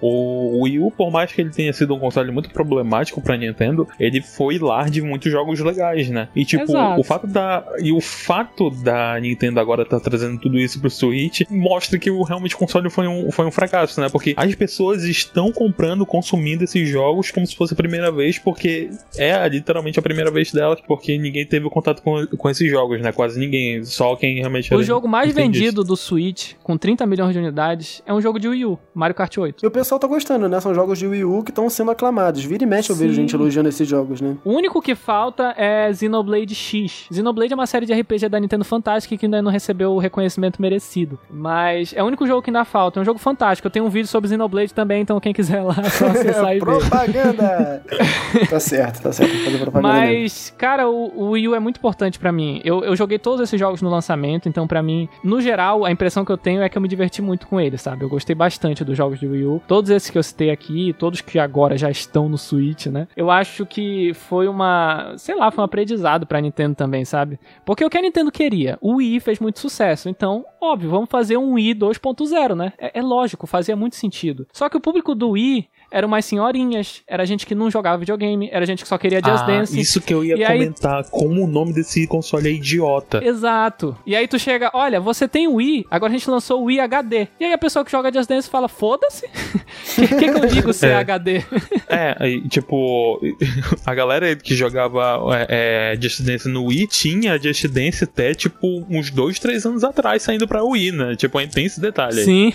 o 0.00 0.62
Wii 0.62 0.78
U, 0.80 0.90
por 0.90 1.10
mais 1.10 1.32
que 1.32 1.40
ele 1.40 1.50
tenha 1.50 1.72
sido 1.72 1.94
um 1.94 1.98
console 1.98 2.30
muito 2.30 2.50
problemático 2.50 3.20
pra 3.20 3.36
Nintendo, 3.36 3.88
ele 3.98 4.22
foi 4.22 4.58
lar 4.58 4.88
de 4.88 5.02
muitos 5.02 5.30
jogos 5.30 5.58
legais, 5.60 6.08
né? 6.10 6.28
E 6.34 6.44
tipo, 6.44 6.64
Exato. 6.64 7.00
o 7.00 7.04
fato 7.04 7.26
da. 7.26 7.64
E 7.80 7.92
o 7.92 8.00
fato 8.00 8.70
da 8.70 9.18
Nintendo 9.20 9.58
agora 9.58 9.84
tá 9.84 9.98
trazendo 9.98 10.38
tudo 10.38 10.58
isso 10.58 10.80
pro 10.80 10.90
Switch 10.90 11.42
mostra 11.50 11.98
que 11.98 12.10
o 12.10 12.22
realmente 12.22 12.54
o 12.54 12.58
console 12.58 12.88
foi 12.88 13.06
um, 13.06 13.30
foi 13.30 13.46
um 13.46 13.50
fracasso, 13.50 14.00
né? 14.00 14.08
Porque 14.08 14.34
as 14.36 14.54
pessoas 14.54 15.02
estão 15.04 15.50
comprando, 15.50 16.06
consumindo 16.06 16.35
esses 16.64 16.88
jogos 16.88 17.30
como 17.30 17.46
se 17.46 17.56
fosse 17.56 17.74
a 17.74 17.76
primeira 17.76 18.10
vez, 18.10 18.38
porque 18.38 18.90
é 19.16 19.48
literalmente 19.48 19.98
a 19.98 20.02
primeira 20.02 20.30
vez 20.30 20.52
delas, 20.52 20.80
porque 20.86 21.16
ninguém 21.18 21.46
teve 21.46 21.68
contato 21.70 22.02
com, 22.02 22.26
com 22.26 22.50
esses 22.50 22.70
jogos, 22.70 23.00
né? 23.00 23.12
Quase 23.12 23.38
ninguém. 23.38 23.84
Só 23.84 24.16
quem 24.16 24.36
realmente. 24.36 24.74
O 24.74 24.82
jogo 24.82 25.08
mais 25.08 25.34
vendido 25.34 25.84
do 25.84 25.96
Switch, 25.96 26.54
com 26.62 26.76
30 26.76 27.06
milhões 27.06 27.32
de 27.32 27.38
unidades, 27.38 28.02
é 28.06 28.12
um 28.12 28.20
jogo 28.20 28.38
de 28.38 28.48
Wii 28.48 28.64
U, 28.66 28.78
Mario 28.94 29.14
Kart 29.14 29.36
8. 29.36 29.64
E 29.64 29.66
o 29.66 29.70
pessoal 29.70 29.98
tá 29.98 30.06
gostando, 30.06 30.48
né? 30.48 30.60
São 30.60 30.74
jogos 30.74 30.98
de 30.98 31.06
Wii 31.06 31.24
U 31.24 31.42
que 31.42 31.50
estão 31.50 31.68
sendo 31.68 31.90
aclamados. 31.90 32.44
Vira 32.44 32.64
e 32.64 32.66
mexe 32.66 32.90
eu 32.90 32.96
vejo 32.96 33.14
gente 33.14 33.34
elogiando 33.34 33.68
esses 33.68 33.86
jogos, 33.88 34.20
né? 34.20 34.36
O 34.44 34.52
único 34.52 34.80
que 34.80 34.94
falta 34.94 35.54
é 35.56 35.92
Xenoblade 35.92 36.54
X. 36.54 37.06
Xenoblade 37.12 37.52
é 37.52 37.56
uma 37.56 37.66
série 37.66 37.86
de 37.86 37.92
RPG 37.92 38.28
da 38.28 38.40
Nintendo 38.40 38.64
fantástica 38.64 39.16
que 39.16 39.26
ainda 39.26 39.42
não 39.42 39.50
recebeu 39.50 39.92
o 39.92 39.98
reconhecimento 39.98 40.60
merecido. 40.60 41.18
Mas 41.30 41.92
é 41.94 42.02
o 42.02 42.06
único 42.06 42.26
jogo 42.26 42.42
que 42.42 42.50
ainda 42.50 42.64
falta. 42.64 43.00
É 43.00 43.02
um 43.02 43.04
jogo 43.04 43.18
fantástico. 43.18 43.66
Eu 43.66 43.70
tenho 43.70 43.84
um 43.84 43.90
vídeo 43.90 44.08
sobre 44.08 44.28
Xenoblade 44.28 44.72
também, 44.74 45.02
então 45.02 45.18
quem 45.20 45.32
quiser 45.32 45.62
lá, 45.62 45.74
só 45.90 46.12
acessar 46.30 46.56
e 46.56 46.58
ver. 46.58 46.64
Propaganda! 46.64 47.82
tá 48.48 48.60
certo, 48.60 49.02
tá 49.02 49.12
certo. 49.12 49.36
Fazer 49.44 49.58
propaganda 49.58 49.88
Mas, 49.88 50.54
cara, 50.56 50.88
o, 50.88 51.12
o 51.14 51.30
Wii 51.30 51.48
U 51.48 51.54
é 51.54 51.60
muito 51.60 51.78
importante 51.78 52.18
para 52.18 52.32
mim. 52.32 52.60
Eu, 52.64 52.84
eu 52.84 52.96
joguei 52.96 53.18
todos 53.18 53.40
esses 53.40 53.58
jogos 53.58 53.82
no 53.82 53.88
lançamento, 53.88 54.48
então 54.48 54.66
para 54.66 54.82
mim, 54.82 55.08
no 55.22 55.40
geral, 55.40 55.84
a 55.84 55.90
impressão 55.90 56.24
que 56.24 56.32
eu 56.32 56.38
tenho 56.38 56.62
é 56.62 56.68
que 56.68 56.76
eu 56.76 56.82
me 56.82 56.88
diverti 56.88 57.22
muito 57.22 57.46
com 57.46 57.60
eles, 57.60 57.80
sabe? 57.82 58.04
Eu 58.04 58.08
gostei 58.08 58.34
bastante 58.34 58.84
dos 58.84 58.96
jogos 58.96 59.18
de 59.18 59.26
Wii 59.26 59.44
U. 59.44 59.62
Todos 59.66 59.90
esses 59.90 60.10
que 60.10 60.18
eu 60.18 60.22
citei 60.22 60.50
aqui, 60.50 60.94
todos 60.98 61.20
que 61.20 61.38
agora 61.38 61.76
já 61.76 61.90
estão 61.90 62.28
no 62.28 62.38
Switch, 62.38 62.86
né? 62.86 63.08
Eu 63.16 63.30
acho 63.30 63.66
que 63.66 64.12
foi 64.14 64.48
uma, 64.48 65.14
sei 65.16 65.34
lá, 65.34 65.50
foi 65.50 65.62
um 65.62 65.64
aprendizado 65.64 66.26
pra 66.26 66.40
Nintendo 66.40 66.74
também, 66.74 67.04
sabe? 67.04 67.38
Porque 67.64 67.84
o 67.84 67.90
que 67.90 67.98
a 67.98 68.02
Nintendo 68.02 68.30
queria? 68.30 68.78
O 68.80 68.96
Wii 68.96 69.20
fez 69.20 69.38
muito 69.38 69.58
sucesso, 69.58 70.08
então, 70.08 70.44
óbvio, 70.60 70.90
vamos 70.90 71.08
fazer 71.10 71.36
um 71.36 71.54
Wii 71.54 71.74
2.0, 71.74 72.54
né? 72.54 72.72
É, 72.78 72.98
é 72.98 73.02
lógico, 73.02 73.46
fazia 73.46 73.76
muito 73.76 73.96
sentido. 73.96 74.46
Só 74.52 74.68
que 74.68 74.76
o 74.76 74.80
público 74.80 75.14
do 75.14 75.30
Wii 75.30 75.68
eram 75.90 76.08
mais 76.08 76.24
senhorinhas, 76.24 77.02
era 77.06 77.24
gente 77.24 77.46
que 77.46 77.54
não 77.54 77.70
jogava 77.70 77.98
videogame, 77.98 78.48
era 78.52 78.66
gente 78.66 78.82
que 78.82 78.88
só 78.88 78.98
queria 78.98 79.20
Just 79.24 79.42
ah, 79.42 79.46
Dance. 79.46 79.78
Isso 79.78 80.00
que 80.00 80.12
eu 80.12 80.24
ia 80.24 80.34
e 80.34 80.46
comentar, 80.46 81.04
aí... 81.04 81.10
como 81.10 81.44
o 81.44 81.46
nome 81.46 81.72
desse 81.72 82.06
console 82.06 82.48
é 82.48 82.52
idiota. 82.52 83.24
Exato. 83.24 83.96
E 84.06 84.14
aí 84.14 84.26
tu 84.26 84.38
chega, 84.38 84.70
olha, 84.74 85.00
você 85.00 85.28
tem 85.28 85.48
o 85.48 85.54
Wii, 85.54 85.86
agora 85.90 86.12
a 86.12 86.16
gente 86.16 86.28
lançou 86.30 86.62
o 86.62 86.64
Wii 86.64 86.80
HD. 86.80 87.28
E 87.40 87.44
aí 87.44 87.52
a 87.52 87.58
pessoa 87.58 87.84
que 87.84 87.90
joga 87.90 88.12
Just 88.12 88.28
Dance 88.28 88.48
fala, 88.48 88.68
foda-se. 88.68 89.26
O 89.96 90.08
que, 90.08 90.08
que, 90.08 90.24
eu 90.24 90.46
digo 90.46 90.72
se 90.74 90.86
é, 90.86 90.90
é 90.90 90.94
HD? 90.96 91.42
é, 91.88 92.14
tipo, 92.50 93.18
a 93.84 93.94
galera 93.94 94.36
que 94.36 94.54
jogava 94.54 95.20
é, 95.48 95.94
é, 95.94 96.00
Just 96.00 96.20
Dance 96.20 96.48
no 96.48 96.66
Wii 96.66 96.86
tinha 96.86 97.38
Just 97.38 97.66
Dance 97.68 98.04
até, 98.04 98.34
tipo, 98.34 98.84
uns 98.90 99.10
dois, 99.10 99.38
três 99.38 99.64
anos 99.64 99.82
atrás, 99.82 100.22
saindo 100.22 100.46
pra 100.46 100.62
Wii, 100.62 100.92
né? 100.92 101.16
Tipo, 101.16 101.38
tem 101.48 101.64
esse 101.64 101.80
detalhe 101.80 102.18
aí. 102.18 102.24
Sim. 102.24 102.52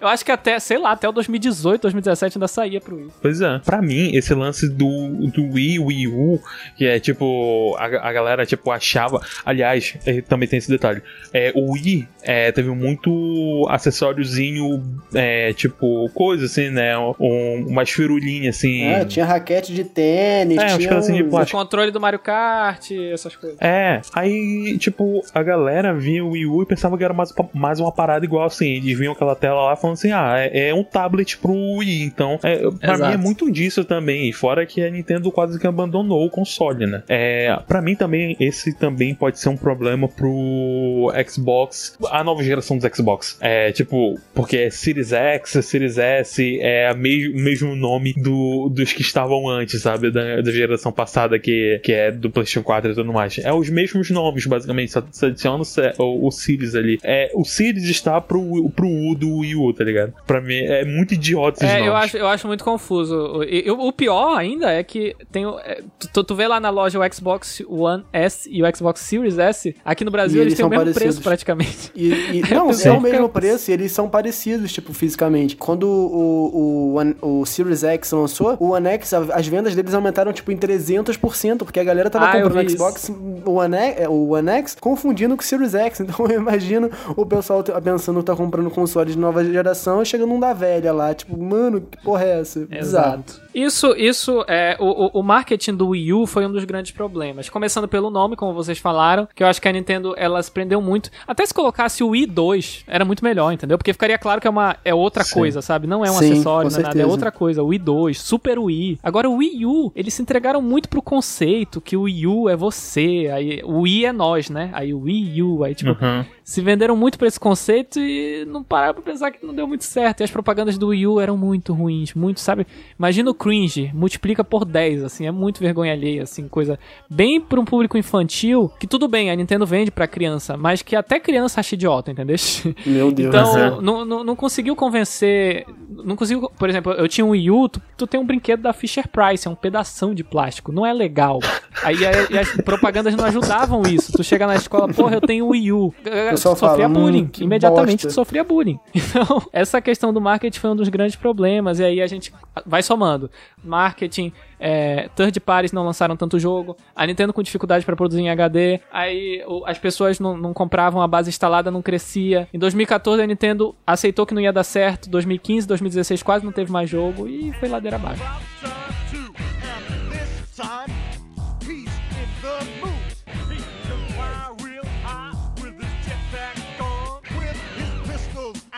eu 0.00 0.08
acho 0.08 0.24
que 0.24 0.32
até, 0.32 0.58
sei 0.58 0.78
lá, 0.78 0.92
até 0.92 1.08
o 1.08 1.12
2018, 1.12 1.82
2017 1.82 2.38
ainda 2.38 2.45
saía 2.48 2.80
pro 2.80 2.96
Wii. 2.96 3.08
Pois 3.20 3.40
é. 3.40 3.58
Pra 3.64 3.80
mim, 3.82 4.14
esse 4.14 4.34
lance 4.34 4.68
do, 4.68 5.28
do 5.28 5.52
Wii, 5.52 5.78
Wii 5.78 6.08
U, 6.08 6.40
que 6.76 6.84
é 6.84 6.98
tipo, 6.98 7.76
a, 7.78 7.84
a 7.84 8.12
galera, 8.12 8.46
tipo, 8.46 8.70
achava. 8.70 9.20
Aliás, 9.44 9.96
é, 10.04 10.20
também 10.20 10.48
tem 10.48 10.58
esse 10.58 10.70
detalhe. 10.70 11.02
É, 11.32 11.52
o 11.54 11.72
Wii 11.72 12.08
é, 12.22 12.52
teve 12.52 12.70
muito 12.70 13.66
acessóriozinho, 13.70 14.82
é, 15.14 15.52
tipo, 15.52 16.08
coisa 16.14 16.46
assim, 16.46 16.70
né? 16.70 16.96
Um, 16.98 17.66
umas 17.68 17.90
firulinhas 17.90 18.56
assim. 18.56 18.84
É, 18.84 19.04
tinha 19.04 19.24
raquete 19.24 19.72
de 19.72 19.84
tênis, 19.84 20.58
é, 20.58 20.78
tinha 20.78 20.96
assim 20.96 21.14
de 21.14 21.24
plástico. 21.24 21.58
controle 21.58 21.90
do 21.90 22.00
Mario 22.00 22.18
Kart, 22.18 22.90
essas 23.12 23.36
coisas. 23.36 23.58
É, 23.60 24.00
aí, 24.14 24.76
tipo, 24.78 25.22
a 25.34 25.42
galera 25.42 25.94
via 25.94 26.24
o 26.24 26.30
Wii 26.30 26.46
U 26.46 26.62
e 26.62 26.66
pensava 26.66 26.96
que 26.98 27.04
era 27.04 27.14
mais, 27.14 27.32
mais 27.54 27.80
uma 27.80 27.92
parada 27.92 28.24
igual 28.24 28.44
assim. 28.44 28.74
Eles 28.74 28.98
viam 28.98 29.12
aquela 29.12 29.34
tela 29.34 29.62
lá 29.62 29.76
falando 29.76 29.94
assim: 29.94 30.12
ah, 30.12 30.34
é, 30.36 30.68
é 30.68 30.74
um 30.74 30.84
tablet 30.84 31.38
pro 31.38 31.52
Wii, 31.52 32.02
então 32.02 32.35
é, 32.42 32.58
pra 32.70 32.94
Exato. 32.94 33.08
mim 33.08 33.14
é 33.14 33.16
muito 33.16 33.50
disso 33.50 33.84
também. 33.84 34.32
Fora 34.32 34.66
que 34.66 34.82
a 34.82 34.90
Nintendo 34.90 35.30
quase 35.30 35.58
que 35.58 35.66
abandonou 35.66 36.24
o 36.24 36.30
console, 36.30 36.86
né? 36.86 37.02
É, 37.08 37.56
pra 37.66 37.80
mim 37.80 37.94
também, 37.94 38.36
esse 38.40 38.72
também 38.72 39.14
pode 39.14 39.38
ser 39.38 39.48
um 39.48 39.56
problema 39.56 40.08
pro 40.08 41.12
Xbox, 41.28 41.96
a 42.10 42.22
nova 42.22 42.42
geração 42.42 42.78
dos 42.78 42.90
Xbox. 42.94 43.38
É, 43.40 43.72
tipo, 43.72 44.18
porque 44.34 44.56
é 44.56 44.70
Series 44.70 45.12
X, 45.12 45.64
Series 45.64 45.98
S, 45.98 46.58
é 46.60 46.92
o 46.92 46.96
mesmo 46.96 47.74
nome 47.76 48.14
do, 48.14 48.68
dos 48.68 48.92
que 48.92 49.02
estavam 49.02 49.48
antes, 49.48 49.82
sabe? 49.82 50.10
Da, 50.10 50.40
da, 50.40 50.50
geração 50.50 50.92
passada, 50.92 51.38
que, 51.38 51.80
que 51.82 51.92
é 51.92 52.10
do 52.10 52.30
PlayStation 52.30 52.62
4 52.62 52.92
e 52.92 52.94
tudo 52.94 53.12
mais. 53.12 53.38
É 53.38 53.52
os 53.52 53.68
mesmos 53.68 54.10
nomes, 54.10 54.46
basicamente, 54.46 54.92
só 54.92 55.02
se 55.10 55.26
adiciona 55.26 55.62
o, 55.98 56.26
o 56.26 56.30
Series 56.30 56.74
ali. 56.74 56.98
É, 57.02 57.30
o 57.34 57.44
Series 57.44 57.84
está 57.84 58.20
pro, 58.20 58.70
pro 58.70 58.88
U 58.88 59.14
do 59.14 59.38
Wii 59.38 59.54
U, 59.56 59.72
tá 59.72 59.84
ligado? 59.84 60.12
Pra 60.26 60.40
mim 60.40 60.56
é 60.56 60.84
muito 60.84 61.14
idiota 61.14 61.64
esses 61.64 61.74
é, 61.74 61.78
nomes. 61.78 61.86
Eu 61.86 61.96
acho, 61.96 62.16
eu 62.16 62.25
acho 62.28 62.46
muito 62.46 62.64
confuso. 62.64 63.16
O, 63.16 63.88
o 63.88 63.92
pior 63.92 64.36
ainda 64.36 64.70
é 64.70 64.82
que 64.82 65.14
tem. 65.30 65.44
É, 65.64 65.82
tu, 66.12 66.24
tu 66.24 66.34
vê 66.34 66.46
lá 66.46 66.60
na 66.60 66.70
loja 66.70 66.98
o 66.98 67.14
Xbox 67.14 67.62
One 67.68 68.04
S 68.12 68.48
e 68.50 68.62
o 68.62 68.76
Xbox 68.76 69.00
Series 69.00 69.38
S. 69.38 69.74
Aqui 69.84 70.04
no 70.04 70.10
Brasil 70.10 70.40
eles, 70.40 70.52
eles 70.52 70.56
têm 70.56 70.66
o 70.66 70.68
mesmo 70.68 70.84
parecidos. 70.84 71.04
preço 71.04 71.22
praticamente. 71.22 71.92
E, 71.94 72.38
e 72.38 72.54
não, 72.54 72.72
são 72.72 72.98
o 72.98 73.00
mesmo 73.00 73.28
preço 73.28 73.70
e 73.70 73.74
eles 73.74 73.92
são 73.92 74.08
parecidos, 74.08 74.72
tipo, 74.72 74.92
fisicamente. 74.92 75.56
Quando 75.56 75.84
o, 75.84 76.94
o, 77.22 77.40
o, 77.40 77.46
Series 77.46 77.84
X 77.84 78.10
lançou, 78.12 78.56
o 78.60 78.70
One 78.70 78.88
X, 78.88 79.12
as 79.14 79.46
vendas 79.46 79.74
deles 79.74 79.94
aumentaram, 79.94 80.32
tipo, 80.32 80.50
em 80.52 80.56
300%, 80.56 81.58
porque 81.58 81.80
a 81.80 81.84
galera 81.84 82.10
tava 82.10 82.26
ah, 82.26 82.42
comprando 82.42 82.66
o 82.66 82.70
Xbox 82.70 83.10
o 83.44 83.52
One, 83.52 83.76
X, 83.76 84.06
o 84.08 84.28
One 84.32 84.50
X 84.50 84.76
confundindo 84.80 85.36
com 85.36 85.42
o 85.42 85.44
Series 85.44 85.74
X. 85.74 86.00
Então 86.06 86.26
eu 86.26 86.40
imagino 86.40 86.88
o 87.16 87.26
pessoal 87.26 87.64
pensando 87.82 88.20
que 88.20 88.26
tá 88.26 88.36
comprando 88.36 88.70
console 88.70 89.10
de 89.10 89.18
nova 89.18 89.44
geração 89.44 90.02
e 90.02 90.06
chegando 90.06 90.32
um 90.32 90.38
da 90.38 90.52
velha 90.52 90.92
lá. 90.92 91.12
Tipo, 91.12 91.36
mano, 91.36 91.80
que 91.80 91.98
porra 91.98 92.15
é 92.22 92.40
essa? 92.40 92.66
Exato. 92.70 93.40
Isso, 93.56 93.94
isso, 93.96 94.44
é, 94.46 94.76
o, 94.78 95.18
o 95.18 95.22
marketing 95.22 95.74
do 95.76 95.88
Wii 95.88 96.12
U 96.12 96.26
foi 96.26 96.44
um 96.44 96.52
dos 96.52 96.62
grandes 96.64 96.92
problemas. 96.92 97.48
Começando 97.48 97.88
pelo 97.88 98.10
nome, 98.10 98.36
como 98.36 98.52
vocês 98.52 98.78
falaram, 98.78 99.26
que 99.34 99.42
eu 99.42 99.46
acho 99.46 99.62
que 99.62 99.66
a 99.66 99.72
Nintendo, 99.72 100.12
ela 100.18 100.42
se 100.42 100.50
prendeu 100.50 100.82
muito. 100.82 101.10
Até 101.26 101.46
se 101.46 101.54
colocasse 101.54 102.04
o 102.04 102.08
Wii 102.08 102.26
2, 102.26 102.84
era 102.86 103.02
muito 103.02 103.24
melhor, 103.24 103.50
entendeu? 103.52 103.78
Porque 103.78 103.94
ficaria 103.94 104.18
claro 104.18 104.42
que 104.42 104.46
é, 104.46 104.50
uma, 104.50 104.76
é 104.84 104.94
outra 104.94 105.24
Sim. 105.24 105.36
coisa, 105.36 105.62
sabe? 105.62 105.86
Não 105.86 106.04
é 106.04 106.10
um 106.10 106.14
Sim, 106.16 106.32
acessório, 106.32 106.70
não 106.70 106.78
é 106.78 106.82
nada, 106.82 107.00
é 107.00 107.06
outra 107.06 107.32
coisa. 107.32 107.62
O 107.62 107.68
Wii 107.68 107.78
2, 107.78 108.20
Super 108.20 108.58
Wii. 108.58 108.98
Agora 109.02 109.26
o 109.26 109.36
Wii 109.36 109.64
U, 109.64 109.90
eles 109.96 110.12
se 110.12 110.20
entregaram 110.20 110.60
muito 110.60 110.86
pro 110.90 111.00
conceito 111.00 111.80
que 111.80 111.96
o 111.96 112.02
Wii 112.02 112.26
U 112.26 112.50
é 112.50 112.56
você, 112.56 113.30
aí 113.32 113.62
o 113.64 113.80
Wii 113.80 114.04
é 114.04 114.12
nós, 114.12 114.50
né? 114.50 114.68
Aí 114.74 114.92
o 114.92 115.00
Wii 115.00 115.42
U, 115.42 115.64
aí 115.64 115.74
tipo, 115.74 115.92
uhum. 115.92 116.26
se 116.44 116.60
venderam 116.60 116.94
muito 116.94 117.16
pra 117.16 117.26
esse 117.26 117.40
conceito 117.40 117.98
e 117.98 118.44
não 118.44 118.62
pararam 118.62 118.92
pra 118.92 119.02
pensar 119.02 119.30
que 119.30 119.46
não 119.46 119.54
deu 119.54 119.66
muito 119.66 119.84
certo. 119.84 120.20
E 120.20 120.24
as 120.24 120.30
propagandas 120.30 120.76
do 120.76 120.88
Wii 120.88 121.06
U 121.06 121.20
eram 121.20 121.38
muito 121.38 121.72
ruins, 121.72 122.12
muito, 122.12 122.38
sabe? 122.38 122.66
Imagina 122.98 123.30
o 123.30 123.45
cringe, 123.46 123.92
multiplica 123.94 124.42
por 124.42 124.64
10, 124.64 125.04
assim, 125.04 125.24
é 125.24 125.30
muito 125.30 125.60
vergonha 125.60 125.92
alheia, 125.92 126.24
assim, 126.24 126.48
coisa 126.48 126.76
bem 127.08 127.40
pra 127.40 127.60
um 127.60 127.64
público 127.64 127.96
infantil, 127.96 128.68
que 128.80 128.88
tudo 128.88 129.06
bem, 129.06 129.30
a 129.30 129.36
Nintendo 129.36 129.64
vende 129.64 129.92
pra 129.92 130.08
criança, 130.08 130.56
mas 130.56 130.82
que 130.82 130.96
até 130.96 131.20
criança 131.20 131.60
acha 131.60 131.76
idiota, 131.76 132.10
entendeu? 132.10 132.34
Meu 132.84 133.12
Deus. 133.12 133.28
Então, 133.28 133.58
é. 133.58 133.80
não, 133.80 134.04
não, 134.04 134.24
não 134.24 134.34
conseguiu 134.34 134.74
convencer, 134.74 135.64
não 135.88 136.16
conseguiu, 136.16 136.50
por 136.58 136.68
exemplo, 136.68 136.92
eu 136.94 137.06
tinha 137.06 137.24
um 137.24 137.30
Wii 137.30 137.50
U, 137.52 137.68
tu, 137.68 137.80
tu 137.96 138.06
tem 138.06 138.18
um 138.18 138.26
brinquedo 138.26 138.62
da 138.62 138.72
Fisher 138.72 139.06
Price, 139.06 139.46
é 139.46 139.50
um 139.50 139.54
pedação 139.54 140.12
de 140.12 140.24
plástico, 140.24 140.72
não 140.72 140.84
é 140.84 140.92
legal. 140.92 141.38
Aí, 141.82 141.98
as 142.38 142.50
propagandas 142.62 143.14
não 143.14 143.24
ajudavam 143.24 143.82
isso. 143.82 144.12
Tu 144.12 144.24
chega 144.24 144.46
na 144.46 144.56
escola, 144.56 144.88
porra, 144.92 145.16
eu 145.16 145.20
tenho 145.20 145.48
Wii 145.48 145.72
U. 145.72 145.94
Tu 146.30 146.36
sofria 146.38 146.70
fala, 146.70 146.88
bullying. 146.88 147.24
Hum, 147.24 147.44
Imediatamente 147.44 148.04
bosta. 148.04 148.08
tu 148.08 148.14
sofria 148.14 148.44
bullying. 148.44 148.78
Então, 149.16 149.42
essa 149.52 149.80
questão 149.80 150.12
do 150.12 150.20
marketing 150.20 150.58
foi 150.58 150.70
um 150.70 150.76
dos 150.76 150.88
grandes 150.88 151.16
problemas. 151.16 151.78
E 151.78 151.84
aí 151.84 152.02
a 152.02 152.06
gente 152.06 152.32
vai 152.66 152.82
somando. 152.82 153.30
Marketing, 153.62 154.32
é, 154.58 155.08
third 155.14 155.38
parties 155.40 155.72
não 155.72 155.84
lançaram 155.84 156.16
tanto 156.16 156.38
jogo, 156.38 156.76
a 156.94 157.06
Nintendo 157.06 157.32
com 157.32 157.42
dificuldade 157.42 157.84
para 157.84 157.96
produzir 157.96 158.20
em 158.20 158.30
HD, 158.30 158.80
aí 158.92 159.42
o, 159.46 159.64
as 159.66 159.78
pessoas 159.78 160.18
não, 160.18 160.36
não, 160.36 160.54
compravam, 160.54 161.02
a 161.02 161.08
base 161.08 161.28
instalada 161.28 161.70
não 161.70 161.82
crescia. 161.82 162.48
Em 162.52 162.58
2014 162.58 163.22
a 163.22 163.26
Nintendo 163.26 163.74
aceitou 163.86 164.26
que 164.26 164.34
não 164.34 164.40
ia 164.40 164.52
dar 164.52 164.64
certo, 164.64 165.10
2015, 165.10 165.66
2016 165.66 166.22
quase 166.22 166.44
não 166.44 166.52
teve 166.52 166.70
mais 166.70 166.88
jogo 166.88 167.26
e 167.28 167.52
foi 167.54 167.68
ladeira 167.68 167.96
abaixo. 167.96 168.22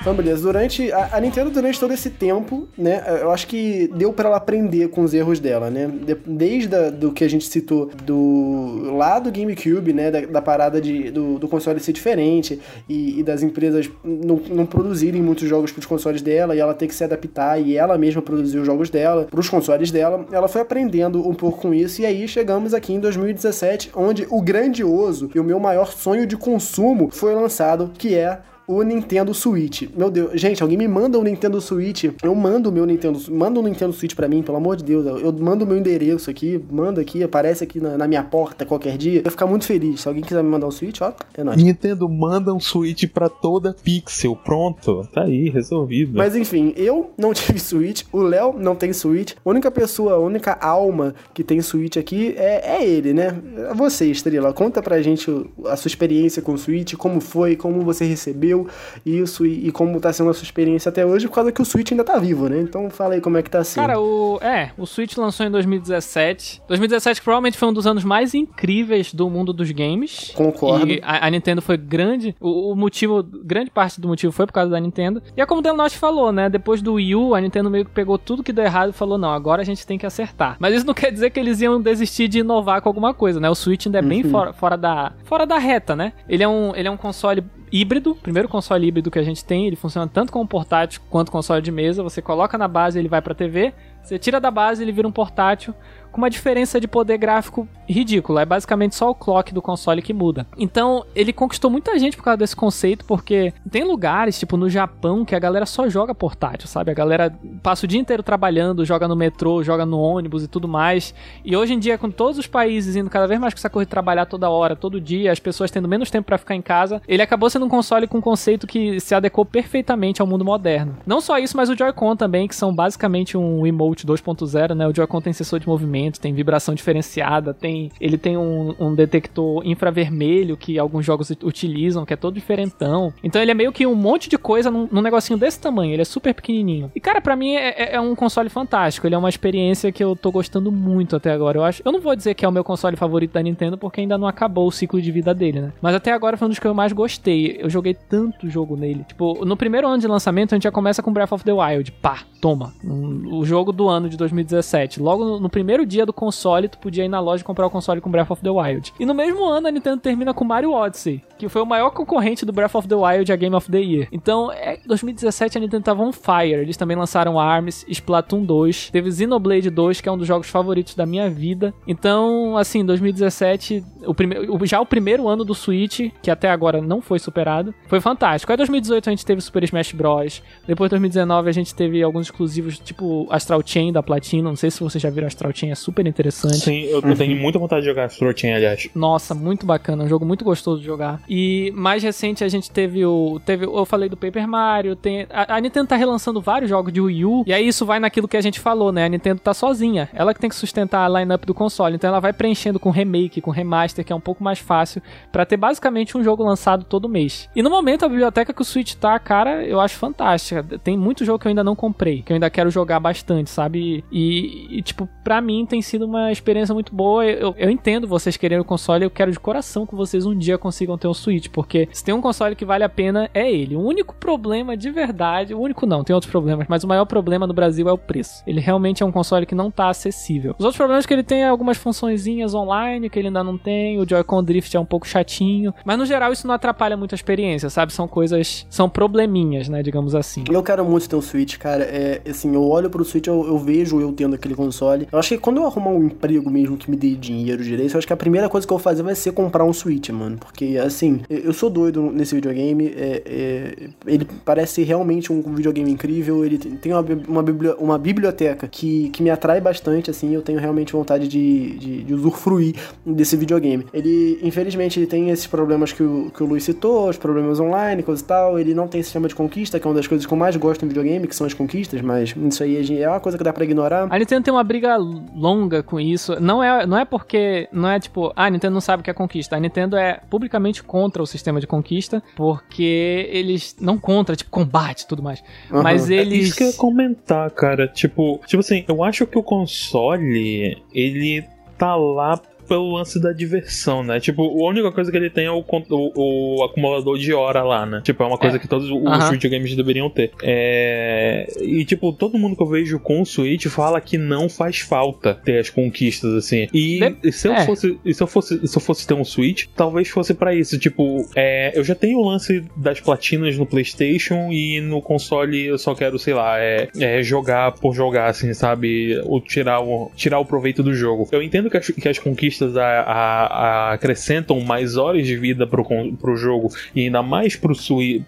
Então, 0.00 0.14
beleza. 0.14 0.42
Durante. 0.42 0.92
A, 0.92 1.16
a, 1.16 1.20
Nintendo, 1.20 1.50
durante 1.50 1.78
todo 1.78 1.92
esse 1.92 2.10
tempo, 2.10 2.68
né? 2.76 3.02
Eu 3.20 3.30
acho 3.30 3.46
que 3.46 3.88
deu 3.94 4.12
para 4.12 4.28
ela 4.28 4.36
aprender 4.36 4.88
com 4.88 5.02
os 5.02 5.12
erros 5.12 5.40
dela, 5.40 5.70
né? 5.70 5.86
De, 5.88 6.14
desde 6.26 6.74
a, 6.74 6.90
do 6.90 7.12
que 7.12 7.24
a 7.24 7.28
gente 7.28 7.46
citou 7.46 7.90
do. 8.04 8.96
lá 8.96 9.18
do 9.18 9.30
GameCube, 9.30 9.92
né? 9.92 10.10
Da, 10.10 10.20
da 10.20 10.42
parada 10.42 10.80
de, 10.80 11.10
do, 11.10 11.38
do, 11.38 11.48
console 11.48 11.80
ser 11.80 11.92
diferente 11.92 12.60
e, 12.88 13.18
e 13.18 13.22
das 13.22 13.42
empresas 13.42 13.90
não, 14.04 14.40
não, 14.48 14.66
produzirem 14.66 15.22
muitos 15.22 15.48
jogos 15.48 15.72
pros 15.72 15.86
consoles 15.86 16.22
dela 16.22 16.54
e 16.54 16.60
ela 16.60 16.74
ter 16.74 16.86
que 16.86 16.94
se 16.94 17.02
adaptar 17.02 17.60
e 17.60 17.76
ela 17.76 17.98
mesma 17.98 18.22
produzir 18.22 18.58
os 18.58 18.66
jogos 18.66 18.90
dela 18.90 19.24
pros 19.24 19.48
consoles 19.48 19.90
dela. 19.90 20.24
Ela 20.30 20.48
foi 20.48 20.60
aprendendo 20.60 21.26
um 21.26 21.34
pouco 21.34 21.58
com 21.58 21.74
isso 21.74 22.02
e 22.02 22.06
aí 22.06 22.28
chegamos 22.28 22.72
aqui 22.72 22.92
em 22.92 23.00
2017, 23.00 23.90
onde 23.94 24.26
o 24.30 24.40
grandioso 24.40 25.30
e 25.34 25.40
o 25.40 25.44
meu 25.44 25.58
maior 25.58 25.92
sonho 25.92 26.26
de 26.26 26.36
consumo 26.36 27.08
foi 27.10 27.34
lançado, 27.34 27.90
que 27.98 28.14
é 28.14 28.40
o 28.68 28.82
Nintendo 28.82 29.32
Switch. 29.32 29.88
Meu 29.96 30.10
Deus, 30.10 30.38
gente, 30.38 30.62
alguém 30.62 30.76
me 30.76 30.86
manda 30.86 31.18
o 31.18 31.24
Nintendo 31.24 31.58
Switch. 31.58 32.04
Eu 32.22 32.34
mando 32.34 32.68
o 32.68 32.72
meu 32.72 32.84
Nintendo, 32.84 33.18
manda 33.30 33.58
o 33.58 33.62
Nintendo 33.62 33.94
Switch 33.94 34.14
para 34.14 34.28
mim, 34.28 34.42
pelo 34.42 34.58
amor 34.58 34.76
de 34.76 34.84
Deus. 34.84 35.22
Eu 35.22 35.32
mando 35.32 35.64
o 35.64 35.66
meu 35.66 35.78
endereço 35.78 36.28
aqui, 36.28 36.62
manda 36.70 37.00
aqui, 37.00 37.22
aparece 37.22 37.64
aqui 37.64 37.80
na, 37.80 37.96
na, 37.96 38.06
minha 38.06 38.22
porta 38.22 38.66
qualquer 38.66 38.98
dia. 38.98 39.20
Eu 39.20 39.22
vou 39.22 39.30
ficar 39.30 39.46
muito 39.46 39.64
feliz. 39.64 40.02
Se 40.02 40.08
alguém 40.08 40.22
quiser 40.22 40.44
me 40.44 40.50
mandar 40.50 40.66
um 40.66 40.70
Switch, 40.70 41.00
ó, 41.00 41.14
é 41.32 41.42
nóis. 41.42 41.62
Nintendo 41.62 42.06
manda 42.10 42.52
um 42.52 42.60
Switch 42.60 43.06
para 43.06 43.30
toda 43.30 43.74
Pixel. 43.82 44.36
Pronto, 44.36 45.08
tá 45.14 45.22
aí, 45.22 45.48
resolvido. 45.48 46.12
Mas 46.14 46.36
enfim, 46.36 46.74
eu 46.76 47.10
não 47.16 47.32
tive 47.34 47.58
Switch, 47.58 48.02
o 48.12 48.20
Léo 48.20 48.54
não 48.58 48.76
tem 48.76 48.92
Switch. 48.92 49.32
A 49.42 49.48
única 49.48 49.70
pessoa, 49.70 50.12
a 50.12 50.18
única 50.18 50.52
alma 50.60 51.14
que 51.32 51.42
tem 51.42 51.62
Switch 51.62 51.96
aqui 51.96 52.34
é, 52.36 52.76
é 52.76 52.86
ele, 52.86 53.14
né? 53.14 53.34
É 53.70 53.74
você, 53.74 54.10
Estrela. 54.10 54.52
Conta 54.52 54.82
pra 54.82 55.00
gente 55.00 55.30
a 55.64 55.74
sua 55.74 55.88
experiência 55.88 56.42
com 56.42 56.52
o 56.52 56.58
Switch, 56.58 56.94
como 56.96 57.18
foi, 57.18 57.56
como 57.56 57.80
você 57.80 58.04
recebeu 58.04 58.57
isso 59.04 59.46
e, 59.46 59.68
e 59.68 59.72
como 59.72 60.00
tá 60.00 60.12
sendo 60.12 60.30
a 60.30 60.34
sua 60.34 60.44
experiência 60.44 60.88
até 60.88 61.04
hoje, 61.04 61.28
por 61.28 61.34
causa 61.34 61.52
que 61.52 61.60
o 61.60 61.64
Switch 61.64 61.90
ainda 61.90 62.04
tá 62.04 62.18
vivo, 62.18 62.48
né? 62.48 62.60
Então 62.60 62.88
fala 62.90 63.14
aí 63.14 63.20
como 63.20 63.36
é 63.36 63.42
que 63.42 63.50
tá 63.50 63.62
sendo. 63.62 63.84
Cara, 63.84 64.00
o. 64.00 64.38
É, 64.40 64.70
o 64.76 64.86
Switch 64.86 65.16
lançou 65.16 65.46
em 65.46 65.50
2017. 65.50 66.62
2017 66.66 67.22
provavelmente 67.22 67.58
foi 67.58 67.68
um 67.68 67.72
dos 67.72 67.86
anos 67.86 68.04
mais 68.04 68.34
incríveis 68.34 69.12
do 69.12 69.28
mundo 69.28 69.52
dos 69.52 69.70
games. 69.70 70.32
Concordo. 70.34 70.88
E 70.88 71.00
a, 71.02 71.26
a 71.26 71.30
Nintendo 71.30 71.60
foi 71.60 71.76
grande. 71.76 72.34
O, 72.40 72.72
o, 72.72 72.76
motivo, 72.76 73.22
grande 73.22 73.70
parte 73.70 74.00
do 74.00 74.08
motivo 74.08 74.32
foi 74.32 74.46
por 74.46 74.52
causa 74.52 74.70
da 74.70 74.80
Nintendo. 74.80 75.22
E 75.36 75.40
é 75.40 75.46
como 75.46 75.60
o 75.60 75.62
Delnote 75.62 75.96
falou, 75.96 76.32
né? 76.32 76.48
Depois 76.48 76.82
do 76.82 76.94
Wii 76.94 77.14
U, 77.14 77.34
a 77.34 77.40
Nintendo 77.40 77.70
meio 77.70 77.84
que 77.84 77.90
pegou 77.90 78.18
tudo 78.18 78.42
que 78.42 78.52
deu 78.52 78.64
errado 78.64 78.90
e 78.90 78.92
falou: 78.92 79.18
não, 79.18 79.30
agora 79.30 79.62
a 79.62 79.64
gente 79.64 79.86
tem 79.86 79.98
que 79.98 80.06
acertar. 80.06 80.56
Mas 80.58 80.74
isso 80.74 80.86
não 80.86 80.94
quer 80.94 81.12
dizer 81.12 81.30
que 81.30 81.40
eles 81.40 81.60
iam 81.60 81.80
desistir 81.80 82.28
de 82.28 82.40
inovar 82.40 82.80
com 82.82 82.88
alguma 82.88 83.12
coisa, 83.14 83.40
né? 83.40 83.48
O 83.48 83.54
Switch 83.54 83.86
ainda 83.86 83.98
é 83.98 84.02
bem 84.02 84.24
uhum. 84.24 84.30
fora, 84.30 84.52
fora, 84.52 84.76
da, 84.76 85.12
fora 85.24 85.46
da 85.46 85.58
reta, 85.58 85.94
né? 85.94 86.12
Ele 86.28 86.42
é 86.42 86.48
um, 86.48 86.74
ele 86.74 86.88
é 86.88 86.90
um 86.90 86.96
console 86.96 87.42
híbrido, 87.72 88.14
primeiro 88.14 88.48
console 88.48 88.86
híbrido 88.86 89.10
que 89.10 89.18
a 89.18 89.22
gente 89.22 89.44
tem, 89.44 89.66
ele 89.66 89.76
funciona 89.76 90.08
tanto 90.08 90.32
como 90.32 90.46
portátil 90.46 91.00
quanto 91.08 91.32
console 91.32 91.62
de 91.62 91.70
mesa. 91.70 92.02
Você 92.02 92.22
coloca 92.22 92.56
na 92.58 92.68
base, 92.68 92.98
ele 92.98 93.08
vai 93.08 93.22
para 93.22 93.34
TV. 93.34 93.72
Você 94.02 94.18
tira 94.18 94.40
da 94.40 94.50
base, 94.50 94.82
ele 94.82 94.92
vira 94.92 95.06
um 95.06 95.12
portátil 95.12 95.74
com 96.10 96.18
uma 96.18 96.30
diferença 96.30 96.80
de 96.80 96.88
poder 96.88 97.18
gráfico 97.18 97.68
ridícula. 97.88 98.42
É 98.42 98.44
basicamente 98.44 98.94
só 98.94 99.10
o 99.10 99.14
clock 99.14 99.52
do 99.52 99.62
console 99.62 100.02
que 100.02 100.12
muda. 100.12 100.46
Então, 100.56 101.04
ele 101.14 101.32
conquistou 101.32 101.70
muita 101.70 101.98
gente 101.98 102.16
por 102.16 102.22
causa 102.22 102.36
desse 102.36 102.54
conceito, 102.54 103.04
porque 103.04 103.52
tem 103.70 103.84
lugares, 103.84 104.38
tipo 104.38 104.56
no 104.56 104.68
Japão, 104.68 105.24
que 105.24 105.34
a 105.34 105.38
galera 105.38 105.66
só 105.66 105.88
joga 105.88 106.14
portátil, 106.14 106.68
sabe? 106.68 106.90
A 106.90 106.94
galera 106.94 107.34
passa 107.62 107.86
o 107.86 107.88
dia 107.88 108.00
inteiro 108.00 108.22
trabalhando, 108.22 108.84
joga 108.84 109.08
no 109.08 109.16
metrô, 109.16 109.62
joga 109.62 109.86
no 109.86 109.98
ônibus 109.98 110.44
e 110.44 110.48
tudo 110.48 110.68
mais. 110.68 111.14
E 111.44 111.56
hoje 111.56 111.74
em 111.74 111.78
dia, 111.78 111.96
com 111.96 112.10
todos 112.10 112.38
os 112.38 112.46
países 112.46 112.96
indo 112.96 113.10
cada 113.10 113.26
vez 113.26 113.40
mais 113.40 113.54
com 113.54 113.58
essa 113.58 113.70
coisa 113.70 113.86
de 113.86 113.90
trabalhar 113.90 114.26
toda 114.26 114.50
hora, 114.50 114.76
todo 114.76 115.00
dia, 115.00 115.32
as 115.32 115.40
pessoas 115.40 115.70
tendo 115.70 115.88
menos 115.88 116.10
tempo 116.10 116.26
para 116.26 116.38
ficar 116.38 116.54
em 116.54 116.62
casa, 116.62 117.00
ele 117.08 117.22
acabou 117.22 117.48
sendo 117.48 117.66
um 117.66 117.68
console 117.68 118.06
com 118.06 118.18
um 118.18 118.22
conceito 118.22 118.66
que 118.66 119.00
se 119.00 119.14
adequou 119.14 119.44
perfeitamente 119.44 120.20
ao 120.20 120.26
mundo 120.26 120.44
moderno. 120.44 120.96
Não 121.06 121.20
só 121.20 121.38
isso, 121.38 121.56
mas 121.56 121.68
o 121.68 121.76
Joy-Con 121.76 122.16
também, 122.16 122.48
que 122.48 122.54
são 122.54 122.74
basicamente 122.74 123.36
um 123.36 123.66
emote 123.66 124.06
2.0, 124.06 124.74
né? 124.74 124.86
O 124.86 124.94
Joy-Con 124.94 125.20
tem 125.20 125.32
sensor 125.32 125.60
de 125.60 125.68
movimento, 125.68 126.07
tem 126.16 126.32
vibração 126.32 126.74
diferenciada, 126.74 127.52
tem 127.52 127.90
ele 128.00 128.16
tem 128.16 128.36
um, 128.36 128.74
um 128.78 128.94
detector 128.94 129.66
infravermelho 129.66 130.56
que 130.56 130.78
alguns 130.78 131.04
jogos 131.04 131.30
utilizam, 131.42 132.04
que 132.04 132.12
é 132.12 132.16
todo 132.16 132.34
diferentão. 132.34 133.12
Então 133.22 133.40
ele 133.40 133.50
é 133.50 133.54
meio 133.54 133.72
que 133.72 133.86
um 133.86 133.94
monte 133.94 134.28
de 134.28 134.38
coisa 134.38 134.70
num, 134.70 134.88
num 134.90 135.02
negocinho 135.02 135.38
desse 135.38 135.60
tamanho, 135.60 135.92
ele 135.92 136.02
é 136.02 136.04
super 136.04 136.34
pequenininho. 136.34 136.90
E 136.94 137.00
cara, 137.00 137.20
para 137.20 137.36
mim 137.36 137.54
é, 137.54 137.68
é, 137.68 137.94
é, 137.96 138.00
um 138.00 138.14
console 138.14 138.48
fantástico, 138.48 139.06
ele 139.06 139.14
é 139.14 139.18
uma 139.18 139.28
experiência 139.28 139.90
que 139.92 140.02
eu 140.02 140.14
tô 140.14 140.30
gostando 140.30 140.70
muito 140.70 141.16
até 141.16 141.32
agora. 141.32 141.58
Eu 141.58 141.64
acho, 141.64 141.82
eu 141.84 141.92
não 141.92 142.00
vou 142.00 142.14
dizer 142.14 142.34
que 142.34 142.44
é 142.44 142.48
o 142.48 142.52
meu 142.52 142.64
console 142.64 142.96
favorito 142.96 143.32
da 143.32 143.42
Nintendo 143.42 143.76
porque 143.76 144.00
ainda 144.00 144.16
não 144.16 144.26
acabou 144.26 144.66
o 144.66 144.72
ciclo 144.72 145.00
de 145.00 145.10
vida 145.10 145.34
dele, 145.34 145.60
né? 145.60 145.72
Mas 145.80 145.94
até 145.94 146.12
agora 146.12 146.36
foi 146.36 146.46
um 146.46 146.50
dos 146.50 146.58
que 146.58 146.66
eu 146.66 146.74
mais 146.74 146.92
gostei. 146.92 147.58
Eu 147.60 147.70
joguei 147.70 147.94
tanto 147.94 148.48
jogo 148.48 148.76
nele. 148.76 149.04
Tipo, 149.04 149.44
no 149.44 149.56
primeiro 149.56 149.88
ano 149.88 149.98
de 149.98 150.06
lançamento 150.06 150.52
a 150.52 150.56
gente 150.56 150.64
já 150.64 150.72
começa 150.72 151.02
com 151.02 151.12
Breath 151.12 151.32
of 151.32 151.44
the 151.44 151.52
Wild. 151.52 151.92
Pá, 151.92 152.20
toma. 152.40 152.72
Um, 152.84 153.36
o 153.38 153.44
jogo 153.44 153.72
do 153.72 153.88
ano 153.88 154.08
de 154.08 154.16
2017. 154.16 155.00
Logo 155.00 155.24
no, 155.24 155.40
no 155.40 155.48
primeiro 155.48 155.84
dia 155.88 156.06
do 156.06 156.12
console, 156.12 156.68
tu 156.68 156.78
podia 156.78 157.04
ir 157.04 157.08
na 157.08 157.20
loja 157.20 157.42
e 157.42 157.44
comprar 157.44 157.66
o 157.66 157.70
console 157.70 158.00
com 158.00 158.10
Breath 158.10 158.30
of 158.30 158.42
the 158.42 158.50
Wild. 158.50 158.92
E 159.00 159.06
no 159.06 159.14
mesmo 159.14 159.44
ano 159.44 159.66
a 159.66 159.70
Nintendo 159.70 160.00
termina 160.00 160.32
com 160.32 160.44
Mario 160.44 160.72
Odyssey, 160.72 161.22
que 161.36 161.48
foi 161.48 161.62
o 161.62 161.66
maior 161.66 161.90
concorrente 161.90 162.44
do 162.44 162.52
Breath 162.52 162.74
of 162.74 162.86
the 162.86 162.94
Wild 162.94 163.32
a 163.32 163.36
Game 163.36 163.56
of 163.56 163.70
the 163.70 163.80
Year. 163.80 164.08
Então, 164.12 164.52
é, 164.52 164.78
2017 164.86 165.58
a 165.58 165.60
Nintendo 165.60 165.84
tava 165.84 166.02
on 166.02 166.12
fire. 166.12 166.60
Eles 166.60 166.76
também 166.76 166.96
lançaram 166.96 167.38
ARMS, 167.38 167.84
Splatoon 167.88 168.44
2, 168.44 168.90
teve 168.90 169.10
Xenoblade 169.10 169.70
2, 169.70 170.00
que 170.00 170.08
é 170.08 170.12
um 170.12 170.18
dos 170.18 170.26
jogos 170.26 170.48
favoritos 170.48 170.94
da 170.94 171.06
minha 171.06 171.30
vida. 171.30 171.72
Então, 171.86 172.56
assim, 172.56 172.84
2017, 172.84 173.84
o 174.06 174.14
primeiro, 174.14 174.66
já 174.66 174.80
o 174.80 174.86
primeiro 174.86 175.28
ano 175.28 175.44
do 175.44 175.54
Switch, 175.54 176.10
que 176.22 176.30
até 176.30 176.50
agora 176.50 176.80
não 176.80 177.00
foi 177.00 177.18
superado, 177.18 177.74
foi 177.86 178.00
fantástico. 178.00 178.52
Aí 178.52 178.56
2018 178.56 179.08
a 179.08 179.12
gente 179.12 179.24
teve 179.24 179.40
Super 179.40 179.64
Smash 179.64 179.92
Bros. 179.92 180.42
Depois 180.66 180.90
2019 180.90 181.48
a 181.48 181.52
gente 181.52 181.74
teve 181.74 182.02
alguns 182.02 182.26
exclusivos, 182.26 182.78
tipo 182.78 183.26
Astral 183.30 183.62
Chain 183.64 183.92
da 183.92 184.02
Platinum. 184.02 184.50
Não 184.50 184.56
sei 184.56 184.70
se 184.70 184.80
vocês 184.80 185.00
já 185.00 185.10
viram 185.10 185.26
Astral 185.26 185.52
Chain, 185.54 185.70
é 185.70 185.74
super 185.78 186.06
interessante. 186.06 186.56
Sim, 186.56 186.82
eu, 186.84 187.00
eu 187.00 187.16
tenho 187.16 187.36
muita 187.36 187.58
vontade 187.58 187.82
de 187.82 187.88
jogar 187.88 188.08
Chain, 188.10 188.52
aliás. 188.52 188.88
Nossa, 188.94 189.34
muito 189.34 189.64
bacana, 189.64 190.04
um 190.04 190.08
jogo 190.08 190.24
muito 190.24 190.44
gostoso 190.44 190.80
de 190.80 190.86
jogar. 190.86 191.20
E 191.28 191.72
mais 191.74 192.02
recente 192.02 192.44
a 192.44 192.48
gente 192.48 192.70
teve 192.70 193.04
o. 193.04 193.40
Teve, 193.44 193.64
eu 193.64 193.84
falei 193.84 194.08
do 194.08 194.16
Paper 194.16 194.46
Mario, 194.46 194.96
tem. 194.96 195.26
A, 195.30 195.56
a, 195.56 195.60
Nintendo 195.60 195.88
tá 195.88 195.96
relançando 195.96 196.40
vários 196.40 196.68
jogos 196.68 196.92
de 196.92 197.00
Wii 197.00 197.24
U. 197.24 197.44
E 197.46 197.52
aí 197.52 197.66
isso 197.66 197.86
vai 197.86 198.00
naquilo 198.00 198.28
que 198.28 198.36
a 198.36 198.40
gente 198.40 198.60
falou, 198.60 198.92
né? 198.92 199.04
A 199.04 199.08
Nintendo 199.08 199.40
tá 199.40 199.54
sozinha. 199.54 200.08
Ela 200.12 200.34
que 200.34 200.40
tem 200.40 200.50
que 200.50 200.56
sustentar 200.56 201.04
a 201.04 201.20
lineup 201.20 201.44
do 201.44 201.54
console. 201.54 201.94
Então 201.94 202.08
ela 202.08 202.20
vai 202.20 202.32
preenchendo 202.32 202.78
com 202.78 202.90
remake, 202.90 203.40
com 203.40 203.50
remaster, 203.50 204.04
que 204.04 204.12
é 204.12 204.16
um 204.16 204.20
pouco 204.20 204.42
mais 204.42 204.58
fácil, 204.58 205.02
para 205.30 205.46
ter 205.46 205.56
basicamente 205.56 206.16
um 206.16 206.22
jogo 206.22 206.42
lançado 206.42 206.84
todo 206.84 207.08
mês. 207.08 207.48
E 207.54 207.62
no 207.62 207.70
momento 207.70 208.04
a 208.04 208.08
biblioteca 208.08 208.52
que 208.52 208.62
o 208.62 208.64
Switch 208.64 208.94
tá, 208.94 209.18
cara, 209.18 209.64
eu 209.64 209.80
acho 209.80 209.96
fantástica. 209.96 210.62
Tem 210.82 210.96
muito 210.96 211.24
jogo 211.24 211.38
que 211.38 211.46
eu 211.46 211.50
ainda 211.50 211.64
não 211.64 211.76
comprei, 211.76 212.22
que 212.22 212.32
eu 212.32 212.34
ainda 212.34 212.50
quero 212.50 212.70
jogar 212.70 213.00
bastante, 213.00 213.50
sabe? 213.50 214.04
E, 214.10 214.78
e 214.78 214.82
tipo, 214.82 215.08
pra 215.22 215.40
mim 215.40 215.66
tem 215.68 215.82
sido 215.82 216.06
uma 216.06 216.32
experiência 216.32 216.74
muito 216.74 216.94
boa. 216.94 217.24
Eu, 217.24 217.54
eu 217.56 217.70
entendo 217.70 218.08
vocês 218.08 218.36
querendo 218.36 218.62
o 218.62 218.64
console, 218.64 219.04
eu 219.04 219.10
quero 219.10 219.30
de 219.30 219.38
coração 219.38 219.86
que 219.86 219.94
vocês 219.94 220.26
um 220.26 220.36
dia 220.36 220.58
consigam 220.58 220.98
ter 220.98 221.06
um 221.06 221.14
Switch, 221.14 221.48
porque 221.48 221.88
se 221.92 222.04
tem 222.04 222.14
um 222.14 222.20
console 222.20 222.56
que 222.56 222.64
vale 222.64 222.84
a 222.84 222.88
pena, 222.88 223.30
é 223.32 223.50
ele. 223.50 223.76
O 223.76 223.80
único 223.80 224.14
problema 224.14 224.76
de 224.76 224.90
verdade, 224.90 225.54
o 225.54 225.60
único 225.60 225.86
não, 225.86 226.02
tem 226.02 226.14
outros 226.14 226.30
problemas, 226.30 226.66
mas 226.68 226.82
o 226.82 226.88
maior 226.88 227.04
problema 227.04 227.46
no 227.46 227.54
Brasil 227.54 227.88
é 227.88 227.92
o 227.92 227.98
preço. 227.98 228.42
Ele 228.46 228.60
realmente 228.60 229.02
é 229.02 229.06
um 229.06 229.12
console 229.12 229.46
que 229.46 229.54
não 229.54 229.70
tá 229.70 229.88
acessível. 229.88 230.54
Os 230.58 230.64
outros 230.64 230.76
problemas 230.76 231.04
é 231.04 231.08
que 231.08 231.14
ele 231.14 231.22
tem 231.22 231.44
algumas 231.44 231.76
funçõezinhas 231.76 232.54
online 232.54 233.10
que 233.10 233.18
ele 233.18 233.28
ainda 233.28 233.44
não 233.44 233.58
tem, 233.58 233.98
o 233.98 234.08
Joy-Con 234.08 234.42
Drift 234.42 234.76
é 234.76 234.80
um 234.80 234.84
pouco 234.84 235.06
chatinho, 235.06 235.74
mas 235.84 235.98
no 235.98 236.06
geral 236.06 236.32
isso 236.32 236.46
não 236.46 236.54
atrapalha 236.54 236.96
muito 236.96 237.14
a 237.14 237.16
experiência, 237.16 237.68
sabe? 237.70 237.92
São 237.92 238.08
coisas, 238.08 238.66
são 238.70 238.88
probleminhas, 238.88 239.68
né, 239.68 239.82
digamos 239.82 240.14
assim. 240.14 240.44
Eu 240.50 240.62
quero 240.62 240.84
muito 240.84 241.08
ter 241.08 241.16
um 241.16 241.22
Switch, 241.22 241.58
cara. 241.58 241.84
É, 241.84 242.20
assim, 242.28 242.54
eu 242.54 242.64
olho 242.64 242.88
pro 242.88 243.04
Switch, 243.04 243.26
eu, 243.26 243.46
eu 243.46 243.58
vejo 243.58 244.00
eu 244.00 244.12
tendo 244.12 244.34
aquele 244.34 244.54
console. 244.54 245.08
Eu 245.10 245.18
acho 245.18 245.28
que 245.30 245.38
quando 245.38 245.57
eu 245.58 245.66
arrumar 245.66 245.90
um 245.90 246.04
emprego 246.04 246.50
mesmo 246.50 246.76
que 246.76 246.90
me 246.90 246.96
dê 246.96 247.14
dinheiro 247.14 247.62
direito, 247.62 247.94
eu 247.94 247.98
acho 247.98 248.06
que 248.06 248.12
a 248.12 248.16
primeira 248.16 248.48
coisa 248.48 248.66
que 248.66 248.72
eu 248.72 248.76
vou 248.76 248.82
fazer 248.82 249.02
vai 249.02 249.14
ser 249.14 249.32
comprar 249.32 249.64
um 249.64 249.72
Switch, 249.72 250.10
mano. 250.10 250.38
Porque, 250.38 250.78
assim, 250.82 251.20
eu 251.28 251.52
sou 251.52 251.70
doido 251.70 252.10
nesse 252.12 252.34
videogame. 252.34 252.92
É, 252.96 253.22
é, 253.26 253.88
ele 254.06 254.26
parece 254.44 254.82
realmente 254.82 255.32
um 255.32 255.42
videogame 255.54 255.90
incrível. 255.90 256.44
Ele 256.44 256.58
tem 256.58 256.92
uma, 256.92 257.04
uma, 257.28 257.44
uma 257.78 257.98
biblioteca 257.98 258.66
que, 258.68 259.10
que 259.10 259.22
me 259.22 259.30
atrai 259.30 259.60
bastante, 259.60 260.10
assim. 260.10 260.34
Eu 260.34 260.42
tenho 260.42 260.58
realmente 260.58 260.92
vontade 260.92 261.28
de, 261.28 261.78
de, 261.78 262.04
de 262.04 262.14
usufruir 262.14 262.74
desse 263.04 263.36
videogame. 263.36 263.86
Ele, 263.92 264.38
infelizmente, 264.42 264.98
ele 264.98 265.06
tem 265.06 265.30
esses 265.30 265.46
problemas 265.46 265.92
que 265.92 266.02
o, 266.02 266.30
que 266.30 266.42
o 266.42 266.46
Luiz 266.46 266.64
citou, 266.64 267.08
os 267.08 267.16
problemas 267.16 267.60
online, 267.60 268.02
coisa 268.02 268.22
e 268.22 268.26
tal. 268.26 268.58
Ele 268.58 268.74
não 268.74 268.88
tem 268.88 269.02
sistema 269.02 269.28
de 269.28 269.34
conquista, 269.34 269.78
que 269.78 269.86
é 269.86 269.88
uma 269.88 269.96
das 269.96 270.06
coisas 270.06 270.26
que 270.26 270.32
eu 270.32 270.38
mais 270.38 270.56
gosto 270.56 270.84
em 270.84 270.88
videogame, 270.88 271.26
que 271.26 271.34
são 271.34 271.46
as 271.46 271.54
conquistas, 271.54 272.00
mas 272.00 272.34
isso 272.36 272.62
aí 272.62 273.02
é 273.02 273.08
uma 273.08 273.20
coisa 273.20 273.36
que 273.36 273.44
dá 273.44 273.52
pra 273.52 273.64
ignorar. 273.64 274.06
A 274.10 274.18
Nintendo 274.18 274.44
tem 274.44 274.52
uma 274.52 274.64
briga 274.64 274.96
longa 274.96 275.47
com 275.86 276.00
isso. 276.00 276.40
Não 276.40 276.62
é, 276.62 276.86
não 276.86 276.98
é 276.98 277.04
porque. 277.04 277.68
Não 277.72 277.88
é 277.88 278.00
tipo, 278.00 278.32
ah, 278.34 278.44
a 278.44 278.50
Nintendo 278.50 278.74
não 278.74 278.80
sabe 278.80 279.00
o 279.00 279.04
que 279.04 279.10
é 279.10 279.14
conquista. 279.14 279.56
A 279.56 279.60
Nintendo 279.60 279.96
é 279.96 280.20
publicamente 280.28 280.82
contra 280.82 281.22
o 281.22 281.26
sistema 281.26 281.60
de 281.60 281.66
conquista, 281.66 282.22
porque 282.36 283.28
eles. 283.30 283.76
Não 283.80 283.98
contra, 283.98 284.34
tipo, 284.34 284.50
combate 284.50 285.02
e 285.02 285.08
tudo 285.08 285.22
mais. 285.22 285.42
Uhum. 285.70 285.82
Mas 285.82 286.10
eles. 286.10 286.32
É 286.32 286.36
isso 286.36 286.56
que 286.56 286.64
eu 286.64 286.68
ia 286.68 286.74
comentar, 286.74 287.50
cara. 287.50 287.86
Tipo, 287.88 288.40
tipo 288.46 288.60
assim, 288.60 288.84
eu 288.88 289.02
acho 289.02 289.26
que 289.26 289.38
o 289.38 289.42
console, 289.42 290.82
ele 290.92 291.44
tá 291.76 291.94
lá 291.94 292.40
pelo 292.68 292.92
lance 292.92 293.20
da 293.20 293.32
diversão, 293.32 294.02
né? 294.02 294.20
Tipo, 294.20 294.42
a 294.42 294.68
única 294.68 294.92
coisa 294.92 295.10
que 295.10 295.16
ele 295.16 295.30
tem 295.30 295.46
é 295.46 295.50
o, 295.50 295.64
o, 295.90 296.58
o 296.58 296.64
acumulador 296.64 297.18
de 297.18 297.32
hora 297.32 297.62
lá, 297.62 297.86
né? 297.86 298.00
Tipo, 298.04 298.22
é 298.22 298.26
uma 298.26 298.38
coisa 298.38 298.56
é. 298.56 298.60
que 298.60 298.68
todos 298.68 298.86
os 298.86 298.92
uhum. 298.92 299.30
videogames 299.30 299.74
deveriam 299.74 300.10
ter. 300.10 300.30
É... 300.42 301.46
E, 301.60 301.84
tipo, 301.84 302.12
todo 302.12 302.38
mundo 302.38 302.54
que 302.54 302.62
eu 302.62 302.66
vejo 302.66 303.00
com 303.00 303.22
o 303.22 303.26
Switch 303.26 303.66
fala 303.66 304.00
que 304.00 304.18
não 304.18 304.48
faz 304.48 304.80
falta 304.80 305.34
ter 305.34 305.58
as 305.58 305.70
conquistas, 305.70 306.34
assim. 306.34 306.68
E 306.72 307.00
de... 307.22 307.32
se 307.32 307.48
eu 307.48 307.54
é. 307.54 307.64
fosse. 307.64 307.98
Se 308.12 308.22
eu 308.22 308.26
fosse, 308.26 308.66
se 308.66 308.76
eu 308.76 308.80
fosse 308.80 309.06
ter 309.06 309.14
um 309.14 309.24
Switch, 309.24 309.66
talvez 309.74 310.08
fosse 310.08 310.34
para 310.34 310.54
isso. 310.54 310.78
Tipo, 310.78 311.26
é... 311.34 311.72
eu 311.78 311.82
já 311.82 311.94
tenho 311.94 312.18
o 312.18 312.28
lance 312.28 312.64
das 312.76 313.00
platinas 313.00 313.56
no 313.56 313.64
PlayStation 313.64 314.52
e 314.52 314.80
no 314.80 315.00
console 315.00 315.64
eu 315.64 315.78
só 315.78 315.94
quero, 315.94 316.18
sei 316.18 316.34
lá, 316.34 316.60
é, 316.60 316.88
é 317.00 317.22
jogar 317.22 317.72
por 317.72 317.94
jogar, 317.94 318.28
assim, 318.28 318.52
sabe? 318.52 319.20
Ou 319.24 319.40
tirar 319.40 319.80
o, 319.80 320.10
tirar 320.14 320.38
o 320.38 320.44
proveito 320.44 320.82
do 320.82 320.92
jogo. 320.92 321.28
Eu 321.32 321.42
entendo 321.42 321.70
que 321.70 321.76
as, 321.76 321.86
que 321.86 322.08
as 322.08 322.18
conquistas 322.18 322.57
conquistas 322.58 322.76
a, 322.76 323.00
a, 323.00 323.46
a 323.46 323.92
acrescentam 323.92 324.60
mais 324.60 324.96
horas 324.96 325.26
de 325.26 325.36
vida 325.36 325.66
pro, 325.66 325.84
pro 326.16 326.36
jogo 326.36 326.68
e 326.94 327.04
ainda 327.04 327.22
mais 327.22 327.56
pro, 327.56 327.74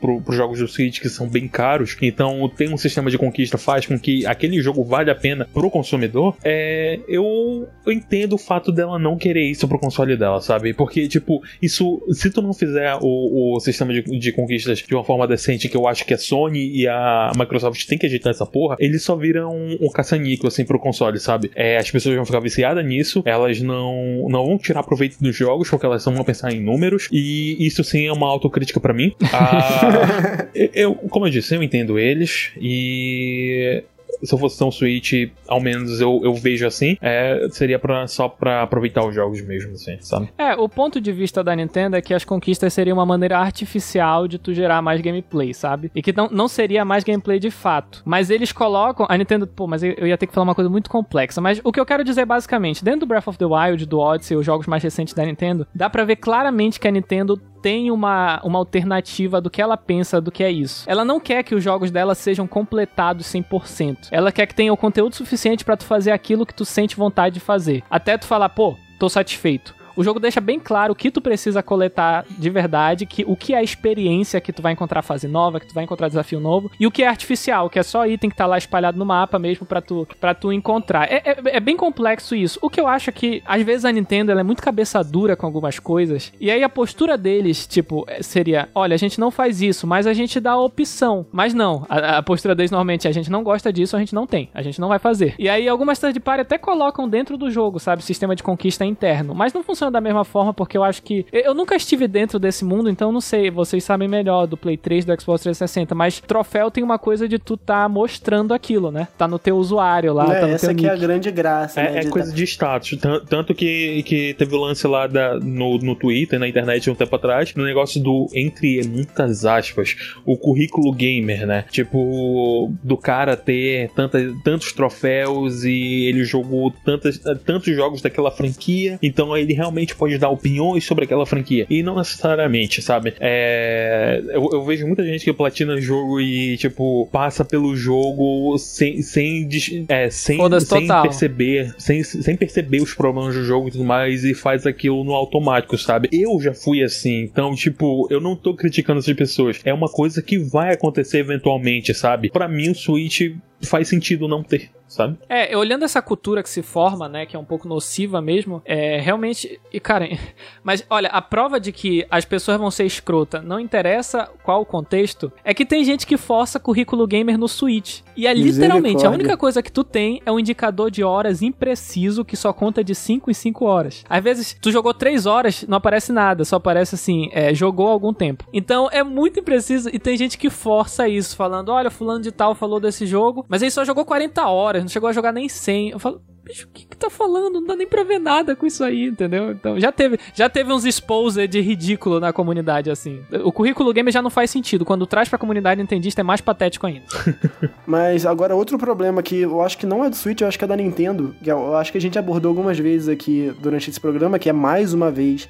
pro, 0.00 0.20
pros 0.20 0.36
jogos 0.36 0.58
do 0.58 0.68
Switch 0.68 1.00
que 1.00 1.08
são 1.08 1.28
bem 1.28 1.48
caros. 1.48 1.96
Então, 2.00 2.50
tem 2.56 2.72
um 2.72 2.76
sistema 2.76 3.10
de 3.10 3.18
conquista 3.18 3.58
faz 3.58 3.86
com 3.86 3.98
que 3.98 4.24
aquele 4.26 4.60
jogo 4.62 4.84
vale 4.84 5.10
a 5.10 5.14
pena 5.14 5.48
pro 5.52 5.70
consumidor. 5.70 6.36
É, 6.44 7.00
eu, 7.08 7.68
eu 7.84 7.92
entendo 7.92 8.34
o 8.34 8.38
fato 8.38 8.70
dela 8.70 8.98
não 8.98 9.16
querer 9.16 9.44
isso 9.50 9.66
pro 9.66 9.78
console 9.78 10.16
dela, 10.16 10.40
sabe? 10.40 10.72
Porque, 10.72 11.08
tipo, 11.08 11.42
isso, 11.60 12.00
se 12.12 12.30
tu 12.30 12.40
não 12.40 12.52
fizer 12.52 12.96
o, 13.00 13.56
o 13.56 13.60
sistema 13.60 13.92
de, 13.92 14.02
de 14.02 14.32
conquistas 14.32 14.78
de 14.78 14.94
uma 14.94 15.04
forma 15.04 15.26
decente, 15.26 15.68
que 15.68 15.76
eu 15.76 15.86
acho 15.86 16.04
que 16.04 16.14
a 16.14 16.18
Sony 16.18 16.70
e 16.80 16.88
a 16.88 17.32
Microsoft 17.36 17.84
tem 17.86 17.98
que 17.98 18.06
ajeitar 18.06 18.30
essa 18.30 18.46
porra, 18.46 18.76
ele 18.78 18.98
só 18.98 19.16
vira 19.16 19.48
um, 19.48 19.76
um 19.80 19.90
caça-níquel, 19.90 20.48
assim, 20.48 20.64
pro 20.64 20.78
console, 20.78 21.18
sabe? 21.18 21.50
É, 21.54 21.76
as 21.76 21.90
pessoas 21.90 22.14
vão 22.14 22.24
ficar 22.24 22.40
viciadas 22.40 22.84
nisso, 22.84 23.22
elas 23.24 23.60
não 23.60 24.19
não, 24.28 24.46
vão 24.46 24.58
tirar 24.58 24.82
proveito 24.82 25.16
dos 25.20 25.36
jogos, 25.36 25.68
porque 25.68 25.86
elas 25.86 26.04
vão 26.04 26.24
pensar 26.24 26.52
em 26.52 26.60
números, 26.60 27.08
e 27.12 27.56
isso 27.64 27.82
sim 27.84 28.06
é 28.06 28.12
uma 28.12 28.26
autocrítica 28.26 28.80
para 28.80 28.92
mim. 28.92 29.14
Ah, 29.32 30.46
eu, 30.54 30.94
como 30.94 31.26
eu 31.26 31.30
disse, 31.30 31.54
eu 31.54 31.62
entendo 31.62 31.98
eles, 31.98 32.50
e 32.60 33.82
se 34.22 34.34
eu 34.34 34.38
fosse 34.38 34.58
ter 34.58 34.64
um 34.64 34.70
Switch, 34.70 35.12
ao 35.48 35.60
menos 35.60 36.00
eu, 36.00 36.20
eu 36.22 36.34
vejo 36.34 36.66
assim, 36.66 36.96
é, 37.00 37.48
seria 37.50 37.78
pra, 37.78 38.06
só 38.06 38.28
pra 38.28 38.62
aproveitar 38.62 39.06
os 39.06 39.14
jogos 39.14 39.40
mesmo, 39.42 39.72
assim, 39.72 39.96
sabe? 40.00 40.28
É, 40.36 40.54
o 40.54 40.68
ponto 40.68 41.00
de 41.00 41.12
vista 41.12 41.42
da 41.42 41.54
Nintendo 41.54 41.96
é 41.96 42.00
que 42.00 42.14
as 42.14 42.24
conquistas 42.24 42.72
seriam 42.72 42.96
uma 42.96 43.06
maneira 43.06 43.38
artificial 43.38 44.28
de 44.28 44.38
tu 44.38 44.52
gerar 44.52 44.82
mais 44.82 45.00
gameplay, 45.00 45.52
sabe? 45.54 45.90
E 45.94 46.02
que 46.02 46.12
não, 46.12 46.28
não 46.30 46.48
seria 46.48 46.84
mais 46.84 47.04
gameplay 47.04 47.38
de 47.38 47.50
fato. 47.50 48.02
Mas 48.04 48.30
eles 48.30 48.52
colocam. 48.52 49.06
A 49.08 49.16
Nintendo, 49.16 49.46
pô, 49.46 49.66
mas 49.66 49.82
eu, 49.82 50.06
ia 50.06 50.18
ter 50.18 50.26
que 50.26 50.34
falar 50.34 50.44
uma 50.44 50.54
coisa 50.54 50.70
muito 50.70 50.90
complexa. 50.90 51.40
Mas 51.40 51.60
o 51.64 51.72
que 51.72 51.80
eu 51.80 51.86
quero 51.86 52.04
dizer 52.04 52.24
basicamente, 52.24 52.84
dentro 52.84 53.00
do 53.00 53.06
Breath 53.06 53.28
of 53.28 53.38
the 53.38 53.44
Wild, 53.44 53.86
do 53.86 53.98
Odyssey, 53.98 54.36
os 54.36 54.46
jogos 54.46 54.66
mais 54.66 54.82
recentes 54.82 55.14
da 55.14 55.24
Nintendo, 55.24 55.66
dá 55.74 55.88
pra 55.88 56.04
ver 56.04 56.16
claramente 56.16 56.78
que 56.78 56.88
a 56.88 56.90
Nintendo 56.90 57.40
tem 57.62 57.90
uma, 57.90 58.40
uma 58.42 58.58
alternativa 58.58 59.40
do 59.40 59.50
que 59.50 59.60
ela 59.60 59.76
pensa 59.76 60.20
do 60.20 60.30
que 60.30 60.42
é 60.42 60.50
isso. 60.50 60.84
Ela 60.86 61.04
não 61.04 61.20
quer 61.20 61.42
que 61.42 61.54
os 61.54 61.62
jogos 61.62 61.90
dela 61.90 62.14
sejam 62.14 62.46
completados 62.46 63.26
100%. 63.26 64.08
Ela 64.10 64.32
quer 64.32 64.46
que 64.46 64.54
tenha 64.54 64.72
o 64.72 64.76
conteúdo 64.76 65.14
suficiente 65.14 65.64
para 65.64 65.76
tu 65.76 65.84
fazer 65.84 66.10
aquilo 66.10 66.46
que 66.46 66.54
tu 66.54 66.64
sente 66.64 66.96
vontade 66.96 67.34
de 67.34 67.40
fazer. 67.40 67.82
Até 67.90 68.16
tu 68.16 68.26
falar, 68.26 68.48
pô, 68.50 68.76
tô 68.98 69.08
satisfeito 69.08 69.79
o 70.00 70.02
jogo 70.02 70.18
deixa 70.18 70.40
bem 70.40 70.58
claro 70.58 70.94
o 70.94 70.96
que 70.96 71.10
tu 71.10 71.20
precisa 71.20 71.62
coletar 71.62 72.24
de 72.30 72.48
verdade, 72.48 73.04
que 73.04 73.22
o 73.26 73.36
que 73.36 73.54
é 73.54 73.62
experiência 73.62 74.40
que 74.40 74.50
tu 74.50 74.62
vai 74.62 74.72
encontrar 74.72 75.02
fase 75.02 75.28
nova, 75.28 75.60
que 75.60 75.66
tu 75.66 75.74
vai 75.74 75.84
encontrar 75.84 76.08
desafio 76.08 76.40
novo, 76.40 76.70
e 76.80 76.86
o 76.86 76.90
que 76.90 77.02
é 77.02 77.06
artificial, 77.06 77.68
que 77.68 77.78
é 77.78 77.82
só 77.82 78.06
item 78.06 78.30
que 78.30 78.36
tá 78.36 78.46
lá 78.46 78.56
espalhado 78.56 78.98
no 78.98 79.04
mapa 79.04 79.38
mesmo 79.38 79.66
para 79.66 79.82
tu 79.82 80.08
para 80.18 80.34
tu 80.34 80.52
encontrar. 80.52 81.10
É, 81.12 81.16
é, 81.16 81.36
é, 81.56 81.60
bem 81.60 81.76
complexo 81.76 82.34
isso. 82.34 82.58
O 82.62 82.70
que 82.70 82.80
eu 82.80 82.86
acho 82.86 83.10
é 83.10 83.12
que 83.12 83.42
às 83.44 83.62
vezes 83.62 83.84
a 83.84 83.92
Nintendo 83.92 84.32
ela 84.32 84.40
é 84.40 84.42
muito 84.42 84.62
cabeça 84.62 85.04
dura 85.04 85.36
com 85.36 85.44
algumas 85.44 85.78
coisas, 85.78 86.32
e 86.40 86.50
aí 86.50 86.62
a 86.62 86.68
postura 86.68 87.18
deles, 87.18 87.66
tipo, 87.66 88.06
é, 88.08 88.22
seria, 88.22 88.70
olha, 88.74 88.94
a 88.94 88.98
gente 88.98 89.20
não 89.20 89.30
faz 89.30 89.60
isso, 89.60 89.86
mas 89.86 90.06
a 90.06 90.14
gente 90.14 90.40
dá 90.40 90.52
a 90.52 90.60
opção. 90.60 91.26
Mas 91.30 91.52
não, 91.52 91.84
a, 91.90 92.16
a 92.16 92.22
postura 92.22 92.54
deles 92.54 92.70
normalmente 92.70 93.06
é, 93.06 93.10
a 93.10 93.12
gente 93.12 93.30
não 93.30 93.44
gosta 93.44 93.70
disso, 93.70 93.96
a 93.96 93.98
gente 93.98 94.14
não 94.14 94.26
tem, 94.26 94.48
a 94.54 94.62
gente 94.62 94.80
não 94.80 94.88
vai 94.88 94.98
fazer. 94.98 95.34
E 95.38 95.46
aí 95.46 95.68
algumas 95.68 95.98
third 95.98 96.18
party 96.20 96.40
até 96.40 96.56
colocam 96.56 97.06
dentro 97.06 97.36
do 97.36 97.50
jogo, 97.50 97.78
sabe, 97.78 98.02
sistema 98.02 98.34
de 98.34 98.42
conquista 98.42 98.82
interno, 98.82 99.34
mas 99.34 99.52
não 99.52 99.62
funciona 99.62 99.89
da 99.90 100.00
mesma 100.00 100.24
forma, 100.24 100.52
porque 100.52 100.76
eu 100.76 100.84
acho 100.84 101.02
que. 101.02 101.26
Eu 101.32 101.54
nunca 101.54 101.74
estive 101.76 102.06
dentro 102.06 102.38
desse 102.38 102.64
mundo, 102.64 102.90
então 102.90 103.12
não 103.12 103.20
sei, 103.20 103.50
vocês 103.50 103.82
sabem 103.84 104.08
melhor 104.08 104.46
do 104.46 104.56
Play 104.56 104.76
3, 104.76 105.04
do 105.04 105.20
Xbox 105.20 105.42
360, 105.42 105.94
mas 105.94 106.20
troféu 106.20 106.70
tem 106.70 106.82
uma 106.82 106.98
coisa 106.98 107.28
de 107.28 107.38
tu 107.38 107.56
tá 107.56 107.88
mostrando 107.88 108.54
aquilo, 108.54 108.90
né? 108.90 109.08
Tá 109.16 109.26
no 109.26 109.38
teu 109.38 109.56
usuário 109.56 110.12
lá, 110.12 110.34
é, 110.34 110.40
tá 110.40 110.46
no 110.46 110.54
essa 110.54 110.66
teu 110.66 110.76
aqui 110.76 110.86
é 110.86 110.90
a 110.90 110.96
grande 110.96 111.30
graça. 111.30 111.80
É, 111.80 111.90
né, 111.90 112.00
é 112.00 112.04
coisa 112.06 112.30
tá... 112.30 112.36
de 112.36 112.44
status. 112.44 112.98
Tanto 113.28 113.54
que, 113.54 114.02
que 114.04 114.34
teve 114.34 114.54
o 114.54 114.58
lance 114.58 114.86
lá 114.86 115.06
da, 115.06 115.38
no, 115.38 115.78
no 115.78 115.94
Twitter, 115.94 116.38
na 116.38 116.48
internet, 116.48 116.90
um 116.90 116.94
tempo 116.94 117.14
atrás, 117.16 117.54
no 117.54 117.64
negócio 117.64 118.02
do, 118.02 118.28
entre 118.34 118.86
muitas 118.86 119.44
aspas, 119.44 119.96
o 120.24 120.36
currículo 120.36 120.92
gamer, 120.92 121.46
né? 121.46 121.64
Tipo, 121.70 122.72
do 122.82 122.96
cara 122.96 123.36
ter 123.36 123.90
tanta, 123.94 124.18
tantos 124.44 124.72
troféus 124.72 125.64
e 125.64 126.06
ele 126.06 126.24
jogou 126.24 126.70
tantas, 126.84 127.18
tantos 127.44 127.74
jogos 127.74 128.02
daquela 128.02 128.30
franquia, 128.30 128.98
então 129.02 129.36
ele 129.36 129.52
realmente 129.52 129.79
pode 129.94 130.18
dar 130.18 130.28
opiniões 130.28 130.84
sobre 130.84 131.04
aquela 131.04 131.26
franquia. 131.26 131.66
E 131.68 131.82
não 131.82 131.96
necessariamente, 131.96 132.82
sabe? 132.82 133.14
É, 133.20 134.22
eu, 134.28 134.48
eu, 134.52 134.64
vejo 134.64 134.86
muita 134.86 135.04
gente 135.04 135.24
que 135.24 135.32
platina 135.32 135.80
jogo 135.80 136.20
e, 136.20 136.56
tipo, 136.56 137.08
passa 137.12 137.44
pelo 137.44 137.76
jogo 137.76 138.56
sem, 138.58 139.02
sem, 139.02 139.48
é, 139.88 140.10
sem, 140.10 140.38
sem 140.60 140.86
perceber, 140.86 141.74
sem, 141.78 142.02
sem 142.02 142.36
perceber 142.36 142.82
os 142.82 142.94
problemas 142.94 143.34
do 143.34 143.44
jogo 143.44 143.68
e 143.68 143.72
tudo 143.72 143.84
mais, 143.84 144.24
e 144.24 144.34
faz 144.34 144.66
aquilo 144.66 145.04
no 145.04 145.12
automático, 145.14 145.76
sabe? 145.78 146.08
Eu 146.12 146.40
já 146.40 146.52
fui 146.52 146.82
assim, 146.82 147.22
então, 147.22 147.54
tipo, 147.54 148.06
eu 148.10 148.20
não 148.20 148.36
tô 148.36 148.54
criticando 148.54 149.00
essas 149.00 149.14
pessoas. 149.14 149.60
É 149.64 149.72
uma 149.72 149.88
coisa 149.88 150.22
que 150.22 150.38
vai 150.38 150.72
acontecer 150.72 151.18
eventualmente, 151.18 151.94
sabe? 151.94 152.30
Para 152.30 152.48
mim, 152.48 152.70
o 152.70 152.74
Switch 152.74 153.32
faz 153.62 153.88
sentido 153.88 154.28
não 154.28 154.42
ter 154.42 154.70
sabe? 154.90 155.18
É, 155.28 155.56
olhando 155.56 155.84
essa 155.84 156.02
cultura 156.02 156.42
que 156.42 156.50
se 156.50 156.62
forma, 156.62 157.08
né, 157.08 157.24
que 157.24 157.36
é 157.36 157.38
um 157.38 157.44
pouco 157.44 157.68
nociva 157.68 158.20
mesmo, 158.20 158.60
é 158.64 159.00
realmente. 159.00 159.60
E, 159.72 159.80
cara, 159.80 160.08
mas 160.62 160.84
olha, 160.90 161.08
a 161.08 161.22
prova 161.22 161.60
de 161.60 161.72
que 161.72 162.06
as 162.10 162.24
pessoas 162.24 162.58
vão 162.58 162.70
ser 162.70 162.84
escrota, 162.84 163.40
não 163.40 163.60
interessa 163.60 164.28
qual 164.42 164.62
o 164.62 164.66
contexto, 164.66 165.32
é 165.44 165.54
que 165.54 165.64
tem 165.64 165.84
gente 165.84 166.06
que 166.06 166.16
força 166.16 166.58
currículo 166.58 167.06
gamer 167.06 167.38
no 167.38 167.48
Switch. 167.48 168.00
E 168.16 168.26
é 168.26 168.34
literalmente 168.34 169.06
a 169.06 169.10
única 169.10 169.36
coisa 169.36 169.62
que 169.62 169.72
tu 169.72 169.84
tem 169.84 170.20
é 170.26 170.32
um 170.32 170.38
indicador 170.38 170.90
de 170.90 171.02
horas 171.02 171.40
impreciso 171.42 172.24
que 172.24 172.36
só 172.36 172.52
conta 172.52 172.82
de 172.82 172.94
5 172.94 173.30
em 173.30 173.34
5 173.34 173.64
horas. 173.64 174.04
Às 174.08 174.22
vezes, 174.22 174.56
tu 174.60 174.70
jogou 174.70 174.92
3 174.92 175.26
horas, 175.26 175.64
não 175.66 175.78
aparece 175.78 176.12
nada, 176.12 176.44
só 176.44 176.56
aparece 176.56 176.94
assim, 176.96 177.30
é, 177.32 177.54
jogou 177.54 177.88
algum 177.88 178.12
tempo. 178.12 178.44
Então 178.52 178.88
é 178.90 179.02
muito 179.02 179.40
impreciso 179.40 179.88
e 179.92 179.98
tem 179.98 180.16
gente 180.16 180.36
que 180.36 180.50
força 180.50 181.08
isso, 181.08 181.36
falando: 181.36 181.70
olha, 181.70 181.90
fulano 181.90 182.20
de 182.20 182.32
tal 182.32 182.54
falou 182.54 182.80
desse 182.80 183.06
jogo, 183.06 183.44
mas 183.48 183.62
ele 183.62 183.70
só 183.70 183.84
jogou 183.84 184.04
40 184.04 184.46
horas, 184.48 184.79
não 184.82 184.88
chegou 184.88 185.08
a 185.08 185.12
jogar 185.12 185.32
nem 185.32 185.48
100. 185.48 185.90
Eu 185.90 185.98
falo, 185.98 186.22
bicho, 186.44 186.66
o 186.66 186.70
que 186.72 186.86
que 186.86 186.96
tá 186.96 187.10
falando? 187.10 187.60
Não 187.60 187.66
dá 187.66 187.76
nem 187.76 187.86
pra 187.86 188.04
ver 188.04 188.18
nada 188.18 188.54
com 188.54 188.66
isso 188.66 188.82
aí, 188.84 189.06
entendeu? 189.06 189.50
Então, 189.50 189.78
já 189.78 189.90
teve, 189.92 190.18
já 190.34 190.48
teve 190.48 190.72
uns 190.72 190.84
exposed 190.84 191.60
ridículo 191.60 192.20
na 192.20 192.32
comunidade, 192.32 192.90
assim. 192.90 193.20
O 193.44 193.52
currículo 193.52 193.92
gamer 193.92 194.12
já 194.12 194.22
não 194.22 194.30
faz 194.30 194.50
sentido. 194.50 194.84
Quando 194.84 195.06
traz 195.06 195.28
pra 195.28 195.38
comunidade 195.38 195.80
nintendista 195.80 196.20
é 196.20 196.24
mais 196.24 196.40
patético 196.40 196.86
ainda. 196.86 197.04
Mas 197.86 198.26
agora, 198.26 198.54
outro 198.54 198.78
problema 198.78 199.22
que 199.22 199.40
eu 199.40 199.60
acho 199.60 199.78
que 199.78 199.86
não 199.86 200.04
é 200.04 200.10
do 200.10 200.16
Switch, 200.16 200.40
eu 200.40 200.48
acho 200.48 200.58
que 200.58 200.64
é 200.64 200.68
da 200.68 200.76
Nintendo, 200.76 201.34
que 201.42 201.50
eu 201.50 201.76
acho 201.76 201.92
que 201.92 201.98
a 201.98 202.00
gente 202.00 202.18
abordou 202.18 202.50
algumas 202.50 202.78
vezes 202.78 203.08
aqui 203.08 203.52
durante 203.60 203.90
esse 203.90 204.00
programa, 204.00 204.38
que 204.38 204.48
é 204.48 204.52
mais 204.52 204.92
uma 204.92 205.10
vez, 205.10 205.48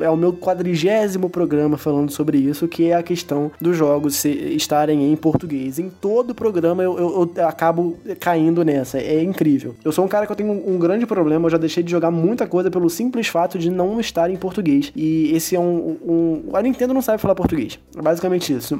é 0.00 0.10
o 0.10 0.16
meu 0.16 0.32
quadrigésimo 0.32 1.28
programa 1.28 1.76
falando 1.76 2.10
sobre 2.10 2.38
isso, 2.38 2.68
que 2.68 2.90
é 2.90 2.94
a 2.94 3.02
questão 3.02 3.50
dos 3.60 3.76
jogos 3.76 4.24
estarem 4.24 5.12
em 5.12 5.16
português. 5.16 5.78
Em 5.78 5.90
todo 5.90 6.34
programa 6.34 6.82
eu, 6.82 6.98
eu, 6.98 7.32
eu 7.34 7.48
acabo 7.48 7.98
caindo 8.20 8.64
nessa. 8.64 8.98
É 8.98 9.22
incrível. 9.22 9.74
Eu 9.84 9.92
sou 9.92 10.04
um 10.04 10.08
cara 10.08 10.23
que 10.26 10.32
eu 10.32 10.36
tenho 10.36 10.52
um, 10.52 10.74
um, 10.74 10.78
grande 10.78 11.06
problema, 11.06 11.46
eu 11.46 11.50
já 11.50 11.58
deixei 11.58 11.82
de 11.82 11.90
jogar 11.90 12.10
muita 12.10 12.46
coisa 12.46 12.70
pelo 12.70 12.88
simples 12.88 13.28
fato 13.28 13.58
de 13.58 13.70
não 13.70 14.00
estar 14.00 14.30
em 14.30 14.36
português. 14.36 14.92
E 14.94 15.32
esse 15.34 15.56
é 15.56 15.60
um. 15.60 15.98
um 16.04 16.50
a 16.54 16.62
Nintendo 16.62 16.94
não 16.94 17.02
sabe 17.02 17.20
falar 17.20 17.34
português. 17.34 17.78
É 17.96 18.02
basicamente 18.02 18.52
isso. 18.52 18.78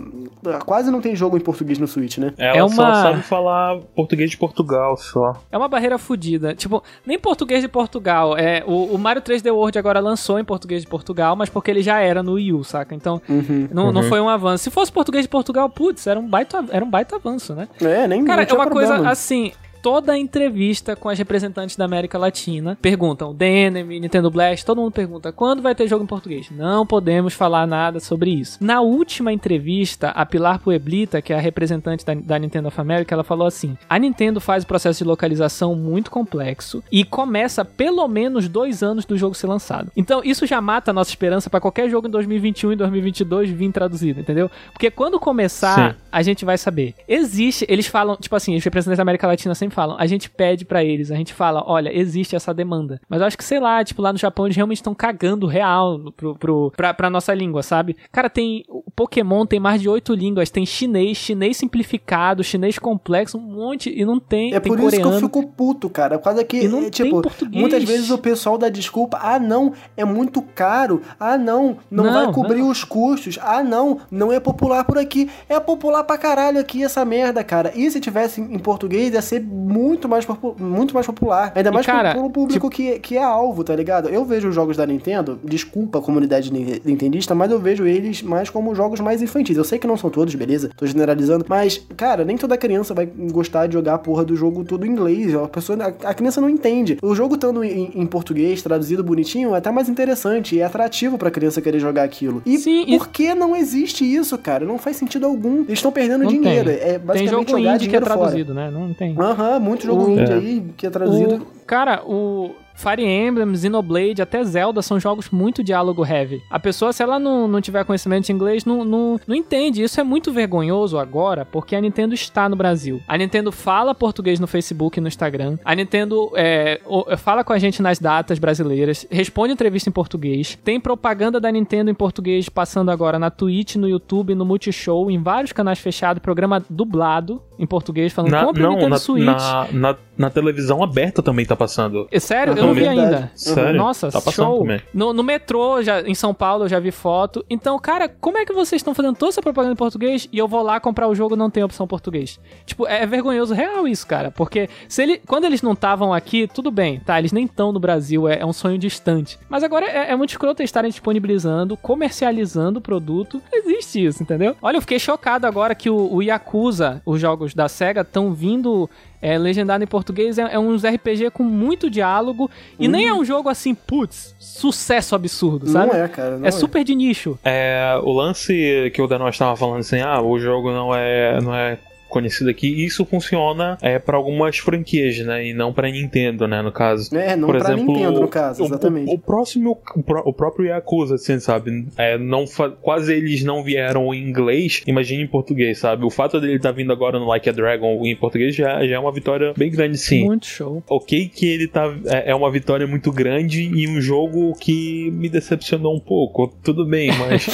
Quase 0.64 0.90
não 0.90 1.00
tem 1.00 1.16
jogo 1.16 1.36
em 1.36 1.40
português 1.40 1.78
no 1.78 1.86
Switch, 1.86 2.18
né? 2.18 2.32
Ela 2.38 2.58
é 2.58 2.62
uma... 2.62 2.74
só 2.74 2.94
sabe 2.94 3.22
falar 3.22 3.78
português 3.94 4.30
de 4.30 4.36
Portugal 4.36 4.96
só. 4.96 5.40
É 5.50 5.56
uma 5.56 5.68
barreira 5.68 5.98
fodida. 5.98 6.54
Tipo, 6.54 6.82
nem 7.06 7.18
português 7.18 7.62
de 7.62 7.68
Portugal. 7.68 8.36
É, 8.36 8.62
o, 8.66 8.94
o, 8.94 8.98
Mario 8.98 9.22
3D 9.22 9.52
World 9.52 9.78
agora 9.78 10.00
lançou 10.00 10.38
em 10.38 10.44
português 10.44 10.82
de 10.82 10.88
Portugal, 10.88 11.36
mas 11.36 11.48
porque 11.48 11.70
ele 11.70 11.82
já 11.82 12.00
era 12.00 12.22
no 12.22 12.32
Wii 12.34 12.52
U, 12.52 12.64
saca? 12.64 12.94
Então, 12.94 13.20
uhum, 13.28 13.68
não, 13.72 13.86
uhum. 13.86 13.92
não 13.92 14.02
foi 14.04 14.20
um 14.20 14.28
avanço. 14.28 14.64
Se 14.64 14.70
fosse 14.70 14.92
português 14.92 15.24
de 15.24 15.28
Portugal, 15.28 15.68
putz, 15.68 16.06
era 16.06 16.18
um 16.18 16.26
baita, 16.26 16.64
era 16.70 16.84
um 16.84 16.90
baita 16.90 17.16
avanço, 17.16 17.54
né? 17.54 17.68
É, 17.80 18.06
nem 18.06 18.24
Cara, 18.24 18.42
é 18.42 18.52
uma 18.52 18.66
problema. 18.66 18.96
coisa 18.96 19.10
assim 19.10 19.52
toda 19.84 20.14
a 20.14 20.18
entrevista 20.18 20.96
com 20.96 21.10
as 21.10 21.18
representantes 21.18 21.76
da 21.76 21.84
América 21.84 22.16
Latina. 22.16 22.78
Perguntam, 22.80 23.34
DNM, 23.34 24.00
Nintendo 24.00 24.30
Blast, 24.30 24.64
todo 24.64 24.80
mundo 24.80 24.94
pergunta, 24.94 25.30
quando 25.30 25.60
vai 25.60 25.74
ter 25.74 25.86
jogo 25.86 26.02
em 26.02 26.06
português? 26.06 26.46
Não 26.50 26.86
podemos 26.86 27.34
falar 27.34 27.66
nada 27.66 28.00
sobre 28.00 28.30
isso. 28.30 28.56
Na 28.64 28.80
última 28.80 29.30
entrevista, 29.30 30.08
a 30.08 30.24
Pilar 30.24 30.58
Pueblita, 30.58 31.20
que 31.20 31.34
é 31.34 31.36
a 31.36 31.38
representante 31.38 32.02
da, 32.02 32.14
da 32.14 32.38
Nintendo 32.38 32.68
of 32.68 32.80
America, 32.80 33.14
ela 33.14 33.22
falou 33.22 33.46
assim, 33.46 33.76
a 33.86 33.98
Nintendo 33.98 34.40
faz 34.40 34.64
o 34.64 34.66
processo 34.66 35.04
de 35.04 35.04
localização 35.04 35.74
muito 35.74 36.10
complexo 36.10 36.82
e 36.90 37.04
começa 37.04 37.62
pelo 37.62 38.08
menos 38.08 38.48
dois 38.48 38.82
anos 38.82 39.04
do 39.04 39.18
jogo 39.18 39.34
ser 39.34 39.48
lançado. 39.48 39.92
Então, 39.94 40.22
isso 40.24 40.46
já 40.46 40.62
mata 40.62 40.92
a 40.92 40.94
nossa 40.94 41.10
esperança 41.10 41.50
para 41.50 41.60
qualquer 41.60 41.90
jogo 41.90 42.08
em 42.08 42.10
2021 42.10 42.72
e 42.72 42.76
2022 42.76 43.50
vir 43.50 43.70
traduzido, 43.70 44.18
entendeu? 44.18 44.50
Porque 44.72 44.90
quando 44.90 45.20
começar, 45.20 45.92
Sim. 45.92 45.98
a 46.10 46.22
gente 46.22 46.42
vai 46.42 46.56
saber. 46.56 46.94
Existe, 47.06 47.66
eles 47.68 47.86
falam, 47.86 48.16
tipo 48.16 48.34
assim, 48.34 48.56
os 48.56 48.64
representantes 48.64 48.96
da 48.96 49.02
América 49.02 49.26
Latina 49.26 49.54
sempre 49.54 49.73
falam, 49.74 49.96
a 49.98 50.06
gente 50.06 50.30
pede 50.30 50.64
para 50.64 50.84
eles, 50.84 51.10
a 51.10 51.16
gente 51.16 51.32
fala, 51.32 51.62
olha, 51.66 51.96
existe 51.96 52.36
essa 52.36 52.54
demanda. 52.54 53.00
Mas 53.08 53.20
eu 53.20 53.26
acho 53.26 53.36
que, 53.36 53.44
sei 53.44 53.60
lá, 53.60 53.82
tipo, 53.84 54.00
lá 54.00 54.12
no 54.12 54.18
Japão 54.18 54.46
eles 54.46 54.56
realmente 54.56 54.78
estão 54.78 54.94
cagando 54.94 55.46
real 55.46 56.12
pro, 56.16 56.34
pro, 56.34 56.72
pra, 56.76 56.94
pra 56.94 57.10
nossa 57.10 57.34
língua, 57.34 57.62
sabe? 57.62 57.96
Cara, 58.12 58.30
tem. 58.30 58.64
O 58.68 58.90
Pokémon 58.90 59.46
tem 59.46 59.58
mais 59.58 59.80
de 59.80 59.88
oito 59.88 60.14
línguas. 60.14 60.50
Tem 60.50 60.64
chinês, 60.64 61.16
chinês 61.16 61.56
simplificado, 61.56 62.44
chinês 62.44 62.78
complexo, 62.78 63.38
um 63.38 63.40
monte. 63.40 63.90
E 63.90 64.04
não 64.04 64.20
tem. 64.20 64.54
É 64.54 64.60
tem 64.60 64.72
por 64.72 64.80
coreano. 64.80 65.08
isso 65.08 65.18
que 65.18 65.24
eu 65.24 65.28
fico 65.28 65.52
puto, 65.52 65.90
cara. 65.90 66.18
Quase 66.18 66.44
que. 66.44 66.64
E 66.64 66.68
não 66.68 66.84
é, 66.84 66.90
tipo, 66.90 67.22
português. 67.22 67.60
muitas 67.60 67.84
vezes 67.84 68.10
o 68.10 68.18
pessoal 68.18 68.58
dá 68.58 68.68
desculpa. 68.68 69.18
Ah, 69.20 69.38
não, 69.38 69.72
é 69.96 70.04
muito 70.04 70.42
caro. 70.42 71.02
Ah, 71.18 71.36
não, 71.36 71.78
não, 71.90 72.04
não 72.04 72.12
vai 72.12 72.32
cobrir 72.32 72.60
não. 72.60 72.70
os 72.70 72.84
custos. 72.84 73.38
Ah, 73.42 73.62
não, 73.62 74.00
não 74.10 74.32
é 74.32 74.38
popular 74.38 74.84
por 74.84 74.98
aqui. 74.98 75.30
É 75.48 75.58
popular 75.58 76.04
pra 76.04 76.18
caralho 76.18 76.60
aqui 76.60 76.84
essa 76.84 77.04
merda, 77.04 77.42
cara. 77.42 77.72
E 77.74 77.90
se 77.90 78.00
tivesse 78.00 78.40
em 78.40 78.58
português, 78.58 79.12
ia 79.12 79.22
ser 79.22 79.40
muito 79.64 80.08
mais, 80.08 80.26
muito 80.58 80.94
mais 80.94 81.06
popular. 81.06 81.52
Ainda 81.54 81.72
mais 81.72 81.86
e, 81.86 81.90
cara, 81.90 82.12
pro 82.12 82.30
público 82.30 82.68
tipo... 82.68 82.70
que, 82.70 82.98
que 83.00 83.16
é 83.16 83.22
alvo, 83.22 83.64
tá 83.64 83.74
ligado? 83.74 84.08
Eu 84.08 84.24
vejo 84.24 84.48
os 84.48 84.54
jogos 84.54 84.76
da 84.76 84.86
Nintendo, 84.86 85.38
desculpa 85.42 85.98
a 85.98 86.02
comunidade 86.02 86.52
nintendista, 86.52 87.34
mas 87.34 87.50
eu 87.50 87.58
vejo 87.58 87.86
eles 87.86 88.22
mais 88.22 88.50
como 88.50 88.74
jogos 88.74 89.00
mais 89.00 89.22
infantis. 89.22 89.56
Eu 89.56 89.64
sei 89.64 89.78
que 89.78 89.86
não 89.86 89.96
são 89.96 90.10
todos, 90.10 90.34
beleza? 90.34 90.70
Tô 90.76 90.86
generalizando, 90.86 91.46
mas, 91.48 91.84
cara, 91.96 92.24
nem 92.24 92.36
toda 92.36 92.56
criança 92.56 92.92
vai 92.92 93.06
gostar 93.06 93.66
de 93.66 93.74
jogar 93.74 93.94
a 93.94 93.98
porra 93.98 94.24
do 94.24 94.36
jogo 94.36 94.64
todo 94.64 94.86
em 94.86 94.90
inglês. 94.90 95.34
A, 95.34 95.48
pessoa, 95.48 95.78
a, 95.82 96.10
a 96.10 96.14
criança 96.14 96.40
não 96.40 96.48
entende. 96.48 96.98
O 97.02 97.14
jogo 97.14 97.34
estando 97.36 97.64
em, 97.64 97.90
em, 97.94 98.06
português, 98.06 98.62
traduzido 98.62 99.02
bonitinho, 99.02 99.54
é 99.54 99.58
até 99.58 99.70
mais 99.70 99.88
interessante 99.88 100.56
e 100.56 100.60
é 100.60 100.64
atrativo 100.64 101.16
pra 101.16 101.30
criança 101.30 101.60
querer 101.60 101.78
jogar 101.78 102.02
aquilo. 102.02 102.42
E 102.44 102.58
Sim, 102.58 102.84
por 102.98 103.06
e... 103.06 103.08
que 103.10 103.34
não 103.34 103.56
existe 103.56 104.04
isso, 104.04 104.36
cara? 104.36 104.64
Não 104.64 104.78
faz 104.78 104.96
sentido 104.96 105.26
algum. 105.26 105.60
Eles 105.60 105.78
estão 105.78 105.92
perdendo 105.92 106.24
não 106.24 106.30
dinheiro. 106.30 106.70
Tem. 106.70 106.78
É 106.78 106.98
basicamente 106.98 107.18
tem 107.18 107.28
jogo 107.28 107.50
jogar 107.50 107.74
indie 107.76 107.88
que 107.88 107.96
é 107.96 108.00
traduzido, 108.00 108.54
fora. 108.54 108.70
né? 108.70 108.78
Não 108.78 108.92
tem. 108.92 109.16
Aham, 109.18 109.53
uhum, 109.53 109.53
muito 109.58 109.86
jogo 109.86 110.04
o... 110.04 110.10
indie 110.10 110.32
é. 110.32 110.34
aí 110.34 110.72
que 110.76 110.86
é 110.86 110.90
traduzido. 110.90 111.36
O... 111.36 111.66
Cara, 111.66 112.02
o 112.04 112.54
Fire 112.74 113.02
Emblem, 113.02 113.54
Xenoblade, 113.56 114.20
até 114.20 114.42
Zelda 114.44 114.82
são 114.82 114.98
jogos 115.00 115.30
muito 115.30 115.62
diálogo 115.62 116.04
heavy. 116.04 116.42
A 116.50 116.58
pessoa, 116.58 116.92
se 116.92 117.02
ela 117.02 117.18
não, 117.18 117.48
não 117.48 117.60
tiver 117.60 117.84
conhecimento 117.84 118.26
de 118.26 118.32
inglês, 118.32 118.64
não, 118.64 118.84
não, 118.84 119.20
não 119.26 119.34
entende. 119.34 119.82
Isso 119.82 120.00
é 120.00 120.04
muito 120.04 120.32
vergonhoso 120.32 120.98
agora, 120.98 121.44
porque 121.44 121.74
a 121.76 121.80
Nintendo 121.80 122.14
está 122.14 122.48
no 122.48 122.56
Brasil. 122.56 123.00
A 123.06 123.16
Nintendo 123.16 123.50
fala 123.52 123.94
português 123.94 124.40
no 124.40 124.46
Facebook 124.46 124.98
e 124.98 125.00
no 125.00 125.08
Instagram. 125.08 125.58
A 125.64 125.74
Nintendo 125.74 126.30
é, 126.34 126.80
fala 127.16 127.44
com 127.44 127.52
a 127.52 127.58
gente 127.58 127.80
nas 127.80 127.98
datas 127.98 128.38
brasileiras, 128.38 129.06
responde 129.10 129.52
entrevista 129.52 129.88
em 129.88 129.92
português. 129.92 130.58
Tem 130.64 130.80
propaganda 130.80 131.40
da 131.40 131.50
Nintendo 131.50 131.90
em 131.90 131.94
português 131.94 132.48
passando 132.48 132.90
agora 132.90 133.18
na 133.18 133.30
Twitch, 133.30 133.76
no 133.76 133.88
YouTube, 133.88 134.34
no 134.34 134.44
Multishow, 134.44 135.10
em 135.10 135.22
vários 135.22 135.52
canais 135.52 135.78
fechados, 135.78 136.22
programa 136.22 136.62
dublado 136.68 137.40
em 137.58 137.66
português, 137.66 138.12
falando 138.12 138.32
na, 138.32 138.44
compra 138.44 138.62
não, 138.62 138.70
Nintendo 138.72 138.90
na, 138.90 138.98
Switch. 138.98 139.24
Na, 139.24 139.68
na, 139.72 139.96
na, 140.16 140.30
televisão 140.30 140.82
aberta 140.82 141.22
também 141.22 141.44
tá 141.44 141.56
passando. 141.56 142.06
É 142.10 142.20
sério? 142.20 142.56
eu 142.56 142.66
não 142.66 142.74
vi 142.74 142.86
ainda. 142.86 143.30
Sério? 143.34 143.78
Nossa, 143.78 144.10
tá 144.10 144.20
show. 144.30 144.66
No, 144.92 145.12
no 145.12 145.22
metrô, 145.22 145.82
já, 145.82 146.02
em 146.02 146.14
São 146.14 146.34
Paulo, 146.34 146.64
eu 146.64 146.68
já 146.68 146.80
vi 146.80 146.90
foto. 146.90 147.44
Então, 147.48 147.78
cara, 147.78 148.08
como 148.08 148.38
é 148.38 148.44
que 148.44 148.52
vocês 148.52 148.80
estão 148.80 148.94
fazendo 148.94 149.16
toda 149.16 149.30
essa 149.30 149.42
propaganda 149.42 149.72
em 149.72 149.76
português 149.76 150.28
e 150.32 150.38
eu 150.38 150.48
vou 150.48 150.62
lá 150.62 150.80
comprar 150.80 151.08
o 151.08 151.14
jogo 151.14 151.34
e 151.34 151.38
não 151.38 151.50
tem 151.50 151.62
opção 151.62 151.86
português? 151.86 152.38
Tipo, 152.64 152.86
é, 152.86 153.02
é 153.02 153.06
vergonhoso 153.06 153.54
real 153.54 153.86
isso, 153.86 154.06
cara. 154.06 154.30
Porque 154.30 154.68
se 154.88 155.02
ele, 155.02 155.20
quando 155.26 155.44
eles 155.44 155.62
não 155.62 155.72
estavam 155.72 156.12
aqui, 156.12 156.46
tudo 156.46 156.70
bem, 156.70 157.00
tá? 157.00 157.18
Eles 157.18 157.32
nem 157.32 157.44
estão 157.44 157.72
no 157.72 157.80
Brasil, 157.80 158.28
é, 158.28 158.40
é, 158.40 158.46
um 158.46 158.52
sonho 158.52 158.78
distante. 158.78 159.38
Mas 159.48 159.62
agora 159.62 159.86
é, 159.86 160.10
é 160.10 160.16
muito 160.16 160.30
escroto 160.30 160.62
estarem 160.62 160.90
disponibilizando, 160.90 161.76
comercializando 161.76 162.78
o 162.78 162.82
produto. 162.82 163.42
Existe 163.52 164.04
isso, 164.04 164.22
entendeu? 164.22 164.56
Olha, 164.62 164.76
eu 164.76 164.80
fiquei 164.80 164.98
chocado 164.98 165.46
agora 165.46 165.74
que 165.74 165.90
o, 165.90 166.12
o 166.12 166.22
Yakuza, 166.22 167.02
os 167.04 167.20
jogos 167.20 167.54
da 167.54 167.68
SEGA, 167.68 168.02
estão 168.02 168.32
vindo 168.32 168.88
é, 169.24 169.38
legendado 169.38 169.82
em 169.82 169.86
português, 169.86 170.36
é, 170.36 170.42
é 170.52 170.58
uns 170.58 170.84
RPG 170.84 171.30
com 171.30 171.42
muito 171.42 171.88
diálogo. 171.88 172.50
E 172.78 172.86
nem 172.86 173.08
é 173.08 173.14
um 173.14 173.24
jogo 173.24 173.48
assim, 173.48 173.74
putz, 173.74 174.36
sucesso 174.38 175.14
absurdo, 175.14 175.66
sabe? 175.66 175.94
Não 175.94 176.04
é, 176.04 176.08
cara. 176.08 176.36
Não 176.36 176.44
é, 176.44 176.48
é, 176.48 176.50
super 176.50 176.84
de 176.84 176.94
nicho. 176.94 177.38
É, 177.42 177.98
o 178.02 178.12
lance 178.12 178.92
que 178.94 179.00
o 179.00 179.06
Daniel 179.06 179.30
estava 179.30 179.56
falando 179.56 179.80
assim, 179.80 179.98
ah, 180.00 180.20
o 180.20 180.38
jogo 180.38 180.70
não 180.70 180.94
é, 180.94 181.40
não 181.40 181.54
é 181.54 181.78
conhecido 182.14 182.48
aqui. 182.48 182.68
E 182.68 182.84
isso 182.84 183.04
funciona 183.04 183.76
é, 183.82 183.98
para 183.98 184.16
algumas 184.16 184.56
franquias, 184.58 185.18
né? 185.18 185.48
E 185.48 185.52
não 185.52 185.72
para 185.72 185.90
Nintendo, 185.90 186.46
né? 186.46 186.62
No 186.62 186.70
caso. 186.70 187.14
É, 187.16 187.34
não 187.34 187.48
Por 187.48 187.58
pra 187.58 187.72
exemplo, 187.72 187.92
Nintendo, 187.92 188.20
no 188.20 188.28
caso, 188.28 188.64
exatamente. 188.64 189.10
O, 189.10 189.14
o, 189.14 189.18
próximo, 189.18 189.78
o, 189.96 190.32
próprio 190.32 190.66
Yakuza, 190.66 191.16
assim, 191.16 191.40
sabe? 191.40 191.88
É, 191.98 192.16
não 192.16 192.44
quase 192.80 193.12
eles 193.12 193.42
não 193.42 193.64
vieram 193.64 194.14
em 194.14 194.22
inglês, 194.22 194.82
imagine 194.86 195.24
em 195.24 195.26
português, 195.26 195.78
sabe? 195.78 196.04
O 196.04 196.10
fato 196.10 196.40
dele 196.40 196.56
estar 196.56 196.68
tá 196.68 196.74
vindo 196.74 196.92
agora 196.92 197.18
no 197.18 197.26
Like 197.26 197.48
a 197.48 197.52
Dragon 197.52 198.04
em 198.04 198.14
português 198.14 198.54
já, 198.54 198.86
já 198.86 198.94
é 198.94 198.98
uma 198.98 199.12
vitória 199.12 199.52
bem 199.56 199.70
grande, 199.70 199.98
sim. 199.98 200.24
Muito 200.24 200.46
show. 200.46 200.82
Ok 200.88 201.28
que 201.34 201.46
ele 201.46 201.66
tá 201.66 201.92
é, 202.06 202.30
é 202.30 202.34
uma 202.34 202.50
vitória 202.50 202.86
muito 202.86 203.10
grande 203.10 203.62
e 203.62 203.88
um 203.88 204.00
jogo 204.00 204.54
que 204.60 205.10
me 205.10 205.28
decepcionou 205.28 205.96
um 205.96 206.00
pouco. 206.00 206.54
Tudo 206.62 206.86
bem, 206.86 207.10
mas... 207.18 207.46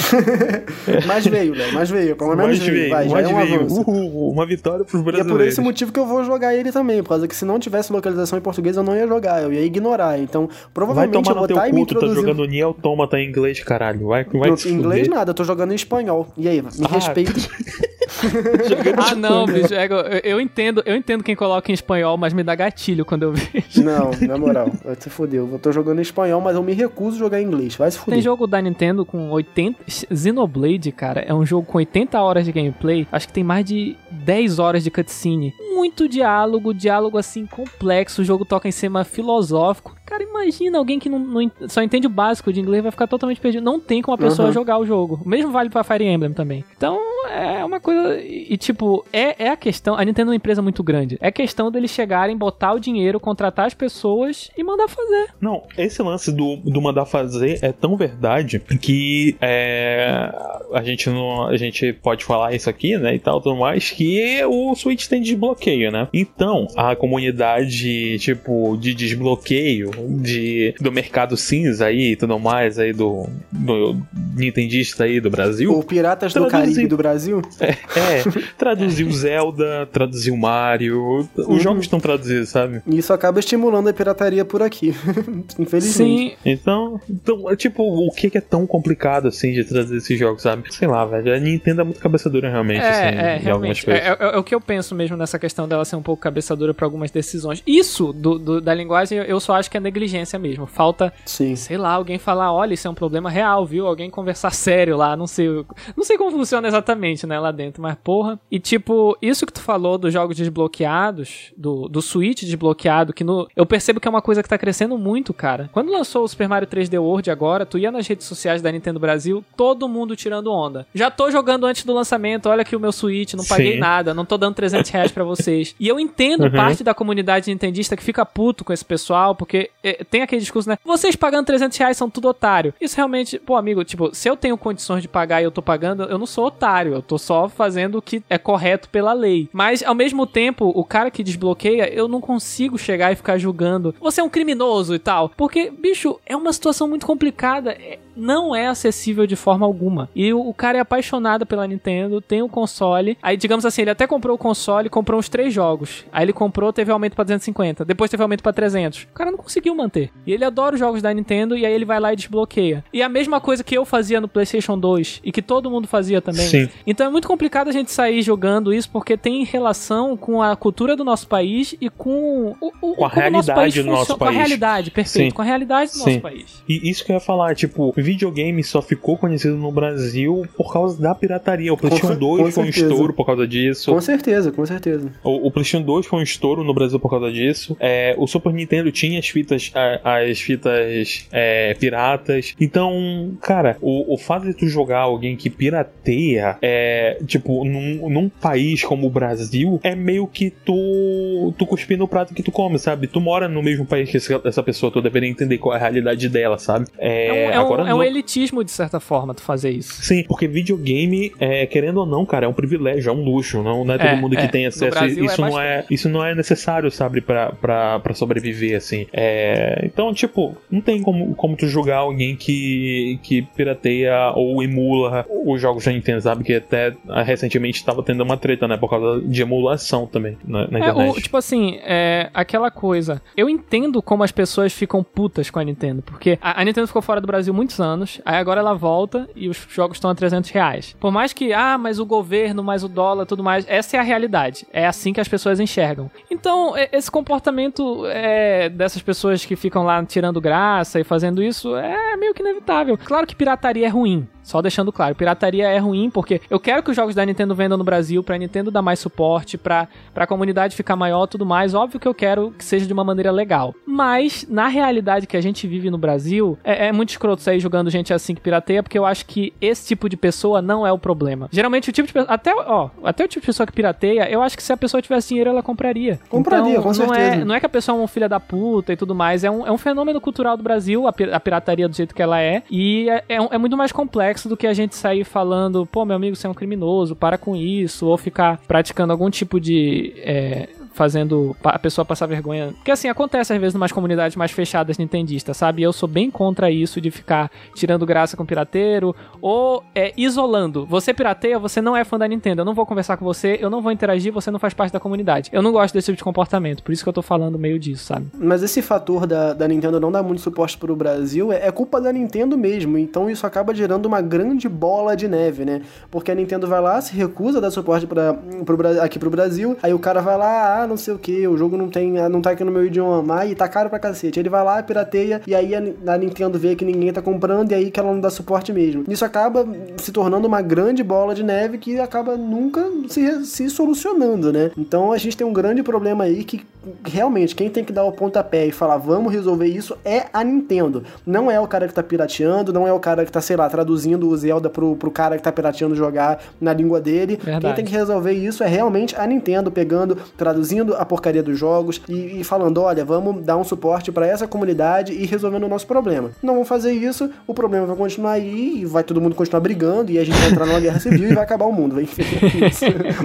mas 1.06 1.26
veio, 1.26 1.54
né? 1.54 1.70
Mas 1.72 1.90
veio. 1.90 2.16
Pelo 2.16 2.36
menos 2.36 2.58
veio. 2.58 2.72
veio. 2.72 2.90
Vai, 2.90 3.08
mas 3.08 3.28
já 3.28 3.30
é 3.30 3.34
um 3.34 3.46
veio. 3.46 3.66
Uhul, 3.66 4.30
uma 4.32 4.46
vitória 4.56 4.84
pros 4.84 5.02
brasileiros. 5.02 5.30
E 5.30 5.34
é 5.34 5.36
por 5.36 5.46
esse 5.46 5.60
motivo 5.60 5.92
que 5.92 5.98
eu 5.98 6.06
vou 6.06 6.24
jogar 6.24 6.54
ele 6.54 6.72
também, 6.72 7.02
por 7.02 7.10
causa 7.10 7.28
que 7.28 7.34
se 7.34 7.44
não 7.44 7.58
tivesse 7.58 7.92
localização 7.92 8.38
em 8.38 8.42
português 8.42 8.76
eu 8.76 8.82
não 8.82 8.96
ia 8.96 9.06
jogar, 9.06 9.42
eu 9.42 9.52
ia 9.52 9.64
ignorar. 9.64 10.18
Então, 10.18 10.48
provavelmente 10.74 11.12
vai 11.12 11.22
tomar 11.22 11.34
eu 11.34 11.48
vou 11.48 11.56
estar 11.56 11.72
me 11.72 11.80
introduzindo... 11.82 12.20
Tá 12.22 12.28
jogando 12.28 12.48
Nier 12.48 12.66
Automata 12.66 13.18
em 13.18 13.28
inglês, 13.28 13.62
caralho. 13.62 14.08
Vai, 14.08 14.24
vai 14.24 14.50
Em 14.50 14.68
inglês 14.68 15.08
nada, 15.08 15.30
eu 15.30 15.34
tô 15.34 15.44
jogando 15.44 15.72
em 15.72 15.76
espanhol. 15.76 16.28
E 16.36 16.48
aí, 16.48 16.60
me 16.60 16.68
ah. 16.84 16.88
respeita. 16.88 17.32
ah, 18.98 19.14
não, 19.14 19.46
bicho. 19.46 19.74
É, 19.74 19.86
eu, 19.86 20.32
eu, 20.32 20.40
entendo, 20.40 20.82
eu 20.84 20.96
entendo 20.96 21.22
quem 21.22 21.36
coloca 21.36 21.70
em 21.70 21.74
espanhol, 21.74 22.16
mas 22.16 22.32
me 22.32 22.42
dá 22.42 22.54
gatilho 22.54 23.04
quando 23.04 23.24
eu 23.24 23.32
vejo. 23.32 23.82
Não, 23.82 24.10
na 24.26 24.38
moral, 24.38 24.70
vai 24.84 24.96
se 24.98 25.10
foder. 25.10 25.40
Eu 25.40 25.58
tô 25.58 25.72
jogando 25.72 25.98
em 25.98 26.02
espanhol, 26.02 26.40
mas 26.40 26.56
eu 26.56 26.62
me 26.62 26.72
recuso 26.72 27.16
a 27.16 27.18
jogar 27.18 27.40
em 27.40 27.44
inglês. 27.44 27.76
Vai 27.76 27.90
se 27.90 27.98
foder. 27.98 28.14
Tem 28.14 28.22
jogo 28.22 28.46
da 28.46 28.60
Nintendo 28.60 29.04
com 29.04 29.30
80. 29.30 29.84
Xenoblade, 29.88 30.92
cara, 30.92 31.20
é 31.20 31.34
um 31.34 31.44
jogo 31.44 31.66
com 31.66 31.78
80 31.78 32.20
horas 32.20 32.44
de 32.44 32.52
gameplay. 32.52 33.06
Acho 33.10 33.26
que 33.26 33.32
tem 33.32 33.44
mais 33.44 33.64
de 33.64 33.96
10 34.10 34.58
horas 34.58 34.84
de 34.84 34.90
cutscene. 34.90 35.54
Muito 35.74 36.08
diálogo, 36.08 36.74
diálogo 36.74 37.18
assim 37.18 37.46
complexo. 37.46 38.22
O 38.22 38.24
jogo 38.24 38.44
toca 38.44 38.68
em 38.68 38.72
cima 38.72 39.04
filosófico. 39.04 39.94
Cara, 40.10 40.24
imagina 40.24 40.76
alguém 40.76 40.98
que 40.98 41.08
não, 41.08 41.20
não, 41.20 41.48
só 41.68 41.80
entende 41.80 42.08
o 42.08 42.10
básico 42.10 42.52
de 42.52 42.58
inglês 42.58 42.82
vai 42.82 42.90
ficar 42.90 43.06
totalmente 43.06 43.40
perdido. 43.40 43.62
Não 43.62 43.78
tem 43.78 44.02
como 44.02 44.16
a 44.16 44.18
pessoa 44.18 44.48
uhum. 44.48 44.52
jogar 44.52 44.76
o 44.78 44.84
jogo. 44.84 45.20
O 45.24 45.28
mesmo 45.28 45.52
vale 45.52 45.70
pra 45.70 45.84
Fire 45.84 46.04
Emblem 46.04 46.32
também. 46.32 46.64
Então, 46.76 46.98
é 47.28 47.64
uma 47.64 47.78
coisa. 47.78 48.20
E, 48.20 48.56
tipo, 48.56 49.06
é, 49.12 49.44
é 49.44 49.50
a 49.50 49.56
questão. 49.56 49.94
A 49.94 50.04
Nintendo 50.04 50.30
é 50.30 50.32
uma 50.32 50.36
empresa 50.36 50.60
muito 50.60 50.82
grande. 50.82 51.16
É 51.20 51.30
questão 51.30 51.70
deles 51.70 51.92
chegarem, 51.92 52.36
botar 52.36 52.72
o 52.72 52.80
dinheiro, 52.80 53.20
contratar 53.20 53.66
as 53.66 53.74
pessoas 53.74 54.50
e 54.58 54.64
mandar 54.64 54.88
fazer. 54.88 55.28
Não, 55.40 55.62
esse 55.78 56.02
lance 56.02 56.32
do, 56.32 56.56
do 56.56 56.82
mandar 56.82 57.06
fazer 57.06 57.60
é 57.62 57.70
tão 57.70 57.96
verdade 57.96 58.58
que 58.80 59.36
é, 59.40 60.28
a, 60.72 60.82
gente 60.82 61.08
não, 61.08 61.46
a 61.46 61.56
gente 61.56 61.92
pode 61.92 62.24
falar 62.24 62.52
isso 62.52 62.68
aqui, 62.68 62.98
né? 62.98 63.14
E 63.14 63.18
tal, 63.20 63.40
tudo 63.40 63.54
mais, 63.54 63.90
que 63.90 64.44
o 64.44 64.74
Switch 64.74 65.06
tem 65.06 65.22
desbloqueio, 65.22 65.92
né? 65.92 66.08
Então, 66.12 66.66
a 66.76 66.96
comunidade, 66.96 68.18
tipo, 68.18 68.76
de 68.76 68.92
desbloqueio 68.92 69.99
de, 70.08 70.74
do 70.80 70.90
mercado 70.92 71.36
cinza 71.36 71.86
aí 71.86 72.12
e 72.12 72.16
tudo 72.16 72.38
mais 72.38 72.78
aí 72.78 72.92
do, 72.92 73.28
do 73.50 73.96
Nintendista 74.36 75.04
aí 75.04 75.20
do 75.20 75.30
Brasil. 75.30 75.72
O 75.72 75.82
Piratas 75.82 76.32
do 76.32 76.46
Caribe 76.46 76.86
do 76.86 76.96
Brasil? 76.96 77.42
É, 77.60 77.70
é 77.70 78.24
traduziu 78.56 79.10
Zelda, 79.12 79.88
traduziu 79.92 80.36
Mario, 80.36 81.28
os 81.36 81.46
uhum. 81.46 81.60
jogos 81.60 81.82
estão 81.82 82.00
traduzidos, 82.00 82.48
sabe? 82.48 82.82
Isso 82.86 83.12
acaba 83.12 83.40
estimulando 83.40 83.88
a 83.88 83.92
pirataria 83.92 84.44
por 84.44 84.62
aqui, 84.62 84.94
infelizmente. 85.58 85.90
Sim. 85.90 86.36
Então, 86.44 87.00
então, 87.08 87.56
tipo, 87.56 87.82
o 87.82 88.10
que 88.12 88.36
é 88.36 88.40
tão 88.40 88.66
complicado 88.66 89.28
assim 89.28 89.52
de 89.52 89.64
trazer 89.64 89.96
esses 89.96 90.18
jogos, 90.18 90.42
sabe? 90.42 90.72
Sei 90.72 90.88
lá, 90.88 91.04
velho, 91.04 91.34
a 91.34 91.38
Nintendo 91.38 91.82
é 91.82 91.84
muito 91.84 92.00
cabeçadora 92.00 92.50
realmente, 92.50 92.82
é, 92.82 92.88
assim, 92.88 93.16
é, 93.16 93.36
realmente. 93.36 93.90
É, 93.90 93.94
é, 93.94 94.16
é, 94.20 94.38
o 94.38 94.44
que 94.44 94.54
eu 94.54 94.60
penso 94.60 94.94
mesmo 94.94 95.16
nessa 95.16 95.38
questão 95.38 95.66
dela 95.66 95.84
ser 95.84 95.96
um 95.96 96.02
pouco 96.02 96.22
cabeçadora 96.22 96.72
para 96.74 96.86
algumas 96.86 97.10
decisões. 97.10 97.62
Isso 97.66 98.12
do, 98.12 98.38
do, 98.38 98.60
da 98.60 98.74
linguagem 98.74 99.18
eu 99.18 99.40
só 99.40 99.54
acho 99.54 99.70
que 99.70 99.76
é 99.76 99.80
negligência 99.90 100.38
mesmo. 100.38 100.66
Falta, 100.66 101.12
Sim. 101.26 101.54
sei 101.56 101.76
lá, 101.76 101.92
alguém 101.92 102.18
falar, 102.18 102.52
olha, 102.52 102.74
isso 102.74 102.86
é 102.86 102.90
um 102.90 102.94
problema 102.94 103.28
real, 103.28 103.66
viu? 103.66 103.86
Alguém 103.86 104.08
conversar 104.08 104.52
sério 104.52 104.96
lá, 104.96 105.16
não 105.16 105.26
sei, 105.26 105.48
não 105.96 106.04
sei 106.04 106.16
como 106.16 106.30
funciona 106.30 106.68
exatamente, 106.68 107.26
né, 107.26 107.38
lá 107.38 107.50
dentro, 107.50 107.82
mas 107.82 107.96
porra. 108.02 108.38
E 108.50 108.58
tipo, 108.58 109.16
isso 109.20 109.44
que 109.44 109.52
tu 109.52 109.60
falou 109.60 109.98
dos 109.98 110.12
jogos 110.12 110.36
desbloqueados, 110.36 111.52
do, 111.56 111.88
do 111.88 112.00
Switch 112.00 112.42
desbloqueado, 112.42 113.12
que 113.12 113.24
no, 113.24 113.48
eu 113.54 113.66
percebo 113.66 114.00
que 114.00 114.08
é 114.08 114.10
uma 114.10 114.22
coisa 114.22 114.42
que 114.42 114.48
tá 114.48 114.56
crescendo 114.56 114.96
muito, 114.96 115.34
cara. 115.34 115.68
Quando 115.72 115.92
lançou 115.92 116.24
o 116.24 116.28
Super 116.28 116.48
Mario 116.48 116.68
3D 116.68 117.00
World 117.00 117.30
agora, 117.30 117.66
tu 117.66 117.78
ia 117.78 117.90
nas 117.90 118.06
redes 118.06 118.26
sociais 118.26 118.62
da 118.62 118.70
Nintendo 118.70 119.00
Brasil, 119.00 119.44
todo 119.56 119.88
mundo 119.88 120.14
tirando 120.14 120.52
onda. 120.52 120.86
Já 120.94 121.10
tô 121.10 121.30
jogando 121.30 121.66
antes 121.66 121.84
do 121.84 121.92
lançamento, 121.92 122.48
olha 122.48 122.62
aqui 122.62 122.76
o 122.76 122.80
meu 122.80 122.92
Switch, 122.92 123.34
não 123.34 123.44
paguei 123.44 123.74
Sim. 123.74 123.78
nada, 123.78 124.14
não 124.14 124.24
tô 124.24 124.38
dando 124.38 124.54
300 124.54 124.90
reais 124.90 125.12
pra 125.12 125.24
vocês. 125.24 125.74
E 125.78 125.88
eu 125.88 125.98
entendo 125.98 126.44
uhum. 126.44 126.52
parte 126.52 126.84
da 126.84 126.94
comunidade 126.94 127.50
nintendista 127.50 127.96
que 127.96 128.02
fica 128.02 128.24
puto 128.24 128.64
com 128.64 128.72
esse 128.72 128.84
pessoal, 128.84 129.34
porque 129.34 129.70
é, 129.82 130.04
tem 130.04 130.22
aquele 130.22 130.40
discurso, 130.40 130.68
né? 130.68 130.78
Vocês 130.84 131.16
pagando 131.16 131.46
300 131.46 131.76
reais 131.78 131.96
são 131.96 132.10
tudo 132.10 132.28
otário. 132.28 132.74
Isso 132.80 132.96
realmente, 132.96 133.38
pô, 133.38 133.56
amigo, 133.56 133.84
tipo, 133.84 134.14
se 134.14 134.28
eu 134.28 134.36
tenho 134.36 134.56
condições 134.56 135.02
de 135.02 135.08
pagar 135.08 135.40
e 135.40 135.44
eu 135.44 135.50
tô 135.50 135.62
pagando, 135.62 136.04
eu 136.04 136.18
não 136.18 136.26
sou 136.26 136.46
otário, 136.46 136.94
eu 136.94 137.02
tô 137.02 137.18
só 137.18 137.48
fazendo 137.48 137.98
o 137.98 138.02
que 138.02 138.22
é 138.28 138.38
correto 138.38 138.88
pela 138.88 139.12
lei. 139.12 139.48
Mas, 139.52 139.82
ao 139.82 139.94
mesmo 139.94 140.26
tempo, 140.26 140.70
o 140.74 140.84
cara 140.84 141.10
que 141.10 141.22
desbloqueia, 141.22 141.92
eu 141.92 142.08
não 142.08 142.20
consigo 142.20 142.78
chegar 142.78 143.12
e 143.12 143.16
ficar 143.16 143.38
julgando. 143.38 143.94
Você 144.00 144.20
é 144.20 144.24
um 144.24 144.28
criminoso 144.28 144.94
e 144.94 144.98
tal. 144.98 145.30
Porque, 145.36 145.70
bicho, 145.70 146.18
é 146.26 146.36
uma 146.36 146.52
situação 146.52 146.88
muito 146.88 147.06
complicada. 147.06 147.72
É, 147.72 147.98
não 148.20 148.54
é 148.54 148.66
acessível 148.66 149.26
de 149.26 149.34
forma 149.34 149.64
alguma. 149.66 150.08
E 150.14 150.32
o, 150.32 150.40
o, 150.40 150.54
cara 150.54 150.78
é 150.78 150.80
apaixonado 150.80 151.46
pela 151.46 151.66
Nintendo, 151.66 152.20
tem 152.20 152.42
o 152.42 152.46
um 152.46 152.48
console. 152.48 153.16
Aí, 153.22 153.36
digamos 153.36 153.64
assim, 153.64 153.82
ele 153.82 153.90
até 153.90 154.06
comprou 154.06 154.34
o 154.34 154.38
console, 154.38 154.88
comprou 154.88 155.18
uns 155.18 155.28
três 155.28 155.52
jogos. 155.52 156.04
Aí 156.12 156.24
ele 156.24 156.32
comprou, 156.32 156.72
teve 156.72 156.92
aumento 156.92 157.14
pra 157.14 157.24
250. 157.24 157.84
Depois 157.84 158.10
teve 158.10 158.22
aumento 158.22 158.42
pra 158.42 158.52
300. 158.52 159.04
O 159.04 159.14
cara 159.14 159.30
não 159.30 159.38
conseguiu 159.38 159.74
manter. 159.74 160.10
E 160.26 160.32
ele 160.32 160.44
adora 160.44 160.74
os 160.74 160.80
jogos 160.80 161.00
da 161.00 161.12
Nintendo 161.12 161.56
e 161.56 161.64
aí 161.64 161.72
ele 161.72 161.84
vai 161.84 161.98
lá 161.98 162.12
e 162.12 162.16
desbloqueia. 162.16 162.84
E 162.92 163.02
a 163.02 163.08
mesma 163.08 163.40
coisa 163.40 163.64
que 163.64 163.76
eu 163.76 163.84
fazia 163.84 164.20
no 164.20 164.28
PlayStation 164.28 164.78
2 164.78 165.20
e 165.24 165.32
que 165.32 165.40
todo 165.40 165.70
mundo 165.70 165.88
fazia 165.88 166.20
também. 166.20 166.46
Sim. 166.46 166.68
Então 166.86 167.06
é 167.06 167.10
muito 167.10 167.26
complicado 167.26 167.68
a 167.68 167.72
gente 167.72 167.90
sair 167.90 168.22
jogando 168.22 168.72
isso 168.72 168.90
porque 168.90 169.16
tem 169.16 169.44
relação 169.44 170.16
com 170.16 170.42
a 170.42 170.54
cultura 170.56 170.94
do 170.94 171.04
nosso 171.04 171.26
país 171.26 171.74
e 171.80 171.88
com 171.88 172.56
o, 172.60 172.72
o 172.80 172.94
com 172.94 173.04
a 173.04 173.08
realidade 173.08 173.82
do 173.82 173.90
nosso 173.90 174.18
país. 174.18 174.18
Com 174.18 174.24
a 174.24 174.30
realidade, 174.30 174.90
perfeito. 174.90 175.30
Sim. 175.30 175.34
Com 175.34 175.42
a 175.42 175.44
realidade 175.44 175.92
do 175.92 175.98
Sim. 175.98 176.04
nosso 176.06 176.20
país. 176.20 176.62
E 176.68 176.90
isso 176.90 177.04
que 177.04 177.12
eu 177.12 177.14
ia 177.14 177.20
falar, 177.20 177.54
tipo, 177.54 177.92
videogame 178.10 178.64
só 178.64 178.82
ficou 178.82 179.16
conhecido 179.16 179.56
no 179.56 179.70
Brasil 179.70 180.44
por 180.56 180.72
causa 180.72 181.00
da 181.00 181.14
pirataria. 181.14 181.72
O 181.72 181.76
PlayStation 181.76 182.16
2 182.16 182.54
foi 182.54 182.64
um 182.64 182.68
estouro 182.68 183.12
por 183.12 183.24
causa 183.24 183.46
disso. 183.46 183.92
Com 183.92 184.00
certeza, 184.00 184.50
com 184.50 184.66
certeza. 184.66 185.12
O, 185.22 185.46
o 185.46 185.50
PlayStation 185.50 185.84
2 185.84 186.06
foi 186.06 186.18
um 186.18 186.22
estouro 186.22 186.64
no 186.64 186.74
Brasil 186.74 186.98
por 186.98 187.08
causa 187.08 187.30
disso. 187.30 187.76
É, 187.78 188.14
o 188.18 188.26
Super 188.26 188.52
Nintendo 188.52 188.90
tinha 188.90 189.18
as 189.20 189.28
fitas, 189.28 189.72
as 190.02 190.40
fitas 190.40 191.28
é, 191.30 191.74
piratas. 191.74 192.54
Então, 192.60 193.32
cara, 193.40 193.76
o, 193.80 194.14
o 194.14 194.18
fato 194.18 194.46
de 194.46 194.54
tu 194.54 194.66
jogar 194.66 195.00
alguém 195.00 195.36
que 195.36 195.48
pirateia, 195.48 196.58
é, 196.60 197.18
tipo, 197.26 197.64
num, 197.64 198.08
num 198.10 198.28
país 198.28 198.82
como 198.82 199.06
o 199.06 199.10
Brasil, 199.10 199.78
é 199.84 199.94
meio 199.94 200.26
que 200.26 200.50
tu, 200.50 201.54
tu 201.56 201.64
cuspir 201.64 201.96
no 201.96 202.08
prato 202.08 202.34
que 202.34 202.42
tu 202.42 202.50
come, 202.50 202.76
sabe? 202.78 203.06
Tu 203.06 203.20
mora 203.20 203.48
no 203.48 203.62
mesmo 203.62 203.86
país 203.86 204.10
que 204.10 204.16
essa 204.16 204.62
pessoa, 204.62 204.90
tu 204.90 205.00
deveria 205.00 205.28
entender 205.28 205.58
qual 205.58 205.74
é 205.74 205.78
a 205.78 205.80
realidade 205.80 206.28
dela, 206.28 206.58
sabe? 206.58 206.86
É, 206.98 207.28
é 207.28 207.32
um, 207.32 207.36
é 207.36 207.56
agora, 207.56 207.84
um, 207.84 207.86
é 207.90 207.94
um 207.94 208.02
elitismo, 208.02 208.64
de 208.64 208.70
certa 208.70 209.00
forma, 209.00 209.34
tu 209.34 209.42
fazer 209.42 209.70
isso. 209.70 210.02
Sim, 210.02 210.24
porque 210.26 210.46
videogame, 210.46 211.32
é, 211.38 211.66
querendo 211.66 211.98
ou 211.98 212.06
não, 212.06 212.24
cara, 212.24 212.46
é 212.46 212.48
um 212.48 212.52
privilégio, 212.52 213.10
é 213.10 213.12
um 213.12 213.22
luxo. 213.22 213.62
Não, 213.62 213.84
não 213.84 213.94
é 213.94 213.98
todo 213.98 214.08
é, 214.08 214.16
mundo 214.16 214.36
que 214.36 214.42
é. 214.42 214.48
tem 214.48 214.66
acesso. 214.66 215.04
Isso, 215.04 215.42
é 215.42 215.50
não 215.50 215.60
é, 215.60 215.84
isso 215.90 216.08
não 216.08 216.24
é 216.24 216.34
necessário, 216.34 216.90
sabe, 216.90 217.20
pra, 217.20 217.52
pra, 217.52 218.00
pra 218.00 218.14
sobreviver, 218.14 218.76
assim. 218.76 219.06
É, 219.12 219.82
então, 219.84 220.12
tipo, 220.12 220.56
não 220.70 220.80
tem 220.80 221.02
como, 221.02 221.34
como 221.34 221.56
tu 221.56 221.66
julgar 221.66 221.98
alguém 221.98 222.36
que, 222.36 223.18
que 223.22 223.42
pirateia 223.42 224.32
ou 224.34 224.62
emula 224.62 225.26
os 225.28 225.60
jogos 225.60 225.84
da 225.84 225.92
Nintendo, 225.92 226.20
sabe? 226.20 226.44
Que 226.44 226.54
até 226.54 226.94
recentemente 227.24 227.78
estava 227.78 228.02
tendo 228.02 228.22
uma 228.22 228.36
treta, 228.36 228.66
né? 228.66 228.76
Por 228.76 228.88
causa 228.88 229.20
de 229.20 229.42
emulação 229.42 230.06
também 230.06 230.36
na, 230.44 230.68
na 230.68 230.78
internet. 230.78 231.18
O, 231.18 231.20
tipo 231.20 231.36
assim, 231.36 231.78
é 231.82 232.30
aquela 232.34 232.70
coisa. 232.70 233.20
Eu 233.36 233.48
entendo 233.48 234.02
como 234.02 234.22
as 234.22 234.32
pessoas 234.32 234.72
ficam 234.72 235.02
putas 235.02 235.50
com 235.50 235.58
a 235.58 235.64
Nintendo, 235.64 236.02
porque 236.02 236.38
a, 236.40 236.60
a 236.60 236.64
Nintendo 236.64 236.86
ficou 236.86 237.02
fora 237.02 237.20
do 237.20 237.26
Brasil 237.26 237.52
muitos 237.52 237.79
anos, 237.80 238.20
aí 238.24 238.36
agora 238.36 238.60
ela 238.60 238.74
volta 238.74 239.28
e 239.34 239.48
os 239.48 239.66
jogos 239.68 239.96
estão 239.96 240.10
a 240.10 240.14
300 240.14 240.50
reais. 240.50 240.96
Por 240.98 241.10
mais 241.10 241.32
que, 241.32 241.52
ah, 241.52 241.78
mas 241.78 241.98
o 241.98 242.06
governo, 242.06 242.62
mais 242.62 242.84
o 242.84 242.88
dólar, 242.88 243.26
tudo 243.26 243.42
mais, 243.42 243.64
essa 243.68 243.96
é 243.96 244.00
a 244.00 244.02
realidade. 244.02 244.66
É 244.72 244.86
assim 244.86 245.12
que 245.12 245.20
as 245.20 245.28
pessoas 245.28 245.60
enxergam. 245.60 246.10
Então, 246.30 246.74
esse 246.92 247.10
comportamento 247.10 248.06
é, 248.06 248.68
dessas 248.68 249.02
pessoas 249.02 249.44
que 249.44 249.56
ficam 249.56 249.82
lá 249.84 250.04
tirando 250.04 250.40
graça 250.40 251.00
e 251.00 251.04
fazendo 251.04 251.42
isso 251.42 251.74
é 251.76 252.16
meio 252.16 252.34
que 252.34 252.42
inevitável. 252.42 252.98
Claro 252.98 253.26
que 253.26 253.34
pirataria 253.34 253.86
é 253.86 253.90
ruim. 253.90 254.28
Só 254.50 254.60
deixando 254.60 254.90
claro, 254.90 255.14
pirataria 255.14 255.68
é 255.68 255.78
ruim 255.78 256.10
porque 256.10 256.40
eu 256.50 256.58
quero 256.58 256.82
que 256.82 256.90
os 256.90 256.96
jogos 256.96 257.14
da 257.14 257.24
Nintendo 257.24 257.54
vendam 257.54 257.78
no 257.78 257.84
Brasil, 257.84 258.20
pra 258.20 258.36
Nintendo 258.36 258.68
dar 258.68 258.82
mais 258.82 258.98
suporte, 258.98 259.56
pra, 259.56 259.86
pra 260.12 260.26
comunidade 260.26 260.74
ficar 260.74 260.96
maior 260.96 261.28
tudo 261.28 261.46
mais. 261.46 261.72
Óbvio 261.72 262.00
que 262.00 262.08
eu 262.08 262.14
quero 262.14 262.50
que 262.58 262.64
seja 262.64 262.84
de 262.84 262.92
uma 262.92 263.04
maneira 263.04 263.30
legal. 263.30 263.72
Mas, 263.86 264.44
na 264.50 264.66
realidade 264.66 265.28
que 265.28 265.36
a 265.36 265.40
gente 265.40 265.68
vive 265.68 265.88
no 265.88 265.96
Brasil, 265.96 266.58
é, 266.64 266.88
é 266.88 266.92
muito 266.92 267.10
escroto 267.10 267.42
sair 267.42 267.60
jogando 267.60 267.90
gente 267.90 268.12
assim 268.12 268.34
que 268.34 268.40
pirateia, 268.40 268.82
porque 268.82 268.98
eu 268.98 269.06
acho 269.06 269.24
que 269.24 269.52
esse 269.60 269.86
tipo 269.86 270.08
de 270.08 270.16
pessoa 270.16 270.60
não 270.60 270.84
é 270.84 270.90
o 270.90 270.98
problema. 270.98 271.48
Geralmente 271.52 271.88
o 271.88 271.92
tipo 271.92 272.08
de 272.08 272.12
pessoa. 272.12 272.34
Até, 272.34 272.52
ó, 272.52 272.90
até 273.04 273.24
o 273.24 273.28
tipo 273.28 273.42
de 273.42 273.46
pessoa 273.46 273.64
que 273.68 273.72
pirateia, 273.72 274.28
eu 274.28 274.42
acho 274.42 274.56
que 274.56 274.64
se 274.64 274.72
a 274.72 274.76
pessoa 274.76 275.00
tivesse 275.00 275.28
dinheiro, 275.28 275.50
ela 275.50 275.62
compraria. 275.62 276.18
Compraria, 276.28 276.72
então, 276.72 276.82
com 276.82 276.88
não 276.88 276.94
certeza. 276.94 277.20
É, 277.20 277.44
não 277.44 277.54
é 277.54 277.60
que 277.60 277.66
a 277.66 277.68
pessoa 277.68 277.96
é 277.96 278.00
uma 278.00 278.08
filha 278.08 278.28
da 278.28 278.40
puta 278.40 278.92
e 278.92 278.96
tudo 278.96 279.14
mais. 279.14 279.44
É 279.44 279.50
um, 279.50 279.64
é 279.64 279.70
um 279.70 279.78
fenômeno 279.78 280.20
cultural 280.20 280.56
do 280.56 280.62
Brasil, 280.64 281.06
a, 281.06 281.10
a 281.10 281.40
pirataria 281.40 281.88
do 281.88 281.94
jeito 281.94 282.12
que 282.12 282.22
ela 282.22 282.40
é. 282.40 282.64
E 282.68 283.08
é, 283.08 283.24
é, 283.28 283.36
é 283.36 283.58
muito 283.58 283.76
mais 283.76 283.92
complexo 283.92 284.39
do 284.48 284.56
que 284.56 284.66
a 284.66 284.74
gente 284.74 284.94
sair 284.94 285.24
falando, 285.24 285.86
pô, 285.86 286.04
meu 286.04 286.16
amigo, 286.16 286.36
você 286.36 286.46
é 286.46 286.50
um 286.50 286.54
criminoso, 286.54 287.14
para 287.16 287.38
com 287.38 287.54
isso, 287.54 288.06
ou 288.06 288.16
ficar 288.16 288.58
praticando 288.66 289.12
algum 289.12 289.30
tipo 289.30 289.60
de. 289.60 290.12
É, 290.16 290.68
fazendo 290.92 291.56
a 291.62 291.78
pessoa 291.78 292.04
passar 292.04 292.26
vergonha. 292.26 292.72
Porque 292.74 292.90
assim, 292.90 293.08
acontece 293.08 293.52
às 293.52 293.60
vezes 293.60 293.74
em 293.74 293.78
umas 293.78 293.92
comunidades 293.92 294.36
mais 294.36 294.50
fechadas 294.50 294.98
nintendistas, 294.98 295.56
sabe? 295.56 295.82
E 295.82 295.84
eu 295.84 295.92
sou 295.92 296.08
bem 296.08 296.30
contra 296.30 296.70
isso 296.70 297.00
de 297.00 297.10
ficar 297.10 297.50
tirando 297.74 298.06
graça 298.06 298.36
com 298.36 298.44
pirateiro 298.44 299.14
ou 299.40 299.82
é, 299.94 300.12
isolando. 300.16 300.86
Você 300.86 301.12
pirateia, 301.14 301.58
você 301.58 301.80
não 301.80 301.96
é 301.96 302.04
fã 302.04 302.18
da 302.18 302.28
Nintendo. 302.28 302.62
Eu 302.62 302.64
não 302.64 302.74
vou 302.74 302.86
conversar 302.86 303.16
com 303.16 303.24
você, 303.24 303.58
eu 303.60 303.70
não 303.70 303.80
vou 303.80 303.92
interagir, 303.92 304.32
você 304.32 304.50
não 304.50 304.58
faz 304.58 304.74
parte 304.74 304.92
da 304.92 305.00
comunidade. 305.00 305.50
Eu 305.52 305.62
não 305.62 305.72
gosto 305.72 305.94
desse 305.94 306.06
tipo 306.06 306.16
de 306.16 306.24
comportamento, 306.24 306.82
por 306.82 306.92
isso 306.92 307.02
que 307.02 307.08
eu 307.08 307.12
tô 307.12 307.22
falando 307.22 307.58
meio 307.58 307.78
disso, 307.78 308.04
sabe? 308.04 308.26
Mas 308.38 308.62
esse 308.62 308.82
fator 308.82 309.26
da, 309.26 309.52
da 309.52 309.68
Nintendo 309.68 310.00
não 310.00 310.10
dar 310.10 310.22
muito 310.22 310.42
suporte 310.42 310.76
pro 310.76 310.94
Brasil 310.96 311.52
é, 311.52 311.66
é 311.66 311.70
culpa 311.70 312.00
da 312.00 312.12
Nintendo 312.12 312.56
mesmo. 312.56 312.98
Então 312.98 313.30
isso 313.30 313.46
acaba 313.46 313.74
gerando 313.74 314.06
uma 314.06 314.20
grande 314.20 314.68
bola 314.68 315.16
de 315.16 315.28
neve, 315.28 315.64
né? 315.64 315.82
Porque 316.10 316.30
a 316.30 316.34
Nintendo 316.34 316.66
vai 316.66 316.80
lá, 316.80 317.00
se 317.00 317.14
recusa 317.14 317.58
a 317.58 317.60
dar 317.60 317.70
suporte 317.70 318.06
pra, 318.06 318.34
pro, 318.64 319.02
aqui 319.02 319.18
pro 319.18 319.30
Brasil, 319.30 319.76
aí 319.82 319.92
o 319.92 319.98
cara 319.98 320.20
vai 320.20 320.36
lá, 320.36 320.79
ah, 320.82 320.86
não 320.86 320.96
sei 320.96 321.14
o 321.14 321.18
que, 321.18 321.46
o 321.46 321.56
jogo 321.56 321.76
não 321.76 321.88
tem, 321.88 322.12
não 322.28 322.40
tá 322.40 322.50
aqui 322.50 322.64
no 322.64 322.70
meu 322.70 322.86
idioma, 322.86 323.44
e 323.46 323.54
tá 323.54 323.68
caro 323.68 323.90
pra 323.90 323.98
cacete. 323.98 324.38
Ele 324.38 324.48
vai 324.48 324.64
lá, 324.64 324.82
pirateia, 324.82 325.40
e 325.46 325.54
aí 325.54 325.74
a, 325.74 325.78
a 326.12 326.18
Nintendo 326.18 326.58
vê 326.58 326.74
que 326.74 326.84
ninguém 326.84 327.12
tá 327.12 327.22
comprando, 327.22 327.72
e 327.72 327.74
aí 327.74 327.90
que 327.90 327.98
ela 327.98 328.12
não 328.12 328.20
dá 328.20 328.30
suporte 328.30 328.72
mesmo. 328.72 329.04
Isso 329.08 329.24
acaba 329.24 329.66
se 329.96 330.12
tornando 330.12 330.46
uma 330.46 330.62
grande 330.62 331.02
bola 331.02 331.34
de 331.34 331.42
neve 331.42 331.78
que 331.78 331.98
acaba 331.98 332.36
nunca 332.36 332.84
se, 333.08 333.44
se 333.44 333.70
solucionando, 333.70 334.52
né? 334.52 334.70
Então 334.76 335.12
a 335.12 335.18
gente 335.18 335.36
tem 335.36 335.46
um 335.46 335.52
grande 335.52 335.82
problema 335.82 336.24
aí 336.24 336.44
que 336.44 336.64
realmente 337.04 337.54
quem 337.54 337.68
tem 337.68 337.84
que 337.84 337.92
dar 337.92 338.04
o 338.04 338.12
pontapé 338.12 338.66
e 338.66 338.72
falar 338.72 338.96
vamos 338.96 339.32
resolver 339.32 339.66
isso 339.66 339.96
é 340.04 340.26
a 340.32 340.42
Nintendo. 340.42 341.04
Não 341.26 341.50
é 341.50 341.60
o 341.60 341.66
cara 341.66 341.86
que 341.86 341.94
tá 341.94 342.02
pirateando, 342.02 342.72
não 342.72 342.86
é 342.86 342.92
o 342.92 343.00
cara 343.00 343.24
que 343.24 343.32
tá, 343.32 343.40
sei 343.40 343.56
lá, 343.56 343.68
traduzindo 343.68 344.28
o 344.28 344.36
Zelda 344.36 344.70
pro, 344.70 344.96
pro 344.96 345.10
cara 345.10 345.36
que 345.36 345.42
tá 345.42 345.52
pirateando 345.52 345.94
jogar 345.94 346.40
na 346.60 346.72
língua 346.72 347.00
dele. 347.00 347.36
Verdade. 347.36 347.66
Quem 347.66 347.74
tem 347.74 347.84
que 347.84 347.92
resolver 347.92 348.32
isso 348.32 348.62
é 348.64 348.66
realmente 348.66 349.14
a 349.16 349.26
Nintendo, 349.26 349.70
pegando, 349.70 350.16
traduzindo 350.36 350.94
a 350.94 351.04
porcaria 351.04 351.42
dos 351.42 351.58
jogos 351.58 352.00
e, 352.08 352.40
e 352.40 352.44
falando: 352.44 352.80
olha, 352.80 353.04
vamos 353.04 353.42
dar 353.44 353.56
um 353.56 353.64
suporte 353.64 354.10
para 354.10 354.26
essa 354.26 354.46
comunidade 354.46 355.12
e 355.12 355.26
resolvendo 355.26 355.64
o 355.64 355.68
nosso 355.68 355.86
problema. 355.86 356.30
Não 356.42 356.54
vão 356.54 356.64
fazer 356.64 356.92
isso, 356.92 357.30
o 357.46 357.54
problema 357.54 357.86
vai 357.86 357.96
continuar 357.96 358.32
aí 358.32 358.80
e 358.80 358.86
vai 358.86 359.04
todo 359.04 359.20
mundo 359.20 359.34
continuar 359.34 359.60
brigando 359.60 360.10
e 360.10 360.18
a 360.18 360.24
gente 360.24 360.38
vai 360.38 360.50
entrar 360.50 360.66
numa 360.66 360.80
guerra 360.80 360.98
civil 360.98 361.30
e 361.30 361.34
vai 361.34 361.44
acabar 361.44 361.66
o 361.66 361.72
mundo. 361.72 362.00
Isso. 362.00 362.84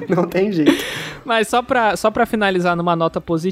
Não 0.09 0.25
tem 0.27 0.51
jeito. 0.51 0.73
Mas 1.23 1.47
só 1.47 1.61
pra, 1.61 1.95
só 1.95 2.11
pra 2.11 2.25
finalizar 2.25 2.75
numa 2.75 2.95
nota 2.95 3.19
positiva. 3.21 3.44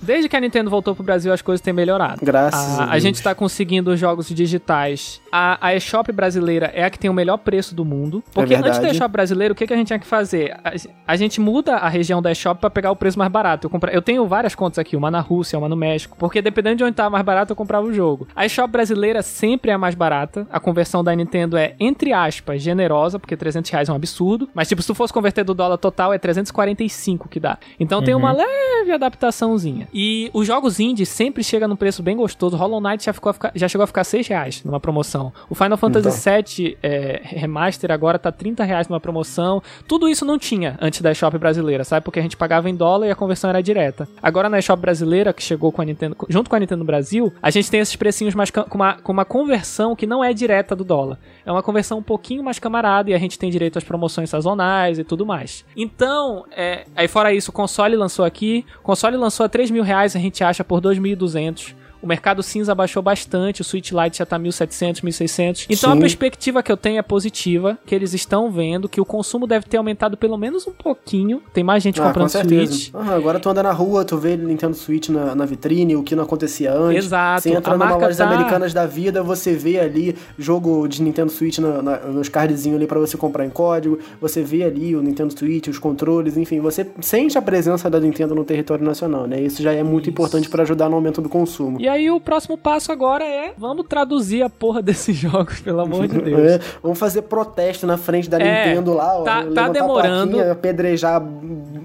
Desde 0.00 0.28
que 0.28 0.36
a 0.36 0.40
Nintendo 0.40 0.70
voltou 0.70 0.94
pro 0.94 1.04
Brasil, 1.04 1.32
as 1.32 1.42
coisas 1.42 1.60
têm 1.60 1.72
melhorado. 1.72 2.20
Graças 2.22 2.78
a, 2.78 2.84
a, 2.84 2.92
a 2.92 2.98
gente 2.98 3.22
tá 3.22 3.34
conseguindo 3.34 3.96
jogos 3.96 4.28
digitais. 4.28 5.20
A, 5.30 5.66
a 5.66 5.74
eShop 5.74 6.10
brasileira 6.12 6.70
é 6.74 6.84
a 6.84 6.90
que 6.90 6.98
tem 6.98 7.10
o 7.10 7.14
melhor 7.14 7.38
preço 7.38 7.74
do 7.74 7.84
mundo. 7.84 8.22
Porque 8.32 8.54
é 8.54 8.58
antes 8.58 8.78
da 8.78 8.90
eShop 8.90 9.10
brasileira, 9.10 9.52
o 9.52 9.54
que, 9.54 9.66
que 9.66 9.72
a 9.72 9.76
gente 9.76 9.86
tinha 9.86 9.98
que 9.98 10.06
fazer? 10.06 10.52
A, 10.64 10.72
a 11.06 11.16
gente 11.16 11.40
muda 11.40 11.76
a 11.76 11.88
região 11.88 12.20
da 12.20 12.30
eShop 12.30 12.60
pra 12.60 12.70
pegar 12.70 12.90
o 12.90 12.96
preço 12.96 13.18
mais 13.18 13.30
barato. 13.30 13.66
Eu, 13.66 13.70
compra, 13.70 13.92
eu 13.92 14.02
tenho 14.02 14.26
várias 14.26 14.54
contas 14.54 14.78
aqui, 14.78 14.96
uma 14.96 15.10
na 15.10 15.20
Rússia, 15.20 15.58
uma 15.58 15.68
no 15.68 15.76
México. 15.76 16.16
Porque 16.18 16.42
dependendo 16.42 16.76
de 16.76 16.84
onde 16.84 16.94
tava 16.94 17.10
mais 17.10 17.24
barato, 17.24 17.52
eu 17.52 17.56
comprava 17.56 17.86
o 17.86 17.92
jogo. 17.92 18.28
A 18.34 18.46
eShop 18.46 18.70
brasileira 18.70 19.22
sempre 19.22 19.70
é 19.70 19.74
a 19.74 19.78
mais 19.78 19.94
barata. 19.94 20.46
A 20.50 20.60
conversão 20.60 21.02
da 21.02 21.14
Nintendo 21.14 21.56
é, 21.56 21.74
entre 21.78 22.12
aspas, 22.12 22.62
generosa, 22.62 23.18
porque 23.18 23.36
300 23.36 23.70
reais 23.70 23.88
é 23.88 23.92
um 23.92 23.96
absurdo. 23.96 24.48
Mas, 24.54 24.68
tipo, 24.68 24.82
se 24.82 24.86
tu 24.86 24.94
fosse 24.94 25.12
converter 25.12 25.44
do 25.44 25.54
dólar 25.54 25.78
total, 25.78 26.12
é 26.12 26.18
345 26.18 27.28
que 27.28 27.40
dá. 27.40 27.58
Então 27.78 27.98
uhum. 27.98 28.04
tem 28.04 28.14
uma 28.14 28.32
uhum. 28.32 28.38
leve 28.38 28.92
adaptaçãozinha. 29.32 29.88
E 29.92 30.30
os 30.32 30.46
jogos 30.46 30.78
indie 30.78 31.06
sempre 31.06 31.42
chegam 31.42 31.66
num 31.66 31.76
preço 31.76 32.02
bem 32.02 32.16
gostoso. 32.16 32.56
Hollow 32.56 32.80
Knight 32.80 33.04
já, 33.04 33.12
ficou 33.12 33.32
ficar, 33.32 33.50
já 33.54 33.66
chegou 33.66 33.82
a 33.82 33.86
ficar 33.86 34.04
6 34.04 34.28
reais 34.28 34.62
numa 34.62 34.78
promoção. 34.78 35.32
O 35.48 35.54
Final 35.54 35.78
Fantasy 35.78 36.08
então. 36.08 36.42
VII 36.46 36.78
é, 36.82 37.20
Remaster 37.24 37.90
agora 37.90 38.18
tá 38.18 38.30
30 38.30 38.62
reais 38.62 38.88
numa 38.88 39.00
promoção. 39.00 39.62
Tudo 39.88 40.08
isso 40.08 40.24
não 40.24 40.38
tinha 40.38 40.78
antes 40.80 41.00
da 41.00 41.10
eShop 41.10 41.36
brasileira, 41.38 41.82
sabe? 41.82 42.04
Porque 42.04 42.20
a 42.20 42.22
gente 42.22 42.36
pagava 42.36 42.68
em 42.68 42.76
dólar 42.76 43.08
e 43.08 43.10
a 43.10 43.16
conversão 43.16 43.50
era 43.50 43.62
direta. 43.62 44.06
Agora 44.22 44.48
na 44.48 44.58
eShop 44.58 44.80
brasileira, 44.80 45.32
que 45.32 45.42
chegou 45.42 45.72
com 45.72 45.80
a 45.80 45.84
Nintendo, 45.84 46.16
junto 46.28 46.50
com 46.50 46.56
a 46.56 46.60
Nintendo 46.60 46.84
Brasil, 46.84 47.32
a 47.42 47.50
gente 47.50 47.70
tem 47.70 47.80
esses 47.80 47.96
precinhos 47.96 48.34
mais 48.34 48.50
com 48.50 48.62
uma, 48.74 48.94
com 48.94 49.12
uma 49.12 49.24
conversão 49.24 49.96
que 49.96 50.06
não 50.06 50.22
é 50.22 50.32
direta 50.32 50.76
do 50.76 50.84
dólar. 50.84 51.18
É 51.44 51.50
uma 51.50 51.62
conversão 51.62 51.98
um 51.98 52.02
pouquinho 52.02 52.42
mais 52.42 52.58
camarada 52.58 53.10
e 53.10 53.14
a 53.14 53.18
gente 53.18 53.38
tem 53.38 53.50
direito 53.50 53.78
às 53.78 53.84
promoções 53.84 54.30
sazonais 54.30 54.98
e 54.98 55.04
tudo 55.04 55.26
mais. 55.26 55.64
Então, 55.76 56.44
é, 56.50 56.86
aí 56.94 57.08
fora 57.08 57.32
isso, 57.32 57.50
o 57.50 57.54
console 57.54 57.96
lançou 57.96 58.24
aqui. 58.24 58.64
O 58.80 58.82
console 58.82 59.16
lançou 59.16 59.44
a 59.44 59.48
3 59.48 59.70
mil 59.70 59.82
reais, 59.82 60.14
a 60.16 60.18
gente 60.18 60.42
acha 60.44 60.62
por 60.62 60.80
2.200. 60.80 61.74
O 62.02 62.06
mercado 62.06 62.42
cinza 62.42 62.74
baixou 62.74 63.02
bastante, 63.02 63.60
o 63.60 63.64
Switch 63.64 63.92
Lite 63.92 64.18
já 64.18 64.26
tá 64.26 64.38
1.700, 64.38 65.02
1.600. 65.02 65.66
Então 65.70 65.92
Sim. 65.92 65.96
a 65.96 66.00
perspectiva 66.00 66.62
que 66.62 66.72
eu 66.72 66.76
tenho 66.76 66.98
é 66.98 67.02
positiva, 67.02 67.78
que 67.86 67.94
eles 67.94 68.12
estão 68.12 68.50
vendo 68.50 68.88
que 68.88 69.00
o 69.00 69.04
consumo 69.04 69.46
deve 69.46 69.66
ter 69.66 69.76
aumentado 69.76 70.16
pelo 70.16 70.36
menos 70.36 70.66
um 70.66 70.72
pouquinho. 70.72 71.40
Tem 71.52 71.62
mais 71.62 71.82
gente 71.82 72.00
ah, 72.00 72.04
comprando 72.04 72.28
Switch. 72.28 72.90
Ah, 72.92 73.14
agora 73.14 73.38
tu 73.38 73.48
anda 73.48 73.62
na 73.62 73.72
rua, 73.72 74.04
tu 74.04 74.18
vê 74.18 74.36
Nintendo 74.36 74.74
Switch 74.74 75.10
na, 75.10 75.34
na 75.34 75.46
vitrine, 75.46 75.94
o 75.94 76.02
que 76.02 76.16
não 76.16 76.24
acontecia 76.24 76.72
antes. 76.72 77.04
Exato. 77.04 77.42
Você 77.42 77.50
entra 77.50 77.76
numa 77.76 77.94
lojas 77.94 78.16
tá... 78.16 78.26
americanas 78.26 78.74
da 78.74 78.84
vida, 78.84 79.22
você 79.22 79.54
vê 79.54 79.78
ali 79.78 80.16
jogo 80.36 80.88
de 80.88 81.00
Nintendo 81.02 81.30
Switch 81.30 81.58
na, 81.58 81.80
na, 81.80 81.96
nos 81.98 82.28
cardzinhos 82.28 82.76
ali 82.78 82.86
para 82.86 82.98
você 82.98 83.16
comprar 83.16 83.46
em 83.46 83.50
código, 83.50 83.98
você 84.20 84.42
vê 84.42 84.64
ali 84.64 84.96
o 84.96 85.02
Nintendo 85.02 85.32
Switch, 85.38 85.68
os 85.68 85.78
controles, 85.78 86.36
enfim, 86.36 86.58
você 86.58 86.86
sente 87.00 87.38
a 87.38 87.42
presença 87.42 87.88
da 87.88 88.00
Nintendo 88.00 88.34
no 88.34 88.44
território 88.44 88.84
nacional, 88.84 89.26
né? 89.26 89.40
Isso 89.40 89.62
já 89.62 89.72
é 89.72 89.82
muito 89.82 90.04
Isso. 90.04 90.10
importante 90.10 90.48
para 90.48 90.62
ajudar 90.62 90.88
no 90.88 90.96
aumento 90.96 91.22
do 91.22 91.28
consumo. 91.28 91.80
E 91.80 91.91
aí 91.92 92.10
o 92.10 92.20
próximo 92.20 92.56
passo 92.56 92.90
agora 92.92 93.24
é 93.24 93.52
vamos 93.56 93.86
traduzir 93.86 94.42
a 94.42 94.50
porra 94.50 94.80
desses 94.82 95.16
jogos, 95.16 95.60
pelo 95.60 95.80
amor 95.80 96.06
de 96.06 96.20
Deus. 96.20 96.40
É, 96.40 96.60
vamos 96.82 96.98
fazer 96.98 97.22
protesto 97.22 97.86
na 97.86 97.96
frente 97.96 98.28
da 98.28 98.38
é, 98.38 98.66
Nintendo 98.66 98.94
lá, 98.94 99.18
ó, 99.18 99.22
tá, 99.22 99.44
tá 99.46 99.68
demorando. 99.68 100.40
apedrejar, 100.42 101.22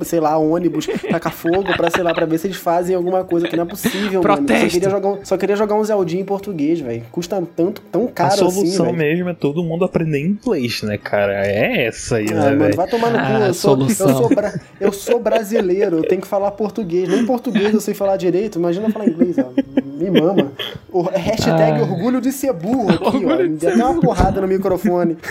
sei 0.02 0.20
lá, 0.20 0.38
ônibus, 0.38 0.88
tacar 1.10 1.34
fogo 1.34 1.76
pra, 1.76 1.90
sei 1.90 2.04
lá, 2.04 2.14
pra 2.14 2.26
ver 2.26 2.38
se 2.38 2.48
eles 2.48 2.58
fazem 2.58 2.96
alguma 2.96 3.24
coisa 3.24 3.48
que 3.48 3.56
não 3.56 3.64
é 3.64 3.68
possível, 3.68 4.22
Protesto. 4.22 4.54
Mano. 4.54 4.68
Só 4.68 4.70
queria 4.70 4.90
jogar, 4.90 5.26
só 5.26 5.38
queria 5.38 5.56
jogar 5.56 5.76
um 5.76 5.84
Zeldinho 5.84 6.22
em 6.22 6.26
português, 6.26 6.80
velho. 6.80 7.04
Custa 7.12 7.42
tanto, 7.56 7.82
tão 7.92 8.08
caro 8.08 8.34
assim, 8.34 8.46
A 8.46 8.52
solução 8.52 8.86
assim, 8.88 8.96
mesmo 8.96 9.30
é 9.30 9.34
todo 9.34 9.64
mundo 9.64 9.86
aprender 9.86 10.20
inglês, 10.20 10.82
né, 10.82 10.98
cara? 10.98 11.46
É 11.46 11.86
essa 11.86 12.18
aí, 12.18 12.28
ah, 12.32 12.36
né, 12.36 12.56
mano, 12.56 12.76
vai 12.76 12.88
tomar 12.88 13.12
no 13.12 13.18
cu. 13.18 13.26
Ah, 13.26 13.48
eu, 13.48 13.54
sou, 13.54 13.80
eu, 13.80 13.90
sou 13.90 14.30
bra... 14.30 14.60
eu 14.80 14.92
sou 14.92 15.20
brasileiro, 15.20 15.98
eu 15.98 16.04
tenho 16.04 16.22
que 16.22 16.28
falar 16.28 16.52
português. 16.52 17.08
Nem 17.08 17.26
português 17.26 17.74
eu 17.74 17.82
sei 17.82 17.94
falar 17.94 18.18
direito, 18.18 18.58
imagina 18.58 18.90
falar 18.90 19.08
inglês, 19.08 19.38
ó. 19.38 19.52
Me 19.98 20.12
mama. 20.12 20.52
O 20.92 21.02
hashtag 21.02 21.80
ah. 21.80 21.84
orgulho 21.84 22.22
de 22.22 22.32
ser 22.32 22.54
burro 22.54 22.90
aqui, 22.90 23.04
orgulho 23.04 23.30
ó. 23.30 23.38
Me 23.44 23.58
deu 23.58 23.70
até 23.70 23.84
uma 23.84 24.00
porrada 24.00 24.42
no 24.42 24.48
microfone. 24.48 25.18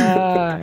Ah. 0.00 0.60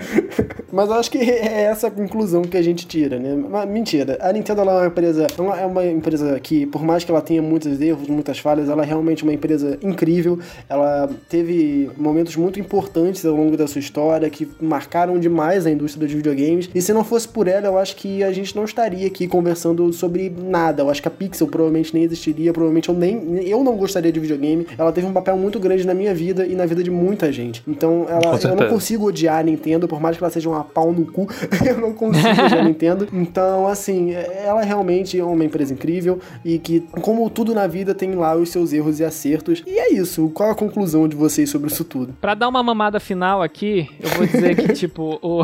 Mas 0.75 0.90
eu 0.90 0.95
acho 0.95 1.09
que 1.09 1.17
é 1.17 1.64
essa 1.64 1.88
a 1.88 1.92
conclusão 1.92 2.42
que 2.42 2.58
a 2.58 2.61
gente 2.61 2.85
tira, 2.85 3.17
né? 3.17 3.34
Mas, 3.50 3.69
mentira. 3.69 4.17
A 4.19 4.34
Nintendo 4.34 4.59
é 4.59 4.64
uma 4.66 4.85
empresa. 4.88 5.25
É 5.58 5.66
uma 5.66 5.85
empresa 5.85 6.38
que, 6.38 6.66
por 6.66 6.84
mais 6.84 7.06
que 7.06 7.11
ela 7.11 7.22
tenha 7.22 7.42
muitos 7.42 7.80
erros, 7.80 8.09
muitas 8.09 8.40
falhas, 8.40 8.67
ela 8.67 8.84
é 8.84 8.85
realmente 8.85 9.24
uma 9.24 9.32
empresa 9.32 9.77
incrível. 9.82 10.38
Ela 10.67 11.09
teve 11.30 11.90
momentos 11.98 12.35
muito 12.35 12.59
importantes 12.59 13.25
ao 13.25 13.34
longo 13.34 13.56
da 13.56 13.67
sua 13.67 13.80
história 13.80 14.30
que 14.30 14.50
marcaram 14.59 15.17
demais 15.17 15.66
a 15.66 15.72
indústria 15.72 16.06
dos 16.06 16.14
videogames. 16.14 16.69
E 16.75 16.82
se 16.82 16.92
não 16.92 17.06
fosse 17.06 17.30
por 17.30 17.48
ela, 17.48 17.67
eu 17.67 17.77
acho 17.77 17.95
que 17.95 18.22
a 18.22 18.34
gente 18.34 18.53
não 18.53 18.66
estaria 18.66 19.08
aqui 19.08 19.30
conversando 19.30 19.93
sobre 19.93 20.30
nada. 20.30 20.84
Eu 20.84 20.90
acho 20.90 21.01
que 21.01 21.08
a 21.08 21.11
Pixel 21.11 21.48
provavelmente 21.48 21.94
nem 21.95 22.03
existiria, 22.03 22.53
provavelmente 22.53 22.90
eu 22.90 22.95
nem 22.95 23.48
eu 23.48 23.64
não 23.64 23.75
gostaria 23.75 24.11
de 24.11 24.19
videogame. 24.19 24.67
Ela 24.77 24.91
teve 24.91 25.07
um 25.07 25.14
papel 25.14 25.38
muito 25.38 25.59
grande 25.59 25.85
na 25.85 25.93
minha 25.93 26.14
vida 26.14 26.45
e 26.45 26.56
na 26.56 26.65
vida 26.65 26.83
de 26.83 26.91
muita 26.91 27.32
gente. 27.32 27.64
Então, 27.67 28.06
ela, 28.07 28.38
eu 28.43 28.56
não 28.56 28.69
consigo 28.69 29.07
odiar 29.07 29.40
a 29.40 29.43
Nintendo, 29.43 29.88
por 29.88 29.99
mais 29.99 30.17
que 30.17 30.24
ela 30.24 30.32
seja 30.32 30.49
uma 30.49 30.64
pau 30.64 30.91
no 30.91 31.06
cu, 31.06 31.27
eu 31.65 31.77
não 31.80 31.93
consigo 31.93 32.27
odiar 32.27 32.59
a 32.59 32.64
Nintendo. 32.64 33.07
Então, 33.11 33.67
assim, 33.67 34.11
ela 34.11 34.61
realmente 34.61 35.19
é 35.19 35.24
uma 35.24 35.43
empresa 35.43 35.74
incrível 35.74 36.19
e 36.43 36.59
que, 36.59 36.82
como 37.01 37.30
tudo 37.30 37.53
na 37.53 37.67
vida, 37.67 37.95
tem 37.95 38.14
lá 38.14 38.35
os 38.35 38.49
seus 38.49 38.74
erros 38.74 38.99
e 38.99 39.06
acertos. 39.06 39.64
E 39.65 39.80
é 39.80 39.93
isso. 39.93 40.30
Qual 40.33 40.49
a 40.49 40.56
conclusão 40.56 41.07
de 41.07 41.15
vocês 41.15 41.49
sobre 41.49 41.72
isso 41.72 41.83
tudo? 41.83 42.14
Pra 42.19 42.33
dar 42.33 42.48
uma 42.48 42.61
mamada 42.61 42.99
final 42.99 43.41
aqui, 43.41 43.90
eu 43.99 44.09
vou 44.09 44.25
dizer 44.25 44.56
que, 44.56 44.74
tipo, 44.74 45.19
o. 45.22 45.43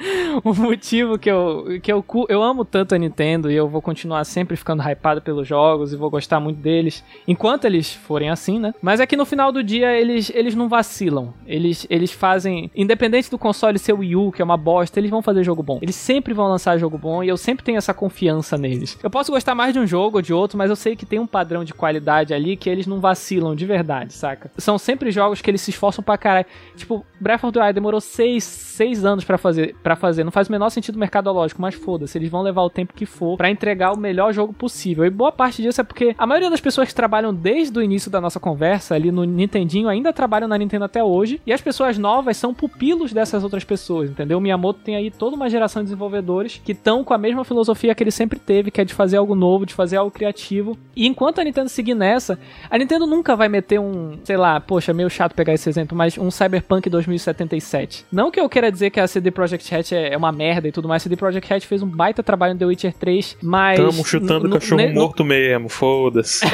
o 0.44 0.54
motivo 0.54 1.18
que 1.18 1.30
eu 1.30 1.80
que 1.82 1.92
eu, 1.92 2.04
eu 2.28 2.42
amo 2.42 2.64
tanto 2.64 2.94
a 2.94 2.98
Nintendo 2.98 3.50
e 3.50 3.54
eu 3.54 3.68
vou 3.68 3.82
continuar 3.82 4.24
sempre 4.24 4.56
ficando 4.56 4.82
hypado 4.82 5.20
pelos 5.20 5.46
jogos 5.46 5.92
e 5.92 5.96
vou 5.96 6.10
gostar 6.10 6.40
muito 6.40 6.58
deles 6.58 7.04
enquanto 7.26 7.64
eles 7.64 7.92
forem 7.92 8.30
assim, 8.30 8.58
né? 8.58 8.74
Mas 8.80 9.00
é 9.00 9.06
que 9.06 9.16
no 9.16 9.26
final 9.26 9.52
do 9.52 9.62
dia 9.62 9.92
eles, 9.92 10.30
eles 10.34 10.54
não 10.54 10.68
vacilam. 10.68 11.34
Eles, 11.46 11.86
eles 11.90 12.12
fazem, 12.12 12.70
independente 12.74 13.30
do 13.30 13.38
console 13.38 13.78
ser 13.78 13.92
Wii 13.92 14.16
U, 14.16 14.32
que 14.32 14.42
é 14.42 14.44
uma 14.44 14.56
bosta, 14.56 14.98
eles 14.98 15.10
vão 15.10 15.22
fazer 15.22 15.44
jogo 15.44 15.62
bom. 15.62 15.78
Eles 15.82 15.94
sempre 15.94 16.32
vão 16.34 16.48
lançar 16.48 16.78
jogo 16.78 16.98
bom 16.98 17.22
e 17.22 17.28
eu 17.28 17.36
sempre 17.36 17.64
tenho 17.64 17.78
essa 17.78 17.92
confiança 17.94 18.56
neles. 18.56 18.98
Eu 19.02 19.10
posso 19.10 19.32
gostar 19.32 19.54
mais 19.54 19.72
de 19.72 19.78
um 19.78 19.86
jogo 19.86 20.18
ou 20.18 20.22
de 20.22 20.32
outro, 20.32 20.56
mas 20.56 20.70
eu 20.70 20.76
sei 20.76 20.96
que 20.96 21.06
tem 21.06 21.18
um 21.18 21.26
padrão 21.26 21.64
de 21.64 21.74
qualidade 21.74 22.32
ali 22.32 22.56
que 22.56 22.70
eles 22.70 22.86
não 22.86 23.00
vacilam 23.00 23.54
de 23.54 23.66
verdade, 23.66 24.12
saca? 24.12 24.50
São 24.56 24.78
sempre 24.78 25.10
jogos 25.10 25.40
que 25.40 25.50
eles 25.50 25.60
se 25.60 25.70
esforçam 25.70 26.02
pra 26.02 26.18
caralho. 26.18 26.46
Tipo, 26.76 27.04
Breath 27.20 27.44
of 27.44 27.52
the 27.52 27.60
Wild 27.60 27.74
demorou 27.74 28.00
seis, 28.00 28.44
seis 28.44 29.04
anos 29.04 29.24
para 29.24 29.38
fazer 29.38 29.74
para 29.90 29.96
fazer. 29.96 30.22
Não 30.22 30.30
faz 30.30 30.48
o 30.48 30.52
menor 30.52 30.70
sentido 30.70 30.98
mercadológico, 30.98 31.60
mas 31.60 31.74
foda-se, 31.74 32.16
eles 32.16 32.30
vão 32.30 32.42
levar 32.42 32.62
o 32.62 32.70
tempo 32.70 32.94
que 32.94 33.04
for 33.04 33.36
para 33.36 33.50
entregar 33.50 33.92
o 33.92 33.98
melhor 33.98 34.32
jogo 34.32 34.52
possível. 34.52 35.04
E 35.04 35.10
boa 35.10 35.32
parte 35.32 35.62
disso 35.62 35.80
é 35.80 35.84
porque 35.84 36.14
a 36.16 36.26
maioria 36.26 36.48
das 36.48 36.60
pessoas 36.60 36.88
que 36.88 36.94
trabalham 36.94 37.34
desde 37.34 37.76
o 37.76 37.82
início 37.82 38.08
da 38.10 38.20
nossa 38.20 38.38
conversa 38.38 38.94
ali 38.94 39.10
no 39.10 39.24
Nintendinho 39.24 39.88
ainda 39.88 40.12
trabalham 40.12 40.46
na 40.46 40.56
Nintendo 40.56 40.84
até 40.84 41.02
hoje, 41.02 41.40
e 41.44 41.52
as 41.52 41.60
pessoas 41.60 41.98
novas 41.98 42.36
são 42.36 42.54
pupilos 42.54 43.12
dessas 43.12 43.42
outras 43.42 43.64
pessoas, 43.64 44.10
entendeu? 44.10 44.38
O 44.38 44.40
Miyamoto 44.40 44.80
tem 44.84 44.94
aí 44.94 45.10
toda 45.10 45.34
uma 45.34 45.50
geração 45.50 45.82
de 45.82 45.86
desenvolvedores 45.86 46.60
que 46.64 46.72
estão 46.72 47.02
com 47.02 47.12
a 47.12 47.18
mesma 47.18 47.44
filosofia 47.44 47.94
que 47.94 48.02
ele 48.02 48.12
sempre 48.12 48.38
teve, 48.38 48.70
que 48.70 48.80
é 48.80 48.84
de 48.84 48.94
fazer 48.94 49.16
algo 49.16 49.34
novo, 49.34 49.66
de 49.66 49.74
fazer 49.74 49.96
algo 49.96 50.10
criativo. 50.10 50.78
E 50.94 51.06
enquanto 51.06 51.40
a 51.40 51.44
Nintendo 51.44 51.68
seguir 51.68 51.94
nessa, 51.94 52.38
a 52.70 52.78
Nintendo 52.78 53.06
nunca 53.06 53.34
vai 53.34 53.48
meter 53.48 53.80
um, 53.80 54.18
sei 54.22 54.36
lá, 54.36 54.60
poxa, 54.60 54.92
meio 54.92 55.10
chato 55.10 55.34
pegar 55.34 55.52
esse 55.52 55.68
exemplo, 55.68 55.98
mas 55.98 56.16
um 56.16 56.30
Cyberpunk 56.30 56.88
2077. 56.88 58.06
Não 58.12 58.30
que 58.30 58.40
eu 58.40 58.48
queira 58.48 58.70
dizer 58.70 58.90
que 58.90 59.00
a 59.00 59.08
CD 59.08 59.30
Projekt 59.30 59.68
Red 59.70 59.79
é 59.92 60.16
uma 60.16 60.32
merda 60.32 60.68
e 60.68 60.72
tudo 60.72 60.88
mais, 60.88 61.02
CD 61.02 61.16
Projekt 61.16 61.48
Red 61.48 61.60
fez 61.60 61.82
um 61.82 61.86
baita 61.86 62.22
trabalho 62.22 62.54
no 62.54 62.58
The 62.58 62.66
Witcher 62.66 62.94
3, 62.94 63.38
mas... 63.42 63.78
Tamo 63.78 64.04
chutando 64.04 64.48
cachorro 64.50 64.92
morto 64.92 65.24
mesmo, 65.24 65.68
foda-se. 65.68 66.44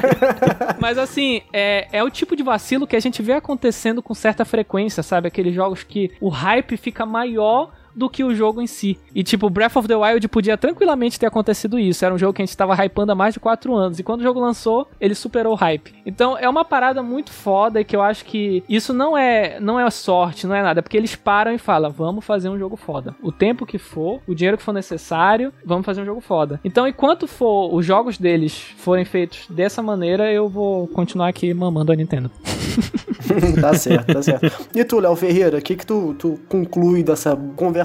mas 0.80 0.98
assim, 0.98 1.42
é, 1.52 1.88
é 1.92 2.02
o 2.02 2.10
tipo 2.10 2.34
de 2.34 2.42
vacilo 2.42 2.86
que 2.86 2.96
a 2.96 3.00
gente 3.00 3.22
vê 3.22 3.32
acontecendo 3.32 4.02
com 4.02 4.14
certa 4.14 4.44
frequência, 4.44 5.02
sabe? 5.02 5.28
Aqueles 5.28 5.54
jogos 5.54 5.82
que 5.82 6.12
o 6.20 6.28
hype 6.28 6.76
fica 6.76 7.04
maior 7.04 7.72
do 7.96 8.10
que 8.10 8.22
o 8.22 8.34
jogo 8.34 8.60
em 8.60 8.66
si. 8.66 8.98
E 9.14 9.24
tipo, 9.24 9.48
Breath 9.48 9.76
of 9.76 9.88
the 9.88 9.96
Wild 9.96 10.28
podia 10.28 10.56
tranquilamente 10.56 11.18
ter 11.18 11.26
acontecido 11.26 11.78
isso. 11.78 12.04
Era 12.04 12.14
um 12.14 12.18
jogo 12.18 12.34
que 12.34 12.42
a 12.42 12.44
gente 12.44 12.50
estava 12.50 12.74
hypando 12.84 13.12
há 13.12 13.14
mais 13.14 13.34
de 13.34 13.40
4 13.40 13.74
anos. 13.74 13.98
E 13.98 14.02
quando 14.02 14.20
o 14.20 14.22
jogo 14.22 14.38
lançou, 14.38 14.88
ele 15.00 15.14
superou 15.14 15.54
o 15.54 15.56
hype. 15.56 15.94
Então 16.04 16.36
é 16.36 16.48
uma 16.48 16.64
parada 16.64 17.02
muito 17.02 17.32
foda 17.32 17.82
que 17.82 17.96
eu 17.96 18.02
acho 18.02 18.24
que 18.24 18.62
isso 18.68 18.92
não 18.92 19.16
é, 19.16 19.58
não 19.58 19.80
é 19.80 19.88
sorte, 19.90 20.46
não 20.46 20.54
é 20.54 20.62
nada. 20.62 20.80
É 20.80 20.82
porque 20.82 20.96
eles 20.96 21.16
param 21.16 21.52
e 21.52 21.58
falam: 21.58 21.90
vamos 21.90 22.24
fazer 22.24 22.48
um 22.48 22.58
jogo 22.58 22.76
foda. 22.76 23.14
O 23.22 23.32
tempo 23.32 23.64
que 23.64 23.78
for, 23.78 24.20
o 24.26 24.34
dinheiro 24.34 24.58
que 24.58 24.62
for 24.62 24.72
necessário, 24.72 25.52
vamos 25.64 25.86
fazer 25.86 26.02
um 26.02 26.04
jogo 26.04 26.20
foda. 26.20 26.60
Então, 26.64 26.86
enquanto 26.86 27.26
for 27.26 27.74
os 27.74 27.84
jogos 27.84 28.18
deles 28.18 28.74
forem 28.76 29.04
feitos 29.04 29.46
dessa 29.48 29.82
maneira, 29.82 30.30
eu 30.30 30.48
vou 30.48 30.86
continuar 30.88 31.28
aqui 31.28 31.52
mamando 31.54 31.92
a 31.92 31.96
Nintendo. 31.96 32.30
tá 33.60 33.74
certo, 33.74 34.12
tá 34.12 34.22
certo. 34.22 34.68
E 34.74 34.84
tu, 34.84 35.00
Léo 35.00 35.16
Ferreira, 35.16 35.58
o 35.58 35.62
que, 35.62 35.76
que 35.76 35.86
tu, 35.86 36.14
tu 36.18 36.38
conclui 36.48 37.02
dessa 37.02 37.34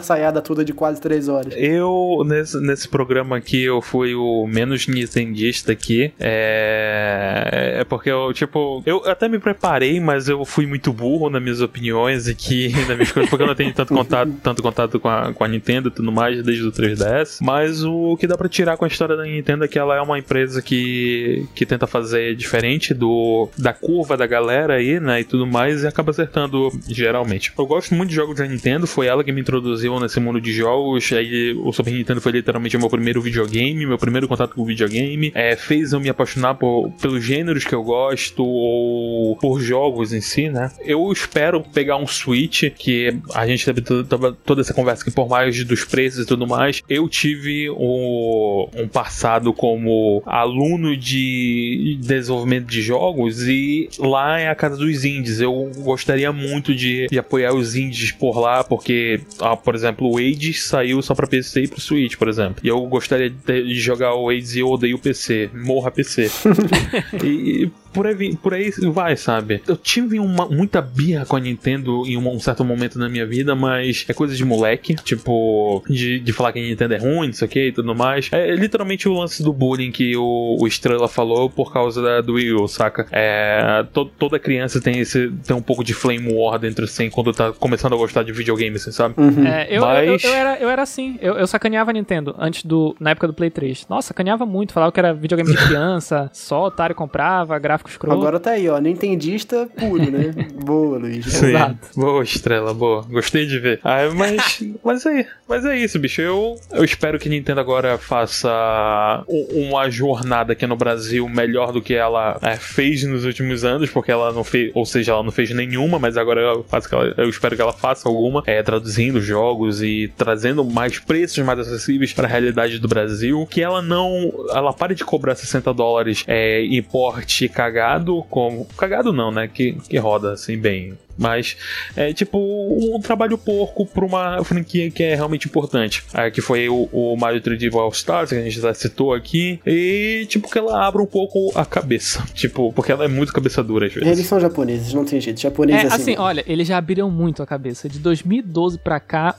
conversaiada 0.02 0.42
toda 0.42 0.66
de 0.66 0.74
quase 0.74 1.00
três 1.00 1.28
horas? 1.28 1.54
Eu, 1.56 2.24
nesse, 2.26 2.60
nesse 2.60 2.88
programa 2.90 3.38
aqui, 3.38 3.64
eu 3.64 3.82
fui 3.82 4.16
o 4.16 4.48
menos 4.48 4.88
nintendista 4.88 5.72
aqui. 5.72 6.12
É, 6.20 7.78
é 7.80 7.84
porque 7.84 8.10
eu, 8.10 8.34
tipo, 8.34 8.82
eu 8.86 9.04
até 9.06 9.30
me 9.30 9.40
preparei, 9.40 10.00
mas 10.00 10.28
eu 10.28 10.44
fui 10.44 10.66
muito 10.66 10.92
burro 10.92 11.30
nas 11.30 11.42
minhas 11.42 11.62
opiniões 11.62 12.28
aqui, 12.28 12.72
nas 12.88 12.96
minhas 12.96 13.12
coisas, 13.12 13.30
porque 13.30 13.44
eu 13.44 13.48
não 13.48 13.56
tenho 13.56 13.74
tanto 13.74 13.94
contato, 13.94 14.32
tanto 14.42 14.64
contato 14.64 15.00
com 15.00 15.08
a, 15.08 15.32
com 15.34 15.44
a 15.44 15.48
Nintendo 15.48 15.90
e 15.90 15.92
tudo 15.92 16.12
mais 16.12 16.44
desde 16.44 16.66
o 16.66 16.72
3DS. 16.72 17.38
Mas 17.42 17.84
o 17.84 18.18
que 18.18 18.28
dá 18.28 18.38
pra 18.38 18.50
tirar 18.50 18.76
com 18.78 18.86
a 18.86 18.88
história 18.88 19.16
da 19.16 19.24
Nintendo 19.24 19.64
é 19.64 19.68
que 19.68 19.78
ela 19.78 19.96
é 19.96 20.02
uma 20.02 20.18
empresa 20.18 20.62
que, 20.62 21.46
que 21.54 21.66
tenta 21.66 21.86
fazer 21.86 22.36
diferente 22.36 22.94
do, 22.94 23.50
da 23.58 23.74
curva 23.74 24.18
da 24.18 24.26
galera 24.26 24.76
aí, 24.76 25.00
né? 25.00 25.22
E 25.22 25.24
tudo 25.24 25.46
mais, 25.46 25.84
e 25.84 25.88
acaba 25.88 26.12
acertando 26.12 26.70
geralmente. 26.88 27.54
Eu 27.58 27.66
gosto 27.66 27.94
muito 27.94 28.10
de 28.10 28.16
jogos 28.16 28.38
da 28.38 28.48
Nintendo, 28.48 28.88
foi 28.88 29.08
ela 29.08 29.24
que 29.24 29.32
me 29.32 29.42
introduziu 29.42 29.91
nesse 30.00 30.20
mundo 30.20 30.40
de 30.40 30.52
jogos. 30.54 31.12
Aí 31.12 31.54
o 31.54 31.72
Super 31.72 31.92
Nintendo 31.92 32.22
foi 32.22 32.32
literalmente 32.32 32.78
o 32.78 32.80
meu 32.80 32.90
primeiro 32.90 33.22
videogame, 33.22 33.86
meu 33.86 33.98
primeiro 33.98 34.28
contato 34.28 34.56
com 34.56 34.62
o 34.62 34.66
videogame. 34.66 35.32
É, 35.36 35.56
fez 35.56 35.94
eu 35.94 36.00
me 36.00 36.10
apaixonar 36.10 36.56
por, 36.56 36.92
pelos 37.02 37.24
gêneros 37.24 37.66
que 37.66 37.74
eu 37.74 37.84
gosto, 37.84 38.44
ou 38.44 39.36
por 39.38 39.60
jogos 39.62 40.14
em 40.14 40.22
si, 40.22 40.50
né? 40.50 40.72
Eu 40.82 41.12
espero 41.12 41.62
pegar 41.62 41.98
um 41.98 42.08
Switch, 42.08 42.64
que 42.78 43.16
a 43.34 43.46
gente 43.48 43.66
teve 43.66 43.82
toda, 43.82 44.34
toda 44.34 44.62
essa 44.62 44.74
conversa 44.74 45.04
que 45.04 45.12
por 45.12 45.28
mais 45.28 45.64
dos 45.64 45.84
preços 45.86 46.24
e 46.24 46.28
tudo 46.28 46.48
mais, 46.48 46.82
eu 46.90 47.08
tive 47.08 47.70
um, 47.72 48.68
um 48.76 48.88
passado 48.88 49.54
como 49.54 50.22
aluno 50.26 50.96
de 50.96 51.98
desenvolvimento 52.02 52.68
de 52.68 52.82
jogos 52.82 53.48
e 53.48 53.90
lá 54.00 54.40
é 54.40 54.50
a 54.50 54.56
casa 54.56 54.78
dos 54.78 55.06
indies. 55.06 55.40
Eu 55.40 55.72
gostaria 55.78 56.32
muito 56.32 56.76
de, 56.76 57.08
de 57.08 57.20
apoiar 57.20 57.54
os 57.54 57.76
indies 57.76 58.12
por 58.12 58.40
lá, 58.40 58.64
porque, 58.64 59.22
ah, 59.40 59.56
por 59.72 59.76
exemplo, 59.78 60.12
o 60.12 60.18
Age 60.18 60.54
saiu 60.54 61.02
só 61.02 61.16
pra 61.16 61.26
PC 61.26 61.62
e 61.62 61.68
pro 61.70 61.80
Switch, 61.80 62.18
por 62.18 62.28
exemplo. 62.28 62.58
E 62.62 62.68
eu 62.68 62.82
gostaria 62.88 63.30
de, 63.30 63.74
jogar 63.76 64.14
o 64.16 64.30
Age 64.30 64.58
e 64.58 64.60
eu 64.60 64.68
odeio 64.68 64.98
o 64.98 65.00
PC. 65.00 65.50
Morra 65.54 65.90
PC. 65.90 66.30
e 67.24 67.72
por 67.94 68.08
aí, 68.08 68.36
por 68.36 68.54
aí 68.54 68.72
vai, 68.92 69.16
sabe? 69.16 69.62
Eu 69.68 69.76
tive 69.76 70.20
uma, 70.20 70.46
muita 70.46 70.82
birra 70.82 71.26
com 71.26 71.36
a 71.36 71.40
Nintendo 71.40 72.06
em 72.06 72.18
um, 72.18 72.36
um, 72.36 72.40
certo 72.40 72.64
momento 72.64 72.98
na 72.98 73.10
minha 73.10 73.26
vida, 73.26 73.56
mas 73.56 74.06
é 74.08 74.14
coisa 74.14 74.36
de 74.36 74.46
moleque. 74.46 74.96
Tipo, 74.96 75.84
de, 75.88 76.20
de 76.20 76.34
falar 76.34 76.54
que 76.54 76.60
a 76.60 76.62
Nintendo 76.62 76.94
é 76.94 76.98
ruim, 76.98 77.28
não 77.28 77.34
sei 77.34 77.48
o 77.48 77.50
que 77.50 77.68
e 77.68 77.72
tudo 77.72 77.94
mais. 77.94 78.30
É, 78.32 78.54
literalmente 78.56 79.08
o 79.08 79.14
lance 79.14 79.44
do 79.44 79.52
bullying 79.52 79.92
que 79.92 80.16
o, 80.16 80.58
o 80.60 80.68
Estrela 80.68 81.08
falou 81.08 81.50
por 81.50 81.74
causa 81.74 82.02
da, 82.02 82.22
do 82.22 82.34
Wii 82.34 82.54
U, 82.54 82.68
saca? 82.68 83.08
É, 83.12 83.86
to, 83.94 84.06
toda 84.06 84.40
criança 84.40 84.82
tem, 84.82 85.00
esse, 85.00 85.30
tem 85.46 85.56
um 85.56 85.62
pouco 85.62 85.84
de 85.84 85.94
flame 85.94 86.32
war 86.34 86.58
dentro 86.60 86.86
assim 86.86 87.10
quando 87.10 87.34
tá 87.34 87.52
começando 87.52 87.94
a 87.94 87.98
gostar 87.98 88.24
de 88.24 88.32
videogame, 88.32 88.76
assim, 88.76 88.92
sabe? 88.92 89.16
Uhum. 89.18 89.46
É, 89.46 89.68
eu, 89.70 89.82
mas... 89.82 90.24
eu, 90.24 90.30
eu, 90.30 90.36
era, 90.36 90.58
eu 90.60 90.70
era 90.70 90.82
assim. 90.82 91.18
Eu, 91.22 91.36
eu 91.36 91.48
sacaneava 91.48 91.92
a 91.92 91.94
Nintendo 91.94 92.36
antes 92.40 92.64
do. 92.64 92.96
na 93.00 93.12
época 93.12 93.28
do 93.28 93.34
Play 93.34 93.50
3. 93.50 93.88
Nossa, 93.90 94.10
sacaneava 94.10 94.46
muito. 94.46 94.74
Falava 94.74 94.92
que 94.92 95.00
era 95.00 95.14
videogame 95.14 95.52
de 95.52 95.58
criança, 95.66 96.30
só 96.34 96.66
otário 96.66 96.96
comprava, 96.96 97.58
gráfico 97.60 97.81
gráfico 97.82 97.90
escroto. 97.90 98.18
Agora 98.18 98.40
tá 98.40 98.52
aí, 98.52 98.70
ó, 98.70 98.78
nintendista 98.80 99.68
puro, 99.78 100.10
né? 100.12 100.34
boa, 100.64 100.98
Luiz. 100.98 101.26
Sim. 101.26 101.48
Exato. 101.48 101.88
Boa, 101.96 102.24
Estrela, 102.24 102.74
boa. 102.74 103.06
Gostei 103.10 103.46
de 103.46 103.60
ver. 103.60 103.80
Ah, 103.84 104.10
mas, 104.14 104.64
mas, 104.84 105.06
é, 105.06 105.28
mas 105.48 105.66
é 105.66 105.78
isso, 105.78 106.00
bicho. 106.00 106.22
Eu, 106.22 106.56
eu 106.72 106.84
espero 106.84 107.20
que 107.20 107.28
a 107.28 107.32
Nintendo 107.32 107.60
agora 107.60 107.98
faça 107.98 109.24
uma 109.28 109.90
jornada 109.90 110.54
aqui 110.54 110.66
no 110.68 110.76
Brasil 110.76 111.28
melhor 111.28 111.72
do 111.72 111.82
que 111.82 111.94
ela 111.94 112.38
é, 112.42 112.56
fez 112.56 113.04
nos 113.04 113.26
últimos 113.26 113.64
anos, 113.64 113.90
porque 113.90 114.12
ela 114.12 114.32
não 114.32 114.44
fez, 114.44 114.72
ou 114.74 114.86
seja, 114.86 115.12
ela 115.14 115.24
não 115.24 115.32
fez 115.32 115.52
nenhuma, 115.52 116.00
mas 116.00 116.18
agora 116.18 116.42
eu, 116.42 116.64
faço 116.64 116.94
ela, 116.94 117.14
eu 117.18 117.30
espero 117.30 117.56
que 117.56 117.62
ela 117.62 117.74
faça 117.74 118.08
alguma, 118.08 118.44
é, 118.46 118.62
traduzindo 118.62 119.22
jogos 119.22 119.82
e 119.82 120.12
trazendo 120.18 120.64
mais 120.64 121.00
preços 121.00 121.40
mais 121.40 121.60
acessíveis 121.60 122.14
para 122.14 122.28
a 122.28 122.30
realidade 122.30 122.80
do 122.80 122.88
Brasil. 122.88 123.46
Que 123.50 123.62
ela 123.62 123.82
não. 123.82 124.32
Ela 124.54 124.74
pare 124.74 124.96
de 124.96 125.04
cobrar 125.04 125.36
60 125.36 125.74
dólares 125.74 126.24
é, 126.28 126.62
em 126.64 126.82
porte 126.82 127.48
cagado, 127.72 128.24
como. 128.30 128.66
Cagado 128.78 129.14
não, 129.14 129.32
né? 129.32 129.48
Que, 129.48 129.74
que 129.74 129.98
roda 129.98 130.34
assim 130.34 130.58
bem. 130.58 130.98
Mas 131.22 131.56
é 131.96 132.12
tipo 132.14 132.40
um 132.40 133.00
trabalho 133.00 133.38
porco 133.38 133.86
pra 133.86 134.04
uma 134.04 134.44
franquia 134.44 134.90
que 134.90 135.04
é 135.04 135.14
realmente 135.14 135.48
importante. 135.48 136.04
É, 136.14 136.32
que 136.32 136.42
foi 136.42 136.68
o, 136.68 136.90
o 136.92 137.16
Mario 137.16 137.40
3D 137.40 137.72
All 137.76 137.92
Stars, 137.92 138.32
que 138.32 138.36
a 138.36 138.42
gente 138.42 138.60
já 138.60 138.74
citou 138.74 139.14
aqui. 139.14 139.60
E 139.66 140.26
tipo 140.28 140.50
que 140.50 140.58
ela 140.58 140.88
abre 140.88 141.00
um 141.00 141.06
pouco 141.06 141.52
a 141.54 141.64
cabeça. 141.64 142.24
Tipo, 142.42 142.74
porque 142.74 142.92
ela 142.92 143.06
é 143.06 143.08
muito 143.08 143.32
cabeça 143.32 143.64
dura 143.64 143.86
às 143.86 143.94
vezes. 143.94 144.10
Eles 144.10 144.26
são 144.26 144.40
japoneses, 144.40 144.94
não 144.96 145.06
tem 145.06 145.22
jeito. 145.22 145.40
Japoneses 145.40 145.84
é, 145.84 145.88
assim. 145.88 146.14
assim 146.14 146.18
olha, 146.18 146.44
eles 146.48 146.68
já 146.68 146.78
abriram 146.78 147.12
muito 147.12 147.44
a 147.44 147.46
cabeça. 147.46 147.88
De 147.88 148.00
2012 148.00 148.80
pra 148.80 149.00
cá, 149.00 149.36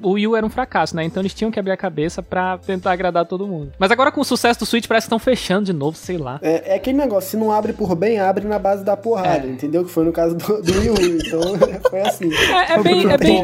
o 0.00 0.12
Wii 0.12 0.28
U 0.28 0.36
era 0.36 0.46
um 0.46 0.50
fracasso, 0.50 0.94
né? 0.94 1.02
Então 1.02 1.20
eles 1.20 1.34
tinham 1.34 1.50
que 1.50 1.58
abrir 1.58 1.72
a 1.72 1.76
cabeça 1.76 2.22
pra 2.22 2.58
tentar 2.58 2.92
agradar 2.92 3.26
todo 3.26 3.46
mundo. 3.46 3.72
Mas 3.76 3.90
agora 3.90 4.12
com 4.12 4.20
o 4.20 4.24
sucesso 4.24 4.60
do 4.60 4.66
Switch, 4.66 4.86
parece 4.86 5.06
que 5.06 5.08
estão 5.08 5.18
fechando 5.18 5.64
de 5.66 5.72
novo, 5.72 5.96
sei 5.96 6.16
lá. 6.16 6.38
É, 6.42 6.72
é, 6.72 6.74
aquele 6.76 6.98
negócio, 6.98 7.30
se 7.30 7.36
não 7.36 7.50
abre 7.50 7.72
por 7.72 7.96
bem, 7.96 8.20
abre 8.20 8.46
na 8.46 8.58
base 8.58 8.84
da 8.84 8.96
porrada, 8.96 9.46
é. 9.46 9.50
entendeu? 9.50 9.84
Que 9.84 9.90
foi 9.90 10.04
no 10.04 10.12
caso 10.12 10.36
do, 10.36 10.62
do 10.62 10.72
Wii 10.78 10.90
U. 10.90 10.94
Então 11.26 11.40
foi 11.90 12.00
assim. 12.00 12.32
É, 12.32 12.74
é 12.74 12.82
bem, 12.82 13.10
é, 13.10 13.18
bem, 13.18 13.42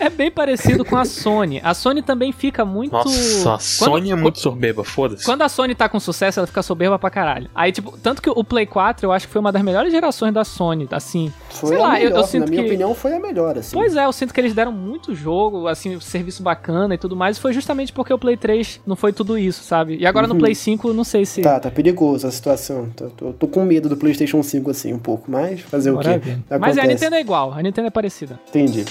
é 0.00 0.10
bem 0.10 0.30
parecido 0.30 0.84
com 0.84 0.96
a 0.96 1.04
Sony. 1.04 1.60
A 1.62 1.74
Sony 1.74 2.02
também 2.02 2.32
fica 2.32 2.64
muito. 2.64 2.92
Nossa, 2.92 3.54
a 3.54 3.58
Sony 3.58 4.08
quando, 4.08 4.12
é 4.12 4.22
muito 4.22 4.38
soberba, 4.38 4.84
foda-se. 4.84 5.24
Quando 5.24 5.42
a 5.42 5.48
Sony 5.48 5.74
tá 5.74 5.88
com 5.88 6.00
sucesso, 6.00 6.40
ela 6.40 6.46
fica 6.46 6.62
soberba 6.62 6.98
pra 6.98 7.10
caralho. 7.10 7.48
Aí, 7.54 7.72
tipo, 7.72 7.96
tanto 7.98 8.22
que 8.22 8.30
o 8.30 8.44
Play 8.44 8.66
4 8.66 9.06
eu 9.06 9.12
acho 9.12 9.26
que 9.26 9.32
foi 9.32 9.40
uma 9.40 9.52
das 9.52 9.62
melhores 9.62 9.92
gerações 9.92 10.32
da 10.32 10.44
Sony, 10.44 10.88
assim. 10.90 11.32
Foi 11.50 11.70
sei 11.70 11.78
lá, 11.78 11.92
melhor, 11.92 12.10
eu, 12.10 12.16
eu 12.16 12.24
sinto 12.24 12.44
na 12.44 12.50
minha 12.50 12.62
que... 12.62 12.68
opinião 12.68 12.94
foi 12.94 13.14
a 13.14 13.20
melhor, 13.20 13.58
assim. 13.58 13.76
Pois 13.76 13.96
é, 13.96 14.04
eu 14.04 14.12
sinto 14.12 14.32
que 14.32 14.40
eles 14.40 14.54
deram 14.54 14.72
muito 14.72 15.14
jogo, 15.14 15.66
assim, 15.68 15.98
serviço 16.00 16.42
bacana 16.42 16.94
e 16.94 16.98
tudo 16.98 17.16
mais. 17.16 17.36
E 17.36 17.40
foi 17.40 17.52
justamente 17.52 17.92
porque 17.92 18.12
o 18.12 18.18
Play 18.18 18.36
3 18.36 18.80
não 18.86 18.96
foi 18.96 19.12
tudo 19.12 19.38
isso, 19.38 19.62
sabe? 19.62 19.96
E 19.96 20.06
agora 20.06 20.26
uhum. 20.26 20.34
no 20.34 20.38
Play 20.38 20.54
5, 20.54 20.92
não 20.92 21.04
sei 21.04 21.24
se. 21.24 21.42
Tá, 21.42 21.58
tá 21.60 21.70
perigoso 21.70 22.26
a 22.26 22.30
situação. 22.30 22.88
Tô, 22.96 23.06
tô, 23.10 23.32
tô 23.32 23.48
com 23.48 23.64
medo 23.64 23.88
do 23.88 23.96
PlayStation 23.96 24.42
5, 24.42 24.70
assim, 24.70 24.92
um 24.92 24.98
pouco, 24.98 25.30
mas 25.30 25.60
fazer 25.60 25.92
Bora 25.92 26.16
o 26.16 26.20
quê? 26.20 26.36
Mas 26.58 26.76
é, 26.76 26.82
a 26.82 26.86
Nintendo 26.86 27.07
é 27.16 27.20
igual, 27.20 27.52
a 27.52 27.62
Nintendo 27.62 27.88
é 27.88 27.90
parecida. 27.90 28.38
Entendi. 28.48 28.84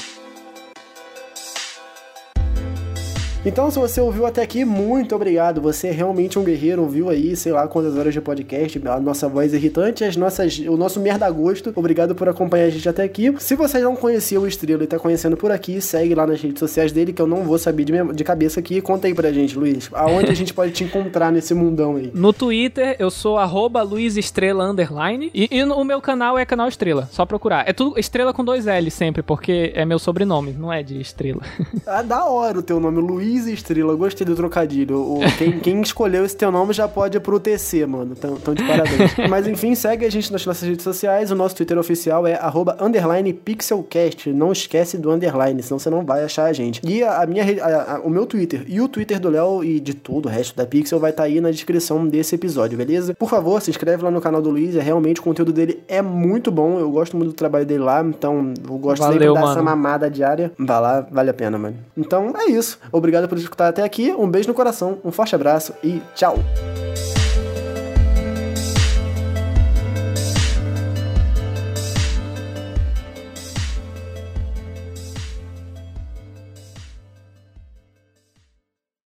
Então, 3.46 3.72
se 3.72 3.80
você 3.80 4.02
ouviu 4.02 4.26
até 4.26 4.42
aqui, 4.42 4.66
muito 4.66 5.16
obrigado. 5.16 5.62
Você 5.62 5.88
é 5.88 5.92
realmente 5.92 6.38
um 6.38 6.44
guerreiro, 6.44 6.82
ouviu 6.82 7.10
aí, 7.10 7.36
sei 7.36 7.52
lá 7.54 7.68
quantas 7.68 7.96
horas 7.96 8.14
de 8.14 8.20
podcast, 8.20 8.82
a 8.86 9.00
nossa 9.00 9.30
voz 9.30 9.54
irritante, 9.54 10.04
as 10.04 10.18
nossas, 10.18 10.60
o 10.60 10.76
nosso 10.76 11.00
merda 11.00 11.30
gosto. 11.30 11.72
Obrigado 11.76 12.14
por 12.14 12.28
acompanhar 12.28 12.66
a 12.66 12.70
gente 12.70 12.90
até 12.90 13.04
aqui. 13.04 13.34
Se 13.40 13.56
você 13.56 13.80
não 13.80 13.96
conhecia 13.96 14.40
o 14.40 14.48
Estrela 14.48 14.84
e 14.84 14.88
tá 14.88 15.00
conhecendo 15.00 15.38
por 15.38 15.52
aqui, 15.52 15.80
segue 15.80 16.14
lá 16.14 16.28
nas 16.28 16.42
redes 16.42 16.60
sociais 16.60 16.92
dele, 16.92 17.14
que 17.14 17.22
eu 17.22 17.28
não 17.28 17.44
vou 17.44 17.58
saber 17.58 17.86
de, 17.86 17.92
minha, 17.94 18.06
de 18.06 18.24
cabeça 18.24 18.60
aqui. 18.60 18.82
Conta 18.82 19.08
aí 19.08 19.14
pra 19.14 19.32
gente, 19.32 19.58
Luiz. 19.58 19.90
Aonde 19.94 20.32
a 20.32 20.36
gente 20.36 20.54
pode 20.54 20.72
te 20.72 20.84
encontrar 20.84 21.32
nesse 21.32 21.54
mundão 21.54 21.96
aí? 21.96 22.12
No 22.14 22.34
Twitter, 22.34 22.98
eu 23.00 23.10
sou 23.10 23.38
arroba 23.38 23.82
Luiz 23.82 24.18
Estrela 24.18 24.66
Underline. 24.66 25.32
E, 25.34 25.48
e 25.50 25.64
o 25.64 25.84
meu 25.84 26.02
canal 26.02 26.38
é 26.38 26.46
canal 26.46 26.68
Estrela. 26.68 27.08
Só 27.12 27.26
procurar. 27.26 27.68
É 27.70 27.72
tudo 27.72 27.98
Estrela 27.98 28.34
com 28.34 28.44
dois 28.44 28.68
L 28.68 28.92
sempre, 28.92 29.22
porque 29.22 29.72
é 29.74 29.86
meu 29.86 30.00
sobrenome, 30.00 30.52
não 30.52 30.74
é 30.74 30.84
de 30.84 31.00
Estrela. 31.00 31.42
ah, 31.88 32.02
da 32.02 32.26
hora 32.26 32.60
o 32.60 32.64
teu 32.64 32.80
nome, 32.80 33.00
Luiz 33.00 33.37
Estrela. 33.46 33.96
Gostei 33.96 34.26
do 34.26 34.36
trocadilho. 34.36 35.00
O, 35.00 35.20
quem, 35.38 35.60
quem, 35.62 35.82
escolheu 35.82 36.26
esse 36.26 36.36
teu 36.36 36.52
nome 36.52 36.74
já 36.74 36.88
pode 36.88 37.18
ir 37.18 37.20
pro 37.20 37.40
TC, 37.40 37.86
mano. 37.86 38.16
Tão, 38.16 38.36
tão 38.38 38.54
de 38.54 38.64
parabéns. 38.64 39.16
Mas 39.30 39.48
enfim, 39.48 39.76
segue 39.76 40.06
a 40.06 40.10
gente 40.10 40.32
nas 40.32 40.46
nossas 40.46 40.68
redes 40.68 40.84
sociais. 40.84 41.32
O 41.32 41.36
nosso 41.36 41.56
Twitter 41.56 41.78
oficial 41.78 42.26
é 42.26 42.36
arroba 42.36 42.78
pixelcast. 43.44 44.32
Não 44.32 44.52
esquece 44.52 44.98
do 44.98 45.12
underline, 45.12 45.62
senão 45.62 45.80
você 45.80 45.90
não 45.90 46.06
vai 46.06 46.24
achar 46.24 46.46
a 46.46 46.54
gente. 46.54 46.82
E 46.84 47.04
a, 47.04 47.22
a 47.22 47.26
minha, 47.26 47.44
a, 47.64 47.96
a, 47.96 48.00
o 48.00 48.10
meu 48.10 48.26
Twitter 48.26 48.64
e 48.68 48.80
o 48.82 48.88
Twitter 48.88 49.20
do 49.20 49.30
Léo 49.30 49.64
e 49.64 49.80
de 49.80 49.94
todo 49.94 50.28
o 50.28 50.30
resto 50.30 50.56
da 50.56 50.66
Pixel 50.66 51.00
vai 51.00 51.12
estar 51.12 51.24
tá 51.24 51.28
aí 51.28 51.42
na 51.42 51.52
descrição 51.52 52.08
desse 52.08 52.36
episódio, 52.36 52.78
beleza? 52.78 53.14
Por 53.14 53.30
favor, 53.30 53.62
se 53.62 53.70
inscreve 53.70 54.04
lá 54.04 54.12
no 54.12 54.22
canal 54.22 54.42
do 54.42 54.50
Luiz. 54.50 54.76
É 54.76 54.82
realmente 54.82 55.20
o 55.20 55.24
conteúdo 55.24 55.52
dele 55.52 55.82
é 55.88 56.02
muito 56.02 56.52
bom. 56.52 56.80
Eu 56.80 56.90
gosto 56.92 57.16
muito 57.16 57.30
do 57.30 57.36
trabalho 57.36 57.66
dele 57.66 57.84
lá, 57.84 58.02
então 58.04 58.54
eu 58.64 58.78
gosto 58.78 59.02
Valeu, 59.02 59.14
sempre 59.14 59.28
de 59.28 59.34
dar 59.34 59.52
essa 59.52 59.64
mamada 59.64 60.10
diária. 60.10 60.52
Vai 60.58 60.82
lá, 60.82 61.08
vale 61.10 61.30
a 61.30 61.34
pena, 61.34 61.58
mano. 61.58 61.76
Então 61.96 62.34
é 62.36 62.46
isso. 62.46 62.80
Obrigado 63.18 63.30
por 63.30 63.38
escutar 63.38 63.68
até 63.68 63.84
aqui. 63.84 64.12
Um 64.12 64.30
beijo 64.30 64.48
no 64.48 64.54
coração, 64.54 65.00
um 65.04 65.12
forte 65.12 65.34
abraço 65.34 65.74
e 65.84 66.02
tchau! 66.14 66.38